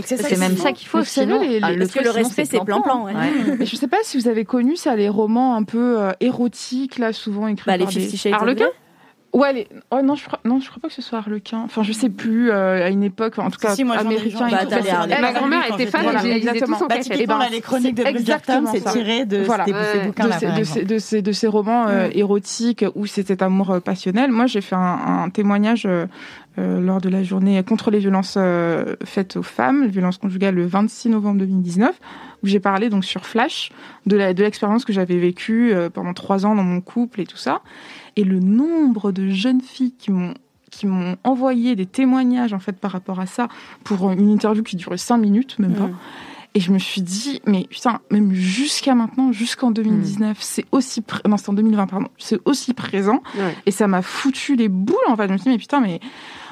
c'est 0.08 0.38
même 0.40 0.58
ça 0.58 0.72
qu'il 0.72 0.88
faut. 0.88 1.04
Sinon, 1.04 1.42
les- 1.42 1.60
ah, 1.62 1.70
les- 1.72 1.76
le 1.78 1.80
Parce 1.86 1.92
que 1.92 2.04
le 2.04 2.10
respect, 2.12 2.46
c'est 2.46 2.64
plan-plan. 2.64 3.06
Ouais. 3.06 3.14
Mais 3.60 3.66
je 3.66 3.76
sais 3.76 3.88
pas 3.88 3.98
si 4.04 4.18
vous 4.18 4.28
avez 4.28 4.46
connu 4.46 4.76
ça, 4.76 4.96
les 4.96 5.10
romans 5.10 5.56
un 5.56 5.64
peu 5.64 6.00
euh, 6.02 6.12
érotiques, 6.20 6.98
là, 7.00 7.14
souvent 7.14 7.48
écrits 7.48 7.66
Bah, 7.68 7.78
les 7.78 7.86
par 8.32 8.46
Ouais, 9.36 9.52
les... 9.52 9.68
oh, 9.92 10.02
non, 10.02 10.16
je 10.16 10.26
crois... 10.26 10.40
non, 10.46 10.62
je 10.62 10.70
crois 10.70 10.80
pas 10.82 10.88
que 10.88 10.94
ce 10.94 11.02
soit 11.02 11.20
Harlequin. 11.20 11.60
Enfin, 11.66 11.84
je 11.84 11.92
sais 11.92 12.10
plus, 12.10 12.52
euh, 12.52 12.86
à 12.86 12.90
une 12.90 13.04
époque, 13.04 13.38
en 13.38 13.50
tout 13.50 13.60
cas, 13.60 13.76
Si, 13.76 13.84
moi, 13.84 13.98
américain. 13.98 14.48
et 14.48 14.52
Bah, 14.52 14.60
Harlequins. 14.72 15.22
Ma 15.22 15.34
grand-mère 15.34 15.74
était 15.74 15.88
fan 15.88 16.04
voilà, 16.04 16.26
et 16.26 16.32
exactement. 16.32 16.78
tous 16.78 16.88
Bah, 16.88 17.00
typiquement, 17.00 17.38
ben, 17.38 17.44
là, 17.44 17.50
les 17.52 17.60
chroniques 17.60 17.96
de 17.96 18.04
exactement 18.06 18.72
c'est 18.72 18.82
tiré 18.92 19.26
de, 19.26 19.40
Voilà. 19.44 19.66
ces, 19.66 19.72
de 19.74 20.06
bouquins-là. 20.06 20.40
ces, 20.40 20.52
de, 20.52 20.64
ces, 20.64 20.84
de, 20.86 20.98
ces, 21.00 21.22
de 21.22 21.32
ces 21.34 21.48
romans 21.48 21.88
euh, 21.90 22.08
érotiques 22.14 22.86
où 22.96 23.06
cet 23.06 23.42
amour 23.42 23.72
euh, 23.72 23.80
passionnel. 23.82 24.32
Moi, 24.32 24.46
j'ai 24.46 24.62
fait 24.62 24.76
un, 24.76 25.24
un 25.26 25.30
témoignage 25.30 25.86
euh, 25.86 26.06
euh, 26.58 26.80
lors 26.80 27.02
de 27.02 27.10
la 27.10 27.22
journée 27.22 27.62
contre 27.64 27.92
les 27.92 28.00
violences 28.00 28.36
euh, 28.38 28.96
faites 29.04 29.36
aux 29.36 29.44
femmes, 29.44 29.84
les 29.84 29.90
violences 29.90 30.18
conjugales, 30.18 30.56
le 30.56 30.66
26 30.66 31.10
novembre 31.10 31.40
2019, 31.40 31.94
où 32.44 32.48
j'ai 32.48 32.62
parlé 32.62 32.90
donc 32.90 33.04
sur 33.04 33.26
Flash 33.26 33.72
de 34.06 34.16
la 34.16 34.34
de 34.34 34.42
l'expérience 34.44 34.86
que 34.86 34.94
j'avais 34.94 35.18
vécue 35.18 35.74
euh, 35.74 35.90
pendant 35.90 36.14
trois 36.14 36.46
ans 36.46 36.56
dans 36.56 36.64
mon 36.64 36.80
couple 36.80 37.20
et 37.20 37.26
tout 37.26 37.36
ça, 37.36 37.60
et 38.16 38.24
le 38.24 38.40
nombre 38.40 39.12
de 39.12 39.30
jeunes 39.30 39.62
filles 39.62 39.94
qui 39.98 40.12
m'ont 40.12 40.34
qui 40.72 40.88
m'ont 40.88 41.16
envoyé 41.24 41.76
des 41.76 41.86
témoignages 41.86 42.52
en 42.52 42.60
fait 42.60 42.74
par 42.78 42.92
rapport 42.92 43.20
à 43.22 43.26
ça 43.28 43.48
pour 43.86 44.12
une 44.12 44.30
interview 44.30 44.62
qui 44.62 44.76
durait 44.76 44.98
cinq 44.98 45.18
minutes 45.18 45.58
même 45.60 45.74
pas 45.74 45.90
et 46.54 46.62
je 46.62 46.72
me 46.72 46.80
suis 46.80 47.02
dit, 47.02 47.42
mais 47.46 47.66
putain, 47.70 48.00
même 48.12 48.32
jusqu'à 48.34 48.96
maintenant, 48.96 49.34
jusqu'en 49.34 49.72
2019, 49.72 50.38
c'est 50.40 50.64
aussi, 50.72 51.02
pré- 51.02 51.20
non, 51.28 51.36
c'est 51.36 51.50
en 51.50 51.54
2020, 51.54 51.86
pardon, 51.86 52.08
c'est 52.18 52.40
aussi 52.46 52.74
présent. 52.74 53.22
Ouais. 53.38 53.54
Et 53.66 53.72
ça 53.72 53.88
m'a 53.90 54.02
foutu 54.02 54.56
les 54.56 54.70
boules, 54.70 54.96
en 55.10 55.18
fait. 55.18 55.28
Je 55.28 55.34
me 55.34 55.38
suis 55.38 55.44
dit, 55.44 55.50
mais 55.50 55.58
putain, 55.58 55.82
mais 55.82 56.00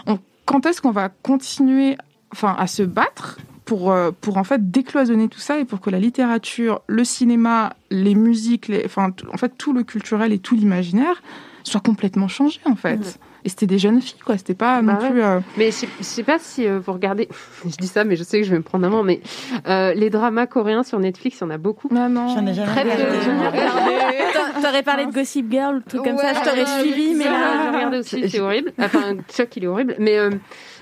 on- 0.06 0.20
quand 0.44 0.66
est-ce 0.66 0.82
qu'on 0.82 0.92
va 0.92 1.08
continuer, 1.08 1.96
enfin, 2.34 2.54
à 2.60 2.68
se 2.68 2.84
battre 2.84 3.40
pour, 3.64 3.92
euh, 3.94 4.12
pour 4.20 4.36
en 4.36 4.44
fait 4.44 4.70
décloisonner 4.72 5.30
tout 5.30 5.40
ça 5.40 5.58
et 5.58 5.64
pour 5.64 5.80
que 5.80 5.90
la 5.90 6.00
littérature, 6.00 6.82
le 6.88 7.06
cinéma, 7.06 7.74
les 7.90 8.14
musiques, 8.16 8.68
les, 8.68 8.84
enfin, 8.86 9.12
en 9.34 9.38
fait, 9.38 9.54
tout 9.58 9.72
le 9.72 9.84
culturel 9.84 10.34
et 10.34 10.40
tout 10.40 10.56
l'imaginaire 10.58 11.24
soit 11.64 11.82
complètement 11.82 12.28
changé, 12.28 12.60
en 12.66 12.76
fait. 12.76 13.20
Et 13.46 13.50
c'était 13.50 13.68
des 13.68 13.78
jeunes 13.78 14.00
filles, 14.02 14.20
quoi. 14.26 14.38
C'était 14.38 14.54
pas 14.54 14.82
Bah 14.82 14.94
non 14.94 15.00
ouais. 15.02 15.10
plus. 15.12 15.22
euh, 15.22 15.40
Mais 15.58 15.66
je 15.68 15.72
sais, 15.72 15.90
je 16.00 16.04
sais 16.04 16.24
pas 16.24 16.40
si 16.40 16.66
euh, 16.66 16.80
vous 16.80 16.94
regardez, 16.94 17.28
je 17.66 17.76
dis 17.76 17.88
ça, 17.88 18.04
mais 18.06 18.16
je 18.16 18.24
sais 18.24 18.40
que 18.40 18.46
je 18.46 18.52
vais 18.52 18.58
me 18.58 18.64
prendre 18.64 18.86
un 18.86 18.90
moment, 18.90 19.04
mais 19.04 19.22
euh, 19.68 19.94
les 19.94 20.10
dramas 20.10 20.48
coréens 20.48 20.84
sur 20.84 20.98
Netflix, 21.00 21.40
il 21.40 21.42
y 21.42 21.44
en 21.48 21.50
a 21.50 21.58
beaucoup. 21.58 21.90
Non, 21.92 22.08
non. 22.08 22.30
J'en 22.30 22.46
ai 22.48 22.54
jamais 22.54 22.68
Très 22.72 22.84
regardé. 22.84 23.04
T'aurais 24.62 24.84
parlé 24.84 25.06
de 25.06 25.12
Gossip 25.12 25.52
Girl, 25.52 25.82
tout 25.90 26.02
comme 26.02 26.18
ça, 26.18 26.34
je 26.34 26.40
t'aurais 26.40 26.62
ouais, 26.64 26.82
suivi, 26.82 27.16
mais 27.16 27.26
là. 27.26 27.64
j'ai 27.64 27.76
regardé 27.78 27.98
aussi, 28.00 28.30
c'est 28.30 28.40
horrible. 28.40 28.72
Enfin, 28.80 29.16
Chuck, 29.30 29.56
il 29.58 29.64
est 29.66 29.68
horrible. 29.68 29.96
Mais, 30.00 30.18
euh, 30.18 30.30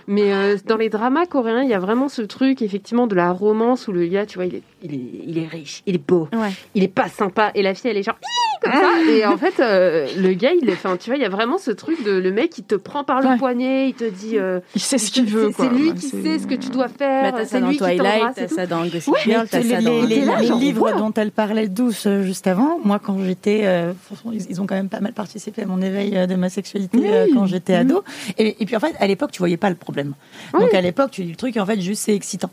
mais 0.07 0.31
euh, 0.33 0.57
dans 0.67 0.77
les 0.77 0.89
dramas 0.89 1.25
coréens, 1.25 1.63
il 1.63 1.69
y 1.69 1.73
a 1.73 1.79
vraiment 1.79 2.09
ce 2.09 2.21
truc, 2.21 2.61
effectivement, 2.61 3.07
de 3.07 3.15
la 3.15 3.31
romance 3.31 3.87
où 3.87 3.91
le 3.91 4.05
gars, 4.05 4.25
tu 4.25 4.35
vois, 4.37 4.45
il 4.45 4.55
est, 4.55 4.63
il 4.83 4.93
est, 4.93 4.99
il 5.27 5.37
est 5.37 5.47
riche, 5.47 5.83
il 5.85 5.95
est 5.95 6.07
beau, 6.07 6.27
Ouais. 6.33 6.49
il 6.75 6.83
est 6.83 6.87
pas 6.87 7.07
sympa, 7.09 7.51
et 7.55 7.61
la 7.61 7.73
fille, 7.73 7.89
elle 7.91 7.97
est 7.97 8.03
genre, 8.03 8.17
comme 8.61 8.71
ça. 8.73 8.89
Et 9.09 9.25
en 9.25 9.37
fait, 9.37 9.59
euh, 9.59 10.07
le 10.17 10.33
gars, 10.33 10.51
il 10.59 10.69
est, 10.69 10.73
enfin, 10.73 10.97
tu 10.97 11.09
vois, 11.09 11.17
il 11.17 11.21
y 11.21 11.25
a 11.25 11.29
vraiment 11.29 11.57
ce 11.57 11.71
truc 11.71 12.03
de 12.03 12.11
le 12.11 12.31
mec, 12.31 12.57
il 12.57 12.63
te 12.63 12.75
prend 12.75 13.03
par 13.03 13.21
le 13.21 13.27
Ouais. 13.29 13.37
poignet, 13.37 13.89
il 13.89 13.93
te 13.93 14.03
dit, 14.09 14.37
euh, 14.37 14.59
Il 14.75 14.81
sait 14.81 14.97
ce 14.97 15.11
qu'il 15.11 15.25
veut, 15.25 15.51
c'est 15.55 15.69
lui 15.69 15.93
qui 15.93 16.07
sait 16.09 16.39
ce 16.39 16.47
que 16.47 16.55
tu 16.55 16.69
dois 16.69 16.87
faire, 16.87 17.31
Bah, 17.31 17.31
t'as 17.37 17.45
c'est 17.45 17.51
ça 17.51 17.59
dans 17.61 17.67
lui 17.69 17.73
qui 17.77 17.79
Twilight, 17.83 18.01
t'embrasse 18.19 18.35
t'as 18.35 18.47
tout. 18.47 18.55
ça 18.55 18.65
dans 18.67 18.85
Gossip 18.85 19.13
Girl, 19.23 19.47
t'as 19.49 19.59
les, 19.59 19.69
ça 19.69 19.81
dans. 19.81 20.01
les- 20.03 20.49
livres 20.59 20.91
dont 20.97 21.13
elle 21.13 21.31
parlait 21.31 21.67
douce 21.67 22.05
euh, 22.07 22.23
juste 22.23 22.47
avant, 22.47 22.79
moi 22.83 22.99
quand 22.99 23.17
j'étais, 23.23 23.61
euh, 23.65 23.93
franchement, 24.05 24.31
ils, 24.33 24.61
ont 24.61 24.65
quand 24.67 24.75
même 24.75 24.89
pas 24.89 24.99
mal 24.99 25.13
participé 25.13 25.63
à 25.63 25.65
mon 25.65 25.81
éveil 25.81 26.17
euh, 26.17 26.27
de 26.27 26.35
ma 26.35 26.49
sexualité 26.49 26.97
Oui. 26.97 27.05
euh, 27.07 27.27
quand 27.33 27.45
j'étais 27.45 27.73
Mhm. 27.73 27.91
ado. 27.91 28.03
Et, 28.37 28.57
et 28.61 28.65
puis 28.65 28.75
en 28.75 28.79
fait, 28.79 28.93
à 28.99 29.07
l'époque, 29.07 29.31
tu 29.31 29.39
voyais 29.39 29.57
pas 29.57 29.69
le 29.69 29.75
problème. 29.75 30.13
Oui. 30.53 30.59
Donc 30.61 30.73
à 30.73 30.81
l'époque, 30.81 31.11
tu 31.11 31.23
dis 31.23 31.29
le 31.31 31.35
truc, 31.35 31.55
et 31.55 31.59
en 31.59 31.65
fait, 31.65 31.79
juste 31.79 32.03
c'est 32.03 32.15
excitant. 32.15 32.49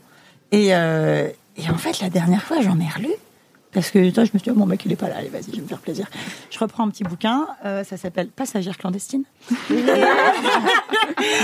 Et, 0.51 0.69
euh, 0.75 1.27
et 1.59 1.69
en 1.69 1.77
fait, 1.77 1.99
la 2.01 2.09
dernière 2.09 2.43
fois, 2.43 2.61
j'en 2.61 2.79
ai 2.79 2.87
relu. 2.87 3.11
Parce 3.71 3.91
que 3.91 4.09
toi, 4.09 4.23
je 4.25 4.31
me 4.33 4.39
suis 4.39 4.45
dit, 4.45 4.49
oh, 4.49 4.55
mon 4.55 4.65
mec, 4.65 4.83
il 4.85 4.91
est 4.91 4.95
pas 4.95 5.09
là, 5.09 5.17
allez, 5.17 5.29
vas-y, 5.29 5.51
je 5.51 5.57
vais 5.57 5.61
me 5.61 5.67
faire 5.67 5.77
plaisir. 5.77 6.07
Je 6.49 6.57
reprends 6.57 6.85
un 6.85 6.89
petit 6.89 7.03
bouquin, 7.03 7.45
euh, 7.65 7.83
ça 7.83 7.97
s'appelle 7.97 8.29
Passagère 8.29 8.75
clandestine. 8.79 9.25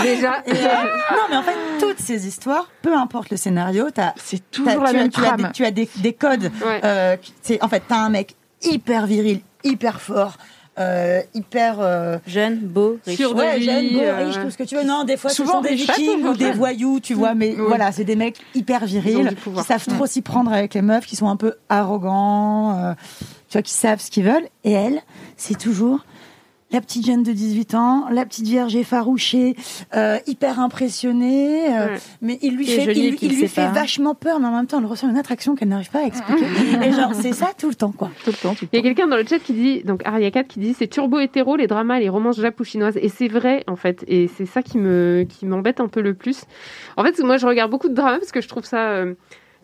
Déjà, 0.02 0.42
Et, 0.48 0.52
euh, 0.52 0.84
non, 1.12 1.24
mais 1.30 1.36
en 1.38 1.44
fait, 1.44 1.56
toutes 1.80 2.00
ces 2.00 2.28
histoires, 2.28 2.68
peu 2.82 2.96
importe 2.98 3.30
le 3.30 3.38
scénario, 3.38 3.90
t'as 3.94 4.14
C'est 4.16 4.50
toujours 4.50 4.82
la 4.82 4.90
tu, 4.92 4.96
as, 4.96 5.00
même 5.00 5.10
tu 5.12 5.20
as 5.22 5.24
trame. 5.28 5.42
des, 5.44 5.52
tu 5.52 5.66
as 5.66 5.72
des, 5.72 5.90
des 5.98 6.14
codes. 6.14 6.52
Ouais. 6.66 6.82
Euh, 6.84 7.18
c'est 7.42 7.62
en 7.64 7.68
fait, 7.68 7.84
t'as 7.88 7.98
un 8.00 8.10
mec 8.10 8.36
hyper 8.64 9.06
viril, 9.06 9.42
hyper 9.64 10.02
fort, 10.02 10.38
euh, 10.78 11.22
hyper 11.34 11.78
euh, 11.80 12.18
Jeune, 12.28 12.60
beau, 12.60 12.98
riche. 13.06 13.18
Sûr 13.18 13.34
de 13.34 13.40
ouais, 13.40 13.62
jeune, 13.62 13.94
beau, 13.94 14.00
euh, 14.00 14.26
riche, 14.26 14.40
tout 14.42 14.50
ce 14.52 14.58
que 14.58 14.64
tu 14.64 14.76
veux. 14.76 14.84
Non, 14.84 15.04
des 15.04 15.18
fois, 15.18 15.30
Souvent 15.30 15.50
ce 15.50 15.56
sont 15.56 15.62
des 15.62 15.76
vikings 15.76 16.24
ou 16.26 16.34
des 16.34 16.52
voyous, 16.52 17.00
tu 17.00 17.14
vois. 17.14 17.34
Mais 17.34 17.52
Oui. 17.58 17.64
voilà, 17.68 17.92
c'est 17.92 18.04
des 18.04 18.16
mecs 18.16 18.38
hyper 18.54 18.86
virils 18.86 19.36
qui 19.44 19.64
savent 19.64 19.86
trop 19.86 20.06
s'y 20.06 20.22
prendre 20.22 20.52
avec 20.52 20.74
les 20.74 20.82
meufs, 20.82 21.06
qui 21.06 21.16
sont 21.16 21.30
un 21.30 21.38
peu 21.38 21.54
arrogants, 21.70 22.78
euh, 22.78 22.94
tu 23.50 23.54
vois, 23.58 23.62
qui 23.62 23.74
savent 23.74 24.02
ce 24.02 24.12
qu'ils 24.12 24.26
veulent. 24.26 24.48
Et 24.64 24.72
elle, 24.74 25.02
c'est 25.38 25.58
toujours 25.58 26.06
la 26.76 26.82
petite 26.82 27.06
jeune 27.06 27.24
de 27.24 27.32
18 27.32 27.74
ans, 27.74 28.06
la 28.12 28.26
petite 28.26 28.46
vierge 28.48 28.76
effarouchée, 28.76 29.56
euh, 29.96 30.18
hyper 30.28 30.60
impressionnée, 30.60 31.68
euh, 31.76 31.86
Ouais. 31.88 31.98
mais 32.22 32.40
il 32.42 32.56
lui 32.56 32.66
fait, 32.68 32.84
il, 32.94 33.10
lui- 33.12 33.18
il 33.22 33.48
fait 33.48 33.68
vachement 33.70 34.14
peur, 34.16 34.40
mais 34.40 34.48
en 34.48 34.52
même 34.56 34.68
temps, 34.68 34.80
elle 34.80 34.86
ressent 34.86 35.10
une 35.10 35.18
attraction 35.18 35.56
qu'elle 35.56 35.70
n'arrive 35.70 35.90
pas 35.92 36.00
à 36.00 36.04
expliquer. 36.04 36.46
et 36.86 36.92
genre, 36.92 37.14
c'est 37.14 37.34
ça 37.34 37.52
tout 37.58 37.70
le 37.70 37.76
temps, 37.76 37.92
quoi. 37.92 38.10
Tout 38.24 38.32
le 38.32 38.38
temps, 38.38 38.54
tout 38.56 38.66
le 38.66 38.70
Il 38.74 38.78
y 38.78 38.80
a 38.80 38.84
quelqu'un 38.84 39.08
dans 39.08 39.16
le 39.18 39.26
chat 39.26 39.40
qui 39.40 39.54
dit, 39.54 39.84
donc 39.84 40.02
Aria 40.06 40.32
4 40.32 40.48
qui 40.48 40.60
dit, 40.60 40.74
c'est 40.78 40.88
turbo 40.88 41.20
hétéro, 41.20 41.56
les 41.56 41.68
dramas, 41.68 42.00
les 42.00 42.10
romances 42.10 42.40
japou-chinoises. 42.40 42.98
Et 43.02 43.10
c'est 43.10 43.28
vrai, 43.28 43.64
en 43.68 43.76
fait. 43.76 44.04
Et 44.08 44.30
c'est 44.38 44.46
ça 44.46 44.62
qui 44.62 44.78
me, 44.78 45.26
qui 45.28 45.46
m'embête 45.46 45.80
un 45.80 45.88
peu 45.88 46.02
le 46.02 46.14
plus. 46.14 46.42
En 46.98 47.04
fait, 47.04 47.18
moi, 47.24 47.38
je 47.38 47.48
regarde 47.48 47.72
beaucoup 47.72 47.90
de 47.90 47.94
dramas 47.94 48.20
parce 48.20 48.32
que 48.32 48.42
je 48.42 48.48
trouve 48.48 48.66
ça, 48.66 48.90
euh, 48.90 49.14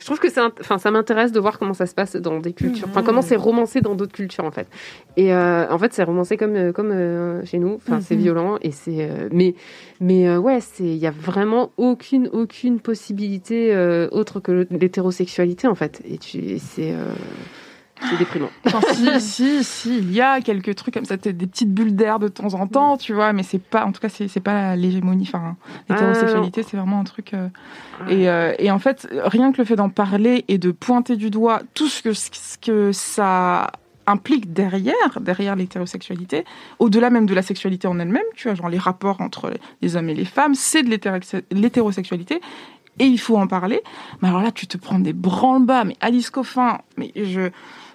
je 0.01 0.05
trouve 0.07 0.19
que 0.19 0.29
c'est, 0.29 0.41
enfin, 0.59 0.77
ça 0.79 0.89
m'intéresse 0.89 1.31
de 1.31 1.39
voir 1.39 1.59
comment 1.59 1.75
ça 1.75 1.85
se 1.85 1.93
passe 1.93 2.15
dans 2.15 2.39
des 2.39 2.53
cultures, 2.53 2.87
enfin, 2.89 3.03
comment 3.03 3.21
c'est 3.21 3.35
romancé 3.35 3.79
dans 3.81 3.93
d'autres 3.95 4.11
cultures 4.13 4.43
en 4.43 4.51
fait. 4.51 4.67
Et 5.15 5.31
euh, 5.31 5.69
en 5.69 5.77
fait, 5.77 5.93
c'est 5.93 6.03
romancé 6.03 6.35
comme 6.37 6.55
euh, 6.55 6.71
comme 6.73 6.89
euh, 6.91 7.45
chez 7.45 7.59
nous. 7.59 7.75
Enfin, 7.75 8.01
c'est 8.01 8.15
Mhm. 8.15 8.21
violent 8.21 8.57
et 8.61 8.71
c'est, 8.71 9.07
euh, 9.09 9.29
mais 9.31 9.53
mais 9.99 10.35
ouais, 10.37 10.59
c'est, 10.59 10.83
il 10.83 10.97
y 10.97 11.05
a 11.07 11.11
vraiment 11.11 11.71
aucune 11.77 12.27
aucune 12.33 12.79
possibilité 12.79 13.75
autre 14.11 14.39
que 14.39 14.67
l'hétérosexualité 14.71 15.67
en 15.67 15.75
fait. 15.75 16.01
Et 16.09 16.17
tu, 16.17 16.57
c'est 16.57 16.93
c'est 18.09 18.17
déprimant. 18.17 18.49
Enfin, 18.65 18.79
si, 18.93 19.19
si, 19.21 19.63
si, 19.63 19.97
il 19.97 20.11
y 20.11 20.21
a 20.21 20.41
quelques 20.41 20.75
trucs 20.75 20.93
comme 20.93 21.05
ça, 21.05 21.17
des 21.17 21.33
petites 21.33 21.73
bulles 21.73 21.95
d'air 21.95 22.19
de 22.19 22.27
temps 22.27 22.53
en 22.53 22.67
temps, 22.67 22.97
tu 22.97 23.13
vois, 23.13 23.33
mais 23.33 23.43
c'est 23.43 23.59
pas, 23.61 23.85
en 23.85 23.91
tout 23.91 24.01
cas, 24.01 24.09
c'est 24.09 24.39
pas 24.39 24.75
l'hégémonie, 24.75 25.25
enfin, 25.27 25.55
l'hétérosexualité, 25.89 26.63
c'est 26.63 26.77
vraiment 26.77 26.99
un 26.99 27.03
truc. 27.03 27.33
euh, 27.33 27.47
et, 28.09 28.29
euh, 28.29 28.53
et 28.59 28.71
en 28.71 28.79
fait, 28.79 29.07
rien 29.25 29.51
que 29.51 29.57
le 29.59 29.65
fait 29.65 29.75
d'en 29.75 29.89
parler 29.89 30.45
et 30.47 30.57
de 30.57 30.71
pointer 30.71 31.15
du 31.15 31.29
doigt 31.29 31.61
tout 31.73 31.87
ce 31.87 32.01
que, 32.01 32.13
ce 32.13 32.57
que 32.57 32.91
ça 32.91 33.71
implique 34.07 34.51
derrière, 34.51 34.95
derrière 35.21 35.55
l'hétérosexualité, 35.55 36.43
au-delà 36.79 37.11
même 37.11 37.27
de 37.27 37.33
la 37.35 37.43
sexualité 37.43 37.87
en 37.87 37.99
elle-même, 37.99 38.23
tu 38.35 38.47
vois, 38.47 38.55
genre 38.55 38.67
les 38.69 38.79
rapports 38.79 39.21
entre 39.21 39.53
les 39.81 39.95
hommes 39.95 40.09
et 40.09 40.15
les 40.15 40.25
femmes, 40.25 40.55
c'est 40.55 40.81
de 40.83 40.89
l'hétérosex- 40.89 41.43
l'hétérosexualité. 41.51 42.41
Et 42.99 43.05
il 43.05 43.19
faut 43.19 43.37
en 43.37 43.47
parler. 43.47 43.81
Mais 44.21 44.27
alors 44.27 44.41
là, 44.41 44.51
tu 44.51 44.67
te 44.67 44.77
prends 44.77 44.99
des 44.99 45.13
branle-bas, 45.13 45.85
mais 45.85 45.95
Alice 46.01 46.29
Coffin, 46.29 46.79
mais 46.97 47.11
je, 47.15 47.49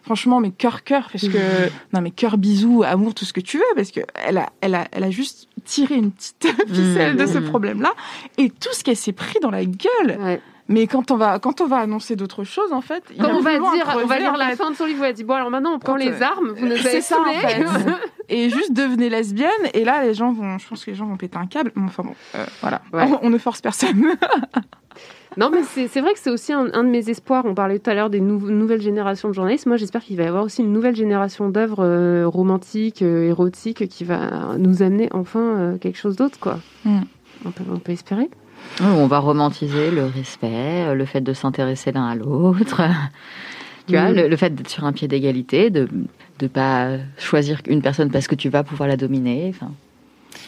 franchement, 0.06 0.40
mais 0.40 0.50
cœur 0.52 0.82
cœur, 0.84 1.08
parce 1.12 1.28
que 1.28 1.36
non, 1.92 2.00
mais 2.00 2.10
cœur 2.12 2.38
bisous, 2.38 2.82
amour, 2.86 3.12
tout 3.12 3.26
ce 3.26 3.34
que 3.34 3.40
tu 3.42 3.58
veux, 3.58 3.64
parce 3.74 3.90
que 3.90 4.00
elle 4.14 4.38
a, 4.38 4.48
elle 4.62 4.74
a, 4.74 4.86
elle 4.92 5.04
a 5.04 5.10
juste 5.10 5.48
tiré 5.64 5.96
une 5.96 6.12
petite 6.12 6.46
ficelle 6.68 7.16
de 7.16 7.26
ce 7.26 7.38
Mhm. 7.38 7.48
problème-là, 7.50 7.92
et 8.38 8.48
tout 8.48 8.72
ce 8.72 8.82
qu'elle 8.82 8.96
s'est 8.96 9.12
pris 9.12 9.38
dans 9.40 9.50
la 9.50 9.64
gueule. 9.66 10.40
Mais 10.68 10.88
quand 10.88 11.12
on 11.12 11.16
va, 11.16 11.38
quand 11.38 11.60
on 11.60 11.66
va 11.66 11.76
annoncer 11.76 12.16
d'autres 12.16 12.42
choses, 12.42 12.72
en 12.72 12.80
fait, 12.80 13.04
il 13.14 13.22
Quand 13.22 13.28
a 13.28 13.34
on 13.34 13.40
va 13.40 13.52
dire, 13.52 13.96
on 14.02 14.06
va 14.06 14.18
lire 14.18 14.36
la 14.36 14.48
fait. 14.48 14.56
fin 14.56 14.70
de 14.72 14.74
son 14.76 14.84
livre, 14.86 15.02
où 15.02 15.04
elle 15.04 15.14
dit 15.14 15.22
bon 15.22 15.34
alors 15.34 15.48
maintenant 15.50 15.74
on 15.74 15.78
prend 15.78 15.92
Quand, 15.92 15.98
les 15.98 16.10
euh, 16.10 16.24
armes, 16.24 16.48
vous 16.56 16.66
nous 16.66 16.72
avez 16.72 17.00
ça, 17.00 17.18
en 17.20 17.32
fait. 17.32 17.64
Et 18.28 18.50
juste 18.50 18.72
devenez 18.72 19.08
lesbienne, 19.08 19.50
et 19.74 19.84
là, 19.84 20.02
les 20.04 20.12
gens 20.12 20.32
vont, 20.32 20.58
je 20.58 20.66
pense 20.66 20.84
que 20.84 20.90
les 20.90 20.96
gens 20.96 21.06
vont 21.06 21.16
péter 21.16 21.36
un 21.38 21.46
câble. 21.46 21.70
Enfin 21.76 22.02
bon, 22.02 22.14
euh, 22.34 22.44
voilà. 22.60 22.82
Ouais. 22.92 23.04
On, 23.22 23.26
on 23.26 23.30
ne 23.30 23.38
force 23.38 23.60
personne. 23.60 24.16
Non, 25.38 25.50
mais 25.52 25.60
c'est 25.64 26.00
vrai 26.00 26.12
que 26.14 26.18
c'est 26.18 26.30
aussi 26.30 26.52
un, 26.52 26.68
un 26.72 26.82
de 26.82 26.88
mes 26.88 27.10
espoirs. 27.10 27.44
On 27.46 27.54
parlait 27.54 27.78
tout 27.78 27.90
à 27.90 27.94
l'heure 27.94 28.08
des 28.10 28.20
nou- 28.20 28.50
nouvelles 28.50 28.80
générations 28.80 29.28
de 29.28 29.34
journalistes. 29.34 29.66
Moi, 29.66 29.76
j'espère 29.76 30.02
qu'il 30.02 30.16
va 30.16 30.22
y 30.22 30.26
avoir 30.26 30.44
aussi 30.44 30.62
une 30.62 30.72
nouvelle 30.72 30.96
génération 30.96 31.50
d'œuvres 31.50 31.84
euh, 31.84 32.26
romantiques, 32.26 33.02
euh, 33.02 33.28
érotiques, 33.28 33.86
qui 33.88 34.04
va 34.04 34.56
nous 34.58 34.82
amener 34.82 35.08
enfin 35.12 35.40
euh, 35.40 35.76
quelque 35.76 35.98
chose 35.98 36.16
d'autre, 36.16 36.38
quoi. 36.40 36.58
Mm. 36.86 37.00
On, 37.44 37.50
peut, 37.50 37.64
on 37.70 37.78
peut 37.78 37.92
espérer. 37.92 38.30
Oui, 38.80 38.86
on 38.86 39.06
va 39.06 39.18
romantiser 39.18 39.90
le 39.90 40.06
respect, 40.06 40.94
le 40.94 41.04
fait 41.04 41.20
de 41.20 41.32
s'intéresser 41.34 41.92
l'un 41.92 42.06
à 42.06 42.14
l'autre. 42.14 42.80
Tu 43.86 43.92
vois, 43.94 44.10
Mm. 44.10 44.14
le, 44.14 44.28
le 44.28 44.36
fait 44.36 44.54
d'être 44.54 44.70
sur 44.70 44.84
un 44.84 44.92
pied 44.92 45.06
d'égalité, 45.06 45.70
de 45.70 45.86
ne 46.42 46.48
pas 46.48 46.96
choisir 47.18 47.60
une 47.68 47.82
personne 47.82 48.10
parce 48.10 48.26
que 48.26 48.34
tu 48.34 48.48
vas 48.48 48.64
pouvoir 48.64 48.88
la 48.88 48.96
dominer. 48.96 49.46
Enfin, 49.54 49.70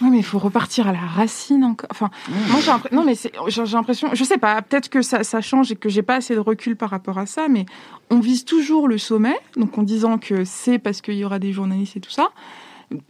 Oui, 0.00 0.10
mais 0.10 0.18
il 0.18 0.24
faut 0.24 0.38
repartir 0.38 0.86
à 0.88 0.92
la 0.92 0.98
racine 1.00 1.64
encore. 1.64 1.88
Enfin, 1.90 2.10
moi 2.50 2.60
j'ai 2.60 2.70
l'impression, 2.70 2.96
non 2.96 3.04
mais 3.04 3.14
j'ai 3.48 3.64
l'impression, 3.64 4.10
je 4.12 4.22
sais 4.24 4.38
pas, 4.38 4.60
peut-être 4.62 4.88
que 4.90 5.02
ça, 5.02 5.24
ça 5.24 5.40
change 5.40 5.72
et 5.72 5.76
que 5.76 5.88
j'ai 5.88 6.02
pas 6.02 6.16
assez 6.16 6.34
de 6.34 6.40
recul 6.40 6.76
par 6.76 6.90
rapport 6.90 7.18
à 7.18 7.26
ça, 7.26 7.48
mais 7.48 7.66
on 8.10 8.20
vise 8.20 8.44
toujours 8.44 8.86
le 8.88 8.96
sommet, 8.98 9.36
donc 9.56 9.76
en 9.76 9.82
disant 9.82 10.18
que 10.18 10.44
c'est 10.44 10.78
parce 10.78 11.00
qu'il 11.00 11.14
y 11.14 11.24
aura 11.24 11.38
des 11.38 11.52
journalistes 11.52 11.96
et 11.96 12.00
tout 12.00 12.10
ça, 12.10 12.30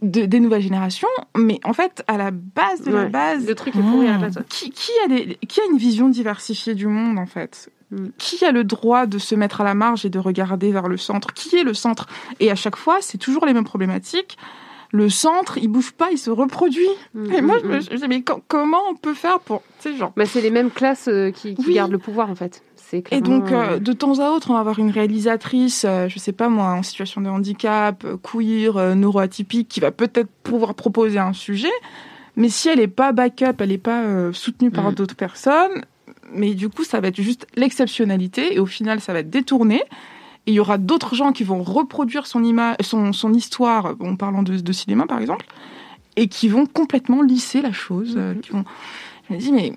de- 0.01 0.25
des 0.25 0.39
nouvelles 0.39 0.61
générations, 0.63 1.07
mais 1.37 1.59
en 1.63 1.73
fait 1.73 2.03
à 2.07 2.17
la 2.17 2.31
base 2.31 2.81
de 2.81 2.91
la 2.91 3.05
base, 3.05 3.45
Le 3.47 3.55
truc 3.55 3.75
est 3.75 3.81
pourri 3.81 4.07
à 4.07 4.13
la 4.13 4.17
base. 4.17 4.43
qui, 4.49 4.71
qui 4.71 4.91
a 5.05 5.07
des- 5.07 5.37
qui 5.47 5.61
a 5.61 5.63
une 5.71 5.77
vision 5.77 6.09
diversifiée 6.09 6.75
du 6.75 6.87
monde 6.87 7.17
en 7.19 7.25
fait? 7.27 7.71
Qui 8.19 8.45
a 8.45 8.51
le 8.51 8.63
droit 8.63 9.07
de 9.07 9.17
se 9.17 9.33
mettre 9.33 9.61
à 9.61 9.63
la 9.63 9.73
marge 9.73 10.05
et 10.05 10.09
de 10.11 10.19
regarder 10.19 10.71
vers 10.71 10.87
le 10.87 10.97
centre? 10.97 11.33
Qui 11.33 11.55
est 11.55 11.63
le 11.63 11.73
centre? 11.73 12.05
Et 12.39 12.51
à 12.51 12.55
chaque 12.55 12.75
fois, 12.75 12.97
c'est 13.01 13.17
toujours 13.17 13.47
les 13.47 13.53
mêmes 13.53 13.63
problématiques. 13.63 14.37
Le 14.91 15.07
centre, 15.09 15.57
il 15.59 15.67
bouge 15.67 15.91
pas, 15.91 16.07
il 16.11 16.17
se 16.17 16.31
reproduit. 16.31 16.87
Mm, 17.13 17.31
Et 17.33 17.41
moi, 17.41 17.57
mm, 17.57 17.59
je 17.61 17.67
me 17.67 17.71
mm. 17.73 17.75
me 17.77 17.97
dis, 17.97 18.07
mais 18.07 18.21
co- 18.23 18.41
comment 18.47 18.79
on 18.89 18.95
peut 18.95 19.13
faire 19.13 19.39
pour, 19.39 19.61
sais, 19.79 19.95
genre. 19.95 20.13
Bah, 20.17 20.25
c'est 20.25 20.41
les 20.41 20.49
mêmes 20.49 20.71
classes 20.71 21.07
euh, 21.07 21.29
qui, 21.31 21.53
qui 21.55 21.65
Oui. 21.67 21.73
gardent 21.75 21.91
le 21.91 21.99
pouvoir, 21.99 22.29
en 22.29 22.35
fait. 22.35 22.63
C'est 22.75 23.03
Et 23.11 23.21
donc, 23.21 23.51
euh, 23.51 23.77
de 23.77 23.93
temps 23.93 24.17
à 24.19 24.31
autre, 24.31 24.49
on 24.49 24.53
va 24.55 24.61
avoir 24.61 24.79
une 24.79 24.89
réalisatrice, 24.89 25.85
euh, 25.87 26.07
je 26.09 26.17
sais 26.17 26.31
pas 26.31 26.49
moi, 26.49 26.69
en 26.73 26.81
situation 26.81 27.21
de 27.21 27.29
handicap, 27.29 28.03
euh, 28.03 28.17
queer, 28.17 28.77
euh, 28.77 28.95
neuroatypique, 28.95 29.67
qui 29.67 29.79
va 29.79 29.91
peut-être 29.91 30.29
pouvoir 30.41 30.73
proposer 30.73 31.19
un 31.19 31.33
sujet. 31.33 31.69
Mais 32.35 32.49
si 32.49 32.67
elle 32.69 32.79
est 32.79 32.87
pas 32.87 33.11
backup, 33.11 33.55
elle 33.59 33.71
est 33.71 33.77
pas 33.77 34.01
euh, 34.03 34.33
soutenue 34.33 34.71
par 34.71 34.89
Mm. 34.91 34.95
d'autres 34.95 35.15
personnes, 35.15 35.83
mais 36.33 36.55
du 36.55 36.69
coup, 36.69 36.83
ça 36.83 36.99
va 36.99 37.09
être 37.09 37.21
juste 37.21 37.45
l'exceptionnalité 37.55 38.55
et 38.55 38.59
au 38.59 38.65
final, 38.65 39.01
ça 39.01 39.13
va 39.13 39.19
être 39.19 39.29
détourné. 39.29 39.83
Et 40.49 40.51
il 40.51 40.55
y 40.55 40.59
aura 40.59 40.79
d'autres 40.79 41.13
gens 41.13 41.31
qui 41.31 41.43
vont 41.43 41.61
reproduire 41.61 42.25
son, 42.25 42.41
ima- 42.41 42.75
son, 42.81 43.13
son 43.13 43.33
histoire, 43.35 43.93
en 43.99 44.15
parlant 44.15 44.41
de, 44.41 44.57
de 44.57 44.71
cinéma 44.73 45.05
par 45.05 45.19
exemple, 45.19 45.45
et 46.15 46.27
qui 46.27 46.47
vont 46.49 46.65
complètement 46.65 47.21
lisser 47.21 47.61
la 47.61 47.71
chose. 47.71 48.15
euh, 48.17 48.33
qui 48.41 48.49
vont... 48.49 48.65
Je 49.29 49.35
me 49.35 49.39
dis, 49.39 49.51
mais 49.51 49.73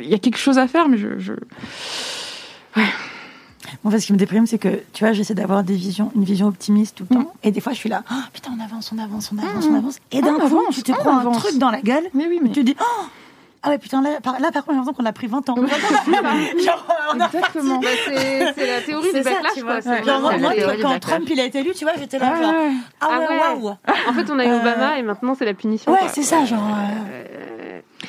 il 0.00 0.08
y 0.08 0.14
a 0.14 0.18
quelque 0.18 0.38
chose 0.38 0.56
à 0.56 0.66
faire, 0.68 0.88
mais 0.88 0.96
je. 0.96 1.18
je... 1.18 1.34
En 3.84 3.90
fait, 3.90 4.00
ce 4.00 4.06
qui 4.06 4.12
me 4.14 4.18
déprime, 4.18 4.46
c'est 4.46 4.58
que, 4.58 4.80
tu 4.94 5.04
vois, 5.04 5.12
j'essaie 5.12 5.34
d'avoir 5.34 5.64
des 5.64 5.74
visions, 5.74 6.10
une 6.14 6.24
vision 6.24 6.46
optimiste 6.46 6.96
tout 6.96 7.06
le 7.10 7.16
temps. 7.16 7.32
Et 7.42 7.50
des 7.50 7.60
fois, 7.60 7.72
je 7.74 7.78
suis 7.78 7.88
là, 7.90 8.02
Oh, 8.10 8.14
putain, 8.32 8.52
on 8.58 8.64
avance, 8.64 8.90
on 8.94 8.98
avance, 8.98 9.30
on 9.34 9.38
avance, 9.38 9.66
on 9.70 9.74
avance. 9.74 9.98
Et 10.12 10.22
d'un 10.22 10.38
coup, 10.38 10.62
tu 10.72 10.82
te 10.82 10.92
prends 10.92 11.18
un 11.18 11.30
truc 11.32 11.58
dans 11.58 11.70
la 11.70 11.82
gueule. 11.82 12.04
Mais 12.14 12.26
oui, 12.26 12.38
mais. 12.42 12.50
Tu 12.50 12.60
te 12.60 12.66
dis, 12.66 12.76
oh 12.80 13.04
ah 13.66 13.70
ouais, 13.70 13.78
putain, 13.78 14.00
là, 14.00 14.20
par, 14.22 14.38
là, 14.40 14.50
par 14.52 14.64
contre, 14.64 14.72
j'ai 14.72 14.74
l'impression 14.76 14.92
qu'on 14.94 15.04
a 15.06 15.12
pris 15.12 15.26
20 15.26 15.48
ans. 15.50 15.56
Genre, 16.64 16.86
on 17.14 17.20
a 17.20 17.26
Exactement. 17.26 17.78
Bah, 17.80 17.88
c'est 18.06 18.52
c'est 18.54 18.66
la 18.66 18.80
théorie 18.80 19.08
C'est 19.12 19.18
du 19.18 19.24
ça, 19.24 19.30
backlash, 19.30 19.52
tu 19.54 19.62
quoi. 19.62 19.72
vois. 19.72 19.82
C'est 19.82 19.90
Ouais. 19.90 20.04
Genre, 20.04 20.20
moi, 20.20 20.52
quand. 20.80 20.98
Trump 21.00 21.28
il 21.30 21.40
a 21.40 21.44
été 21.44 21.58
élu, 21.60 21.72
tu 21.74 21.84
vois, 21.84 21.94
j'étais 21.98 22.18
là, 22.18 22.32
Ouais, 22.32 22.42
genre, 22.42 22.52
ouais. 22.52 22.70
ah 23.00 23.08
Ah 23.10 23.18
ouais, 23.18 23.26
ouais. 23.28 23.62
waouh. 23.62 23.74
En 24.08 24.12
fait, 24.12 24.30
on 24.30 24.38
a 24.38 24.44
eu 24.44 24.48
Euh, 24.48 24.60
Obama 24.60 24.98
et 24.98 25.02
maintenant, 25.02 25.34
c'est 25.38 25.44
la 25.44 25.54
punition. 25.54 25.92
Ouais, 25.92 25.98
c'est 26.12 26.22
ça, 26.22 26.44
genre. 26.44 26.62
euh, 26.62 27.22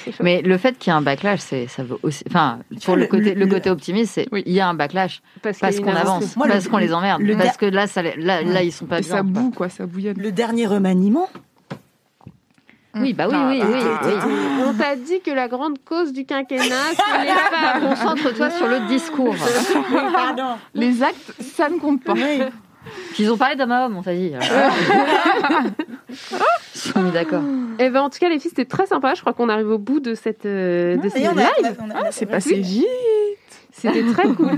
Euh, 0.07 0.11
mais 0.21 0.41
le 0.41 0.57
fait 0.57 0.77
qu'il 0.77 0.91
y 0.91 0.95
ait 0.95 0.97
un 0.97 1.01
backlash, 1.01 1.39
c'est 1.39 1.67
ça 1.67 1.83
veut 1.83 1.97
aussi. 2.03 2.23
Enfin, 2.29 2.59
pour 2.85 2.95
le, 2.95 3.01
le- 3.03 3.07
côté, 3.07 3.33
le- 3.33 3.45
le 3.45 3.47
côté 3.47 3.69
optimiste, 3.69 4.13
c'est 4.15 4.27
Oui. 4.31 4.43
il 4.45 4.53
y 4.53 4.59
a 4.59 4.67
un 4.67 4.73
backlash 4.73 5.21
Parce, 5.41 5.59
parce 5.59 5.79
qu'on 5.79 5.95
avance, 5.95 6.35
Moi, 6.37 6.47
parce 6.47 6.67
qu'on 6.67 6.77
les 6.77 6.93
emmerde, 6.93 7.21
le- 7.21 7.35
parce 7.37 7.57
que 7.57 7.65
là, 7.65 7.87
ça, 7.87 8.01
là, 8.03 8.41
là, 8.43 8.63
ils 8.63 8.71
sont 8.71 8.85
pas 8.85 8.99
Et 8.99 9.03
ça 9.03 9.23
bien. 9.23 9.33
quoi. 9.33 9.41
boue, 9.43 9.51
quoi, 9.51 9.69
ça 9.69 9.85
bouillonne. 9.85 10.17
Le 10.17 10.31
dernier 10.31 10.65
remaniement. 10.67 11.27
Oui, 13.01 13.13
bah 13.13 13.27
oui, 13.29 13.35
Ah, 13.37 13.47
oui, 13.49 13.59
bah, 13.59 13.67
oui, 13.69 13.79
ah, 14.21 14.25
oui. 14.27 14.33
On 14.67 14.73
t'a 14.73 14.95
dit 14.95 15.21
que 15.21 15.31
la 15.31 15.47
grande 15.47 15.77
cause 15.85 16.13
du 16.13 16.25
quinquennat, 16.25 16.63
c'est 16.91 17.21
les 17.25 17.31
femmes. 17.57 17.89
Concentre-toi 17.89 18.49
sur 18.51 18.67
le 18.67 18.87
discours. 18.87 19.35
Pardon. 20.13 20.55
Les 20.73 21.03
actes, 21.03 21.33
ça 21.41 21.69
ne 21.69 21.77
compte 21.79 22.03
pas. 22.03 22.13
Oui. 22.13 22.41
Ils 23.19 23.29
ont 23.31 23.37
parlé 23.37 23.55
d'homme 23.57 23.71
à 23.73 23.85
homme, 23.85 23.97
on 23.97 24.01
t'a 24.01 24.13
dit. 24.15 24.31
alors. 24.33 24.47
Ils 26.09 26.79
sont 26.79 27.01
mis 27.01 27.11
d'accord. 27.11 27.41
Eh 27.79 27.89
ben, 27.89 28.01
en 28.01 28.09
tout 28.09 28.19
cas, 28.19 28.29
les 28.29 28.39
filles, 28.39 28.49
c'était 28.49 28.65
très 28.65 28.85
sympa. 28.85 29.13
Je 29.13 29.21
crois 29.21 29.33
qu'on 29.33 29.49
arrive 29.49 29.69
au 29.69 29.77
bout 29.77 29.99
de 29.99 30.13
cette, 30.13 30.45
euh, 30.45 30.95
de 30.97 31.09
cette 31.09 31.21
live. 31.21 31.75
on 31.81 31.89
a- 31.89 31.93
on 32.03 32.05
a- 32.07 32.11
C'est 32.11 32.25
passé 32.25 32.55
vite. 32.55 32.85
C'était 33.73 34.03
très 34.11 34.27
cool, 34.29 34.49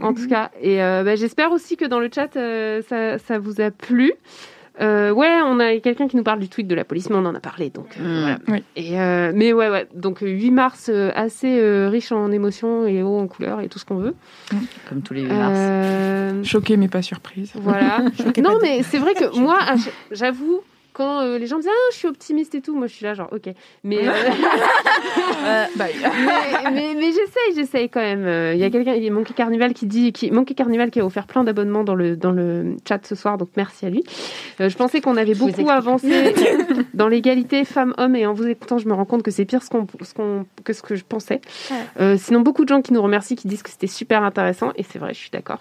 en 0.00 0.14
tout 0.14 0.28
cas. 0.28 0.50
Et 0.60 0.80
euh, 0.82 1.02
bah, 1.04 1.16
j'espère 1.16 1.50
aussi 1.50 1.76
que 1.76 1.84
dans 1.84 1.98
le 1.98 2.08
chat, 2.14 2.36
euh, 2.36 2.82
ça, 2.88 3.18
ça 3.18 3.38
vous 3.38 3.60
a 3.60 3.70
plu. 3.72 4.12
Euh, 4.80 5.10
ouais, 5.10 5.28
on 5.44 5.60
a 5.60 5.76
quelqu'un 5.78 6.08
qui 6.08 6.16
nous 6.16 6.22
parle 6.22 6.38
du 6.40 6.48
tweet 6.48 6.66
de 6.66 6.74
la 6.74 6.84
police, 6.84 7.10
mais 7.10 7.16
on 7.16 7.26
en 7.26 7.34
a 7.34 7.40
parlé, 7.40 7.70
donc 7.70 7.96
euh, 8.00 8.02
Mm. 8.02 8.20
voilà. 8.20 8.38
Oui. 8.48 8.64
Et 8.76 9.00
euh, 9.00 9.32
mais 9.34 9.52
ouais, 9.52 9.68
ouais. 9.68 9.86
Donc 9.94 10.22
euh, 10.22 10.28
8 10.28 10.50
mars, 10.50 10.88
euh, 10.92 11.10
assez 11.14 11.58
euh, 11.60 11.88
riche 11.90 12.12
en 12.12 12.30
émotions 12.32 12.86
et 12.86 13.02
haut 13.02 13.18
en 13.18 13.26
couleurs 13.26 13.60
et 13.60 13.68
tout 13.68 13.78
ce 13.78 13.84
qu'on 13.84 13.96
veut. 13.96 14.14
Comme 14.88 15.02
tous 15.02 15.14
les 15.14 15.22
8 15.22 15.28
mars. 15.28 15.52
Euh, 15.56 16.44
Choquée, 16.44 16.76
mais 16.76 16.88
pas 16.88 17.02
surprise. 17.02 17.52
voilà. 17.56 17.98
Non, 18.42 18.58
mais 18.62 18.82
c'est 18.82 18.98
vrai 18.98 19.14
que 19.14 19.36
moi, 19.38 19.58
j'avoue. 20.10 20.60
Quand 21.00 21.22
euh, 21.22 21.38
les 21.38 21.46
gens 21.46 21.56
disent 21.56 21.70
ah 21.70 21.88
je 21.92 21.96
suis 21.96 22.08
optimiste 22.08 22.54
et 22.54 22.60
tout, 22.60 22.76
moi 22.76 22.86
je 22.86 22.92
suis 22.92 23.06
là 23.06 23.14
genre 23.14 23.30
ok, 23.32 23.54
mais 23.84 24.06
euh, 24.06 24.12
Bye. 25.76 25.94
mais, 26.02 26.70
mais, 26.72 26.94
mais 26.94 27.06
j'essaye, 27.06 27.54
j'essaye 27.54 27.88
quand 27.88 28.02
même. 28.02 28.26
Euh, 28.26 28.52
Il 28.52 28.60
y 28.60 28.64
a 28.64 28.70
quelqu'un, 28.70 28.92
il 28.92 29.02
y 29.02 29.08
a 29.08 29.10
Monkey 29.10 29.32
Carnival 29.32 29.72
qui 29.72 29.86
dit, 29.86 30.12
qui, 30.12 30.30
Monkey 30.30 30.52
Carnival 30.52 30.90
qui 30.90 31.00
a 31.00 31.06
offert 31.06 31.26
plein 31.26 31.42
d'abonnements 31.42 31.84
dans 31.84 31.94
le, 31.94 32.16
dans 32.16 32.32
le 32.32 32.76
chat 32.86 33.00
ce 33.06 33.14
soir, 33.14 33.38
donc 33.38 33.48
merci 33.56 33.86
à 33.86 33.88
lui. 33.88 34.04
Euh, 34.60 34.68
je 34.68 34.76
pensais 34.76 35.00
qu'on 35.00 35.16
avait 35.16 35.34
beaucoup 35.34 35.70
avancé 35.70 36.34
dans 36.94 37.08
l'égalité 37.08 37.64
femmes-hommes 37.64 38.16
et 38.16 38.26
en 38.26 38.34
vous 38.34 38.46
écoutant, 38.46 38.76
je 38.76 38.86
me 38.86 38.92
rends 38.92 39.06
compte 39.06 39.22
que 39.22 39.30
c'est 39.30 39.46
pire 39.46 39.62
ce 39.62 39.70
qu'on, 39.70 39.86
ce 40.02 40.12
qu'on, 40.12 40.44
que 40.64 40.74
ce 40.74 40.82
que 40.82 40.96
je 40.96 41.04
pensais. 41.04 41.40
Euh, 41.98 42.16
sinon, 42.18 42.40
beaucoup 42.40 42.64
de 42.64 42.68
gens 42.68 42.82
qui 42.82 42.92
nous 42.92 43.02
remercient, 43.02 43.36
qui 43.36 43.48
disent 43.48 43.62
que 43.62 43.70
c'était 43.70 43.86
super 43.86 44.22
intéressant 44.22 44.72
et 44.76 44.82
c'est 44.82 44.98
vrai, 44.98 45.14
je 45.14 45.18
suis 45.18 45.30
d'accord. 45.30 45.60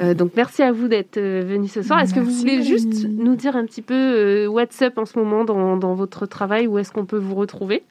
Euh, 0.00 0.14
donc 0.14 0.32
merci 0.36 0.62
à 0.62 0.72
vous 0.72 0.88
d'être 0.88 1.16
euh, 1.16 1.42
venus 1.44 1.72
ce 1.72 1.82
soir. 1.82 2.00
Est-ce 2.00 2.14
que 2.14 2.20
vous 2.20 2.30
voulez 2.30 2.62
juste 2.62 3.06
nous 3.08 3.34
dire 3.34 3.56
un 3.56 3.64
petit 3.64 3.82
peu 3.82 3.94
euh, 3.94 4.46
what's 4.46 4.75
up 4.82 4.98
en 4.98 5.06
ce 5.06 5.18
moment 5.18 5.44
dans, 5.44 5.76
dans 5.76 5.94
votre 5.94 6.26
travail 6.26 6.66
Où 6.66 6.78
est-ce 6.78 6.92
qu'on 6.92 7.06
peut 7.06 7.18
vous 7.18 7.34
retrouver? 7.34 7.84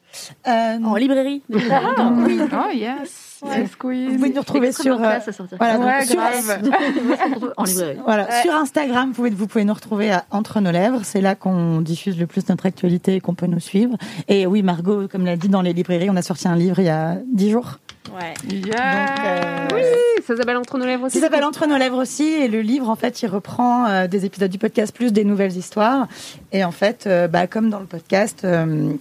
Euh, 0.46 0.78
En 0.84 0.94
librairie. 0.96 1.42
donc, 1.48 1.62
oui. 2.26 2.40
Oh 2.52 2.70
yes. 2.72 3.25
Vous 3.42 3.68
pouvez 3.78 4.30
nous 4.30 4.40
retrouver 4.40 4.72
sur, 4.72 4.94
euh, 4.94 5.18
voilà, 5.58 5.98
donc 5.98 6.06
sur- 6.06 6.16
grave. 6.16 6.62
en 7.56 7.64
librairie. 7.64 7.98
Voilà, 8.04 8.42
sur 8.42 8.54
Instagram, 8.54 9.08
vous 9.08 9.14
pouvez, 9.14 9.30
vous 9.30 9.46
pouvez 9.46 9.64
nous 9.64 9.74
retrouver 9.74 10.10
à 10.10 10.24
Entre 10.30 10.60
nos 10.60 10.70
lèvres. 10.70 11.00
C'est 11.04 11.20
là 11.20 11.34
qu'on 11.34 11.80
diffuse 11.80 12.18
le 12.18 12.26
plus 12.26 12.48
notre 12.48 12.66
actualité 12.66 13.16
et 13.16 13.20
qu'on 13.20 13.34
peut 13.34 13.46
nous 13.46 13.60
suivre. 13.60 13.96
Et 14.28 14.46
oui, 14.46 14.62
Margot, 14.62 15.08
comme 15.08 15.24
l'a 15.24 15.36
dit 15.36 15.48
dans 15.48 15.62
les 15.62 15.72
librairies, 15.72 16.08
on 16.10 16.16
a 16.16 16.22
sorti 16.22 16.48
un 16.48 16.56
livre 16.56 16.78
il 16.78 16.86
y 16.86 16.90
a 16.90 17.16
dix 17.32 17.50
jours. 17.50 17.78
Ouais. 18.16 18.34
Donc, 18.44 18.74
euh, 18.74 19.68
Oui, 19.74 19.82
ça 20.26 20.36
s'appelle 20.36 20.56
Entre 20.56 20.78
nos 20.78 20.86
lèvres 20.86 21.06
aussi. 21.06 21.18
Ça 21.18 21.24
s'appelle 21.26 21.44
Entre 21.44 21.66
nos 21.66 21.76
lèvres 21.76 22.00
aussi. 22.00 22.24
Et 22.24 22.48
le 22.48 22.60
livre, 22.62 22.88
en 22.88 22.96
fait, 22.96 23.20
il 23.22 23.26
reprend 23.26 23.86
euh, 23.86 24.06
des 24.06 24.24
épisodes 24.24 24.50
du 24.50 24.58
podcast 24.58 24.94
plus 24.94 25.12
des 25.12 25.24
nouvelles 25.24 25.56
histoires. 25.56 26.06
Et 26.52 26.64
en 26.64 26.70
fait, 26.70 27.06
euh, 27.06 27.26
bah, 27.28 27.46
comme 27.46 27.68
dans 27.68 27.80
le 27.80 27.86
podcast, 27.86 28.42
euh, 28.44 28.92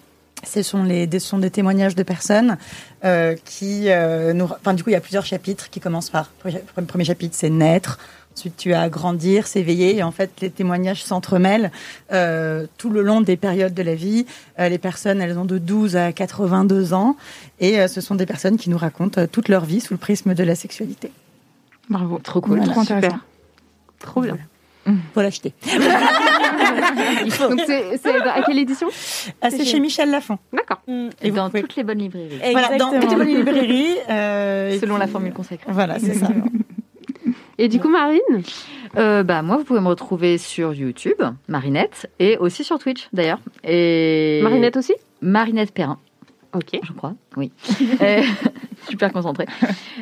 ce 0.46 0.64
sont, 0.64 0.84
les, 0.84 1.08
des, 1.08 1.20
ce 1.20 1.28
sont 1.28 1.38
des 1.38 1.52
témoignages 1.52 1.96
de 1.96 2.04
personnes 2.04 2.58
euh, 3.04 3.36
qui 3.46 3.90
euh, 3.90 4.34
nous. 4.34 4.46
Enfin, 4.46 4.74
du 4.74 4.84
coup, 4.84 4.90
il 4.90 4.94
y 4.94 4.98
a 4.98 5.02
plusieurs 5.02 5.26
chapitres 5.26 5.70
qui 5.70 5.80
commencent 5.80 6.10
par. 6.10 6.32
Le 6.46 6.86
premier 6.86 7.06
chapitre, 7.06 7.36
c'est 7.38 7.50
naître. 7.50 8.00
Ensuite, 8.36 8.58
tu 8.58 8.74
as 8.74 8.90
grandir, 8.90 9.48
s'éveiller. 9.48 9.98
Et 9.98 10.04
en 10.04 10.12
fait, 10.12 10.30
les 10.42 10.50
témoignages 10.50 11.04
s'entremêlent 11.04 11.72
euh, 12.12 12.68
tout 12.78 12.90
le 12.90 13.02
long 13.02 13.22
des 13.22 13.38
périodes 13.38 13.74
de 13.74 13.84
la 13.84 13.96
vie. 13.96 14.26
Les 14.60 14.78
personnes, 14.78 15.22
elles 15.22 15.38
ont 15.38 15.46
de 15.46 15.58
12 15.58 15.96
à 15.96 16.12
82 16.12 16.94
ans. 16.94 17.16
Et 17.62 17.88
ce 17.88 18.02
sont 18.02 18.16
des 18.16 18.26
personnes 18.26 18.58
qui 18.58 18.70
nous 18.70 18.78
racontent 18.78 19.26
toute 19.28 19.48
leur 19.48 19.64
vie 19.64 19.80
sous 19.80 19.94
le 19.94 20.00
prisme 20.00 20.34
de 20.34 20.44
la 20.44 20.56
sexualité. 20.56 21.12
Bravo. 21.90 22.20
Trop 22.20 22.42
cool. 22.42 22.58
Voilà, 22.58 22.74
Trop 22.74 22.82
intéressant. 22.82 23.08
Super. 23.08 23.26
Trop 24.00 24.22
bien. 24.22 24.38
Faut 25.14 25.22
l'acheter. 25.22 25.54
Donc 27.40 27.62
c'est 27.66 28.16
à 28.24 28.42
quelle 28.44 28.60
édition 28.60 28.88
Ah, 29.42 29.50
c'est 29.50 29.66
chez 29.66 29.80
Michel 29.80 30.12
Lafon. 30.12 30.38
D'accord. 30.54 30.82
Et 30.88 31.30
vous 31.30 31.36
dans 31.38 31.50
pouvez- 31.50 31.62
toutes 31.64 31.76
les 31.76 31.84
bonnes 31.84 31.98
librairies. 32.00 32.40
Voilà, 32.52 32.78
dans 32.78 32.92
toutes 32.92 33.10
les 33.10 33.16
bonnes 33.16 33.28
librairies. 33.28 33.96
euh, 34.10 34.72
et 34.72 34.80
Selon 34.80 34.98
la 34.98 35.08
formule 35.08 35.34
consacrée. 35.34 35.72
Voilà, 35.72 36.00
c'est 36.00 36.14
ça. 36.14 36.28
Et 37.58 37.70
du 37.70 37.80
coup, 37.80 37.88
Marine 37.90 38.20
Euh, 38.98 39.24
bah, 39.24 39.42
moi, 39.42 39.56
vous 39.58 39.64
pouvez 39.64 39.80
me 39.80 39.88
retrouver 39.88 40.38
sur 40.38 40.74
YouTube, 40.74 41.22
Marinette, 41.48 42.12
et 42.20 42.38
aussi 42.38 42.66
sur 42.66 42.78
Twitch, 42.80 43.08
d'ailleurs. 43.14 43.40
Et... 43.64 44.42
Marinette 44.44 44.76
aussi? 44.76 44.94
Marinette 45.22 45.72
Perrin, 45.74 45.98
Ok. 46.54 46.78
je 46.84 46.92
crois, 46.92 47.14
oui. 47.38 47.52
Super 48.88 49.12
concentrée. 49.12 49.48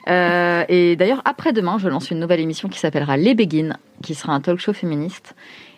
Euh, 0.09 0.65
et 0.67 0.95
d'ailleurs, 0.95 1.21
après-demain, 1.23 1.77
je 1.77 1.87
lance 1.87 2.11
une 2.11 2.19
nouvelle 2.19 2.41
émission 2.41 2.67
qui 2.67 2.79
s'appellera 2.79 3.15
Les 3.15 3.35
Béguines, 3.35 3.77
qui 4.01 4.15
sera 4.15 4.33
un 4.33 4.41
talk 4.41 4.59
show 4.59 4.73
féministe. 4.73 5.35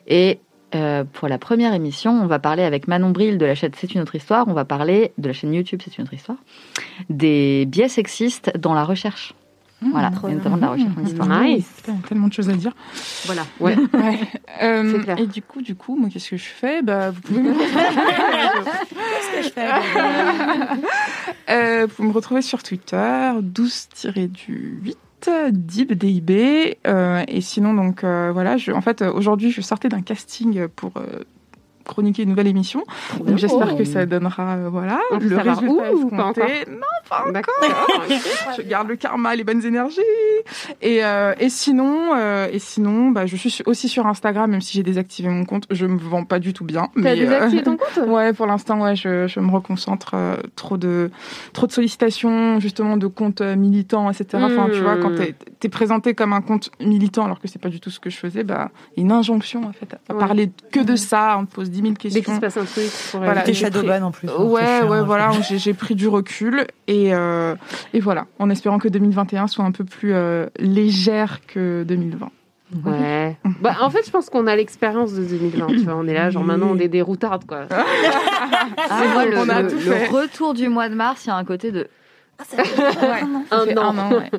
Et 0.08 0.40
euh, 0.74 1.04
pour 1.04 1.28
la 1.28 1.38
première 1.38 1.74
émission, 1.74 2.12
on 2.12 2.26
va 2.26 2.40
parler 2.40 2.64
avec 2.64 2.88
Manon 2.88 3.12
Bril 3.12 3.38
de 3.38 3.46
la 3.46 3.56
chaîne 3.56 3.72
C'est 3.76 3.94
une 3.94 4.02
autre 4.02 4.16
histoire. 4.16 4.48
On 4.48 4.54
va 4.54 4.66
parler 4.66 5.12
de 5.18 5.28
la 5.28 5.34
chaîne 5.34 5.54
YouTube 5.54 5.82
C'est 5.84 5.98
une 5.98 6.06
autre 6.06 6.14
histoire. 6.14 6.38
Des 7.10 7.66
biais 7.68 7.88
sexistes 7.88 8.52
dans 8.58 8.74
la 8.74 8.84
recherche. 8.84 9.36
Voilà, 9.82 10.10
et 10.30 10.34
notamment 10.34 10.56
de 10.56 10.62
la 10.62 10.70
recherche 10.70 10.92
en 10.98 11.04
histoire. 11.06 11.28
Nice. 11.44 11.66
Putain, 11.78 11.92
il 11.94 11.96
y 12.02 12.04
a 12.04 12.08
tellement 12.08 12.28
de 12.28 12.34
choses 12.34 12.50
à 12.50 12.54
dire. 12.54 12.74
Voilà. 13.26 13.44
Ouais. 13.60 13.76
Ouais. 13.94 14.20
Euh, 14.64 14.92
C'est 14.94 15.04
clair. 15.04 15.20
et 15.20 15.28
du 15.28 15.42
coup, 15.42 15.62
du 15.62 15.76
coup, 15.76 15.96
moi, 15.96 16.10
qu'est-ce 16.12 16.30
que 16.32 16.38
je 16.38 16.44
fais? 16.46 16.82
Bah, 16.82 17.12
vous 17.12 17.22
pouvez 17.22 17.42
me 17.44 17.54
Qu'est-ce 17.54 19.38
que 19.38 19.44
je 19.44 19.50
fais 19.50 19.68
Euh, 21.50 21.86
vous 21.88 21.96
pouvez 21.96 22.08
me 22.08 22.14
retrouver 22.14 22.42
sur 22.42 22.64
Twitter, 22.64 23.32
12-du-8. 23.42 24.96
Dib, 25.52 25.92
DIB, 25.94 26.76
euh, 26.86 27.24
et 27.28 27.42
sinon 27.42 27.74
donc 27.74 28.04
euh, 28.04 28.30
voilà, 28.32 28.58
je, 28.58 28.72
en 28.72 28.82
fait 28.82 29.02
aujourd'hui 29.02 29.50
je 29.50 29.60
sortais 29.62 29.90
d'un 29.90 30.02
casting 30.04 30.68
pour 30.68 30.92
euh, 30.98 31.24
chroniquer 31.86 32.24
une 32.24 32.30
nouvelle 32.30 32.48
émission, 32.48 32.84
donc 33.26 33.38
j'espère 33.38 33.70
Oh. 33.74 33.78
que 33.78 33.84
ça 33.86 34.06
donnera 34.06 34.56
euh, 34.56 34.70
voilà 34.70 35.00
On 35.12 35.18
le 35.18 35.36
résultat 35.38 35.64
où 35.64 35.72
ou 35.72 35.78
pas 35.78 35.90
escompté. 35.90 36.42
encore 36.42 36.50
Non, 36.72 36.80
pas 37.10 37.20
encore. 37.22 37.32
D'accord. 37.32 38.04
je 38.58 38.62
garde 38.64 38.88
le 38.90 38.96
karma, 38.96 39.36
les 39.36 39.44
bonnes 39.44 39.64
énergies. 39.66 40.02
Et, 40.82 41.04
euh, 41.06 41.34
et 41.40 41.50
sinon, 41.50 42.12
euh, 42.16 42.48
et 42.52 42.60
sinon, 42.60 43.12
bah, 43.12 43.26
je 43.26 43.36
suis 43.36 43.50
su- 43.50 43.64
aussi 43.66 43.88
sur 43.90 44.06
Instagram, 44.08 44.52
même 44.52 44.62
si 44.62 44.74
j'ai 44.74 44.84
désactivé 44.84 45.30
mon 45.30 45.46
compte. 45.46 45.66
Je 45.72 45.86
me 45.86 45.98
vends 45.98 46.24
pas 46.26 46.40
du 46.40 46.54
tout 46.54 46.66
bien. 46.66 46.90
T'as 46.96 47.02
mais, 47.02 47.12
euh, 47.12 47.16
désactivé 47.26 47.64
ton 47.64 47.78
compte 47.96 48.08
Ouais, 48.08 48.34
pour 48.34 48.46
l'instant, 48.48 48.82
ouais, 48.82 48.96
je, 48.96 49.28
je 49.28 49.40
me 49.40 49.52
reconcentre. 49.52 50.12
euh, 50.14 50.36
trop 50.56 50.78
de, 50.78 51.10
trop 51.54 51.68
de 51.68 51.72
sollicitations, 51.72 52.60
justement, 52.60 52.98
de 52.98 53.08
comptes 53.08 53.42
militants, 53.42 54.10
etc. 54.10 54.44
Enfin, 54.46 54.70
tu 54.74 54.80
vois, 54.82 54.98
quand 54.98 55.10
Hmm. 55.12 55.16
t'es 55.18 55.36
es 55.64 55.70
présenté 55.70 56.14
comme 56.14 56.34
un 56.34 56.42
compte 56.42 56.70
militant, 56.80 57.26
alors 57.26 57.40
que 57.40 57.48
c'est 57.48 57.62
pas 57.62 57.70
du 57.70 57.80
tout 57.80 57.90
ce 57.90 58.00
que 58.00 58.10
je 58.12 58.18
faisais, 58.18 58.44
bah, 58.44 58.70
il 58.96 59.00
y 59.00 59.02
a 59.02 59.06
une 59.06 59.12
injonction, 59.12 59.64
en 59.64 59.72
fait, 59.74 59.96
à 60.10 60.14
Ouais. 60.14 60.20
parler 60.20 60.52
que 60.72 60.80
de 60.80 60.96
ça. 60.96 61.38
On 61.40 61.46
te 61.46 61.54
pose 61.56 61.72
10 61.76 61.82
000 61.82 61.90
Dès 61.94 61.96
qu'il 62.10 62.12
questions. 62.14 62.36
se 62.36 62.40
passe 62.40 62.58
un 62.58 62.66
truc. 62.66 62.86
pour, 63.12 63.20
Voilà, 63.22 63.42
T'es 63.42 63.54
j'ai 63.54 63.70
pris- 63.70 63.80
shadowban 63.80 64.02
en 64.06 64.12
plus. 64.12 64.28
hein, 64.30 64.44
Ouais, 64.44 64.82
ouais, 64.84 65.04
voilà, 65.04 65.32
j'ai 65.50 65.74
pris 65.74 65.96
du 65.96 66.08
recul 66.08 66.66
et, 66.88 67.14
euh, 67.14 67.56
et 67.94 68.00
voilà, 68.00 68.26
en 68.40 68.50
espérant 68.50 68.78
que 68.80 68.88
2021 68.88 69.48
soit 69.48 69.66
un 69.66 69.72
peu 69.72 69.84
plus 69.84 70.14
euh, 70.14 70.48
légère 70.60 71.42
que 71.48 71.84
2020. 71.84 72.30
Ouais. 72.84 73.38
Bah, 73.62 73.76
en 73.82 73.90
fait, 73.92 74.04
je 74.06 74.12
pense 74.12 74.30
qu'on 74.30 74.48
a 74.48 74.56
l'expérience 74.56 75.14
de 75.14 75.24
2020. 75.24 75.68
Tu 75.68 75.78
vois, 75.82 75.96
on 75.96 76.08
est 76.08 76.14
là, 76.14 76.30
genre 76.32 76.44
maintenant, 76.44 76.70
on 76.72 76.80
est 76.80 76.88
des 76.88 77.02
routardes, 77.02 77.46
quoi. 77.46 77.68
Ah, 78.90 79.04
moi, 79.14 79.26
le, 79.26 79.38
on 79.38 79.50
a 79.50 79.62
le- 79.62 79.70
tout 79.70 79.76
le 79.76 79.82
fait. 79.82 80.08
retour 80.08 80.54
du 80.54 80.68
mois 80.70 80.90
de 80.90 80.96
mars, 80.96 81.26
il 81.26 81.30
y 81.30 81.32
a 81.32 81.36
un 81.36 81.44
côté 81.46 81.72
de. 81.72 81.88
Ça 82.44 82.58
Un 83.52 83.78
an. 83.78 84.12
ouais. 84.12 84.30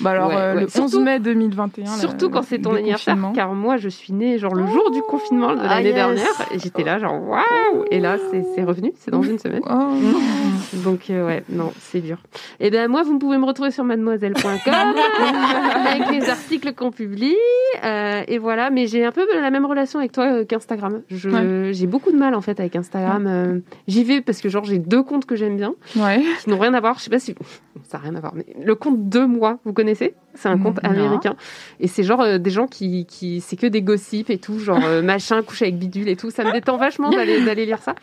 Bah 0.00 0.10
alors, 0.10 0.28
Ouais, 0.28 0.36
euh, 0.36 0.54
ouais. 0.54 0.60
le 0.62 0.68
Surtout- 0.68 0.96
11 0.96 1.00
mai 1.00 1.20
2021. 1.20 1.84
là, 1.84 1.90
Surtout 1.92 2.30
quand 2.30 2.42
c'est 2.42 2.58
ton 2.58 2.74
anniversaire, 2.74 3.14
confinement. 3.14 3.32
car 3.34 3.52
moi 3.54 3.76
je 3.76 3.88
suis 3.88 4.12
née 4.12 4.38
genre 4.38 4.54
le 4.54 4.66
jour 4.66 4.90
du 4.90 5.00
confinement 5.02 5.54
de 5.54 5.60
Ah, 5.62 5.68
l'année 5.76 5.86
yes. 5.88 5.94
dernière, 5.94 6.26
et 6.52 6.58
j'étais 6.58 6.82
là 6.82 6.98
genre 6.98 7.22
waouh, 7.22 7.84
et 7.90 8.00
là 8.00 8.16
c'est 8.54 8.64
revenu, 8.64 8.92
c'est 8.98 9.10
dans 9.10 9.22
une 9.22 9.38
semaine. 9.38 9.60
Oh. 9.68 9.92
Donc 10.84 11.10
euh, 11.10 11.26
ouais, 11.26 11.44
non, 11.48 11.72
c'est 11.78 12.00
dur. 12.00 12.18
Et 12.60 12.70
ben 12.70 12.88
moi 12.90 13.02
vous 13.04 13.18
pouvez 13.18 13.38
me 13.38 13.44
retrouver 13.46 13.70
sur 13.70 13.84
mademoiselle.com 13.84 14.74
avec 15.86 16.10
les 16.10 16.28
articles 16.30 16.72
qu'on 16.74 16.90
publie, 16.90 17.36
euh, 17.84 18.22
et 18.28 18.38
voilà. 18.38 18.70
Mais 18.70 18.86
j'ai 18.86 19.04
un 19.04 19.12
peu 19.12 19.26
la 19.40 19.50
même 19.50 19.66
relation 19.66 19.98
avec 19.98 20.12
toi 20.12 20.24
euh, 20.24 20.44
qu'Instagram. 20.44 21.02
J'ai 21.10 21.86
beaucoup 21.86 22.12
de 22.12 22.16
mal 22.18 22.34
en 22.34 22.40
fait 22.40 22.58
avec 22.60 22.76
Instagram. 22.76 23.60
J'y 23.88 24.04
vais 24.04 24.20
parce 24.20 24.40
que 24.40 24.48
genre 24.48 24.64
j'ai 24.64 24.78
deux 24.78 25.02
comptes 25.02 25.26
que 25.26 25.36
j'aime 25.36 25.56
bien, 25.56 25.74
Ouais. 25.96 26.22
qui 26.42 26.50
n'ont 26.50 26.58
rien 26.58 26.74
à 26.74 26.80
voir. 26.80 26.98
Je 26.98 27.04
sais 27.04 27.10
pas 27.10 27.18
si 27.18 27.25
ça 27.84 27.98
n'a 27.98 28.04
rien 28.04 28.14
à 28.14 28.20
voir, 28.20 28.34
mais 28.34 28.46
le 28.58 28.74
compte 28.74 29.08
de 29.08 29.20
moi, 29.20 29.58
vous 29.64 29.72
connaissez? 29.72 30.14
C'est 30.36 30.48
un 30.48 30.58
compte 30.58 30.82
Non. 30.82 30.90
américain. 30.90 31.34
Et 31.80 31.88
c'est 31.88 32.02
genre 32.02 32.20
euh, 32.20 32.38
des 32.38 32.50
gens 32.50 32.66
qui, 32.66 33.06
qui 33.06 33.40
c'est 33.40 33.56
que 33.56 33.66
des 33.66 33.82
gossips 33.82 34.30
et 34.30 34.38
tout, 34.38 34.58
genre 34.58 34.80
euh, 34.84 35.02
machin, 35.02 35.42
couche 35.42 35.62
avec 35.62 35.78
bidule 35.78 36.08
et 36.08 36.16
tout. 36.16 36.30
Ça 36.30 36.44
me 36.44 36.52
détend 36.52 36.76
vachement 36.76 37.10
d'aller 37.10 37.44
d'aller 37.44 37.66
lire 37.66 37.78
ça. 37.82 37.94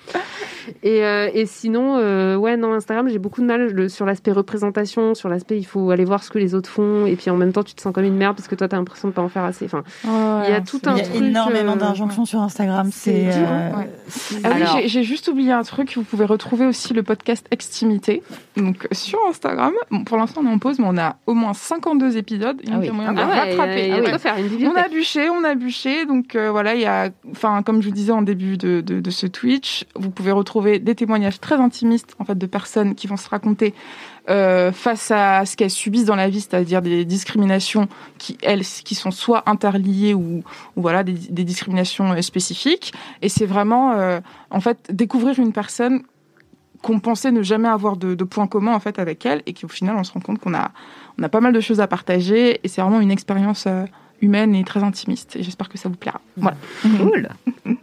Et, 0.83 1.03
euh, 1.03 1.29
et 1.33 1.45
sinon, 1.45 1.97
euh, 1.97 2.35
ouais, 2.35 2.55
non, 2.57 2.73
Instagram, 2.73 3.09
j'ai 3.09 3.19
beaucoup 3.19 3.41
de 3.41 3.45
mal 3.45 3.71
le- 3.71 3.89
sur 3.89 4.05
l'aspect 4.05 4.31
représentation, 4.31 5.13
sur 5.13 5.27
l'aspect 5.29 5.57
il 5.57 5.65
faut 5.65 5.91
aller 5.91 6.05
voir 6.05 6.23
ce 6.23 6.29
que 6.29 6.39
les 6.39 6.55
autres 6.55 6.69
font. 6.69 7.05
Et 7.05 7.15
puis 7.15 7.29
en 7.29 7.35
même 7.35 7.51
temps, 7.51 7.63
tu 7.63 7.73
te 7.73 7.81
sens 7.81 7.93
comme 7.93 8.05
une 8.05 8.15
merde 8.15 8.35
parce 8.35 8.47
que 8.47 8.55
toi, 8.55 8.67
t'as 8.67 8.77
l'impression 8.77 9.09
de 9.09 9.13
pas 9.13 9.21
en 9.21 9.29
faire 9.29 9.43
assez. 9.43 9.65
Enfin, 9.65 9.83
il 10.05 10.49
y 10.51 10.55
a 10.55 10.61
tout 10.61 10.79
un 10.85 10.93
Il 10.93 10.97
y 10.99 11.01
a 11.01 11.03
truc, 11.05 11.21
énormément 11.23 11.73
euh, 11.73 11.75
d'injonctions 11.75 12.25
sur 12.25 12.41
Instagram. 12.41 12.89
c'est 12.93 13.31
C'est 13.31 13.39
dur, 13.39 13.49
ouais. 13.49 13.89
c'est- 14.07 14.35
Ah 14.43 14.49
oui, 14.55 14.61
Alors- 14.61 14.77
j'ai- 14.77 14.87
j'ai 14.87 15.03
juste 15.03 15.27
oublié 15.27 15.51
un 15.51 15.63
truc. 15.63 15.93
Vous 15.95 16.03
pouvez 16.03 16.25
retrouver 16.25 16.65
aussi 16.65 16.93
le 16.93 17.03
podcast 17.03 17.45
Extimité. 17.51 18.23
Donc 18.57 18.87
sur 18.91 19.19
Instagram. 19.29 19.73
Bon, 19.91 20.03
pour 20.03 20.17
l'instant, 20.17 20.41
on 20.45 20.49
est 20.49 20.53
en 20.53 20.59
pause, 20.59 20.79
mais 20.79 20.85
on 20.87 20.97
a 20.97 21.17
au 21.27 21.33
moins 21.33 21.53
52 21.53 22.17
épisodes. 22.17 22.22
Il 22.31 22.41
y 22.41 22.45
a 22.45 22.53
Ah 22.75 22.79
oui. 22.79 22.89
moyen 22.91 23.13
de 23.13 23.17
ouais, 23.19 23.23
il 23.25 23.29
y 23.29 23.31
a- 23.31 23.39
rattraper. 23.63 23.81
il 23.83 23.87
y 23.89 23.91
a 23.91 23.97
de 23.97 24.01
oui. 24.03 24.09
quoi 24.09 24.19
faire 24.19 24.37
une 24.37 24.67
On 24.67 24.75
a 24.75 24.87
bûché, 24.87 25.29
on 25.29 25.43
a 25.43 25.55
bûché. 25.55 26.05
Donc 26.05 26.35
euh, 26.35 26.51
voilà, 26.51 26.75
il 26.75 26.81
y 26.81 26.85
a, 26.85 27.09
enfin, 27.31 27.61
comme 27.63 27.81
je 27.81 27.87
vous 27.89 27.93
disais 27.93 28.11
en 28.11 28.21
début 28.21 28.57
de, 28.57 28.81
de, 28.81 28.99
de 28.99 29.09
ce 29.11 29.27
Twitch, 29.27 29.85
vous 29.95 30.09
pouvez 30.09 30.31
retrouver 30.31 30.79
des 30.79 30.95
témoignages 30.95 31.39
très 31.39 31.55
intimistes 31.55 32.15
en 32.19 32.25
fait 32.25 32.37
de 32.37 32.45
personnes 32.45 32.95
qui 32.95 33.07
vont 33.07 33.17
se 33.17 33.29
raconter 33.29 33.73
euh, 34.29 34.71
face 34.71 35.11
à 35.11 35.45
ce 35.45 35.57
qu'elles 35.57 35.69
subissent 35.69 36.05
dans 36.05 36.15
la 36.15 36.29
vie, 36.29 36.39
c'est-à-dire 36.39 36.81
des 36.81 37.03
discriminations 37.03 37.89
qui 38.17 38.37
elles 38.41 38.61
qui 38.63 38.95
sont 38.95 39.11
soit 39.11 39.43
interliées 39.49 40.13
ou, 40.13 40.43
ou 40.77 40.81
voilà 40.81 41.03
des, 41.03 41.11
des 41.11 41.43
discriminations 41.43 42.13
euh, 42.13 42.21
spécifiques. 42.21 42.93
Et 43.21 43.27
c'est 43.27 43.45
vraiment 43.45 43.91
euh, 43.93 44.21
en 44.49 44.61
fait 44.61 44.77
découvrir 44.91 45.39
une 45.39 45.51
personne 45.51 46.03
qu'on 46.83 46.99
pensait 46.99 47.31
ne 47.31 47.41
jamais 47.41 47.69
avoir 47.69 47.97
de, 47.97 48.13
de 48.13 48.23
points 48.23 48.45
communs 48.45 48.75
en 48.75 48.79
fait 48.79 48.99
avec 48.99 49.25
elle 49.25 49.41
et 49.47 49.53
qu'au 49.55 49.67
final 49.67 49.95
on 49.97 50.03
se 50.03 50.11
rend 50.13 50.19
compte 50.19 50.37
qu'on 50.39 50.53
a 50.53 50.69
on 51.17 51.23
a 51.23 51.29
pas 51.29 51.39
mal 51.39 51.53
de 51.53 51.59
choses 51.61 51.79
à 51.79 51.87
partager 51.87 52.59
et 52.63 52.67
c'est 52.67 52.81
vraiment 52.81 52.99
une 52.99 53.09
expérience 53.11 53.65
euh, 53.65 53.85
humaine 54.21 54.53
et 54.53 54.63
très 54.63 54.83
intimiste 54.83 55.35
et 55.35 55.43
j'espère 55.43 55.69
que 55.69 55.77
ça 55.77 55.89
vous 55.89 55.95
plaira. 55.95 56.21
Voilà. 56.37 56.57
Cool. 56.99 57.29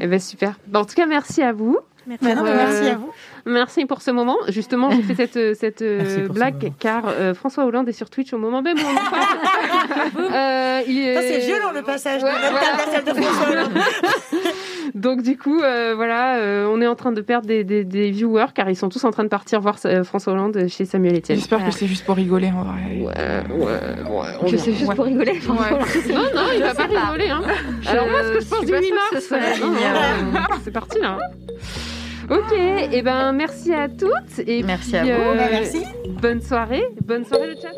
Eh 0.00 0.06
ben 0.06 0.18
super. 0.18 0.58
Bon, 0.66 0.80
en 0.80 0.84
tout 0.84 0.94
cas, 0.94 1.06
merci 1.06 1.42
à 1.42 1.52
vous. 1.52 1.78
Mais 2.06 2.16
Euh, 2.22 2.42
merci 2.42 2.88
à 2.88 2.96
vous. 2.96 3.12
Merci 3.46 3.86
pour 3.86 4.02
ce 4.02 4.10
moment. 4.10 4.36
Justement, 4.48 4.90
j'ai 4.90 5.02
fait 5.02 5.26
cette, 5.26 5.56
cette 5.58 5.82
euh, 5.82 5.98
Merci 5.98 6.18
pour 6.20 6.26
ce 6.28 6.32
blague 6.32 6.72
car 6.78 7.04
euh, 7.08 7.34
François 7.34 7.64
Hollande 7.64 7.88
est 7.88 7.92
sur 7.92 8.08
Twitch 8.10 8.32
au 8.32 8.38
moment 8.38 8.62
même 8.62 8.76
où 8.78 8.80
on 8.80 8.92
en 8.92 9.10
parle. 9.10 9.22
Euh, 10.32 10.80
il 10.86 10.98
est- 10.98 11.14
Ça, 11.14 11.20
c'est 11.22 11.38
violent 11.46 11.70
le 11.74 11.82
passage 11.82 12.22
Ouais, 12.22 12.30
de 12.30 12.34
notre 12.34 12.50
voilà. 12.50 12.66
table 12.66 12.82
à 12.82 12.92
celle 12.92 13.04
de 13.04 13.20
François 13.22 13.50
Hollande. 13.50 13.72
Donc 14.94 15.22
du 15.22 15.36
coup, 15.38 15.60
euh, 15.60 15.92
voilà, 15.94 16.36
euh, 16.36 16.66
on 16.70 16.80
est 16.80 16.86
en 16.86 16.94
train 16.94 17.12
de 17.12 17.20
perdre 17.20 17.46
des, 17.46 17.64
des, 17.64 17.84
des 17.84 18.10
viewers 18.10 18.46
car 18.54 18.68
ils 18.70 18.76
sont 18.76 18.88
tous 18.88 19.04
en 19.04 19.10
train 19.10 19.24
de 19.24 19.28
partir 19.28 19.60
voir 19.60 19.76
euh, 19.84 20.04
François 20.04 20.32
Hollande 20.32 20.66
chez 20.68 20.84
Samuel 20.84 21.16
Etienne. 21.16 21.38
J'espère 21.38 21.64
que 21.64 21.70
c'est 21.70 21.86
juste 21.86 22.04
pour 22.04 22.16
rigoler 22.16 22.48
en 22.48 22.62
vrai. 22.64 22.82
Ouais, 23.00 23.56
ouais, 23.64 24.44
ouais. 24.44 24.50
Que 24.50 24.56
c'est 24.56 24.72
juste 24.72 24.88
Ouais. 24.88 24.94
pour 24.94 25.04
rigoler. 25.04 25.32
Ouais. 25.32 26.12
Non, 26.14 26.22
non, 26.34 26.42
il 26.54 26.62
va 26.62 26.74
pas 26.74 26.84
rigoler. 26.84 27.30
Hein. 27.30 27.42
Alors 27.86 28.08
moi, 28.08 28.22
ce 28.24 28.32
que 28.32 28.40
je 28.40 28.48
pense 28.48 28.64
du 28.64 28.72
pas 28.72 28.80
8 28.80 28.86
sûre 28.86 28.94
mars, 28.96 29.24
ce 29.28 29.34
euh, 29.34 30.58
c'est 30.64 30.70
parti 30.72 30.98
là. 31.00 31.18
Ok, 32.32 32.52
et 32.92 33.02
ben 33.02 33.32
merci 33.32 33.72
à 33.74 33.88
toutes 33.88 34.38
et 34.46 34.62
Merci 34.62 34.90
puis, 34.90 34.96
à 34.98 35.04
vous. 35.04 35.10
euh, 35.10 35.36
Bah, 35.36 35.48
merci. 35.50 35.82
Bonne 36.08 36.40
soirée, 36.40 36.82
bonne 37.04 37.24
soirée 37.26 37.48
le 37.48 37.54
chat. 37.60 37.72